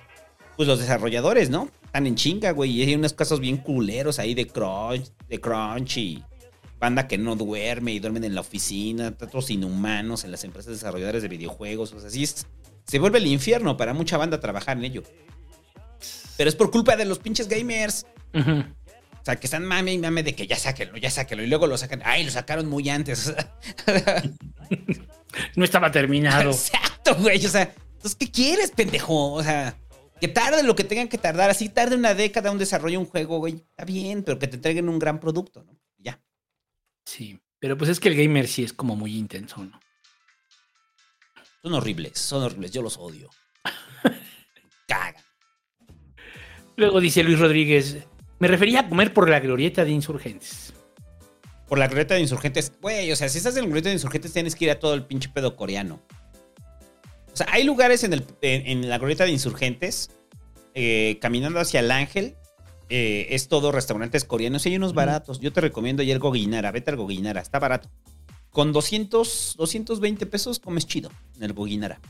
pues 0.58 0.68
los 0.68 0.80
desarrolladores, 0.80 1.50
¿no? 1.50 1.70
Están 1.90 2.06
en 2.06 2.14
chinga, 2.14 2.52
güey. 2.52 2.70
Y 2.70 2.84
hay 2.84 2.94
unos 2.94 3.14
casos 3.14 3.40
bien 3.40 3.58
culeros 3.58 4.20
ahí 4.20 4.36
de 4.36 4.46
crunch, 4.46 5.12
de 5.28 5.42
crunch 5.42 5.98
y 5.98 6.24
banda 6.80 7.08
que 7.08 7.18
no 7.18 7.36
duerme 7.36 7.94
y 7.94 8.00
duermen 8.00 8.24
en 8.24 8.36
la 8.36 8.42
oficina, 8.42 9.08
otros 9.20 9.50
inhumanos 9.50 10.24
en 10.24 10.30
las 10.30 10.44
empresas 10.44 10.74
desarrolladoras 10.74 11.24
de 11.24 11.28
videojuegos. 11.28 11.92
O 11.94 12.00
sea, 12.00 12.10
así 12.10 12.22
es, 12.22 12.46
se 12.86 13.00
vuelve 13.00 13.18
el 13.18 13.26
infierno 13.26 13.76
para 13.76 13.96
mucha 13.96 14.18
banda 14.18 14.40
trabajar 14.40 14.78
en 14.78 14.86
ello. 14.86 15.04
Pero 16.38 16.48
es 16.48 16.56
por 16.56 16.70
culpa 16.70 16.96
de 16.96 17.06
los 17.06 17.18
pinches 17.18 17.48
gamers. 17.48 18.06
O 18.34 19.26
sea, 19.26 19.36
que 19.38 19.48
están 19.48 19.66
mame 19.66 19.92
y 19.92 19.98
mame 19.98 20.22
de 20.22 20.36
que 20.36 20.46
ya 20.46 20.58
sáquenlo, 20.58 20.98
ya 20.98 21.10
sáquenlo. 21.10 21.44
Y 21.44 21.48
luego 21.48 21.66
lo 21.66 21.76
sacan. 21.76 22.04
Ay, 22.06 22.24
lo 22.24 22.30
sacaron 22.30 22.68
muy 22.68 22.88
antes. 22.90 23.34
No 25.56 25.64
estaba 25.64 25.92
terminado. 25.92 26.50
Exacto, 26.50 27.16
güey. 27.16 27.46
O 27.46 27.50
sea, 27.50 27.72
entonces, 28.00 28.16
¿qué 28.16 28.32
quieres, 28.32 28.72
pendejo? 28.72 29.34
O 29.34 29.44
sea, 29.44 29.76
que 30.20 30.28
tarde 30.28 30.64
lo 30.64 30.76
que 30.76 30.84
tengan 30.84 31.08
que 31.08 31.18
tardar. 31.18 31.50
Así 31.50 31.70
tarde 31.70 31.96
una 31.96 32.14
década 32.14 32.52
un 32.52 32.58
desarrollo 32.58 33.00
de 33.00 33.06
un 33.06 33.10
juego, 33.10 33.40
güey. 33.40 33.56
Está 33.56 33.86
bien, 33.86 34.24
pero 34.24 34.38
que 34.40 34.48
te 34.48 34.58
entreguen 34.58 34.90
un 34.90 35.00
gran 35.00 35.20
producto, 35.20 35.64
¿no? 35.64 35.80
Ya. 35.98 36.22
Sí, 37.06 37.40
pero 37.60 37.78
pues 37.78 37.90
es 37.90 38.00
que 38.00 38.10
el 38.10 38.16
gamer 38.16 38.48
sí 38.48 38.64
es 38.64 38.74
como 38.74 38.96
muy 38.96 39.18
intenso, 39.18 39.64
¿no? 39.64 39.80
Son 41.62 41.74
horribles, 41.74 42.18
son 42.18 42.44
horribles. 42.44 42.72
Yo 42.72 42.82
los 42.82 42.98
odio. 42.98 43.30
Cagan. 44.88 45.24
Luego 46.76 47.02
dice 47.02 47.24
Luis 47.24 47.40
Rodríguez, 47.40 47.98
me 48.40 48.48
refería 48.48 48.82
a 48.82 48.90
comer 48.90 49.14
por 49.14 49.30
la 49.30 49.42
glorieta 49.42 49.84
de 49.84 49.92
insurgentes. 49.92 50.74
Por 51.68 51.78
la 51.78 51.88
glorieta 51.88 52.14
de 52.16 52.22
insurgentes. 52.22 52.72
Güey, 52.82 53.12
o 53.12 53.16
sea, 53.16 53.28
si 53.28 53.38
estás 53.38 53.56
en 53.58 53.64
la 53.64 53.68
glorieta 53.68 53.90
de 53.90 53.96
insurgentes, 53.96 54.32
tienes 54.32 54.56
que 54.56 54.66
ir 54.66 54.72
a 54.72 54.80
todo 54.80 54.94
el 54.94 55.06
pinche 55.06 55.30
pedo 55.30 55.56
coreano. 55.58 56.02
Sea, 57.40 57.48
hay 57.52 57.64
lugares 57.64 58.04
en, 58.04 58.12
el, 58.12 58.26
en, 58.42 58.68
en 58.68 58.90
la 58.90 58.98
glorieta 58.98 59.24
de 59.24 59.32
insurgentes, 59.32 60.12
eh, 60.74 61.18
caminando 61.22 61.60
hacia 61.60 61.80
el 61.80 61.90
ángel, 61.90 62.36
eh, 62.90 63.28
es 63.30 63.48
todo 63.48 63.72
restaurantes 63.72 64.26
coreanos 64.26 64.66
y 64.66 64.70
hay 64.70 64.76
unos 64.76 64.94
baratos. 64.94 65.40
Yo 65.40 65.54
te 65.54 65.62
recomiendo 65.62 66.04
al 66.04 66.20
Goguinara, 66.20 66.72
vete 66.72 66.92
al 66.92 66.98
Goguinara, 66.98 67.40
está 67.40 67.60
barato. 67.60 67.90
Con 68.50 68.74
200, 68.74 69.56
220 69.58 70.26
pesos 70.26 70.60
comes 70.60 70.86
chido 70.86 71.12
en 71.38 71.44
el 71.44 71.54
Goguinara. 71.54 72.02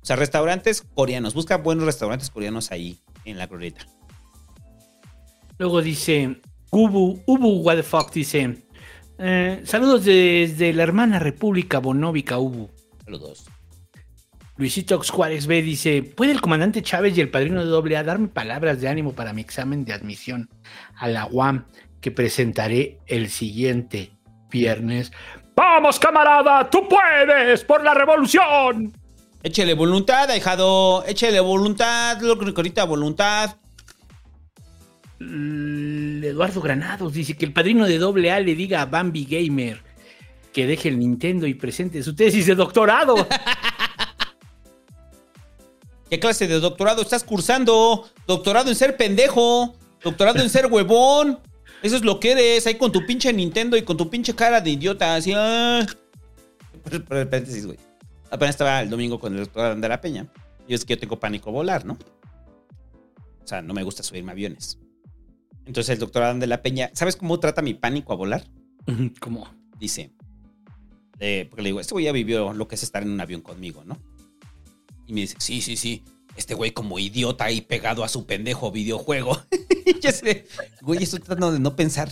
O 0.00 0.06
sea, 0.06 0.14
restaurantes 0.14 0.82
coreanos. 0.82 1.34
Busca 1.34 1.56
buenos 1.56 1.86
restaurantes 1.86 2.30
coreanos 2.30 2.70
ahí, 2.70 2.98
en 3.24 3.36
la 3.36 3.48
glorieta. 3.48 3.84
Luego 5.58 5.82
dice, 5.82 6.40
Ubu, 6.70 7.20
Ubu, 7.26 7.62
what 7.62 7.76
the 7.76 7.82
fuck, 7.82 8.12
dice, 8.12 8.58
eh, 9.18 9.60
saludos 9.64 10.04
desde 10.04 10.72
la 10.72 10.84
hermana 10.84 11.18
República 11.18 11.78
Bonóvica, 11.78 12.38
Ubu. 12.38 12.70
Saludos. 13.04 13.46
Luisito 14.62 15.02
Juárez 15.02 15.48
B 15.48 15.60
dice, 15.60 16.04
¿puede 16.04 16.30
el 16.30 16.40
comandante 16.40 16.82
Chávez 16.82 17.18
y 17.18 17.20
el 17.20 17.30
padrino 17.30 17.66
de 17.66 17.96
AA 17.96 18.04
darme 18.04 18.28
palabras 18.28 18.80
de 18.80 18.86
ánimo 18.86 19.12
para 19.12 19.32
mi 19.32 19.40
examen 19.40 19.84
de 19.84 19.92
admisión 19.92 20.48
a 20.94 21.08
la 21.08 21.26
UAM 21.26 21.64
que 22.00 22.12
presentaré 22.12 23.00
el 23.08 23.28
siguiente 23.28 24.12
viernes? 24.52 25.10
¡Vamos, 25.56 25.98
camarada! 25.98 26.70
¡Tú 26.70 26.88
puedes! 26.88 27.64
¡Por 27.64 27.82
la 27.82 27.92
revolución! 27.92 28.96
Échele 29.42 29.74
voluntad, 29.74 30.30
ahijado. 30.30 31.04
Échele 31.08 31.40
voluntad, 31.40 32.20
lo 32.20 32.38
que 32.38 32.52
ahorita 32.54 32.84
voluntad. 32.84 33.56
Eduardo 35.18 36.60
Granados 36.60 37.12
dice 37.12 37.36
que 37.36 37.46
el 37.46 37.52
padrino 37.52 37.84
de 37.84 37.96
AA 38.30 38.38
le 38.38 38.54
diga 38.54 38.82
a 38.82 38.86
Bambi 38.86 39.24
Gamer 39.24 39.82
que 40.52 40.66
deje 40.66 40.88
el 40.88 40.98
Nintendo 40.98 41.46
y 41.46 41.54
presente 41.54 42.02
su 42.02 42.14
tesis 42.14 42.46
de 42.46 42.54
doctorado. 42.54 43.26
¿Qué 46.12 46.20
clase 46.20 46.46
de 46.46 46.60
doctorado 46.60 47.00
estás 47.00 47.24
cursando? 47.24 48.06
Doctorado 48.26 48.68
en 48.68 48.76
ser 48.76 48.98
pendejo. 48.98 49.74
Doctorado 50.04 50.42
en 50.42 50.50
ser 50.50 50.66
huevón. 50.66 51.38
Eso 51.82 51.96
es 51.96 52.02
lo 52.02 52.20
que 52.20 52.32
eres. 52.32 52.66
Ahí 52.66 52.74
con 52.74 52.92
tu 52.92 53.06
pinche 53.06 53.32
Nintendo 53.32 53.78
y 53.78 53.82
con 53.82 53.96
tu 53.96 54.10
pinche 54.10 54.34
cara 54.34 54.60
de 54.60 54.68
idiota. 54.68 55.14
Así. 55.14 55.32
ah. 55.34 55.86
Paréntesis, 57.08 57.64
güey. 57.64 57.78
Apenas 58.30 58.56
estaba 58.56 58.82
el 58.82 58.90
domingo 58.90 59.18
con 59.18 59.32
el 59.32 59.44
doctor 59.44 59.74
de 59.74 59.88
la 59.88 60.02
Peña. 60.02 60.26
Y 60.68 60.74
es 60.74 60.84
que 60.84 60.96
yo 60.96 61.00
tengo 61.00 61.18
pánico 61.18 61.48
a 61.48 61.54
volar, 61.54 61.86
¿no? 61.86 61.94
O 61.94 63.46
sea, 63.46 63.62
no 63.62 63.72
me 63.72 63.82
gusta 63.82 64.02
subirme 64.02 64.32
a 64.32 64.34
aviones. 64.34 64.78
Entonces 65.64 65.94
el 65.94 65.98
doctor 65.98 66.24
Adán 66.24 66.40
de 66.40 66.46
la 66.46 66.60
Peña, 66.60 66.90
¿sabes 66.92 67.16
cómo 67.16 67.40
trata 67.40 67.62
mi 67.62 67.72
pánico 67.72 68.12
a 68.12 68.16
volar? 68.16 68.44
¿Cómo? 69.18 69.48
Dice, 69.78 70.12
eh, 71.20 71.46
porque 71.48 71.62
le 71.62 71.68
digo, 71.70 71.80
este 71.80 71.94
güey 71.94 72.04
ya 72.04 72.12
vivió 72.12 72.52
lo 72.52 72.68
que 72.68 72.74
es 72.74 72.82
estar 72.82 73.02
en 73.02 73.12
un 73.12 73.20
avión 73.22 73.40
conmigo, 73.40 73.82
¿no? 73.86 73.96
Y 75.12 75.14
me 75.14 75.20
dice, 75.20 75.36
sí, 75.40 75.60
sí, 75.60 75.76
sí, 75.76 76.02
este 76.36 76.54
güey 76.54 76.70
como 76.70 76.98
idiota 76.98 77.44
ahí 77.44 77.60
pegado 77.60 78.02
a 78.02 78.08
su 78.08 78.24
pendejo 78.24 78.72
videojuego. 78.72 79.42
y 79.84 80.00
yo 80.00 80.10
sé, 80.10 80.46
güey, 80.80 81.02
estoy 81.02 81.20
tratando 81.20 81.52
de 81.52 81.58
no 81.58 81.76
pensar 81.76 82.10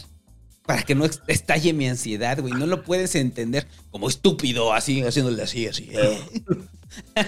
para 0.67 0.83
que 0.83 0.95
no 0.95 1.07
estalle 1.07 1.73
mi 1.73 1.89
ansiedad, 1.89 2.39
güey. 2.39 2.53
No 2.53 2.67
lo 2.67 2.85
puedes 2.85 3.15
entender 3.15 3.67
como 3.91 4.07
estúpido, 4.11 4.75
así, 4.75 5.01
haciéndole 5.01 5.43
así, 5.43 5.67
así. 5.67 5.89
eh. 5.93 6.19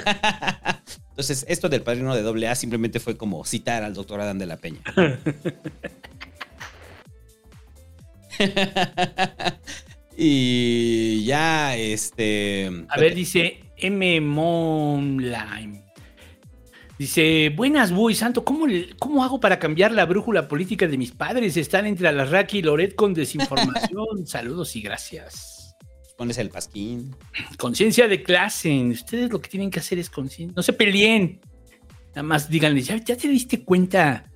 Entonces, 1.09 1.47
esto 1.49 1.71
del 1.71 1.81
padrino 1.81 2.15
de 2.15 2.49
AA 2.49 2.55
simplemente 2.55 3.01
fue 3.01 3.17
como 3.17 3.47
citar 3.47 3.83
al 3.83 3.95
doctor 3.95 4.21
Adán 4.21 4.39
de 4.39 4.45
la 4.45 4.59
Peña. 4.59 4.83
y 10.19 11.25
ya, 11.25 11.75
este. 11.79 12.71
A 12.91 13.01
ver, 13.01 13.15
dice 13.15 13.72
M. 13.83 14.21
Monlime. 14.21 15.85
Dice, 16.99 17.53
buenas, 17.55 17.91
Buy 17.91 18.15
Santo, 18.15 18.45
¿cómo, 18.45 18.67
¿cómo 18.99 19.25
hago 19.25 19.41
para 19.41 19.59
cambiar 19.59 19.93
la 19.93 20.05
brújula 20.07 20.47
política 20.47 20.87
de 20.87 20.97
mis 20.97 21.11
padres? 21.11 21.57
Están 21.57 21.87
entre 21.87 22.09
Alarraqui 22.09 22.59
y 22.59 22.63
Loret 22.63 22.95
con 22.95 23.13
desinformación. 23.13 24.27
Saludos 24.27 24.77
y 24.77 24.83
gracias. 24.83 25.75
Pones 26.17 26.39
el 26.39 26.51
pasquín. 26.51 27.17
Conciencia 27.59 28.07
de 28.07 28.23
clase. 28.23 28.71
Ustedes 28.85 29.31
lo 29.31 29.41
que 29.41 29.51
tienen 29.51 29.71
que 29.71 29.81
hacer 29.81 29.99
es 29.99 30.09
conciencia. 30.09 30.55
No 30.55 30.63
se 30.63 30.73
peleen. 30.73 31.41
Nada 32.11 32.23
más 32.23 32.49
díganle, 32.49 32.83
¿ya, 32.83 32.97
ya 32.97 33.17
te 33.17 33.27
diste 33.27 33.65
cuenta 33.65 34.31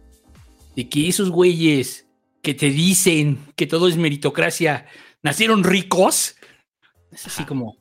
de 0.74 0.89
que 0.89 1.09
esos 1.09 1.31
güeyes 1.31 2.06
que 2.43 2.55
te 2.55 2.70
dicen 2.70 3.39
que 3.56 3.66
todo 3.66 3.89
es 3.89 3.97
meritocracia 3.97 4.86
nacieron 5.23 5.64
ricos. 5.64 6.36
Es 7.10 7.27
así 7.27 7.44
como, 7.44 7.77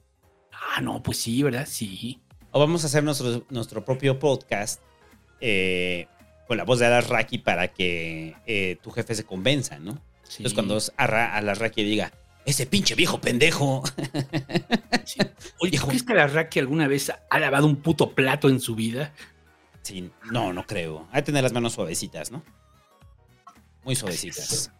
ah, 0.73 0.81
no, 0.81 1.01
pues 1.01 1.17
sí, 1.17 1.43
¿verdad? 1.43 1.67
Sí. 1.67 2.19
O 2.51 2.59
vamos 2.59 2.83
a 2.83 2.87
hacer 2.87 3.03
nuestro, 3.03 3.45
nuestro 3.49 3.83
propio 3.83 4.19
podcast 4.19 4.81
eh, 5.41 6.07
con 6.47 6.57
la 6.57 6.63
voz 6.63 6.79
de 6.79 6.85
Alasraki 6.85 7.39
para 7.39 7.69
que 7.69 8.35
eh, 8.45 8.77
tu 8.81 8.91
jefe 8.91 9.15
se 9.15 9.25
convenza, 9.25 9.79
¿no? 9.79 10.01
Entonces 10.23 10.53
cuando 10.53 10.77
Alasraki 10.97 11.83
diga, 11.83 12.11
ese 12.45 12.65
pinche 12.65 12.95
viejo 12.95 13.19
pendejo. 13.19 13.83
Oye, 15.59 15.79
¿crees 15.79 16.03
que 16.03 16.13
Alasraki 16.13 16.59
alguna 16.59 16.87
vez 16.87 17.11
ha 17.29 17.39
lavado 17.39 17.67
un 17.67 17.77
puto 17.77 18.11
plato 18.11 18.49
en 18.49 18.59
su 18.59 18.75
vida? 18.75 19.13
Sí, 19.81 20.09
no, 20.31 20.51
no 20.51 20.65
creo. 20.65 21.07
Hay 21.11 21.21
que 21.21 21.27
tener 21.27 21.43
las 21.43 21.53
manos 21.53 21.73
suavecitas, 21.73 22.31
¿no? 22.31 22.43
Muy 23.83 23.95
suavecitas. 23.95 24.71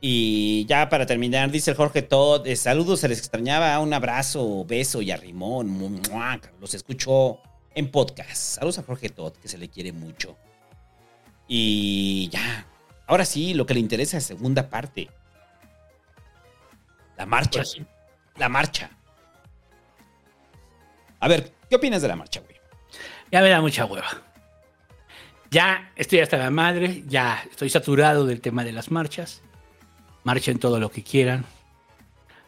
Y 0.00 0.66
ya 0.66 0.88
para 0.88 1.06
terminar, 1.06 1.50
dice 1.50 1.70
el 1.70 1.76
Jorge 1.76 2.02
Todd, 2.02 2.46
eh, 2.46 2.56
saludos, 2.56 3.00
se 3.00 3.08
les 3.08 3.18
extrañaba, 3.18 3.78
un 3.78 3.94
abrazo, 3.94 4.64
beso 4.64 5.00
y 5.00 5.10
arrimón. 5.10 6.02
Los 6.60 6.74
escucho 6.74 7.38
en 7.74 7.90
podcast. 7.90 8.36
Saludos 8.36 8.78
a 8.78 8.82
Jorge 8.82 9.08
Todd, 9.08 9.32
que 9.34 9.48
se 9.48 9.58
le 9.58 9.68
quiere 9.68 9.92
mucho. 9.92 10.36
Y 11.48 12.28
ya, 12.30 12.66
ahora 13.06 13.24
sí, 13.24 13.54
lo 13.54 13.64
que 13.64 13.74
le 13.74 13.80
interesa 13.80 14.18
es 14.18 14.24
segunda 14.24 14.68
parte. 14.68 15.08
La 17.16 17.24
marcha. 17.24 17.62
La 18.36 18.50
marcha. 18.50 18.90
A 21.20 21.28
ver, 21.28 21.52
¿qué 21.70 21.76
opinas 21.76 22.02
de 22.02 22.08
la 22.08 22.16
marcha, 22.16 22.40
güey? 22.40 22.56
Ya 23.32 23.40
me 23.40 23.48
da 23.48 23.62
mucha 23.62 23.86
hueva. 23.86 24.22
Ya 25.50 25.90
estoy 25.96 26.20
hasta 26.20 26.36
la 26.36 26.50
madre, 26.50 27.04
ya 27.06 27.42
estoy 27.50 27.70
saturado 27.70 28.26
del 28.26 28.42
tema 28.42 28.62
de 28.62 28.72
las 28.72 28.90
marchas 28.90 29.42
marchen 30.26 30.58
todo 30.58 30.80
lo 30.80 30.90
que 30.90 31.04
quieran. 31.04 31.44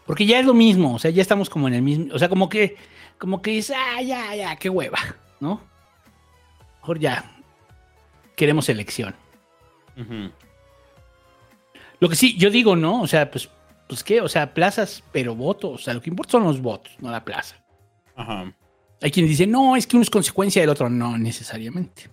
Porque 0.04 0.26
ya 0.26 0.40
es 0.40 0.44
lo 0.44 0.52
mismo, 0.52 0.94
o 0.94 0.98
sea, 0.98 1.12
ya 1.12 1.22
estamos 1.22 1.48
como 1.48 1.68
en 1.68 1.74
el 1.74 1.82
mismo, 1.82 2.12
o 2.12 2.18
sea, 2.18 2.28
como 2.28 2.48
que, 2.48 2.76
como 3.18 3.40
que 3.40 3.52
dice, 3.52 3.74
ah, 3.76 4.02
ya, 4.02 4.34
ya, 4.34 4.56
qué 4.56 4.68
hueva, 4.68 4.98
¿no? 5.38 5.60
Mejor 6.80 6.98
ya, 6.98 7.30
queremos 8.34 8.68
elección. 8.68 9.14
Lo 12.00 12.08
que 12.08 12.16
sí, 12.16 12.36
yo 12.36 12.50
digo, 12.50 12.74
¿no? 12.74 13.02
O 13.02 13.06
sea, 13.06 13.30
pues, 13.30 13.48
pues 13.86 14.02
qué, 14.02 14.20
o 14.20 14.28
sea, 14.28 14.54
plazas, 14.54 15.04
pero 15.12 15.36
votos, 15.36 15.80
o 15.80 15.84
sea, 15.84 15.94
lo 15.94 16.00
que 16.00 16.10
importa 16.10 16.32
son 16.32 16.44
los 16.44 16.60
votos, 16.60 16.96
no 16.98 17.12
la 17.12 17.24
plaza. 17.24 17.62
Ajá. 18.16 18.52
Hay 19.00 19.12
quien 19.12 19.28
dice, 19.28 19.46
no, 19.46 19.76
es 19.76 19.86
que 19.86 19.94
uno 19.94 20.02
es 20.02 20.10
consecuencia 20.10 20.60
del 20.60 20.70
otro, 20.70 20.90
no 20.90 21.16
necesariamente. 21.16 22.10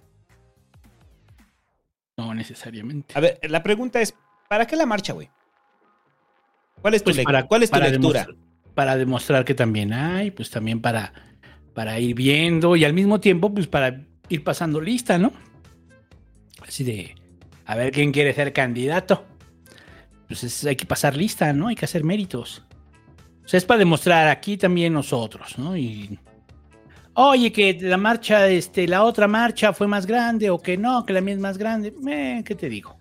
No 2.17 2.35
necesariamente. 2.35 3.17
A 3.17 3.19
ver, 3.19 3.39
la 3.49 3.63
pregunta 3.63 3.99
es, 3.99 4.13
¿para 4.47 4.67
qué 4.67 4.75
la 4.75 4.85
marcha, 4.85 5.13
güey? 5.13 5.29
¿Cuál 6.85 6.93
es 6.93 7.03
tu, 7.03 7.13
pues 7.13 7.25
para, 7.25 7.47
¿cuál 7.47 7.63
es 7.63 7.71
tu 7.71 7.79
lectura? 7.79 8.27
para 8.75 8.95
demostrar 8.95 9.43
que 9.43 9.55
también 9.55 9.91
hay, 9.91 10.29
pues 10.29 10.51
también 10.51 10.81
para, 10.81 11.13
para 11.73 11.99
ir 11.99 12.13
viendo 12.13 12.75
y 12.75 12.85
al 12.85 12.93
mismo 12.93 13.19
tiempo, 13.19 13.51
pues 13.51 13.65
para 13.65 14.01
ir 14.29 14.43
pasando 14.43 14.79
lista, 14.79 15.17
¿no? 15.17 15.33
Así 16.61 16.83
de, 16.83 17.15
a 17.65 17.75
ver 17.75 17.91
quién 17.91 18.11
quiere 18.11 18.35
ser 18.35 18.53
candidato. 18.53 19.25
Pues 20.27 20.63
hay 20.63 20.75
que 20.75 20.85
pasar 20.85 21.17
lista, 21.17 21.51
¿no? 21.53 21.69
Hay 21.69 21.75
que 21.75 21.85
hacer 21.85 22.03
méritos. 22.03 22.61
O 23.43 23.47
sea, 23.47 23.57
es 23.57 23.65
para 23.65 23.79
demostrar 23.79 24.27
aquí 24.27 24.55
también 24.55 24.93
nosotros, 24.93 25.57
¿no? 25.57 25.75
Y, 25.75 26.19
oye, 27.15 27.51
que 27.51 27.79
la 27.81 27.97
marcha, 27.97 28.47
este, 28.47 28.87
la 28.87 29.05
otra 29.05 29.27
marcha 29.27 29.73
fue 29.73 29.87
más 29.87 30.05
grande 30.05 30.51
o 30.51 30.61
que 30.61 30.77
no, 30.77 31.03
que 31.03 31.13
la 31.13 31.21
mía 31.21 31.33
es 31.33 31.39
más 31.39 31.57
grande. 31.57 31.95
Eh, 32.07 32.43
¿Qué 32.45 32.53
te 32.53 32.69
digo? 32.69 32.95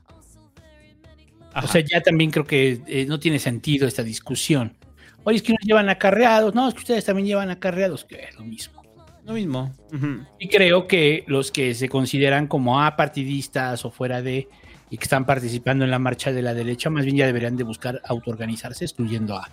O 1.63 1.67
sea, 1.67 1.83
ya 1.83 2.01
también 2.01 2.31
creo 2.31 2.45
que 2.45 2.81
eh, 2.87 3.07
no 3.07 3.19
tiene 3.19 3.39
sentido 3.39 3.87
esta 3.87 4.03
discusión. 4.03 4.77
Oye, 5.25 5.37
es 5.37 5.43
que 5.43 5.53
unos 5.53 5.65
llevan 5.65 5.89
acarreados. 5.89 6.55
No, 6.55 6.69
es 6.69 6.75
que 6.75 6.81
ustedes 6.81 7.05
también 7.05 7.27
llevan 7.27 7.51
acarreados, 7.51 8.05
que 8.05 8.25
es 8.25 8.35
lo 8.35 8.45
mismo. 8.45 8.83
Lo 9.25 9.33
mismo. 9.33 9.73
Y 10.39 10.49
creo 10.49 10.87
que 10.87 11.25
los 11.27 11.51
que 11.51 11.75
se 11.75 11.89
consideran 11.89 12.47
como 12.47 12.83
apartidistas 12.83 13.85
o 13.85 13.91
fuera 13.91 14.21
de 14.21 14.49
y 14.91 14.99
que 14.99 15.05
están 15.05 15.25
participando 15.25 15.85
en 15.85 15.91
la 15.91 15.99
marcha 15.99 16.31
de 16.31 16.43
la 16.43 16.53
derecha, 16.53 16.91
más 16.91 17.05
bien 17.05 17.17
ya 17.17 17.27
deberían 17.27 17.57
de 17.57 17.65
buscar 17.65 18.03
autoorganizarse 18.05 18.85
excluyendo 18.85 19.37
a, 19.37 19.51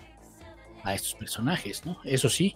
a 0.83 0.93
estos 0.93 1.15
personajes, 1.15 1.85
¿no? 1.85 1.99
Eso 2.03 2.29
sí. 2.29 2.55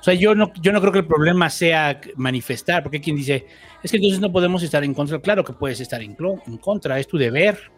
O 0.00 0.02
sea, 0.02 0.14
yo 0.14 0.34
no, 0.34 0.52
yo 0.54 0.72
no 0.72 0.80
creo 0.80 0.92
que 0.92 1.00
el 1.00 1.06
problema 1.06 1.50
sea 1.50 2.00
manifestar, 2.16 2.82
porque 2.82 2.96
hay 2.96 3.02
quien 3.02 3.14
dice, 3.14 3.46
es 3.82 3.90
que 3.90 3.98
entonces 3.98 4.18
no 4.18 4.32
podemos 4.32 4.62
estar 4.62 4.82
en 4.82 4.94
contra. 4.94 5.20
Claro 5.20 5.44
que 5.44 5.52
puedes 5.52 5.80
estar 5.80 6.02
en, 6.02 6.16
en 6.46 6.56
contra, 6.58 6.98
es 6.98 7.06
tu 7.06 7.18
deber 7.18 7.70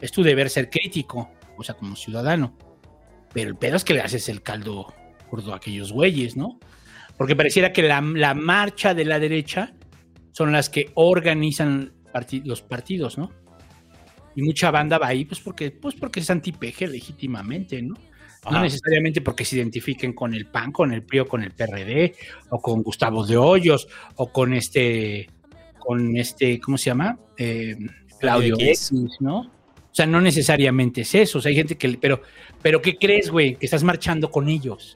es 0.00 0.12
tu 0.12 0.22
deber 0.22 0.50
ser 0.50 0.70
crítico, 0.70 1.30
o 1.56 1.62
sea, 1.62 1.74
como 1.74 1.96
ciudadano. 1.96 2.56
Pero 3.32 3.50
el 3.50 3.56
pedo 3.56 3.76
es 3.76 3.84
que 3.84 3.94
le 3.94 4.00
haces 4.00 4.28
el 4.28 4.42
caldo 4.42 4.94
gordo 5.30 5.52
a 5.52 5.56
aquellos 5.56 5.92
güeyes, 5.92 6.36
¿no? 6.36 6.58
Porque 7.16 7.36
pareciera 7.36 7.72
que 7.72 7.82
la, 7.82 8.00
marcha 8.00 8.94
de 8.94 9.04
la 9.04 9.18
derecha 9.18 9.74
son 10.32 10.52
las 10.52 10.68
que 10.68 10.90
organizan 10.94 11.92
los 12.44 12.62
partidos, 12.62 13.18
¿no? 13.18 13.30
Y 14.34 14.42
mucha 14.42 14.70
banda 14.70 14.98
va 14.98 15.08
ahí, 15.08 15.24
pues 15.24 15.40
porque, 15.40 15.70
pues 15.70 15.94
porque 15.94 16.20
es 16.20 16.30
anti-PG 16.30 16.88
legítimamente, 16.88 17.80
¿no? 17.80 17.94
No 18.50 18.62
necesariamente 18.62 19.22
porque 19.22 19.44
se 19.44 19.56
identifiquen 19.56 20.12
con 20.12 20.32
el 20.32 20.46
PAN, 20.46 20.70
con 20.70 20.92
el 20.92 21.02
PRI 21.02 21.20
o 21.20 21.26
con 21.26 21.42
el 21.42 21.50
PRD, 21.50 22.14
o 22.50 22.60
con 22.60 22.82
Gustavo 22.82 23.26
de 23.26 23.36
Hoyos, 23.36 23.88
o 24.14 24.30
con 24.30 24.52
este, 24.52 25.28
con 25.78 26.16
este, 26.16 26.60
¿cómo 26.60 26.78
se 26.78 26.90
llama? 26.90 27.18
Eh, 27.36 27.76
Claudio 28.20 28.54
X, 28.58 28.92
¿no? 29.18 29.50
O 29.96 30.00
sea, 30.02 30.04
no 30.04 30.20
necesariamente 30.20 31.00
es 31.00 31.14
eso. 31.14 31.38
O 31.38 31.40
sea, 31.40 31.48
hay 31.48 31.56
gente 31.56 31.78
que. 31.78 31.96
Pero, 31.98 32.20
pero 32.60 32.82
¿qué 32.82 32.98
crees, 32.98 33.30
güey? 33.30 33.56
Que 33.56 33.64
estás 33.64 33.82
marchando 33.82 34.30
con 34.30 34.46
ellos. 34.46 34.94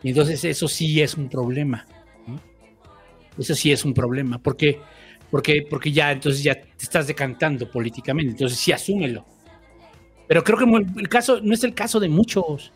Y 0.00 0.10
entonces 0.10 0.44
eso 0.44 0.68
sí 0.68 1.02
es 1.02 1.16
un 1.16 1.28
problema. 1.28 1.84
Eso 3.36 3.56
sí 3.56 3.72
es 3.72 3.84
un 3.84 3.92
problema. 3.92 4.38
Porque, 4.38 4.78
porque, 5.28 5.66
porque 5.68 5.90
ya, 5.90 6.12
entonces 6.12 6.44
ya 6.44 6.54
te 6.54 6.84
estás 6.84 7.08
decantando 7.08 7.68
políticamente. 7.68 8.30
Entonces 8.30 8.60
sí, 8.60 8.70
asúmelo. 8.70 9.26
Pero 10.28 10.44
creo 10.44 10.56
que 10.56 11.00
el 11.00 11.08
caso 11.08 11.40
no 11.42 11.52
es 11.52 11.64
el 11.64 11.74
caso 11.74 11.98
de 11.98 12.08
muchos. 12.08 12.72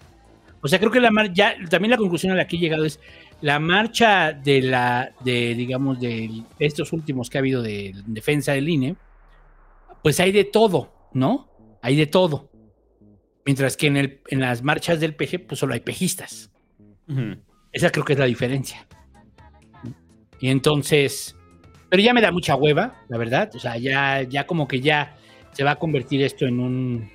O 0.60 0.66
sea, 0.66 0.80
creo 0.80 0.90
que 0.90 0.98
la 0.98 1.12
ya 1.32 1.54
también 1.70 1.92
la 1.92 1.96
conclusión 1.96 2.32
a 2.32 2.34
la 2.34 2.48
que 2.48 2.56
he 2.56 2.58
llegado 2.58 2.84
es 2.84 2.98
la 3.40 3.60
marcha 3.60 4.32
de 4.32 4.62
la, 4.62 5.12
de, 5.20 5.54
digamos, 5.54 6.00
de 6.00 6.42
estos 6.58 6.92
últimos 6.92 7.30
que 7.30 7.38
ha 7.38 7.40
habido 7.40 7.62
de 7.62 7.94
defensa 8.04 8.50
del 8.50 8.68
INE, 8.68 8.96
pues 10.02 10.18
hay 10.18 10.32
de 10.32 10.42
todo. 10.42 10.98
¿No? 11.12 11.50
Hay 11.82 11.96
de 11.96 12.06
todo. 12.06 12.50
Mientras 13.44 13.76
que 13.76 13.86
en, 13.86 13.96
el, 13.96 14.20
en 14.28 14.40
las 14.40 14.62
marchas 14.62 15.00
del 15.00 15.14
PG, 15.14 15.46
pues 15.46 15.60
solo 15.60 15.74
hay 15.74 15.80
pejistas. 15.80 16.52
Esa 17.72 17.90
creo 17.90 18.04
que 18.04 18.12
es 18.12 18.18
la 18.18 18.26
diferencia. 18.26 18.86
Y 20.40 20.48
entonces, 20.48 21.36
pero 21.88 22.02
ya 22.02 22.14
me 22.14 22.20
da 22.20 22.30
mucha 22.30 22.54
hueva, 22.54 23.02
la 23.08 23.18
verdad. 23.18 23.50
O 23.54 23.58
sea, 23.58 23.76
ya, 23.76 24.22
ya 24.22 24.46
como 24.46 24.68
que 24.68 24.80
ya 24.80 25.16
se 25.52 25.64
va 25.64 25.72
a 25.72 25.76
convertir 25.76 26.22
esto 26.22 26.46
en 26.46 26.60
un 26.60 27.10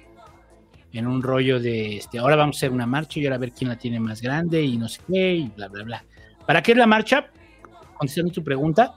en 0.91 1.07
un 1.07 1.21
rollo 1.21 1.59
de 1.59 1.97
este, 1.97 2.19
ahora 2.19 2.37
vamos 2.37 2.55
a 2.55 2.59
hacer 2.59 2.71
una 2.71 2.85
marcha 2.85 3.19
y 3.19 3.25
ahora 3.25 3.35
a 3.35 3.39
ver 3.39 3.51
quién 3.51 3.69
la 3.69 3.77
tiene 3.77 3.99
más 3.99 4.21
grande 4.21 4.63
y 4.63 4.77
no 4.77 4.87
sé 4.87 5.01
qué, 5.11 5.35
y 5.35 5.49
bla, 5.49 5.67
bla, 5.67 5.83
bla. 5.83 6.05
¿Para 6.45 6.61
qué 6.61 6.71
es 6.71 6.77
la 6.77 6.87
marcha? 6.87 7.27
Contestando 7.97 8.31
tu 8.31 8.43
pregunta, 8.43 8.95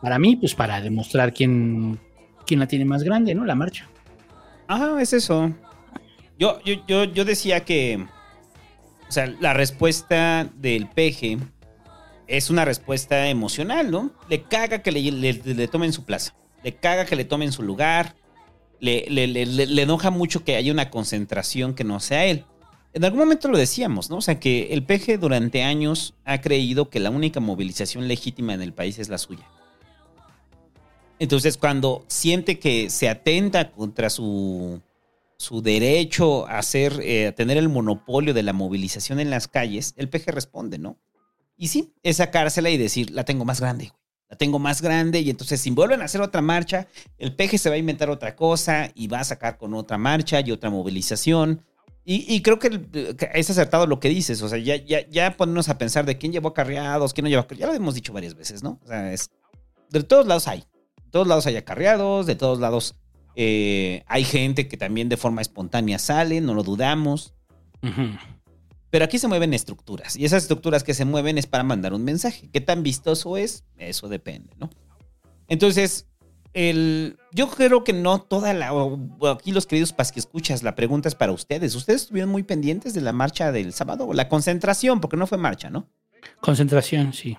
para 0.00 0.18
mí, 0.18 0.36
pues 0.36 0.54
para 0.54 0.80
demostrar 0.80 1.34
quién, 1.34 1.98
quién 2.46 2.60
la 2.60 2.66
tiene 2.66 2.86
más 2.86 3.02
grande, 3.02 3.34
¿no? 3.34 3.44
La 3.44 3.54
marcha. 3.54 3.86
Ah, 4.68 4.98
es 5.00 5.14
eso. 5.14 5.52
Yo, 6.38 6.60
yo, 6.62 7.04
yo, 7.04 7.24
decía 7.24 7.64
que. 7.64 8.06
O 9.08 9.12
sea, 9.12 9.26
la 9.40 9.54
respuesta 9.54 10.48
del 10.54 10.86
peje 10.88 11.38
es 12.26 12.50
una 12.50 12.66
respuesta 12.66 13.28
emocional, 13.28 13.90
¿no? 13.90 14.12
Le 14.28 14.42
caga 14.42 14.82
que 14.82 14.92
le, 14.92 15.68
tomen 15.68 15.94
su 15.94 16.04
plaza. 16.04 16.34
Le 16.62 16.74
caga 16.74 17.06
que 17.06 17.16
le 17.16 17.24
tomen 17.24 17.50
su 17.50 17.62
lugar. 17.62 18.14
Le, 18.78 19.08
le, 19.08 19.82
enoja 19.82 20.10
mucho 20.10 20.44
que 20.44 20.54
haya 20.54 20.70
una 20.70 20.90
concentración 20.90 21.74
que 21.74 21.84
no 21.84 21.98
sea 21.98 22.26
él. 22.26 22.44
En 22.92 23.04
algún 23.04 23.20
momento 23.20 23.48
lo 23.48 23.58
decíamos, 23.58 24.10
¿no? 24.10 24.18
O 24.18 24.20
sea, 24.20 24.38
que 24.38 24.68
el 24.72 24.84
peje 24.84 25.18
durante 25.18 25.62
años 25.62 26.14
ha 26.24 26.40
creído 26.40 26.90
que 26.90 27.00
la 27.00 27.10
única 27.10 27.40
movilización 27.40 28.06
legítima 28.06 28.54
en 28.54 28.62
el 28.62 28.74
país 28.74 28.98
es 28.98 29.08
la 29.08 29.18
suya. 29.18 29.48
Entonces, 31.18 31.56
cuando 31.56 32.04
siente 32.08 32.58
que 32.58 32.90
se 32.90 33.08
atenta 33.08 33.70
contra 33.72 34.10
su, 34.10 34.80
su 35.36 35.62
derecho 35.62 36.46
a, 36.46 36.58
hacer, 36.58 37.00
eh, 37.02 37.28
a 37.28 37.32
tener 37.32 37.56
el 37.56 37.68
monopolio 37.68 38.34
de 38.34 38.42
la 38.42 38.52
movilización 38.52 39.20
en 39.20 39.30
las 39.30 39.48
calles, 39.48 39.94
el 39.96 40.08
PG 40.08 40.32
responde, 40.32 40.78
¿no? 40.78 40.96
Y 41.56 41.68
sí, 41.68 41.92
es 42.02 42.18
sacársela 42.18 42.70
y 42.70 42.76
decir, 42.76 43.10
la 43.10 43.24
tengo 43.24 43.44
más 43.44 43.60
grande, 43.60 43.92
la 44.28 44.36
tengo 44.36 44.58
más 44.58 44.82
grande 44.82 45.20
y 45.20 45.30
entonces 45.30 45.60
si 45.60 45.70
vuelven 45.70 46.02
a 46.02 46.04
hacer 46.04 46.20
otra 46.20 46.40
marcha, 46.40 46.86
el 47.18 47.34
PG 47.34 47.58
se 47.58 47.68
va 47.68 47.76
a 47.76 47.78
inventar 47.78 48.10
otra 48.10 48.36
cosa 48.36 48.92
y 48.94 49.08
va 49.08 49.20
a 49.20 49.24
sacar 49.24 49.58
con 49.58 49.74
otra 49.74 49.98
marcha 49.98 50.40
y 50.40 50.52
otra 50.52 50.70
movilización. 50.70 51.64
Y, 52.10 52.40
creo 52.40 52.58
que, 52.58 52.70
es 53.34 53.50
acertado 53.50 53.86
lo 53.86 54.00
que 54.00 54.08
dices, 54.08 54.40
o 54.40 54.48
sea, 54.48 54.56
ya, 54.56 54.76
ya, 54.76 55.06
ya 55.10 55.36
ponernos 55.36 55.68
a 55.68 55.76
pensar 55.76 56.06
de 56.06 56.16
quién 56.16 56.32
llevó 56.32 56.48
acarreados, 56.48 57.12
quién 57.12 57.24
no 57.24 57.28
llevó 57.28 57.42
acarreados, 57.42 57.60
ya 57.60 57.66
lo 57.66 57.74
hemos 57.74 57.94
dicho 57.94 58.14
varias 58.14 58.34
veces, 58.34 58.62
¿no? 58.62 58.80
O 58.82 58.88
sea, 58.88 59.12
es, 59.12 59.30
de 59.90 60.02
todos 60.02 60.26
lados 60.26 60.48
hay, 60.48 60.64
todos 61.10 61.26
lados 61.26 61.46
hay 61.46 61.56
acarreados, 61.56 62.26
de 62.26 62.34
todos 62.34 62.60
lados 62.60 62.94
Eh, 63.40 64.02
hay 64.08 64.24
gente 64.24 64.66
que 64.66 64.76
también 64.76 65.08
de 65.08 65.16
forma 65.16 65.40
espontánea 65.40 66.00
sale, 66.00 66.40
no 66.40 66.54
lo 66.54 66.64
dudamos. 66.64 67.34
Pero 68.90 69.04
aquí 69.04 69.18
se 69.18 69.28
mueven 69.28 69.54
estructuras. 69.54 70.16
Y 70.16 70.24
esas 70.24 70.42
estructuras 70.42 70.82
que 70.82 70.92
se 70.92 71.04
mueven 71.04 71.38
es 71.38 71.46
para 71.46 71.62
mandar 71.62 71.94
un 71.94 72.02
mensaje. 72.02 72.50
¿Qué 72.52 72.60
tan 72.60 72.82
vistoso 72.82 73.36
es? 73.36 73.62
Eso 73.76 74.08
depende, 74.08 74.50
¿no? 74.58 74.70
Entonces, 75.46 76.08
el, 76.52 77.16
yo 77.30 77.48
creo 77.48 77.84
que 77.84 77.92
no 77.92 78.20
toda 78.22 78.52
la. 78.54 78.72
Aquí, 79.30 79.52
los 79.52 79.66
queridos 79.66 79.92
pas 79.92 80.10
que 80.10 80.18
escuchas, 80.18 80.64
la 80.64 80.74
pregunta 80.74 81.08
es 81.08 81.14
para 81.14 81.30
ustedes. 81.30 81.76
¿Ustedes 81.76 82.02
estuvieron 82.02 82.30
muy 82.32 82.42
pendientes 82.42 82.92
de 82.92 83.02
la 83.02 83.12
marcha 83.12 83.52
del 83.52 83.72
sábado? 83.72 84.12
La 84.14 84.28
concentración, 84.28 85.00
porque 85.00 85.16
no 85.16 85.28
fue 85.28 85.38
marcha, 85.38 85.70
¿no? 85.70 85.86
Concentración, 86.40 87.12
sí. 87.12 87.38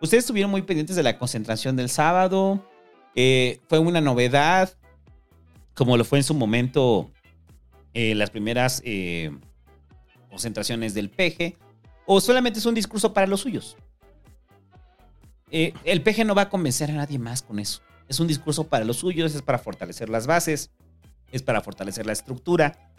Ustedes 0.00 0.24
estuvieron 0.24 0.50
muy 0.50 0.62
pendientes 0.62 0.96
de 0.96 1.02
la 1.02 1.18
concentración 1.18 1.76
del 1.76 1.88
sábado. 1.88 2.64
Eh, 3.14 3.60
fue 3.68 3.78
una 3.78 4.00
novedad 4.00 4.76
como 5.76 5.96
lo 5.96 6.04
fue 6.04 6.18
en 6.18 6.24
su 6.24 6.34
momento 6.34 7.12
eh, 7.92 8.14
las 8.14 8.30
primeras 8.30 8.82
eh, 8.84 9.30
concentraciones 10.30 10.94
del 10.94 11.10
peje, 11.10 11.56
o 12.06 12.20
solamente 12.20 12.58
es 12.58 12.66
un 12.66 12.74
discurso 12.74 13.12
para 13.12 13.26
los 13.26 13.40
suyos. 13.40 13.76
Eh, 15.50 15.74
el 15.84 16.02
peje 16.02 16.24
no 16.24 16.34
va 16.34 16.42
a 16.42 16.48
convencer 16.48 16.90
a 16.90 16.94
nadie 16.94 17.18
más 17.18 17.42
con 17.42 17.58
eso. 17.58 17.82
Es 18.08 18.20
un 18.20 18.26
discurso 18.26 18.64
para 18.64 18.84
los 18.84 18.96
suyos, 18.96 19.34
es 19.34 19.42
para 19.42 19.58
fortalecer 19.58 20.08
las 20.08 20.26
bases, 20.26 20.70
es 21.30 21.42
para 21.42 21.60
fortalecer 21.60 22.06
la 22.06 22.12
estructura, 22.12 22.92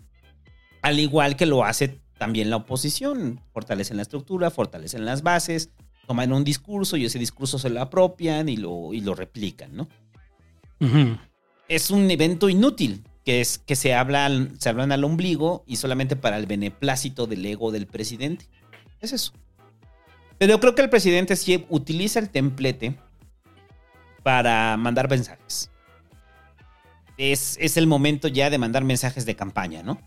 al 0.83 0.99
igual 0.99 1.35
que 1.35 1.47
lo 1.47 1.65
hace 1.65 1.99
también 2.19 2.49
la 2.51 2.57
oposición. 2.57 3.41
Fortalecen 3.53 3.97
la 3.97 4.03
estructura, 4.03 4.51
fortalecen 4.51 5.03
las 5.03 5.23
bases, 5.23 5.71
toman 6.07 6.33
un 6.33 6.43
discurso 6.43 6.97
y 6.97 7.05
ese 7.05 7.19
discurso 7.19 7.59
se 7.59 7.69
lo 7.69 7.81
apropian 7.81 8.49
y 8.49 8.57
lo, 8.57 8.93
y 8.93 9.01
lo 9.01 9.13
replican, 9.13 9.75
¿no? 9.75 9.87
es 11.67 11.89
un 11.91 12.09
evento 12.09 12.49
inútil, 12.49 13.03
que 13.25 13.41
es 13.41 13.57
que 13.57 13.75
se 13.75 13.93
hablan, 13.93 14.55
se 14.59 14.69
hablan 14.69 14.91
al 14.91 15.03
ombligo 15.03 15.63
y 15.67 15.75
solamente 15.75 16.15
para 16.15 16.37
el 16.37 16.45
beneplácito 16.45 17.27
del 17.27 17.45
ego 17.45 17.71
del 17.71 17.87
presidente. 17.87 18.45
Es 19.01 19.11
eso. 19.11 19.33
Pero 20.37 20.53
yo 20.53 20.59
creo 20.59 20.75
que 20.75 20.83
el 20.83 20.89
presidente 20.89 21.35
sí 21.35 21.65
utiliza 21.69 22.19
el 22.19 22.29
templete 22.29 22.95
para 24.23 24.77
mandar 24.77 25.09
mensajes. 25.09 25.71
Es, 27.17 27.57
es, 27.59 27.77
el 27.77 27.87
momento 27.87 28.27
ya 28.27 28.49
de 28.49 28.59
mandar 28.59 28.83
mensajes 28.83 29.25
de 29.25 29.35
campaña, 29.35 29.81
¿no? 29.81 29.99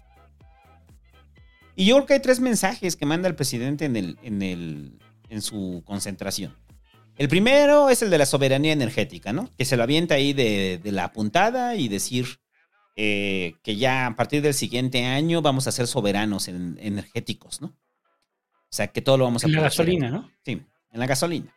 Y 1.75 1.87
yo 1.87 1.97
creo 1.97 2.07
que 2.07 2.15
hay 2.15 2.21
tres 2.21 2.39
mensajes 2.39 2.95
que 2.95 3.07
manda 3.07 3.29
el 3.29 3.35
presidente 3.35 3.87
en, 3.87 3.97
el, 3.97 4.19
en, 4.23 4.43
el, 4.43 4.99
en 5.31 5.41
su 5.41 5.83
concentración. 5.87 6.55
El 7.17 7.29
primero 7.29 7.89
es 7.89 8.03
el 8.03 8.11
de 8.11 8.19
la 8.19 8.27
soberanía 8.27 8.73
energética, 8.73 9.33
¿no? 9.33 9.51
Que 9.57 9.65
se 9.65 9.77
lo 9.77 9.83
avienta 9.83 10.15
ahí 10.15 10.33
de, 10.33 10.81
la 10.85 11.13
puntada 11.13 11.77
y 11.77 11.89
decir 11.89 12.41
eh, 12.97 13.55
que 13.63 13.77
ya 13.77 14.07
a 14.07 14.17
partir 14.17 14.43
del 14.43 14.55
siguiente 14.55 15.05
año 15.07 15.43
vamos 15.43 15.67
a 15.67 15.73
ser 15.73 15.87
soberanos 15.87 16.49
energéticos, 16.49 17.61
¿no? 17.61 17.69
O 17.69 18.73
sea, 18.73 18.89
que 18.89 19.03
todo 19.03 19.19
lo 19.19 19.25
vamos 19.25 19.45
a 19.45 19.49
En 19.49 19.55
la 19.55 19.63
gasolina, 19.63 20.11
¿no? 20.11 20.31
Sí, 20.45 20.63
en 20.93 21.01
la 21.01 21.07
gasolina. 21.07 21.55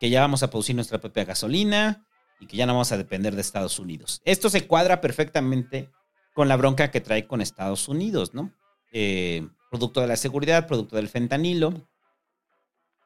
Que 0.00 0.08
ya 0.08 0.20
vamos 0.20 0.42
a 0.42 0.50
producir 0.50 0.74
nuestra 0.74 1.00
propia 1.00 1.24
gasolina 1.24 2.06
y 2.40 2.46
que 2.46 2.56
ya 2.56 2.66
no 2.66 2.72
vamos 2.72 2.92
a 2.92 2.96
depender 2.96 3.34
de 3.34 3.40
Estados 3.40 3.78
Unidos. 3.78 4.22
Esto 4.24 4.48
se 4.48 4.66
cuadra 4.66 5.00
perfectamente 5.00 5.90
con 6.32 6.48
la 6.48 6.56
bronca 6.56 6.90
que 6.90 7.00
trae 7.00 7.26
con 7.26 7.40
Estados 7.40 7.88
Unidos, 7.88 8.34
¿no? 8.34 8.52
Eh, 8.92 9.46
producto 9.70 10.00
de 10.00 10.06
la 10.06 10.16
seguridad, 10.16 10.66
producto 10.66 10.96
del 10.96 11.08
fentanilo, 11.08 11.88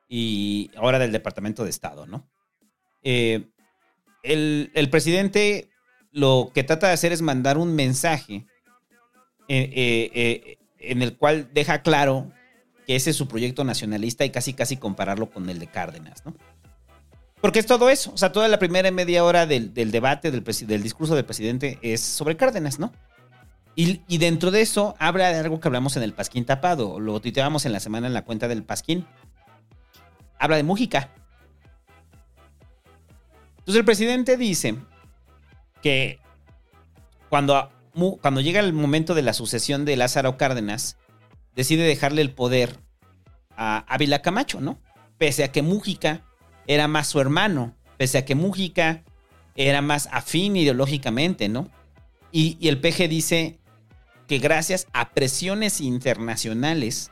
y 0.08 0.70
ahora 0.76 0.98
del 0.98 1.12
Departamento 1.12 1.64
de 1.64 1.70
Estado, 1.70 2.06
¿no? 2.06 2.28
Eh, 3.02 3.48
el, 4.22 4.88
presidente 4.90 5.68
lo 6.10 6.50
que 6.52 6.64
trata 6.64 6.88
de 6.88 6.94
hacer 6.94 7.12
es 7.12 7.22
mandar 7.22 7.58
un 7.58 7.74
mensaje 7.74 8.46
eh, 9.48 10.10
eh, 10.12 10.58
en 10.80 11.02
el 11.02 11.16
cual 11.16 11.50
deja 11.52 11.82
claro 11.82 12.32
que 12.86 12.96
ese 12.96 13.10
es 13.10 13.16
su 13.16 13.28
proyecto 13.28 13.64
nacionalista 13.64 14.24
y 14.24 14.30
casi 14.30 14.54
casi 14.54 14.76
compararlo 14.76 15.30
con 15.30 15.48
el 15.50 15.58
de 15.58 15.66
Cárdenas, 15.66 16.24
¿no? 16.24 16.34
Porque 17.40 17.58
es 17.58 17.66
todo 17.66 17.90
eso, 17.90 18.12
o 18.12 18.16
sea, 18.16 18.32
toda 18.32 18.48
la 18.48 18.58
primera 18.58 18.90
media 18.90 19.22
hora 19.22 19.46
del, 19.46 19.72
debate, 19.72 20.30
del, 20.30 20.42
del, 20.42 20.82
discurso 20.82 21.14
del 21.14 21.24
presidente 21.24 21.78
es 21.82 22.00
sobre 22.00 22.36
Cárdenas, 22.36 22.78
¿no? 22.78 22.92
Y, 23.74 24.00
y, 24.08 24.18
dentro 24.18 24.50
de 24.50 24.62
eso 24.62 24.96
habla 24.98 25.28
de 25.28 25.38
algo 25.38 25.60
que 25.60 25.68
hablamos 25.68 25.96
en 25.98 26.02
el 26.02 26.14
Pasquín 26.14 26.46
Tapado, 26.46 26.98
lo 26.98 27.20
tuiteábamos 27.20 27.66
en 27.66 27.72
la 27.72 27.80
semana 27.80 28.06
en 28.06 28.14
la 28.14 28.24
cuenta 28.24 28.48
del 28.48 28.64
Pasquín, 28.64 29.06
habla 30.38 30.56
de 30.56 30.62
Mújica. 30.62 31.10
Entonces 33.58 33.80
el 33.80 33.84
presidente 33.84 34.36
dice 34.36 34.76
que 35.82 36.20
cuando, 37.28 37.70
cuando 38.20 38.40
llega 38.40 38.60
el 38.60 38.72
momento 38.72 39.14
de 39.14 39.22
la 39.22 39.32
sucesión 39.32 39.84
de 39.84 39.96
Lázaro 39.96 40.36
Cárdenas, 40.36 40.98
decide 41.54 41.84
dejarle 41.84 42.22
el 42.22 42.32
poder 42.32 42.78
a 43.56 43.78
Ávila 43.88 44.22
Camacho, 44.22 44.60
¿no? 44.60 44.78
Pese 45.18 45.42
a 45.42 45.52
que 45.52 45.62
Mújica 45.62 46.22
era 46.66 46.86
más 46.88 47.08
su 47.08 47.20
hermano, 47.20 47.74
pese 47.96 48.18
a 48.18 48.24
que 48.24 48.34
Mújica 48.34 49.02
era 49.56 49.80
más 49.80 50.08
afín 50.12 50.56
ideológicamente, 50.56 51.48
¿no? 51.48 51.68
Y, 52.30 52.56
y 52.60 52.68
el 52.68 52.80
PG 52.80 53.08
dice 53.08 53.58
que 54.28 54.38
gracias 54.38 54.86
a 54.92 55.10
presiones 55.10 55.80
internacionales 55.80 57.10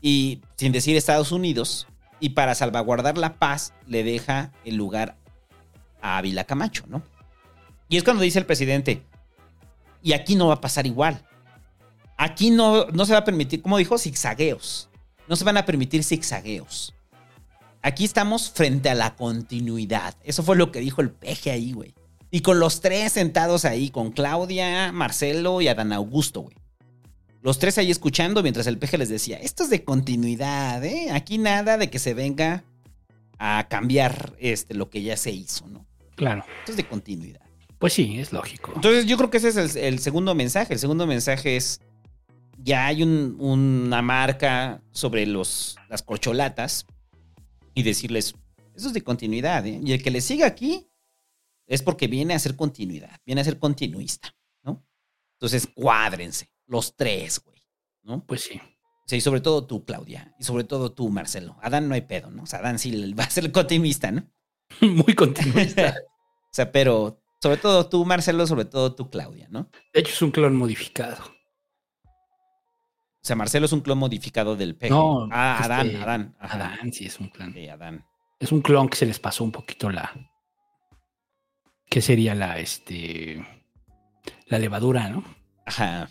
y 0.00 0.42
sin 0.56 0.72
decir 0.72 0.96
Estados 0.96 1.32
Unidos, 1.32 1.88
y 2.20 2.30
para 2.30 2.54
salvaguardar 2.54 3.18
la 3.18 3.34
paz 3.34 3.72
le 3.86 4.04
deja 4.04 4.52
el 4.64 4.76
lugar 4.76 5.16
a 6.00 6.18
Ávila 6.18 6.44
Camacho, 6.44 6.84
¿no? 6.88 7.02
Y 7.88 7.96
es 7.96 8.04
cuando 8.04 8.22
dice 8.22 8.38
el 8.38 8.46
presidente, 8.46 9.02
y 10.02 10.12
aquí 10.12 10.36
no 10.36 10.48
va 10.48 10.54
a 10.54 10.60
pasar 10.60 10.86
igual. 10.86 11.24
Aquí 12.16 12.50
no, 12.50 12.86
no 12.86 13.06
se 13.06 13.12
va 13.12 13.20
a 13.20 13.24
permitir, 13.24 13.62
como 13.62 13.78
dijo, 13.78 13.98
zigzagueos. 13.98 14.88
No 15.28 15.36
se 15.36 15.44
van 15.44 15.56
a 15.56 15.64
permitir 15.64 16.04
zigzagueos. 16.04 16.94
Aquí 17.82 18.04
estamos 18.04 18.50
frente 18.50 18.88
a 18.88 18.94
la 18.94 19.16
continuidad. 19.16 20.14
Eso 20.22 20.42
fue 20.42 20.56
lo 20.56 20.72
que 20.72 20.80
dijo 20.80 21.00
el 21.00 21.10
peje 21.10 21.50
ahí, 21.50 21.72
güey. 21.72 21.94
Y 22.30 22.40
con 22.40 22.58
los 22.58 22.80
tres 22.80 23.12
sentados 23.12 23.64
ahí, 23.64 23.90
con 23.90 24.10
Claudia, 24.10 24.90
Marcelo 24.92 25.60
y 25.60 25.68
Adán 25.68 25.92
Augusto, 25.92 26.42
güey. 26.42 26.56
Los 27.44 27.58
tres 27.58 27.76
ahí 27.76 27.90
escuchando 27.90 28.42
mientras 28.42 28.66
el 28.66 28.78
peje 28.78 28.96
les 28.96 29.10
decía, 29.10 29.36
esto 29.36 29.64
es 29.64 29.70
de 29.70 29.84
continuidad, 29.84 30.82
¿eh? 30.82 31.10
Aquí 31.10 31.36
nada 31.36 31.76
de 31.76 31.90
que 31.90 31.98
se 31.98 32.14
venga 32.14 32.64
a 33.38 33.66
cambiar 33.68 34.34
este, 34.38 34.72
lo 34.72 34.88
que 34.88 35.02
ya 35.02 35.14
se 35.18 35.30
hizo, 35.30 35.68
¿no? 35.68 35.86
Claro. 36.16 36.42
Esto 36.60 36.70
es 36.72 36.78
de 36.78 36.88
continuidad. 36.88 37.42
Pues 37.78 37.92
sí, 37.92 38.18
es 38.18 38.32
lógico. 38.32 38.72
Entonces 38.74 39.04
yo 39.04 39.18
creo 39.18 39.28
que 39.28 39.36
ese 39.36 39.48
es 39.50 39.76
el, 39.76 39.98
segundo 39.98 40.34
mensaje. 40.34 40.72
El 40.72 40.78
segundo 40.78 41.06
mensaje 41.06 41.56
es, 41.56 41.82
ya 42.56 42.86
hay 42.86 43.02
una 43.02 44.00
marca 44.00 44.80
sobre 44.90 45.26
los, 45.26 45.76
las 45.90 46.02
corcholatas 46.02 46.86
y 47.74 47.82
decirles, 47.82 48.36
eso 48.74 48.88
es 48.88 48.94
de 48.94 49.02
continuidad, 49.02 49.66
¿eh? 49.66 49.82
Y 49.84 49.92
el 49.92 50.02
que 50.02 50.10
le 50.10 50.22
siga 50.22 50.46
aquí 50.46 50.88
es 51.66 51.82
porque 51.82 52.08
viene 52.08 52.32
a 52.32 52.38
ser 52.38 52.56
continuidad, 52.56 53.20
viene 53.26 53.42
a 53.42 53.44
ser 53.44 53.58
continuista, 53.58 54.34
¿no? 54.62 54.82
Entonces 55.34 55.68
cuádrense 55.74 56.53
los 56.66 56.96
tres, 56.96 57.40
güey, 57.44 57.62
¿no? 58.02 58.24
Pues 58.24 58.42
sí. 58.42 58.60
Sí, 59.06 59.20
sobre 59.20 59.40
todo 59.40 59.66
tú, 59.66 59.84
Claudia, 59.84 60.34
y 60.38 60.44
sobre 60.44 60.64
todo 60.64 60.92
tú, 60.92 61.10
Marcelo. 61.10 61.56
Adán 61.60 61.88
no 61.88 61.94
hay 61.94 62.02
pedo, 62.02 62.30
¿no? 62.30 62.44
O 62.44 62.46
sea, 62.46 62.60
Adán 62.60 62.78
sí 62.78 63.12
va 63.12 63.24
a 63.24 63.30
ser 63.30 63.52
continuista, 63.52 64.10
¿no? 64.10 64.22
Muy 64.80 65.14
continuista. 65.14 65.94
o 66.44 66.48
sea, 66.50 66.72
pero 66.72 67.20
sobre 67.40 67.58
todo 67.58 67.86
tú, 67.88 68.04
Marcelo, 68.06 68.46
sobre 68.46 68.64
todo 68.64 68.94
tú, 68.94 69.10
Claudia, 69.10 69.46
¿no? 69.50 69.68
De 69.92 70.00
hecho, 70.00 70.12
es 70.12 70.22
un 70.22 70.30
clon 70.30 70.56
modificado. 70.56 71.22
O 72.04 73.26
sea, 73.26 73.36
Marcelo 73.36 73.66
es 73.66 73.72
un 73.72 73.80
clon 73.80 73.98
modificado 73.98 74.56
del 74.56 74.76
peje. 74.76 74.92
No, 74.92 75.28
ah, 75.30 75.62
Adán, 75.62 75.86
este, 75.86 76.02
Adán. 76.02 76.36
Adán, 76.38 76.92
sí, 76.92 77.06
es 77.06 77.20
un 77.20 77.28
clon. 77.28 77.52
Sí, 77.52 77.68
Adán. 77.68 78.06
Es 78.38 78.52
un 78.52 78.62
clon 78.62 78.88
que 78.88 78.96
se 78.96 79.06
les 79.06 79.18
pasó 79.18 79.44
un 79.44 79.52
poquito 79.52 79.90
la. 79.90 80.12
¿Qué 81.88 82.00
sería 82.00 82.34
la, 82.34 82.58
este. 82.58 83.46
La 84.46 84.58
levadura, 84.58 85.08
¿no? 85.08 85.24
Ajá. 85.66 86.08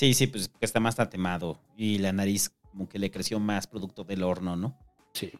Sí, 0.00 0.14
sí, 0.14 0.28
pues 0.28 0.48
que 0.48 0.64
está 0.64 0.80
más 0.80 0.96
tatemado 0.96 1.60
y 1.76 1.98
la 1.98 2.10
nariz 2.10 2.54
como 2.70 2.88
que 2.88 2.98
le 2.98 3.10
creció 3.10 3.38
más 3.38 3.66
producto 3.66 4.02
del 4.02 4.22
horno, 4.22 4.56
¿no? 4.56 4.78
Sí. 5.12 5.30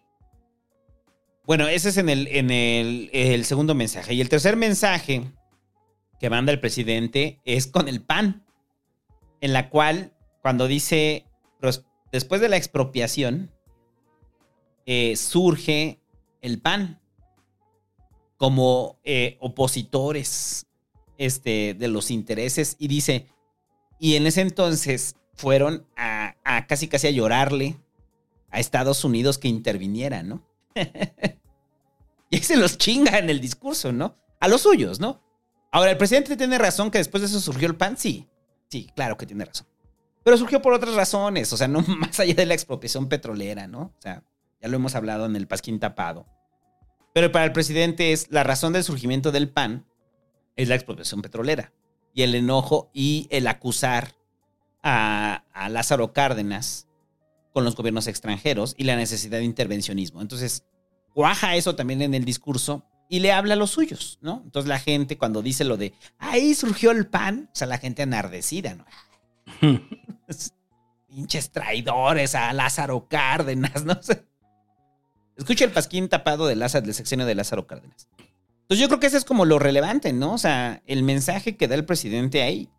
Bueno, 1.47 1.67
ese 1.67 1.89
es 1.89 1.97
en 1.97 2.11
el, 2.11 2.27
en 2.27 2.51
el, 2.51 3.45
segundo 3.47 3.75
mensaje. 3.75 4.13
Y 4.13 4.21
el 4.21 4.29
tercer 4.29 4.57
mensaje 4.57 5.33
que 6.19 6.29
manda 6.29 6.53
el 6.53 6.61
presidente 6.61 7.41
es 7.47 7.69
con 7.69 7.89
el 7.89 8.03
PAN, 8.03 8.45
en 9.41 9.55
la 9.55 9.71
cual 9.71 10.13
cuando 10.43 10.67
dice, 10.67 11.25
después 12.13 12.43
de 12.43 12.51
la 12.51 12.59
expropiación, 12.59 13.51
eh, 14.85 15.17
surge 15.17 16.03
el 16.43 16.61
PAN 16.61 17.01
como 18.37 19.01
eh, 19.05 19.39
opositores 19.41 20.67
este, 21.17 21.73
de 21.73 21.89
los 21.89 22.11
intereses 22.11 22.77
y 22.79 22.89
dice, 22.89 23.27
y 24.01 24.17
en 24.17 24.27
ese 24.27 24.41
entonces 24.41 25.15
fueron 25.35 25.87
a, 25.97 26.35
casi 26.67 26.89
casi 26.89 27.07
a 27.07 27.11
llorarle 27.11 27.79
a 28.51 28.59
Estados 28.59 29.05
Unidos 29.05 29.39
que 29.39 29.47
interviniera, 29.47 30.23
¿no? 30.23 30.43
y 30.75 32.37
ahí 32.37 32.43
se 32.43 32.57
los 32.57 32.79
chinga 32.79 33.19
en 33.19 33.29
el 33.29 33.41
discurso, 33.41 33.93
¿no? 33.93 34.17
A 34.41 34.49
los 34.49 34.63
suyos, 34.63 34.99
¿no? 34.99 35.23
Ahora, 35.71 35.91
¿el 35.91 35.99
presidente 35.99 36.37
tiene 36.37 36.59
razón 36.59 36.91
que 36.91 36.99
después 36.99 37.21
de 37.21 37.29
eso 37.29 37.41
surgió 37.41 37.69
el 37.69 37.77
PAN? 37.77 37.97
Sí, 37.97 38.27
sí, 38.69 38.91
claro 38.97 39.17
que 39.17 39.27
tiene 39.27 39.45
razón. 39.45 39.69
Pero 40.25 40.37
surgió 40.39 40.63
por 40.63 40.73
otras 40.73 40.95
razones, 40.95 41.53
o 41.53 41.57
sea, 41.57 41.69
no 41.69 41.83
más 41.87 42.19
allá 42.19 42.35
de 42.35 42.47
la 42.47 42.55
expropiación 42.55 43.09
petrolera, 43.09 43.67
¿no? 43.69 43.95
O 43.99 44.01
sea, 44.01 44.25
ya 44.63 44.69
lo 44.69 44.77
hemos 44.77 44.95
hablado 44.95 45.27
en 45.27 45.37
el 45.37 45.47
Pasquín 45.47 45.79
Tapado. 45.79 46.27
Pero 47.13 47.31
para 47.33 47.45
el 47.45 47.53
presidente 47.53 48.13
es 48.13 48.31
la 48.31 48.45
razón 48.45 48.73
del 48.73 48.85
surgimiento 48.85 49.31
del 49.31 49.51
PAN 49.51 49.87
es 50.57 50.69
la 50.69 50.75
expropiación 50.75 51.23
petrolera. 51.23 51.73
Y 52.15 52.23
el 52.23 52.35
enojo 52.35 52.91
y 52.93 53.27
el 53.31 53.47
acusar 53.47 54.15
a, 54.83 55.45
a 55.53 55.69
Lázaro 55.69 56.13
Cárdenas 56.13 56.89
con 57.53 57.65
los 57.65 57.77
gobiernos 57.77 58.07
extranjeros 58.07 58.75
y 58.77 58.85
la 58.85 58.97
necesidad 58.97 59.39
de 59.39 59.45
intervencionismo. 59.45 60.21
Entonces, 60.21 60.65
cuaja 61.15 61.57
eso 61.57 61.75
también 61.77 62.03
en 62.03 62.15
el 62.15 62.25
discurso 62.25 62.85
y 63.11 63.19
le 63.19 63.33
habla 63.33 63.55
a 63.55 63.57
los 63.57 63.73
suyos, 63.73 64.19
¿no? 64.23 64.41
Entonces 64.45 64.69
la 64.69 64.79
gente 64.79 65.19
cuando 65.19 65.43
dice 65.43 65.65
lo 65.65 65.77
de, 65.77 65.93
ahí 66.19 66.55
surgió 66.55 66.93
el 66.93 67.09
PAN, 67.09 67.51
o 67.53 67.57
sea, 67.57 67.67
la 67.67 67.79
gente 67.79 68.03
enardecida, 68.03 68.77
¿no? 68.77 68.87
Pinches 71.09 71.51
traidores 71.51 72.37
a 72.37 72.53
Lázaro 72.53 73.09
Cárdenas, 73.09 73.85
no. 73.85 73.99
Escucha 75.37 75.65
el 75.65 75.73
pasquín 75.73 76.09
tapado 76.09 76.47
de 76.47 76.55
Lázaro, 76.55 76.87
del 76.87 76.95
sexenio 76.95 77.27
de 77.27 77.35
Lázaro 77.35 77.67
Cárdenas. 77.67 78.09
Entonces 78.71 78.83
yo 78.83 78.89
creo 78.89 79.01
que 79.01 79.09
eso 79.09 79.17
es 79.17 79.25
como 79.25 79.47
lo 79.47 79.59
relevante, 79.59 80.13
¿no? 80.13 80.35
O 80.35 80.39
sea, 80.39 80.81
el 80.87 81.03
mensaje 81.03 81.57
que 81.57 81.67
da 81.67 81.75
el 81.75 81.85
presidente 81.85 82.43
ahí. 82.43 82.71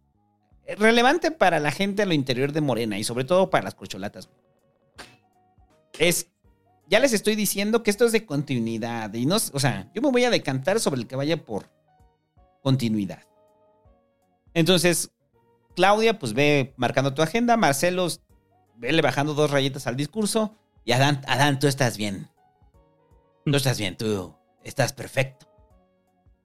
Relevante 0.78 1.32
para 1.32 1.60
la 1.60 1.70
gente 1.70 2.04
a 2.04 2.06
lo 2.06 2.14
interior 2.14 2.54
de 2.54 2.62
Morena 2.62 2.98
y 2.98 3.04
sobre 3.04 3.26
todo 3.26 3.50
para 3.50 3.66
las 3.66 3.76
corcholatas. 3.76 4.30
Es, 6.00 6.30
ya 6.90 7.02
les 7.02 7.12
estoy 7.12 7.36
diciendo 7.36 7.84
que 7.84 7.92
esto 7.92 8.06
es 8.06 8.14
de 8.14 8.26
continuidad 8.26 9.14
y 9.14 9.26
no, 9.26 9.36
o 9.36 9.60
sea, 9.60 9.92
yo 9.94 10.02
me 10.02 10.10
voy 10.10 10.24
a 10.24 10.30
decantar 10.30 10.80
sobre 10.80 11.02
el 11.02 11.08
que 11.08 11.18
vaya 11.18 11.44
por 11.44 11.70
continuidad. 12.62 13.24
Entonces, 14.54 15.12
Claudia, 15.76 16.18
pues 16.18 16.32
ve 16.32 16.74
marcando 16.78 17.14
tu 17.14 17.22
agenda, 17.22 17.58
Marcelo, 17.58 18.08
vele 18.78 19.02
bajando 19.02 19.34
dos 19.34 19.52
rayitas 19.52 19.88
al 19.88 19.98
discurso 19.98 20.56
y 20.86 20.94
Adán, 20.94 21.22
Adán, 21.28 21.60
tú 21.60 21.68
estás 21.68 21.98
bien. 21.98 22.30
Tú 23.44 23.58
estás 23.58 23.78
bien, 23.78 23.98
tú 23.98 24.34
estás 24.64 24.94
perfecto. 24.94 25.51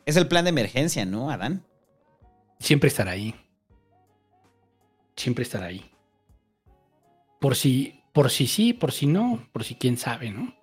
Es 0.07 0.17
el 0.17 0.29
plan 0.29 0.45
de 0.45 0.51
emergencia, 0.51 1.05
¿no, 1.05 1.31
Adán? 1.31 1.67
Siempre 2.61 2.89
estar 2.89 3.09
ahí. 3.09 3.35
Siempre 5.17 5.43
estar 5.43 5.63
ahí. 5.63 5.91
Por 7.41 7.57
si, 7.57 8.03
por 8.13 8.31
si 8.31 8.47
sí, 8.47 8.73
por 8.73 8.93
si 8.93 9.07
no, 9.07 9.49
por 9.53 9.65
si 9.65 9.75
quién 9.75 9.99
sabe, 9.99 10.31
¿no? 10.31 10.55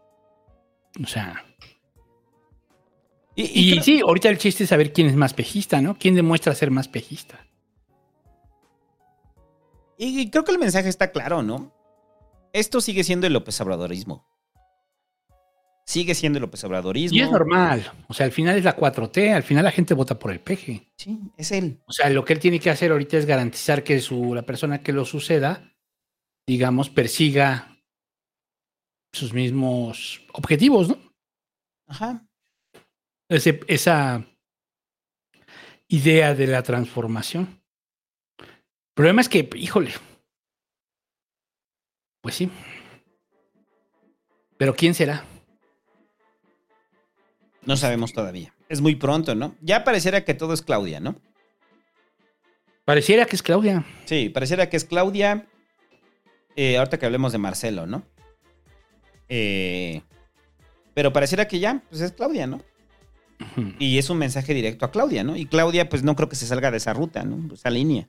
O 1.04 1.08
sea. 1.08 1.46
Y, 3.36 3.44
y, 3.44 3.72
creo... 3.72 3.84
sí, 3.84 4.00
ahorita 4.00 4.30
el 4.30 4.38
chiste 4.38 4.64
es 4.64 4.70
saber 4.70 4.94
quién 4.94 5.08
es 5.08 5.16
más 5.16 5.34
pejista, 5.34 5.82
¿no? 5.82 5.98
¿Quién 5.98 6.16
demuestra 6.16 6.56
ser 6.56 6.72
más 6.72 6.88
pejista? 6.88 7.46
Y 9.98 10.30
creo 10.30 10.44
que 10.44 10.52
el 10.52 10.60
mensaje 10.60 10.90
está 10.90 11.12
claro, 11.12 11.44
¿no? 11.44 11.72
Esto 12.54 12.82
sigue 12.82 13.04
siendo 13.04 13.28
el 13.28 13.34
López 13.34 13.60
Obradorismo. 13.62 14.26
Sigue 15.86 16.16
siendo 16.16 16.38
el 16.38 16.42
López 16.42 16.64
Obradorismo. 16.64 17.18
Y 17.18 17.22
es 17.22 17.30
normal. 17.30 17.92
O 18.08 18.14
sea, 18.14 18.26
al 18.26 18.32
final 18.32 18.58
es 18.58 18.64
la 18.64 18.78
4T, 18.78 19.34
al 19.34 19.44
final 19.44 19.66
la 19.66 19.72
gente 19.72 19.94
vota 19.94 20.18
por 20.18 20.32
el 20.32 20.40
peje. 20.40 20.92
Sí, 20.98 21.20
es 21.38 21.52
él. 21.52 21.82
O 21.86 21.92
sea, 21.92 22.10
lo 22.10 22.24
que 22.24 22.34
él 22.34 22.40
tiene 22.40 22.60
que 22.60 22.70
hacer 22.70 22.92
ahorita 22.92 23.18
es 23.18 23.26
garantizar 23.26 23.84
que 23.84 24.00
su, 24.00 24.34
la 24.34 24.44
persona 24.44 24.82
que 24.82 24.94
lo 24.94 25.04
suceda, 25.04 25.76
digamos, 26.48 26.90
persiga 26.90 27.78
sus 29.12 29.34
mismos 29.34 30.22
objetivos, 30.34 30.88
¿no? 30.88 30.98
Ajá. 31.88 32.26
Ese, 33.30 33.60
esa 33.68 34.26
idea 35.90 36.34
de 36.34 36.48
la 36.48 36.64
transformación. 36.64 37.62
El 38.40 38.96
problema 38.96 39.22
es 39.22 39.30
que, 39.30 39.50
híjole, 39.56 39.92
pues 42.22 42.36
sí. 42.36 42.50
Pero 44.58 44.74
¿quién 44.76 44.94
será? 44.94 45.26
No 47.66 47.78
sabemos 47.78 48.14
todavía. 48.14 48.54
Es 48.70 48.82
muy 48.82 48.96
pronto, 48.96 49.36
¿no? 49.36 49.56
Ya 49.62 49.84
pareciera 49.84 50.26
que 50.26 50.34
todo 50.34 50.54
es 50.54 50.62
Claudia, 50.62 51.00
¿no? 51.00 51.16
Pareciera 52.86 53.26
que 53.26 53.36
es 53.36 53.44
Claudia. 53.44 53.86
Sí, 54.06 54.30
pareciera 54.30 54.70
que 54.70 54.78
es 54.78 54.84
Claudia. 54.84 55.48
Eh, 56.56 56.78
ahorita 56.78 57.00
que 57.00 57.06
hablemos 57.06 57.32
de 57.32 57.38
Marcelo, 57.38 57.88
¿no? 57.88 58.04
Eh, 59.30 60.02
pero 60.94 61.14
pareciera 61.14 61.48
que 61.48 61.60
ya, 61.60 61.82
pues 61.90 62.02
es 62.02 62.12
Claudia, 62.12 62.46
¿no? 62.46 62.58
Uh 63.40 63.62
-huh. 63.62 63.76
Y 63.80 63.98
es 63.98 64.10
un 64.10 64.18
mensaje 64.18 64.54
directo 64.54 64.86
a 64.86 64.92
Claudia, 64.92 65.24
¿no? 65.24 65.36
Y 65.36 65.46
Claudia, 65.46 65.90
pues 65.90 66.04
no 66.04 66.16
creo 66.16 66.30
que 66.30 66.36
se 66.36 66.46
salga 66.46 66.72
de 66.72 66.78
esa 66.78 66.94
ruta, 66.94 67.24
¿no? 67.24 67.54
Esa 67.54 67.70
línea. 67.70 68.08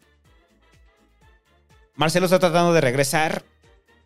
Marcelo 1.95 2.27
está 2.27 2.41
tratando 2.41 2.73
de 2.73 2.81
regresar, 2.81 3.45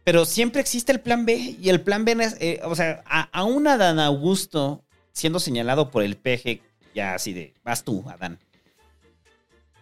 pero 0.04 0.26
siempre 0.26 0.60
existe 0.60 0.92
el 0.92 1.00
plan 1.00 1.24
B. 1.24 1.56
Y 1.60 1.70
el 1.70 1.80
plan 1.80 2.04
B, 2.04 2.12
es, 2.20 2.36
eh, 2.40 2.60
o 2.62 2.74
sea, 2.76 3.02
a, 3.06 3.22
aún 3.32 3.66
a 3.66 3.78
Dan 3.78 3.98
Augusto 3.98 4.84
siendo 5.18 5.40
señalado 5.40 5.90
por 5.90 6.04
el 6.04 6.16
PG, 6.16 6.60
ya 6.94 7.14
así 7.14 7.32
de, 7.32 7.52
vas 7.64 7.84
tú, 7.84 8.04
Adán. 8.08 8.38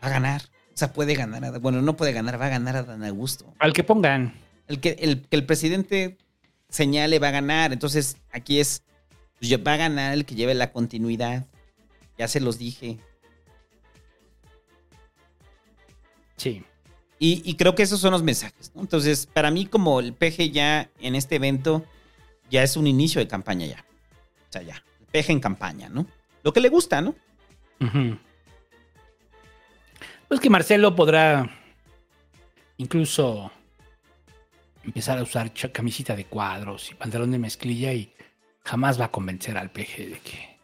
Va 0.03 0.09
a 0.09 0.11
ganar. 0.11 0.43
O 0.43 0.79
sea, 0.79 0.93
puede 0.93 1.15
ganar. 1.15 1.61
Bueno, 1.61 1.83
no 1.83 1.97
puede 1.97 2.13
ganar, 2.13 2.41
va 2.41 2.47
a 2.47 2.51
ganar 2.51 2.77
a 2.77 2.83
Dan 2.83 3.05
Augusto. 3.05 3.53
Al 3.59 3.73
que 3.73 3.85
pongan. 3.85 4.35
El 4.67 4.81
que 4.81 4.97
el, 4.99 5.23
que 5.23 5.37
el 5.37 5.45
presidente 5.45 6.17
señale 6.71 7.19
va 7.19 7.29
a 7.29 7.33
ganar. 7.33 7.73
Entonces, 7.73 8.17
aquí 8.33 8.61
es, 8.61 8.83
pues, 9.39 9.53
va 9.53 9.75
a 9.75 9.77
ganar 9.77 10.15
el 10.15 10.25
que 10.25 10.35
lleve 10.35 10.55
la 10.55 10.73
continuidad. 10.73 11.47
Ya 12.19 12.29
se 12.29 12.41
los 12.41 12.59
dije. 12.59 12.99
Sí. 16.37 16.65
Y, 17.19 17.43
y, 17.45 17.55
creo 17.57 17.75
que 17.75 17.83
esos 17.83 18.01
son 18.01 18.13
los 18.13 18.23
mensajes. 18.23 18.73
¿no? 18.75 18.83
Entonces, 18.83 19.27
para 19.27 19.51
mí, 19.51 19.67
como 19.67 20.01
el 20.01 20.13
PG 20.15 20.51
ya 20.51 20.91
en 21.01 21.15
este 21.15 21.37
evento, 21.37 21.85
ya 22.51 22.63
es 22.63 22.77
un 22.77 22.87
inicio 22.87 23.21
de 23.21 23.29
campaña 23.29 23.67
ya. 23.67 23.85
O 24.49 24.53
sea, 24.53 24.63
ya. 24.63 24.83
PG 25.17 25.31
en 25.31 25.41
campaña, 25.41 25.89
¿no? 25.89 26.07
Lo 26.43 26.53
que 26.53 26.61
le 26.61 26.69
gusta, 26.69 27.01
¿no? 27.01 27.15
Uh 27.81 27.85
-huh. 27.85 28.19
Pues 30.29 30.41
que 30.41 30.51
Marcelo 30.51 30.95
podrá 30.95 31.49
incluso 32.77 33.51
empezar 34.85 35.19
a 35.19 35.23
usar 35.23 35.53
camisita 35.73 36.15
de 36.15 36.27
cuadros 36.27 36.91
y 36.91 36.95
pantalón 36.95 37.31
de 37.31 37.39
mezclilla 37.39 37.93
y 37.93 38.13
jamás 38.65 39.01
va 39.01 39.07
a 39.07 39.11
convencer 39.11 39.57
al 39.57 39.71
PG 39.71 40.11
de 40.11 40.21
que 40.23 40.59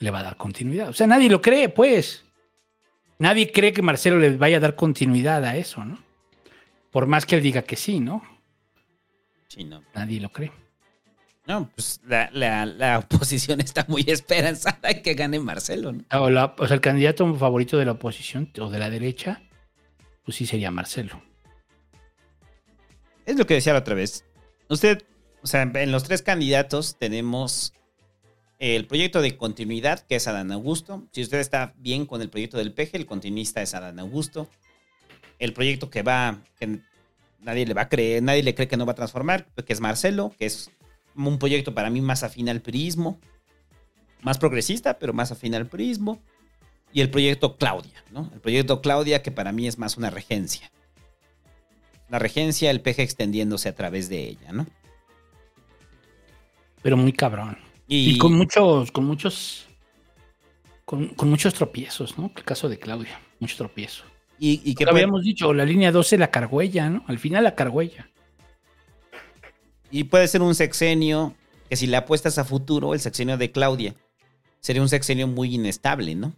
le 0.00 0.10
va 0.10 0.20
a 0.20 0.24
dar 0.24 0.36
continuidad. 0.36 0.88
O 0.88 0.92
sea, 0.92 1.06
nadie 1.06 1.30
lo 1.30 1.40
cree, 1.40 1.68
pues. 1.68 2.24
Nadie 3.18 3.50
cree 3.52 3.72
que 3.72 3.82
Marcelo 3.82 4.18
le 4.18 4.36
vaya 4.36 4.58
a 4.58 4.60
dar 4.60 4.74
continuidad 4.76 5.44
a 5.44 5.56
eso, 5.56 5.84
¿no? 5.84 5.98
Por 6.90 7.06
más 7.06 7.26
que 7.26 7.36
él 7.36 7.42
diga 7.42 7.62
que 7.62 7.76
sí, 7.76 8.00
¿no? 8.00 8.22
Sí, 9.48 9.64
no. 9.64 9.82
Nadie 9.94 10.20
lo 10.20 10.30
cree. 10.30 10.52
No, 11.48 11.70
pues 11.74 12.02
la, 12.06 12.28
la, 12.34 12.66
la 12.66 12.98
oposición 13.10 13.60
está 13.60 13.86
muy 13.88 14.04
esperanzada 14.06 14.90
en 14.90 15.02
que 15.02 15.14
gane 15.14 15.40
Marcelo, 15.40 15.92
¿no? 15.92 16.04
O, 16.12 16.28
la, 16.28 16.54
o, 16.58 16.66
sea, 16.66 16.74
el 16.74 16.82
candidato 16.82 17.34
favorito 17.36 17.78
de 17.78 17.86
la 17.86 17.92
oposición 17.92 18.52
o 18.60 18.68
de 18.68 18.78
la 18.78 18.90
derecha, 18.90 19.40
pues 20.24 20.36
sí 20.36 20.46
sería 20.46 20.70
Marcelo. 20.70 21.22
Es 23.24 23.36
lo 23.36 23.46
que 23.46 23.54
decía 23.54 23.72
la 23.72 23.78
otra 23.78 23.94
vez. 23.94 24.26
Usted, 24.68 25.02
o 25.42 25.46
sea, 25.46 25.62
en 25.62 25.90
los 25.90 26.04
tres 26.04 26.20
candidatos 26.20 26.96
tenemos 26.98 27.72
el 28.58 28.86
proyecto 28.86 29.22
de 29.22 29.38
continuidad, 29.38 30.00
que 30.00 30.16
es 30.16 30.28
Adán 30.28 30.52
Augusto. 30.52 31.06
Si 31.12 31.22
usted 31.22 31.38
está 31.38 31.72
bien 31.78 32.04
con 32.04 32.20
el 32.20 32.28
proyecto 32.28 32.58
del 32.58 32.74
PG, 32.74 32.90
el 32.92 33.06
continuista 33.06 33.62
es 33.62 33.74
Adán 33.74 33.98
Augusto. 34.00 34.50
El 35.38 35.54
proyecto 35.54 35.88
que 35.88 36.02
va, 36.02 36.42
que 36.60 36.80
nadie 37.40 37.64
le 37.64 37.72
va 37.72 37.82
a 37.82 37.88
creer, 37.88 38.22
nadie 38.22 38.42
le 38.42 38.54
cree 38.54 38.68
que 38.68 38.76
no 38.76 38.84
va 38.84 38.92
a 38.92 38.96
transformar, 38.96 39.46
que 39.46 39.72
es 39.72 39.80
Marcelo, 39.80 40.34
que 40.38 40.46
es 40.46 40.70
un 41.26 41.38
proyecto 41.38 41.74
para 41.74 41.90
mí 41.90 42.00
más 42.00 42.22
afín 42.22 42.48
al 42.48 42.60
prismo, 42.60 43.18
más 44.22 44.38
progresista, 44.38 44.98
pero 44.98 45.12
más 45.12 45.32
afín 45.32 45.54
al 45.54 45.66
prismo. 45.66 46.20
Y 46.92 47.02
el 47.02 47.10
proyecto 47.10 47.56
Claudia, 47.56 48.02
¿no? 48.12 48.30
El 48.32 48.40
proyecto 48.40 48.80
Claudia, 48.80 49.22
que 49.22 49.30
para 49.30 49.52
mí 49.52 49.66
es 49.66 49.78
más 49.78 49.98
una 49.98 50.08
regencia. 50.08 50.70
La 52.08 52.18
regencia, 52.18 52.70
el 52.70 52.80
PG 52.80 53.00
extendiéndose 53.00 53.68
a 53.68 53.74
través 53.74 54.08
de 54.08 54.26
ella, 54.26 54.52
¿no? 54.52 54.66
Pero 56.80 56.96
muy 56.96 57.12
cabrón. 57.12 57.58
Y, 57.86 58.12
y 58.12 58.18
con 58.18 58.32
muchos, 58.32 58.90
con 58.90 59.04
muchos, 59.04 59.66
con, 60.86 61.08
con, 61.08 61.28
muchos 61.28 61.52
tropiezos, 61.52 62.16
¿no? 62.16 62.32
El 62.34 62.44
caso 62.44 62.70
de 62.70 62.78
Claudia, 62.78 63.20
muchos 63.38 63.58
tropiezos. 63.58 64.06
Y, 64.38 64.62
y 64.64 64.74
que 64.74 64.84
habíamos 64.88 65.24
dicho, 65.24 65.52
la 65.52 65.66
línea 65.66 65.92
12 65.92 66.16
la 66.16 66.30
cargó 66.30 66.62
ella, 66.62 66.88
¿no? 66.88 67.04
Al 67.06 67.18
final 67.18 67.44
la 67.44 67.54
cargó 67.54 67.82
ella. 67.82 68.08
Y 69.90 70.04
puede 70.04 70.28
ser 70.28 70.42
un 70.42 70.54
sexenio 70.54 71.34
que 71.68 71.76
si 71.76 71.86
le 71.86 71.96
apuestas 71.96 72.38
a 72.38 72.44
futuro, 72.44 72.94
el 72.94 73.00
sexenio 73.00 73.36
de 73.36 73.50
Claudia, 73.50 73.94
sería 74.60 74.82
un 74.82 74.88
sexenio 74.88 75.26
muy 75.26 75.54
inestable, 75.54 76.14
¿no? 76.14 76.34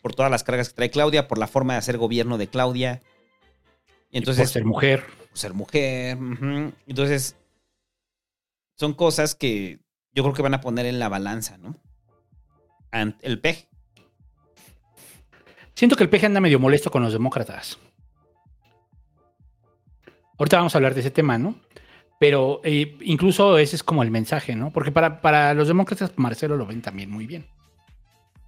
Por 0.00 0.14
todas 0.14 0.30
las 0.30 0.42
cargas 0.44 0.68
que 0.68 0.74
trae 0.74 0.90
Claudia, 0.90 1.28
por 1.28 1.38
la 1.38 1.46
forma 1.46 1.74
de 1.74 1.78
hacer 1.78 1.96
gobierno 1.96 2.38
de 2.38 2.48
Claudia. 2.48 3.02
Y 4.10 4.18
entonces, 4.18 4.42
y 4.42 4.46
por 4.46 4.52
ser 4.52 4.64
mujer. 4.64 5.04
Por 5.28 5.38
ser 5.38 5.54
mujer. 5.54 6.16
Uh 6.16 6.20
-huh. 6.20 6.74
Entonces, 6.86 7.36
son 8.76 8.94
cosas 8.94 9.34
que 9.34 9.78
yo 10.12 10.22
creo 10.22 10.34
que 10.34 10.42
van 10.42 10.54
a 10.54 10.60
poner 10.60 10.86
en 10.86 10.98
la 10.98 11.08
balanza, 11.08 11.56
¿no? 11.58 11.76
El 13.22 13.40
PEG. 13.40 13.68
Siento 15.74 15.96
que 15.96 16.02
el 16.02 16.10
peje 16.10 16.26
anda 16.26 16.40
medio 16.40 16.58
molesto 16.58 16.90
con 16.90 17.02
los 17.02 17.12
demócratas. 17.12 17.78
Ahorita 20.38 20.56
vamos 20.56 20.74
a 20.74 20.78
hablar 20.78 20.94
de 20.94 21.00
ese 21.00 21.10
tema, 21.10 21.38
¿no? 21.38 21.56
Pero 22.18 22.60
eh, 22.64 22.96
incluso 23.02 23.58
ese 23.58 23.76
es 23.76 23.82
como 23.82 24.02
el 24.02 24.10
mensaje, 24.10 24.54
¿no? 24.54 24.72
Porque 24.72 24.92
para, 24.92 25.20
para 25.20 25.54
los 25.54 25.68
demócratas 25.68 26.12
Marcelo 26.16 26.56
lo 26.56 26.66
ven 26.66 26.82
también 26.82 27.10
muy 27.10 27.26
bien. 27.26 27.46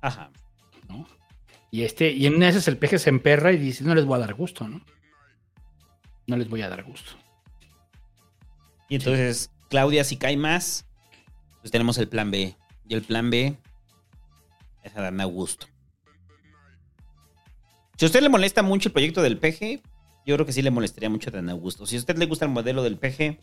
Ajá. 0.00 0.30
¿no? 0.88 1.06
Y 1.70 1.82
este, 1.82 2.12
y 2.12 2.26
en 2.26 2.42
ese 2.42 2.70
el 2.70 2.78
peje 2.78 2.98
se 2.98 3.10
emperra 3.10 3.52
y 3.52 3.56
dice, 3.56 3.84
no 3.84 3.94
les 3.94 4.04
voy 4.04 4.16
a 4.16 4.20
dar 4.20 4.34
gusto, 4.34 4.68
¿no? 4.68 4.80
No 6.26 6.36
les 6.36 6.48
voy 6.48 6.62
a 6.62 6.68
dar 6.68 6.84
gusto. 6.84 7.12
Y 8.88 8.96
entonces, 8.96 9.50
Claudia, 9.70 10.04
si 10.04 10.16
cae 10.16 10.36
más, 10.36 10.86
pues 11.60 11.72
tenemos 11.72 11.98
el 11.98 12.08
plan 12.08 12.30
B. 12.30 12.54
Y 12.86 12.94
el 12.94 13.02
plan 13.02 13.30
B 13.30 13.56
es 14.82 14.96
a 14.96 15.02
darme 15.02 15.22
a 15.22 15.26
gusto. 15.26 15.66
Si 17.96 18.04
a 18.04 18.06
usted 18.06 18.22
le 18.22 18.28
molesta 18.28 18.62
mucho 18.62 18.88
el 18.88 18.92
proyecto 18.92 19.22
del 19.22 19.38
PG, 19.38 19.82
yo 20.26 20.34
creo 20.36 20.46
que 20.46 20.52
sí 20.52 20.62
le 20.62 20.70
molestaría 20.70 21.10
mucho 21.10 21.30
a 21.30 21.32
Dan 21.32 21.48
Augusto. 21.50 21.86
Si 21.86 21.96
a 21.96 21.98
usted 21.98 22.16
le 22.16 22.26
gusta 22.26 22.44
el 22.44 22.50
modelo 22.50 22.82
del 22.82 22.96
PG, 22.98 23.38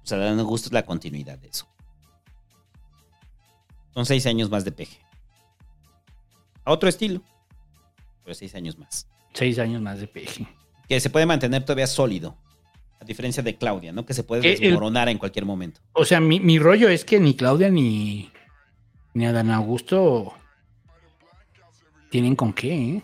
pues 0.00 0.12
a 0.12 0.16
Dan 0.16 0.38
Augusto 0.38 0.68
es 0.68 0.72
la 0.72 0.84
continuidad 0.86 1.38
de 1.38 1.48
eso. 1.48 1.66
Son 3.94 4.06
seis 4.06 4.26
años 4.26 4.50
más 4.50 4.64
de 4.64 4.72
PG. 4.72 4.88
A 6.64 6.72
otro 6.72 6.88
estilo, 6.88 7.20
pero 8.24 8.34
seis 8.34 8.54
años 8.54 8.78
más. 8.78 9.06
Seis 9.34 9.58
años 9.58 9.82
más 9.82 9.98
de 10.00 10.06
PG. 10.06 10.46
Que 10.88 11.00
se 11.00 11.10
puede 11.10 11.26
mantener 11.26 11.62
todavía 11.64 11.86
sólido. 11.86 12.36
A 13.00 13.04
diferencia 13.04 13.42
de 13.42 13.56
Claudia, 13.56 13.90
¿no? 13.92 14.06
Que 14.06 14.14
se 14.14 14.22
puede 14.22 14.46
Eh, 14.48 14.52
el- 14.54 14.60
desmoronar 14.60 15.08
en 15.08 15.18
cualquier 15.18 15.44
momento. 15.44 15.80
O 15.92 16.04
sea, 16.04 16.20
mi, 16.20 16.38
mi 16.38 16.58
rollo 16.60 16.88
es 16.88 17.04
que 17.04 17.18
ni 17.18 17.34
Claudia 17.34 17.68
ni, 17.68 18.30
ni 19.12 19.26
Adán 19.26 19.50
Augusto 19.50 20.32
tienen 22.10 22.36
con 22.36 22.52
qué, 22.52 22.74
¿eh? 22.96 23.02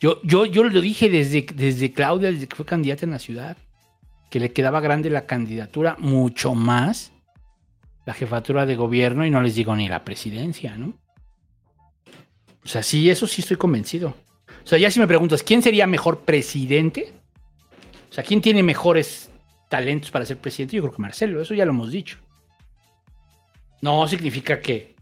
Yo, 0.00 0.20
yo, 0.22 0.46
yo 0.46 0.64
lo 0.64 0.80
dije 0.80 1.10
desde, 1.10 1.46
desde 1.54 1.92
Claudia, 1.92 2.32
desde 2.32 2.48
que 2.48 2.56
fue 2.56 2.64
candidata 2.64 3.04
en 3.04 3.12
la 3.12 3.18
ciudad, 3.18 3.56
que 4.30 4.40
le 4.40 4.52
quedaba 4.52 4.80
grande 4.80 5.10
la 5.10 5.26
candidatura, 5.26 5.96
mucho 5.98 6.54
más 6.54 7.12
la 8.06 8.14
jefatura 8.14 8.64
de 8.64 8.76
gobierno 8.76 9.26
y 9.26 9.30
no 9.30 9.42
les 9.42 9.54
digo 9.54 9.76
ni 9.76 9.88
la 9.88 10.04
presidencia, 10.04 10.76
¿no? 10.76 10.94
O 12.64 12.68
sea, 12.68 12.82
sí, 12.82 13.10
eso 13.10 13.26
sí 13.26 13.42
estoy 13.42 13.58
convencido. 13.58 14.14
O 14.64 14.66
sea, 14.66 14.78
ya 14.78 14.90
si 14.90 15.00
me 15.00 15.06
preguntas, 15.06 15.42
¿quién 15.42 15.62
sería 15.62 15.86
mejor 15.86 16.20
presidente? 16.20 17.12
O 18.10 18.12
sea, 18.12 18.24
¿quién 18.24 18.40
tiene 18.40 18.62
mejores 18.62 19.30
talentos 19.68 20.10
para 20.10 20.24
ser 20.24 20.38
presidente? 20.38 20.76
Yo 20.76 20.82
creo 20.82 20.94
que 20.94 21.02
Marcelo, 21.02 21.42
eso 21.42 21.54
ya 21.54 21.64
lo 21.64 21.72
hemos 21.72 21.90
dicho. 21.90 22.18
No 23.82 24.06
significa 24.08 24.60
que 24.60 24.94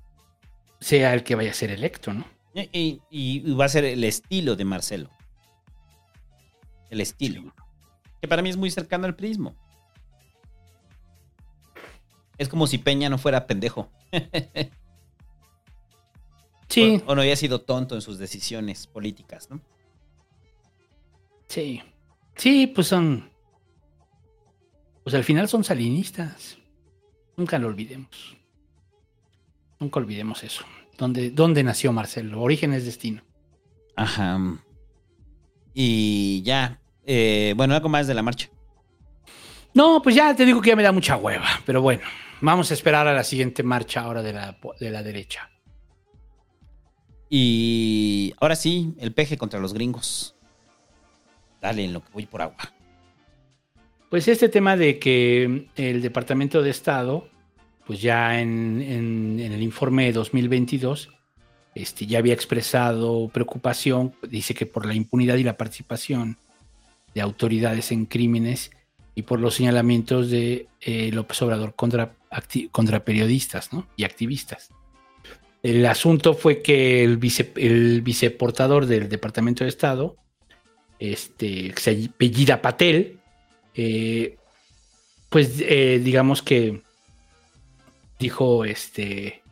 sea 0.80 1.14
el 1.14 1.22
que 1.22 1.34
vaya 1.34 1.50
a 1.50 1.54
ser 1.54 1.70
electo, 1.70 2.12
¿no? 2.12 2.24
Y, 2.54 3.40
va 3.52 3.66
a 3.66 3.68
ser 3.68 3.84
el 3.84 4.02
estilo 4.04 4.56
de 4.56 4.64
Marcelo. 4.64 5.10
El 6.90 7.00
estilo. 7.00 7.54
Que 8.20 8.28
para 8.28 8.42
mí 8.42 8.48
es 8.48 8.56
muy 8.56 8.70
cercano 8.70 9.06
al 9.06 9.14
prismo. 9.14 9.54
Es 12.36 12.48
como 12.48 12.66
si 12.66 12.78
Peña 12.78 13.08
no 13.08 13.18
fuera 13.18 13.46
pendejo. 13.46 13.90
Sí. 16.70 17.02
O, 17.06 17.12
o 17.12 17.14
no 17.14 17.22
había 17.22 17.34
sido 17.34 17.62
tonto 17.62 17.94
en 17.94 18.02
sus 18.02 18.18
decisiones 18.18 18.86
políticas, 18.86 19.48
¿no? 19.48 19.58
Sí. 21.48 21.82
Sí, 22.36 22.66
pues 22.66 22.88
son. 22.88 23.30
Pues 25.02 25.14
al 25.14 25.24
final 25.24 25.48
son 25.48 25.64
salinistas. 25.64 26.58
Nunca 27.38 27.58
lo 27.58 27.68
olvidemos. 27.68 28.36
Nunca 29.80 29.98
olvidemos 29.98 30.44
eso. 30.44 30.64
¿Dónde, 30.98 31.30
dónde 31.30 31.62
nació 31.62 31.92
Marcelo? 31.92 32.42
Origen 32.42 32.74
es 32.74 32.84
destino. 32.84 33.22
Ajá. 33.96 34.38
Y 35.72 36.42
ya. 36.42 36.80
eh, 37.06 37.54
bueno, 37.56 37.74
algo 37.74 37.88
más 37.88 38.06
de 38.06 38.14
la 38.14 38.22
marcha. 38.22 38.50
No, 39.74 40.02
pues 40.02 40.16
ya 40.16 40.34
te 40.34 40.44
digo 40.44 40.60
que 40.60 40.70
ya 40.70 40.76
me 40.76 40.82
da 40.82 40.92
mucha 40.92 41.16
hueva. 41.16 41.46
Pero 41.64 41.80
bueno, 41.80 42.02
vamos 42.40 42.70
a 42.70 42.74
esperar 42.74 43.06
a 43.06 43.14
la 43.14 43.22
siguiente 43.22 43.62
marcha 43.62 44.00
ahora 44.00 44.22
de 44.22 44.32
la, 44.32 44.58
de 44.80 44.90
la 44.90 45.02
derecha. 45.02 45.48
Y 47.30 48.34
ahora 48.40 48.56
sí, 48.56 48.94
el 48.98 49.12
peje 49.12 49.38
contra 49.38 49.60
los 49.60 49.72
gringos. 49.74 50.34
Dale, 51.60 51.84
en 51.84 51.92
lo 51.92 52.00
que 52.00 52.10
voy 52.12 52.26
por 52.26 52.42
agua. 52.42 52.72
Pues 54.10 54.26
este 54.26 54.48
tema 54.48 54.76
de 54.76 54.98
que 54.98 55.68
el 55.76 56.02
Departamento 56.02 56.62
de 56.62 56.70
Estado, 56.70 57.28
pues 57.88 58.02
ya 58.02 58.38
en, 58.38 59.40
el 59.40 59.62
informe 59.62 60.04
de 60.04 60.12
2022, 60.12 61.08
este, 61.74 62.04
ya 62.04 62.18
había 62.18 62.34
expresado 62.34 63.30
preocupación, 63.32 64.14
dice 64.28 64.52
que 64.52 64.66
por 64.66 64.84
la 64.84 64.92
impunidad 64.92 65.36
y 65.36 65.42
la 65.42 65.56
participación 65.56 66.36
de 67.14 67.22
autoridades 67.22 67.90
en 67.90 68.04
crímenes 68.04 68.72
y 69.14 69.22
por 69.22 69.40
los 69.40 69.54
señalamientos 69.54 70.28
de 70.28 70.66
eh, 70.82 71.10
López 71.14 71.40
Obrador 71.40 71.74
contra, 71.76 72.14
contra 72.72 73.06
periodistas 73.06 73.72
¿no? 73.72 73.88
y 73.96 74.04
activistas. 74.04 74.68
El 75.62 75.86
asunto 75.86 76.34
fue 76.34 76.60
que 76.60 77.02
el, 77.02 77.16
vice, 77.16 77.54
el 77.56 78.02
viceportador 78.02 78.84
del 78.84 79.08
Departamento 79.08 79.64
de 79.64 79.70
Estado, 79.70 80.14
este, 80.98 81.70
que 81.70 81.80
se 81.80 82.10
apellida 82.14 82.60
Patel, 82.60 83.18
eh, 83.74 84.36
pues 85.30 85.62
eh, 85.62 86.02
digamos 86.04 86.42
que 86.42 86.82
dijo 88.18 88.64
este 88.64 89.42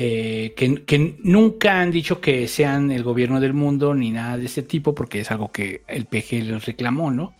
eh, 0.00 0.54
que, 0.56 0.84
que 0.84 1.16
nunca 1.24 1.80
han 1.80 1.90
dicho 1.90 2.20
que 2.20 2.46
sean 2.46 2.92
el 2.92 3.02
gobierno 3.02 3.40
del 3.40 3.52
mundo 3.52 3.94
ni 3.94 4.12
nada 4.12 4.38
de 4.38 4.46
ese 4.46 4.62
tipo, 4.62 4.94
porque 4.94 5.20
es 5.20 5.30
algo 5.32 5.50
que 5.50 5.82
el 5.88 6.06
PG 6.06 6.44
les 6.44 6.66
reclamó, 6.66 7.10
¿no? 7.10 7.34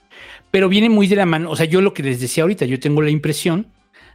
Pero 0.51 0.69
viene 0.69 0.89
muy 0.89 1.07
de 1.07 1.15
la 1.15 1.25
mano, 1.25 1.51
o 1.51 1.57
sea, 1.57 1.67
yo 1.67 1.81
lo 1.81 1.95
que 1.95 2.03
les 2.03 2.19
decía 2.19 2.43
ahorita, 2.43 2.67
yo 2.67 2.81
tengo 2.81 3.01
la 3.01 3.11
impresión 3.11 3.69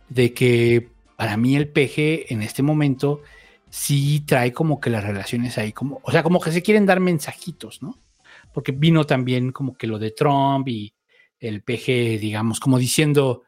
de 0.09 0.33
que 0.33 0.89
para 1.15 1.37
mí 1.37 1.55
el 1.55 1.69
PG 1.69 2.33
en 2.33 2.41
este 2.41 2.63
momento 2.63 3.21
sí 3.69 4.23
trae 4.25 4.51
como 4.51 4.81
que 4.81 4.89
las 4.89 5.05
relaciones 5.05 5.57
ahí, 5.57 5.71
como, 5.71 6.01
o 6.03 6.11
sea, 6.11 6.21
como 6.21 6.41
que 6.41 6.51
se 6.51 6.61
quieren 6.61 6.85
dar 6.85 6.99
mensajitos, 6.99 7.81
¿no? 7.81 7.97
Porque 8.53 8.73
vino 8.73 9.05
también 9.05 9.53
como 9.53 9.75
que 9.75 9.87
lo 9.87 9.97
de 9.99 10.11
Trump 10.11 10.67
y 10.67 10.93
el 11.39 11.61
PG, 11.61 12.19
digamos, 12.19 12.59
como 12.59 12.77
diciendo, 12.77 13.43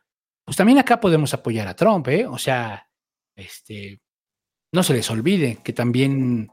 pues 0.45 0.55
también 0.55 0.77
acá 0.77 0.99
podemos 0.99 1.33
apoyar 1.33 1.67
a 1.67 1.75
Trump, 1.75 2.07
¿eh? 2.07 2.27
O 2.27 2.37
sea, 2.37 2.87
este, 3.35 3.99
no 4.71 4.83
se 4.83 4.93
les 4.93 5.09
olvide 5.09 5.57
que 5.63 5.73
también, 5.73 6.51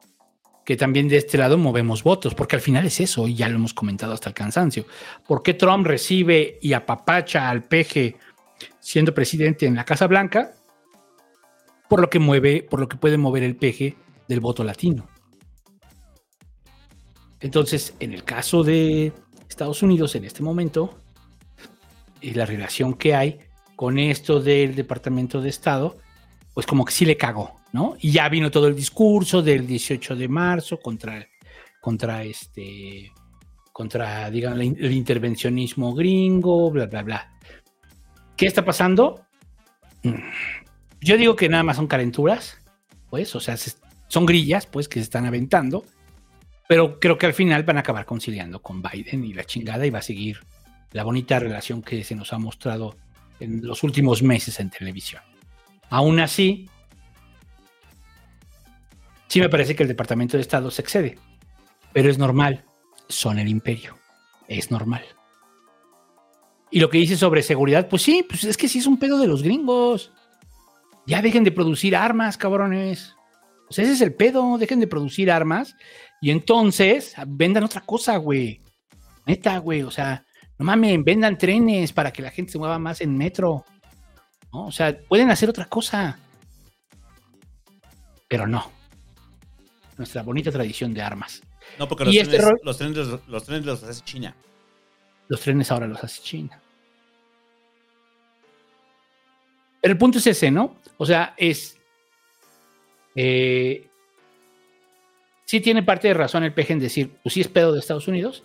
que 0.64 0.76
también 0.76 1.08
de 1.08 1.18
este 1.18 1.36
lado 1.36 1.58
movemos 1.58 2.02
votos, 2.02 2.34
porque 2.34 2.56
al 2.56 2.62
final 2.62 2.86
es 2.86 3.00
eso, 3.00 3.28
y 3.28 3.34
ya 3.34 3.48
lo 3.48 3.56
hemos 3.56 3.74
comentado 3.74 4.14
hasta 4.14 4.30
el 4.30 4.34
cansancio. 4.34 4.86
¿Por 5.26 5.42
qué 5.42 5.52
Trump 5.52 5.86
recibe 5.86 6.58
y 6.62 6.72
apapacha 6.72 7.50
al 7.50 7.64
PG 7.64 8.16
siendo 8.80 9.12
presidente 9.12 9.66
en 9.66 9.74
la 9.74 9.84
Casa 9.84 10.06
Blanca? 10.06 10.52
Por 11.88 12.00
lo 12.00 12.08
que 12.08 12.18
mueve, 12.18 12.62
por 12.62 12.80
lo 12.80 12.88
que 12.88 12.96
puede 12.96 13.18
mover 13.18 13.42
el 13.42 13.56
PG 13.56 13.94
del 14.26 14.40
voto 14.40 14.64
latino. 14.64 15.06
Entonces, 17.40 17.94
en 18.00 18.14
el 18.14 18.24
caso 18.24 18.62
de 18.62 19.12
Estados 19.48 19.82
Unidos 19.82 20.14
en 20.14 20.24
este 20.24 20.42
momento, 20.42 20.98
y 22.22 22.30
la 22.30 22.46
relación 22.46 22.94
que 22.94 23.14
hay 23.14 23.40
con 23.82 23.98
esto 23.98 24.38
del 24.40 24.76
Departamento 24.76 25.40
de 25.40 25.48
Estado, 25.48 25.98
pues 26.54 26.66
como 26.66 26.84
que 26.84 26.92
sí 26.92 27.04
le 27.04 27.16
cagó, 27.16 27.56
¿no? 27.72 27.96
Y 27.98 28.12
ya 28.12 28.28
vino 28.28 28.48
todo 28.48 28.68
el 28.68 28.76
discurso 28.76 29.42
del 29.42 29.66
18 29.66 30.14
de 30.14 30.28
marzo 30.28 30.78
contra, 30.78 31.26
contra 31.80 32.22
este, 32.22 33.10
contra, 33.72 34.30
digamos, 34.30 34.60
el 34.60 34.92
intervencionismo 34.92 35.94
gringo, 35.96 36.70
bla, 36.70 36.86
bla, 36.86 37.02
bla. 37.02 37.32
¿Qué 38.36 38.46
está 38.46 38.64
pasando? 38.64 39.26
Mm, 40.04 40.14
Yo 41.00 41.16
digo 41.16 41.34
que 41.34 41.48
nada 41.48 41.64
más 41.64 41.74
son 41.74 41.88
calenturas, 41.88 42.58
pues, 43.10 43.34
o 43.34 43.40
sea, 43.40 43.56
se- 43.56 43.72
son 44.06 44.26
grillas, 44.26 44.64
pues, 44.66 44.88
que 44.88 45.00
se 45.00 45.04
están 45.04 45.26
aventando, 45.26 45.84
pero 46.68 47.00
creo 47.00 47.18
que 47.18 47.26
al 47.26 47.34
final 47.34 47.64
van 47.64 47.78
a 47.78 47.80
acabar 47.80 48.06
conciliando 48.06 48.62
con 48.62 48.80
Biden 48.80 49.24
y 49.24 49.32
la 49.32 49.42
chingada 49.42 49.84
y 49.84 49.90
va 49.90 49.98
a 49.98 50.02
seguir 50.02 50.38
la 50.92 51.02
bonita 51.02 51.40
relación 51.40 51.82
que 51.82 52.04
se 52.04 52.14
nos 52.14 52.32
ha 52.32 52.38
mostrado 52.38 52.94
en 53.42 53.66
los 53.66 53.82
últimos 53.82 54.22
meses 54.22 54.58
en 54.60 54.70
televisión. 54.70 55.22
Aún 55.90 56.20
así, 56.20 56.68
sí 59.28 59.40
me 59.40 59.48
parece 59.48 59.74
que 59.74 59.82
el 59.82 59.88
Departamento 59.88 60.36
de 60.36 60.42
Estado 60.42 60.70
se 60.70 60.82
excede, 60.82 61.18
pero 61.92 62.10
es 62.10 62.18
normal, 62.18 62.64
son 63.08 63.38
el 63.38 63.48
imperio, 63.48 63.98
es 64.48 64.70
normal. 64.70 65.04
Y 66.70 66.80
lo 66.80 66.88
que 66.88 66.98
dice 66.98 67.16
sobre 67.16 67.42
seguridad, 67.42 67.88
pues 67.88 68.02
sí, 68.02 68.24
pues 68.26 68.44
es 68.44 68.56
que 68.56 68.68
sí 68.68 68.78
es 68.78 68.86
un 68.86 68.98
pedo 68.98 69.18
de 69.18 69.26
los 69.26 69.42
gringos. 69.42 70.10
Ya 71.06 71.20
dejen 71.20 71.44
de 71.44 71.52
producir 71.52 71.94
armas, 71.94 72.38
cabrones. 72.38 73.14
Pues 73.66 73.80
ese 73.80 73.92
es 73.92 74.00
el 74.00 74.14
pedo, 74.14 74.56
dejen 74.56 74.80
de 74.80 74.86
producir 74.86 75.30
armas 75.30 75.76
y 76.22 76.30
entonces 76.30 77.14
vendan 77.26 77.64
otra 77.64 77.82
cosa, 77.82 78.16
güey. 78.16 78.62
Neta, 79.26 79.58
güey, 79.58 79.82
o 79.82 79.90
sea, 79.90 80.24
no 80.62 80.66
mames, 80.66 81.02
vendan 81.02 81.36
trenes 81.36 81.92
para 81.92 82.12
que 82.12 82.22
la 82.22 82.30
gente 82.30 82.52
se 82.52 82.58
mueva 82.58 82.78
más 82.78 83.00
en 83.00 83.18
metro. 83.18 83.64
¿no? 84.52 84.66
O 84.66 84.72
sea, 84.72 84.96
pueden 84.96 85.28
hacer 85.28 85.50
otra 85.50 85.64
cosa. 85.64 86.16
Pero 88.28 88.46
no. 88.46 88.70
nuestra 89.98 90.22
bonita 90.22 90.52
tradición 90.52 90.94
de 90.94 91.02
armas. 91.02 91.42
No, 91.80 91.88
porque 91.88 92.04
los, 92.04 92.14
este 92.14 92.38
trenes, 92.38 92.60
los, 92.62 92.78
trenes, 92.78 92.96
los, 92.96 93.28
los 93.28 93.44
trenes 93.44 93.66
los 93.66 93.82
hace 93.82 94.04
China. 94.04 94.36
Los 95.26 95.40
trenes 95.40 95.70
ahora 95.72 95.88
los 95.88 96.02
hace 96.04 96.22
China. 96.22 96.60
Pero 99.80 99.92
el 99.92 99.98
punto 99.98 100.18
es 100.18 100.26
ese, 100.28 100.52
¿no? 100.52 100.76
O 100.96 101.04
sea, 101.04 101.34
es. 101.36 101.76
eh, 103.16 103.88
sí 105.44 105.60
tiene 105.60 105.82
parte 105.82 106.06
de 106.06 106.14
razón 106.14 106.44
el 106.44 106.54
peje 106.54 106.72
en 106.72 106.78
decir, 106.78 107.10
pues 107.20 107.32
sí 107.32 107.40
es 107.40 107.48
pedo 107.48 107.72
de 107.72 107.80
Estados 107.80 108.06
Unidos, 108.06 108.44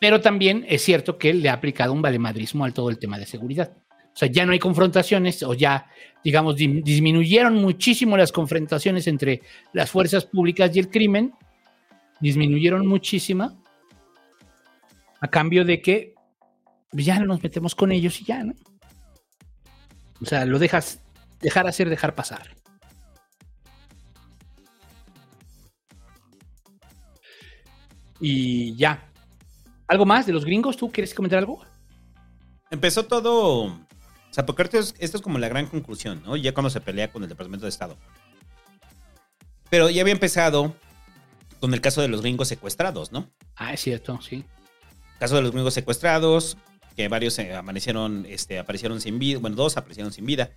pero 0.00 0.20
también 0.20 0.64
es 0.66 0.82
cierto 0.82 1.18
que 1.18 1.34
le 1.34 1.50
ha 1.50 1.52
aplicado 1.52 1.92
un 1.92 2.02
valemadrismo 2.02 2.64
al 2.64 2.72
todo 2.72 2.88
el 2.88 2.98
tema 2.98 3.18
de 3.18 3.26
seguridad. 3.26 3.76
O 4.12 4.16
sea, 4.16 4.28
ya 4.28 4.44
no 4.46 4.52
hay 4.52 4.58
confrontaciones, 4.58 5.42
o 5.42 5.54
ya, 5.54 5.86
digamos, 6.24 6.56
disminuyeron 6.56 7.54
muchísimo 7.56 8.16
las 8.16 8.32
confrontaciones 8.32 9.06
entre 9.06 9.42
las 9.74 9.90
fuerzas 9.90 10.24
públicas 10.24 10.74
y 10.74 10.78
el 10.80 10.88
crimen, 10.88 11.34
disminuyeron 12.18 12.86
muchísimo, 12.86 13.62
a 15.20 15.28
cambio 15.28 15.66
de 15.66 15.82
que 15.82 16.14
pues, 16.90 17.04
ya 17.04 17.18
no 17.18 17.26
nos 17.26 17.42
metemos 17.42 17.74
con 17.74 17.92
ellos 17.92 18.20
y 18.22 18.24
ya, 18.24 18.42
¿no? 18.42 18.54
O 20.22 20.24
sea, 20.24 20.46
lo 20.46 20.58
dejas, 20.58 21.02
dejar 21.40 21.66
hacer, 21.66 21.90
dejar 21.90 22.14
pasar. 22.14 22.56
Y 28.18 28.74
ya. 28.76 29.09
¿Algo 29.90 30.06
más 30.06 30.24
de 30.24 30.32
los 30.32 30.44
gringos? 30.44 30.76
¿Tú 30.76 30.88
quieres 30.92 31.12
comentar 31.12 31.40
algo? 31.40 31.64
Empezó 32.70 33.06
todo. 33.06 33.64
O 33.64 33.78
sea, 34.30 34.46
porque 34.46 34.62
esto 34.62 34.78
es, 34.78 34.94
esto 35.00 35.16
es 35.16 35.22
como 35.22 35.36
la 35.40 35.48
gran 35.48 35.66
conclusión, 35.66 36.22
¿no? 36.24 36.36
Ya 36.36 36.54
cuando 36.54 36.70
se 36.70 36.80
pelea 36.80 37.10
con 37.10 37.24
el 37.24 37.28
Departamento 37.28 37.66
de 37.66 37.70
Estado. 37.70 37.96
Pero 39.68 39.90
ya 39.90 40.02
había 40.02 40.12
empezado 40.12 40.76
con 41.58 41.74
el 41.74 41.80
caso 41.80 42.02
de 42.02 42.06
los 42.06 42.20
gringos 42.20 42.46
secuestrados, 42.46 43.10
¿no? 43.10 43.32
Ah, 43.56 43.74
es 43.74 43.80
cierto, 43.80 44.20
sí. 44.22 44.44
Caso 45.18 45.34
de 45.34 45.42
los 45.42 45.50
gringos 45.50 45.74
secuestrados, 45.74 46.56
que 46.94 47.08
varios 47.08 47.36
eh, 47.40 47.52
amanecieron, 47.56 48.26
este, 48.28 48.60
aparecieron 48.60 49.00
sin 49.00 49.18
vida, 49.18 49.40
bueno, 49.40 49.56
dos 49.56 49.76
aparecieron 49.76 50.12
sin 50.12 50.24
vida. 50.24 50.50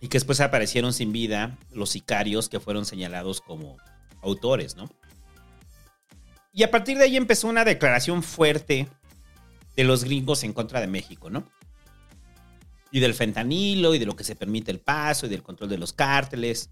Y 0.00 0.08
que 0.08 0.16
después 0.16 0.40
aparecieron 0.40 0.92
sin 0.92 1.12
vida 1.12 1.56
los 1.70 1.90
sicarios 1.90 2.48
que 2.48 2.58
fueron 2.58 2.86
señalados 2.86 3.40
como 3.40 3.76
autores, 4.20 4.74
¿no? 4.74 4.90
Y 6.52 6.62
a 6.62 6.70
partir 6.70 6.98
de 6.98 7.04
ahí 7.04 7.16
empezó 7.16 7.48
una 7.48 7.64
declaración 7.64 8.22
fuerte 8.22 8.88
de 9.76 9.84
los 9.84 10.04
gringos 10.04 10.42
en 10.42 10.52
contra 10.52 10.80
de 10.80 10.86
México, 10.88 11.30
¿no? 11.30 11.44
Y 12.90 12.98
del 13.00 13.14
fentanilo 13.14 13.94
y 13.94 13.98
de 13.98 14.06
lo 14.06 14.16
que 14.16 14.24
se 14.24 14.34
permite 14.34 14.70
el 14.72 14.80
paso 14.80 15.26
y 15.26 15.28
del 15.28 15.42
control 15.44 15.70
de 15.70 15.78
los 15.78 15.92
cárteles. 15.92 16.70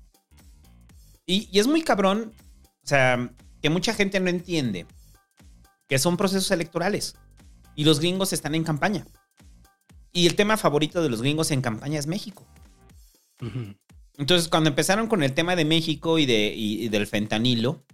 Y, 1.26 1.48
y 1.52 1.60
es 1.60 1.66
muy 1.68 1.82
cabrón, 1.82 2.32
o 2.82 2.86
sea, 2.86 3.30
que 3.62 3.70
mucha 3.70 3.94
gente 3.94 4.18
no 4.18 4.30
entiende 4.30 4.86
que 5.88 5.98
son 5.98 6.16
procesos 6.16 6.50
electorales 6.50 7.14
y 7.76 7.84
los 7.84 8.00
gringos 8.00 8.32
están 8.32 8.54
en 8.56 8.64
campaña. 8.64 9.06
Y 10.12 10.26
el 10.26 10.34
tema 10.34 10.56
favorito 10.56 11.02
de 11.02 11.08
los 11.10 11.22
gringos 11.22 11.50
en 11.52 11.62
campaña 11.62 11.98
es 12.00 12.06
México. 12.08 12.44
Entonces, 14.16 14.48
cuando 14.48 14.70
empezaron 14.70 15.06
con 15.06 15.22
el 15.22 15.32
tema 15.34 15.54
de 15.54 15.64
México 15.64 16.18
y, 16.18 16.26
de, 16.26 16.52
y- 16.54 16.84
y 16.84 16.88
del 16.88 17.06
fentanilo, 17.06 17.84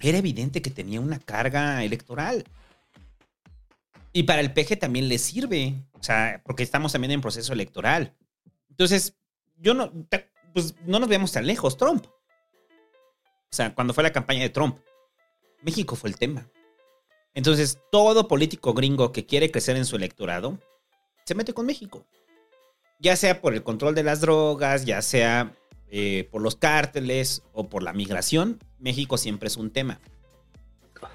era 0.00 0.18
evidente 0.18 0.62
que 0.62 0.70
tenía 0.70 1.00
una 1.00 1.18
carga 1.18 1.84
electoral. 1.84 2.44
Y 4.12 4.24
para 4.24 4.40
el 4.40 4.52
PG 4.52 4.78
también 4.78 5.08
le 5.08 5.18
sirve, 5.18 5.74
o 5.92 6.02
sea, 6.02 6.40
porque 6.44 6.62
estamos 6.62 6.92
también 6.92 7.10
en 7.12 7.20
proceso 7.20 7.52
electoral. 7.52 8.14
Entonces, 8.70 9.14
yo 9.58 9.74
no, 9.74 9.92
pues 10.52 10.74
no 10.86 10.98
nos 10.98 11.08
veamos 11.08 11.32
tan 11.32 11.46
lejos, 11.46 11.76
Trump. 11.76 12.06
O 12.06 13.56
sea, 13.56 13.74
cuando 13.74 13.94
fue 13.94 14.04
la 14.04 14.12
campaña 14.12 14.42
de 14.42 14.50
Trump, 14.50 14.78
México 15.62 15.96
fue 15.96 16.10
el 16.10 16.16
tema. 16.16 16.48
Entonces, 17.34 17.78
todo 17.90 18.28
político 18.28 18.74
gringo 18.74 19.10
que 19.12 19.26
quiere 19.26 19.50
crecer 19.50 19.76
en 19.76 19.84
su 19.84 19.96
electorado 19.96 20.58
se 21.24 21.34
mete 21.34 21.52
con 21.52 21.66
México. 21.66 22.06
Ya 23.00 23.16
sea 23.16 23.40
por 23.40 23.54
el 23.54 23.62
control 23.62 23.94
de 23.94 24.04
las 24.04 24.20
drogas, 24.20 24.84
ya 24.84 25.02
sea 25.02 25.52
eh, 25.90 26.28
por 26.30 26.42
los 26.42 26.56
cárteles 26.56 27.42
o 27.52 27.68
por 27.68 27.82
la 27.82 27.92
migración, 27.92 28.58
México 28.78 29.16
siempre 29.18 29.46
es 29.48 29.56
un 29.56 29.70
tema. 29.70 30.00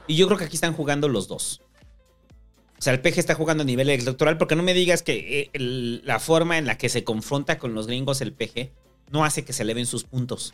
Y 0.08 0.16
yo 0.16 0.28
creo 0.28 0.38
que 0.38 0.46
aquí 0.46 0.56
están 0.56 0.74
jugando 0.74 1.08
los 1.10 1.28
dos. 1.28 1.62
O 2.78 2.82
sea, 2.82 2.94
el 2.94 3.02
PG 3.02 3.18
está 3.20 3.36
jugando 3.36 3.64
a 3.64 3.66
nivel 3.66 3.90
electoral 3.90 4.38
porque 4.38 4.56
no 4.56 4.64
me 4.64 4.74
digas 4.74 5.04
que 5.04 5.52
eh, 5.54 5.60
la 5.60 6.20
forma 6.20 6.58
en 6.58 6.66
la 6.66 6.78
que 6.78 6.88
se 6.90 7.04
confronta 7.04 7.58
con 7.58 7.74
los 7.74 7.88
gringos 7.88 8.22
el 8.22 8.32
PG 8.34 8.72
no 9.12 9.26
hace 9.26 9.44
que 9.44 9.52
se 9.54 9.64
eleven 9.64 9.86
sus 9.86 10.04
puntos 10.06 10.54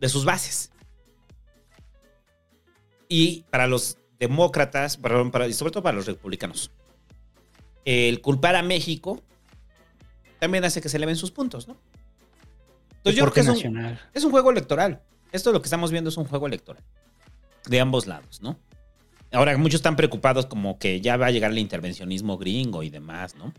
de 0.00 0.08
sus 0.08 0.24
bases. 0.24 0.72
Y 3.08 3.44
para 3.50 3.66
los 3.66 3.98
demócratas, 4.18 4.96
perdón, 4.96 5.30
para- 5.30 5.46
y 5.46 5.52
sobre 5.52 5.70
todo 5.72 5.82
para 5.82 5.96
los 5.96 6.06
republicanos, 6.06 6.70
el 7.84 8.20
culpar 8.20 8.56
a 8.56 8.62
México 8.62 9.22
también 10.40 10.64
hace 10.64 10.80
que 10.80 10.88
se 10.88 10.96
eleven 10.96 11.16
sus 11.16 11.30
puntos, 11.30 11.68
¿no? 11.68 11.76
Entonces 13.04 13.16
yo 13.18 13.24
creo 13.30 13.34
que 13.34 13.40
es 13.40 13.64
un, 13.66 13.98
es 14.14 14.24
un 14.24 14.30
juego 14.30 14.50
electoral. 14.50 15.02
Esto 15.30 15.52
lo 15.52 15.60
que 15.60 15.66
estamos 15.66 15.90
viendo 15.90 16.08
es 16.08 16.16
un 16.16 16.24
juego 16.24 16.46
electoral. 16.46 16.82
De 17.66 17.80
ambos 17.80 18.06
lados, 18.06 18.40
¿no? 18.40 18.58
Ahora 19.30 19.56
muchos 19.58 19.76
están 19.78 19.96
preocupados 19.96 20.46
como 20.46 20.78
que 20.78 21.00
ya 21.00 21.16
va 21.16 21.26
a 21.26 21.30
llegar 21.30 21.50
el 21.50 21.58
intervencionismo 21.58 22.38
gringo 22.38 22.82
y 22.82 22.88
demás, 22.90 23.34
¿no? 23.34 23.52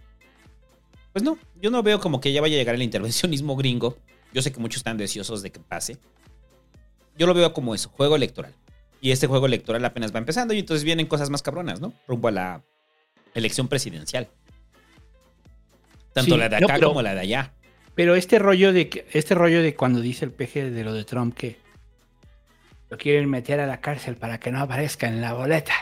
Pues 1.14 1.24
no, 1.24 1.38
yo 1.62 1.70
no 1.70 1.84
veo 1.84 2.00
como 2.00 2.20
que 2.22 2.32
ya 2.34 2.42
vaya 2.42 2.56
a 2.56 2.60
llegar 2.60 2.76
el 2.76 2.82
intervencionismo 2.82 3.56
gringo. 3.56 3.98
Yo 4.34 4.42
sé 4.42 4.52
que 4.52 4.60
muchos 4.60 4.78
están 4.78 4.98
deseosos 4.98 5.42
de 5.42 5.52
que 5.52 5.60
pase. 5.60 5.98
Yo 7.18 7.28
lo 7.28 7.34
veo 7.34 7.54
como 7.54 7.76
eso, 7.76 7.90
juego 7.90 8.16
electoral. 8.16 8.54
Y 9.02 9.12
este 9.12 9.28
juego 9.28 9.46
electoral 9.46 9.84
apenas 9.86 10.14
va 10.14 10.20
empezando 10.20 10.54
y 10.54 10.60
entonces 10.60 10.84
vienen 10.84 11.06
cosas 11.08 11.30
más 11.30 11.42
cabronas, 11.42 11.80
¿no? 11.82 11.94
Rumbo 12.08 12.30
a 12.30 12.32
la 12.32 12.64
elección 13.34 13.68
presidencial. 13.68 14.28
Tanto 16.14 16.34
Sí, 16.36 16.40
la 16.40 16.50
de 16.50 16.60
no, 16.62 16.68
acá 16.68 16.76
pero- 16.76 16.88
como 16.90 17.02
la 17.02 17.14
de 17.14 17.20
allá. 17.22 17.54
Pero 17.96 18.16
este 18.16 18.40
rollo 18.40 18.74
de 18.74 18.90
que, 18.90 19.08
este 19.14 19.36
rollo 19.36 19.62
de 19.62 19.76
cuando 19.76 20.02
dice 20.02 20.26
el 20.26 20.32
PG 20.32 20.72
de 20.72 20.84
lo 20.84 20.94
de 20.94 21.06
Trump 21.06 21.36
que 21.36 21.58
lo 22.90 22.98
quieren 22.98 23.30
meter 23.30 23.60
a 23.60 23.66
la 23.66 23.82
cárcel 23.82 24.16
para 24.18 24.40
que 24.40 24.52
no 24.52 24.60
aparezca 24.60 25.08
en 25.08 25.22
la 25.22 25.34
boleta. 25.34 25.74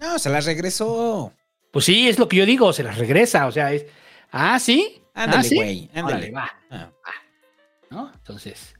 No, 0.00 0.18
se 0.18 0.30
las 0.30 0.46
regresó. 0.46 1.32
Pues 1.70 1.84
sí, 1.86 2.08
es 2.08 2.18
lo 2.18 2.28
que 2.28 2.36
yo 2.36 2.46
digo, 2.46 2.72
se 2.72 2.84
las 2.84 2.98
regresa, 2.98 3.46
o 3.46 3.52
sea, 3.52 3.72
es 3.72 3.86
ah, 4.30 4.58
sí, 4.58 5.02
Ándale, 5.14 5.40
ah, 5.40 5.42
¿sí? 5.44 5.54
güey, 5.56 5.90
ándale. 5.94 6.16
Órale, 6.16 6.30
va. 6.32 6.50
Ah. 6.70 6.90
¿no? 7.90 8.12
Entonces. 8.12 8.74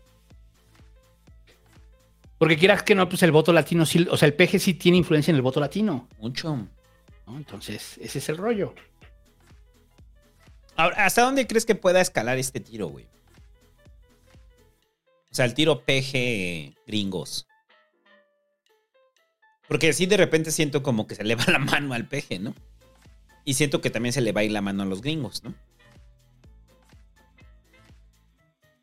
Porque 2.38 2.58
quieras 2.58 2.82
que 2.82 2.94
no, 2.94 3.08
pues 3.08 3.22
el 3.22 3.30
voto 3.30 3.52
latino 3.52 3.86
sí, 3.86 4.06
o 4.10 4.16
sea, 4.16 4.26
el 4.26 4.34
PG 4.34 4.58
sí 4.58 4.74
tiene 4.74 4.98
influencia 4.98 5.30
en 5.30 5.36
el 5.36 5.42
voto 5.42 5.60
latino. 5.60 6.08
Mucho. 6.18 6.56
¿no? 7.26 7.36
Entonces, 7.36 7.98
ese 7.98 8.18
es 8.18 8.28
el 8.28 8.36
rollo. 8.36 8.74
Ahora, 10.76 11.04
¿hasta 11.06 11.22
dónde 11.22 11.46
crees 11.46 11.66
que 11.66 11.74
pueda 11.74 12.00
escalar 12.00 12.38
este 12.38 12.60
tiro, 12.60 12.88
güey? 12.88 13.06
O 15.30 15.34
sea, 15.34 15.44
el 15.44 15.54
tiro 15.54 15.84
PG 15.84 16.74
gringos. 16.86 17.46
Porque 19.68 19.92
sí 19.92 20.06
de 20.06 20.16
repente 20.16 20.50
siento 20.50 20.82
como 20.82 21.06
que 21.06 21.14
se 21.14 21.24
le 21.24 21.34
va 21.36 21.44
la 21.48 21.58
mano 21.58 21.94
al 21.94 22.06
PG, 22.06 22.40
¿no? 22.40 22.54
Y 23.44 23.54
siento 23.54 23.80
que 23.80 23.90
también 23.90 24.12
se 24.12 24.20
le 24.20 24.32
va 24.32 24.40
a 24.42 24.44
ir 24.44 24.52
la 24.52 24.60
mano 24.62 24.82
a 24.82 24.86
los 24.86 25.00
gringos, 25.00 25.42
¿no? 25.44 25.50
O 25.50 25.54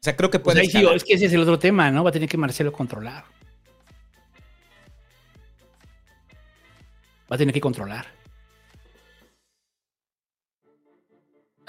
sea, 0.04 0.16
creo 0.16 0.32
que 0.32 0.40
Pues 0.40 0.56
puede 0.56 0.62
ahí 0.62 0.68
escalar. 0.68 0.96
es 0.96 1.04
que 1.04 1.14
ese 1.14 1.26
es 1.28 1.34
el 1.34 1.42
otro 1.42 1.60
tema, 1.60 1.92
¿no? 1.92 2.04
Va 2.04 2.10
a 2.10 2.14
tener 2.14 2.28
que 2.28 2.38
Marcelo 2.38 2.72
controlar. 2.72 3.24
Va 7.32 7.36
a 7.36 7.38
tener 7.38 7.54
que 7.54 7.62
controlar. 7.62 8.08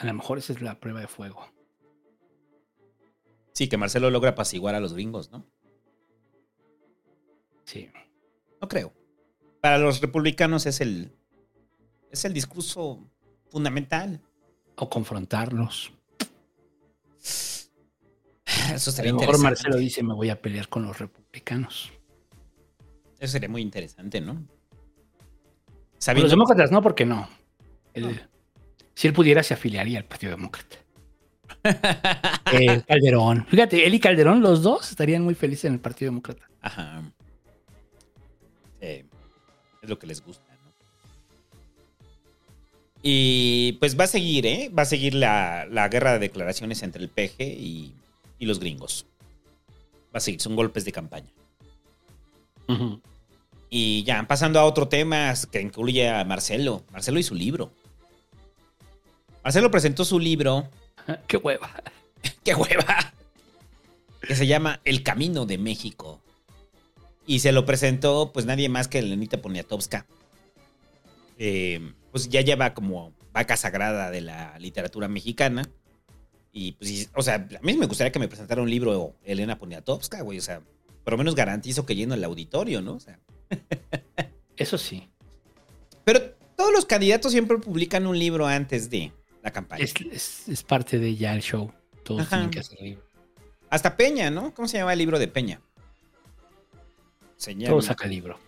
A 0.03 0.07
lo 0.07 0.15
mejor 0.15 0.39
esa 0.39 0.53
es 0.53 0.61
la 0.61 0.79
prueba 0.81 1.01
de 1.01 1.07
fuego. 1.09 1.47
Sí, 3.53 3.69
que 3.69 3.77
Marcelo 3.77 4.11
logra 4.11 4.31
apaciguar 4.31 4.75
a 4.75 4.81
los 4.81 4.95
gringos, 4.95 5.31
¿no? 5.31 5.47
Sí. 7.65 7.89
No 8.61 8.69
creo. 8.69 8.93
Para 9.61 9.79
los 9.79 10.01
republicanos 10.01 10.67
es 10.67 10.81
el. 10.81 11.13
Es 12.11 12.25
el 12.25 12.33
discurso 12.33 12.99
fundamental. 13.51 14.21
O 14.77 14.89
confrontarlos. 14.91 15.93
Eso 18.75 18.91
A 18.91 18.93
sería 18.93 19.13
lo 19.13 19.19
mejor. 19.21 19.39
Marcelo 19.41 19.77
dice, 19.77 20.03
me 20.03 20.15
voy 20.15 20.31
a 20.31 20.41
pelear 20.41 20.69
con 20.69 20.85
los 20.85 20.99
republicanos. 20.99 21.93
Eso 23.19 23.33
sería 23.33 23.49
muy 23.49 23.63
interesante, 23.63 24.21
¿no? 24.21 24.45
Sabiendo- 25.99 26.25
Los 26.25 26.31
demócratas 26.33 26.71
no, 26.73 26.83
porque 26.83 27.05
no. 27.07 27.29
Él- 27.95 28.29
Si 28.95 29.07
él 29.07 29.13
pudiera, 29.13 29.43
se 29.43 29.55
afiliaría 29.55 29.99
al 29.99 30.05
Partido 30.05 30.33
Demócrata. 30.33 30.77
Eh, 32.53 32.83
Calderón. 32.87 33.47
Fíjate, 33.47 33.87
él 33.87 33.95
y 33.95 34.01
Calderón, 34.01 34.43
los 34.43 34.63
dos, 34.63 34.91
estarían 34.91 35.23
muy 35.23 35.35
felices 35.35 35.65
en 35.67 35.75
el 35.75 35.81
Partido 35.81 36.11
Demócrata. 36.11 36.47
Ajá. 36.61 37.03
Sí, 38.79 39.05
es 39.81 39.89
lo 39.89 39.99
que 39.99 40.07
les 40.07 40.23
gusta, 40.23 40.45
¿no? 40.53 40.73
Y 43.01 43.73
pues 43.81 43.99
va 43.99 44.05
a 44.05 44.09
seguir, 44.09 44.45
¿eh? 44.45 44.71
Va 44.77 44.83
a 44.83 44.87
seguir 44.87 45.15
la, 45.15 45.67
la 45.71 45.89
guerra 45.89 46.13
de 46.13 46.19
declaraciones 46.19 46.83
entre 46.83 47.03
el 47.03 47.09
PG 47.09 47.41
y, 47.41 47.95
y 48.39 48.47
los 48.47 48.61
gringos. 48.61 49.07
Va 50.15 50.19
a 50.19 50.21
seguir, 50.21 50.43
son 50.43 50.57
golpes 50.57 50.85
de 50.85 50.93
campaña. 50.93 51.31
Y 53.71 54.03
ya, 54.05 54.27
pasando 54.27 54.61
a 54.61 54.65
otro 54.65 54.89
tema 54.89 55.33
que 55.51 55.61
incluye 55.61 56.09
a 56.09 56.25
Marcelo. 56.25 56.85
Marcelo 56.93 57.19
y 57.19 57.23
su 57.23 57.35
libro. 57.35 57.73
Marcelo 59.45 59.71
presentó 59.71 60.05
su 60.05 60.19
libro. 60.19 60.69
¡Qué 61.27 61.37
hueva! 61.37 61.71
¡Qué 62.45 62.55
hueva! 62.55 63.13
Que 64.21 64.37
se 64.37 64.47
llama 64.47 64.81
El 64.85 65.03
Camino 65.03 65.47
de 65.47 65.59
México. 65.59 66.21
Y 67.27 67.41
se 67.41 67.53
lo 67.53 67.65
presentó, 67.67 68.33
pues 68.33 68.47
nadie 68.47 68.69
más 68.69 68.89
que 68.89 69.03
Lenita 69.03 69.41
Poniatowska. 69.41 70.07
Eh, 71.39 71.93
pues 72.11 72.29
ya 72.29 72.41
lleva 72.41 72.75
como 72.75 73.13
vaca 73.33 73.57
sagrada 73.57 74.11
de 74.11 74.21
la 74.21 74.59
literatura 74.59 75.09
mexicana. 75.09 75.69
Y 76.53 76.73
pues, 76.73 76.91
y- 76.91 77.09
o 77.15 77.23
sea, 77.23 77.35
a 77.37 77.63
mí 77.63 77.75
me 77.77 77.87
gustaría 77.87 78.13
que 78.13 78.19
me 78.19 78.29
presentara 78.29 78.63
un 78.63 78.71
libro 78.71 79.15
Elena 79.25 79.59
Poniatowska, 79.59 80.21
güey. 80.23 80.39
O 80.39 80.43
sea, 80.43 80.61
por 81.05 81.13
lo 81.15 81.19
menos 81.19 81.35
garantizo 81.35 81.87
que 81.87 81.95
lleno 81.97 82.15
el 82.15 82.25
auditorio, 82.25 82.81
¿no? 82.83 82.95
O 82.95 83.01
sea, 83.01 83.19
Eso 84.57 84.79
sí. 84.79 85.09
pero 86.05 86.21
todos 86.57 86.73
los 86.73 86.85
candidatos 86.85 87.33
siempre 87.33 87.59
publican 87.59 88.07
un 88.07 88.19
libro 88.19 88.47
antes 88.47 88.91
de 88.91 89.13
la 89.43 89.51
campaña. 89.51 89.83
Es, 89.85 89.95
es- 90.11 90.49
es 90.49 90.63
parte 90.63 90.99
de 90.99 91.15
ya 91.17 91.35
el 91.35 91.43
show. 91.43 91.73
Todos 92.05 92.23
Ajá. 92.23 92.31
tienen 92.37 92.51
que 92.51 92.61
hacer 92.61 92.81
libro. 92.81 93.03
Hasta 93.71 93.97
Peña, 93.97 94.31
¿no? 94.31 94.53
¿Cómo 94.55 94.69
se 94.69 94.79
llama 94.79 94.93
el 94.93 94.99
libro 94.99 95.19
de 95.19 95.29
Peña? 95.29 95.61
Se 97.37 97.55
llama- 97.55 97.69
Todo 97.71 97.83
saca 97.83 98.07
libro. 98.07 98.39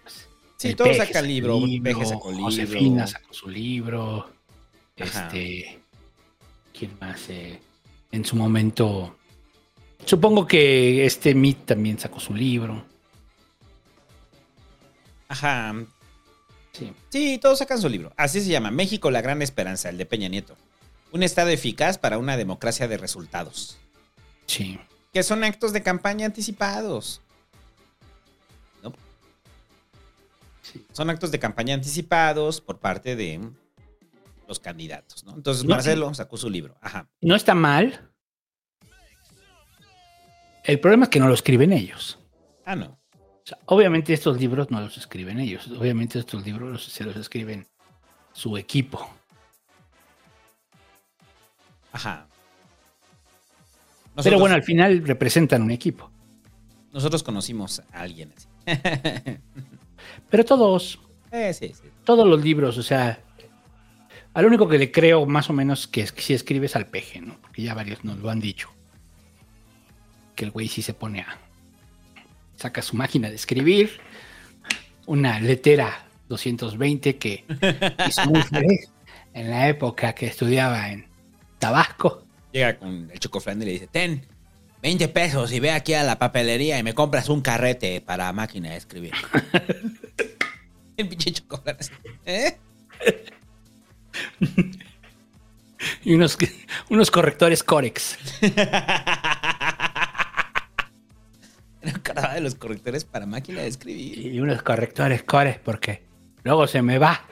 Sí, 0.56 0.68
El 0.68 0.76
todo 0.76 0.88
Peje 0.88 0.98
saca 1.00 1.12
saca 1.14 1.22
libro. 1.22 1.60
Peje 1.82 2.04
sacó 2.06 2.30
libro. 2.30 2.44
Josefina 2.44 3.06
sacó 3.06 3.32
su 3.34 3.48
libro. 3.48 4.30
Ajá. 5.00 5.26
Este. 5.26 5.80
¿Quién 6.78 6.96
más? 7.00 7.28
Eh, 7.28 7.60
en 8.12 8.24
su 8.24 8.36
momento. 8.36 9.16
Supongo 10.04 10.46
que 10.46 11.06
este 11.06 11.34
Meet 11.34 11.64
también 11.66 11.98
sacó 11.98 12.20
su 12.20 12.34
libro. 12.34 12.84
Ajá. 15.28 15.74
Sí. 16.72 16.92
Sí, 17.08 17.38
todos 17.40 17.58
sacan 17.58 17.80
su 17.80 17.88
libro. 17.88 18.12
Así 18.16 18.40
se 18.40 18.48
llama. 18.48 18.70
México, 18.70 19.10
la 19.10 19.20
gran 19.22 19.42
esperanza, 19.42 19.88
el 19.88 19.98
de 19.98 20.06
Peña 20.06 20.28
Nieto. 20.28 20.56
Un 21.14 21.22
estado 21.22 21.50
eficaz 21.50 21.96
para 21.96 22.18
una 22.18 22.36
democracia 22.36 22.88
de 22.88 22.98
resultados. 22.98 23.78
Sí. 24.46 24.80
Que 25.12 25.22
son 25.22 25.44
actos 25.44 25.72
de 25.72 25.80
campaña 25.80 26.26
anticipados. 26.26 27.20
¿No? 28.82 28.92
Son 30.90 31.10
actos 31.10 31.30
de 31.30 31.38
campaña 31.38 31.74
anticipados 31.74 32.60
por 32.60 32.80
parte 32.80 33.14
de 33.14 33.48
los 34.48 34.58
candidatos, 34.58 35.22
¿no? 35.22 35.36
Entonces 35.36 35.62
No, 35.62 35.70
Marcelo 35.70 36.12
sacó 36.14 36.36
su 36.36 36.50
libro. 36.50 36.74
Ajá. 36.80 37.08
No 37.20 37.36
está 37.36 37.54
mal. 37.54 38.10
El 40.64 40.80
problema 40.80 41.04
es 41.04 41.10
que 41.10 41.20
no 41.20 41.28
lo 41.28 41.34
escriben 41.34 41.72
ellos. 41.72 42.18
Ah, 42.64 42.74
no. 42.74 42.98
O 43.12 43.46
sea, 43.46 43.58
obviamente 43.66 44.14
estos 44.14 44.40
libros 44.40 44.68
no 44.72 44.80
los 44.80 44.98
escriben 44.98 45.38
ellos. 45.38 45.68
Obviamente 45.68 46.18
estos 46.18 46.44
libros 46.44 46.86
se 46.86 47.04
los 47.04 47.14
escriben 47.14 47.68
su 48.32 48.56
equipo. 48.56 49.08
Ajá. 51.94 52.26
Pero 54.22 54.38
bueno, 54.38 54.54
al 54.54 54.62
final 54.62 55.02
representan 55.06 55.62
un 55.62 55.70
equipo. 55.70 56.10
Nosotros 56.92 57.22
conocimos 57.22 57.80
a 57.92 58.00
alguien 58.00 58.32
así. 58.36 58.46
Pero 60.30 60.44
todos, 60.44 61.00
Eh, 61.32 61.52
sí, 61.54 61.68
sí. 61.74 61.88
todos 62.04 62.26
los 62.26 62.42
libros, 62.44 62.78
o 62.78 62.82
sea, 62.82 63.18
al 64.34 64.46
único 64.46 64.68
que 64.68 64.78
le 64.78 64.92
creo 64.92 65.24
más 65.26 65.50
o 65.50 65.52
menos 65.52 65.86
que 65.86 66.02
es 66.02 66.12
que 66.12 66.22
si 66.22 66.34
escribes 66.34 66.76
al 66.76 66.86
peje, 66.86 67.20
¿no? 67.20 67.36
Porque 67.40 67.62
ya 67.62 67.74
varios 67.74 68.04
nos 68.04 68.18
lo 68.18 68.30
han 68.30 68.40
dicho. 68.40 68.68
Que 70.36 70.44
el 70.44 70.50
güey 70.50 70.68
sí 70.68 70.82
se 70.82 70.94
pone 70.94 71.20
a. 71.20 71.38
Saca 72.56 72.82
su 72.82 72.96
máquina 72.96 73.28
de 73.28 73.36
escribir, 73.36 74.00
una 75.06 75.38
letera 75.40 76.06
220 76.28 77.16
que 77.18 77.44
hizo 78.08 78.22
feliz 78.44 78.90
en 79.32 79.50
la 79.50 79.68
época 79.68 80.12
que 80.12 80.26
estudiaba 80.26 80.90
en 80.90 81.06
Tabasco. 81.64 82.26
Llega 82.52 82.76
con 82.76 83.10
el 83.10 83.18
chocoflan 83.18 83.62
y 83.62 83.64
le 83.64 83.70
dice, 83.70 83.86
ten 83.86 84.26
20 84.82 85.08
pesos 85.08 85.50
y 85.50 85.60
ve 85.60 85.70
aquí 85.70 85.94
a 85.94 86.02
la 86.02 86.18
papelería 86.18 86.78
y 86.78 86.82
me 86.82 86.92
compras 86.92 87.30
un 87.30 87.40
carrete 87.40 88.02
para 88.02 88.30
máquina 88.34 88.68
de 88.68 88.76
escribir. 88.76 89.14
el 90.98 91.08
pinche 91.08 91.32
chocoflan 91.32 91.78
así, 91.80 91.90
¿eh? 92.26 92.58
Y 96.02 96.14
unos, 96.14 96.36
unos 96.90 97.10
correctores 97.10 97.62
Corex. 97.62 98.18
De 101.80 102.40
los 102.40 102.56
correctores 102.56 103.04
para 103.04 103.24
máquina 103.24 103.62
de 103.62 103.68
escribir. 103.68 104.18
Y 104.18 104.40
unos 104.40 104.62
correctores 104.62 105.22
Corex 105.22 105.60
porque 105.60 106.02
luego 106.42 106.66
se 106.66 106.82
me 106.82 106.98
va. 106.98 107.24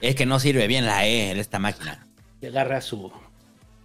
Es 0.00 0.14
que 0.14 0.24
no 0.24 0.40
sirve 0.40 0.66
bien 0.66 0.86
la 0.86 1.06
E 1.06 1.30
en 1.30 1.38
esta 1.38 1.58
máquina. 1.58 2.06
Y 2.40 2.46
agarra 2.46 2.80
su 2.80 3.12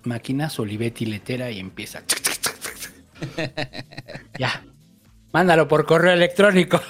máquina, 0.05 0.49
su 0.49 0.61
Olivetti 0.63 1.05
letera 1.05 1.51
y 1.51 1.59
empieza. 1.59 2.03
ya. 4.39 4.63
Mándalo 5.31 5.67
por 5.67 5.85
correo 5.85 6.13
electrónico. 6.13 6.81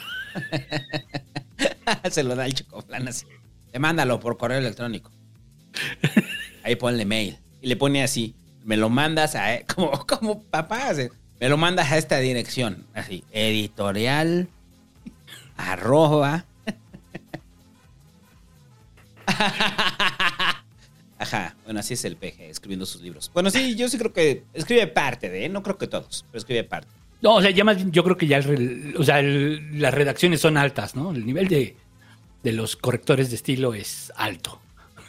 Se 2.11 2.23
lo 2.23 2.35
da 2.35 2.45
el 2.45 2.53
chocoflan 2.53 3.07
así. 3.07 3.25
Te 3.71 3.79
mándalo 3.79 4.19
por 4.19 4.37
correo 4.37 4.59
electrónico. 4.59 5.11
Ahí 6.63 6.75
ponle 6.75 7.05
mail. 7.05 7.39
Y 7.61 7.67
le 7.67 7.75
pone 7.75 8.03
así. 8.03 8.35
Me 8.63 8.77
lo 8.77 8.89
mandas 8.89 9.35
a... 9.35 9.61
Como, 9.65 10.05
como 10.05 10.43
papá. 10.43 10.91
Me 11.39 11.49
lo 11.49 11.57
mandas 11.57 11.91
a 11.91 11.97
esta 11.97 12.19
dirección. 12.19 12.85
Así. 12.93 13.23
Editorial. 13.31 14.47
Arroba. 15.57 16.45
Ajá. 21.17 21.55
Bueno, 21.63 21.79
así 21.79 21.93
es 21.93 22.05
el 22.05 22.17
peje 22.17 22.49
escribiendo 22.49 22.85
sus 22.85 23.01
libros. 23.01 23.31
Bueno, 23.33 23.49
sí, 23.49 23.75
yo 23.75 23.87
sí 23.89 23.97
creo 23.97 24.11
que 24.11 24.43
escribe 24.53 24.87
parte 24.87 25.29
de, 25.29 25.45
¿eh? 25.45 25.49
no 25.49 25.63
creo 25.63 25.77
que 25.77 25.87
todos, 25.87 26.25
pero 26.31 26.39
escribe 26.39 26.63
parte. 26.63 26.89
No, 27.21 27.35
o 27.35 27.41
sea, 27.41 27.51
ya 27.51 27.63
más 27.63 27.77
yo 27.91 28.03
creo 28.03 28.17
que 28.17 28.27
ya 28.27 28.37
el 28.37 28.95
o 28.97 29.03
sea, 29.03 29.21
las 29.21 29.93
redacciones 29.93 30.41
son 30.41 30.57
altas, 30.57 30.95
¿no? 30.95 31.11
El 31.11 31.25
nivel 31.25 31.47
de, 31.47 31.75
de 32.43 32.51
los 32.51 32.75
correctores 32.75 33.29
de 33.29 33.37
estilo 33.37 33.73
es 33.73 34.11
alto. 34.15 34.59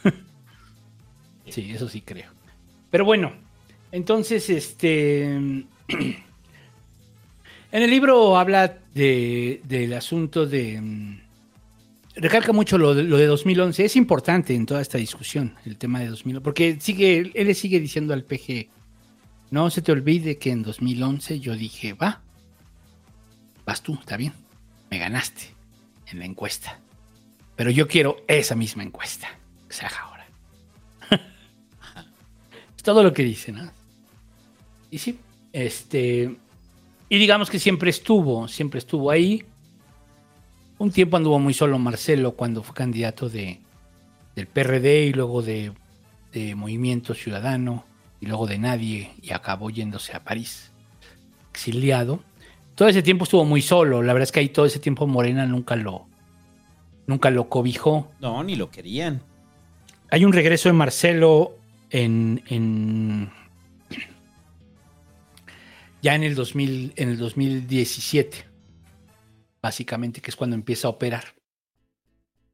sí, 1.49 1.71
eso 1.71 1.89
sí 1.89 2.01
creo. 2.01 2.31
Pero 2.89 3.05
bueno, 3.05 3.33
entonces, 3.91 4.49
este. 4.49 5.33
En 7.69 7.83
el 7.83 7.89
libro 7.89 8.37
habla 8.37 8.77
de, 8.93 9.61
del 9.65 9.91
asunto 9.93 10.45
de. 10.45 11.19
Recalca 12.19 12.51
mucho 12.51 12.77
lo 12.77 12.95
de, 12.95 13.03
lo 13.03 13.17
de 13.17 13.27
2011. 13.27 13.85
Es 13.85 13.95
importante 13.95 14.55
en 14.55 14.65
toda 14.65 14.81
esta 14.81 14.97
discusión 14.97 15.55
el 15.65 15.77
tema 15.77 15.99
de 15.99 16.07
2011. 16.07 16.43
Porque 16.43 16.77
sigue, 16.79 17.31
él 17.33 17.47
le 17.47 17.53
sigue 17.53 17.79
diciendo 17.79 18.13
al 18.13 18.23
PG. 18.23 18.69
No 19.51 19.69
se 19.69 19.81
te 19.81 19.91
olvide 19.91 20.37
que 20.37 20.51
en 20.51 20.63
2011 20.63 21.39
yo 21.39 21.55
dije, 21.55 21.93
va, 21.93 22.21
vas 23.65 23.81
tú, 23.81 23.93
está 23.93 24.17
bien, 24.17 24.33
me 24.89 24.97
ganaste 24.97 25.43
en 26.07 26.19
la 26.19 26.25
encuesta. 26.25 26.79
Pero 27.55 27.71
yo 27.71 27.87
quiero 27.87 28.17
esa 28.27 28.55
misma 28.55 28.83
encuesta 28.83 29.27
que 29.67 29.73
se 29.73 29.85
ahora. 29.85 30.27
es 32.75 32.83
todo 32.83 33.03
lo 33.03 33.13
que 33.13 33.23
dice, 33.23 33.51
¿no? 33.51 33.71
Y 34.91 34.97
sí, 34.97 35.19
este. 35.53 36.35
Y 37.09 37.17
digamos 37.17 37.49
que 37.49 37.59
siempre 37.59 37.89
estuvo, 37.89 38.47
siempre 38.47 38.79
estuvo 38.79 39.11
ahí. 39.11 39.45
Un 40.79 40.91
tiempo 40.91 41.17
anduvo 41.17 41.39
muy 41.39 41.53
solo 41.53 41.79
Marcelo 41.79 42.33
cuando 42.33 42.61
fue 42.63 42.75
candidato 42.75 43.29
de, 43.29 43.59
del 44.35 44.47
PRD 44.47 45.05
y 45.07 45.13
luego 45.13 45.41
de, 45.41 45.71
de 46.33 46.53
Movimiento 46.55 47.13
Ciudadano 47.13 47.85
y 48.19 48.27
luego 48.27 48.45
de 48.47 48.57
Nadie 48.59 49.11
y 49.21 49.31
acabó 49.33 49.69
yéndose 49.69 50.15
a 50.15 50.23
París, 50.23 50.71
exiliado. 51.51 52.19
Todo 52.75 52.87
ese 52.89 53.01
tiempo 53.01 53.23
estuvo 53.23 53.43
muy 53.43 53.61
solo. 53.63 54.03
La 54.03 54.13
verdad 54.13 54.23
es 54.25 54.31
que 54.31 54.39
ahí 54.41 54.49
todo 54.49 54.65
ese 54.67 54.77
tiempo 54.79 55.07
Morena 55.07 55.47
nunca 55.47 55.75
lo, 55.75 56.05
nunca 57.07 57.31
lo 57.31 57.49
cobijó. 57.49 58.11
No, 58.19 58.43
ni 58.43 58.55
lo 58.55 58.69
querían. 58.69 59.21
Hay 60.11 60.25
un 60.25 60.31
regreso 60.33 60.69
de 60.69 60.73
Marcelo 60.73 61.55
en, 61.89 62.43
en- 62.47 63.31
ya 66.03 66.13
en 66.13 66.23
el 66.23 66.35
2000, 66.35 66.93
en 66.95 67.09
el 67.09 67.17
2017, 67.17 68.45
básicamente, 69.67 70.21
que 70.21 70.31
es 70.31 70.37
cuando 70.37 70.55
empieza 70.55 70.87
a 70.87 70.91
operar. 70.91 71.35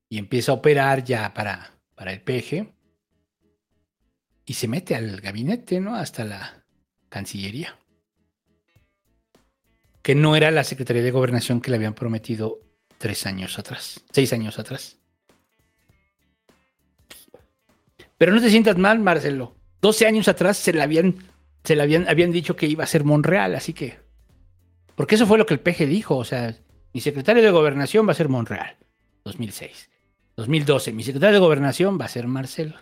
Y 0.09 0.17
empieza 0.17 0.51
a 0.51 0.55
operar 0.55 1.03
ya 1.03 1.31
para, 1.31 1.77
para 1.93 2.11
el 2.11 2.21
PG 2.21 2.73
y 4.45 4.53
se 4.55 4.67
mete 4.67 4.95
al 4.95 5.21
gabinete, 5.21 5.79
¿no? 5.79 5.95
Hasta 5.95 6.25
la 6.25 6.65
Cancillería. 7.09 7.77
Que 10.01 10.15
no 10.15 10.35
era 10.35 10.49
la 10.49 10.63
Secretaría 10.63 11.03
de 11.03 11.11
Gobernación 11.11 11.61
que 11.61 11.69
le 11.69 11.77
habían 11.77 11.93
prometido 11.93 12.59
tres 12.97 13.27
años 13.27 13.59
atrás, 13.59 14.03
seis 14.11 14.33
años 14.33 14.57
atrás. 14.57 14.97
Pero 18.17 18.33
no 18.33 18.41
te 18.41 18.49
sientas 18.49 18.77
mal, 18.77 18.99
Marcelo. 18.99 19.55
12 19.81 20.07
años 20.07 20.27
atrás 20.27 20.57
se 20.57 20.73
le 20.73 20.81
habían, 20.81 21.15
se 21.63 21.75
le 21.75 21.83
habían, 21.83 22.07
habían 22.07 22.31
dicho 22.31 22.55
que 22.55 22.65
iba 22.65 22.83
a 22.83 22.87
ser 22.87 23.03
Monreal, 23.03 23.53
así 23.53 23.73
que 23.73 23.99
Porque 24.95 25.15
eso 25.15 25.27
fue 25.27 25.37
lo 25.37 25.45
que 25.45 25.53
el 25.53 25.59
PG 25.59 25.85
dijo. 25.87 26.17
O 26.17 26.23
sea, 26.23 26.55
mi 26.93 27.01
secretario 27.01 27.41
de 27.41 27.49
gobernación 27.49 28.07
va 28.07 28.11
a 28.11 28.15
ser 28.15 28.29
Monreal, 28.29 28.77
2006. 29.25 29.89
2012, 30.35 30.93
mi 30.93 31.03
secretario 31.03 31.35
de 31.35 31.39
gobernación 31.39 31.99
va 31.99 32.05
a 32.05 32.09
ser 32.09 32.27
Marcelo. 32.27 32.75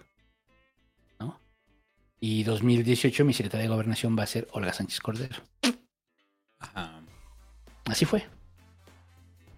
¿No? 1.20 1.40
Y 2.20 2.44
2018, 2.44 3.26
mi 3.26 3.34
secretario 3.34 3.64
de 3.64 3.74
gobernación 3.74 4.18
va 4.18 4.24
a 4.24 4.28
ser 4.28 4.48
Olga 4.52 4.74
Sánchez 4.74 5.00
Cordero. 5.00 5.38
Ajá. 6.60 7.02
Así 7.86 8.06
fue. 8.06 8.28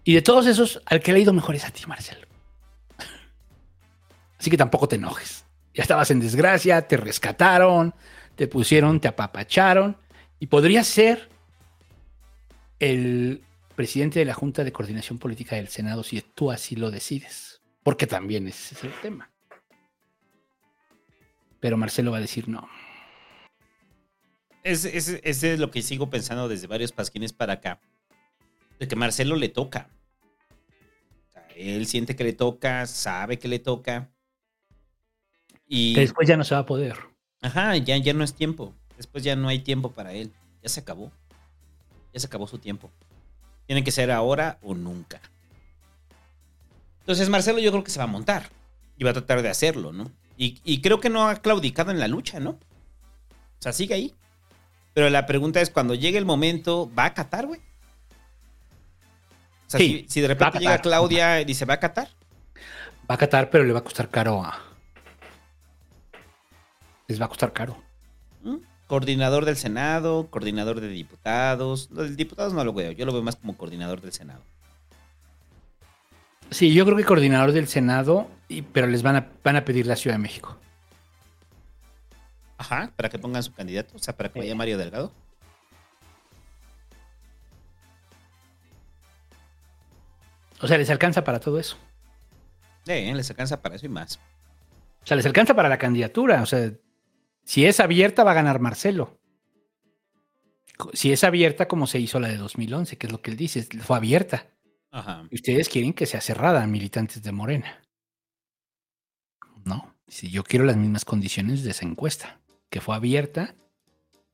Y 0.04 0.14
de 0.14 0.22
todos 0.22 0.46
esos, 0.46 0.82
al 0.86 1.00
que 1.00 1.12
le 1.12 1.18
ha 1.18 1.22
ido 1.22 1.32
mejor 1.32 1.54
es 1.54 1.64
a 1.64 1.70
ti, 1.70 1.82
Marcelo. 1.86 2.26
Así 4.38 4.50
que 4.50 4.56
tampoco 4.56 4.88
te 4.88 4.96
enojes. 4.96 5.44
Ya 5.72 5.82
estabas 5.82 6.10
en 6.10 6.20
desgracia, 6.20 6.86
te 6.86 6.96
rescataron, 6.96 7.94
te 8.36 8.46
pusieron, 8.46 9.00
te 9.00 9.08
apapacharon. 9.08 9.96
Y 10.38 10.46
podría 10.46 10.84
ser 10.84 11.28
el 12.78 13.42
presidente 13.74 14.18
de 14.18 14.24
la 14.24 14.34
Junta 14.34 14.64
de 14.64 14.72
Coordinación 14.72 15.18
Política 15.18 15.56
del 15.56 15.68
Senado 15.68 16.02
si 16.02 16.20
tú 16.20 16.50
así 16.50 16.76
lo 16.76 16.90
decides. 16.90 17.60
Porque 17.82 18.06
también 18.06 18.48
ese 18.48 18.74
es 18.74 18.84
el 18.84 18.92
tema. 19.00 19.30
Pero 21.60 21.76
Marcelo 21.76 22.10
va 22.10 22.18
a 22.18 22.20
decir 22.20 22.48
no. 22.48 22.68
Es, 24.62 24.84
es, 24.84 25.08
es 25.22 25.42
es 25.42 25.58
lo 25.58 25.70
que 25.70 25.82
sigo 25.82 26.08
pensando 26.08 26.48
desde 26.48 26.66
varios 26.66 26.92
pasquines 26.92 27.32
para 27.32 27.54
acá. 27.54 27.80
De 28.78 28.88
que 28.88 28.96
Marcelo 28.96 29.36
le 29.36 29.50
toca. 29.50 29.90
O 31.28 31.32
sea, 31.32 31.46
él 31.54 31.86
siente 31.86 32.16
que 32.16 32.24
le 32.24 32.32
toca, 32.32 32.86
sabe 32.86 33.38
que 33.38 33.48
le 33.48 33.58
toca. 33.58 34.10
Y 35.66 35.94
Que 35.94 36.00
después 36.00 36.26
ya 36.26 36.36
no 36.36 36.44
se 36.44 36.54
va 36.54 36.62
a 36.62 36.66
poder. 36.66 36.98
Ajá, 37.42 37.76
ya, 37.76 37.96
ya 37.98 38.14
no 38.14 38.24
es 38.24 38.34
tiempo. 38.34 38.74
Después 38.96 39.22
ya 39.22 39.36
no 39.36 39.48
hay 39.48 39.58
tiempo 39.58 39.92
para 39.92 40.12
él. 40.12 40.32
Ya 40.62 40.68
se 40.70 40.80
acabó. 40.80 41.12
Ya 42.12 42.20
se 42.20 42.26
acabó 42.26 42.46
su 42.46 42.58
tiempo. 42.58 42.90
Tiene 43.66 43.84
que 43.84 43.92
ser 43.92 44.10
ahora 44.10 44.58
o 44.62 44.74
nunca. 44.74 45.20
Entonces 47.00 47.28
Marcelo 47.28 47.58
yo 47.58 47.70
creo 47.70 47.84
que 47.84 47.90
se 47.90 47.98
va 47.98 48.04
a 48.04 48.08
montar. 48.08 48.48
Y 48.96 49.04
va 49.04 49.10
a 49.10 49.14
tratar 49.14 49.42
de 49.42 49.48
hacerlo, 49.48 49.92
¿no? 49.92 50.10
Y, 50.36 50.60
y 50.64 50.80
creo 50.80 51.00
que 51.00 51.10
no 51.10 51.28
ha 51.28 51.36
claudicado 51.36 51.90
en 51.90 51.98
la 51.98 52.08
lucha, 52.08 52.40
¿no? 52.40 52.50
O 52.50 52.58
sea, 53.58 53.72
sigue 53.72 53.94
ahí. 53.94 54.14
Pero 54.92 55.10
la 55.10 55.26
pregunta 55.26 55.60
es, 55.60 55.70
cuando 55.70 55.94
llegue 55.94 56.18
el 56.18 56.24
momento, 56.24 56.90
¿va 56.96 57.06
a 57.06 57.14
catar, 57.14 57.46
güey? 57.46 57.60
O 59.66 59.70
sea, 59.70 59.80
Sí, 59.80 60.04
si, 60.06 60.14
si 60.14 60.20
de 60.20 60.28
repente 60.28 60.60
llega. 60.60 60.78
Claudia 60.78 61.40
y 61.40 61.44
dice, 61.44 61.64
¿va 61.64 61.74
a 61.74 61.80
catar? 61.80 62.08
Va 63.10 63.16
a 63.16 63.18
catar, 63.18 63.50
pero 63.50 63.64
le 63.64 63.72
va 63.72 63.80
a 63.80 63.84
costar 63.84 64.08
caro 64.08 64.42
a. 64.44 64.58
Les 67.08 67.20
va 67.20 67.26
a 67.26 67.28
costar 67.28 67.52
caro. 67.52 67.76
¿Mm? 68.42 68.56
Coordinador 68.86 69.44
del 69.44 69.56
Senado, 69.56 70.28
coordinador 70.30 70.80
de 70.80 70.88
diputados. 70.88 71.88
Lo 71.90 72.02
del 72.02 72.16
diputados 72.16 72.52
no 72.52 72.64
lo 72.64 72.72
veo, 72.72 72.92
yo 72.92 73.06
lo 73.06 73.12
veo 73.12 73.22
más 73.22 73.36
como 73.36 73.56
coordinador 73.56 74.00
del 74.00 74.12
Senado. 74.12 74.42
Sí, 76.50 76.72
yo 76.72 76.84
creo 76.84 76.96
que 76.96 77.04
coordinador 77.04 77.52
del 77.52 77.66
Senado, 77.66 78.28
y, 78.48 78.62
pero 78.62 78.86
les 78.86 79.02
van 79.02 79.16
a, 79.16 79.28
van 79.42 79.56
a 79.56 79.64
pedir 79.64 79.86
la 79.86 79.96
Ciudad 79.96 80.16
de 80.16 80.22
México. 80.22 80.56
Ajá, 82.58 82.92
para 82.94 83.08
que 83.08 83.18
pongan 83.18 83.42
su 83.42 83.52
candidato, 83.52 83.96
o 83.96 83.98
sea, 83.98 84.16
para 84.16 84.30
que 84.30 84.38
vaya 84.38 84.54
Mario 84.54 84.78
Delgado. 84.78 85.10
O 90.60 90.68
sea, 90.68 90.78
les 90.78 90.88
alcanza 90.90 91.24
para 91.24 91.40
todo 91.40 91.58
eso. 91.58 91.76
Eh, 92.86 93.12
les 93.14 93.28
alcanza 93.30 93.60
para 93.60 93.76
eso 93.76 93.86
y 93.86 93.88
más. 93.88 94.20
O 95.02 95.06
sea, 95.06 95.16
les 95.16 95.26
alcanza 95.26 95.54
para 95.54 95.68
la 95.68 95.78
candidatura. 95.78 96.42
O 96.42 96.46
sea, 96.46 96.72
si 97.44 97.66
es 97.66 97.80
abierta, 97.80 98.24
va 98.24 98.32
a 98.32 98.34
ganar 98.34 98.60
Marcelo. 98.60 99.18
Si 100.92 101.12
es 101.12 101.22
abierta, 101.22 101.68
como 101.68 101.86
se 101.86 102.00
hizo 102.00 102.18
la 102.18 102.28
de 102.28 102.36
2011, 102.36 102.98
que 102.98 103.06
es 103.06 103.12
lo 103.12 103.22
que 103.22 103.30
él 103.30 103.36
dice, 103.36 103.62
fue 103.80 103.96
abierta. 103.96 104.48
Ajá. 104.90 105.26
Y 105.30 105.36
ustedes 105.36 105.68
quieren 105.68 105.92
que 105.92 106.06
sea 106.06 106.20
cerrada, 106.20 106.66
militantes 106.66 107.22
de 107.22 107.32
Morena. 107.32 107.82
No, 109.64 109.94
si 110.08 110.30
yo 110.30 110.44
quiero 110.44 110.64
las 110.64 110.76
mismas 110.76 111.04
condiciones 111.04 111.62
de 111.62 111.70
esa 111.70 111.86
encuesta, 111.86 112.40
que 112.70 112.80
fue 112.80 112.94
abierta 112.94 113.54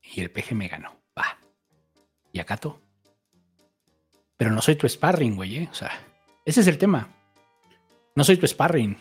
y 0.01 0.21
el 0.21 0.31
PG 0.31 0.55
me 0.55 0.67
ganó. 0.67 0.99
Va. 1.17 1.37
Y 2.31 2.39
acato. 2.39 2.81
Pero 4.37 4.51
no 4.51 4.61
soy 4.61 4.75
tu 4.75 4.89
sparring, 4.89 5.35
güey, 5.35 5.57
¿eh? 5.57 5.69
O 5.71 5.75
sea, 5.75 5.91
ese 6.45 6.61
es 6.61 6.67
el 6.67 6.77
tema. 6.77 7.13
No 8.15 8.23
soy 8.23 8.37
tu 8.37 8.47
sparring. 8.47 8.97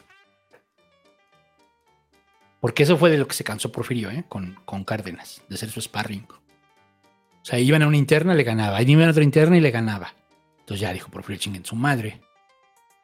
Porque 2.60 2.82
eso 2.82 2.96
fue 2.96 3.10
de 3.10 3.18
lo 3.18 3.26
que 3.26 3.34
se 3.34 3.44
cansó 3.44 3.72
Porfirio, 3.72 4.10
¿eh? 4.10 4.24
Con, 4.28 4.58
con 4.64 4.84
Cárdenas, 4.84 5.42
de 5.48 5.56
ser 5.56 5.70
su 5.70 5.80
sparring. 5.80 6.26
O 6.30 7.44
sea, 7.44 7.58
iban 7.58 7.82
a 7.82 7.86
una 7.86 7.96
interna, 7.96 8.34
le 8.34 8.42
ganaba. 8.42 8.82
Iban 8.82 9.08
a 9.08 9.12
otra 9.12 9.24
interna 9.24 9.56
y 9.56 9.60
le 9.60 9.70
ganaba. 9.70 10.14
Entonces 10.60 10.80
ya 10.80 10.92
dijo 10.92 11.10
Porfirio 11.10 11.40
chinguen 11.40 11.64
su 11.64 11.74
madre. 11.74 12.20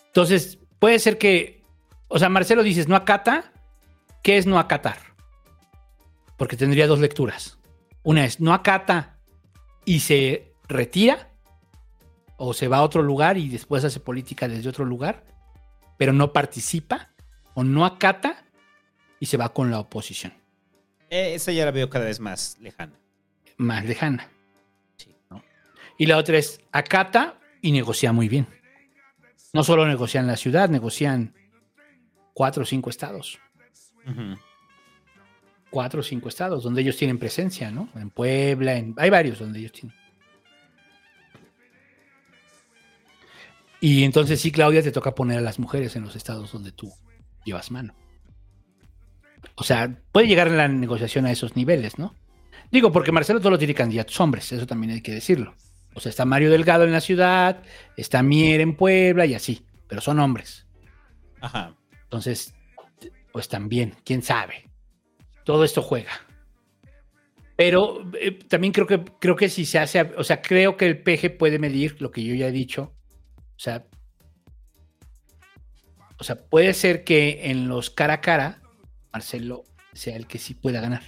Entonces, 0.07 0.59
puede 0.79 0.99
ser 0.99 1.17
que, 1.17 1.63
o 2.09 2.19
sea, 2.19 2.29
Marcelo 2.29 2.63
dices, 2.63 2.87
no 2.89 2.97
acata. 2.97 3.53
¿Qué 4.23 4.37
es 4.37 4.47
no 4.47 4.59
acatar? 4.59 4.99
Porque 6.37 6.57
tendría 6.57 6.87
dos 6.87 6.99
lecturas. 6.99 7.59
Una 8.03 8.25
es 8.25 8.41
no 8.41 8.53
acata 8.53 9.19
y 9.85 10.01
se 10.01 10.53
retira 10.69 11.31
o 12.37 12.53
se 12.53 12.69
va 12.69 12.79
a 12.79 12.83
otro 12.83 13.03
lugar 13.03 13.39
y 13.39 13.49
después 13.49 13.85
hace 13.85 14.01
política 14.01 14.49
desde 14.49 14.69
otro 14.69 14.85
lugar, 14.85 15.25
pero 15.97 16.13
no 16.13 16.33
participa 16.33 17.11
o 17.55 17.65
no 17.65 17.87
acata 17.87 18.46
y 19.21 19.27
se 19.27 19.37
va 19.37 19.49
con 19.53 19.71
la 19.71 19.81
oposición 19.81 20.33
Eh, 21.11 21.35
esa 21.35 21.53
ya 21.53 21.65
la 21.65 21.71
veo 21.71 21.89
cada 21.89 22.05
vez 22.05 22.21
más 22.21 22.57
lejana. 22.61 22.93
más 23.57 23.85
lejana. 23.85 24.29
¿no? 25.31 25.43
Y 25.99 26.07
la 26.07 26.17
otra 26.19 26.39
es 26.39 26.61
acata 26.73 27.39
y 27.63 27.73
negocia 27.73 28.13
muy 28.13 28.29
bien. 28.29 28.47
No 29.53 29.65
solo 29.65 29.87
negocian 29.87 30.27
la 30.27 30.37
ciudad, 30.37 30.69
negocian 30.69 31.35
cuatro 32.35 32.65
o 32.65 32.67
cinco 32.67 32.91
estados. 32.91 33.39
Cuatro 35.71 36.01
o 36.01 36.03
cinco 36.03 36.29
estados 36.29 36.63
donde 36.63 36.83
ellos 36.83 36.97
tienen 36.97 37.19
presencia, 37.19 37.71
¿no? 37.71 37.89
En 37.95 38.11
Puebla, 38.11 38.77
en, 38.77 38.95
hay 38.99 39.11
varios 39.11 39.39
donde 39.39 39.59
ellos 39.59 39.73
tienen. 39.73 39.97
Y 43.81 44.05
entonces 44.05 44.41
sí, 44.41 44.51
Claudia, 44.51 44.83
te 44.83 44.93
toca 44.93 45.15
poner 45.15 45.39
a 45.39 45.43
las 45.43 45.59
mujeres 45.59 45.97
en 45.97 46.03
los 46.05 46.17
estados 46.17 46.53
donde 46.53 46.73
tú 46.73 46.93
llevas 47.45 47.71
mano. 47.71 47.95
O 49.55 49.65
sea, 49.65 49.97
puede 50.13 50.27
llegar 50.27 50.49
en 50.49 50.57
la 50.57 50.69
negociación 50.69 51.27
a 51.27 51.33
esos 51.33 51.57
niveles, 51.57 51.99
¿no? 51.99 52.15
Digo, 52.71 52.93
porque 52.93 53.13
Marcelo 53.13 53.41
solo 53.41 53.59
tiene 53.59 53.75
candidatos 53.75 54.19
hombres, 54.21 54.51
eso 54.53 54.67
también 54.67 54.93
hay 54.95 55.01
que 55.01 55.13
decirlo. 55.13 55.55
O 55.95 56.01
sea, 56.01 56.11
está 56.11 56.25
Mario 56.25 56.51
Delgado 56.51 56.85
en 56.85 56.93
la 56.93 57.01
ciudad, 57.01 57.63
está 57.97 58.23
Mier 58.23 58.61
en 58.61 58.77
Puebla 58.77 59.25
y 59.25 59.35
así, 59.35 59.65
pero 59.89 60.01
son 60.01 60.19
hombres. 60.21 60.67
Ajá. 61.41 61.75
Entonces, 62.03 62.55
pues 63.33 63.49
también, 63.49 63.95
quién 64.05 64.23
sabe. 64.23 64.69
Todo 65.45 65.65
esto 65.65 65.81
juega. 65.81 66.13
Pero 67.57 68.11
eh, 68.21 68.33
también 68.33 68.73
creo 68.73 68.87
que, 68.87 69.03
creo 69.19 69.37
que 69.37 69.49
si 69.49 69.65
se 69.65 69.79
hace, 69.79 70.03
o 70.03 70.25
sea, 70.25 70.43
creo 70.43 70.77
que 70.77 70.87
el 70.87 71.03
PG 71.03 71.39
puede 71.39 71.59
medir 71.59 72.01
lo 72.03 72.11
que 72.11 72.23
yo 72.23 72.35
ya 72.35 72.49
he 72.49 72.53
dicho. 72.53 72.95
O 73.57 73.59
sea, 73.59 73.87
o 76.19 76.25
sea, 76.25 76.37
puede 76.49 76.75
ser 76.75 77.05
que 77.05 77.51
en 77.51 77.69
los 77.69 77.91
cara 77.91 78.15
a 78.15 78.21
cara, 78.21 78.61
Marcelo 79.17 79.65
sea 79.95 80.15
el 80.15 80.27
que 80.27 80.39
sí 80.39 80.53
pueda 80.53 80.83
ganar. 80.83 81.03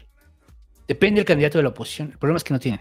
Depende 0.87 1.19
del 1.19 1.27
candidato 1.27 1.59
de 1.59 1.65
la 1.65 1.69
oposición. 1.69 2.13
El 2.13 2.19
problema 2.19 2.39
es 2.39 2.45
que 2.45 2.55
no 2.55 2.59
tienen. 2.59 2.81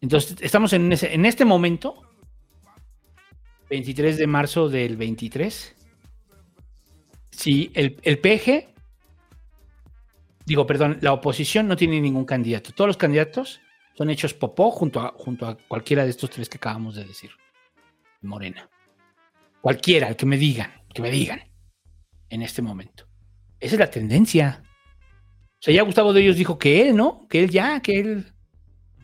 Entonces, 0.00 0.36
estamos 0.40 0.72
en, 0.72 0.92
ese, 0.92 1.12
en 1.12 1.26
este 1.26 1.44
momento, 1.44 2.00
23 3.70 4.18
de 4.18 4.26
marzo 4.28 4.68
del 4.68 4.96
23. 4.96 5.74
Si 7.32 7.72
el, 7.74 7.98
el 8.02 8.20
PG, 8.20 8.72
digo, 10.46 10.64
perdón, 10.64 10.98
la 11.00 11.12
oposición 11.12 11.66
no 11.66 11.74
tiene 11.74 12.00
ningún 12.00 12.24
candidato. 12.24 12.70
Todos 12.72 12.86
los 12.86 12.96
candidatos 12.96 13.60
son 13.94 14.10
hechos 14.10 14.32
popó 14.32 14.70
junto 14.70 15.00
a, 15.00 15.12
junto 15.16 15.44
a 15.46 15.56
cualquiera 15.56 16.04
de 16.04 16.10
estos 16.10 16.30
tres 16.30 16.48
que 16.48 16.58
acabamos 16.58 16.94
de 16.94 17.04
decir. 17.04 17.32
Morena. 18.20 18.68
Cualquiera, 19.60 20.06
el 20.06 20.14
que 20.14 20.26
me 20.26 20.36
digan, 20.36 20.70
que 20.94 21.02
me 21.02 21.10
digan 21.10 21.42
en 22.30 22.42
este 22.42 22.62
momento. 22.62 23.11
Esa 23.62 23.76
es 23.76 23.78
la 23.78 23.90
tendencia. 23.90 24.60
O 24.64 25.64
sea, 25.64 25.72
ya 25.72 25.82
Gustavo 25.82 26.12
de 26.12 26.20
ellos 26.20 26.36
dijo 26.36 26.58
que 26.58 26.88
él, 26.88 26.96
¿no? 26.96 27.28
Que 27.28 27.44
él 27.44 27.50
ya, 27.50 27.80
que 27.80 28.00
él 28.00 28.26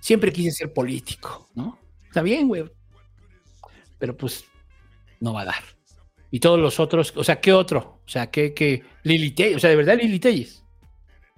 siempre 0.01 0.33
quise 0.33 0.51
ser 0.51 0.73
político, 0.73 1.49
¿no? 1.55 1.79
Está 2.05 2.23
bien, 2.23 2.49
güey. 2.49 2.65
Pero 3.99 4.17
pues 4.17 4.45
no 5.21 5.33
va 5.33 5.43
a 5.43 5.47
dar. 5.47 5.63
Y 6.33 6.41
todos 6.41 6.59
los 6.59 6.81
otros, 6.81 7.13
o 7.17 7.23
sea, 7.23 7.41
¿qué 7.41 7.53
otro? 7.53 8.01
O 8.05 8.09
sea, 8.09 8.33
¿qué, 8.33 8.53
qué? 8.53 8.83
Lili 9.05 9.31
Telles, 9.31 9.57
o 9.57 9.61
sea, 9.61 9.71
de 9.71 9.77
verdad 9.77 9.97
Lili 9.97 10.19
Telles. 10.19 10.65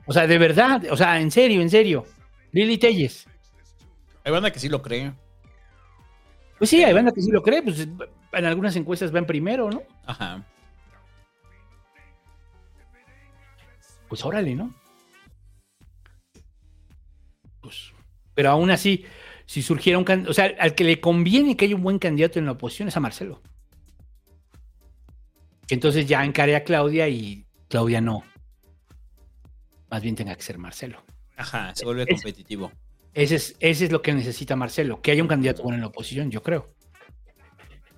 O 0.07 0.15
sea, 0.15 0.27
de 0.27 0.39
verdad, 0.39 0.83
o 0.91 0.97
sea, 0.97 1.21
en 1.21 1.31
serio, 1.31 1.61
en 1.61 1.69
serio. 1.69 2.07
Lili 2.53 2.79
Telles. 2.79 3.27
Hay 4.25 4.33
banda 4.33 4.51
que 4.51 4.59
sí 4.59 4.71
lo 4.71 4.81
cree. 4.81 5.13
Pues 6.59 6.71
sí, 6.71 6.83
hay 6.83 6.95
banda 6.95 7.13
que 7.13 7.21
sí 7.21 7.31
lo 7.31 7.43
cree, 7.43 7.61
pues 7.63 7.87
en 8.33 8.45
algunas 8.47 8.75
encuestas 8.77 9.13
van 9.13 9.27
primero, 9.27 9.71
¿no? 9.71 9.83
Ajá. 10.07 10.43
Pues 14.11 14.23
órale, 14.25 14.55
¿no? 14.55 14.75
Pues, 17.63 17.93
pero 18.35 18.51
aún 18.51 18.71
así, 18.71 19.05
si 19.47 19.63
surgiera 19.63 19.97
un 19.99 20.05
candidato, 20.05 20.31
o 20.33 20.35
sea, 20.35 20.53
al 20.59 20.75
que 20.75 20.85
le 20.85 21.01
conviene 21.01 21.57
que 21.57 21.65
haya 21.67 21.77
un 21.77 21.83
buen 21.83 21.99
candidato 21.99 22.39
en 22.39 22.45
la 22.47 22.53
oposición 22.53 22.89
es 22.89 22.97
a 22.97 23.01
Marcelo. 23.01 23.41
Entonces 25.69 26.07
ya 26.07 26.25
encare 26.25 26.57
a 26.57 26.65
Claudia 26.65 27.09
y 27.09 27.47
Claudia 27.69 28.01
no. 28.01 28.25
Más 29.89 30.03
bien 30.03 30.17
tenga 30.17 30.35
que 30.35 30.43
ser 30.43 30.59
Marcelo. 30.59 31.03
Ajá, 31.37 31.73
se 31.75 31.85
vuelve 31.85 32.03
Es- 32.09 32.21
competitivo. 32.21 32.73
Ese 33.13 33.37
es, 33.37 33.57
ese 33.59 33.87
es 33.87 33.93
lo 33.93 34.03
que 34.03 34.13
necesita 34.13 34.55
Marcelo, 34.55 35.01
que 35.03 35.11
haya 35.11 35.23
un 35.23 35.29
candidato 35.29 35.63
bueno 35.63 35.77
en 35.77 35.81
la 35.81 35.89
oposición, 35.89 36.31
yo 36.31 36.43
creo. 36.45 36.75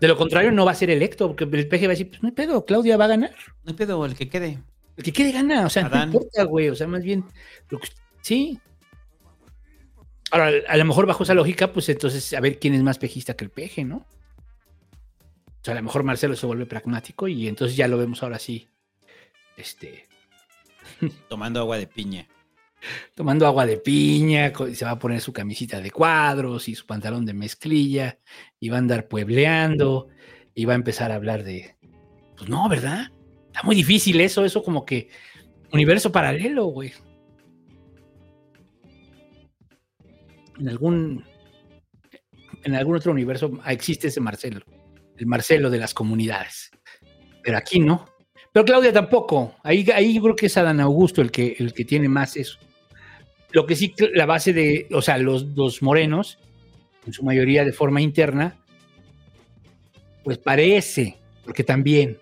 De 0.01 0.09
lo 0.09 0.17
contrario, 0.17 0.51
no 0.53 0.65
va 0.65 0.73
a 0.73 0.75
ser 0.75 0.89
electo, 0.91 1.29
porque 1.29 1.45
el 1.45 1.69
PG 1.69 1.83
va 1.83 1.87
a 1.87 1.89
decir, 1.91 2.09
pues 2.11 2.23
no 2.23 2.29
hay 2.29 2.35
pedo, 2.35 2.65
Claudia 2.65 2.97
va 2.97 3.05
a 3.05 3.09
ganar. 3.09 3.31
No 3.63 3.71
hay 3.71 3.75
pedo, 3.75 4.05
el 4.07 4.15
que 4.15 4.29
quede. 4.29 4.59
El 4.97 5.05
que 5.05 5.13
quede 5.13 5.33
gana, 5.33 5.67
o 5.67 5.71
sea, 5.71 5.87
Adán. 5.87 6.11
no 6.11 6.17
importa, 6.19 6.45
güey, 6.45 6.69
o 6.69 6.75
sea, 6.75 6.87
más 6.87 7.03
bien, 7.03 7.25
lo 7.69 7.79
que- 7.79 7.89
sí. 8.21 8.59
Ahora, 10.31 10.51
a 10.69 10.77
lo 10.77 10.85
mejor 10.85 11.07
bajo 11.07 11.25
esa 11.25 11.35
lógica, 11.35 11.73
pues 11.73 11.89
entonces 11.89 12.33
a 12.33 12.41
ver 12.41 12.59
quién 12.59 12.75
es 12.75 12.83
más 12.83 12.99
pejista 12.99 13.35
que 13.35 13.45
el 13.45 13.51
peje, 13.51 13.85
¿no? 13.85 14.07
O 15.47 15.65
sea, 15.65 15.73
a 15.73 15.77
lo 15.77 15.83
mejor 15.83 16.03
Marcelo 16.05 16.35
se 16.37 16.47
vuelve 16.47 16.67
pragmático 16.67 17.29
y 17.29 17.49
entonces 17.49 17.77
ya 17.77 17.87
lo 17.89 17.97
vemos 17.99 18.23
ahora 18.23 18.39
sí, 18.39 18.69
este, 19.57 20.09
Tomando 21.29 21.61
agua 21.61 21.79
de 21.79 21.87
piña. 21.87 22.27
tomando 23.15 23.47
agua 23.47 23.65
de 23.67 23.77
piña, 23.77 24.53
se 24.75 24.85
va 24.85 24.93
a 24.93 24.99
poner 24.99 25.21
su 25.21 25.33
camisita 25.33 25.81
de 25.81 25.91
cuadros 25.93 26.69
y 26.69 26.75
su 26.75 26.85
pantalón 26.87 27.25
de 27.25 27.35
mezclilla, 27.35 28.19
y 28.59 28.71
va 28.71 28.77
a 28.77 28.79
andar 28.81 29.07
puebleando, 29.09 30.09
y 30.55 30.65
va 30.65 30.73
a 30.73 30.77
empezar 30.77 31.13
a 31.13 31.17
hablar 31.17 31.45
de, 31.45 31.77
pues 32.37 32.49
no, 32.51 32.69
¿verdad? 32.69 33.11
Está 33.53 33.65
muy 33.65 33.77
difícil 33.77 34.19
eso, 34.23 34.47
eso 34.47 34.63
como 34.63 34.87
que 34.87 35.11
universo 35.73 36.11
paralelo, 36.11 36.65
güey. 36.67 36.91
En 40.59 40.71
algún, 40.71 41.23
en 42.65 42.75
algún 42.75 42.97
otro 42.97 43.13
universo 43.13 43.61
existe 43.67 44.09
ese 44.09 44.21
Marcelo, 44.21 44.65
el 45.19 45.27
Marcelo 45.27 45.69
de 45.69 45.79
las 45.79 45.93
comunidades, 45.93 46.71
pero 47.43 47.59
aquí 47.59 47.79
no. 47.79 48.07
Pero 48.53 48.65
Claudia 48.65 48.93
tampoco. 48.93 49.55
Ahí, 49.63 49.87
ahí 49.95 50.15
yo 50.15 50.23
creo 50.23 50.37
que 50.37 50.47
es 50.47 50.57
Adán 50.57 50.81
Augusto 50.81 51.21
el 51.21 51.31
que, 51.31 51.55
el 51.59 51.75
que 51.75 51.85
tiene 51.85 52.09
más 52.09 52.37
eso. 52.39 52.59
Lo 53.51 53.67
que 53.67 53.77
sí, 53.77 53.95
la 54.15 54.25
base 54.25 54.55
de, 54.55 54.89
o 54.93 55.03
sea, 55.03 55.19
los, 55.19 55.45
los 55.55 55.83
morenos, 55.83 56.39
en 57.07 57.13
su 57.13 57.23
mayoría 57.23 57.67
de 57.67 57.73
forma 57.73 58.01
interna, 58.01 58.57
pues 60.25 60.39
parece, 60.39 61.19
porque 61.45 61.65
también 61.65 62.19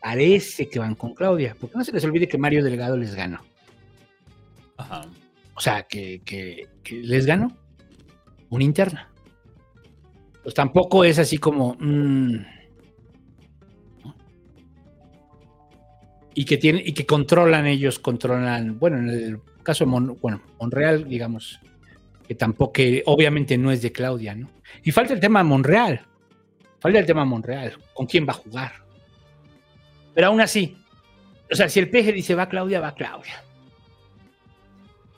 parece 0.00 0.68
que 0.68 0.78
van 0.78 0.94
con 0.94 1.14
Claudia, 1.14 1.56
porque 1.60 1.76
no 1.76 1.84
se 1.84 1.92
les 1.92 2.04
olvide 2.04 2.28
que 2.28 2.38
Mario 2.38 2.62
Delgado 2.64 2.96
les 2.96 3.14
ganó. 3.14 3.40
Ajá. 4.76 5.02
O 5.54 5.60
sea, 5.60 5.82
que, 5.84 6.20
que- 6.24 6.68
que 6.82 6.96
les 7.02 7.26
ganó 7.26 7.56
una 8.50 8.64
interna. 8.64 9.08
Pues 10.42 10.54
tampoco 10.54 11.02
es 11.04 11.18
así 11.18 11.38
como... 11.38 11.76
mm, 11.80 12.36
y 16.34 16.44
que 16.44 16.58
tienen 16.58 16.82
y 16.86 16.92
que 16.92 17.06
controlan 17.06 17.66
ellos, 17.66 17.98
controlan, 17.98 18.78
bueno, 18.78 18.98
en 18.98 19.08
el 19.08 19.40
caso 19.62 19.84
de 19.84 19.90
Mon- 19.90 20.18
bueno, 20.20 20.42
Monreal, 20.60 21.08
digamos, 21.08 21.58
que 22.28 22.34
tampoco, 22.34 22.74
que 22.74 23.02
obviamente 23.06 23.56
no 23.56 23.70
es 23.72 23.80
de 23.82 23.90
Claudia, 23.92 24.34
¿no? 24.34 24.50
Y 24.84 24.90
falta 24.92 25.14
el 25.14 25.20
tema 25.20 25.42
Monreal, 25.42 26.02
falta 26.78 26.98
el 26.98 27.06
tema 27.06 27.24
Monreal, 27.24 27.72
¿con 27.94 28.06
quién 28.06 28.26
va 28.26 28.32
a 28.32 28.34
jugar? 28.34 28.72
Pero 30.16 30.28
aún 30.28 30.40
así, 30.40 30.74
o 31.52 31.54
sea, 31.54 31.68
si 31.68 31.78
el 31.78 31.90
peje 31.90 32.10
dice 32.10 32.34
va 32.34 32.48
Claudia, 32.48 32.80
va 32.80 32.94
Claudia. 32.94 33.44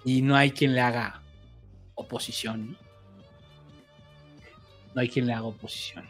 Y 0.04 0.22
no 0.22 0.34
hay 0.34 0.50
quien 0.50 0.74
le 0.74 0.80
haga 0.80 1.22
oposición, 1.94 2.72
¿no? 2.72 2.78
No 4.96 5.00
hay 5.00 5.08
quien 5.08 5.26
le 5.28 5.34
haga 5.34 5.44
oposición. 5.44 6.04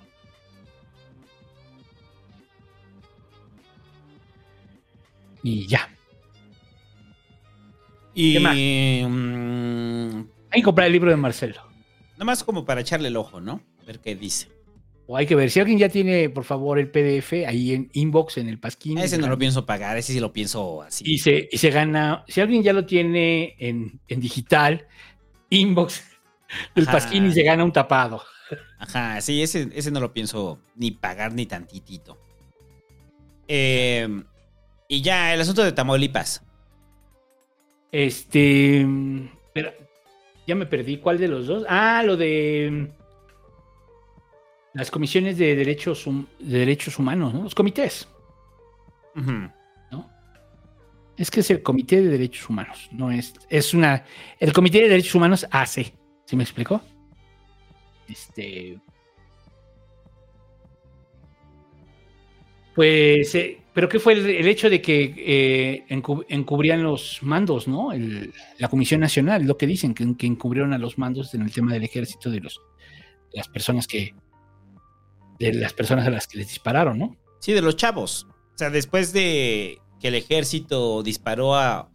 Y 5.43 5.67
ya. 5.67 5.89
Y. 8.15 8.33
¿Qué 8.35 8.41
más? 8.41 8.57
mm, 8.57 10.29
Hay 10.51 10.61
que 10.61 10.65
comprar 10.65 10.87
el 10.87 10.93
libro 10.93 11.11
de 11.11 11.17
Marcelo. 11.17 11.63
nada 12.15 12.25
más 12.25 12.43
como 12.43 12.65
para 12.65 12.81
echarle 12.81 13.09
el 13.09 13.17
ojo, 13.17 13.41
¿no? 13.41 13.61
A 13.83 13.85
ver 13.85 14.01
qué 14.01 14.15
dice. 14.17 14.49
O 15.11 15.17
hay 15.17 15.27
que 15.27 15.35
ver, 15.35 15.51
si 15.51 15.59
alguien 15.59 15.79
ya 15.79 15.89
tiene, 15.89 16.29
por 16.29 16.45
favor, 16.45 16.79
el 16.79 16.91
PDF 16.91 17.33
ahí 17.47 17.73
en 17.73 17.89
inbox, 17.95 18.37
en 18.37 18.47
el 18.47 18.61
pasquín. 18.61 18.99
Ese 18.99 19.17
no 19.17 19.27
lo 19.27 19.39
pienso 19.39 19.65
pagar, 19.65 19.97
ese 19.97 20.13
sí 20.13 20.21
lo 20.21 20.35
pienso 20.35 20.83
así. 20.83 21.03
Y 21.07 21.17
se, 21.17 21.49
y 21.51 21.57
se 21.57 21.71
gana, 21.71 22.25
si 22.29 22.43
alguien 22.43 22.63
ya 22.63 22.75
lo 22.75 22.85
tiene 22.85 23.57
en, 23.59 24.01
en 24.07 24.21
digital, 24.21 24.87
inbox 25.49 26.05
del 26.75 26.87
Ajá. 26.87 26.99
pasquín 26.99 27.25
y 27.27 27.33
se 27.33 27.43
gana 27.43 27.65
un 27.65 27.73
tapado. 27.73 28.23
Ajá, 28.79 29.19
sí, 29.23 29.43
ese, 29.43 29.71
ese 29.73 29.91
no 29.91 30.01
lo 30.01 30.13
pienso 30.13 30.61
ni 30.77 30.91
pagar 30.91 31.33
ni 31.33 31.47
tantitito. 31.47 32.19
Eh, 33.49 34.07
y 34.89 35.01
ya, 35.01 35.33
el 35.33 35.41
asunto 35.41 35.65
de 35.65 35.73
Tamaulipas. 35.73 36.43
Este. 37.93 38.87
Pero, 39.55 39.73
ya 40.47 40.55
me 40.55 40.67
perdí. 40.67 40.99
¿Cuál 40.99 41.17
de 41.17 41.29
los 41.29 41.47
dos? 41.47 41.65
Ah, 41.67 42.03
lo 42.05 42.19
de. 42.19 42.91
Las 44.79 44.91
comisiones 44.93 45.37
de 45.39 45.57
derechos, 45.57 46.05
de 46.39 46.59
derechos 46.61 46.99
humanos, 47.01 47.35
¿no? 47.35 47.43
Los 47.43 47.55
comités. 47.55 48.09
Ujú. 49.17 49.51
Es 51.17 51.33
que 51.33 51.41
es 51.41 51.51
el 51.51 51.65
Comité 51.65 52.01
de 52.01 52.11
Derechos 52.11 52.49
Humanos. 52.49 52.89
No 52.93 53.11
es. 53.11 53.35
Es 53.51 53.75
una. 53.75 54.05
El 54.39 54.53
Comité 54.53 54.83
de 54.83 54.89
Derechos 54.89 55.17
Humanos 55.17 55.49
hace. 55.51 55.93
¿Sí 56.27 56.37
me 56.37 56.45
explicó? 56.45 56.81
Este. 58.09 58.79
Pues. 62.75 63.35
eh, 63.35 63.59
¿Pero 63.75 63.89
qué 63.89 63.99
fue 63.99 64.13
el, 64.13 64.27
el 64.31 64.47
hecho 64.47 64.71
de 64.71 64.81
que 64.81 65.15
eh, 65.19 65.85
encu- 65.89 66.25
encubrían 66.29 66.85
los 66.85 67.19
mandos, 67.23 67.67
¿no? 67.67 67.93
El- 67.93 68.33
la 68.59 68.69
Comisión 68.69 69.01
Nacional, 69.01 69.45
lo 69.45 69.57
que 69.57 69.67
dicen, 69.67 69.95
que, 69.95 70.17
que 70.17 70.27
encubrieron 70.29 70.73
a 70.73 70.79
los 70.79 70.99
mandos 70.99 71.35
en 71.35 71.43
el 71.43 71.53
tema 71.53 71.73
del 71.73 71.83
ejército 71.83 72.31
de 72.31 72.41
los 72.41 72.61
de 73.33 73.39
las 73.39 73.49
personas 73.49 73.89
que. 73.89 74.15
De 75.39 75.53
las 75.55 75.73
personas 75.73 76.07
a 76.07 76.11
las 76.11 76.27
que 76.27 76.39
les 76.39 76.49
dispararon, 76.49 76.99
¿no? 76.99 77.17
Sí, 77.41 77.53
de 77.53 77.63
los 77.63 77.77
chavos. 77.77 78.27
O 78.55 78.59
sea, 78.59 78.71
después 78.71 79.13
de 79.13 79.79
que 80.01 80.09
el 80.09 80.15
ejército 80.15 81.03
disparó 81.03 81.55
a. 81.57 81.91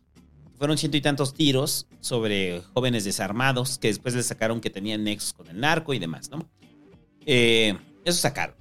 Fueron 0.58 0.78
ciento 0.78 0.96
y 0.96 1.02
tantos 1.02 1.34
tiros 1.34 1.88
sobre 2.00 2.62
jóvenes 2.74 3.04
desarmados 3.04 3.78
que 3.80 3.90
después 3.90 4.16
les 4.16 4.28
sacaron 4.28 4.62
que 4.62 4.70
tenían 4.70 5.04
nexos 5.04 5.34
con 5.34 5.48
el 5.50 5.60
narco 5.60 5.94
y 5.94 6.00
demás, 6.00 6.30
¿no? 6.30 6.50
Eh, 7.26 7.76
eso 8.06 8.22
sacaron. 8.22 8.56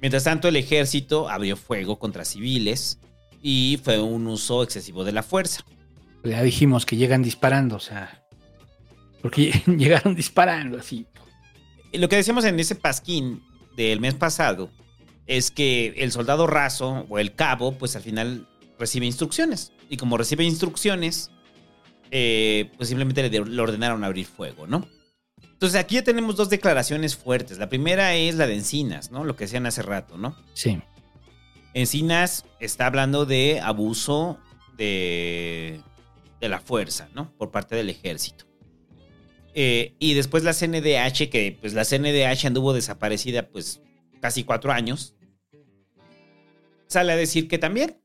Mientras 0.00 0.24
tanto, 0.24 0.46
el 0.48 0.56
ejército 0.56 1.28
abrió 1.28 1.56
fuego 1.56 1.98
contra 1.98 2.24
civiles 2.24 3.00
y 3.42 3.80
fue 3.82 4.00
un 4.00 4.26
uso 4.26 4.62
excesivo 4.62 5.04
de 5.04 5.12
la 5.12 5.22
fuerza. 5.22 5.64
Ya 6.22 6.42
dijimos 6.42 6.86
que 6.86 6.96
llegan 6.96 7.22
disparando, 7.22 7.76
o 7.76 7.80
sea. 7.80 8.24
Porque 9.20 9.50
llegaron 9.66 10.14
disparando 10.14 10.78
así. 10.78 11.06
Lo 11.92 12.08
que 12.08 12.16
decíamos 12.16 12.44
en 12.44 12.58
ese 12.60 12.76
pasquín 12.76 13.42
del 13.76 14.00
mes 14.00 14.14
pasado 14.14 14.70
es 15.26 15.50
que 15.50 15.94
el 15.98 16.12
soldado 16.12 16.46
raso 16.46 17.06
o 17.08 17.18
el 17.18 17.34
cabo, 17.34 17.72
pues 17.72 17.96
al 17.96 18.02
final 18.02 18.48
recibe 18.78 19.06
instrucciones. 19.06 19.72
Y 19.88 19.96
como 19.96 20.16
recibe 20.16 20.44
instrucciones, 20.44 21.30
eh, 22.10 22.70
pues 22.76 22.88
simplemente 22.88 23.28
le, 23.28 23.44
le 23.44 23.62
ordenaron 23.62 24.04
abrir 24.04 24.26
fuego, 24.26 24.66
¿no? 24.66 24.86
Entonces 25.42 25.78
aquí 25.78 25.94
ya 25.94 26.02
tenemos 26.02 26.34
dos 26.34 26.50
declaraciones 26.50 27.16
fuertes. 27.16 27.58
La 27.58 27.68
primera 27.68 28.14
es 28.14 28.34
la 28.34 28.46
de 28.46 28.54
Encinas, 28.54 29.12
¿no? 29.12 29.24
Lo 29.24 29.36
que 29.36 29.44
decían 29.44 29.64
hace 29.66 29.82
rato, 29.82 30.18
¿no? 30.18 30.36
Sí. 30.54 30.80
Encinas 31.72 32.44
está 32.58 32.86
hablando 32.86 33.26
de 33.26 33.60
abuso 33.60 34.38
de, 34.76 35.80
de 36.40 36.48
la 36.48 36.60
fuerza, 36.60 37.08
¿no? 37.14 37.32
Por 37.36 37.50
parte 37.50 37.76
del 37.76 37.90
ejército. 37.90 38.44
Eh, 39.54 39.94
y 39.98 40.14
después 40.14 40.44
la 40.44 40.54
CNDH, 40.54 41.28
que 41.30 41.56
pues 41.60 41.74
la 41.74 41.84
CNDH 41.84 42.46
anduvo 42.46 42.72
desaparecida 42.72 43.48
pues 43.48 43.82
casi 44.20 44.44
cuatro 44.44 44.72
años, 44.72 45.14
sale 46.86 47.12
a 47.12 47.16
decir 47.16 47.48
que 47.48 47.58
también. 47.58 48.00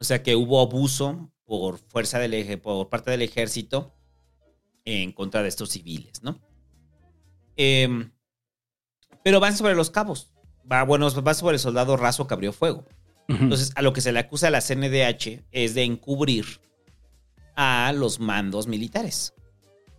O 0.00 0.04
sea 0.04 0.22
que 0.22 0.36
hubo 0.36 0.60
abuso 0.60 1.30
por 1.44 1.78
fuerza 1.78 2.18
del 2.18 2.34
eje, 2.34 2.58
por 2.58 2.88
parte 2.88 3.10
del 3.10 3.22
ejército 3.22 3.94
en 4.84 5.12
contra 5.12 5.42
de 5.42 5.48
estos 5.48 5.70
civiles, 5.70 6.22
¿no? 6.22 6.38
Em, 7.56 8.10
pero 9.22 9.40
van 9.40 9.56
sobre 9.56 9.74
los 9.74 9.90
cabos. 9.90 10.30
Va, 10.70 10.82
bueno, 10.82 11.08
va 11.22 11.34
sobre 11.34 11.54
el 11.54 11.60
soldado 11.60 11.96
raso 11.96 12.26
que 12.26 12.34
abrió 12.34 12.52
fuego. 12.52 12.84
Entonces, 13.28 13.72
a 13.74 13.80
lo 13.80 13.94
que 13.94 14.02
se 14.02 14.12
le 14.12 14.18
acusa 14.18 14.48
a 14.48 14.50
la 14.50 14.60
CNDH 14.60 15.44
es 15.50 15.74
de 15.74 15.84
encubrir 15.84 16.60
a 17.56 17.92
los 17.94 18.20
mandos 18.20 18.66
militares. 18.66 19.32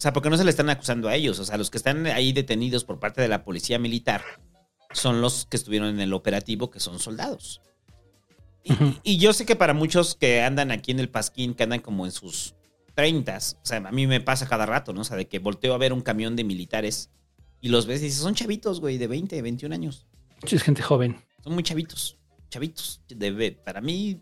O 0.05 0.07
sea, 0.07 0.13
porque 0.13 0.29
no 0.29 0.37
se 0.37 0.43
le 0.43 0.51
están 0.51 0.69
acusando 0.69 1.07
a 1.07 1.15
ellos. 1.15 1.39
O 1.39 1.45
sea, 1.45 1.57
los 1.57 1.71
que 1.71 1.79
están 1.79 2.05
ahí 2.05 2.31
detenidos 2.31 2.83
por 2.83 2.99
parte 2.99 3.23
de 3.23 3.27
la 3.27 3.43
policía 3.43 3.79
militar 3.79 4.23
son 4.93 5.19
los 5.19 5.47
que 5.47 5.57
estuvieron 5.57 5.89
en 5.89 5.99
el 5.99 6.13
operativo, 6.13 6.69
que 6.69 6.79
son 6.79 6.99
soldados. 6.99 7.59
Y, 8.63 8.73
y 9.01 9.17
yo 9.17 9.33
sé 9.33 9.47
que 9.47 9.55
para 9.55 9.73
muchos 9.73 10.13
que 10.13 10.43
andan 10.43 10.69
aquí 10.69 10.91
en 10.91 10.99
el 10.99 11.09
Pasquín, 11.09 11.55
que 11.55 11.63
andan 11.63 11.79
como 11.79 12.05
en 12.05 12.11
sus 12.11 12.53
30, 12.93 13.35
o 13.35 13.65
sea, 13.65 13.77
a 13.77 13.91
mí 13.91 14.05
me 14.05 14.21
pasa 14.21 14.47
cada 14.47 14.67
rato, 14.67 14.93
¿no? 14.93 15.01
O 15.01 15.03
sea, 15.03 15.17
de 15.17 15.27
que 15.27 15.39
volteo 15.39 15.73
a 15.73 15.79
ver 15.79 15.91
un 15.91 16.01
camión 16.01 16.35
de 16.35 16.43
militares 16.43 17.09
y 17.59 17.69
los 17.69 17.87
ves 17.87 18.01
y 18.01 18.05
dices, 18.05 18.21
son 18.21 18.35
chavitos, 18.35 18.81
güey, 18.81 18.99
de 18.99 19.07
20, 19.07 19.41
21 19.41 19.73
años. 19.73 20.05
Sí, 20.45 20.55
es 20.55 20.61
gente 20.61 20.83
joven. 20.83 21.17
Son 21.43 21.53
muy 21.53 21.63
chavitos, 21.63 22.19
chavitos. 22.51 23.01
De, 23.07 23.53
para 23.53 23.81
mí, 23.81 24.21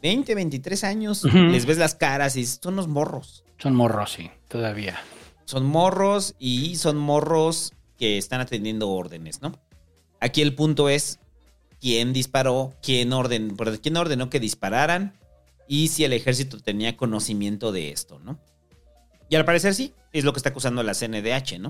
20, 0.00 0.34
23 0.34 0.84
años, 0.84 1.24
les 1.24 1.66
ves 1.66 1.76
las 1.76 1.94
caras 1.94 2.36
y 2.36 2.40
dices, 2.40 2.58
son 2.62 2.72
unos 2.72 2.88
morros. 2.88 3.44
Son 3.58 3.74
morros, 3.74 4.12
sí, 4.12 4.30
todavía. 4.48 4.98
Son 5.44 5.64
morros 5.66 6.34
y 6.38 6.76
son 6.76 6.96
morros 6.96 7.72
que 7.98 8.18
están 8.18 8.40
atendiendo 8.40 8.88
órdenes, 8.90 9.42
¿no? 9.42 9.58
Aquí 10.20 10.42
el 10.42 10.54
punto 10.54 10.88
es 10.88 11.18
quién 11.80 12.12
disparó, 12.12 12.74
quién, 12.82 13.12
orden, 13.12 13.56
por- 13.56 13.80
quién 13.80 13.96
ordenó 13.96 14.30
que 14.30 14.40
dispararan 14.40 15.14
y 15.66 15.88
si 15.88 16.04
el 16.04 16.12
ejército 16.12 16.60
tenía 16.60 16.96
conocimiento 16.96 17.72
de 17.72 17.90
esto, 17.90 18.18
¿no? 18.20 18.38
Y 19.28 19.36
al 19.36 19.44
parecer 19.44 19.74
sí, 19.74 19.92
es 20.12 20.24
lo 20.24 20.32
que 20.32 20.38
está 20.38 20.50
acusando 20.50 20.82
la 20.82 20.94
CNDH, 20.94 21.58
¿no? 21.58 21.68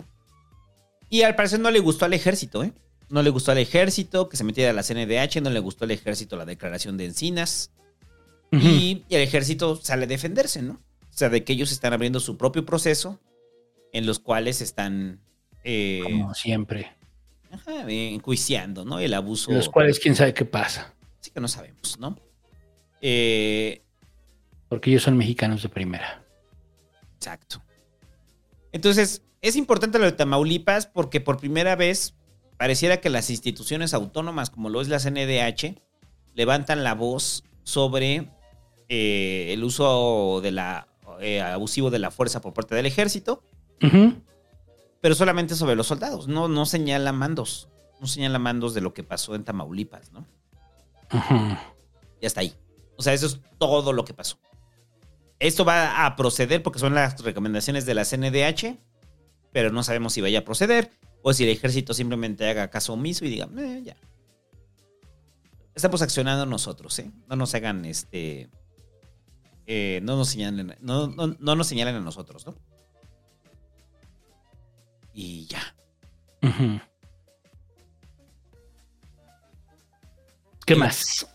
Y 1.11 1.23
al 1.23 1.35
parecer 1.37 1.59
no 1.61 1.71
le 1.71 1.81
gustó 1.81 2.05
al 2.05 2.13
ejército, 2.15 2.63
¿eh? 2.65 2.73
No 3.09 3.23
le 3.23 3.31
gustó 3.31 3.53
al 3.53 3.59
ejército 3.59 4.29
que 4.29 4.37
se 4.37 4.45
metiera 4.45 4.71
a 4.71 4.75
la 4.75 4.83
CNDH, 4.83 5.41
no 5.43 5.51
le 5.51 5.61
gustó 5.61 5.85
al 5.85 5.91
ejército 5.93 6.37
la 6.37 6.45
declaración 6.45 6.97
de 6.99 7.07
Encinas. 7.07 7.71
y, 8.53 9.05
y 9.09 9.15
el 9.15 9.23
ejército 9.23 9.77
sale 9.77 10.05
a 10.05 10.07
defenderse, 10.09 10.63
¿no? 10.63 10.79
O 11.19 11.23
sea, 11.27 11.31
de 11.31 11.43
que 11.43 11.53
ellos 11.53 11.73
están 11.73 11.93
abriendo 11.93 12.21
su 12.21 12.37
propio 12.37 12.65
proceso 12.65 13.19
en 13.93 14.07
los 14.07 14.21
cuales 14.21 14.61
están 14.61 15.19
eh, 15.65 15.99
Como 16.05 16.33
siempre. 16.33 16.93
ajá, 17.51 17.91
enjuiciando, 17.91 18.85
¿no? 18.85 19.01
El 19.01 19.13
abuso. 19.15 19.51
Los 19.51 19.69
cuales 19.69 19.99
quién 19.99 20.15
sabe 20.15 20.33
qué 20.33 20.45
pasa. 20.45 20.95
Sí 21.19 21.33
que 21.33 21.41
no 21.41 21.49
sabemos, 21.49 21.99
¿no? 21.99 22.17
Eh, 23.01 23.83
Porque 24.69 24.91
ellos 24.91 25.03
son 25.03 25.17
mexicanos 25.17 25.61
de 25.61 25.69
primera. 25.69 26.25
Exacto. 27.17 27.65
Entonces, 28.71 29.23
es 29.43 29.57
importante 29.57 29.99
lo 29.99 30.05
de 30.05 30.13
Tamaulipas 30.13 30.87
porque 30.87 31.21
por 31.21 31.39
primera 31.39 31.75
vez 31.75 32.15
pareciera 32.59 33.01
que 33.01 33.11
las 33.11 33.29
instituciones 33.29 33.93
autónomas, 33.93 34.51
como 34.51 34.69
lo 34.69 34.81
es 34.81 34.87
la 34.87 35.01
CNDH, 35.01 35.83
levantan 36.35 36.85
la 36.85 36.95
voz 36.95 37.43
sobre 37.65 38.31
eh, 38.89 39.53
el 39.53 39.65
uso 39.65 40.39
de 40.45 40.53
la, 40.53 40.87
eh, 41.21 41.41
abusivo 41.41 41.91
de 41.91 41.99
la 41.99 42.11
fuerza 42.11 42.41
por 42.41 42.53
parte 42.55 42.75
del 42.75 42.87
ejército, 42.87 43.43
pero 45.01 45.15
solamente 45.15 45.55
sobre 45.55 45.77
los 45.77 45.87
soldados. 45.87 46.29
No, 46.29 46.49
no 46.49 46.67
señala 46.67 47.13
mandos. 47.13 47.69
No 48.01 48.07
señala 48.07 48.39
mandos 48.39 48.75
de 48.75 48.81
lo 48.81 48.95
que 48.95 49.03
pasó 49.03 49.35
en 49.35 49.45
Tamaulipas, 49.45 50.13
¿no? 50.13 50.27
Y 52.21 52.27
hasta 52.27 52.41
ahí. 52.41 52.55
O 52.97 53.03
sea, 53.03 53.13
eso 53.13 53.27
es 53.27 53.41
todo 53.59 53.93
lo 53.93 54.05
que 54.05 54.15
pasó. 54.15 54.39
Esto 55.39 55.65
va 55.65 56.05
a 56.05 56.17
proceder 56.17 56.63
porque 56.63 56.79
son 56.81 56.95
las 56.95 57.21
recomendaciones 57.23 57.87
de 57.87 57.95
la 57.95 58.05
CNDH, 58.05 58.77
pero 59.53 59.71
no 59.71 59.83
sabemos 59.83 60.13
si 60.13 60.21
vaya 60.21 60.41
a 60.41 60.45
proceder 60.45 60.91
o 61.23 61.33
si 61.33 61.45
el 61.45 61.51
ejército 61.51 61.95
simplemente 61.95 62.49
haga 62.49 62.71
caso 62.71 62.93
omiso 62.93 63.25
y 63.25 63.29
diga, 63.31 63.49
"Eh, 63.57 63.83
ya. 63.85 63.97
Estamos 65.75 66.03
accionando 66.03 66.45
nosotros, 66.45 66.99
¿eh? 66.99 67.11
No 67.29 67.37
nos 67.37 67.55
hagan 67.55 67.85
este. 67.85 68.51
Eh, 69.71 70.01
no 70.03 70.17
nos 70.17 70.31
señalen. 70.31 70.75
No, 70.81 71.09
no, 71.09 71.37
no 71.39 71.55
nos 71.55 71.67
señalen 71.67 71.95
a 71.95 72.01
nosotros, 72.01 72.47
¿no? 72.47 72.55
Y 75.13 75.47
ya. 75.47 75.75
¿Qué 80.65 80.75
más? 80.75 81.27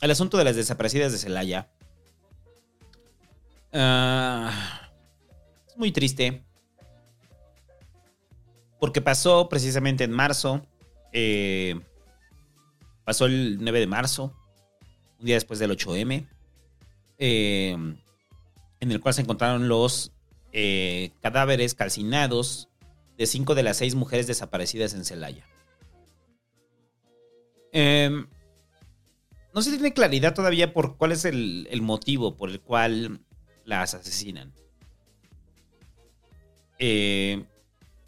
El 0.00 0.10
asunto 0.10 0.36
de 0.36 0.44
las 0.44 0.56
desaparecidas 0.56 1.12
de 1.12 1.18
Celaya. 1.18 1.70
Ah, 3.72 4.90
es 5.68 5.76
muy 5.76 5.92
triste. 5.92 6.44
Porque 8.80 9.00
pasó 9.00 9.48
precisamente 9.48 10.02
en 10.02 10.10
marzo. 10.10 10.66
eh, 11.12 11.80
pasó 13.04 13.26
el 13.26 13.58
9 13.60 13.78
de 13.78 13.86
marzo. 13.86 14.34
Un 15.20 15.26
día 15.26 15.36
después 15.36 15.60
del 15.60 15.70
8M. 15.70 16.26
Eh, 17.18 17.76
en 18.80 18.92
el 18.92 19.00
cual 19.00 19.14
se 19.14 19.22
encontraron 19.22 19.68
los 19.68 20.12
eh, 20.52 21.12
cadáveres 21.22 21.74
calcinados 21.74 22.68
de 23.18 23.26
cinco 23.26 23.54
de 23.54 23.62
las 23.62 23.78
seis 23.78 23.94
mujeres 23.94 24.26
desaparecidas 24.26 24.94
en 24.94 25.04
Celaya. 25.04 25.44
Em, 27.72 28.26
no 29.54 29.62
se 29.62 29.70
tiene 29.70 29.92
claridad 29.92 30.34
todavía 30.34 30.72
por 30.72 30.96
cuál 30.96 31.12
es 31.12 31.24
el, 31.24 31.68
motivo 31.82 32.36
por 32.36 32.50
el 32.50 32.60
cual 32.60 33.20
las 33.64 33.94
asesinan. 33.94 34.52
Eh, 36.78 37.44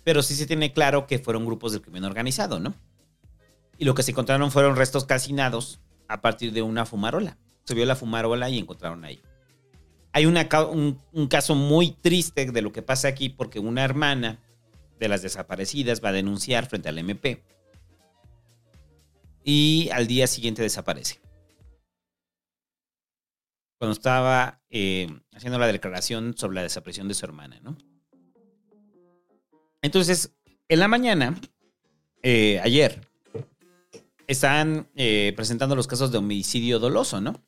pero 0.05 0.23
sí 0.23 0.35
se 0.35 0.47
tiene 0.47 0.73
claro 0.73 1.07
que 1.07 1.19
fueron 1.19 1.45
grupos 1.45 1.73
del 1.73 1.83
crimen 1.83 2.05
organizado, 2.05 2.61
¿no? 2.61 2.75
Y 3.79 3.85
lo 3.85 3.95
que 3.95 4.03
se 4.03 4.11
encontraron 4.11 4.51
fueron 4.51 4.77
restos 4.77 5.05
calcinados 5.05 5.81
a 6.09 6.21
partir 6.21 6.53
de 6.53 6.63
una 6.63 6.87
fumarola. 6.87 7.37
Vio 7.75 7.87
la 7.87 7.97
fumarola 7.97 8.49
y 8.51 8.59
encontraron 8.59 9.05
ahí. 9.05 9.21
Hay 10.13 10.27
un 10.27 11.29
caso 11.29 11.55
muy 11.55 11.93
triste 11.93 12.51
de 12.51 12.63
lo 12.63 12.73
que 12.73 12.83
pasa 12.83 13.09
aquí 13.09 13.29
porque 13.29 13.61
una 13.61 13.85
hermana 13.85 14.39
de 14.99 15.09
las 15.09 15.23
desaparecidas 15.23 16.03
va 16.03 16.11
a 16.11 16.13
denunciar 16.13 16.67
frente 16.67 16.89
al 16.89 16.99
MP. 16.99 17.43
Y 19.45 19.89
al 19.93 20.07
día 20.07 20.27
siguiente 20.27 20.63
desaparece. 20.63 21.21
Cuando 23.79 23.93
estaba 23.93 24.61
eh, 24.71 25.09
haciendo 25.33 25.59
la 25.59 25.69
declaración 25.69 26.37
sobre 26.37 26.57
la 26.57 26.63
desaparición 26.63 27.07
de 27.07 27.15
su 27.15 27.25
hermana, 27.25 27.61
¿no? 27.63 27.77
Entonces, 29.81 30.33
en 30.69 30.81
la 30.81 30.89
mañana, 30.89 31.41
eh, 32.23 32.61
ayer, 32.63 33.09
están 34.27 34.89
eh, 34.97 35.33
presentando 35.37 35.77
los 35.77 35.87
casos 35.87 36.11
de 36.11 36.19
homicidio 36.19 36.81
doloso, 36.81 37.21
¿no? 37.21 37.41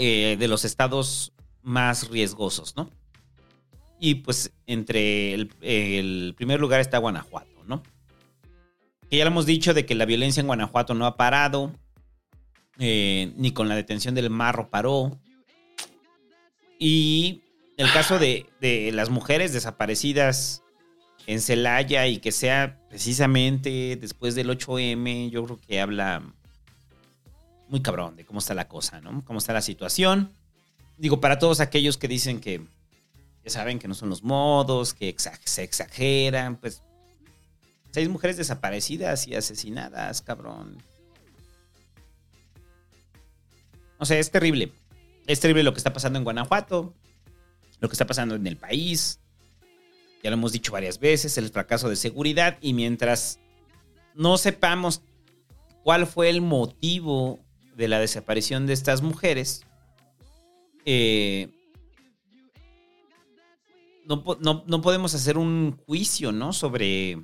Eh, 0.00 0.36
de 0.38 0.46
los 0.46 0.64
estados 0.64 1.32
más 1.60 2.08
riesgosos, 2.08 2.76
¿no? 2.76 2.88
Y 3.98 4.14
pues 4.16 4.52
entre 4.66 5.34
el, 5.34 6.34
primer 6.36 6.60
lugar 6.60 6.80
está 6.80 6.98
Guanajuato, 6.98 7.64
¿no? 7.66 7.82
Que 9.10 9.16
ya 9.16 9.24
lo 9.24 9.32
hemos 9.32 9.44
dicho 9.44 9.74
de 9.74 9.86
que 9.86 9.96
la 9.96 10.04
violencia 10.04 10.40
en 10.40 10.46
Guanajuato 10.46 10.94
no 10.94 11.04
ha 11.04 11.16
parado, 11.16 11.72
eh, 12.78 13.32
ni 13.36 13.50
con 13.50 13.68
la 13.68 13.74
detención 13.74 14.14
del 14.14 14.30
marro 14.30 14.70
paró. 14.70 15.18
Y 16.78 17.42
el 17.76 17.90
caso 17.90 18.20
de, 18.20 18.46
de 18.60 18.92
las 18.92 19.10
mujeres 19.10 19.52
desaparecidas 19.52 20.62
en 21.26 21.40
Celaya 21.40 22.06
y 22.06 22.18
que 22.18 22.30
sea 22.30 22.80
precisamente 22.88 23.98
después 24.00 24.36
del 24.36 24.48
8M, 24.50 25.30
yo 25.30 25.44
creo 25.44 25.58
que 25.58 25.80
habla 25.80 26.22
muy 27.68 27.80
cabrón 27.82 28.16
de 28.16 28.24
cómo 28.24 28.38
está 28.38 28.54
la 28.54 28.68
cosa, 28.68 29.00
¿no? 29.00 29.24
Cómo 29.24 29.38
está 29.38 29.52
la 29.52 29.62
situación. 29.62 30.32
Digo, 30.96 31.20
para 31.20 31.38
todos 31.38 31.60
aquellos 31.60 31.96
que 31.96 32.08
dicen 32.08 32.40
que 32.40 32.66
ya 33.44 33.50
saben 33.50 33.78
que 33.78 33.88
no 33.88 33.94
son 33.94 34.08
los 34.08 34.22
modos, 34.22 34.94
que 34.94 35.14
se 35.44 35.62
exageran, 35.62 36.56
pues 36.56 36.82
seis 37.90 38.08
mujeres 38.08 38.36
desaparecidas 38.36 39.26
y 39.26 39.34
asesinadas, 39.34 40.22
cabrón. 40.22 40.82
O 43.98 44.04
sea, 44.04 44.18
es 44.18 44.30
terrible. 44.30 44.72
Es 45.26 45.40
terrible 45.40 45.62
lo 45.62 45.72
que 45.72 45.78
está 45.78 45.92
pasando 45.92 46.18
en 46.18 46.24
Guanajuato, 46.24 46.94
lo 47.80 47.88
que 47.88 47.92
está 47.94 48.06
pasando 48.06 48.34
en 48.34 48.46
el 48.46 48.56
país. 48.56 49.20
Ya 50.22 50.30
lo 50.30 50.34
hemos 50.34 50.52
dicho 50.52 50.72
varias 50.72 50.98
veces, 50.98 51.38
el 51.38 51.50
fracaso 51.50 51.88
de 51.88 51.96
seguridad. 51.96 52.58
Y 52.60 52.72
mientras 52.72 53.38
no 54.14 54.38
sepamos 54.38 55.02
cuál 55.82 56.06
fue 56.06 56.28
el 56.28 56.40
motivo 56.40 57.40
de 57.78 57.88
la 57.88 57.98
desaparición 58.00 58.66
de 58.66 58.74
estas 58.74 59.00
mujeres, 59.00 59.62
eh, 60.84 61.48
no, 64.06 64.22
no- 64.40 64.64
no 64.66 64.80
podemos 64.82 65.14
hacer 65.14 65.38
un 65.38 65.76
juicio, 65.86 66.32
¿no? 66.32 66.52
Sobre 66.52 67.18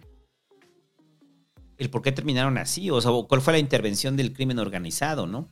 el 1.78 1.90
por 1.90 2.02
qué 2.02 2.12
terminaron 2.12 2.56
así, 2.58 2.90
o 2.90 3.00
sea, 3.00 3.10
cuál 3.28 3.40
fue 3.40 3.52
la 3.54 3.58
intervención 3.58 4.16
del 4.16 4.32
crimen 4.32 4.58
organizado, 4.58 5.26
¿no? 5.26 5.48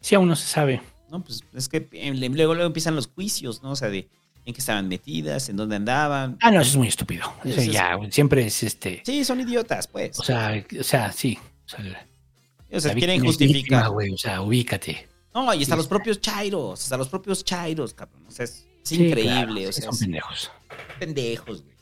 Sí, 0.00 0.14
aún 0.14 0.28
no 0.28 0.36
se 0.36 0.46
sabe. 0.46 0.82
No, 1.10 1.24
pues 1.24 1.42
es 1.54 1.68
que 1.68 1.88
eh, 1.92 2.12
luego, 2.14 2.54
luego 2.54 2.66
empiezan 2.66 2.94
los 2.94 3.06
juicios, 3.06 3.62
¿no? 3.62 3.70
O 3.70 3.76
sea, 3.76 3.88
de 3.88 4.08
en 4.44 4.54
qué 4.54 4.60
estaban 4.60 4.88
metidas, 4.88 5.48
en 5.48 5.56
dónde 5.56 5.76
andaban. 5.76 6.36
Ah, 6.42 6.50
no, 6.50 6.60
eso 6.60 6.70
es 6.72 6.76
muy 6.76 6.88
estúpido. 6.88 7.32
Eso 7.44 7.60
es- 7.60 7.72
ya, 7.72 7.96
siempre 8.10 8.46
es 8.46 8.62
este. 8.62 9.02
Sí, 9.04 9.24
son 9.24 9.40
idiotas, 9.40 9.86
pues. 9.88 10.18
O 10.18 10.22
sea, 10.22 10.62
o 10.78 10.82
sea, 10.84 11.12
sí. 11.12 11.38
O 11.64 11.68
sea, 11.68 12.07
O 12.70 12.80
sea, 12.80 12.94
quieren 12.94 13.24
justificar. 13.24 13.56
víctima, 13.62 13.88
güey, 13.88 14.12
o 14.12 14.18
sea, 14.18 14.42
ubícate. 14.42 15.08
No, 15.34 15.52
y 15.54 15.62
hasta 15.62 15.74
Sí, 15.74 15.78
los 15.78 15.88
propios 15.88 16.20
chairos, 16.20 16.82
hasta 16.82 16.96
los 16.96 17.08
propios 17.08 17.44
chairos, 17.44 17.94
cabrón. 17.94 18.24
O 18.26 18.30
sea, 18.30 18.44
es, 18.44 18.50
es 18.50 18.66
Sí, 18.82 19.06
increíble. 19.06 19.44
claro, 19.62 19.68
o 19.68 19.72
sea, 19.72 19.84
son 19.84 19.94
es- 19.94 20.00
pendejos. 20.00 20.50
Pendejos, 20.98 21.62
güey. 21.62 21.78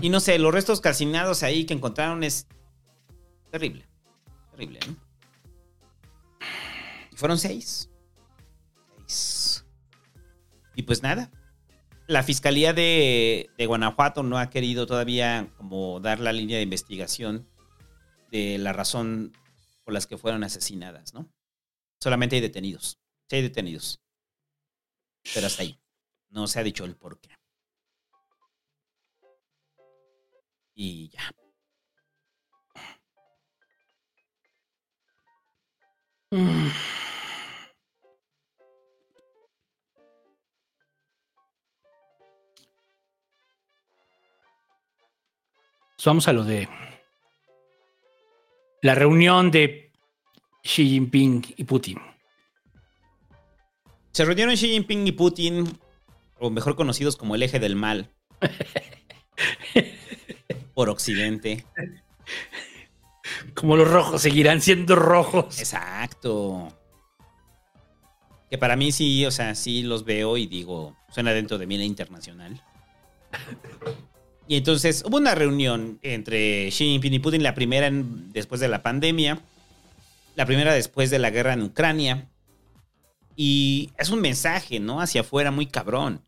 Y 0.00 0.08
no 0.08 0.18
sé, 0.20 0.38
los 0.38 0.52
restos 0.52 0.80
calcinados 0.80 1.42
ahí 1.42 1.64
que 1.64 1.74
encontraron 1.74 2.24
es 2.24 2.46
terrible. 3.50 3.86
Terrible, 4.52 4.80
¿no? 4.88 4.96
Y 7.12 7.16
fueron 7.16 7.38
seis. 7.38 7.88
Seis. 9.06 9.64
Y 10.74 10.82
pues 10.82 11.02
nada, 11.02 11.30
la 12.06 12.22
Fiscalía 12.22 12.72
de, 12.72 13.48
de 13.56 13.66
Guanajuato 13.66 14.22
no 14.22 14.38
ha 14.38 14.50
querido 14.50 14.86
todavía 14.86 15.48
como 15.56 16.00
dar 16.00 16.20
la 16.20 16.32
línea 16.32 16.56
de 16.58 16.62
investigación 16.64 17.46
de 18.30 18.58
la 18.58 18.72
razón 18.72 19.32
por 19.84 19.94
las 19.94 20.06
que 20.06 20.18
fueron 20.18 20.44
asesinadas, 20.44 21.14
¿no? 21.14 21.32
Solamente 22.00 22.36
hay 22.36 22.42
detenidos. 22.42 22.98
Sí 23.28 23.36
hay 23.36 23.42
detenidos. 23.42 24.00
Pero 25.34 25.46
hasta 25.46 25.62
ahí. 25.62 25.80
No 26.28 26.46
se 26.46 26.60
ha 26.60 26.62
dicho 26.62 26.84
el 26.84 26.96
por 26.96 27.20
qué. 27.20 27.30
Y 30.74 31.08
ya. 31.08 31.30
Vamos 46.04 46.28
a 46.28 46.32
lo 46.32 46.44
de 46.44 46.68
la 48.82 48.94
reunión 48.94 49.50
de 49.50 49.92
Xi 50.62 50.88
Jinping 50.88 51.54
y 51.56 51.64
Putin. 51.64 51.98
Se 54.12 54.24
reunieron 54.24 54.54
Xi 54.54 54.68
Jinping 54.68 55.06
y 55.06 55.12
Putin, 55.12 55.78
o 56.38 56.50
mejor 56.50 56.76
conocidos 56.76 57.16
como 57.16 57.34
el 57.34 57.42
eje 57.42 57.58
del 57.58 57.76
mal, 57.76 58.10
por 60.74 60.88
Occidente. 60.88 61.66
Como 63.54 63.76
los 63.76 63.90
rojos 63.90 64.22
seguirán 64.22 64.60
siendo 64.60 64.96
rojos. 64.96 65.58
Exacto. 65.58 66.68
Que 68.50 68.58
para 68.58 68.76
mí 68.76 68.92
sí, 68.92 69.26
o 69.26 69.30
sea, 69.30 69.54
sí 69.54 69.82
los 69.82 70.04
veo 70.04 70.36
y 70.36 70.46
digo, 70.46 70.96
suena 71.10 71.32
dentro 71.32 71.58
de 71.58 71.66
mi 71.66 71.74
internacional. 71.84 72.62
Y 74.48 74.56
entonces 74.56 75.02
hubo 75.06 75.16
una 75.16 75.34
reunión 75.34 75.98
entre 76.02 76.68
Xi 76.68 76.84
Jinping 76.84 77.14
y 77.14 77.18
Putin, 77.18 77.42
la 77.42 77.54
primera 77.54 77.90
después 77.92 78.60
de 78.60 78.68
la 78.68 78.82
pandemia, 78.82 79.40
la 80.36 80.46
primera 80.46 80.72
después 80.72 81.10
de 81.10 81.18
la 81.18 81.30
guerra 81.30 81.54
en 81.54 81.62
Ucrania. 81.62 82.28
Y 83.34 83.90
es 83.98 84.10
un 84.10 84.20
mensaje, 84.20 84.78
¿no? 84.78 85.00
Hacia 85.00 85.22
afuera 85.22 85.50
muy 85.50 85.66
cabrón. 85.66 86.22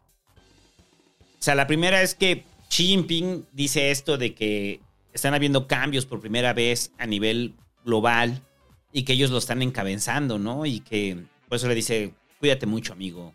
O 1.38 1.42
sea, 1.42 1.54
la 1.54 1.66
primera 1.66 2.02
es 2.02 2.14
que 2.14 2.44
Xi 2.68 2.86
Jinping 2.86 3.46
dice 3.52 3.90
esto 3.90 4.18
de 4.18 4.34
que 4.34 4.80
están 5.12 5.34
habiendo 5.34 5.66
cambios 5.66 6.04
por 6.04 6.20
primera 6.20 6.52
vez 6.52 6.92
a 6.98 7.06
nivel 7.06 7.54
global 7.84 8.42
y 8.92 9.04
que 9.04 9.12
ellos 9.12 9.30
lo 9.30 9.38
están 9.38 9.62
encabezando, 9.62 10.38
¿no? 10.38 10.66
Y 10.66 10.80
que 10.80 11.24
por 11.48 11.56
eso 11.56 11.68
le 11.68 11.74
dice, 11.74 12.14
cuídate 12.40 12.66
mucho, 12.66 12.92
amigo. 12.92 13.32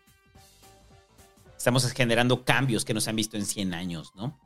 Estamos 1.58 1.90
generando 1.94 2.44
cambios 2.44 2.84
que 2.84 2.94
no 2.94 3.00
se 3.00 3.10
han 3.10 3.16
visto 3.16 3.38
en 3.38 3.46
100 3.46 3.74
años, 3.74 4.12
¿no? 4.16 4.38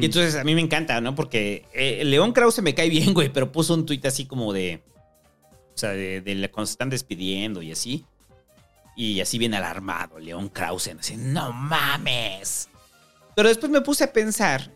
Y 0.00 0.04
entonces 0.06 0.34
a 0.36 0.44
mí 0.44 0.54
me 0.54 0.60
encanta, 0.60 1.00
¿no? 1.00 1.14
Porque 1.14 1.66
eh, 1.72 2.02
León 2.04 2.32
Krause 2.32 2.62
me 2.62 2.74
cae 2.74 2.88
bien, 2.88 3.12
güey, 3.14 3.30
pero 3.32 3.50
puso 3.52 3.74
un 3.74 3.86
tuit 3.86 4.04
así 4.06 4.26
como 4.26 4.52
de. 4.52 4.82
O 5.74 5.78
sea, 5.78 5.90
de, 5.90 6.20
de 6.20 6.34
la- 6.36 6.48
cuando 6.50 6.66
se 6.66 6.72
están 6.72 6.90
despidiendo 6.90 7.62
y 7.62 7.72
así. 7.72 8.04
Y 8.96 9.20
así 9.20 9.38
bien 9.38 9.54
alarmado, 9.54 10.18
León 10.20 10.48
Krause, 10.48 10.92
así, 10.98 11.16
no 11.16 11.52
mames. 11.52 12.68
Pero 13.34 13.48
después 13.48 13.70
me 13.72 13.80
puse 13.80 14.04
a 14.04 14.12
pensar. 14.12 14.70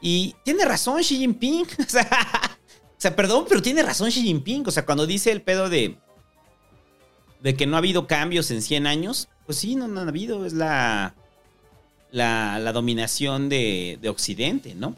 Y 0.00 0.34
tiene 0.44 0.64
razón 0.64 1.00
Xi 1.02 1.16
Jinping. 1.18 1.66
O 1.82 3.02
sea, 3.02 3.16
perdón, 3.16 3.46
pero 3.48 3.60
tiene 3.60 3.82
razón 3.82 4.10
Xi 4.10 4.22
Jinping. 4.22 4.62
O 4.68 4.70
sea, 4.70 4.84
cuando 4.86 5.06
dice 5.08 5.32
el 5.32 5.42
pedo 5.42 5.68
de. 5.68 5.96
De 7.40 7.56
que 7.56 7.66
no 7.66 7.74
ha 7.74 7.78
habido 7.78 8.06
cambios 8.06 8.48
en 8.52 8.62
100 8.62 8.86
años. 8.86 9.28
Pues 9.44 9.58
sí, 9.58 9.74
no, 9.74 9.88
no 9.88 9.98
ha 10.00 10.04
habido. 10.06 10.46
Es 10.46 10.52
la 10.52 11.16
la, 12.12 12.60
la 12.60 12.72
dominación 12.72 13.48
de, 13.48 13.98
de 14.00 14.08
Occidente, 14.08 14.74
¿no? 14.76 14.94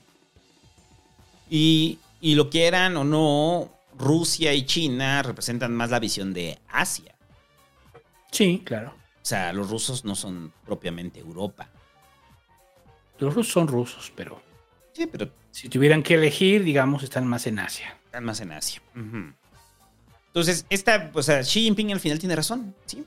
Y, 1.49 1.99
y 2.20 2.34
lo 2.34 2.51
quieran 2.51 2.97
o 2.97 3.05
no, 3.05 3.70
Rusia 3.97 4.52
y 4.52 4.67
China 4.67 5.23
representan 5.23 5.75
más 5.75 5.91
la 5.91 6.01
visión 6.01 6.34
de 6.34 6.59
Asia. 6.68 7.15
Sí, 8.31 8.62
claro. 8.65 8.91
O 8.91 9.26
sea, 9.26 9.52
los 9.52 9.70
rusos 9.70 10.05
no 10.05 10.15
son 10.15 10.52
propiamente 10.67 11.20
Europa. 11.20 11.70
Los 13.18 13.33
rusos 13.34 13.52
son 13.52 13.68
rusos, 13.68 14.12
pero. 14.15 14.43
Sí, 14.93 15.07
pero. 15.07 15.31
Si 15.51 15.68
tuvieran 15.68 16.02
que 16.02 16.15
elegir, 16.15 16.65
digamos, 16.65 17.05
están 17.05 17.26
más 17.26 17.47
en 17.47 17.60
Asia. 17.60 17.97
Están 18.07 18.25
más 18.25 18.41
en 18.41 18.51
Asia. 18.51 18.83
Entonces, 20.26 20.67
esta, 20.68 21.12
o 21.15 21.23
sea, 21.23 21.43
Xi 21.43 21.62
Jinping 21.62 21.93
al 21.93 22.01
final 22.01 22.18
tiene 22.18 22.34
razón, 22.34 22.75
¿sí? 22.86 23.05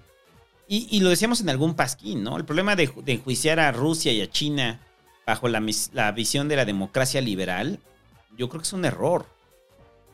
Y, 0.68 0.88
y 0.92 1.00
lo 1.00 1.10
decíamos 1.10 1.40
en 1.42 1.50
algún 1.50 1.76
pasquín, 1.76 2.24
¿no? 2.24 2.38
El 2.38 2.46
problema 2.46 2.76
de, 2.76 2.90
ju- 2.90 3.04
de 3.04 3.14
enjuiciar 3.14 3.60
a 3.60 3.72
Rusia 3.72 4.12
y 4.12 4.22
a 4.22 4.30
China 4.30 4.82
bajo 5.26 5.48
la, 5.48 5.64
la 5.94 6.12
visión 6.12 6.48
de 6.48 6.56
la 6.56 6.66
democracia 6.66 7.22
liberal, 7.22 7.80
yo 8.38 8.50
creo 8.50 8.62
que 8.62 8.68
es 8.68 8.74
un 8.74 8.86
error. 8.86 9.26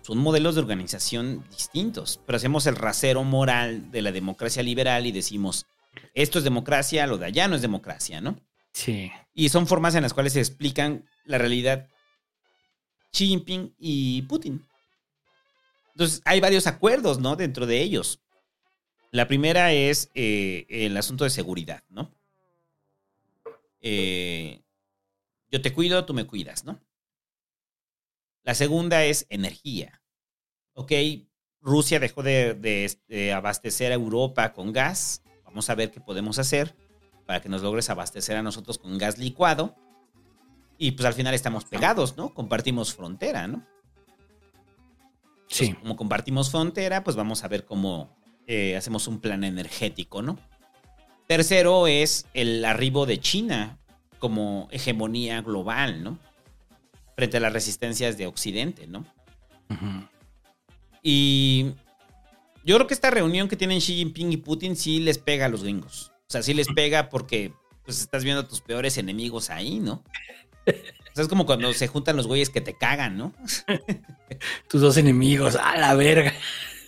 Son 0.03 0.17
modelos 0.17 0.55
de 0.55 0.61
organización 0.61 1.43
distintos, 1.49 2.19
pero 2.25 2.35
hacemos 2.35 2.65
el 2.67 2.75
rasero 2.75 3.23
moral 3.23 3.89
de 3.91 4.01
la 4.01 4.11
democracia 4.11 4.61
liberal 4.61 5.05
y 5.05 5.11
decimos, 5.11 5.65
esto 6.13 6.37
es 6.39 6.43
democracia, 6.43 7.07
lo 7.07 7.17
de 7.17 7.27
allá 7.27 7.47
no 7.47 7.55
es 7.55 7.61
democracia, 7.61 8.21
¿no? 8.21 8.39
Sí. 8.73 9.11
Y 9.33 9.49
son 9.49 9.65
formas 9.65 9.95
en 9.95 10.03
las 10.03 10.13
cuales 10.13 10.33
se 10.33 10.39
explican 10.39 11.05
la 11.25 11.37
realidad 11.37 11.87
Xi 13.11 13.27
Jinping 13.27 13.75
y 13.79 14.23
Putin. 14.23 14.65
Entonces, 15.93 16.21
hay 16.25 16.39
varios 16.39 16.67
acuerdos, 16.67 17.19
¿no? 17.19 17.35
Dentro 17.35 17.65
de 17.65 17.81
ellos. 17.81 18.19
La 19.13 19.27
primera 19.27 19.71
es 19.71 20.09
eh, 20.15 20.65
el 20.69 20.97
asunto 20.97 21.23
de 21.23 21.29
seguridad, 21.29 21.83
¿no? 21.89 22.11
Eh, 23.79 24.63
yo 25.51 25.61
te 25.61 25.71
cuido, 25.71 26.03
tú 26.03 26.15
me 26.15 26.25
cuidas, 26.25 26.65
¿no? 26.65 26.81
La 28.41 28.55
segunda 28.55 29.05
es 29.05 29.27
energía. 29.29 30.01
Ok, 30.73 30.91
Rusia 31.61 31.99
dejó 31.99 32.23
de, 32.23 32.55
de- 32.55 32.97
de 33.07 33.33
abastecer 33.33 33.91
a 33.91 33.95
Europa 33.95 34.51
con 34.51 34.73
gas. 34.73 35.21
Vamos 35.43 35.69
a 35.69 35.75
ver 35.75 35.91
qué 35.91 36.01
podemos 36.01 36.39
hacer 36.39 36.75
para 37.27 37.39
que 37.39 37.49
nos 37.49 37.61
logres 37.61 37.91
abastecer 37.91 38.35
a 38.35 38.41
nosotros 38.41 38.79
con 38.79 38.97
gas 38.97 39.19
licuado. 39.19 39.75
Y 40.79 40.93
pues 40.93 41.05
al 41.05 41.13
final 41.13 41.35
estamos 41.35 41.65
pegados, 41.65 42.17
¿no? 42.17 42.33
Compartimos 42.33 42.95
frontera, 42.95 43.47
¿no? 43.47 43.63
Sí. 45.49 45.71
Como 45.75 45.95
compartimos 45.95 46.49
frontera, 46.49 47.03
pues 47.03 47.15
vamos 47.15 47.43
a 47.43 47.47
ver 47.47 47.63
cómo 47.63 48.22
eh, 48.47 48.75
hacemos 48.75 49.07
un 49.07 49.19
plan 49.19 49.43
energético, 49.43 50.21
¿no? 50.21 50.37
Tercero 51.27 51.87
es 51.87 52.25
el 52.33 52.63
arribo 52.65 53.05
de 53.05 53.19
China 53.19 53.77
como 54.19 54.67
hegemonía 54.71 55.41
global, 55.41 56.03
¿no? 56.03 56.19
Frente 57.15 57.37
a 57.37 57.39
las 57.39 57.53
resistencias 57.53 58.17
de 58.17 58.27
Occidente, 58.27 58.87
¿no? 58.87 59.05
Y 61.01 61.71
yo 62.63 62.75
creo 62.75 62.87
que 62.87 62.93
esta 62.93 63.11
reunión 63.11 63.47
que 63.47 63.55
tienen 63.55 63.79
Xi 63.79 63.95
Jinping 63.95 64.31
y 64.31 64.37
Putin 64.37 64.75
sí 64.75 64.99
les 64.99 65.17
pega 65.17 65.45
a 65.45 65.49
los 65.49 65.63
gringos. 65.63 66.11
O 66.27 66.31
sea, 66.31 66.43
sí 66.43 66.53
les 66.53 66.67
pega 66.67 67.09
porque 67.09 67.53
pues 67.83 67.99
estás 67.99 68.23
viendo 68.23 68.41
a 68.41 68.47
tus 68.47 68.61
peores 68.61 68.97
enemigos 68.97 69.49
ahí, 69.49 69.79
¿no? 69.79 70.03
O 70.65 71.15
sea, 71.15 71.23
es 71.23 71.27
como 71.27 71.45
cuando 71.45 71.71
se 71.73 71.87
juntan 71.87 72.17
los 72.17 72.25
güeyes 72.25 72.49
que 72.49 72.61
te 72.61 72.73
cagan, 72.75 73.17
¿no? 73.17 73.33
Tus 74.67 74.81
dos 74.81 74.97
enemigos, 74.97 75.55
a 75.55 75.77
la 75.77 75.93
verga. 75.93 76.33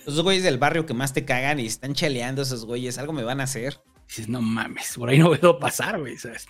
Los 0.05 0.21
güeyes 0.21 0.43
del 0.43 0.57
barrio 0.57 0.85
que 0.85 0.93
más 0.93 1.13
te 1.13 1.25
cagan 1.25 1.59
y 1.59 1.65
están 1.65 1.93
cheleando 1.93 2.41
esos 2.43 2.65
güeyes, 2.65 2.97
algo 2.97 3.13
me 3.13 3.23
van 3.23 3.41
a 3.41 3.45
hacer. 3.45 3.81
Dices, 4.07 4.29
no 4.29 4.41
mames, 4.41 4.93
por 4.97 5.09
ahí 5.09 5.17
no 5.19 5.31
veo 5.31 5.57
pasar, 5.59 5.99
güey, 5.99 6.17
¿sabes? 6.17 6.45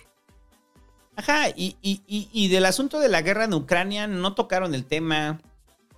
Ajá, 1.16 1.48
y, 1.50 1.76
y- 1.80 2.02
y- 2.06 2.28
y 2.32 2.48
del 2.48 2.66
asunto 2.66 3.00
de 3.00 3.08
la 3.08 3.22
guerra 3.22 3.44
en 3.44 3.54
Ucrania 3.54 4.06
no 4.06 4.34
tocaron 4.34 4.74
el 4.74 4.84
tema. 4.84 5.40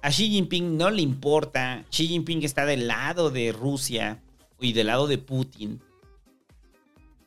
A 0.01 0.11
Xi 0.11 0.28
Jinping 0.31 0.77
no 0.77 0.91
le 0.91 1.03
importa. 1.03 1.85
Xi 1.91 2.07
Jinping 2.07 2.45
está 2.45 2.65
del 2.65 2.87
lado 2.87 3.31
de 3.31 3.51
Rusia 3.51 4.23
y 4.61 4.73
del 4.73 4.87
lado 4.87 5.09
de 5.09 5.19
Putin. 5.19 5.83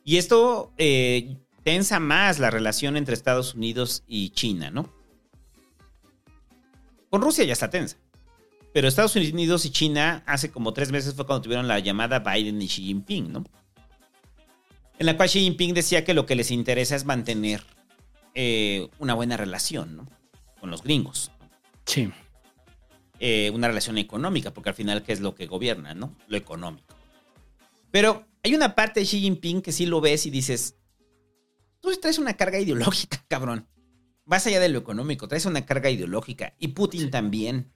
Y 0.04 0.16
esto 0.16 0.72
eh, 0.78 1.36
tensa 1.62 2.00
más 2.00 2.38
la 2.38 2.50
relación 2.50 2.96
entre 2.96 3.12
Estados 3.14 3.54
Unidos 3.54 4.02
y 4.06 4.30
China, 4.30 4.70
¿no? 4.70 4.88
Con 7.10 7.20
Rusia 7.20 7.44
ya 7.44 7.52
está 7.52 7.68
tensa. 7.68 7.98
Pero 8.72 8.88
Estados 8.88 9.16
Unidos 9.16 9.66
y 9.66 9.70
China 9.70 10.22
hace 10.26 10.50
como 10.50 10.72
tres 10.72 10.90
meses 10.90 11.14
fue 11.14 11.26
cuando 11.26 11.42
tuvieron 11.42 11.68
la 11.68 11.78
llamada 11.78 12.20
Biden 12.20 12.60
y 12.62 12.68
Xi 12.68 12.82
Jinping, 12.84 13.32
¿no? 13.32 13.44
En 14.98 15.06
la 15.06 15.16
cual 15.16 15.28
Xi 15.28 15.40
Jinping 15.40 15.74
decía 15.74 16.04
que 16.04 16.14
lo 16.14 16.26
que 16.26 16.36
les 16.36 16.50
interesa 16.50 16.96
es 16.96 17.04
mantener 17.04 17.62
eh, 18.34 18.88
una 18.98 19.14
buena 19.14 19.36
relación, 19.36 19.96
¿no? 19.96 20.08
Con 20.60 20.70
los 20.70 20.82
gringos. 20.82 21.30
Sí. 21.84 22.10
Eh, 23.18 23.50
una 23.54 23.68
relación 23.68 23.98
económica, 23.98 24.52
porque 24.52 24.70
al 24.70 24.74
final, 24.74 25.02
¿qué 25.02 25.12
es 25.12 25.20
lo 25.20 25.34
que 25.34 25.46
gobierna, 25.46 25.94
no? 25.94 26.16
Lo 26.28 26.36
económico. 26.36 26.94
Pero 27.90 28.26
hay 28.42 28.54
una 28.54 28.74
parte 28.74 29.00
de 29.00 29.06
Xi 29.06 29.20
Jinping 29.20 29.60
que 29.60 29.72
sí 29.72 29.86
lo 29.86 30.00
ves 30.00 30.24
y 30.26 30.30
dices, 30.30 30.76
tú 31.80 31.90
traes 32.00 32.18
una 32.18 32.34
carga 32.34 32.58
ideológica, 32.58 33.22
cabrón. 33.28 33.68
Vas 34.24 34.46
allá 34.46 34.60
de 34.60 34.68
lo 34.68 34.78
económico, 34.78 35.28
traes 35.28 35.46
una 35.46 35.66
carga 35.66 35.90
ideológica. 35.90 36.54
Y 36.58 36.68
Putin 36.68 37.10
también. 37.10 37.72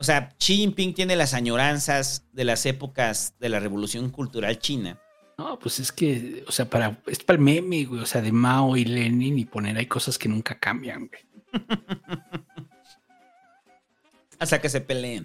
O 0.00 0.04
sea, 0.04 0.30
Xi 0.38 0.56
Jinping 0.56 0.94
tiene 0.94 1.14
las 1.14 1.34
añoranzas 1.34 2.26
de 2.32 2.44
las 2.44 2.64
épocas 2.64 3.34
de 3.38 3.50
la 3.50 3.60
revolución 3.60 4.08
cultural 4.08 4.58
china. 4.58 4.98
No, 5.36 5.58
pues 5.58 5.78
es 5.78 5.92
que, 5.92 6.42
o 6.48 6.52
sea, 6.52 6.70
para, 6.70 6.98
es 7.06 7.18
para 7.22 7.36
el 7.36 7.44
meme, 7.44 7.84
güey, 7.84 8.00
o 8.00 8.06
sea, 8.06 8.22
de 8.22 8.32
Mao 8.32 8.78
y 8.78 8.86
Lenin 8.86 9.38
y 9.38 9.44
poner 9.44 9.76
hay 9.76 9.86
cosas 9.86 10.16
que 10.16 10.28
nunca 10.28 10.58
cambian, 10.58 11.08
güey. 11.08 11.22
Hasta 14.38 14.58
que 14.58 14.70
se 14.70 14.80
peleen. 14.80 15.24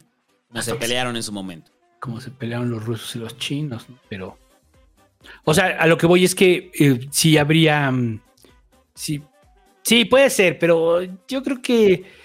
Como 0.49 0.59
Hasta 0.59 0.73
se 0.73 0.77
pelearon 0.77 1.15
en 1.15 1.23
su 1.23 1.31
momento. 1.31 1.71
Como 2.01 2.19
se 2.19 2.31
pelearon 2.31 2.69
los 2.69 2.83
rusos 2.83 3.15
y 3.15 3.19
los 3.19 3.37
chinos, 3.37 3.89
¿no? 3.89 3.97
Pero, 4.09 4.37
o 5.45 5.53
sea, 5.53 5.77
a 5.79 5.87
lo 5.87 5.97
que 5.97 6.05
voy 6.05 6.25
es 6.25 6.35
que 6.35 6.71
eh, 6.77 7.07
sí 7.11 7.37
habría, 7.37 7.89
mm, 7.91 8.21
sí, 8.93 9.21
sí, 9.83 10.03
puede 10.03 10.29
ser, 10.29 10.59
pero 10.59 11.01
yo 11.29 11.43
creo 11.43 11.61
que, 11.61 12.24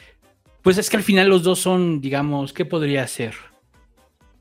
pues 0.62 0.78
es 0.78 0.90
que 0.90 0.96
al 0.96 1.02
final 1.02 1.28
los 1.28 1.42
dos 1.42 1.58
son, 1.58 2.00
digamos, 2.00 2.52
¿qué 2.52 2.64
podría 2.64 3.06
ser? 3.06 3.34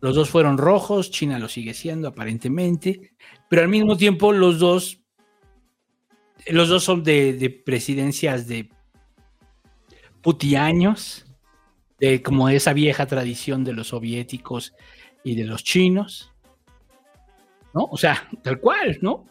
Los 0.02 0.16
dos 0.16 0.30
fueron 0.30 0.58
rojos, 0.58 1.12
China 1.12 1.40
lo 1.40 1.50
sigue 1.50 1.74
siendo 1.74 2.08
aparentemente, 2.08 3.12
pero 3.50 3.62
al 3.62 3.68
mismo 3.68 3.98
tiempo 3.98 4.32
los 4.32 4.60
dos, 4.60 5.02
los 6.48 6.70
dos 6.70 6.84
son 6.84 7.04
de, 7.04 7.34
de 7.34 7.50
presidencias 7.50 8.48
de 8.48 8.70
putiaños, 10.22 11.26
de 12.00 12.24
como 12.24 12.50
esa 12.50 12.74
vieja 12.74 13.06
tradición 13.06 13.64
de 13.64 13.74
los 13.74 13.88
soviéticos 13.88 14.74
y 15.24 15.36
de 15.36 15.46
los 15.46 15.64
chinos, 15.64 16.32
¿no? 17.74 17.86
O 17.92 17.98
sea, 17.98 18.28
tal 18.42 18.60
cual, 18.60 19.00
¿no? 19.02 19.26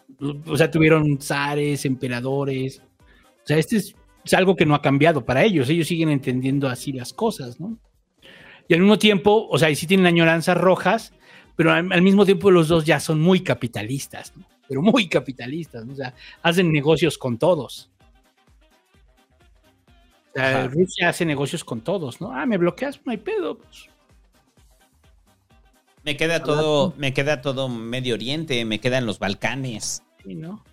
O 0.45 0.57
sea, 0.57 0.69
tuvieron 0.69 1.19
zares, 1.19 1.85
emperadores, 1.85 2.79
o 2.79 3.47
sea, 3.47 3.57
este 3.57 3.77
es, 3.77 3.95
es 4.29 4.33
algo 4.35 4.55
que 4.55 4.67
no 4.67 4.75
ha 4.75 4.81
cambiado 4.81 5.25
para 5.25 5.43
ellos, 5.43 5.69
ellos 5.69 5.87
siguen 5.87 6.09
entendiendo 6.09 6.69
así 6.69 6.93
las 6.93 7.13
cosas, 7.13 7.59
¿no? 7.59 7.79
Y 8.67 8.75
al 8.75 8.81
mismo 8.81 8.99
tiempo, 8.99 9.47
o 9.49 9.57
sea, 9.57 9.73
sí 9.73 9.87
tienen 9.87 10.05
añoranzas 10.05 10.55
rojas, 10.55 11.13
pero 11.55 11.71
al, 11.71 11.91
al 11.91 12.01
mismo 12.03 12.25
tiempo 12.25 12.51
los 12.51 12.67
dos 12.67 12.85
ya 12.85 12.99
son 12.99 13.19
muy 13.19 13.39
capitalistas, 13.41 14.37
¿no? 14.37 14.45
Pero 14.67 14.83
muy 14.83 15.09
capitalistas, 15.09 15.83
¿no? 15.83 15.93
O 15.93 15.95
sea, 15.95 16.13
hacen 16.43 16.71
negocios 16.71 17.17
con 17.17 17.39
todos. 17.39 17.89
O 20.29 20.33
sea. 20.35 20.67
Rusia 20.67 21.09
hace 21.09 21.25
negocios 21.25 21.63
con 21.63 21.81
todos, 21.81 22.21
¿no? 22.21 22.31
Ah, 22.31 22.45
me 22.45 22.57
bloqueas, 22.57 23.01
no 23.03 23.11
hay 23.11 23.17
pedo. 23.17 23.57
Pues. 23.57 23.87
Me 26.03 26.15
queda 26.15 26.43
todo, 26.43 26.93
me 26.97 27.15
queda 27.15 27.41
todo 27.41 27.67
Medio 27.67 28.13
Oriente, 28.13 28.63
me 28.63 28.79
quedan 28.79 29.07
los 29.07 29.17
Balcanes. 29.17 30.03
Sí, 30.23 30.35
¿no? 30.35 30.63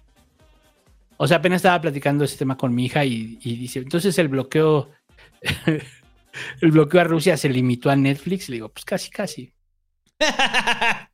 O 1.18 1.26
sea, 1.26 1.38
apenas 1.38 1.56
estaba 1.56 1.80
platicando 1.80 2.24
ese 2.24 2.36
tema 2.36 2.56
con 2.56 2.74
mi 2.74 2.86
hija 2.86 3.04
y, 3.04 3.38
y 3.42 3.56
dice, 3.56 3.78
entonces 3.78 4.18
el 4.18 4.28
bloqueo, 4.28 4.90
el 6.60 6.70
bloqueo 6.70 7.00
a 7.00 7.04
Rusia 7.04 7.36
se 7.36 7.48
limitó 7.48 7.90
a 7.90 7.96
Netflix. 7.96 8.48
Le 8.48 8.56
digo, 8.56 8.68
pues 8.68 8.84
casi, 8.84 9.10
casi. 9.10 9.52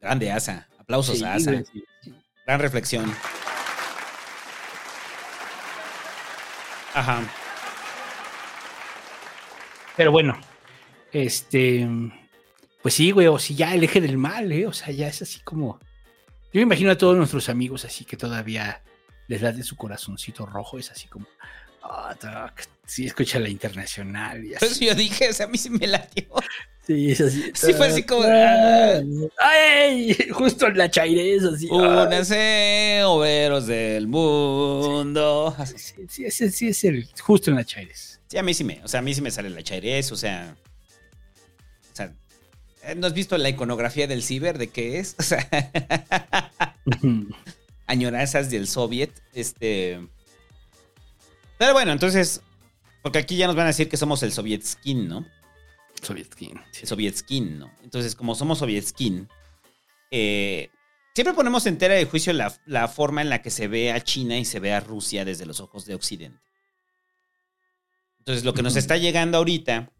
Grande 0.00 0.30
Asa. 0.30 0.68
Aplausos 0.78 1.18
Sí, 1.18 1.24
a 1.24 1.34
Asa. 1.34 1.62
sí. 1.64 1.84
Gran 2.46 2.60
reflexión. 2.60 3.12
Ajá. 6.94 7.22
Pero 9.96 10.12
bueno, 10.12 10.38
este, 11.12 11.86
pues 12.82 12.94
sí, 12.94 13.10
güey, 13.10 13.26
o 13.26 13.38
si 13.38 13.54
ya 13.54 13.74
el 13.74 13.84
eje 13.84 14.00
del 14.00 14.16
mal, 14.18 14.50
¿eh? 14.52 14.66
O 14.66 14.72
sea, 14.72 14.90
ya 14.92 15.08
es 15.08 15.22
así 15.22 15.40
como... 15.40 15.78
Yo 16.56 16.60
me 16.60 16.68
imagino 16.68 16.90
a 16.90 16.96
todos 16.96 17.14
nuestros 17.18 17.50
amigos 17.50 17.84
así 17.84 18.06
que 18.06 18.16
todavía 18.16 18.82
les 19.28 19.42
da 19.42 19.52
de 19.52 19.62
su 19.62 19.76
corazoncito 19.76 20.46
rojo, 20.46 20.78
es 20.78 20.90
así 20.90 21.06
como... 21.06 21.26
Doc, 21.82 22.62
sí, 22.86 23.04
escucha 23.04 23.38
la 23.38 23.50
internacional 23.50 24.42
y 24.42 24.54
así. 24.54 24.86
yo 24.86 24.94
dije, 24.94 25.28
o 25.28 25.34
sea, 25.34 25.44
a 25.44 25.48
mí 25.50 25.58
sí 25.58 25.68
me 25.68 25.86
latió. 25.86 26.24
Sí, 26.86 27.10
es 27.10 27.20
así. 27.20 27.44
Sí, 27.54 27.74
fue 27.74 27.88
así 27.88 28.04
como. 28.04 28.22
Ah, 28.26 29.02
¡Ay! 29.38 30.16
Justo 30.32 30.68
en 30.68 30.78
la 30.78 30.90
chairez, 30.90 31.44
así. 31.44 31.68
Únanse, 31.70 33.02
obreros 33.04 33.66
del 33.66 34.08
mundo. 34.08 35.54
Sí, 36.08 36.30
sí 36.30 36.68
es 36.68 36.84
el 36.84 37.06
justo 37.20 37.50
en 37.50 37.56
la 37.56 37.64
chairez. 37.64 38.18
Sí, 38.28 38.38
a 38.38 38.42
mí 38.42 38.54
sí 38.54 38.64
me, 38.64 38.80
o 38.82 38.88
sea, 38.88 39.00
a 39.00 39.02
mí 39.02 39.12
sí 39.12 39.20
me 39.20 39.30
sale 39.30 39.50
la 39.50 39.62
chairez, 39.62 40.10
o 40.10 40.16
sea. 40.16 40.56
¿Eh, 42.86 42.94
¿no 42.94 43.06
has 43.06 43.14
visto 43.14 43.36
la 43.36 43.48
iconografía 43.48 44.06
del 44.06 44.22
ciber 44.22 44.58
de 44.58 44.68
qué 44.68 44.98
es? 44.98 45.16
O 45.18 45.22
sea, 45.22 45.48
añoranzas 47.86 48.50
del 48.50 48.68
soviet, 48.68 49.10
este. 49.32 50.06
Pero 51.58 51.72
bueno, 51.72 51.92
entonces, 51.92 52.42
porque 53.02 53.18
aquí 53.18 53.36
ya 53.36 53.46
nos 53.46 53.56
van 53.56 53.64
a 53.64 53.68
decir 53.68 53.88
que 53.88 53.96
somos 53.96 54.22
el 54.22 54.32
soviet 54.32 54.62
skin, 54.62 55.08
¿no? 55.08 55.26
Sovietskin. 56.02 56.60
El 56.80 56.88
soviet 56.88 57.16
skin, 57.16 57.58
¿no? 57.58 57.72
Entonces, 57.82 58.14
como 58.14 58.34
somos 58.34 58.58
soviet 58.58 58.84
skin, 58.84 59.28
eh, 60.10 60.70
siempre 61.14 61.34
ponemos 61.34 61.66
en 61.66 61.78
tela 61.78 61.94
de 61.94 62.04
juicio 62.04 62.32
la, 62.32 62.54
la 62.66 62.88
forma 62.88 63.22
en 63.22 63.30
la 63.30 63.42
que 63.42 63.50
se 63.50 63.68
ve 63.68 63.92
a 63.92 64.02
China 64.02 64.38
y 64.38 64.44
se 64.44 64.60
ve 64.60 64.72
a 64.72 64.80
Rusia 64.80 65.24
desde 65.24 65.46
los 65.46 65.60
ojos 65.60 65.86
de 65.86 65.94
Occidente. 65.94 66.40
Entonces, 68.18 68.44
lo 68.44 68.54
que 68.54 68.62
nos 68.62 68.76
está 68.76 68.96
llegando 68.96 69.38
ahorita 69.38 69.90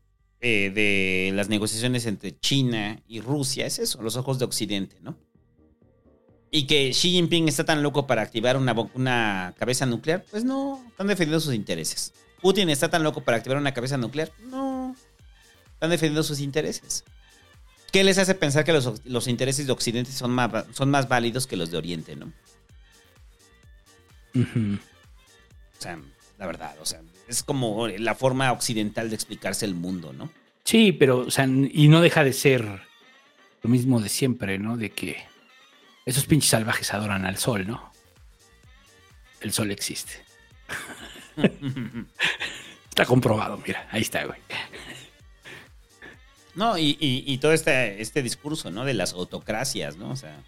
eh, 0.41 0.71
de 0.75 1.33
las 1.35 1.49
negociaciones 1.49 2.07
entre 2.07 2.39
China 2.39 3.03
y 3.09 3.21
Rusia 3.21 3.67
es 3.67 3.79
eso, 3.79 4.03
los 4.03 4.17
ojos 4.17 4.39
de 4.39 4.45
Occidente, 4.45 4.97
¿no? 5.01 5.17
Y 6.51 6.67
que 6.67 6.91
Xi 6.91 7.11
Jinping 7.11 7.49
está 7.49 7.65
tan 7.65 7.83
loco 7.83 8.07
para 8.07 8.23
activar 8.23 8.57
una, 8.57 8.75
una 8.95 9.55
cabeza 9.59 9.87
nuclear, 9.87 10.25
pues 10.31 10.45
no, 10.45 10.85
están 10.89 11.07
defendiendo 11.07 11.41
sus 11.41 11.55
intereses. 11.55 12.13
Putin 12.41 12.69
está 12.71 12.89
tan 12.91 13.03
loco 13.03 13.23
para 13.23 13.39
activar 13.39 13.59
una 13.59 13.75
cabeza 13.75 13.97
nuclear, 13.97 14.31
no, 14.45 14.95
están 15.73 15.91
defendiendo 15.91 16.23
sus 16.23 16.41
intereses. 16.41 17.05
¿Qué 17.91 18.05
les 18.05 18.19
hace 18.19 18.35
pensar 18.35 18.65
que 18.65 18.73
los, 18.73 19.05
los 19.07 19.29
intereses 19.29 19.67
de 19.67 19.73
Occidente 19.73 20.13
son 20.13 20.31
más, 20.31 20.67
son 20.73 20.91
más 20.91 21.09
válidos 21.09 21.47
que 21.47 21.57
los 21.57 21.71
de 21.71 21.79
Oriente, 21.79 22.15
no? 22.15 22.33
O 25.79 25.83
sea, 25.83 25.99
la 26.39 26.47
verdad, 26.47 26.77
o 26.81 26.87
sea, 26.87 27.01
es 27.29 27.43
como 27.43 27.89
la 27.89 28.15
forma 28.15 28.53
occidental 28.53 29.09
de 29.09 29.15
explicarse 29.17 29.65
el 29.65 29.75
mundo, 29.75 30.13
¿no? 30.13 30.31
Sí, 30.65 30.93
pero, 30.93 31.19
o 31.19 31.31
sea, 31.31 31.45
y 31.47 31.89
no 31.89 32.01
deja 32.01 32.25
de 32.25 32.33
ser 32.33 32.83
lo 33.63 33.71
mismo 33.71 34.01
de 34.01 34.09
siempre, 34.09 34.59
¿no? 34.59 34.77
De 34.77 34.91
que 34.91 35.17
esos 36.05 36.27
pinches 36.27 36.51
salvajes 36.51 36.93
adoran 36.95 37.25
al 37.25 37.37
sol, 37.37 37.67
¿no? 37.67 37.93
El 39.41 39.53
sol 39.53 39.71
existe. 39.71 40.13
Está 42.89 43.05
comprobado, 43.07 43.61
mira, 43.67 43.87
ahí 43.91 44.01
está, 44.03 44.25
güey. 44.25 44.39
No, 46.55 46.79
y, 46.79 46.97
y- 46.99 47.25
y 47.27 47.39
todo 47.39 47.53
este, 47.53 48.01
este 48.01 48.23
discurso, 48.23 48.71
¿no? 48.71 48.85
De 48.87 48.95
las 48.95 49.13
autocracias, 49.13 49.97
¿no? 49.99 50.11
O 50.11 50.17
sea, 50.17 50.43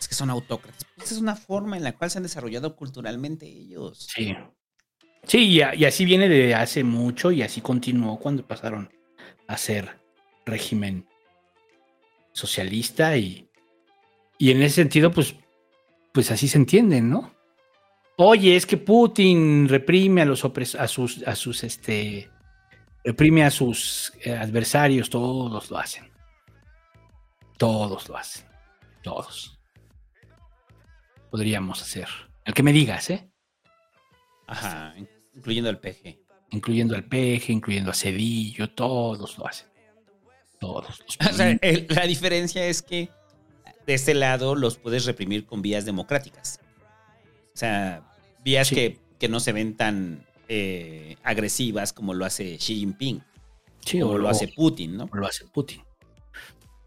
es 0.00 0.08
que 0.08 0.14
son 0.14 0.30
autócratas. 0.30 0.86
Esa 0.96 1.14
es 1.14 1.20
una 1.20 1.36
forma 1.36 1.76
en 1.76 1.84
la 1.84 1.92
cual 1.92 2.10
se 2.10 2.18
han 2.18 2.22
desarrollado 2.22 2.74
culturalmente 2.76 3.46
ellos. 3.46 4.08
Sí. 4.14 4.34
Sí, 5.24 5.60
y, 5.60 5.84
así 5.84 6.04
viene 6.04 6.28
de 6.28 6.54
hace 6.54 6.84
mucho 6.84 7.30
y 7.30 7.42
así 7.42 7.60
continuó 7.60 8.18
cuando 8.18 8.46
pasaron 8.46 8.90
a 9.46 9.56
ser 9.58 9.98
régimen 10.46 11.06
socialista 12.32 13.16
y, 13.16 13.48
y 14.38 14.50
en 14.50 14.62
ese 14.62 14.76
sentido, 14.76 15.10
pues, 15.10 15.34
pues 16.12 16.30
así 16.30 16.48
se 16.48 16.58
entienden, 16.58 17.10
¿no? 17.10 17.34
Oye, 18.16 18.56
es 18.56 18.66
que 18.66 18.76
Putin 18.76 19.68
reprime 19.68 20.22
a 20.22 20.24
los 20.24 20.44
opres- 20.44 20.78
a 20.78 20.88
sus, 20.88 21.22
a 21.26 21.36
sus, 21.36 21.62
este, 21.62 22.30
reprime 23.04 23.44
a 23.44 23.50
sus 23.50 24.12
eh, 24.24 24.34
adversarios, 24.34 25.10
todos 25.10 25.70
lo 25.70 25.78
hacen. 25.78 26.10
Todos 27.58 28.08
lo 28.08 28.16
hacen. 28.16 28.46
Todos. 29.02 29.60
Podríamos 31.30 31.82
hacer. 31.82 32.08
El 32.44 32.54
que 32.54 32.62
me 32.62 32.72
digas, 32.72 33.10
¿eh? 33.10 33.28
Ajá, 34.48 34.94
incluyendo 35.36 35.70
el 35.70 35.78
PG. 35.78 36.18
incluyendo 36.50 36.94
al 36.96 37.04
peje, 37.04 37.52
incluyendo 37.52 37.90
a 37.90 37.94
Cedillo, 37.94 38.70
todos 38.70 39.36
lo 39.38 39.46
hacen. 39.46 39.68
Todos. 40.58 40.98
los 41.00 41.16
O 41.30 41.34
sea, 41.34 41.50
el- 41.60 41.86
la 41.90 42.06
diferencia 42.06 42.64
es 42.66 42.82
que 42.82 43.10
de 43.86 43.94
este 43.94 44.14
lado 44.14 44.54
los 44.54 44.76
puedes 44.78 45.04
reprimir 45.04 45.44
con 45.46 45.62
vías 45.62 45.84
democráticas. 45.84 46.60
O 47.54 47.56
sea, 47.58 48.02
vías 48.44 48.68
Sí. 48.68 48.74
que, 48.74 48.98
que 49.18 49.28
no 49.28 49.40
se 49.40 49.52
ven 49.52 49.76
tan 49.76 50.26
eh, 50.48 51.16
agresivas 51.22 51.92
como 51.92 52.14
lo 52.14 52.24
hace 52.24 52.56
Xi 52.56 52.76
Jinping. 52.76 53.22
Sí, 53.84 54.00
o 54.02 54.08
o- 54.08 54.18
lo 54.18 54.26
o- 54.28 54.30
hace 54.30 54.48
Putin, 54.48 54.96
¿no? 54.96 55.08
lo 55.12 55.26
hace 55.26 55.44
Putin. 55.46 55.82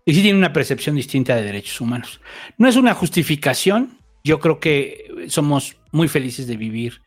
Y 0.06 0.15
sí 0.15 0.23
tiene 0.23 0.38
una 0.40 0.51
percepción 0.51 0.95
distinta 0.95 1.35
de 1.35 1.43
derechos 1.43 1.80
humanos. 1.80 2.19
No 2.57 2.67
es 2.67 2.75
una 2.75 2.95
justificación. 2.95 3.99
Yo 4.23 4.40
creo 4.40 4.59
que 4.59 5.27
somos 5.30 5.77
muy 5.91 6.07
felices 6.07 6.48
de 6.48 6.57
vivir 6.57 7.01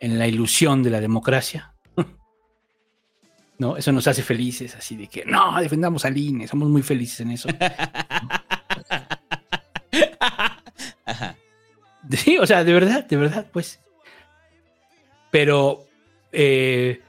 en 0.00 0.18
la 0.18 0.26
ilusión 0.26 0.82
de 0.82 0.90
la 0.90 1.00
democracia. 1.00 1.74
¿No? 3.58 3.76
Eso 3.76 3.92
nos 3.92 4.08
hace 4.08 4.22
felices, 4.22 4.74
así 4.74 4.96
de 4.96 5.06
que 5.06 5.24
no, 5.24 5.60
defendamos 5.60 6.04
al 6.04 6.16
INE, 6.16 6.48
somos 6.48 6.68
muy 6.68 6.82
felices 6.82 7.20
en 7.20 7.30
eso. 7.30 7.48
Ajá. 11.04 11.36
Sí, 12.10 12.38
o 12.38 12.46
sea, 12.46 12.64
de 12.64 12.72
verdad, 12.72 13.04
de 13.06 13.16
verdad, 13.16 13.46
pues. 13.52 13.80
Pero 15.30 15.86
eh, 16.32 17.00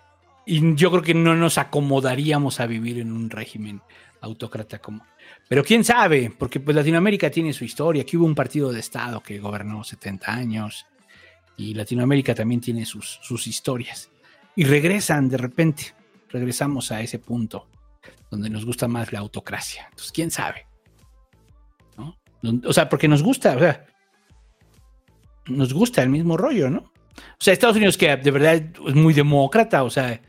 y 0.46 0.76
yo 0.76 0.90
creo 0.92 1.04
que 1.04 1.14
no 1.14 1.36
nos 1.36 1.58
acomodaríamos 1.58 2.60
a 2.60 2.66
vivir 2.66 3.00
en 3.00 3.12
un 3.12 3.30
régimen 3.30 3.82
autócrata 4.22 4.80
como. 4.80 5.06
Pero 5.48 5.64
quién 5.64 5.84
sabe, 5.84 6.34
porque 6.38 6.60
pues 6.60 6.76
Latinoamérica 6.76 7.30
tiene 7.30 7.54
su 7.54 7.64
historia. 7.64 8.04
Aquí 8.04 8.18
hubo 8.18 8.26
un 8.26 8.36
partido 8.36 8.72
de 8.72 8.80
Estado 8.80 9.22
que 9.22 9.40
gobernó 9.40 9.84
70 9.84 10.32
años 10.32 10.86
y 11.58 11.74
Latinoamérica 11.74 12.34
también 12.34 12.62
tiene 12.62 12.86
sus, 12.86 13.20
sus 13.22 13.48
historias. 13.48 14.10
Y 14.56 14.66
regresan 14.66 15.30
de 15.30 15.38
repente, 15.38 15.94
regresamos 16.30 16.92
a 16.92 17.02
ese 17.02 17.20
punto 17.20 17.68
donde 18.30 18.50
nos 18.50 18.66
gusta 18.66 18.88
más 18.88 19.12
la 19.12 19.20
autocracia. 19.20 19.86
Entonces, 19.90 20.12
quién 20.12 20.32
sabe. 20.32 20.66
¿No? 21.98 22.18
O 22.66 22.74
sea, 22.74 22.90
porque 22.90 23.08
nos 23.08 23.22
gusta, 23.22 23.56
o 23.56 23.60
sea, 23.60 23.86
nos 25.48 25.74
gusta 25.74 26.02
el 26.02 26.10
mismo 26.10 26.38
rollo, 26.38 26.70
¿no? 26.70 26.80
O 26.80 27.40
sea, 27.40 27.54
Estados 27.54 27.76
Unidos 27.76 27.98
que 27.98 28.16
de 28.16 28.32
verdad 28.32 28.56
es 28.56 28.96
muy 28.96 29.14
demócrata, 29.14 29.84
o 29.84 29.90
sea, 29.90 30.22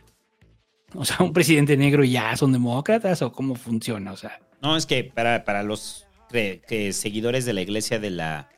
o 0.94 1.05
sea, 1.05 1.18
un 1.20 1.33
presidente 1.33 1.76
negro 1.76 2.05
ya 2.05 2.36
son 2.36 2.52
demócratas 2.52 3.23
o 3.23 3.33
cómo 3.33 3.55
funciona, 3.55 4.12
o 4.12 4.17
sea. 4.17 4.41
No, 4.60 4.76
es 4.76 4.86
que 4.86 5.05
para, 5.05 5.44
para 5.44 5.62
los 5.62 6.07
que 6.31 6.92
seguidores 6.92 7.44
de 7.44 7.52
la 7.52 7.60
iglesia 7.60 7.99
de 7.99 8.10
la 8.10 8.49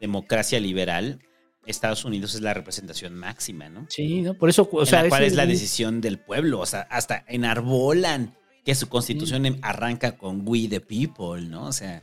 democracia 0.00 0.58
liberal, 0.58 1.20
Estados 1.66 2.04
Unidos 2.04 2.34
es 2.34 2.40
la 2.40 2.54
representación 2.54 3.14
máxima, 3.14 3.68
¿no? 3.68 3.86
Sí, 3.88 4.22
¿no? 4.22 4.34
Por 4.34 4.48
eso, 4.48 4.68
o 4.70 4.80
En 4.80 4.86
sea, 4.86 5.02
la 5.02 5.08
cual 5.08 5.24
es 5.24 5.34
la 5.34 5.46
decisión 5.46 6.00
del 6.00 6.18
pueblo, 6.18 6.60
o 6.60 6.66
sea, 6.66 6.82
hasta 6.90 7.24
enarbolan 7.28 8.36
que 8.64 8.74
su 8.74 8.88
constitución 8.88 9.46
em- 9.46 9.58
arranca 9.62 10.16
con 10.16 10.42
we 10.46 10.68
the 10.68 10.80
people, 10.80 11.40
¿no? 11.42 11.66
O 11.66 11.72
sea, 11.72 12.02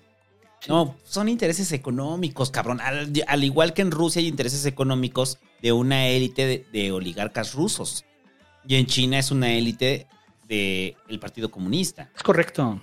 no, 0.68 0.96
son 1.04 1.28
intereses 1.28 1.72
económicos, 1.72 2.52
cabrón. 2.52 2.82
Al, 2.82 3.12
al 3.28 3.44
igual 3.44 3.74
que 3.74 3.82
en 3.82 3.92
Rusia 3.92 4.20
hay 4.22 4.28
intereses 4.28 4.66
económicos 4.66 5.40
de 5.62 5.72
una 5.72 6.08
élite 6.08 6.46
de, 6.46 6.66
de 6.72 6.92
oligarcas 6.92 7.54
rusos. 7.54 8.06
Y 8.68 8.76
en 8.76 8.86
China 8.86 9.18
es 9.18 9.32
una 9.32 9.52
élite 9.54 10.08
del 10.48 11.20
Partido 11.20 11.50
Comunista. 11.50 12.12
Es 12.16 12.22
correcto. 12.22 12.82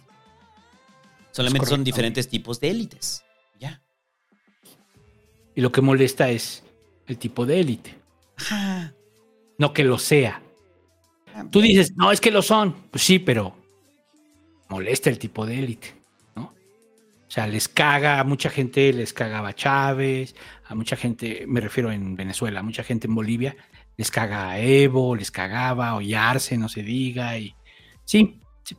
Solamente 1.30 1.66
son 1.68 1.84
diferentes 1.84 2.28
tipos 2.28 2.58
de 2.58 2.70
élites. 2.70 3.22
Ya. 3.60 3.80
Y 5.54 5.60
lo 5.60 5.70
que 5.70 5.80
molesta 5.80 6.30
es 6.30 6.64
el 7.08 7.18
tipo 7.18 7.44
de 7.46 7.60
élite. 7.60 7.94
No 9.58 9.72
que 9.72 9.82
lo 9.82 9.98
sea. 9.98 10.40
Tú 11.50 11.60
dices, 11.60 11.92
no, 11.96 12.12
es 12.12 12.20
que 12.20 12.30
lo 12.30 12.42
son. 12.42 12.74
Pues 12.90 13.02
sí, 13.02 13.18
pero 13.18 13.56
molesta 14.68 15.10
el 15.10 15.18
tipo 15.18 15.46
de 15.46 15.58
élite, 15.58 15.94
¿no? 16.36 16.44
O 16.44 17.30
sea, 17.30 17.46
les 17.46 17.68
caga, 17.68 18.20
a 18.20 18.24
mucha 18.24 18.50
gente 18.50 18.92
les 18.92 19.12
cagaba 19.12 19.48
a 19.50 19.54
Chávez, 19.54 20.34
a 20.66 20.74
mucha 20.74 20.96
gente, 20.96 21.44
me 21.46 21.60
refiero 21.60 21.90
en 21.90 22.14
Venezuela, 22.14 22.60
a 22.60 22.62
mucha 22.62 22.84
gente 22.84 23.06
en 23.06 23.14
Bolivia, 23.14 23.56
les 23.96 24.10
caga 24.10 24.50
a 24.50 24.60
Evo, 24.60 25.16
les 25.16 25.30
cagaba, 25.30 25.94
Ollarse, 25.94 26.56
no 26.56 26.68
se 26.68 26.82
diga, 26.82 27.38
y 27.38 27.54
sí, 28.04 28.40
sí. 28.62 28.76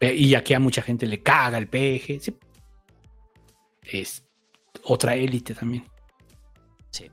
Y 0.00 0.34
aquí 0.34 0.54
a 0.54 0.60
mucha 0.60 0.82
gente 0.82 1.06
le 1.06 1.22
caga 1.22 1.58
el 1.58 1.68
peje, 1.68 2.20
sí. 2.20 2.36
Es 3.82 4.24
otra 4.84 5.14
élite 5.16 5.54
también. 5.54 5.91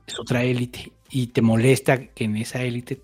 Es 0.06 0.18
otra 0.18 0.42
élite. 0.42 0.92
Y 1.10 1.28
te 1.28 1.42
molesta 1.42 2.06
que 2.08 2.24
en 2.24 2.36
esa 2.36 2.62
élite, 2.62 3.02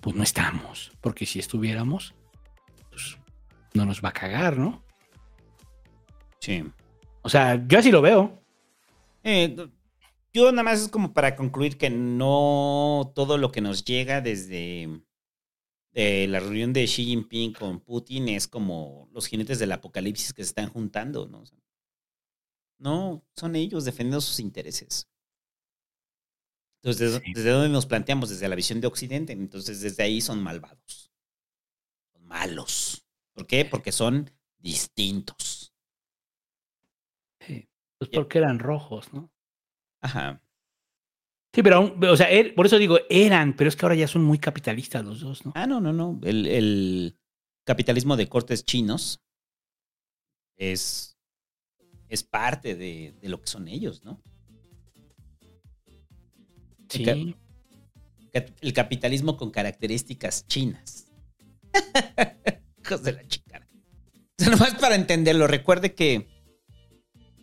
pues 0.00 0.16
no 0.16 0.22
estamos. 0.22 0.92
Porque 1.00 1.26
si 1.26 1.38
estuviéramos, 1.38 2.14
pues 2.90 3.18
no 3.74 3.84
nos 3.84 4.02
va 4.02 4.10
a 4.10 4.14
cagar, 4.14 4.56
¿no? 4.56 4.82
Sí. 6.40 6.64
O 7.22 7.28
sea, 7.28 7.66
yo 7.66 7.78
así 7.78 7.90
lo 7.90 8.00
veo. 8.00 8.42
Eh, 9.24 9.56
yo 10.32 10.52
nada 10.52 10.62
más 10.62 10.80
es 10.80 10.88
como 10.88 11.12
para 11.12 11.36
concluir 11.36 11.76
que 11.76 11.90
no 11.90 13.12
todo 13.14 13.36
lo 13.36 13.50
que 13.50 13.60
nos 13.60 13.84
llega 13.84 14.20
desde 14.20 15.02
de 15.92 16.28
la 16.28 16.38
reunión 16.38 16.72
de 16.72 16.84
Xi 16.84 17.04
Jinping 17.04 17.52
con 17.52 17.80
Putin 17.80 18.28
es 18.28 18.46
como 18.46 19.08
los 19.12 19.26
jinetes 19.26 19.58
del 19.58 19.72
apocalipsis 19.72 20.32
que 20.32 20.44
se 20.44 20.50
están 20.50 20.68
juntando, 20.68 21.26
¿no? 21.26 21.40
O 21.40 21.46
sea, 21.46 21.58
no, 22.78 23.24
son 23.34 23.56
ellos 23.56 23.84
defendiendo 23.84 24.20
sus 24.20 24.40
intereses. 24.40 25.08
Entonces, 26.82 27.12
¿desde, 27.12 27.32
desde 27.34 27.50
dónde 27.50 27.68
nos 27.68 27.86
planteamos? 27.86 28.30
Desde 28.30 28.48
la 28.48 28.56
visión 28.56 28.80
de 28.80 28.86
Occidente. 28.86 29.32
Entonces, 29.32 29.80
desde 29.80 30.02
ahí 30.02 30.20
son 30.20 30.42
malvados. 30.42 31.12
Son 32.12 32.24
malos. 32.26 33.06
¿Por 33.34 33.46
qué? 33.46 33.64
Porque 33.64 33.92
son 33.92 34.30
distintos. 34.58 35.74
Pues 37.98 38.10
porque 38.14 38.38
eran 38.38 38.58
rojos, 38.58 39.12
¿no? 39.12 39.30
Ajá. 40.00 40.42
Sí, 41.52 41.62
pero 41.62 41.76
aún, 41.76 42.04
o 42.04 42.16
sea, 42.16 42.28
por 42.54 42.66
eso 42.66 42.78
digo, 42.78 42.98
eran, 43.10 43.56
pero 43.56 43.68
es 43.68 43.76
que 43.76 43.84
ahora 43.84 43.96
ya 43.96 44.06
son 44.08 44.22
muy 44.22 44.38
capitalistas 44.38 45.04
los 45.04 45.20
dos, 45.20 45.44
¿no? 45.44 45.52
Ah, 45.54 45.66
no, 45.66 45.80
no, 45.80 45.92
no. 45.92 46.18
El, 46.22 46.46
el 46.46 47.18
capitalismo 47.66 48.16
de 48.16 48.28
cortes 48.28 48.64
chinos 48.64 49.20
es, 50.56 51.18
es 52.08 52.22
parte 52.22 52.74
de, 52.76 53.16
de 53.20 53.28
lo 53.28 53.40
que 53.40 53.48
son 53.48 53.68
ellos, 53.68 54.04
¿no? 54.04 54.22
El, 56.92 57.36
Sí. 58.62 58.72
capitalismo 58.72 59.36
con 59.36 59.50
características 59.50 60.46
chinas. 60.46 61.06
Hijos 62.84 63.02
de 63.02 63.12
la 63.12 63.26
chica. 63.26 63.66
O 64.38 64.42
sea, 64.42 64.50
nomás 64.50 64.74
para 64.76 64.94
entenderlo, 64.94 65.46
recuerde 65.46 65.94
que 65.94 66.28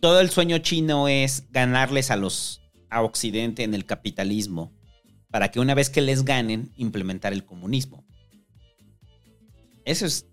todo 0.00 0.20
el 0.20 0.30
sueño 0.30 0.58
chino 0.58 1.08
es 1.08 1.44
ganarles 1.50 2.10
a 2.10 2.16
los 2.16 2.62
a 2.90 3.02
Occidente 3.02 3.64
en 3.64 3.74
el 3.74 3.84
capitalismo 3.84 4.72
para 5.30 5.50
que 5.50 5.60
una 5.60 5.74
vez 5.74 5.90
que 5.90 6.00
les 6.00 6.24
ganen, 6.24 6.72
implementar 6.76 7.32
el 7.34 7.44
comunismo. 7.44 8.06
Eso 9.84 10.06
es. 10.06 10.26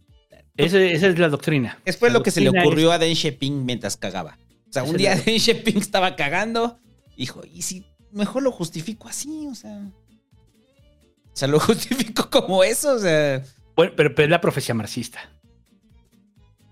Ese- 0.58 0.94
esa 0.94 1.08
es 1.08 1.20
la 1.20 1.28
doctrina. 1.28 1.80
Es 1.84 1.98
fue 1.98 2.10
La 2.10 2.14
lo 2.14 2.24
que 2.24 2.32
se 2.32 2.40
le 2.40 2.50
ocurrió 2.50 2.92
a 2.94 2.98
Deng 2.98 3.16
Xiaoping 3.16 3.66
mientras 3.66 3.98
cagaba. 3.98 4.40
O 4.70 4.74
sea, 4.74 4.84
Esa 4.84 4.90
un 4.90 4.96
es 4.96 4.98
día 5.00 5.16
Deng 5.26 5.40
Xiaoping 5.40 5.78
estaba 5.78 6.16
cagando, 6.16 6.80
dijo, 7.18 7.42
¿y 7.46 7.62
si 7.64 7.86
mejor 8.16 8.44
lo 8.44 8.52
justifico 8.52 9.08
así? 9.08 9.48
O 9.48 9.56
sea. 9.56 9.78
O 9.78 11.38
sea, 11.38 11.48
lo 11.48 11.60
justifico 11.62 12.30
como 12.30 12.64
eso, 12.64 12.96
o 12.96 13.00
sea. 13.00 13.44
Bueno, 13.76 13.94
pero, 13.96 14.16
pero 14.16 14.26
es 14.26 14.32
la 14.32 14.42
profecía 14.42 14.74
marxista. 14.74 15.20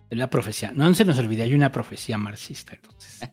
Es 0.10 0.18
la 0.18 0.30
profecía. 0.30 0.72
No 0.74 0.94
se 0.94 1.06
nos 1.06 1.18
olvide, 1.20 1.44
hay 1.44 1.54
una 1.54 1.72
profecía 1.72 2.18
marxista. 2.18 2.76
Entonces. 2.76 3.20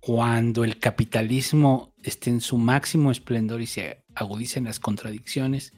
Cuando 0.00 0.64
el 0.64 0.78
capitalismo 0.78 1.94
esté 2.02 2.28
en 2.28 2.42
su 2.42 2.58
máximo 2.58 3.10
esplendor 3.10 3.62
y 3.62 3.66
se 3.66 4.04
agudicen 4.14 4.64
las 4.64 4.78
contradicciones, 4.78 5.72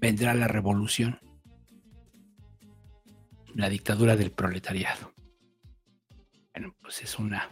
vendrá 0.00 0.32
la 0.32 0.48
revolución. 0.48 1.20
La 3.54 3.68
dictadura 3.68 4.16
del 4.16 4.30
proletariado. 4.30 5.12
Bueno, 6.54 6.74
pues 6.80 7.02
es 7.02 7.18
una. 7.18 7.50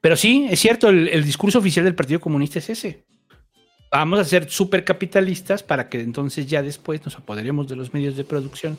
Pero 0.00 0.16
sí, 0.16 0.46
es 0.50 0.60
cierto, 0.60 0.88
el, 0.88 1.08
el 1.08 1.24
discurso 1.24 1.58
oficial 1.58 1.84
del 1.84 1.94
Partido 1.94 2.20
Comunista 2.20 2.58
es 2.58 2.70
ese. 2.70 3.04
Vamos 3.90 4.18
a 4.18 4.24
ser 4.24 4.50
supercapitalistas 4.50 5.62
para 5.62 5.88
que 5.88 6.00
entonces 6.00 6.46
ya 6.46 6.62
después 6.62 7.04
nos 7.04 7.16
apoderemos 7.16 7.68
de 7.68 7.76
los 7.76 7.92
medios 7.92 8.16
de 8.16 8.24
producción 8.24 8.78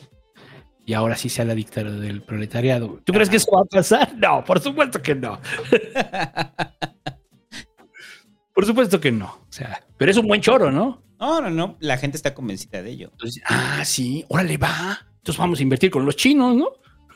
y 0.86 0.94
ahora 0.94 1.16
sí 1.16 1.30
sea 1.30 1.46
la 1.46 1.56
dictadura 1.56 1.96
del 1.96 2.22
proletariado. 2.22 3.00
¿Tú 3.04 3.14
crees 3.14 3.30
que 3.30 3.38
eso 3.38 3.52
va 3.52 3.62
a 3.62 3.66
pasar? 3.66 4.16
No, 4.18 4.44
por 4.44 4.60
supuesto 4.60 5.02
que 5.02 5.16
no. 5.16 5.40
por 8.54 8.66
supuesto 8.66 9.00
que 9.00 9.12
no. 9.12 9.28
O 9.28 9.52
sea, 9.52 9.84
pero 9.98 10.12
es 10.12 10.18
un 10.18 10.28
buen 10.28 10.42
choro, 10.42 10.72
¿no? 10.72 11.02
No, 11.20 11.42
no, 11.42 11.50
no. 11.50 11.78
La 11.80 11.98
gente 11.98 12.18
está 12.18 12.34
convencida 12.34 12.82
de 12.82 12.92
ello. 12.92 13.10
Entonces, 13.14 13.42
ah, 13.48 13.84
sí, 13.86 14.26
órale, 14.28 14.58
va. 14.58 15.00
Entonces 15.18 15.40
vamos 15.40 15.60
a 15.60 15.64
invertir 15.64 15.90
con 15.90 16.06
los 16.06 16.16
chinos, 16.16 16.56
¿no? 16.56 16.70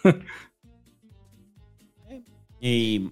Y 2.60 3.12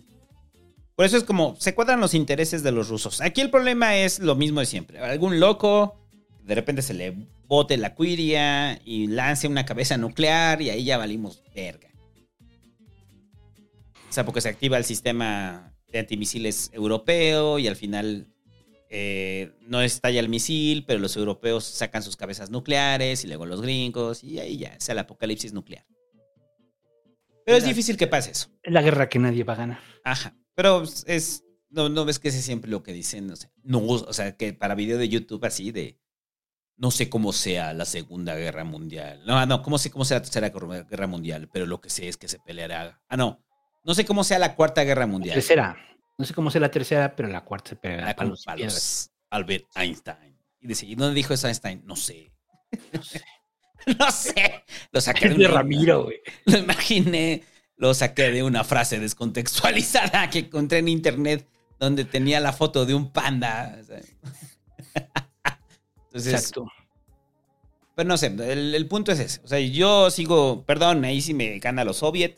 por 0.96 1.06
eso 1.06 1.18
es 1.18 1.24
como 1.24 1.56
se 1.60 1.76
cuadran 1.76 2.00
los 2.00 2.14
intereses 2.14 2.64
de 2.64 2.72
los 2.72 2.90
rusos. 2.90 3.22
Aquí 3.22 3.42
el 3.42 3.50
problema 3.50 3.98
es 3.98 4.20
lo 4.20 4.36
mismo 4.36 4.62
de 4.62 4.66
siempre. 4.66 5.00
Algún 5.00 5.40
loco, 5.40 6.00
de 6.44 6.56
repente 6.56 6.82
se 6.82 6.94
le 6.94 7.14
bote 7.48 7.78
la 7.78 7.96
cuiria 7.96 8.80
y 8.86 9.08
lance 9.08 9.48
una 9.48 9.66
cabeza 9.66 9.98
nuclear 9.98 10.62
y 10.62 10.70
ahí 10.70 10.86
ya 10.86 10.98
valimos 10.98 11.44
verga. 11.54 11.90
O 14.10 14.14
sea, 14.16 14.24
porque 14.24 14.42
se 14.42 14.50
activa 14.50 14.78
el 14.78 14.86
sistema 14.86 15.74
de 15.92 16.00
antimisiles 16.00 16.72
europeo 16.74 17.60
y 17.60 17.68
al 17.68 17.76
final 17.76 18.28
eh, 18.90 19.52
no 19.62 19.82
estalla 19.82 20.22
el 20.22 20.30
misil, 20.30 20.86
pero 20.88 21.00
los 21.00 21.18
europeos 21.18 21.66
sacan 21.66 22.04
sus 22.04 22.16
cabezas 22.16 22.50
nucleares 22.50 23.26
y 23.26 23.28
luego 23.28 23.46
los 23.46 23.62
gringos 23.62 24.24
y 24.24 24.40
ahí 24.40 24.58
ya, 24.58 24.70
es 24.70 24.88
el 24.88 25.00
apocalipsis 25.00 25.52
nuclear. 25.52 25.86
Pero 27.46 27.58
es 27.58 27.66
difícil 27.66 27.98
que 27.98 28.08
pase 28.08 28.32
eso. 28.32 28.50
Es 28.64 28.74
la 28.74 28.82
guerra 28.82 29.10
que 29.10 29.20
nadie 29.20 29.44
va 29.44 29.54
a 29.54 29.58
ganar. 29.58 29.80
Ajá. 30.04 30.34
Pero 30.56 30.84
es. 31.06 31.44
No, 31.70 31.90
no 31.90 32.06
ves 32.06 32.20
que 32.20 32.30
ese 32.30 32.40
es 32.40 32.46
siempre 32.46 32.72
lo 32.72 32.84
que 32.84 32.94
dicen. 32.94 33.30
O 33.30 33.36
sea, 33.36 33.52
no, 33.64 33.80
o 33.80 34.14
sea, 34.14 34.36
que 34.38 34.54
para 34.54 34.76
video 34.76 34.98
de 34.98 35.10
YouTube 35.10 35.44
así 35.46 35.72
de. 35.72 36.00
No 36.78 36.92
sé 36.92 37.10
cómo 37.10 37.32
sea 37.32 37.74
la 37.74 37.86
Segunda 37.86 38.36
Guerra 38.36 38.66
Mundial. 38.66 39.24
No, 39.26 39.46
no, 39.46 39.62
cómo 39.62 39.78
sé 39.78 39.92
cómo 39.92 40.04
sea 40.04 40.18
la 40.18 40.24
Tercera 40.24 40.50
Guerra 40.50 41.08
Mundial, 41.08 41.50
pero 41.52 41.66
lo 41.66 41.80
que 41.80 41.90
sé 41.90 42.10
es 42.10 42.18
que 42.18 42.28
se 42.28 42.40
peleará. 42.40 43.02
Ah, 43.08 43.16
no. 43.16 43.46
No 43.86 43.94
sé 43.94 44.04
cómo 44.04 44.24
sea 44.26 44.40
la 44.40 44.56
Cuarta 44.56 44.84
Guerra 44.84 45.08
Mundial. 45.08 45.36
Tercera. 45.36 45.78
No 46.18 46.26
sé 46.26 46.34
cómo 46.34 46.50
sea 46.50 46.62
la 46.62 46.72
tercera, 46.72 47.16
pero 47.16 47.28
la 47.28 47.44
cuarta 47.44 47.72
se 47.82 47.90
Ah, 48.00 48.14
con 48.16 48.28
palos 48.28 48.44
palos. 48.46 49.12
Albert 49.30 49.66
Einstein. 49.76 50.38
Y 50.62 50.68
dice, 50.68 50.86
¿y 50.86 50.96
dónde 50.96 51.14
dijo 51.14 51.34
eso 51.34 51.48
Einstein? 51.48 51.82
No 51.86 51.96
sé. 51.96 52.32
No 52.94 53.02
sé. 54.12 54.64
Lo 54.92 55.02
saqué 55.02 55.30
de, 55.30 55.36
de 55.36 55.48
Ramiro, 55.48 56.06
güey. 56.06 56.22
Lo 56.46 56.58
imaginé. 56.58 57.44
Lo 57.78 57.94
saqué 57.94 58.32
de 58.32 58.44
una 58.44 58.64
frase 58.64 59.00
descontextualizada 59.00 60.30
que 60.30 60.40
encontré 60.40 60.80
en 60.80 60.88
internet 60.88 61.48
donde 61.80 62.06
tenía 62.06 62.40
la 62.40 62.54
foto 62.54 62.86
de 62.86 62.94
un 62.94 63.12
panda. 63.12 63.78
Entonces, 66.06 66.34
Exacto. 66.34 66.68
Pero 67.96 68.10
no 68.10 68.18
sé, 68.18 68.28
el, 68.28 68.76
el 68.76 68.88
punto 68.88 69.12
es 69.12 69.20
ese. 69.20 69.42
O 69.44 69.48
sea, 69.48 69.60
yo 69.60 70.10
sigo, 70.12 70.64
perdón, 70.66 71.06
ahí 71.06 71.22
sí 71.22 71.34
me 71.34 71.60
gana 71.60 71.84
los 71.84 71.98
soviet. 71.98 72.38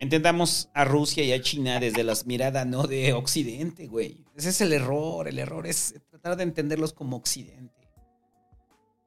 Entendamos 0.00 0.68
a 0.74 0.84
Rusia 0.84 1.22
y 1.22 1.32
a 1.32 1.40
China 1.40 1.78
desde 1.78 2.02
las 2.02 2.26
miradas 2.26 2.66
no 2.66 2.88
de 2.88 3.12
Occidente, 3.12 3.86
güey. 3.86 4.18
Ese 4.34 4.48
es 4.48 4.60
el 4.60 4.72
error. 4.72 5.28
El 5.28 5.38
error 5.38 5.64
es 5.64 5.94
tratar 6.10 6.36
de 6.36 6.42
entenderlos 6.42 6.92
como 6.92 7.16
Occidente. 7.16 7.88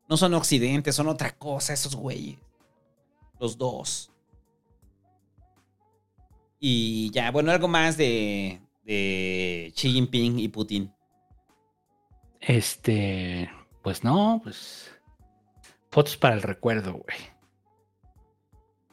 No 0.07 0.15
son 0.15 0.33
Occidente, 0.35 0.93
son 0.93 1.09
otra 1.09 1.37
cosa 1.37 1.73
esos 1.73 1.97
güeyes. 1.97 2.37
Los 3.39 3.57
dos. 3.57 4.09
Y 6.67 7.11
ya, 7.11 7.29
bueno, 7.29 7.51
algo 7.51 7.67
más 7.67 7.95
de, 7.95 8.59
de 8.83 9.71
Xi 9.75 9.91
Jinping 9.91 10.39
y 10.39 10.47
Putin. 10.47 10.91
Este, 12.39 13.47
pues 13.83 14.03
no, 14.03 14.39
pues 14.43 14.89
fotos 15.91 16.17
para 16.17 16.33
el 16.33 16.41
recuerdo, 16.41 16.93
güey. 16.93 17.17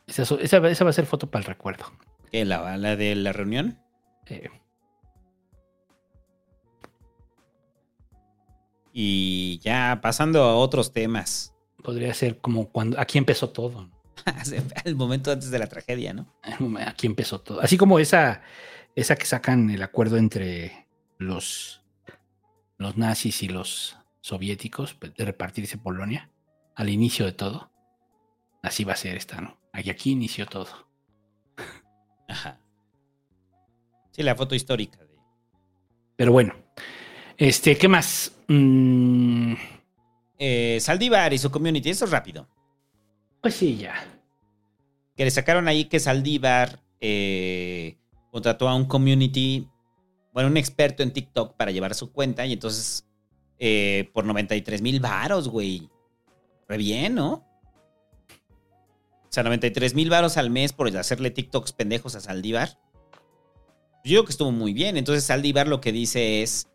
Esa, 0.06 0.22
esa 0.38 0.58
va- 0.60 0.68
esa 0.70 0.84
va 0.84 0.90
a 0.90 0.92
ser 0.92 1.06
foto 1.06 1.30
para 1.30 1.40
el 1.40 1.46
recuerdo. 1.46 1.86
¿Qué, 2.30 2.44
la, 2.44 2.76
la 2.76 2.94
de 2.94 3.14
la 3.14 3.32
reunión? 3.32 3.78
Eh, 4.26 4.50
Y 8.92 9.58
ya 9.60 10.00
pasando 10.02 10.42
a 10.44 10.56
otros 10.56 10.92
temas. 10.92 11.54
podría 11.82 12.12
ser 12.12 12.38
como 12.38 12.68
cuando 12.68 13.00
aquí 13.00 13.16
empezó 13.16 13.48
todo. 13.48 13.88
El 14.84 14.96
momento 14.96 15.30
antes 15.32 15.50
de 15.50 15.58
la 15.58 15.66
tragedia, 15.66 16.12
¿no? 16.12 16.26
Aquí 16.86 17.06
empezó 17.06 17.40
todo. 17.40 17.60
Así 17.60 17.76
como 17.76 17.98
esa, 17.98 18.42
esa 18.94 19.16
que 19.16 19.26
sacan 19.26 19.70
el 19.70 19.82
acuerdo 19.82 20.16
entre 20.16 20.86
los, 21.18 21.82
los 22.78 22.96
nazis 22.96 23.42
y 23.42 23.48
los 23.48 23.96
soviéticos 24.20 24.94
pues, 24.94 25.14
de 25.14 25.24
repartirse 25.24 25.78
Polonia 25.78 26.30
al 26.74 26.88
inicio 26.88 27.24
de 27.26 27.32
todo. 27.32 27.70
Así 28.62 28.84
va 28.84 28.92
a 28.92 28.96
ser 28.96 29.16
esta, 29.16 29.40
¿no? 29.40 29.58
Y 29.74 29.90
aquí 29.90 30.12
inició 30.12 30.46
todo. 30.46 30.68
Ajá. 32.28 32.58
Sí, 34.12 34.22
la 34.22 34.34
foto 34.36 34.54
histórica. 34.54 34.98
de- 35.04 35.18
Pero 36.16 36.32
bueno, 36.32 36.54
este, 37.36 37.76
¿qué 37.76 37.88
más? 37.88 38.32
Mm, 38.48 39.54
Eh, 40.38 40.78
Saldívar 40.80 41.32
y 41.32 41.38
su 41.38 41.50
community, 41.50 41.90
eso 41.90 42.04
es 42.04 42.10
rápido. 42.10 42.48
pues 43.40 43.54
sí, 43.54 43.76
ya. 43.76 43.94
Que 45.16 45.24
le 45.24 45.30
sacaron 45.30 45.68
ahí 45.68 45.86
que 45.86 46.00
Saldívar 46.00 46.80
eh, 47.00 47.96
contrató 48.30 48.68
a 48.68 48.74
un 48.74 48.86
community, 48.86 49.68
bueno, 50.32 50.48
un 50.48 50.56
experto 50.56 51.02
en 51.02 51.12
TikTok 51.12 51.56
para 51.56 51.70
llevar 51.70 51.94
su 51.94 52.12
cuenta 52.12 52.46
y 52.46 52.54
entonces 52.54 53.06
eh, 53.58 54.10
por 54.12 54.24
93 54.24 54.82
mil 54.82 55.00
varos, 55.00 55.48
güey. 55.48 55.88
Re 56.68 56.76
bien, 56.78 57.14
¿no? 57.14 57.44
O 59.24 59.28
sea, 59.28 59.42
93 59.42 59.94
mil 59.94 60.10
varos 60.10 60.36
al 60.36 60.50
mes 60.50 60.72
por 60.72 60.94
hacerle 60.96 61.30
TikToks 61.30 61.72
pendejos 61.72 62.14
a 62.14 62.20
Saldívar. 62.20 62.78
Yo 64.04 64.10
digo 64.10 64.24
que 64.24 64.32
estuvo 64.32 64.50
muy 64.50 64.72
bien. 64.72 64.96
Entonces 64.96 65.24
Saldívar 65.24 65.68
lo 65.68 65.80
que 65.80 65.92
dice 65.92 66.42
es 66.42 66.68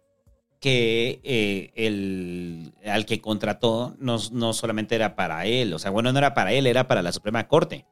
que 0.60 1.20
eh, 1.24 1.72
el, 1.76 2.74
al 2.86 3.06
que 3.06 3.22
contrató 3.22 3.96
no, 4.00 4.18
no 4.32 4.54
solamente 4.54 4.96
era 4.96 5.16
para 5.16 5.46
él, 5.46 5.74
o 5.74 5.80
sea, 5.80 5.92
bueno, 5.92 6.12
no 6.12 6.18
era 6.18 6.34
para 6.34 6.52
él, 6.54 6.66
era 6.66 6.88
para 6.88 7.02
la 7.02 7.12
Suprema 7.12 7.48
Corte. 7.48 7.86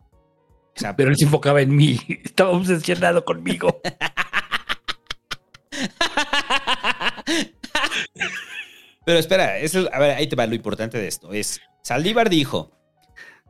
Pero 0.97 1.09
él 1.09 1.17
se 1.17 1.25
enfocaba 1.25 1.61
en 1.61 1.75
mí. 1.75 1.99
Estaba 2.23 2.51
obsesionado 2.51 3.23
conmigo. 3.23 3.81
Pero 9.05 9.19
espera, 9.19 9.53
a 9.93 9.99
ver, 9.99 10.11
ahí 10.11 10.27
te 10.27 10.35
va 10.35 10.47
lo 10.47 10.55
importante 10.55 10.97
de 10.97 11.07
esto. 11.07 11.31
Es, 11.31 11.61
Saldívar 11.83 12.29
dijo, 12.29 12.71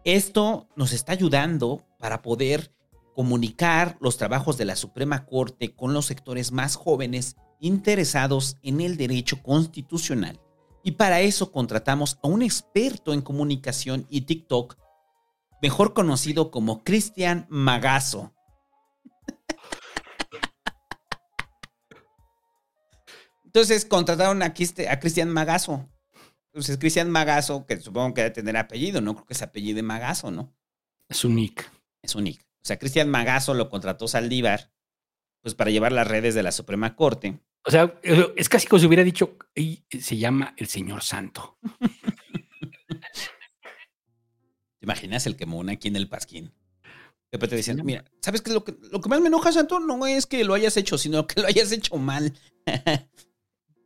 esto 0.03 0.67
nos 0.75 0.91
está 0.91 1.13
ayudando 1.13 1.85
para 1.97 2.21
poder 2.21 2.71
comunicar 3.15 3.97
los 4.01 4.17
trabajos 4.17 4.57
de 4.57 4.65
la 4.65 4.75
Suprema 4.75 5.25
Corte 5.25 5.73
con 5.73 5.93
los 5.93 6.05
sectores 6.05 6.51
más 6.51 6.75
jóvenes 6.75 7.37
interesados 7.61 8.57
en 8.61 8.81
el 8.81 8.97
derecho 8.97 9.41
constitucional. 9.41 10.41
Y 10.83 10.91
para 10.91 11.21
eso 11.21 11.51
contratamos 11.51 12.19
a 12.21 12.27
un 12.27 12.41
experto 12.41 13.13
en 13.13 13.21
comunicación 13.21 14.05
y 14.09 14.21
TikTok, 14.21 14.75
mejor 15.65 15.95
conocido 15.95 16.51
como 16.51 16.83
Cristian 16.83 17.47
Magazo. 17.49 18.35
Entonces 23.45 23.85
contrataron 23.85 24.43
a, 24.43 24.53
Criste- 24.53 24.87
a 24.89 24.99
Cristian 24.99 25.29
Magazo. 25.29 25.89
Entonces 26.47 26.77
Cristian 26.77 27.09
Magazo, 27.09 27.65
que 27.65 27.79
supongo 27.79 28.13
que 28.13 28.21
debe 28.21 28.33
tener 28.33 28.57
apellido, 28.57 29.01
no 29.01 29.13
creo 29.15 29.25
que 29.25 29.33
se 29.33 29.43
apellide 29.43 29.81
Magazo, 29.81 30.31
¿no? 30.31 30.55
Es 31.09 31.23
un 31.25 31.35
nick. 31.35 31.69
Es 32.01 32.15
un 32.15 32.25
nick. 32.25 32.41
O 32.41 32.65
sea, 32.67 32.77
Cristian 32.77 33.09
Magazo 33.09 33.53
lo 33.53 33.69
contrató 33.69 34.07
Saldívar, 34.07 34.71
pues 35.41 35.55
para 35.55 35.71
llevar 35.71 35.91
las 35.91 36.07
redes 36.07 36.35
de 36.35 36.43
la 36.43 36.51
Suprema 36.51 36.95
Corte. 36.95 37.39
O 37.65 37.71
sea, 37.71 37.99
es 38.35 38.47
casi 38.49 38.67
como 38.67 38.79
si 38.79 38.85
hubiera 38.85 39.03
dicho, 39.03 39.37
"Y 39.55 39.83
se 39.99 40.17
llama 40.17 40.53
el 40.57 40.67
Señor 40.67 41.01
Santo. 41.03 41.57
¿Te 44.85 44.91
imaginas 44.91 45.25
el 45.25 45.35
que 45.35 45.47
mona 45.47 45.71
aquí 45.71 45.87
en 45.87 45.95
el 45.95 46.07
Pasquín? 46.07 46.53
De 47.31 47.37
repente 47.39 47.55
dicen, 47.55 47.81
mira, 47.83 48.05
¿sabes 48.21 48.43
qué? 48.43 48.53
Lo 48.53 48.63
que, 48.63 48.77
lo 48.91 49.01
que 49.01 49.09
más 49.09 49.19
me 49.19 49.29
enoja, 49.29 49.51
Santo, 49.51 49.79
no 49.79 50.05
es 50.05 50.27
que 50.27 50.43
lo 50.43 50.53
hayas 50.53 50.77
hecho, 50.77 50.99
sino 50.99 51.25
que 51.25 51.41
lo 51.41 51.47
hayas 51.47 51.71
hecho 51.71 51.97
mal. 51.97 52.33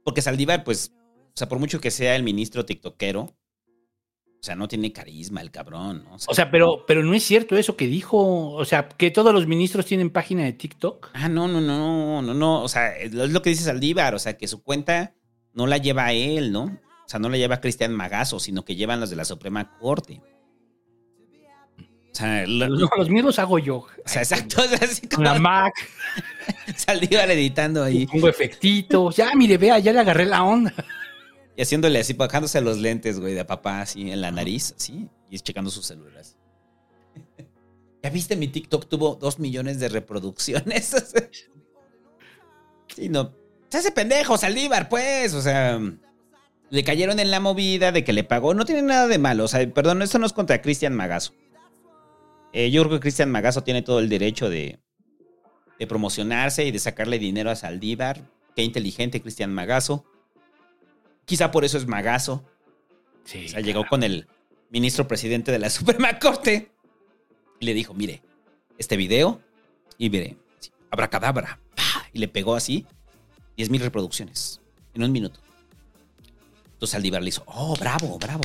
Porque 0.03 0.21
Saldívar, 0.21 0.65
pues, 0.65 0.91
o 0.93 1.31
sea, 1.35 1.47
por 1.47 1.57
mucho 1.57 1.79
que 1.79 1.89
sea 1.89 2.17
el 2.17 2.23
ministro 2.23 2.65
tiktokero, 2.65 3.21
o 3.21 4.41
sea, 4.41 4.57
no 4.57 4.67
tiene 4.67 4.91
carisma 4.91 5.39
el 5.39 5.51
cabrón, 5.51 6.03
¿no? 6.03 6.17
O 6.27 6.33
sea, 6.33 6.51
pero, 6.51 6.83
pero 6.85 7.01
no 7.01 7.13
es 7.13 7.23
cierto 7.23 7.55
eso 7.55 7.77
que 7.77 7.87
dijo. 7.87 8.51
O 8.51 8.65
sea, 8.65 8.89
que 8.89 9.09
todos 9.09 9.33
los 9.33 9.47
ministros 9.47 9.85
tienen 9.85 10.09
página 10.09 10.43
de 10.43 10.51
TikTok. 10.51 11.11
Ah, 11.13 11.29
no, 11.29 11.47
no, 11.47 11.61
no, 11.61 12.21
no, 12.21 12.33
no. 12.33 12.61
O 12.61 12.67
sea, 12.67 12.97
es 12.97 13.13
lo 13.13 13.41
que 13.41 13.51
dice 13.51 13.63
Saldívar. 13.63 14.15
O 14.15 14.19
sea, 14.19 14.37
que 14.37 14.49
su 14.49 14.63
cuenta 14.63 15.15
no 15.53 15.65
la 15.65 15.77
lleva 15.77 16.07
a 16.07 16.13
él, 16.13 16.51
¿no? 16.51 16.63
O 16.63 17.07
sea, 17.09 17.21
no 17.21 17.29
la 17.29 17.37
lleva 17.37 17.61
Cristian 17.61 17.95
Magazo, 17.95 18.39
sino 18.39 18.65
que 18.65 18.75
llevan 18.75 18.99
los 18.99 19.09
de 19.09 19.15
la 19.15 19.25
Suprema 19.25 19.77
Corte. 19.79 20.21
O 22.11 22.15
sea, 22.15 22.45
lo- 22.47 22.67
No, 22.69 22.89
los 22.97 23.09
mismos 23.09 23.37
hago 23.39 23.59
yo. 23.59 23.75
o 23.77 23.87
sea, 24.05 24.21
exacto. 24.21 24.61
o 24.63 24.67
sea, 24.67 24.79
así 24.81 25.07
como 25.07 25.33
Mac, 25.39 25.73
Saldívar 26.75 27.29
editando 27.31 27.83
ahí 27.83 28.05
pongo 28.07 28.27
efectitos. 28.27 29.15
Ya, 29.15 29.33
mire, 29.35 29.57
vea, 29.57 29.79
ya 29.79 29.93
le 29.93 29.99
agarré 29.99 30.25
la 30.25 30.43
onda. 30.43 30.73
y 31.55 31.61
haciéndole 31.61 31.99
así, 31.99 32.13
bajándose 32.13 32.59
los 32.61 32.77
lentes, 32.79 33.19
güey, 33.19 33.33
de 33.33 33.45
papá, 33.45 33.81
así 33.81 34.11
en 34.11 34.21
la 34.21 34.31
nariz, 34.31 34.73
así, 34.77 35.07
y 35.29 35.39
checando 35.39 35.69
sus 35.69 35.85
celulares. 35.85 36.35
¿Ya 38.03 38.09
viste 38.09 38.35
mi 38.35 38.47
TikTok? 38.47 38.87
Tuvo 38.87 39.15
dos 39.15 39.39
millones 39.39 39.79
de 39.79 39.89
reproducciones. 39.89 40.95
sí, 42.95 43.09
no. 43.09 43.33
Se 43.69 43.77
hace 43.77 43.91
pendejo, 43.91 44.37
Saldívar, 44.37 44.89
pues. 44.89 45.33
O 45.33 45.41
sea, 45.41 45.79
le 46.69 46.83
cayeron 46.83 47.19
en 47.19 47.29
la 47.29 47.39
movida 47.39 47.91
de 47.91 48.03
que 48.03 48.13
le 48.13 48.23
pagó. 48.23 48.53
No 48.53 48.65
tiene 48.65 48.81
nada 48.81 49.07
de 49.07 49.17
malo. 49.19 49.43
O 49.43 49.47
sea, 49.47 49.67
perdón, 49.71 50.01
esto 50.01 50.17
no 50.17 50.25
es 50.25 50.33
contra 50.33 50.61
Cristian 50.61 50.95
Magazo. 50.95 51.33
Eh, 52.53 52.71
yo 52.71 52.83
creo 52.83 52.97
que 52.97 53.01
Cristian 53.01 53.31
Magazo 53.31 53.63
tiene 53.63 53.81
todo 53.81 53.99
el 53.99 54.09
derecho 54.09 54.49
de, 54.49 54.79
de 55.77 55.87
promocionarse 55.87 56.65
y 56.65 56.71
de 56.71 56.79
sacarle 56.79 57.19
dinero 57.19 57.49
a 57.49 57.55
Saldívar. 57.55 58.21
Qué 58.55 58.63
inteligente 58.63 59.21
Cristian 59.21 59.53
Magazo. 59.53 60.05
Quizá 61.25 61.51
por 61.51 61.63
eso 61.63 61.77
es 61.77 61.87
Magazo. 61.87 62.43
Sí. 63.23 63.45
O 63.45 63.49
sea, 63.49 63.61
llegó 63.61 63.85
con 63.87 64.03
el 64.03 64.27
ministro 64.69 65.07
presidente 65.07 65.51
de 65.51 65.59
la 65.59 65.69
Suprema 65.69 66.17
Corte 66.19 66.71
y 67.59 67.65
le 67.65 67.73
dijo, 67.73 67.93
mire, 67.93 68.21
este 68.77 68.97
video 68.97 69.41
y 69.97 70.09
mire, 70.09 70.37
abracadabra. 70.89 71.59
¡pa! 71.75 72.07
Y 72.13 72.19
le 72.19 72.27
pegó 72.27 72.55
así 72.55 72.85
10 73.57 73.69
mil 73.69 73.81
reproducciones 73.81 74.61
en 74.93 75.03
un 75.03 75.11
minuto. 75.11 75.39
Entonces 76.65 76.91
Saldívar 76.91 77.21
le 77.21 77.29
hizo, 77.29 77.43
oh, 77.45 77.75
bravo, 77.77 78.17
bravo. 78.17 78.43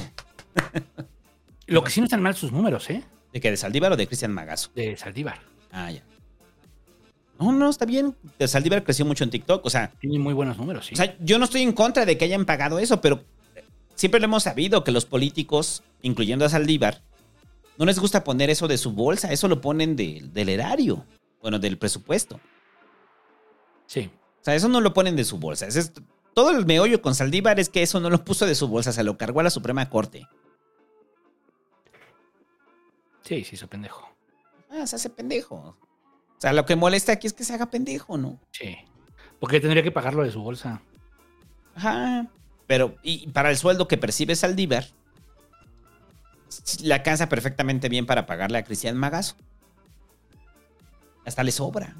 Lo 1.67 1.83
que 1.83 1.91
sí 1.91 2.01
no 2.01 2.05
están 2.05 2.21
mal 2.21 2.35
sus 2.35 2.53
números, 2.53 2.91
¿eh? 2.91 3.05
¿De 3.35 3.41
qué? 3.41 3.51
¿De 3.51 3.57
Saldívar 3.59 3.93
o 3.93 3.97
de 3.97 4.07
Cristian 4.07 4.33
Magazo? 4.33 4.71
De 4.75 4.97
Saldívar. 4.97 5.41
Ah, 5.73 5.91
ya. 5.91 6.03
No, 7.39 7.51
no, 7.53 7.69
está 7.69 7.85
bien. 7.85 8.17
De 8.39 8.47
Saldívar 8.49 8.85
creció 8.85 9.05
mucho 9.05 9.25
en 9.25 9.31
TikTok. 9.31 9.67
O 9.67 9.71
sea, 9.71 9.91
Tiene 10.01 10.19
muy 10.21 10.33
buenos 10.33 10.57
números, 10.57 10.87
sí. 10.87 10.95
O 10.95 10.97
sea, 10.97 11.17
yo 11.21 11.39
no 11.39 11.45
estoy 11.45 11.63
en 11.63 11.73
contra 11.73 12.07
de 12.07 12.17
que 12.17 12.25
hayan 12.25 12.45
pagado 12.47 12.79
eso, 12.79 13.01
pero 13.01 13.25
siempre 13.97 14.21
lo 14.21 14.27
hemos 14.27 14.45
sabido 14.45 14.85
que 14.85 14.93
los 14.93 15.05
políticos, 15.05 15.83
incluyendo 16.01 16.45
a 16.45 16.49
Saldívar, 16.49 17.03
no 17.77 17.85
les 17.87 17.99
gusta 17.99 18.23
poner 18.23 18.51
eso 18.51 18.69
de 18.69 18.79
su 18.79 18.93
bolsa, 18.93 19.33
eso 19.33 19.49
lo 19.49 19.61
ponen 19.61 19.97
de- 19.97 20.23
del 20.33 20.49
erario, 20.49 21.05
bueno, 21.43 21.59
del 21.59 21.77
presupuesto. 21.77 22.41
sí. 23.87 24.11
O 24.41 24.45
sea, 24.45 24.55
eso 24.55 24.69
no 24.69 24.83
lo 24.83 24.93
ponen 24.93 25.17
de 25.17 25.25
su 25.25 25.39
bolsa. 25.39 25.67
Ese 25.67 25.81
es- 25.81 25.93
todo 26.35 26.51
el 26.51 26.67
meollo 26.67 27.01
con 27.01 27.15
Saldívar 27.15 27.59
es 27.59 27.71
que 27.71 27.83
eso 27.83 27.99
no 27.99 28.11
lo 28.11 28.25
puso 28.27 28.45
de 28.45 28.55
su 28.55 28.69
bolsa, 28.69 28.93
se 28.93 29.03
lo 29.03 29.17
cargó 29.17 29.41
a 29.41 29.43
la 29.43 29.49
Suprema 29.51 29.89
Corte. 29.89 30.29
Sí, 33.25 33.43
sí, 33.45 33.55
hizo 33.55 33.69
pendejo. 33.69 34.09
Ah, 34.71 34.87
se 34.87 34.97
hace 34.97 35.11
pendejo. 35.11 35.57
O 35.57 36.41
sea, 36.41 36.53
lo 36.53 36.67
que 36.67 36.77
molesta 36.77 37.13
aquí 37.13 37.27
es 37.27 37.33
que 37.33 37.45
se 37.45 37.55
haga 37.55 37.71
pendejo, 37.71 38.19
¿no? 38.19 38.39
Sí. 38.53 38.77
Porque 39.41 39.61
tendría 39.61 39.83
que 39.83 39.91
pagarlo 39.91 40.23
de 40.23 40.31
su 40.31 40.43
bolsa. 40.43 40.83
Ajá. 41.75 42.27
Pero, 42.67 42.97
y 43.03 43.29
para 43.29 43.51
el 43.51 43.57
sueldo 43.57 43.89
que 43.89 43.99
percibe 43.99 44.37
Saldívar, 44.37 44.87
le 46.83 46.95
alcanza 46.95 47.29
perfectamente 47.29 47.89
bien 47.89 48.07
para 48.07 48.27
pagarle 48.27 48.59
a 48.59 48.65
Cristian 48.65 48.97
Magazo. 48.97 49.37
Hasta 51.25 51.43
le 51.43 51.53
sobra. 51.53 51.97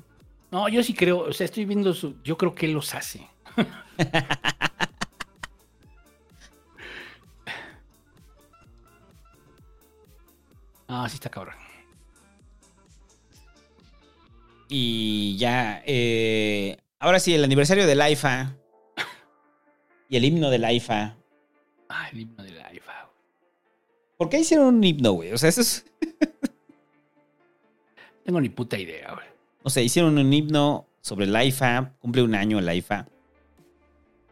No, 0.51 0.69
yo 0.69 0.83
sí 0.83 0.95
creo, 0.95 1.21
o 1.21 1.33
sea, 1.33 1.47
estoy 1.47 1.65
viendo 1.65 1.95
su. 1.95 2.23
Yo 2.23 2.37
creo 2.37 2.55
que 2.55 2.67
él 2.67 2.73
los 2.73 2.95
hace. 2.95 3.27
Ah, 10.89 11.07
sí 11.09 11.15
está 11.15 11.31
cabrón. 11.31 11.55
Y 14.69 15.37
ya, 15.37 15.83
eh, 15.87 16.77
ahora 16.99 17.21
sí, 17.21 17.35
el 17.35 17.45
aniversario 17.45 17.87
de 17.87 17.95
la 17.95 18.11
IFA 18.11 18.57
y 20.09 20.17
el 20.17 20.25
himno 20.25 20.51
de 20.51 20.59
la 20.59 20.73
IFA. 20.73 21.17
Ah, 21.89 22.09
el 22.13 22.21
himno 22.21 22.43
de 22.43 22.51
la 22.51 22.75
IFA. 22.75 23.11
¿Por 24.17 24.29
qué 24.29 24.41
hicieron 24.41 24.77
un 24.77 24.85
himno, 24.85 25.13
güey? 25.13 25.33
O 25.33 25.39
sea, 25.39 25.49
eso 25.49 25.61
es... 25.61 25.85
Tengo 28.25 28.41
ni 28.41 28.49
puta 28.49 28.79
idea, 28.79 29.13
güey. 29.13 29.27
O 29.63 29.71
sea, 29.71 29.83
hicieron 29.83 30.19
un 30.19 30.33
himno 30.33 30.87
sobre 31.01 31.27
la 31.27 31.45
IFA, 31.45 31.95
cumple 32.01 32.23
un 32.23 32.35
año 32.35 32.61
la 32.61 32.75
IFA. 32.75 33.07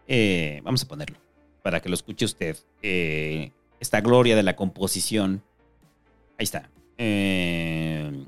Eh, 0.08 0.60
vamos 0.64 0.82
a 0.82 0.88
ponerlo, 0.88 1.16
para 1.62 1.80
que 1.80 1.88
lo 1.88 1.94
escuche 1.94 2.24
usted. 2.24 2.56
Eh, 2.82 3.52
esta 3.80 4.00
gloria 4.00 4.36
de 4.36 4.42
la 4.42 4.56
composición. 4.56 5.42
Ahí 6.38 6.44
está. 6.44 6.70
Eh, 6.98 8.26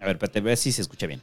a 0.00 0.06
ver, 0.06 0.16
espérate, 0.16 0.40
ver 0.40 0.56
si 0.56 0.72
se 0.72 0.82
escucha 0.82 1.06
bien. 1.06 1.22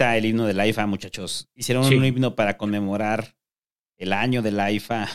Está 0.00 0.16
el 0.16 0.24
himno 0.24 0.46
de 0.46 0.54
la 0.54 0.66
IFA, 0.66 0.86
muchachos. 0.86 1.50
Hicieron 1.54 1.84
Sí. 1.84 1.94
un 1.94 2.06
himno 2.06 2.34
para 2.34 2.56
conmemorar 2.56 3.36
el 3.98 4.14
año 4.14 4.40
de 4.40 4.50
la 4.50 4.72
IFA. 4.72 5.06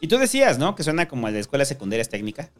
y 0.00 0.06
tú 0.06 0.18
decías, 0.18 0.56
¿no? 0.56 0.76
Que 0.76 0.84
suena 0.84 1.08
como 1.08 1.26
el 1.26 1.34
de 1.34 1.40
escuelas 1.40 1.66
secundarias 1.66 2.08
técnicas. 2.08 2.52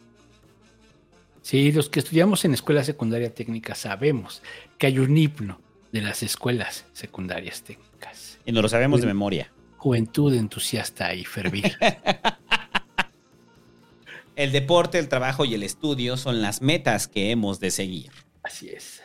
Sí, 1.43 1.71
los 1.71 1.89
que 1.89 2.01
estudiamos 2.01 2.45
en 2.45 2.55
escuela 2.55 2.83
secundaria 2.83 3.33
técnica 3.33 3.77
sabemos 3.77 4.43
que 4.79 4.89
hay 4.89 4.99
un 4.99 5.17
himno 5.17 5.61
de 5.93 6.01
las 6.01 6.25
escuelas 6.25 6.87
secundarias 6.93 7.63
técnicas. 7.63 8.41
Y 8.45 8.51
nos 8.51 8.65
lo 8.65 8.69
sabemos 8.69 9.01
de 9.01 9.07
memoria. 9.07 9.53
Juventud 9.77 10.35
entusiasta 10.35 11.15
y 11.15 11.25
fervir. 11.25 11.77
El 14.35 14.51
deporte, 14.51 14.99
el 14.99 15.09
trabajo 15.09 15.45
y 15.45 15.55
el 15.55 15.63
estudio 15.63 16.17
son 16.17 16.43
las 16.43 16.61
metas 16.61 17.07
que 17.07 17.31
hemos 17.31 17.61
de 17.61 17.71
seguir. 17.71 18.11
Así 18.43 18.69
es. 18.69 19.04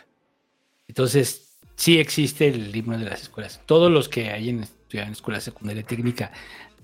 Entonces, 0.90 1.58
sí 1.76 1.98
existe 2.00 2.50
el 2.50 2.76
himno 2.76 2.98
de 2.98 3.06
las 3.06 3.22
escuelas. 3.22 3.62
Todos 3.66 3.90
los 3.90 4.10
que 4.10 4.32
hayan 4.32 4.64
estudiado 4.64 5.08
en 5.08 5.14
escuela 5.14 5.40
secundaria 5.40 5.84
técnica, 5.84 6.32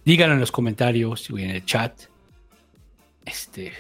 díganlo 0.06 0.36
en 0.36 0.40
los 0.40 0.52
comentarios 0.54 1.30
o 1.30 1.38
en 1.38 1.50
el 1.50 1.66
chat. 1.66 2.00
Este, 3.26 3.74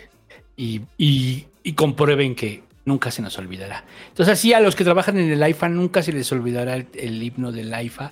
y, 0.58 0.82
y- 0.98 1.46
y 1.64 1.74
comprueben 1.74 2.36
que 2.36 2.64
nunca 2.86 3.12
se 3.12 3.22
nos 3.22 3.38
olvidará. 3.38 3.86
Entonces, 4.10 4.34
así 4.34 4.52
a 4.54 4.60
los 4.60 4.76
que 4.76 4.84
trabajan 4.84 5.18
en 5.20 5.32
el 5.32 5.48
IFA 5.50 5.70
nunca 5.70 6.04
se 6.04 6.12
les 6.12 6.32
olvidará 6.32 6.76
el, 6.76 6.88
el 6.96 7.22
himno 7.24 7.52
del 7.52 7.72
IFA, 7.84 8.12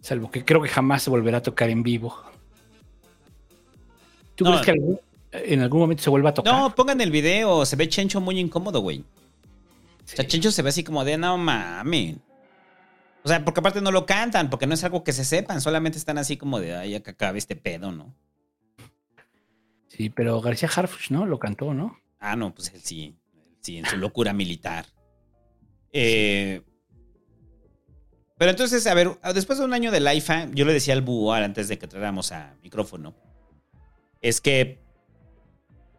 salvo 0.00 0.30
que 0.30 0.44
creo 0.44 0.60
que 0.62 0.68
jamás 0.68 1.02
se 1.02 1.10
volverá 1.10 1.38
a 1.38 1.42
tocar 1.42 1.70
en 1.70 1.82
vivo. 1.82 2.14
¿Tú 4.34 4.44
No. 4.44 4.50
crees 4.50 4.64
que 4.64 4.70
algún- 4.72 5.00
en 5.32 5.60
algún 5.60 5.80
momento 5.80 6.02
se 6.02 6.10
vuelva 6.10 6.30
a 6.30 6.34
tocar? 6.34 6.52
No, 6.54 6.74
pongan 6.74 7.00
el 7.00 7.10
video. 7.10 7.64
Se 7.66 7.76
ve 7.76 7.88
Chencho 7.88 8.20
muy 8.20 8.38
incómodo, 8.38 8.80
güey. 8.80 9.04
O 10.04 10.08
sea, 10.08 10.26
Chencho 10.26 10.50
se 10.50 10.62
ve 10.62 10.68
así 10.68 10.84
como 10.84 11.04
de 11.04 11.16
no 11.16 11.38
mames. 11.38 12.16
O 13.22 13.28
sea, 13.28 13.44
porque 13.44 13.60
aparte 13.60 13.80
no 13.80 13.90
lo 13.90 14.04
cantan, 14.04 14.50
porque 14.50 14.66
no 14.66 14.74
es 14.74 14.84
algo 14.84 15.02
que 15.02 15.12
se 15.12 15.24
sepan, 15.24 15.60
solamente 15.60 15.96
están 15.96 16.18
así 16.18 16.36
como 16.36 16.60
de 16.60 16.76
ay, 16.76 16.94
acá 16.94 17.12
acabe 17.12 17.38
este 17.38 17.56
pedo, 17.56 17.90
¿no? 17.90 18.14
Sí, 19.88 20.10
pero 20.10 20.40
García 20.40 20.68
Harfuch, 20.74 21.10
¿no? 21.10 21.24
Lo 21.24 21.38
cantó, 21.38 21.72
¿no? 21.72 21.98
Ah, 22.18 22.36
no, 22.36 22.54
pues 22.54 22.72
él 22.74 22.80
sí. 22.82 23.16
él 23.34 23.56
sí, 23.60 23.78
en 23.78 23.86
su 23.86 23.96
locura 23.96 24.32
militar. 24.34 24.86
Eh, 25.92 26.62
pero 28.36 28.50
entonces, 28.50 28.86
a 28.86 28.94
ver, 28.94 29.18
después 29.32 29.58
de 29.58 29.64
un 29.64 29.72
año 29.72 29.90
de 29.90 30.00
la 30.00 30.14
IFA, 30.14 30.50
yo 30.50 30.64
le 30.64 30.72
decía 30.72 30.92
al 30.92 31.02
Búho 31.02 31.32
antes 31.32 31.68
de 31.68 31.78
que 31.78 31.86
traéramos 31.86 32.32
a 32.32 32.56
micrófono, 32.62 33.14
es 34.20 34.40
que 34.40 34.82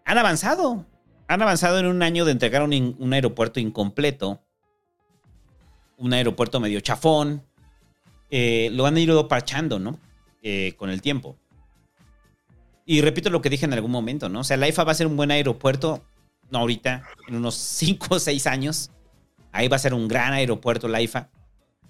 han 0.04 0.18
avanzado. 0.18 0.86
Han 1.28 1.42
avanzado 1.42 1.80
en 1.80 1.88
un 1.88 2.04
año 2.04 2.26
de 2.26 2.32
entregar 2.32 2.62
un, 2.62 3.14
aeropuerto 3.14 3.60
incompleto, 3.60 4.42
un 5.98 6.14
aeropuerto 6.14 6.60
medio 6.60 6.80
chafón. 6.82 7.44
eh, 8.30 8.70
lo 8.74 8.86
han 8.86 8.98
ido 8.98 9.28
parchando, 9.28 9.80
¿no? 9.80 10.00
Eh, 10.42 10.74
con 10.78 10.90
el 10.90 11.02
tiempo. 11.02 11.38
Y 12.86 13.02
repito 13.02 13.30
lo 13.30 13.42
que 13.42 13.50
dije 13.50 13.66
en 13.66 13.74
algún 13.74 13.92
momento, 13.92 14.30
¿no? 14.30 14.42
O 14.42 14.44
sea, 14.44 14.58
la 14.58 14.68
IFA 14.68 14.84
va 14.84 14.92
a 14.92 14.96
ser 14.96 15.08
un 15.08 15.18
buen 15.18 15.32
aeropuerto, 15.32 16.04
no 16.52 16.60
ahorita, 16.60 17.04
en 17.28 17.36
unos 17.36 17.56
5 17.80 18.16
o 18.16 18.20
6 18.20 18.46
años. 18.48 18.92
Ahí 19.52 19.68
va 19.68 19.78
a 19.78 19.80
ser 19.80 19.94
un 19.94 20.08
gran 20.08 20.34
aeropuerto 20.34 20.88
la 20.88 21.02
IFA, 21.02 21.30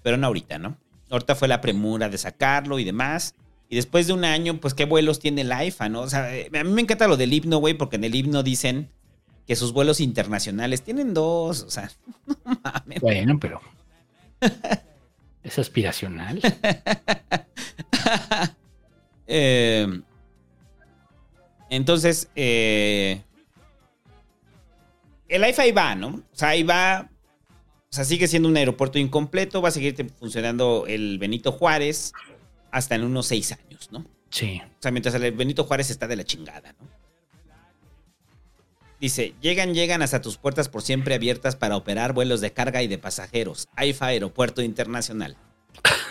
pero 0.02 0.16
no 0.16 0.26
ahorita, 0.28 0.58
¿no? 0.58 0.78
Ahorita 1.10 1.34
fue 1.34 1.48
la 1.48 1.60
premura 1.60 2.08
de 2.08 2.16
sacarlo 2.16 2.78
y 2.78 2.84
demás. 2.84 3.34
Y 3.68 3.76
después 3.76 4.06
de 4.06 4.12
un 4.12 4.24
año, 4.24 4.60
pues, 4.60 4.74
¿qué 4.74 4.84
vuelos 4.84 5.18
tiene 5.18 5.44
la 5.44 5.64
IFA, 5.64 5.88
no? 5.88 6.02
O 6.02 6.08
sea, 6.08 6.34
eh, 6.34 6.48
a 6.58 6.64
mí 6.64 6.70
me 6.70 6.82
encanta 6.82 7.08
lo 7.08 7.16
del 7.16 7.32
himno, 7.32 7.58
güey, 7.58 7.74
porque 7.74 7.96
en 7.96 8.04
el 8.04 8.14
himno 8.14 8.42
dicen 8.42 8.90
que 9.46 9.56
sus 9.56 9.72
vuelos 9.72 10.00
internacionales 10.00 10.82
tienen 10.82 11.14
dos, 11.14 11.62
o 11.62 11.70
sea, 11.70 11.90
no 12.26 12.60
mames. 12.62 13.00
Bueno, 13.00 13.38
pero. 13.38 13.60
Es 15.42 15.58
aspiracional. 15.58 16.40
Eh, 19.28 19.88
entonces, 21.68 22.28
eh, 22.36 23.20
el 25.26 25.48
IFA 25.48 25.62
ahí 25.62 25.72
va, 25.72 25.94
¿no? 25.96 26.08
O 26.08 26.22
sea, 26.32 26.50
ahí 26.50 26.62
va. 26.62 27.10
O 27.90 27.92
sea, 27.92 28.04
sigue 28.04 28.28
siendo 28.28 28.48
un 28.48 28.56
aeropuerto 28.56 29.00
incompleto. 29.00 29.60
Va 29.60 29.70
a 29.70 29.72
seguir 29.72 30.12
funcionando 30.18 30.84
el 30.86 31.18
Benito 31.18 31.50
Juárez 31.50 32.12
hasta 32.70 32.94
en 32.94 33.02
unos 33.02 33.26
seis 33.26 33.50
años, 33.50 33.90
¿no? 33.90 34.04
Sí. 34.30 34.62
O 34.64 34.82
sea, 34.82 34.92
mientras 34.92 35.14
el 35.16 35.32
Benito 35.32 35.64
Juárez 35.64 35.90
está 35.90 36.06
de 36.06 36.16
la 36.16 36.24
chingada, 36.24 36.72
¿no? 36.80 36.88
Dice, 39.00 39.34
llegan, 39.42 39.74
llegan 39.74 40.02
hasta 40.02 40.22
tus 40.22 40.38
puertas 40.38 40.68
por 40.68 40.82
siempre 40.82 41.14
abiertas 41.14 41.54
para 41.54 41.76
operar 41.76 42.14
vuelos 42.14 42.40
de 42.40 42.52
carga 42.52 42.82
y 42.82 42.86
de 42.86 42.98
pasajeros. 42.98 43.68
AIFA 43.76 44.06
Aeropuerto 44.06 44.62
Internacional. 44.62 45.36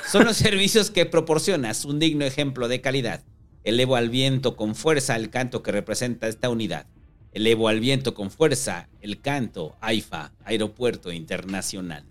Son 0.07 0.25
los 0.25 0.37
servicios 0.37 0.91
que 0.91 1.05
proporcionas, 1.05 1.85
un 1.85 1.99
digno 1.99 2.25
ejemplo 2.25 2.67
de 2.67 2.81
calidad. 2.81 3.23
Elevo 3.63 3.95
al 3.95 4.09
viento 4.09 4.55
con 4.55 4.75
fuerza 4.75 5.15
el 5.15 5.31
canto 5.31 5.63
que 5.63 5.71
representa 5.71 6.27
esta 6.27 6.49
unidad. 6.49 6.85
Elevo 7.31 7.67
al 7.67 7.79
viento 7.79 8.13
con 8.13 8.29
fuerza 8.29 8.87
el 9.01 9.19
canto 9.19 9.75
AIFA 9.81 10.31
Aeropuerto 10.45 11.11
Internacional. 11.11 12.05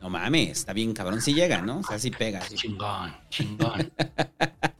No 0.00 0.08
mames, 0.08 0.50
está 0.60 0.72
bien 0.72 0.94
cabrón 0.94 1.20
si 1.20 1.34
llega, 1.34 1.60
¿no? 1.60 1.80
O 1.80 1.82
sea, 1.82 1.98
sí 1.98 2.10
pega. 2.10 2.40
sí. 2.40 2.54
Chingón, 2.54 3.14
chingón. 3.28 3.92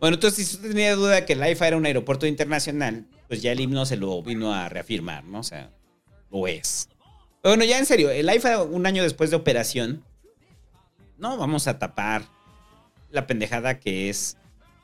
Bueno, 0.00 0.14
entonces 0.14 0.46
si 0.48 0.56
usted 0.56 0.68
tenía 0.68 0.94
duda 0.96 1.26
que 1.26 1.34
el 1.34 1.42
AIFA 1.42 1.68
era 1.68 1.76
un 1.76 1.84
aeropuerto 1.86 2.26
internacional, 2.26 3.06
pues 3.28 3.42
ya 3.42 3.52
el 3.52 3.60
himno 3.60 3.84
se 3.86 3.96
lo 3.96 4.22
vino 4.22 4.52
a 4.54 4.68
reafirmar, 4.68 5.24
¿no? 5.24 5.40
O 5.40 5.42
sea, 5.42 5.70
lo 6.30 6.46
es. 6.46 6.88
Pero 7.42 7.50
bueno, 7.56 7.64
ya 7.64 7.78
en 7.78 7.86
serio, 7.86 8.10
el 8.10 8.28
AIFA 8.28 8.62
un 8.62 8.86
año 8.86 9.02
después 9.02 9.30
de 9.30 9.36
operación, 9.36 10.02
no 11.18 11.36
vamos 11.36 11.66
a 11.68 11.78
tapar 11.78 12.24
la 13.10 13.26
pendejada 13.26 13.78
que 13.78 14.08
es 14.08 14.36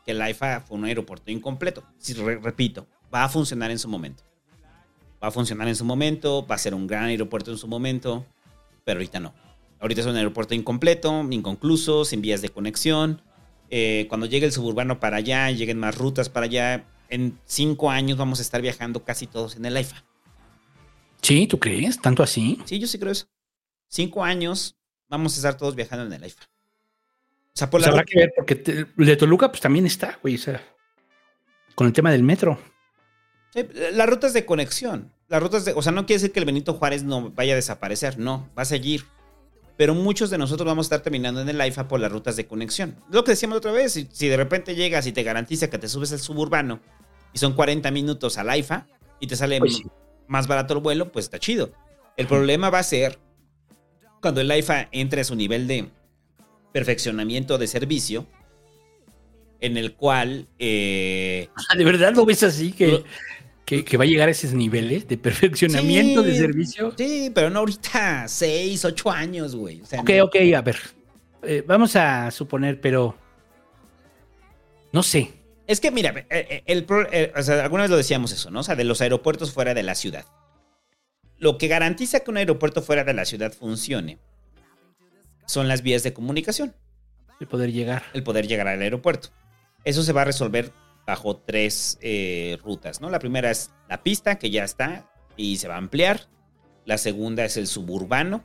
que 0.05 0.11
el 0.13 0.21
AIFA 0.21 0.61
fue 0.61 0.77
un 0.77 0.85
aeropuerto 0.85 1.31
incompleto. 1.31 1.83
Si 1.99 2.13
re- 2.13 2.39
repito, 2.39 2.87
va 3.13 3.25
a 3.25 3.29
funcionar 3.29 3.71
en 3.71 3.79
su 3.79 3.89
momento. 3.89 4.23
Va 5.23 5.29
a 5.29 5.31
funcionar 5.31 5.67
en 5.69 5.77
su 5.77 5.85
momento, 5.85 6.47
va 6.47 6.57
a 6.57 6.59
ser 6.59 6.75
un 6.75 6.87
gran 6.87 7.05
aeropuerto 7.05 7.51
en 7.51 7.59
su 7.59 7.67
momento. 7.69 8.27
pero 8.85 8.99
ahorita 8.99 9.19
no. 9.19 9.35
Ahorita 9.81 10.03
es 10.03 10.07
un 10.07 10.17
aeropuerto 10.17 10.55
incompleto, 10.55 11.27
inconcluso, 11.31 12.05
sin 12.05 12.21
vías 12.23 12.41
de 12.43 12.51
conexión. 12.51 13.21
Eh, 13.71 14.07
cuando 14.09 14.27
llegue 14.27 14.47
el 14.47 14.53
suburbano 14.53 15.01
para 15.01 15.17
allá, 15.19 15.51
lleguen 15.51 15.79
más 15.79 15.97
rutas 15.97 16.29
para 16.29 16.47
allá, 16.47 16.85
en 17.09 17.39
cinco 17.45 17.91
años 17.91 18.17
vamos 18.17 18.39
a 18.39 18.43
estar 18.43 18.63
viajando 18.63 19.05
casi 19.05 19.27
todos 19.27 19.57
en 19.57 19.65
el 19.65 19.77
AIFA. 19.77 20.05
Sí, 21.23 21.47
¿tú 21.47 21.59
crees? 21.59 22.01
¿Tanto 22.01 22.23
así? 22.23 22.59
Sí, 22.65 22.79
yo 22.79 22.87
sí 22.87 22.99
creo 22.99 23.13
eso. 23.13 23.27
Cinco 23.89 24.23
años 24.25 24.77
vamos 25.09 25.35
a 25.35 25.37
estar 25.37 25.57
todos 25.57 25.75
viajando 25.75 26.05
en 26.07 26.13
el 26.13 26.23
AIFA. 26.23 26.43
O 26.45 27.59
sea, 27.59 27.71
por 27.71 27.81
Pues 27.81 27.87
la 27.87 27.93
habrá 27.93 28.05
que 28.05 28.19
ver, 28.19 28.33
porque 28.37 28.55
te- 28.55 28.85
de 28.97 29.17
Toluca 29.17 29.49
pues 29.51 29.61
también 29.61 29.87
está, 29.87 30.19
güey, 30.23 30.35
o 30.35 30.39
sea, 30.39 30.63
con 31.75 31.87
el 31.87 31.93
tema 31.93 32.11
del 32.13 32.23
metro. 32.23 32.59
Sí, 33.53 33.67
Las 33.93 34.09
rutas 34.09 34.33
de 34.35 34.45
conexión. 34.45 35.13
Las 35.29 35.43
rutas 35.43 35.65
de. 35.65 35.73
O 35.73 35.83
sea, 35.83 35.91
no 35.93 36.07
quiere 36.07 36.21
decir 36.21 36.33
que 36.33 36.39
el 36.41 36.45
Benito 36.47 36.75
Juárez 36.75 37.03
no 37.03 37.31
vaya 37.31 37.55
a 37.55 37.57
desaparecer. 37.57 38.19
No, 38.19 38.49
va 38.57 38.63
a 38.63 38.67
seguir. 38.67 39.05
Pero 39.77 39.95
muchos 39.95 40.31
de 40.31 40.39
nosotros 40.39 40.67
vamos 40.67 40.87
a 40.87 40.89
estar 40.89 41.01
terminando 41.01 41.41
en 41.41 41.49
el 41.49 41.61
AIFA 41.61 41.87
por 41.89 42.01
las 42.01 42.11
rutas 42.11 42.37
de 42.37 42.47
conexión. 42.47 42.97
Lo 43.11 43.25
que 43.25 43.33
decíamos 43.33 43.59
otra 43.59 43.73
vez, 43.73 43.93
si, 43.93 44.09
si 44.11 44.29
de 44.29 44.37
repente 44.37 44.75
llegas 44.75 45.07
y 45.07 45.13
te 45.13 45.23
garantiza 45.23 45.69
que 45.69 45.79
te 45.79 45.89
subes 45.89 46.13
al 46.13 46.21
suburbano 46.21 46.81
y 47.33 47.39
son 47.39 47.53
40 47.53 47.91
minutos 47.91 48.39
al 48.39 48.49
AIFA 48.49 48.87
y 49.21 49.27
te 49.27 49.37
sale 49.37 49.59
Pues 49.59 49.77
sí. 49.77 49.85
más 50.29 50.47
barato 50.47 50.75
el 50.75 50.81
vuelo, 50.81 51.13
pues 51.13 51.27
está 51.27 51.39
chido. 51.39 51.73
El 52.17 52.27
problema 52.27 52.71
va 52.71 52.79
a 52.79 52.83
ser 52.83 53.19
cuando 54.23 54.41
el 54.41 54.51
AIFA 54.51 54.89
entre 54.93 55.21
a 55.21 55.25
su 55.25 55.37
nivel 55.37 55.67
de 55.67 55.91
perfeccionamiento 56.73 57.59
de 57.59 57.67
servicio, 57.67 58.27
en 59.61 59.77
el 59.77 59.95
cual 59.95 60.49
eh, 60.59 61.49
¿De 61.77 61.85
verdad 61.85 62.15
lo 62.15 62.25
ves 62.25 62.43
así? 62.43 62.73
Que, 62.73 63.05
que, 63.67 63.85
que 63.85 63.97
va 63.99 64.05
a 64.05 64.07
llegar 64.07 64.29
a 64.29 64.31
esos 64.31 64.53
niveles 64.55 65.07
de 65.09 65.19
perfeccionamiento 65.19 66.23
de 66.23 66.37
servicio. 66.39 66.95
Sí, 66.97 67.31
pero 67.35 67.51
no 67.51 67.59
ahorita, 67.59 68.27
6, 68.29 68.85
8 68.85 69.11
años, 69.11 69.55
güey. 69.55 69.83
O 69.83 69.85
sea, 69.87 70.01
Ok, 70.01 70.11
no- 70.17 70.25
ok, 70.25 70.37
a 70.57 70.63
ver. 70.63 70.77
Eh, 71.43 71.63
vamos 71.67 71.95
a 71.97 72.31
suponer, 72.31 72.81
pero. 72.81 73.15
No 74.93 75.03
sé. 75.03 75.33
Es 75.67 75.81
que 75.81 75.91
mira, 75.91 76.11
eh, 76.17 76.27
eh, 76.31 76.63
el, 76.67 76.85
pro- 76.85 77.07
o 77.37 77.43
sea, 77.43 77.63
alguna 77.65 77.83
vez 77.83 77.91
lo 77.91 77.97
decíamos 77.97 78.33
eso, 78.33 78.51
¿no? 78.51 78.61
O 78.61 78.63
sea, 78.63 78.77
de 78.77 78.85
los 78.85 79.01
aeropuertos 79.01 79.53
fuera 79.53 79.75
de 79.75 79.83
la 79.83 79.95
ciudad. 79.97 80.25
Lo 81.39 81.59
que 81.59 81.69
garantiza 81.69 82.21
que 82.21 82.31
un 82.31 82.37
aeropuerto 82.39 82.83
fuera 82.83 83.05
de 83.05 83.13
la 83.13 83.25
ciudad 83.25 83.53
funcione 83.53 84.19
son 85.47 85.69
las 85.69 85.83
vías 85.83 86.03
de 86.03 86.13
comunicación. 86.13 86.75
El 87.41 87.49
poder 87.49 87.73
llegar. 87.73 88.05
El 88.15 88.23
poder 88.23 88.47
llegar 88.47 88.69
al 88.69 88.81
aeropuerto. 88.81 89.29
Eso 89.85 90.03
se 90.03 90.13
va 90.13 90.23
a 90.23 90.25
resolver 90.25 90.73
bajo 91.07 91.37
tres 91.37 91.99
eh, 92.03 92.59
rutas, 92.65 93.01
¿no? 93.01 93.09
La 93.11 93.19
primera 93.19 93.51
es 93.51 93.71
la 93.89 94.03
pista, 94.03 94.39
que 94.39 94.51
ya 94.51 94.65
está 94.65 95.11
y 95.37 95.57
se 95.57 95.69
va 95.69 95.75
a 95.75 95.79
ampliar. 95.79 96.29
La 96.85 96.99
segunda 96.99 97.45
es 97.45 97.57
el 97.57 97.67
suburbano, 97.67 98.45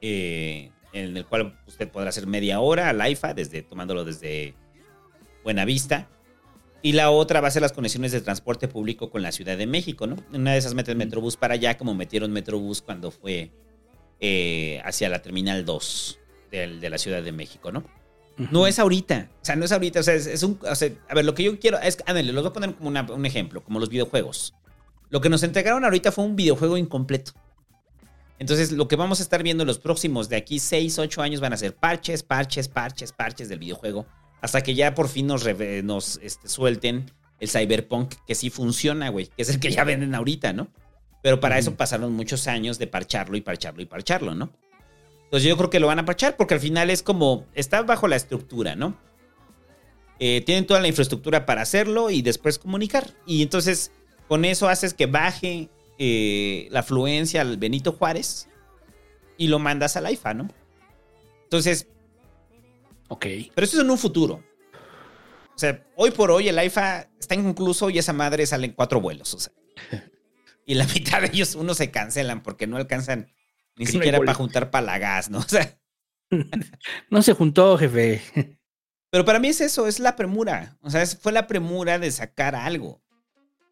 eh, 0.00 0.70
en 0.92 1.16
el 1.16 1.26
cual 1.26 1.58
usted 1.66 1.88
podrá 1.90 2.10
hacer 2.10 2.26
media 2.26 2.60
hora 2.60 2.88
al 2.88 3.00
AIFA, 3.00 3.34
desde, 3.34 3.62
tomándolo 3.62 4.04
desde 4.04 4.54
Buenavista. 5.44 6.08
Y 6.80 6.92
la 6.92 7.10
otra 7.10 7.40
va 7.40 7.48
a 7.48 7.50
ser 7.50 7.62
las 7.62 7.72
conexiones 7.72 8.12
de 8.12 8.20
transporte 8.20 8.68
público 8.68 9.10
con 9.10 9.22
la 9.22 9.32
Ciudad 9.32 9.58
de 9.58 9.66
México, 9.66 10.06
¿no? 10.06 10.16
En 10.32 10.42
una 10.42 10.52
de 10.52 10.58
esas 10.58 10.74
meten 10.74 10.96
Metrobús 10.96 11.36
para 11.36 11.54
allá, 11.54 11.76
como 11.76 11.94
metieron 11.94 12.30
Metrobús 12.32 12.82
cuando 12.82 13.10
fue 13.10 13.50
eh, 14.20 14.80
hacia 14.84 15.08
la 15.08 15.20
Terminal 15.22 15.64
2 15.64 16.20
del- 16.50 16.80
de 16.80 16.90
la 16.90 16.98
Ciudad 16.98 17.22
de 17.22 17.32
México, 17.32 17.72
¿no? 17.72 17.84
No 18.50 18.66
es 18.66 18.78
ahorita. 18.78 19.28
O 19.42 19.44
sea, 19.44 19.56
no 19.56 19.64
es 19.64 19.72
ahorita. 19.72 20.00
O 20.00 20.02
sea, 20.02 20.14
es, 20.14 20.26
es 20.26 20.42
un. 20.42 20.58
o 20.62 20.74
sea, 20.74 20.90
a 21.08 21.14
ver, 21.14 21.24
lo 21.24 21.34
que 21.34 21.42
yo 21.42 21.58
quiero 21.58 21.78
es. 21.80 21.98
Ándale, 22.06 22.32
los 22.32 22.42
voy 22.42 22.50
a 22.50 22.52
poner 22.52 22.74
como 22.74 22.88
una- 22.88 23.02
un 23.12 23.26
ejemplo, 23.26 23.62
como 23.64 23.80
los 23.80 23.88
videojuegos. 23.88 24.54
Lo 25.10 25.20
que 25.20 25.28
nos 25.28 25.42
entregaron 25.42 25.84
ahorita 25.84 26.12
fue 26.12 26.24
un 26.24 26.36
videojuego 26.36 26.76
incompleto. 26.76 27.32
Entonces, 28.38 28.70
lo 28.72 28.86
que 28.86 28.94
vamos 28.96 29.18
a 29.20 29.22
estar 29.22 29.42
viendo 29.42 29.62
en 29.64 29.66
los 29.66 29.78
próximos 29.78 30.28
de 30.28 30.36
aquí 30.36 30.58
6, 30.60 30.98
8 30.98 31.22
años 31.22 31.40
van 31.40 31.52
a 31.52 31.56
ser 31.56 31.74
parches, 31.74 32.22
parches, 32.22 32.68
parches, 32.68 33.12
parches 33.12 33.48
del 33.48 33.58
videojuego. 33.58 34.06
Hasta 34.40 34.60
que 34.62 34.74
ya 34.76 34.94
por 34.94 35.08
fin 35.08 35.26
nos, 35.26 35.44
nos 35.82 36.20
este, 36.22 36.48
suelten 36.48 37.10
el 37.40 37.48
Cyberpunk, 37.48 38.14
que 38.26 38.36
sí 38.36 38.50
funciona, 38.50 39.08
güey. 39.08 39.26
Que 39.26 39.42
es 39.42 39.48
el 39.48 39.58
que 39.58 39.70
ya 39.72 39.82
venden 39.82 40.14
ahorita, 40.14 40.52
¿no? 40.52 40.68
Pero 41.22 41.40
para 41.40 41.58
eso 41.58 41.74
pasaron 41.74 42.12
muchos 42.12 42.46
años 42.46 42.78
de 42.78 42.86
parcharlo 42.86 43.36
y 43.36 43.40
parcharlo 43.40 43.82
y 43.82 43.86
parcharlo, 43.86 44.34
¿no? 44.36 44.52
Entonces 45.28 45.46
yo 45.46 45.58
creo 45.58 45.68
que 45.68 45.78
lo 45.78 45.88
van 45.88 45.98
a 45.98 46.06
parchar 46.06 46.38
porque 46.38 46.54
al 46.54 46.60
final 46.60 46.88
es 46.88 47.02
como, 47.02 47.44
está 47.52 47.82
bajo 47.82 48.08
la 48.08 48.16
estructura, 48.16 48.76
¿no? 48.76 48.96
Eh, 50.20 50.40
tienen 50.40 50.66
toda 50.66 50.80
la 50.80 50.88
infraestructura 50.88 51.44
para 51.44 51.60
hacerlo 51.60 52.08
y 52.08 52.22
después 52.22 52.58
comunicar. 52.58 53.12
Y 53.26 53.42
entonces 53.42 53.92
con 54.26 54.46
eso 54.46 54.70
haces 54.70 54.94
que 54.94 55.04
baje 55.04 55.68
eh, 55.98 56.66
la 56.70 56.80
afluencia 56.80 57.42
al 57.42 57.58
Benito 57.58 57.92
Juárez 57.92 58.48
y 59.36 59.48
lo 59.48 59.58
mandas 59.58 59.98
al 59.98 60.06
AIFA, 60.06 60.32
¿no? 60.32 60.48
Entonces... 61.44 61.88
Ok. 63.08 63.26
Pero 63.54 63.64
eso 63.64 63.76
es 63.76 63.82
en 63.82 63.90
un 63.90 63.98
futuro. 63.98 64.42
O 65.54 65.58
sea, 65.58 65.84
hoy 65.94 66.10
por 66.10 66.30
hoy 66.30 66.48
el 66.48 66.58
AIFA 66.58 67.10
está 67.20 67.34
inconcluso 67.34 67.90
y 67.90 67.98
esa 67.98 68.14
madre 68.14 68.46
sale 68.46 68.64
en 68.64 68.72
cuatro 68.72 69.00
vuelos, 69.02 69.34
o 69.34 69.38
sea. 69.38 69.52
Y 70.64 70.74
la 70.74 70.86
mitad 70.86 71.22
de 71.22 71.28
ellos, 71.28 71.54
uno 71.54 71.72
se 71.72 71.90
cancelan 71.90 72.42
porque 72.42 72.66
no 72.66 72.76
alcanzan 72.76 73.32
ni 73.78 73.84
Que 73.86 73.92
no 73.92 73.98
siquiera 73.98 74.18
para 74.18 74.34
juntar 74.34 74.70
para 74.70 74.86
la 74.86 74.98
gas, 74.98 75.30
¿no? 75.30 75.38
O 75.46 75.48
sea, 75.48 75.78
No 77.10 77.22
se 77.22 77.32
juntó, 77.32 77.78
jefe. 77.78 78.20
Pero 79.10 79.24
para 79.24 79.38
mí 79.38 79.48
es 79.48 79.60
eso, 79.60 79.86
es 79.86 79.98
la 80.00 80.16
premura. 80.16 80.76
O 80.82 80.90
sea, 80.90 81.02
es- 81.02 81.16
fue 81.18 81.32
la 81.32 81.46
premura 81.46 81.98
de 81.98 82.10
sacar 82.10 82.54
algo. 82.54 83.00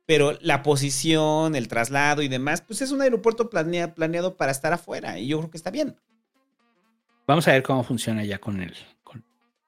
Pero 0.07 0.39
la 0.41 0.63
posición, 0.63 1.57
el 1.57 1.69
traslado 1.69 2.23
y 2.23 2.29
demás, 2.29 2.63
pues 2.63 2.81
es 2.81 2.93
un 2.93 3.03
aeropuerto 3.03 3.51
planea- 3.51 3.93
planeado 3.95 4.37
para 4.37 4.53
estar 4.53 4.73
afuera. 4.73 5.19
Y 5.19 5.27
yo 5.27 5.39
creo 5.39 5.51
que 5.51 5.57
está 5.59 5.71
bien. 5.71 5.97
Vamos 7.27 7.47
a 7.49 7.53
ver 7.53 7.63
cómo 7.65 7.83
funciona 7.83 8.25
ya 8.25 8.39
con 8.39 8.61
él. 8.63 8.75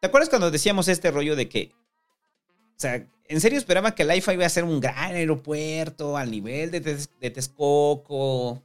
¿Te 0.00 0.06
acuerdas 0.06 0.28
cuando 0.28 0.52
decíamos 0.52 0.86
este 0.86 1.10
rollo 1.10 1.34
de 1.34 1.48
que, 1.48 1.72
o 1.74 2.76
sea, 2.80 3.04
en 3.26 3.40
serio 3.40 3.58
esperaba 3.58 3.96
que 3.96 4.04
el 4.04 4.10
AIFA 4.10 4.34
iba 4.34 4.46
a 4.46 4.48
ser 4.48 4.62
un 4.62 4.78
gran 4.78 5.16
aeropuerto 5.16 6.16
al 6.16 6.30
nivel 6.30 6.70
de, 6.70 6.78
de 6.80 7.30
Texcoco 7.30 8.62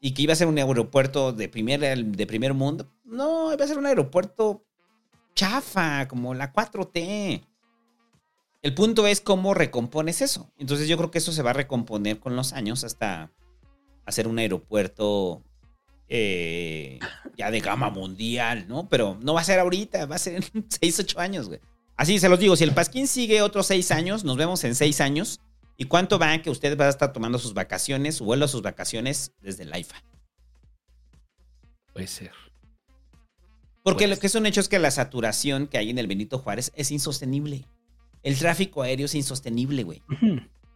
Y 0.00 0.12
que 0.12 0.22
iba 0.22 0.32
a 0.32 0.36
ser 0.36 0.46
un 0.46 0.58
aeropuerto 0.58 1.32
de 1.32 1.48
primer, 1.48 1.80
de 1.80 2.26
primer 2.26 2.54
mundo? 2.54 2.90
No, 3.04 3.52
iba 3.52 3.64
a 3.64 3.68
ser 3.68 3.78
un 3.78 3.86
aeropuerto 3.86 4.64
chafa, 5.34 6.06
como 6.08 6.34
la 6.34 6.52
4T. 6.52 7.44
El 8.60 8.74
punto 8.74 9.06
es 9.06 9.20
cómo 9.20 9.54
recompones 9.54 10.20
eso. 10.20 10.50
Entonces 10.58 10.88
yo 10.88 10.96
creo 10.96 11.10
que 11.10 11.18
eso 11.18 11.32
se 11.32 11.42
va 11.42 11.50
a 11.50 11.54
recomponer 11.54 12.18
con 12.18 12.36
los 12.36 12.52
años 12.52 12.84
hasta 12.84 13.30
hacer 14.04 14.26
un 14.26 14.38
aeropuerto 14.38 15.42
eh, 16.08 16.98
ya 17.36 17.50
de 17.50 17.60
gama 17.60 17.90
mundial, 17.90 18.66
¿no? 18.68 18.88
Pero 18.88 19.16
no 19.22 19.34
va 19.34 19.42
a 19.42 19.44
ser 19.44 19.60
ahorita, 19.60 20.06
va 20.06 20.16
a 20.16 20.18
ser 20.18 20.42
en 20.54 20.66
6, 20.80 21.00
8 21.00 21.20
años, 21.20 21.48
güey. 21.48 21.60
Así 21.96 22.18
se 22.18 22.28
los 22.28 22.38
digo, 22.38 22.56
si 22.56 22.64
el 22.64 22.72
Pasquín 22.72 23.06
sigue 23.06 23.42
otros 23.42 23.66
6 23.66 23.90
años, 23.90 24.24
nos 24.24 24.36
vemos 24.36 24.62
en 24.64 24.74
6 24.74 25.00
años. 25.00 25.40
¿Y 25.80 25.84
cuánto 25.84 26.18
va 26.18 26.36
que 26.42 26.50
usted 26.50 26.76
va 26.78 26.86
a 26.86 26.90
estar 26.90 27.12
tomando 27.12 27.38
sus 27.38 27.54
vacaciones, 27.54 28.16
su 28.16 28.24
vuelo 28.24 28.44
a 28.44 28.48
sus 28.48 28.62
vacaciones 28.62 29.32
desde 29.40 29.62
el 29.62 29.72
AIFA? 29.72 30.02
Puede 31.92 32.08
ser. 32.08 32.32
Porque 33.84 34.04
Pues 34.06 34.10
lo 34.16 34.20
que 34.20 34.26
es 34.26 34.34
un 34.34 34.46
hecho 34.46 34.60
es 34.60 34.68
que 34.68 34.80
la 34.80 34.90
saturación 34.90 35.68
que 35.68 35.78
hay 35.78 35.90
en 35.90 35.98
el 35.98 36.08
Benito 36.08 36.38
Juárez 36.40 36.72
es 36.74 36.90
insostenible. 36.90 37.64
El 38.24 38.36
tráfico 38.36 38.82
aéreo 38.82 39.06
es 39.06 39.14
insostenible, 39.14 39.84
güey. 39.84 40.02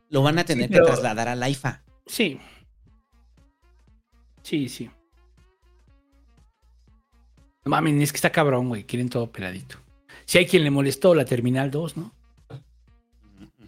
Lo 0.09 0.23
van 0.23 0.39
a 0.39 0.45
tener 0.45 0.71
pero- 0.71 0.85
que 0.85 0.93
trasladar 0.93 1.27
al 1.29 1.43
AIFA. 1.43 1.83
Sí. 2.07 2.39
Sí, 4.45 4.69
sí. 4.69 4.89
No 7.65 7.71
mames, 7.71 8.01
es 8.03 8.13
que 8.13 8.17
está 8.17 8.31
cabrón, 8.31 8.69
güey. 8.69 8.85
Quieren 8.85 9.09
todo 9.09 9.31
peladito. 9.33 9.79
Si 10.27 10.39
hay 10.39 10.47
quien 10.47 10.63
le 10.63 10.71
molestó 10.71 11.15
la 11.15 11.25
Terminal 11.25 11.71
2, 11.73 11.97
¿no? 11.97 12.15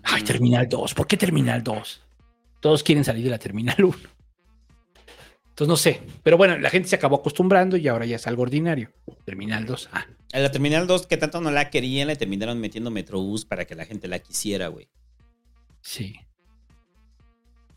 Ay, 0.05 0.23
Terminal 0.23 0.69
2. 0.69 0.95
¿Por 0.95 1.07
qué 1.07 1.17
Terminal 1.17 1.63
2? 1.63 2.03
Todos 2.61 2.83
quieren 2.83 3.05
salir 3.05 3.25
de 3.25 3.31
la 3.31 3.39
Terminal 3.39 3.83
1. 3.85 3.95
Entonces 5.51 5.69
no 5.69 5.77
sé. 5.77 6.03
Pero 6.23 6.37
bueno, 6.37 6.59
la 6.59 6.71
gente 6.71 6.89
se 6.89 6.97
acabó 6.97 7.17
acostumbrando 7.17 7.77
y 7.77 7.87
ahora 7.89 8.07
ya 8.07 8.17
es 8.17 8.27
algo 8.27 8.43
ordinario. 8.43 8.91
Terminal 9.25 9.65
2. 9.67 9.89
Ah, 9.93 10.07
A 10.33 10.39
la 10.41 10.51
Terminal 10.51 10.87
2, 10.87 11.07
que 11.07 11.17
tanto 11.17 11.41
no 11.41 11.51
la 11.51 11.71
querían, 11.71 12.09
le 12.09 12.17
terminaron 12.17 12.61
metiendo 12.61 12.91
Metrobús 12.91 13.45
para 13.45 13.65
que 13.65 13.75
la 13.75 13.85
gente 13.87 14.09
la 14.09 14.19
quisiera, 14.19 14.69
güey. 14.69 14.89
sí. 15.81 16.15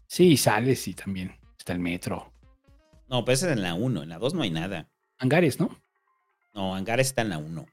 Sí, 0.10 0.38
sales 0.38 0.88
y 0.88 0.94
también 0.94 1.36
está 1.60 1.74
el 1.74 1.80
metro. 1.80 2.32
No, 3.10 3.26
pero 3.26 3.34
esa 3.34 3.48
es 3.48 3.58
en 3.58 3.62
la 3.62 3.74
1. 3.74 4.04
En 4.04 4.10
la 4.10 4.18
2 4.20 4.34
no 4.36 4.42
hay 4.42 4.50
nada. 4.50 4.90
Hangares, 5.20 5.60
¿no? 5.60 5.70
No, 6.54 6.74
Hangar 6.76 7.02
está 7.02 7.24
en 7.24 7.30
la 7.30 7.38
1. 7.40 7.66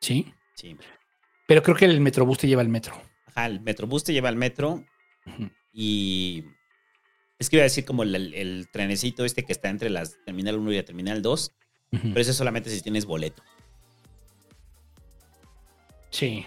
Sí. 0.00 0.32
Sí. 0.54 0.76
Pero 1.48 1.64
creo 1.64 1.74
que 1.76 1.84
el 1.86 2.00
Metrobús 2.00 2.38
te 2.38 2.46
lleva 2.46 2.62
al 2.62 2.68
metro. 2.68 2.94
Ajá, 3.30 3.46
el 3.46 3.60
Metrobús 3.60 4.04
te 4.04 4.12
lleva 4.12 4.28
al 4.28 4.36
metro 4.36 4.84
y... 5.72 6.44
Es 7.38 7.48
que 7.48 7.56
iba 7.56 7.62
a 7.62 7.64
decir 7.64 7.84
como 7.86 8.02
el, 8.02 8.14
el- 8.14 8.34
el 8.34 8.68
trenecito 8.70 9.24
este 9.24 9.44
que 9.44 9.52
está 9.52 9.70
entre 9.70 9.88
las 9.88 10.16
Terminal 10.26 10.56
1 10.58 10.72
y 10.72 10.76
la 10.76 10.82
Terminal 10.84 11.22
2, 11.22 11.52
Ujú. 11.92 12.08
pero 12.10 12.20
eso 12.20 12.32
solamente 12.34 12.68
si 12.70 12.82
tienes 12.82 13.06
boleto. 13.06 13.42
Sí. 16.10 16.44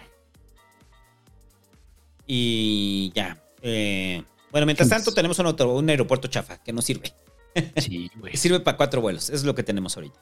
Y 2.28 3.12
ya. 3.16 3.38
eh, 3.62 4.24
bueno, 4.52 4.66
mientras 4.66 4.88
tanto 4.90 5.14
tenemos 5.14 5.40
un, 5.40 5.48
otro- 5.48 5.74
un 5.76 5.90
aeropuerto 5.90 6.28
chafa 6.28 6.62
que 6.64 6.72
no 6.74 6.82
sirve. 6.82 7.12
Sí, 7.78 8.10
güey. 8.18 8.36
Sirve 8.38 8.60
para 8.60 8.78
cuatro 8.78 9.02
vuelos. 9.02 9.26
Eso 9.26 9.36
es 9.36 9.44
lo 9.44 9.56
que 9.56 9.64
tenemos 9.64 9.96
ahorita. 9.98 10.20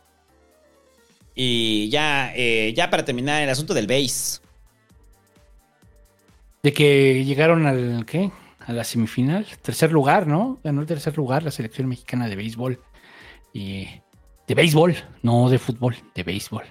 Y 1.35 1.89
ya, 1.89 2.33
eh, 2.35 2.73
ya 2.75 2.89
para 2.89 3.03
terminar 3.05 3.41
el 3.41 3.49
asunto 3.49 3.73
del 3.73 3.87
base. 3.87 4.39
De 6.63 6.73
que 6.73 7.25
llegaron 7.25 7.65
al, 7.65 8.05
¿qué? 8.05 8.31
A 8.59 8.73
la 8.73 8.83
semifinal. 8.83 9.45
Tercer 9.61 9.91
lugar, 9.91 10.27
¿no? 10.27 10.59
Ganó 10.63 10.81
el 10.81 10.87
tercer 10.87 11.17
lugar 11.17 11.43
la 11.43 11.51
selección 11.51 11.87
mexicana 11.87 12.27
de 12.27 12.35
béisbol. 12.35 12.79
Y 13.53 13.87
de 14.47 14.55
béisbol, 14.55 14.95
no 15.23 15.49
de 15.49 15.57
fútbol, 15.57 15.95
de 16.13 16.23
béisbol. 16.23 16.63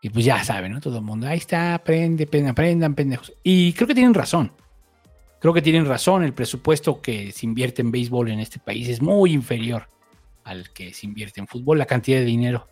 Y 0.00 0.10
pues 0.10 0.24
ya 0.24 0.42
saben, 0.42 0.72
¿no? 0.72 0.80
Todo 0.80 0.98
el 0.98 1.04
mundo, 1.04 1.28
ahí 1.28 1.38
está, 1.38 1.74
aprende, 1.74 2.28
aprendan, 2.48 2.94
pendejos. 2.94 3.32
Y 3.44 3.72
creo 3.74 3.86
que 3.86 3.94
tienen 3.94 4.14
razón. 4.14 4.52
Creo 5.38 5.54
que 5.54 5.62
tienen 5.62 5.86
razón. 5.86 6.24
El 6.24 6.34
presupuesto 6.34 7.00
que 7.00 7.30
se 7.30 7.46
invierte 7.46 7.82
en 7.82 7.92
béisbol 7.92 8.30
en 8.30 8.40
este 8.40 8.58
país 8.58 8.88
es 8.88 9.00
muy 9.00 9.32
inferior 9.32 9.88
al 10.44 10.70
que 10.70 10.92
se 10.92 11.06
invierte 11.06 11.40
en 11.40 11.46
fútbol. 11.46 11.78
La 11.78 11.86
cantidad 11.86 12.18
de 12.18 12.24
dinero 12.24 12.66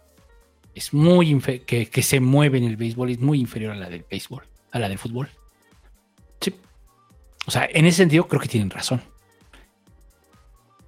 es 0.74 0.92
muy 0.92 1.40
que 1.66 2.02
se 2.02 2.20
mueve 2.20 2.58
en 2.58 2.64
el 2.64 2.76
béisbol 2.76 3.10
es 3.10 3.20
muy 3.20 3.40
inferior 3.40 3.72
a 3.72 3.76
la 3.76 3.88
del 3.88 4.04
béisbol, 4.08 4.42
a 4.72 4.78
la 4.78 4.88
del 4.88 4.98
fútbol. 4.98 5.28
O 7.50 7.52
sea, 7.52 7.68
en 7.68 7.84
ese 7.84 7.96
sentido 7.96 8.28
creo 8.28 8.40
que 8.40 8.46
tienen 8.46 8.70
razón. 8.70 9.02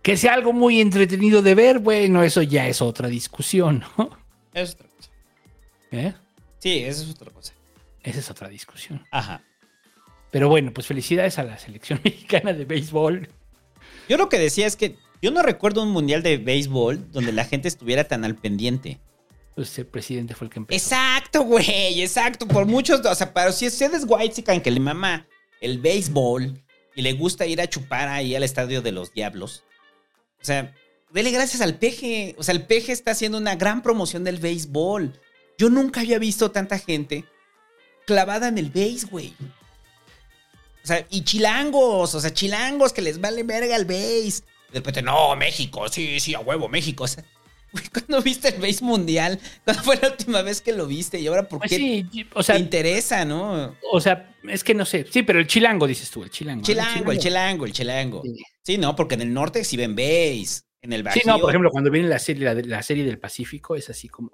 Que 0.00 0.16
sea 0.16 0.34
algo 0.34 0.52
muy 0.52 0.81
entretenido 0.81 1.42
de 1.42 1.57
ver, 1.57 1.81
bueno, 1.81 2.23
eso 2.23 2.41
ya 2.41 2.68
es 2.68 2.81
otra 2.81 3.08
discusión, 3.08 3.82
¿no? 3.99 4.16
Es 4.55 4.74
otra 4.74 4.86
cosa. 4.86 5.10
¿Eh? 5.91 6.15
Sí, 6.60 6.78
eso 6.84 7.02
es 7.02 7.10
otra 7.10 7.32
cosa. 7.32 7.52
Esa 8.05 8.20
es 8.20 8.31
otra 8.31 8.49
discusión. 8.49 9.05
Ajá. 9.10 9.42
Pero 10.31 10.49
bueno, 10.49 10.73
pues 10.73 10.86
felicidades 10.86 11.36
a 11.41 11.42
la 11.42 11.58
selección 11.58 12.00
mexicana 12.05 12.52
de 12.52 12.65
béisbol. 12.65 13.28
Yo 14.08 14.16
lo 14.16 14.28
que 14.28 14.39
decía 14.39 14.68
es 14.68 14.76
que 14.76 14.94
yo 15.20 15.32
no 15.32 15.42
recuerdo 15.42 15.82
un 15.82 15.91
mundial 15.91 16.23
de 16.23 16.36
béisbol 16.36 17.10
donde 17.10 17.32
la 17.32 17.44
gente 17.44 17.66
estuviera 17.66 18.05
tan 18.05 18.24
al 18.24 18.36
pendiente. 18.36 19.00
Pues 19.57 19.76
el 19.81 19.86
presidente 19.86 20.36
fue 20.36 20.44
el 20.44 20.52
que 20.52 20.60
empezó. 20.60 20.76
Exacto, 20.76 21.42
güey, 21.42 22.02
exacto. 22.02 22.47
Por 22.47 22.66
muchos, 22.66 23.05
o 23.05 23.15
sea, 23.16 23.34
pero 23.34 23.50
si 23.50 23.66
usted 23.66 23.92
es 23.94 24.05
white 24.07 24.44
que 24.62 24.70
le 24.70 24.78
mama 24.78 25.26
el 25.62 25.78
béisbol 25.78 26.62
y 26.94 27.02
le 27.02 27.15
gusta 27.15 27.47
ir 27.47 27.62
a 27.62 27.68
chupar 27.68 28.08
ahí 28.08 28.34
al 28.34 28.42
estadio 28.42 28.82
de 28.82 28.92
los 28.92 29.15
diablos, 29.15 29.65
o 30.42 30.44
sea, 30.44 30.74
dele 31.12 31.31
gracias 31.31 31.62
al 31.62 31.78
peje. 31.78 32.34
O 32.39 32.42
sea, 32.42 32.55
el 32.55 32.66
peje 32.66 32.92
está 32.92 33.12
haciendo 33.12 33.39
una 33.39 33.55
gran 33.55 33.82
promoción 33.82 34.24
del 34.24 34.39
béisbol. 34.39 35.20
Yo 35.57 35.70
nunca 35.70 36.00
había 36.00 36.18
visto 36.18 36.50
tanta 36.50 36.78
gente 36.78 37.24
clavada 38.07 38.49
en 38.49 38.58
el 38.58 38.70
béis, 38.70 39.08
güey. 39.08 39.34
O 40.82 40.86
sea, 40.86 41.07
y 41.10 41.23
chilangos, 41.23 42.15
o 42.15 42.20
sea, 42.20 42.34
chilangos 42.34 42.92
que 42.92 43.02
les 43.02 43.20
vale 43.20 43.44
verga 43.44 43.76
el 43.76 43.84
béis. 43.84 44.42
De 44.73 44.81
repente, 44.81 45.02
no, 45.02 45.36
México, 45.36 45.89
sí, 45.89 46.18
sí, 46.18 46.34
a 46.34 46.41
huevo, 46.41 46.68
México. 46.68 47.05
O 47.05 47.08
sea, 47.08 47.24
¿cuándo 47.92 48.23
viste 48.23 48.49
el 48.49 48.60
béis 48.60 48.83
mundial? 48.83 49.39
¿Cuándo 49.65 49.83
fue 49.83 49.97
la 50.01 50.10
última 50.10 50.42
vez 50.42 50.60
que 50.60 50.73
lo 50.73 50.86
viste? 50.86 51.20
Y 51.20 51.26
ahora, 51.26 51.49
¿por 51.49 51.60
Pues 51.60 51.70
qué 51.70 51.76
sí, 51.76 52.26
o 52.34 52.42
sea, 52.42 52.57
te 52.57 52.60
interesa, 52.60 53.25
no? 53.25 53.76
O 53.91 54.01
sea, 54.01 54.34
es 54.49 54.62
que 54.65 54.75
no 54.75 54.84
sé. 54.84 55.07
Sí, 55.10 55.23
pero 55.23 55.39
el 55.39 55.47
chilango, 55.47 55.86
dices 55.86 56.10
tú, 56.10 56.23
el 56.23 56.31
chilango. 56.31 56.60
¿no? 56.60 56.67
Chilango, 56.67 57.12
el 57.12 57.18
chilango, 57.18 57.67
el 57.67 57.73
chilango. 57.73 58.23
Sí, 58.62 58.78
no, 58.78 58.94
porque 58.94 59.15
en 59.15 59.23
el 59.23 59.33
norte 59.33 59.65
sí 59.65 59.76
ven 59.76 59.94
béis. 59.94 60.67
En 60.81 60.92
el 60.92 61.02
Bajío. 61.05 61.23
Sí, 61.23 61.28
no, 61.28 61.39
por 61.39 61.51
ejemplo, 61.51 61.70
cuando 61.70 61.91
viene 61.91 62.09
la 62.09 62.18
serie, 62.18 62.65
la, 62.65 62.83
serie 62.83 63.05
del 63.05 63.18
Pacífico, 63.18 63.76
es 63.76 63.89
así 63.89 64.09
como. 64.09 64.31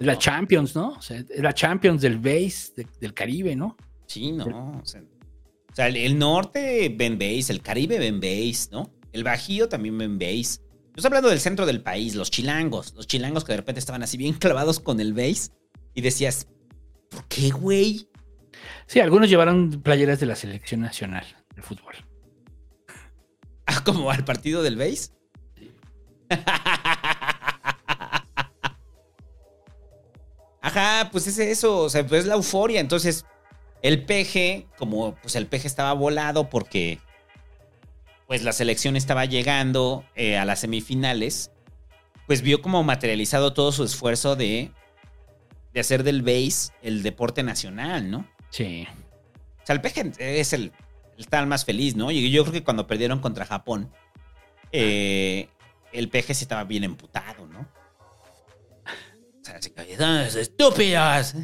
Es 0.00 0.06
la 0.06 0.18
Champions, 0.18 0.74
¿no? 0.74 0.92
O 0.92 1.02
sea, 1.02 1.18
es 1.18 1.42
la 1.42 1.52
Champions 1.52 2.00
del 2.00 2.18
base, 2.18 2.72
de- 2.74 2.86
del 2.98 3.12
Caribe, 3.12 3.54
¿no? 3.54 3.76
Sí, 4.06 4.32
no. 4.32 4.80
O 4.82 4.86
sea, 4.86 5.02
o 5.02 5.74
sea, 5.74 5.88
el, 5.88 5.96
el 5.96 6.18
norte 6.18 6.92
ven 6.94 7.18
béis, 7.18 7.50
el 7.50 7.62
Caribe 7.62 7.98
ven 7.98 8.18
béis, 8.18 8.70
¿no? 8.72 8.90
El 9.12 9.24
Bajío 9.24 9.68
también 9.68 9.96
ven 9.98 10.18
béis. 10.18 10.60
Yo 10.92 10.98
estoy 10.98 11.08
hablando 11.08 11.30
del 11.30 11.40
centro 11.40 11.64
del 11.64 11.82
país, 11.82 12.14
los 12.14 12.30
chilangos. 12.30 12.92
Los 12.94 13.06
chilangos 13.06 13.44
que 13.44 13.52
de 13.52 13.56
repente 13.56 13.78
estaban 13.78 14.02
así 14.02 14.18
bien 14.18 14.34
clavados 14.38 14.78
con 14.78 15.00
el 15.00 15.14
béis. 15.14 15.52
Y 15.94 16.02
decías, 16.02 16.48
¿por 17.08 17.26
qué, 17.28 17.48
güey? 17.48 18.10
Sí, 18.86 19.00
algunos 19.00 19.30
llevaron 19.30 19.80
playeras 19.82 20.20
de 20.20 20.26
la 20.26 20.36
selección 20.36 20.82
nacional 20.82 21.24
de 21.56 21.62
fútbol. 21.62 21.94
Ah, 23.64 23.84
como 23.84 24.10
al 24.10 24.24
partido 24.24 24.60
del 24.64 24.74
béis. 24.74 25.12
Ajá, 30.60 31.08
pues 31.12 31.28
es 31.28 31.38
eso, 31.38 31.78
o 31.78 31.88
sea, 31.88 32.04
pues 32.04 32.22
es 32.22 32.26
la 32.26 32.34
euforia. 32.34 32.80
Entonces, 32.80 33.24
el 33.82 34.04
peje, 34.04 34.66
como 34.78 35.14
pues 35.22 35.36
el 35.36 35.46
peje 35.46 35.68
estaba 35.68 35.92
volado 35.92 36.50
porque 36.50 36.98
pues 38.32 38.44
la 38.44 38.52
selección 38.52 38.96
estaba 38.96 39.26
llegando 39.26 40.06
eh, 40.14 40.38
a 40.38 40.46
las 40.46 40.60
semifinales, 40.60 41.52
pues 42.26 42.40
vio 42.40 42.62
como 42.62 42.82
materializado 42.82 43.52
todo 43.52 43.72
su 43.72 43.84
esfuerzo 43.84 44.36
de, 44.36 44.70
de 45.74 45.80
hacer 45.80 46.02
del 46.02 46.22
base 46.22 46.72
el 46.80 47.02
deporte 47.02 47.42
nacional, 47.42 48.10
¿no? 48.10 48.26
Sí. 48.48 48.88
O 49.62 49.66
sea, 49.66 49.74
el 49.74 49.82
peje 49.82 50.12
es 50.18 50.54
el, 50.54 50.72
el 51.18 51.26
tal 51.26 51.46
más 51.46 51.66
feliz, 51.66 51.94
¿no? 51.94 52.10
Y 52.10 52.30
yo 52.30 52.42
creo 52.44 52.54
que 52.54 52.64
cuando 52.64 52.86
perdieron 52.86 53.18
contra 53.18 53.44
Japón, 53.44 53.92
eh, 54.70 55.50
el 55.92 56.08
peje 56.08 56.32
sí 56.32 56.44
estaba 56.44 56.64
bien 56.64 56.84
emputado, 56.84 57.46
¿no? 57.46 57.60
O 57.60 59.44
sea, 59.44 59.60
se 59.60 59.74
cayó, 59.74 60.20
estúpidas. 60.22 61.36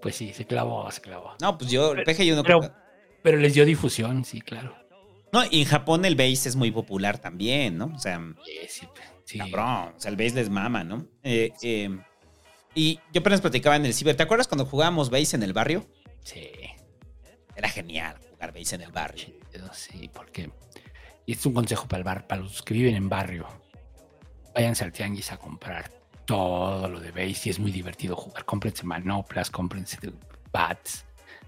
Pues 0.00 0.14
sí, 0.14 0.32
se 0.32 0.46
clavó, 0.46 0.88
se 0.92 1.00
clavó. 1.00 1.34
No, 1.40 1.58
pues 1.58 1.68
yo, 1.68 1.94
el 1.94 2.04
peje 2.04 2.24
yo 2.24 2.36
no 2.36 2.44
Pero, 2.44 2.60
pero 3.24 3.38
les 3.38 3.54
dio 3.54 3.64
difusión, 3.64 4.24
sí, 4.24 4.40
claro. 4.40 4.85
No, 5.32 5.42
y 5.50 5.62
en 5.62 5.68
Japón 5.68 6.04
el 6.04 6.14
base 6.16 6.48
es 6.48 6.56
muy 6.56 6.70
popular 6.70 7.18
también, 7.18 7.76
¿no? 7.78 7.86
O 7.94 7.98
sea, 7.98 8.20
sí, 8.68 8.86
sí. 9.24 9.38
cabrón, 9.38 9.94
o 9.96 10.00
sea, 10.00 10.10
el 10.10 10.16
base 10.16 10.34
les 10.34 10.48
mama, 10.50 10.84
¿no? 10.84 11.06
Eh, 11.22 11.52
eh, 11.62 11.98
y 12.74 13.00
yo 13.12 13.20
apenas 13.20 13.40
platicaba 13.40 13.76
en 13.76 13.86
el 13.86 13.94
ciber, 13.94 14.16
¿te 14.16 14.22
acuerdas 14.22 14.48
cuando 14.48 14.66
jugábamos 14.66 15.10
base 15.10 15.36
en 15.36 15.42
el 15.42 15.52
barrio? 15.52 15.86
Sí. 16.24 16.50
Era 17.54 17.68
genial 17.68 18.16
jugar 18.30 18.52
base 18.52 18.74
en 18.76 18.82
el 18.82 18.92
barrio. 18.92 19.26
Sí, 19.72 20.10
porque. 20.12 20.50
Y 21.24 21.32
es 21.32 21.44
un 21.46 21.54
consejo 21.54 21.88
para 21.88 21.98
el 21.98 22.04
bar, 22.04 22.26
para 22.26 22.42
los 22.42 22.62
que 22.62 22.74
viven 22.74 22.94
en 22.94 23.08
barrio. 23.08 23.46
Váyanse 24.54 24.84
al 24.84 24.92
tianguis 24.92 25.32
a 25.32 25.38
comprar 25.38 25.90
todo 26.24 26.88
lo 26.88 27.00
de 27.00 27.10
base 27.10 27.42
y 27.46 27.50
es 27.50 27.58
muy 27.58 27.70
divertido 27.72 28.14
jugar. 28.16 28.44
Cómprense 28.44 28.84
manoplas, 28.84 29.50
cómprense 29.50 29.98
bats. 30.52 31.04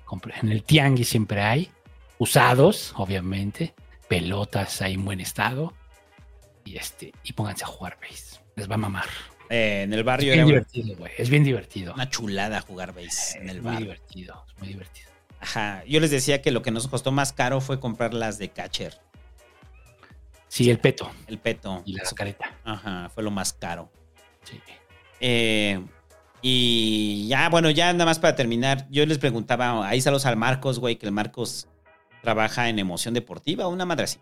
compren- 0.07 0.39
En 0.43 0.51
el 0.51 0.63
tianguis 0.65 1.09
siempre 1.09 1.43
hay. 1.43 1.71
Usados, 2.19 2.93
obviamente. 2.97 3.75
Pelotas 4.09 4.83
ahí 4.83 4.95
en 4.95 5.05
buen 5.05 5.21
estado. 5.21 5.75
Y 6.65 6.77
este, 6.77 7.13
y 7.23 7.33
pónganse 7.33 7.65
a 7.65 7.67
jugar 7.69 7.99
base. 8.01 8.41
Les 8.57 8.69
va 8.71 8.75
a 8.75 8.79
mamar. 8.79 9.07
Eh, 9.51 9.83
en 9.85 9.93
el 9.95 10.05
barrio 10.05 10.33
es 10.33 10.37
bien 10.37 10.49
era 10.49 10.61
divertido, 10.61 10.97
güey. 10.97 11.13
Es 11.17 11.31
bien 11.31 11.45
divertido. 11.45 11.95
una 11.95 12.11
chulada 12.11 12.61
jugar 12.61 12.93
base 12.95 13.39
en 13.39 13.49
el 13.49 13.57
Es 13.59 13.63
muy 13.63 13.73
barrio. 13.73 13.81
divertido, 13.87 14.45
es 14.49 14.59
muy 14.59 14.69
divertido. 14.69 15.09
Ajá, 15.41 15.85
yo 15.87 16.01
les 16.01 16.11
decía 16.11 16.43
que 16.43 16.51
lo 16.51 16.63
que 16.63 16.71
nos 16.71 16.89
costó 16.89 17.13
más 17.13 17.33
caro 17.33 17.61
fue 17.61 17.79
comprar 17.81 18.13
las 18.13 18.39
de 18.39 18.51
catcher. 18.51 18.99
Sí, 20.49 20.69
el 20.71 20.79
peto. 20.79 21.11
El 21.27 21.39
peto. 21.39 21.83
Y 21.87 21.93
la 21.93 22.03
careta. 22.15 22.57
Ajá, 22.65 23.11
fue 23.15 23.23
lo 23.23 23.31
más 23.31 23.53
caro. 23.53 23.91
Sí. 24.45 24.61
Eh, 25.21 25.81
y 26.43 27.27
ya, 27.29 27.49
bueno, 27.49 27.71
ya 27.71 27.93
nada 27.93 28.07
más 28.07 28.19
para 28.19 28.35
terminar, 28.35 28.87
yo 28.91 29.05
les 29.07 29.19
preguntaba, 29.19 29.87
ahí 29.87 30.01
saludos 30.01 30.27
al 30.27 30.37
Marcos, 30.37 30.79
güey, 30.79 30.97
que 30.97 31.07
el 31.07 31.13
Marcos 31.13 31.69
trabaja 32.23 32.69
en 32.69 32.79
emoción 32.79 33.15
deportiva, 33.15 33.69
una 33.69 33.85
madre 33.85 34.05
así. 34.05 34.19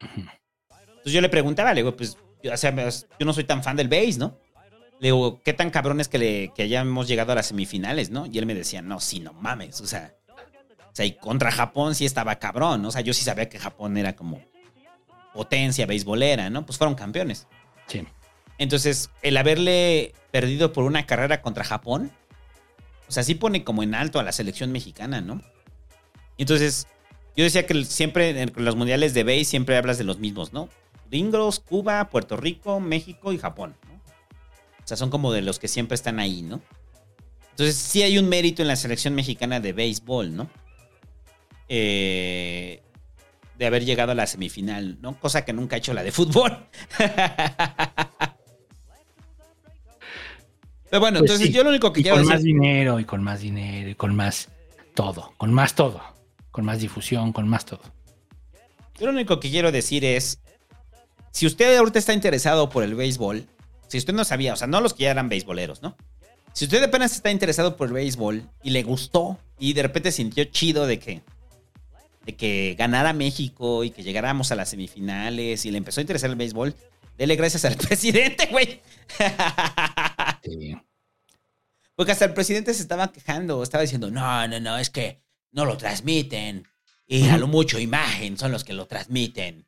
Entonces 0.00 1.12
yo 1.12 1.20
le 1.20 1.28
preguntaba, 1.28 1.72
le 1.74 1.82
digo, 1.82 1.96
pues, 1.96 2.16
yo, 2.42 2.52
o 2.52 2.56
sea, 2.56 2.74
yo 2.74 3.26
no 3.26 3.32
soy 3.32 3.44
tan 3.44 3.62
fan 3.62 3.76
del 3.76 3.88
base, 3.88 4.18
¿no? 4.18 4.38
Le 5.00 5.08
digo, 5.08 5.40
¿qué 5.42 5.52
tan 5.52 5.70
cabrón 5.70 6.00
es 6.00 6.08
que, 6.08 6.18
le, 6.18 6.52
que 6.54 6.62
hayamos 6.62 7.08
llegado 7.08 7.32
a 7.32 7.34
las 7.34 7.46
semifinales, 7.46 8.10
no? 8.10 8.26
Y 8.26 8.38
él 8.38 8.46
me 8.46 8.54
decía, 8.54 8.82
no, 8.82 9.00
sí, 9.00 9.20
no 9.20 9.32
mames, 9.32 9.80
o 9.80 9.86
sea, 9.86 10.14
o 10.92 10.94
sea, 10.94 11.06
y 11.06 11.12
contra 11.12 11.50
Japón 11.50 11.94
sí 11.94 12.04
estaba 12.04 12.36
cabrón, 12.36 12.82
¿no? 12.82 12.88
O 12.88 12.90
sea, 12.90 13.00
yo 13.00 13.14
sí 13.14 13.24
sabía 13.24 13.48
que 13.48 13.58
Japón 13.58 13.96
era 13.96 14.14
como 14.14 14.40
potencia 15.32 15.86
beisbolera, 15.86 16.50
¿no? 16.50 16.66
Pues 16.66 16.76
fueron 16.76 16.94
campeones. 16.94 17.48
Sí. 17.86 18.06
Entonces, 18.58 19.08
el 19.22 19.38
haberle 19.38 20.14
perdido 20.30 20.72
por 20.74 20.84
una 20.84 21.06
carrera 21.06 21.40
contra 21.40 21.64
Japón, 21.64 22.12
o 23.08 23.12
sea, 23.12 23.22
sí 23.22 23.34
pone 23.34 23.64
como 23.64 23.82
en 23.82 23.94
alto 23.94 24.20
a 24.20 24.22
la 24.22 24.32
selección 24.32 24.70
mexicana, 24.70 25.22
¿no? 25.22 25.42
Entonces, 26.36 26.86
yo 27.36 27.44
decía 27.44 27.66
que 27.66 27.84
siempre 27.84 28.40
en 28.42 28.52
los 28.56 28.76
mundiales 28.76 29.14
de 29.14 29.24
base 29.24 29.44
siempre 29.44 29.76
hablas 29.76 29.98
de 29.98 30.04
los 30.04 30.18
mismos, 30.18 30.52
¿no? 30.52 30.68
Gringos, 31.10 31.60
Cuba, 31.60 32.08
Puerto 32.10 32.36
Rico, 32.36 32.80
México 32.80 33.32
y 33.32 33.38
Japón, 33.38 33.74
¿no? 33.88 33.94
O 33.94 34.86
sea, 34.86 34.96
son 34.96 35.10
como 35.10 35.32
de 35.32 35.42
los 35.42 35.58
que 35.58 35.68
siempre 35.68 35.94
están 35.94 36.18
ahí, 36.18 36.42
¿no? 36.42 36.60
Entonces, 37.50 37.76
sí 37.76 38.02
hay 38.02 38.18
un 38.18 38.28
mérito 38.28 38.62
en 38.62 38.68
la 38.68 38.76
selección 38.76 39.14
mexicana 39.14 39.60
de 39.60 39.72
béisbol, 39.74 40.34
¿no? 40.34 40.48
Eh, 41.68 42.82
de 43.58 43.66
haber 43.66 43.84
llegado 43.84 44.12
a 44.12 44.14
la 44.14 44.26
semifinal, 44.26 44.98
¿no? 45.02 45.18
Cosa 45.20 45.44
que 45.44 45.52
nunca 45.52 45.76
ha 45.76 45.78
hecho 45.78 45.92
la 45.94 46.02
de 46.02 46.12
fútbol. 46.12 46.66
Pero 50.90 51.00
bueno, 51.00 51.20
Pues 51.20 51.30
entonces 51.30 51.46
sí. 51.48 51.52
yo 51.52 51.62
lo 51.62 51.70
único 51.70 51.92
que 51.92 52.00
Y 52.00 52.02
quiero 52.02 52.18
con 52.18 52.26
más 52.26 52.42
dinero, 52.42 53.00
y 53.00 53.04
con 53.04 53.22
más 53.22 53.40
dinero, 53.40 53.88
y 53.90 53.94
con 53.94 54.14
más 54.14 54.48
todo, 54.94 55.32
con 55.38 55.52
más 55.52 55.74
todo, 55.74 56.02
con 56.52 56.64
más 56.64 56.78
difusión, 56.78 57.32
con 57.32 57.48
más 57.48 57.66
todo. 57.66 57.82
Yo 58.98 59.06
lo 59.06 59.12
único 59.12 59.40
que 59.40 59.50
quiero 59.50 59.72
decir 59.72 60.04
es 60.04 60.38
si 61.32 61.46
usted 61.46 61.76
ahorita 61.76 61.98
está 61.98 62.12
interesado 62.12 62.68
por 62.68 62.84
el 62.84 62.94
béisbol, 62.94 63.48
si 63.88 63.98
usted 63.98 64.12
no 64.14 64.24
sabía, 64.24 64.52
o 64.52 64.56
sea, 64.56 64.68
no 64.68 64.80
los 64.80 64.94
que 64.94 65.04
ya 65.04 65.10
eran 65.10 65.28
beisboleros, 65.28 65.82
¿no? 65.82 65.96
Si 66.52 66.66
usted 66.66 66.82
apenas 66.82 67.12
está 67.12 67.30
interesado 67.30 67.76
por 67.76 67.88
el 67.88 67.94
béisbol 67.94 68.48
y 68.62 68.70
le 68.70 68.82
gustó 68.82 69.38
y 69.58 69.72
de 69.72 69.82
repente 69.82 70.12
sintió 70.12 70.44
chido 70.44 70.86
de 70.86 70.98
que 70.98 71.22
de 72.26 72.36
que 72.36 72.76
ganara 72.78 73.12
México 73.12 73.82
y 73.82 73.90
que 73.90 74.02
llegáramos 74.02 74.52
a 74.52 74.54
las 74.54 74.68
semifinales 74.68 75.64
y 75.64 75.70
le 75.70 75.78
empezó 75.78 76.00
a 76.00 76.02
interesar 76.02 76.30
el 76.30 76.36
béisbol, 76.36 76.76
dele 77.18 77.34
gracias 77.34 77.64
al 77.64 77.76
presidente, 77.88 78.46
güey. 78.46 78.80
Porque 81.96 82.12
hasta 82.12 82.26
el 82.26 82.34
presidente 82.34 82.74
se 82.74 82.82
estaba 82.82 83.10
quejando, 83.10 83.62
estaba 83.62 83.82
diciendo, 83.82 84.10
no, 84.10 84.46
no, 84.46 84.60
no, 84.60 84.78
es 84.78 84.90
que 84.90 85.21
no 85.52 85.64
lo 85.64 85.76
transmiten. 85.76 86.66
Y 87.06 87.28
a 87.28 87.36
lo 87.36 87.46
mucho 87.46 87.78
imagen 87.78 88.36
son 88.38 88.52
los 88.52 88.64
que 88.64 88.72
lo 88.72 88.86
transmiten. 88.86 89.66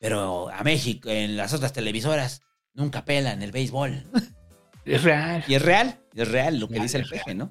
Pero 0.00 0.48
a 0.50 0.62
México, 0.64 1.08
en 1.10 1.36
las 1.36 1.52
otras 1.54 1.72
televisoras, 1.72 2.42
nunca 2.74 3.04
pelan 3.04 3.42
el 3.42 3.52
béisbol. 3.52 4.04
Es 4.84 5.04
real. 5.04 5.44
Y 5.46 5.54
es 5.54 5.62
real, 5.62 6.00
es 6.12 6.26
real 6.26 6.58
lo 6.58 6.68
que 6.68 6.80
dice 6.80 6.98
el 6.98 7.08
peje, 7.08 7.36
¿no? 7.36 7.48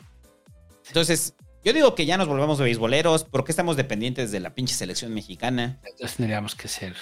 Entonces, 0.87 1.33
yo 1.63 1.71
digo 1.71 1.95
que 1.95 2.05
ya 2.05 2.17
nos 2.17 2.27
volvamos 2.27 2.57
de 2.57 2.65
beisboleros. 2.65 3.23
¿Por 3.23 3.45
qué 3.45 3.53
estamos 3.53 3.77
dependientes 3.77 4.33
de 4.33 4.41
la 4.41 4.53
pinche 4.53 4.75
selección 4.75 5.13
mexicana? 5.13 5.79
Entonces 5.85 6.17
tendríamos 6.17 6.55
que 6.55 6.67
ser. 6.67 6.93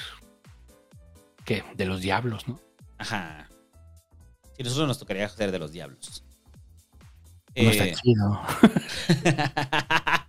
¿Qué? 1.45 1.63
De 1.75 1.85
los 1.87 2.01
diablos, 2.01 2.47
¿no? 2.47 2.59
Ajá. 2.99 3.49
Si 4.55 4.61
nosotros 4.61 4.87
nos 4.87 4.99
tocaría 4.99 5.27
ser 5.29 5.51
de 5.51 5.57
los 5.57 5.71
diablos. 5.71 6.23
No 7.55 7.71
está 7.71 7.85
Eh, 7.85 7.95
chido. 7.95 8.41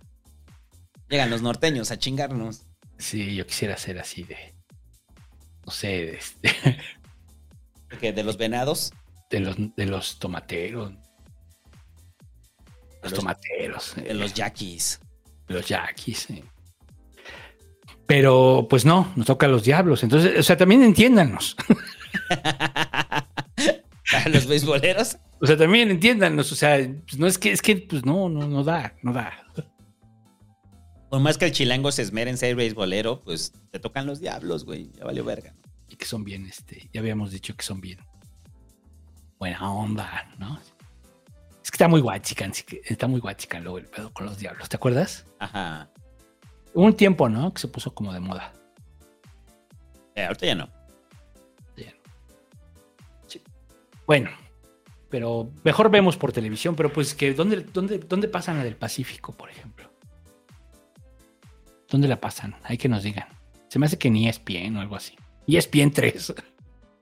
Llegan 1.11 1.29
los 1.29 1.41
norteños 1.43 1.91
a 1.91 1.99
chingarnos. 1.99 2.63
Sí, 2.97 3.35
yo 3.35 3.45
quisiera 3.45 3.77
ser 3.77 3.99
así 3.99 4.23
de. 4.23 4.55
No 5.65 5.71
sé, 5.71 5.87
de, 5.87 6.15
este, 6.15 6.49
¿De 7.89 7.97
qué? 7.99 8.13
¿De 8.13 8.23
los 8.23 8.37
venados? 8.37 8.93
de 9.29 9.39
los, 9.41 9.55
de 9.57 9.85
los 9.85 10.17
tomateros. 10.19 10.91
Los, 13.03 13.11
los- 13.11 13.13
tomateros. 13.19 13.93
De 13.95 14.13
los 14.13 14.33
yaquis. 14.33 14.99
de 15.47 15.53
los 15.53 15.67
yaquis. 15.67 16.17
sí. 16.19 16.43
Pero 18.07 18.67
pues 18.69 18.83
no, 18.83 19.11
nos 19.15 19.25
toca 19.27 19.45
a 19.45 19.49
los 19.49 19.63
diablos. 19.63 20.03
Entonces, 20.03 20.37
o 20.39 20.43
sea, 20.43 20.57
también 20.57 20.83
entiéndanos. 20.83 21.55
¿A 24.13 24.27
los 24.29 24.45
beisboleros? 24.47 25.17
O 25.39 25.47
sea, 25.47 25.55
también 25.57 25.89
entiéndanos. 25.91 26.51
O 26.51 26.55
sea, 26.55 26.77
pues 26.77 27.17
no 27.17 27.27
es 27.27 27.37
que, 27.37 27.51
es 27.53 27.61
que, 27.61 27.77
pues 27.77 28.05
no, 28.05 28.27
no, 28.27 28.47
no 28.47 28.63
da, 28.65 28.95
no 29.01 29.13
da. 29.13 29.40
Por 31.11 31.19
más 31.19 31.37
que 31.37 31.43
el 31.43 31.51
chilango 31.51 31.91
se 31.91 32.03
esmere 32.03 32.31
en 32.31 32.37
ser 32.37 32.55
beisbolero, 32.55 33.19
pues 33.19 33.51
te 33.69 33.79
tocan 33.79 34.05
los 34.05 34.21
diablos, 34.21 34.63
güey. 34.63 34.89
Ya 34.93 35.03
valió 35.03 35.25
verga. 35.25 35.53
Y 35.89 35.97
que 35.97 36.05
son 36.05 36.23
bien, 36.23 36.45
este, 36.45 36.89
ya 36.93 37.01
habíamos 37.01 37.31
dicho 37.31 37.53
que 37.53 37.63
son 37.63 37.81
bien. 37.81 37.99
Buena 39.37 39.73
onda, 39.73 40.33
¿no? 40.39 40.57
Es 41.61 41.69
que 41.69 41.75
está 41.75 41.89
muy 41.89 41.99
guachican, 41.99 42.53
sí 42.53 42.63
está 42.85 43.07
muy 43.07 43.19
guachican 43.19 43.61
luego 43.61 43.79
el 43.79 43.87
pedo 43.87 44.13
con 44.13 44.25
los 44.25 44.37
diablos, 44.37 44.69
¿te 44.69 44.77
acuerdas? 44.77 45.25
Ajá. 45.39 45.89
Hubo 46.73 46.85
un 46.85 46.95
tiempo, 46.95 47.27
¿no? 47.27 47.53
Que 47.53 47.59
se 47.59 47.67
puso 47.67 47.93
como 47.93 48.13
de 48.13 48.21
moda. 48.21 48.53
Eh, 50.15 50.23
ahorita 50.23 50.45
ya 50.45 50.55
no. 50.55 50.69
Bueno, 54.07 54.29
pero 55.09 55.51
mejor 55.65 55.91
vemos 55.91 56.15
por 56.15 56.31
televisión, 56.31 56.77
pero 56.77 56.93
pues 56.93 57.13
que 57.13 57.33
¿dónde, 57.33 57.65
dónde, 57.73 57.99
dónde 57.99 58.29
pasan 58.29 58.57
la 58.57 58.63
del 58.63 58.77
Pacífico, 58.77 59.33
por 59.33 59.49
ejemplo? 59.49 59.90
¿Dónde 61.91 62.07
la 62.07 62.19
pasan? 62.19 62.55
Hay 62.63 62.77
que 62.79 62.89
nos 62.89 63.03
digan. 63.03 63.27
Se 63.67 63.77
me 63.77 63.85
hace 63.85 63.99
que 63.99 64.09
ni 64.09 64.27
ESPN 64.27 64.77
o 64.77 64.81
algo 64.81 64.95
así. 64.95 65.13
E 65.47 65.57
ESPN 65.57 65.91
3. 65.91 66.33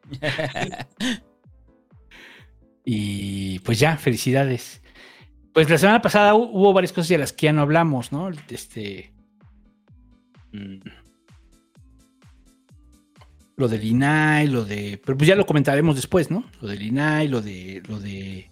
y 2.86 3.60
pues 3.60 3.80
ya, 3.80 3.98
felicidades. 3.98 4.82
Pues 5.54 5.70
la 5.70 5.78
semana 5.78 6.02
pasada 6.02 6.34
hu- 6.34 6.50
hubo 6.52 6.74
varias 6.74 6.92
cosas 6.94 7.10
de 7.10 7.18
las 7.20 7.34
que 7.34 7.46
ya 7.46 7.54
no 7.54 7.62
hablamos, 7.62 8.12
¿no? 8.12 8.30
Este. 8.50 9.14
mm, 10.52 10.78
Lo 13.58 13.68
del 13.68 13.84
INAI, 13.84 14.48
lo 14.48 14.66
de. 14.66 15.00
Pero 15.04 15.18
pues 15.18 15.28
ya 15.28 15.36
lo 15.36 15.46
comentaremos 15.46 15.96
después, 15.96 16.32
¿no? 16.32 16.46
Lo 16.62 16.68
del 16.68 16.82
INAI, 16.82 17.28
lo 17.28 17.42
de. 17.42 17.82
Lo 17.88 18.00
de. 18.00 18.50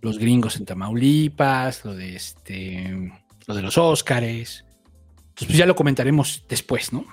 Los 0.00 0.18
gringos 0.18 0.56
en 0.56 0.66
Tamaulipas, 0.66 1.84
lo 1.84 1.94
de 1.94 2.16
este. 2.16 3.12
Lo 3.46 3.54
de 3.54 3.62
los 3.62 3.78
Óscares. 3.78 4.64
Entonces, 5.32 5.46
pues 5.48 5.58
ya 5.58 5.66
lo 5.66 5.74
comentaremos 5.74 6.44
después, 6.48 6.92
¿no? 6.92 7.04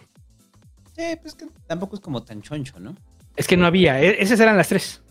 Sí, 0.96 1.04
pues 1.22 1.36
que 1.36 1.46
tampoco 1.68 1.96
es 1.96 2.02
como 2.02 2.24
tan 2.24 2.42
choncho, 2.42 2.80
¿no? 2.80 2.96
Es 3.36 3.48
que 3.48 3.56
no 3.58 3.66
había. 3.66 4.02
e- 4.02 4.22
Esas 4.22 4.40
eran 4.40 4.58
las 4.58 4.68
tres. 4.68 5.02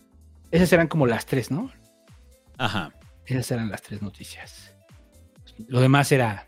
Esas 0.50 0.72
eran 0.72 0.88
como 0.88 1.06
las 1.06 1.24
tres, 1.26 1.50
¿no? 1.50 1.70
Ajá. 2.58 2.92
Esas 3.24 3.50
eran 3.50 3.70
las 3.70 3.82
tres 3.82 4.02
noticias. 4.02 4.74
Lo 5.66 5.80
demás 5.80 6.12
era. 6.12 6.46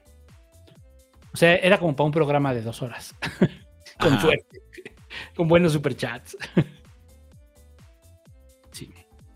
O 1.32 1.36
sea, 1.36 1.54
era 1.56 1.78
como 1.78 1.96
para 1.96 2.06
un 2.06 2.12
programa 2.12 2.52
de 2.54 2.62
dos 2.62 2.82
horas. 2.82 3.14
Con 3.98 4.12
Ajá. 4.14 4.20
suerte. 4.22 4.62
Con 5.34 5.48
buenos 5.48 5.72
superchats. 5.72 6.36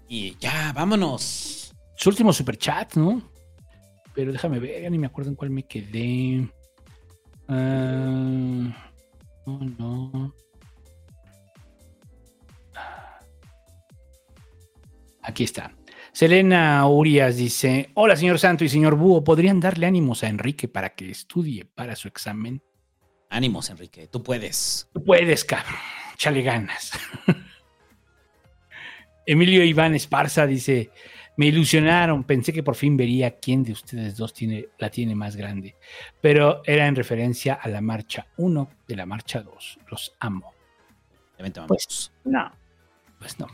Y 0.06 0.36
ya, 0.38 0.72
vámonos. 0.74 1.74
Su 1.96 2.10
último 2.10 2.32
superchat, 2.32 2.94
¿no? 2.94 3.22
Pero 4.14 4.32
déjame 4.32 4.58
ver, 4.60 4.82
ya 4.82 4.90
ni 4.90 4.98
me 4.98 5.06
acuerdo 5.06 5.30
en 5.30 5.34
cuál 5.36 5.50
me 5.50 5.64
quedé. 5.64 6.46
No, 7.48 8.74
no. 9.46 10.34
Aquí 15.22 15.44
está. 15.44 15.72
Selena 16.12 16.86
Urias 16.88 17.36
dice: 17.36 17.90
Hola, 17.94 18.16
señor 18.16 18.38
Santo 18.38 18.64
y 18.64 18.68
señor 18.68 18.94
Búho, 18.94 19.24
¿podrían 19.24 19.60
darle 19.60 19.86
ánimos 19.86 20.22
a 20.22 20.28
Enrique 20.28 20.68
para 20.68 20.90
que 20.90 21.10
estudie 21.10 21.64
para 21.64 21.96
su 21.96 22.08
examen? 22.08 22.62
Ánimos, 23.30 23.70
Enrique, 23.70 24.06
tú 24.06 24.22
puedes. 24.22 24.88
Tú 24.92 25.02
puedes, 25.02 25.44
cabrón. 25.44 25.74
Chale 26.16 26.42
ganas. 26.42 26.92
Emilio 29.26 29.64
Iván 29.64 29.94
Esparza 29.94 30.46
dice: 30.46 30.90
Me 31.36 31.46
ilusionaron, 31.46 32.24
pensé 32.24 32.52
que 32.52 32.62
por 32.62 32.76
fin 32.76 32.96
vería 32.96 33.38
quién 33.38 33.64
de 33.64 33.72
ustedes 33.72 34.16
dos 34.16 34.32
tiene, 34.32 34.66
la 34.78 34.90
tiene 34.90 35.14
más 35.14 35.36
grande. 35.36 35.74
Pero 36.20 36.62
era 36.64 36.86
en 36.86 36.94
referencia 36.94 37.54
a 37.54 37.68
la 37.68 37.80
marcha 37.80 38.26
1 38.36 38.70
de 38.86 38.96
la 38.96 39.06
marcha 39.06 39.42
2. 39.42 39.78
Los 39.90 40.14
amo. 40.20 40.52
Pues 41.66 42.12
no. 42.24 42.52
Pues 43.18 43.38
no. 43.38 43.46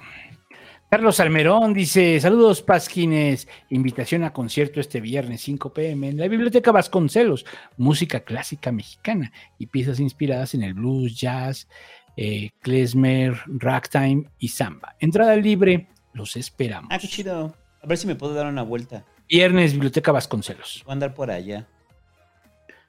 Carlos 0.90 1.20
Almerón 1.20 1.72
dice: 1.72 2.20
Saludos, 2.20 2.62
Pasquines. 2.62 3.46
Invitación 3.70 4.24
a 4.24 4.32
concierto 4.32 4.80
este 4.80 5.00
viernes 5.00 5.40
5 5.42 5.72
pm 5.72 6.08
en 6.08 6.18
la 6.18 6.28
Biblioteca 6.28 6.72
Vasconcelos. 6.72 7.46
Música 7.76 8.20
clásica 8.20 8.72
mexicana 8.72 9.32
y 9.56 9.66
piezas 9.66 10.00
inspiradas 10.00 10.54
en 10.54 10.64
el 10.64 10.74
blues, 10.74 11.18
jazz, 11.18 11.68
eh, 12.16 12.50
klezmer, 12.60 13.34
ragtime 13.46 14.24
y 14.38 14.48
samba. 14.48 14.96
Entrada 14.98 15.36
libre, 15.36 15.88
los 16.12 16.36
esperamos. 16.36 16.90
Ah, 16.92 16.98
qué 16.98 17.06
chido. 17.06 17.54
A 17.82 17.86
ver 17.86 17.98
si 17.98 18.06
me 18.06 18.14
puedo 18.14 18.34
dar 18.34 18.46
una 18.46 18.62
vuelta. 18.62 19.04
Viernes, 19.28 19.72
Biblioteca 19.72 20.12
Vasconcelos. 20.12 20.82
Voy 20.84 20.90
a 20.90 20.94
andar 20.94 21.14
por 21.14 21.30
allá. 21.30 21.66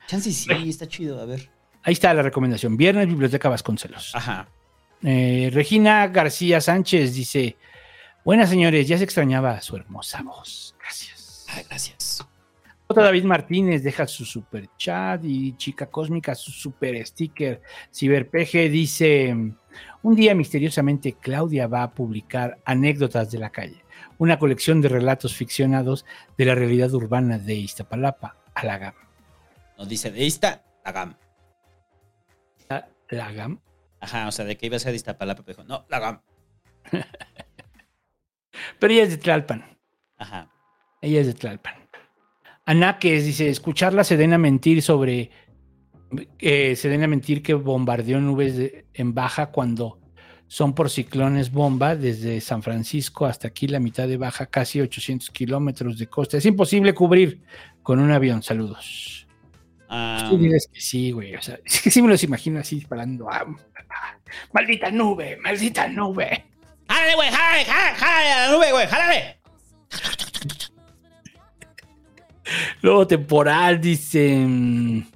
Chance 0.08 0.32
sí, 0.32 0.70
está 0.70 0.88
chido, 0.88 1.22
a 1.22 1.26
ver. 1.26 1.50
Ahí 1.84 1.94
está 1.94 2.14
la 2.14 2.22
recomendación. 2.22 2.78
Viernes, 2.78 3.08
Biblioteca 3.08 3.50
Vasconcelos. 3.50 4.14
Ajá. 4.14 4.48
Eh, 5.04 5.50
Regina 5.54 6.08
García 6.08 6.62
Sánchez 6.62 7.14
dice: 7.14 7.58
Buenas 8.24 8.50
señores, 8.50 8.88
ya 8.88 8.98
se 8.98 9.04
extrañaba 9.04 9.62
su 9.62 9.76
hermosa 9.76 10.22
voz. 10.22 10.76
Gracias. 10.80 11.46
Ay, 11.50 11.64
gracias. 11.68 12.26
J. 12.88 13.02
David 13.02 13.24
Martínez 13.24 13.84
deja 13.84 14.06
su 14.06 14.26
super 14.26 14.68
chat 14.78 15.24
y 15.24 15.56
Chica 15.56 15.86
Cósmica 15.86 16.36
su 16.36 16.52
super 16.52 17.04
sticker. 17.06 17.62
Ciberpeje 17.94 18.70
dice: 18.70 19.34
Un 20.04 20.16
día 20.16 20.36
misteriosamente 20.36 21.14
Claudia 21.14 21.68
va 21.68 21.84
a 21.84 21.92
publicar 21.92 22.60
Anécdotas 22.66 23.32
de 23.32 23.40
la 23.40 23.50
calle, 23.50 23.82
una 24.22 24.38
colección 24.38 24.82
de 24.82 24.90
relatos 24.90 25.36
ficcionados 25.36 26.06
de 26.38 26.46
la 26.46 26.54
realidad 26.54 26.94
urbana 26.94 27.40
de 27.40 27.56
Iztapalapa 27.56 28.38
a 28.54 28.64
la 28.66 28.78
GAM. 28.78 28.94
Nos 29.80 29.90
dice 29.90 30.12
de 30.12 30.28
esta, 30.28 30.64
la 30.86 30.92
GAM. 30.92 31.16
La, 32.70 32.88
la 33.10 33.32
GAM. 33.32 33.60
Ajá, 34.00 34.28
o 34.28 34.32
sea, 34.32 34.46
de 34.46 34.58
que 34.58 34.68
iba 34.68 34.76
a 34.76 34.80
ser 34.80 34.92
de 34.92 34.98
Iztapalapa, 34.98 35.42
pero 35.44 35.58
dijo, 35.58 35.68
no, 35.68 35.86
la 35.90 36.00
GAM. 36.00 36.22
Pero 38.80 38.94
ella 38.94 39.04
es 39.04 39.10
de 39.12 39.18
Tlalpan. 39.18 39.78
Ajá. 40.18 40.50
Ella 41.02 41.22
es 41.22 41.28
de 41.28 41.34
Tlalpan. 41.34 41.74
Anaques 42.66 43.26
dice: 43.26 43.50
Escuchar 43.50 43.94
la 43.94 44.04
Sedena 44.04 44.38
mentir 44.38 44.82
sobre. 44.82 45.32
eh, 46.40 46.76
Sedena 46.76 47.08
mentir 47.08 47.42
que 47.42 47.54
bombardeó 47.54 48.20
nubes 48.20 48.58
de- 48.58 48.86
en 48.94 49.14
baja 49.14 49.48
cuando 49.52 50.00
son 50.52 50.76
por 50.76 50.90
ciclones 50.90 51.50
bomba 51.50 51.96
desde 51.96 52.42
San 52.42 52.62
Francisco 52.62 53.26
hasta 53.26 53.48
aquí 53.48 53.70
la 53.70 53.80
mitad 53.80 54.06
de 54.06 54.18
baja, 54.18 54.48
casi 54.48 54.82
800 54.82 55.30
kilómetros 55.30 55.98
de 55.98 56.08
costa. 56.08 56.36
Es 56.36 56.46
imposible 56.46 56.94
cubrir 56.94 57.42
con 57.82 58.02
un 58.02 58.12
avión. 58.12 58.44
Saludos. 58.44 59.26
Ah, 59.88 60.28
Tú 60.30 60.38
dices 60.38 60.68
que 60.74 60.82
sí, 60.82 61.12
güey. 61.12 61.36
O 61.36 61.42
sea, 61.42 61.58
es 61.64 61.82
que 61.82 61.90
sí 61.90 62.02
me 62.02 62.10
los 62.10 62.22
imagino 62.24 62.60
así 62.60 62.76
disparando. 62.76 63.30
Ah, 63.32 63.46
Maldita 64.52 64.92
nube, 64.92 65.38
maldita 65.38 65.88
nube. 65.88 66.44
¡Jálale, 66.90 67.16
güey! 67.16 67.30
¡Jálale, 67.30 67.64
jálale, 67.64 67.96
jálale 67.96 68.32
a 68.34 68.48
la 68.48 68.54
nube, 68.54 68.72
güey! 68.74 68.88
¡Jálale! 68.88 69.40
Luego 72.82 73.08
temporal, 73.08 73.80
dicen. 73.80 75.08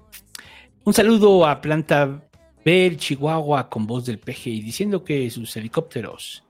Un 0.86 0.94
saludo 0.94 1.46
a 1.46 1.60
Planta 1.60 2.22
Bell, 2.66 2.98
Chihuahua, 2.98 3.70
con 3.70 3.86
voz 3.86 4.08
del 4.08 4.18
PGI, 4.18 4.62
diciendo 4.62 5.04
que 5.04 5.30
sus 5.30 5.56
helicópteros 5.56 6.44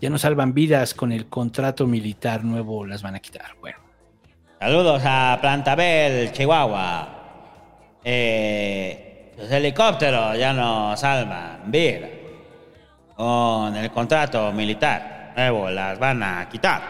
ya 0.00 0.08
no 0.08 0.16
salvan 0.16 0.54
vidas 0.54 0.94
con 0.94 1.10
el 1.10 1.26
contrato 1.26 1.84
militar 1.84 2.44
nuevo, 2.44 2.86
las 2.86 3.02
van 3.02 3.16
a 3.16 3.18
quitar. 3.18 3.56
Bueno. 3.60 3.76
Saludos 4.60 5.02
a 5.04 5.36
Plantabel, 5.40 6.30
Chihuahua. 6.30 7.98
Eh, 8.04 9.34
los 9.36 9.50
helicópteros 9.50 10.38
ya 10.38 10.52
no 10.52 10.96
salvan 10.96 11.68
vida. 11.68 12.08
Con 13.16 13.74
el 13.74 13.90
contrato 13.90 14.52
militar 14.52 15.32
nuevo 15.36 15.68
las 15.70 15.98
van 15.98 16.22
a 16.22 16.48
quitar. 16.48 16.82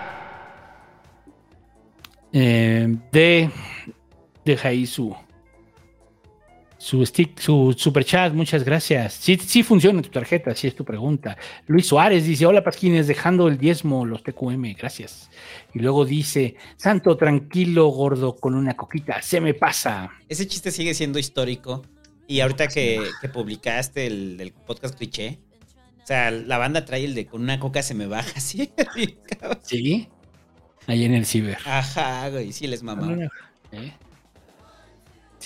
Eh, 2.31 2.87
de 3.11 3.51
deja 4.45 4.69
ahí 4.69 4.87
su 6.79 7.05
stick, 7.05 7.39
su 7.41 7.75
super 7.77 8.05
chat, 8.05 8.33
muchas 8.33 8.65
gracias. 8.65 9.15
Sí, 9.15 9.37
sí 9.37 9.63
funciona 9.63 10.01
tu 10.01 10.11
tarjeta, 10.11 10.55
si 10.55 10.69
es 10.69 10.75
tu 10.77 10.85
pregunta. 10.85 11.37
Luis 11.67 11.87
Suárez 11.87 12.25
dice: 12.25 12.47
Hola 12.47 12.63
Pasquines, 12.63 13.09
dejando 13.09 13.49
el 13.49 13.59
diezmo, 13.59 14.07
los 14.07 14.23
TQM, 14.23 14.75
gracias. 14.79 15.29
Y 15.75 15.81
luego 15.81 16.05
dice: 16.05 16.55
Santo, 16.77 17.17
tranquilo, 17.17 17.89
gordo, 17.89 18.37
con 18.37 18.55
una 18.55 18.75
coquita, 18.75 19.21
se 19.21 19.41
me 19.41 19.55
pasa. 19.55 20.11
Ese 20.29 20.47
chiste 20.47 20.71
sigue 20.71 20.95
siendo 20.95 21.19
histórico. 21.19 21.83
Y 22.29 22.41
ahorita 22.41 22.69
que, 22.69 23.01
que 23.21 23.29
publicaste 23.29 24.07
el, 24.07 24.41
el 24.41 24.53
podcast 24.53 24.97
cliché, 24.97 25.39
o 26.03 26.07
sea, 26.07 26.31
la 26.31 26.59
banda 26.59 26.85
trae 26.85 27.05
el 27.05 27.15
de 27.15 27.27
con 27.27 27.43
una 27.43 27.59
coca 27.59 27.83
se 27.83 27.95
me 27.95 28.07
baja 28.07 28.31
así. 28.37 28.71
Sí. 29.63 30.09
Ahí 30.87 31.05
en 31.05 31.15
el 31.15 31.27
ciber. 31.27 31.59
Ajá, 31.67 32.31
güey, 32.31 32.53
sí 32.53 32.67
les 32.67 32.83
mamá. 32.83 33.29
¿Eh? 33.73 33.93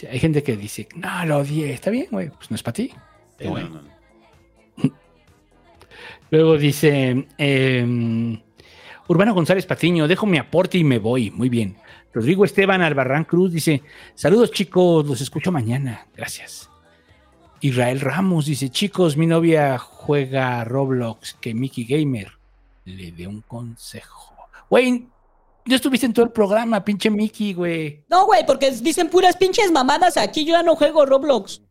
Sí, 0.03 0.09
hay 0.09 0.19
gente 0.19 0.43
que 0.43 0.57
dice, 0.57 0.89
no, 0.97 1.25
lo 1.27 1.39
odié. 1.39 1.73
Está 1.73 1.91
bien, 1.91 2.09
güey. 2.11 2.29
Pues 2.31 2.51
no 2.51 2.57
es 2.57 2.63
para 2.65 2.73
ti. 2.73 2.93
No, 3.39 3.57
no. 3.57 3.83
Luego 6.31 6.59
dice 6.59 7.29
eh, 7.39 8.43
Urbano 9.07 9.33
González 9.33 9.65
Patiño, 9.65 10.09
dejo 10.09 10.27
mi 10.27 10.39
aporte 10.39 10.77
y 10.77 10.83
me 10.83 10.99
voy. 10.99 11.31
Muy 11.31 11.49
bien. 11.49 11.77
Rodrigo 12.13 12.45
Esteban 12.45 12.83
Albarrán 12.83 13.25
Cruz 13.25 13.53
dice: 13.53 13.83
Saludos 14.17 14.51
chicos, 14.51 15.07
los 15.07 15.21
escucho 15.21 15.53
mañana. 15.53 16.09
Gracias. 16.17 16.69
Israel 17.61 18.01
Ramos 18.01 18.47
dice: 18.47 18.71
Chicos, 18.71 19.17
mi 19.17 19.29
novia 19.29 19.79
juega 19.79 20.65
Roblox, 20.65 21.35
que 21.35 21.55
Mickey 21.55 21.85
Gamer 21.85 22.33
le 22.87 23.13
dé 23.13 23.29
un 23.29 23.43
consejo. 23.43 24.35
Güey, 24.69 25.07
ya 25.65 25.77
estuviste 25.77 26.07
en 26.07 26.13
todo 26.13 26.25
el 26.25 26.33
programa, 26.33 26.85
pinche 26.85 27.11
Mickey, 27.11 27.55
güey. 27.55 28.05
No, 28.09 28.27
güey, 28.27 28.45
porque 28.45 28.71
dicen 28.71 29.09
puras 29.09 29.37
pinches 29.37 29.71
mamadas 29.71 30.17
aquí. 30.17 30.45
Yo 30.45 30.53
ya 30.53 30.63
no 30.63 30.77
juego 30.77 31.07
Roblox. 31.07 31.63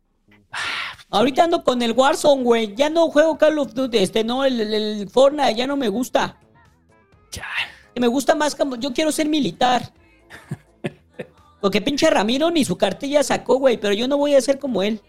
Ahorita 1.10 1.44
ando 1.44 1.62
con 1.62 1.82
el 1.82 1.92
Warzone, 1.92 2.42
güey. 2.42 2.74
Ya 2.74 2.88
no 2.88 3.10
juego 3.10 3.36
Call 3.36 3.58
of 3.58 3.74
Duty. 3.74 3.98
Este, 3.98 4.24
no, 4.24 4.44
el, 4.44 4.60
el, 4.60 5.10
Fortnite 5.10 5.54
ya 5.54 5.66
no 5.66 5.76
me 5.76 5.88
gusta. 5.88 6.38
Ya. 7.30 7.46
Me 7.96 8.06
gusta 8.06 8.34
más 8.34 8.54
como. 8.54 8.76
Yo 8.76 8.92
quiero 8.94 9.12
ser 9.12 9.28
militar. 9.28 9.92
Porque 11.60 11.82
pinche 11.82 12.08
Ramiro 12.08 12.50
ni 12.50 12.64
su 12.64 12.78
cartilla 12.78 13.22
sacó, 13.22 13.56
güey. 13.56 13.76
Pero 13.76 13.92
yo 13.92 14.08
no 14.08 14.16
voy 14.16 14.34
a 14.34 14.40
ser 14.40 14.58
como 14.58 14.82
él. 14.82 15.02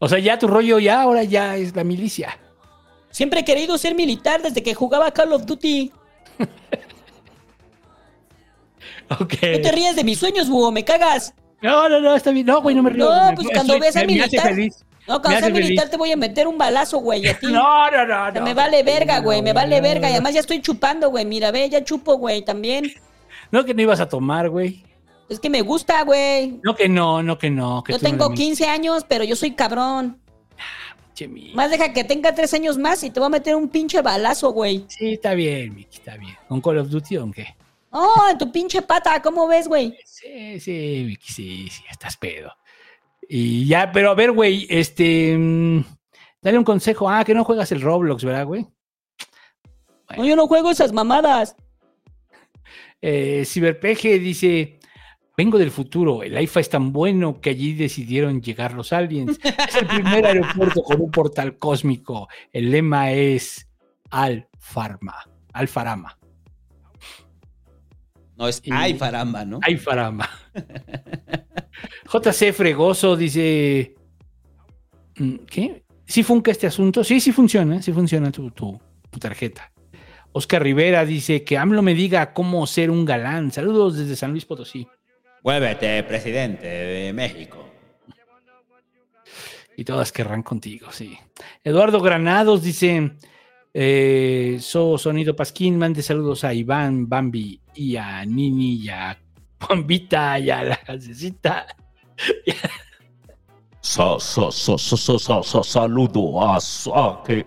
O 0.00 0.08
sea, 0.08 0.18
ya 0.18 0.36
tu 0.36 0.48
rollo 0.48 0.80
ya 0.80 1.02
ahora 1.02 1.22
ya 1.22 1.56
es 1.56 1.76
la 1.76 1.84
milicia. 1.84 2.36
Siempre 3.12 3.40
he 3.40 3.44
querido 3.44 3.78
ser 3.78 3.94
militar 3.94 4.42
desde 4.42 4.64
que 4.64 4.74
jugaba 4.74 5.12
Call 5.12 5.32
of 5.32 5.46
Duty. 5.46 5.92
No 9.20 9.26
te 9.28 9.72
ríes 9.72 9.96
de 9.96 10.04
mis 10.04 10.18
sueños, 10.18 10.48
búho, 10.48 10.70
me 10.70 10.84
cagas. 10.84 11.34
No, 11.60 11.88
no, 11.88 12.00
no, 12.00 12.14
está 12.16 12.30
bien. 12.32 12.46
No, 12.46 12.60
güey, 12.60 12.74
no 12.74 12.82
me 12.82 12.90
río. 12.90 13.04
No, 13.08 13.30
Me- 13.30 13.34
pues 13.36 13.46
me- 13.46 13.52
cuando 13.54 13.72
soy- 13.74 13.80
veas 13.80 13.96
a 13.96 14.04
militar. 14.04 14.52
No, 15.08 15.20
cuando 15.20 15.40
seas 15.40 15.52
militar 15.52 15.76
feliz. 15.78 15.90
te 15.90 15.96
voy 15.96 16.12
a 16.12 16.16
meter 16.16 16.46
un 16.46 16.58
balazo, 16.58 16.98
güey, 16.98 17.26
a 17.26 17.38
ti. 17.38 17.46
No, 17.46 17.90
no, 17.90 18.06
no, 18.06 18.28
O 18.28 18.32
sea, 18.32 18.40
no. 18.40 18.42
me 18.42 18.54
vale 18.54 18.82
verga, 18.82 19.18
güey, 19.20 19.42
me 19.42 19.52
vale 19.52 19.80
verga. 19.80 20.08
Y 20.08 20.12
además 20.12 20.34
ya 20.34 20.40
estoy 20.40 20.60
chupando, 20.60 21.10
güey. 21.10 21.24
Mira, 21.24 21.50
ve, 21.50 21.68
ya 21.68 21.82
chupo, 21.84 22.16
güey, 22.16 22.44
también. 22.44 22.92
No 23.50 23.64
que 23.64 23.74
no 23.74 23.82
ibas 23.82 24.00
a 24.00 24.08
tomar, 24.08 24.48
güey. 24.48 24.84
Es 25.28 25.40
que 25.40 25.50
me 25.50 25.62
gusta, 25.62 26.02
güey. 26.02 26.60
No 26.62 26.74
que 26.76 26.88
no, 26.88 27.22
no 27.22 27.38
que 27.38 27.50
no. 27.50 27.82
Que 27.82 27.92
Yo 27.94 27.98
tengo 27.98 28.26
eres 28.26 28.38
15 28.38 28.66
años, 28.66 29.04
pero 29.08 29.24
yo 29.24 29.34
soy 29.36 29.52
cabrón. 29.52 30.18
Mi- 31.28 31.52
Más 31.54 31.70
deja 31.70 31.92
que 31.92 32.02
tenga 32.02 32.34
3 32.34 32.52
años 32.54 32.78
más 32.78 33.04
y 33.04 33.10
te 33.10 33.20
voy 33.20 33.28
a 33.28 33.30
meter 33.30 33.54
un 33.54 33.68
pinche 33.68 34.02
balazo, 34.02 34.50
güey. 34.52 34.84
Sí, 34.88 35.12
está 35.12 35.34
bien, 35.34 35.72
Miki, 35.74 35.98
está 35.98 36.16
bien. 36.16 36.34
¿Con 36.48 36.60
Call 36.60 36.78
of 36.78 36.88
Duty 36.88 37.16
o 37.18 37.30
qué? 37.30 37.54
Oh, 37.92 38.26
en 38.30 38.38
tu 38.38 38.50
pinche 38.50 38.80
pata, 38.80 39.20
¿cómo 39.20 39.46
ves, 39.46 39.68
güey? 39.68 39.94
Sí, 40.04 40.58
sí, 40.58 41.16
sí, 41.22 41.68
sí, 41.68 41.84
estás 41.90 42.16
pedo. 42.16 42.50
Y 43.28 43.66
ya, 43.66 43.92
pero 43.92 44.10
a 44.10 44.14
ver, 44.14 44.32
güey, 44.32 44.66
este. 44.70 45.36
mm, 45.36 45.84
dale 46.40 46.58
un 46.58 46.64
consejo. 46.64 47.08
Ah, 47.08 47.22
que 47.24 47.34
no 47.34 47.44
juegas 47.44 47.70
el 47.72 47.82
Roblox, 47.82 48.24
¿verdad, 48.24 48.46
güey? 48.46 48.66
No, 50.16 50.24
yo 50.24 50.36
no 50.36 50.46
juego 50.46 50.70
esas 50.70 50.92
mamadas. 50.92 51.54
Eh, 53.02 53.44
Ciberpeje 53.44 54.18
dice: 54.18 54.80
Vengo 55.36 55.58
del 55.58 55.70
futuro, 55.70 56.22
el 56.22 56.36
AIFA 56.36 56.60
es 56.60 56.70
tan 56.70 56.92
bueno 56.92 57.40
que 57.40 57.50
allí 57.50 57.74
decidieron 57.74 58.40
llegar 58.40 58.72
los 58.72 58.92
aliens. 58.92 59.38
Es 59.42 59.76
el 59.76 59.86
primer 59.86 60.26
aeropuerto 60.26 60.82
con 60.82 61.00
un 61.00 61.10
portal 61.10 61.58
cósmico. 61.58 62.28
El 62.52 62.70
lema 62.70 63.12
es 63.12 63.68
Alfarma, 64.10 65.14
Alfarama. 65.52 66.18
No, 68.42 68.48
es 68.48 68.60
ay, 68.72 68.94
faramba, 68.94 69.44
¿no? 69.44 69.60
Ay, 69.62 69.76
farama. 69.76 70.28
JC 72.12 72.52
Fregoso 72.52 73.16
dice. 73.16 73.94
mm, 75.16 75.34
¿Qué? 75.48 75.84
¿Sí 76.04 76.24
funca 76.24 76.50
este 76.50 76.66
asunto? 76.66 77.04
Sí, 77.04 77.20
sí 77.20 77.30
funciona, 77.30 77.80
sí 77.80 77.92
funciona 77.92 78.32
tu, 78.32 78.50
tu, 78.50 78.80
tu 79.08 79.18
tarjeta. 79.20 79.70
Oscar 80.32 80.60
Rivera 80.60 81.04
dice 81.04 81.44
que 81.44 81.56
AMLO 81.56 81.82
me 81.82 81.94
diga 81.94 82.32
cómo 82.32 82.66
ser 82.66 82.90
un 82.90 83.04
galán. 83.04 83.52
Saludos 83.52 83.96
desde 83.96 84.16
San 84.16 84.32
Luis 84.32 84.44
Potosí. 84.44 84.88
Vuélvete 85.44 86.02
presidente 86.02 86.66
de 86.66 87.12
México. 87.12 87.64
Y 89.76 89.84
todas 89.84 90.10
querrán 90.10 90.42
contigo, 90.42 90.90
sí. 90.90 91.16
Eduardo 91.62 92.00
Granados 92.00 92.64
dice: 92.64 93.12
eh, 93.74 94.58
So 94.60 94.98
Sonido 94.98 95.34
Pasquín, 95.34 95.78
mande 95.78 96.02
saludos 96.02 96.44
a 96.44 96.52
Iván, 96.54 97.08
Bambi 97.08 97.60
y 97.74 97.96
a 97.96 98.24
Nini 98.24 98.74
y 98.74 98.88
a 98.88 99.18
Juanvita 99.60 100.38
y 100.38 100.50
a 100.50 100.62
la 100.64 100.80
gasecita. 100.86 101.66
Sa, 103.80 104.18
sa, 104.20 104.50
sa, 104.52 104.78
sa, 104.78 104.96
sa, 104.96 105.18
sa, 105.18 105.42
sa- 105.42 105.62
saludo 105.64 106.40
a, 106.40 106.56
a, 106.56 107.22
que, 107.24 107.44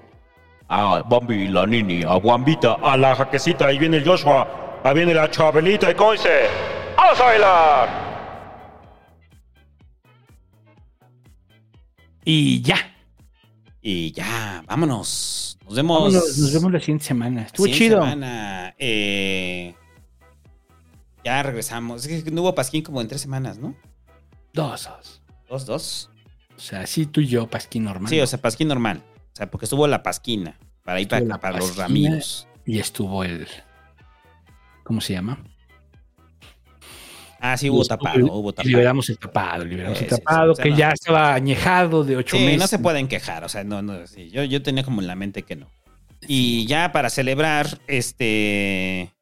a 0.67 1.01
Bambi, 1.03 1.47
la 1.47 1.65
Nini, 1.65 2.03
a 2.03 2.15
Guambita, 2.15 2.73
a 2.81 2.97
la 2.97 3.15
Jaquecita, 3.15 3.67
ahí 3.67 3.77
viene 3.77 3.97
el 3.97 4.05
Joshua, 4.05 4.79
ahí 4.83 4.93
viene 4.95 5.13
la 5.13 5.29
Chabelita, 5.31 5.89
y 5.91 5.95
Coise. 5.95 6.47
¡Vamos 6.97 7.19
a 7.19 7.23
bailar! 7.23 8.05
Y 12.25 12.61
ya. 12.61 12.77
Y 13.81 14.11
ya, 14.11 14.63
vámonos. 14.67 15.54
Nos 15.65 15.75
vemos. 15.75 16.13
Vámonos, 16.13 16.37
nos 16.37 16.53
vemos 16.53 16.71
la 16.71 16.79
siguiente 16.79 17.05
semana. 17.05 17.41
Estuvo 17.43 17.67
chido. 17.67 18.01
semana. 18.01 18.75
Eh, 18.77 19.75
ya 21.23 21.43
regresamos. 21.43 22.05
Es 22.05 22.23
que 22.23 22.31
no 22.31 22.41
hubo 22.41 22.55
Pasquín 22.55 22.83
como 22.83 23.01
en 23.01 23.07
tres 23.07 23.21
semanas, 23.21 23.57
¿no? 23.57 23.75
Dos, 24.53 24.85
dos. 24.85 25.21
Dos, 25.49 25.65
dos. 25.65 26.09
O 26.55 26.59
sea, 26.59 26.85
sí, 26.87 27.05
tú 27.05 27.21
y 27.21 27.27
yo, 27.27 27.47
Pasquín 27.47 27.83
normal. 27.83 28.09
Sí, 28.09 28.19
o 28.19 28.27
sea, 28.27 28.39
Pasquín 28.39 28.67
normal. 28.67 29.03
O 29.33 29.35
sea, 29.35 29.49
porque 29.49 29.65
estuvo 29.65 29.87
la 29.87 30.03
Pasquina. 30.03 30.57
Para 30.83 31.01
ir 31.01 31.07
para, 31.07 31.57
los 31.57 31.75
ramillos. 31.75 32.47
Y 32.65 32.79
estuvo 32.79 33.23
el. 33.23 33.47
¿Cómo 34.83 35.01
se 35.01 35.13
llama? 35.13 35.43
Ah, 37.39 37.57
sí, 37.57 37.69
hubo 37.69 37.83
tapado, 37.85 38.17
el- 38.17 38.23
hubo 38.23 38.53
tapado. 38.53 38.69
Liberamos 38.69 39.09
el 39.09 39.19
tapado, 39.19 39.65
liberamos 39.65 39.97
Sí, 39.99 40.05
el 40.05 40.09
sí, 40.11 40.15
tapado, 40.17 40.45
sí, 40.45 40.51
o 40.51 40.55
sea, 40.55 40.63
que 40.63 40.69
no. 40.71 40.77
ya 40.77 40.91
estaba 40.91 41.33
añejado 41.33 42.03
de 42.03 42.17
ocho 42.17 42.37
Sí, 42.37 42.45
meses. 42.45 42.59
no 42.59 42.67
se 42.67 42.79
pueden 42.79 43.07
quejar, 43.07 43.43
o 43.43 43.49
sea, 43.49 43.63
no, 43.63 43.81
no, 43.81 44.07
sí, 44.07 44.29
yo, 44.31 44.43
yo 44.43 44.61
tenía 44.63 44.83
como 44.83 45.01
en 45.01 45.07
la 45.07 45.15
mente 45.15 45.43
que 45.43 45.55
no. 45.55 45.69
Y 46.27 46.65
ya 46.65 46.91
para 46.91 47.09
celebrar, 47.09 47.79
este, 47.87 49.13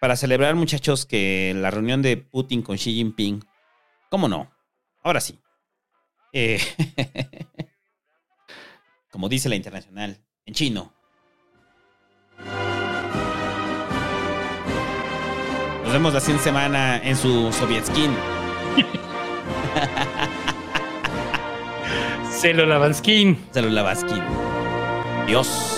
para 0.00 0.16
celebrar 0.16 0.54
muchachos 0.56 1.06
que 1.06 1.52
la 1.56 1.70
reunión 1.70 2.02
de 2.02 2.16
Putin 2.16 2.62
con 2.62 2.76
Xi 2.76 2.92
Jinping, 2.94 3.44
¿cómo 4.10 4.26
no? 4.28 4.50
Ahora 5.04 5.20
sí. 5.20 5.38
Eh, 6.32 6.58
como 9.10 9.28
dice 9.28 9.48
la 9.48 9.54
internacional, 9.56 10.18
en 10.46 10.54
chino. 10.54 10.92
Nos 15.88 15.94
vemos 15.94 16.12
la 16.12 16.20
siguiente 16.20 16.44
semana 16.44 17.00
en 17.02 17.16
su 17.16 17.50
Soviet 17.50 17.86
Skin. 17.86 18.10
Célula 22.30 22.76
Banskin. 22.76 23.38
Célula 23.54 23.82
Baskin. 23.82 24.22
Dios. 25.26 25.77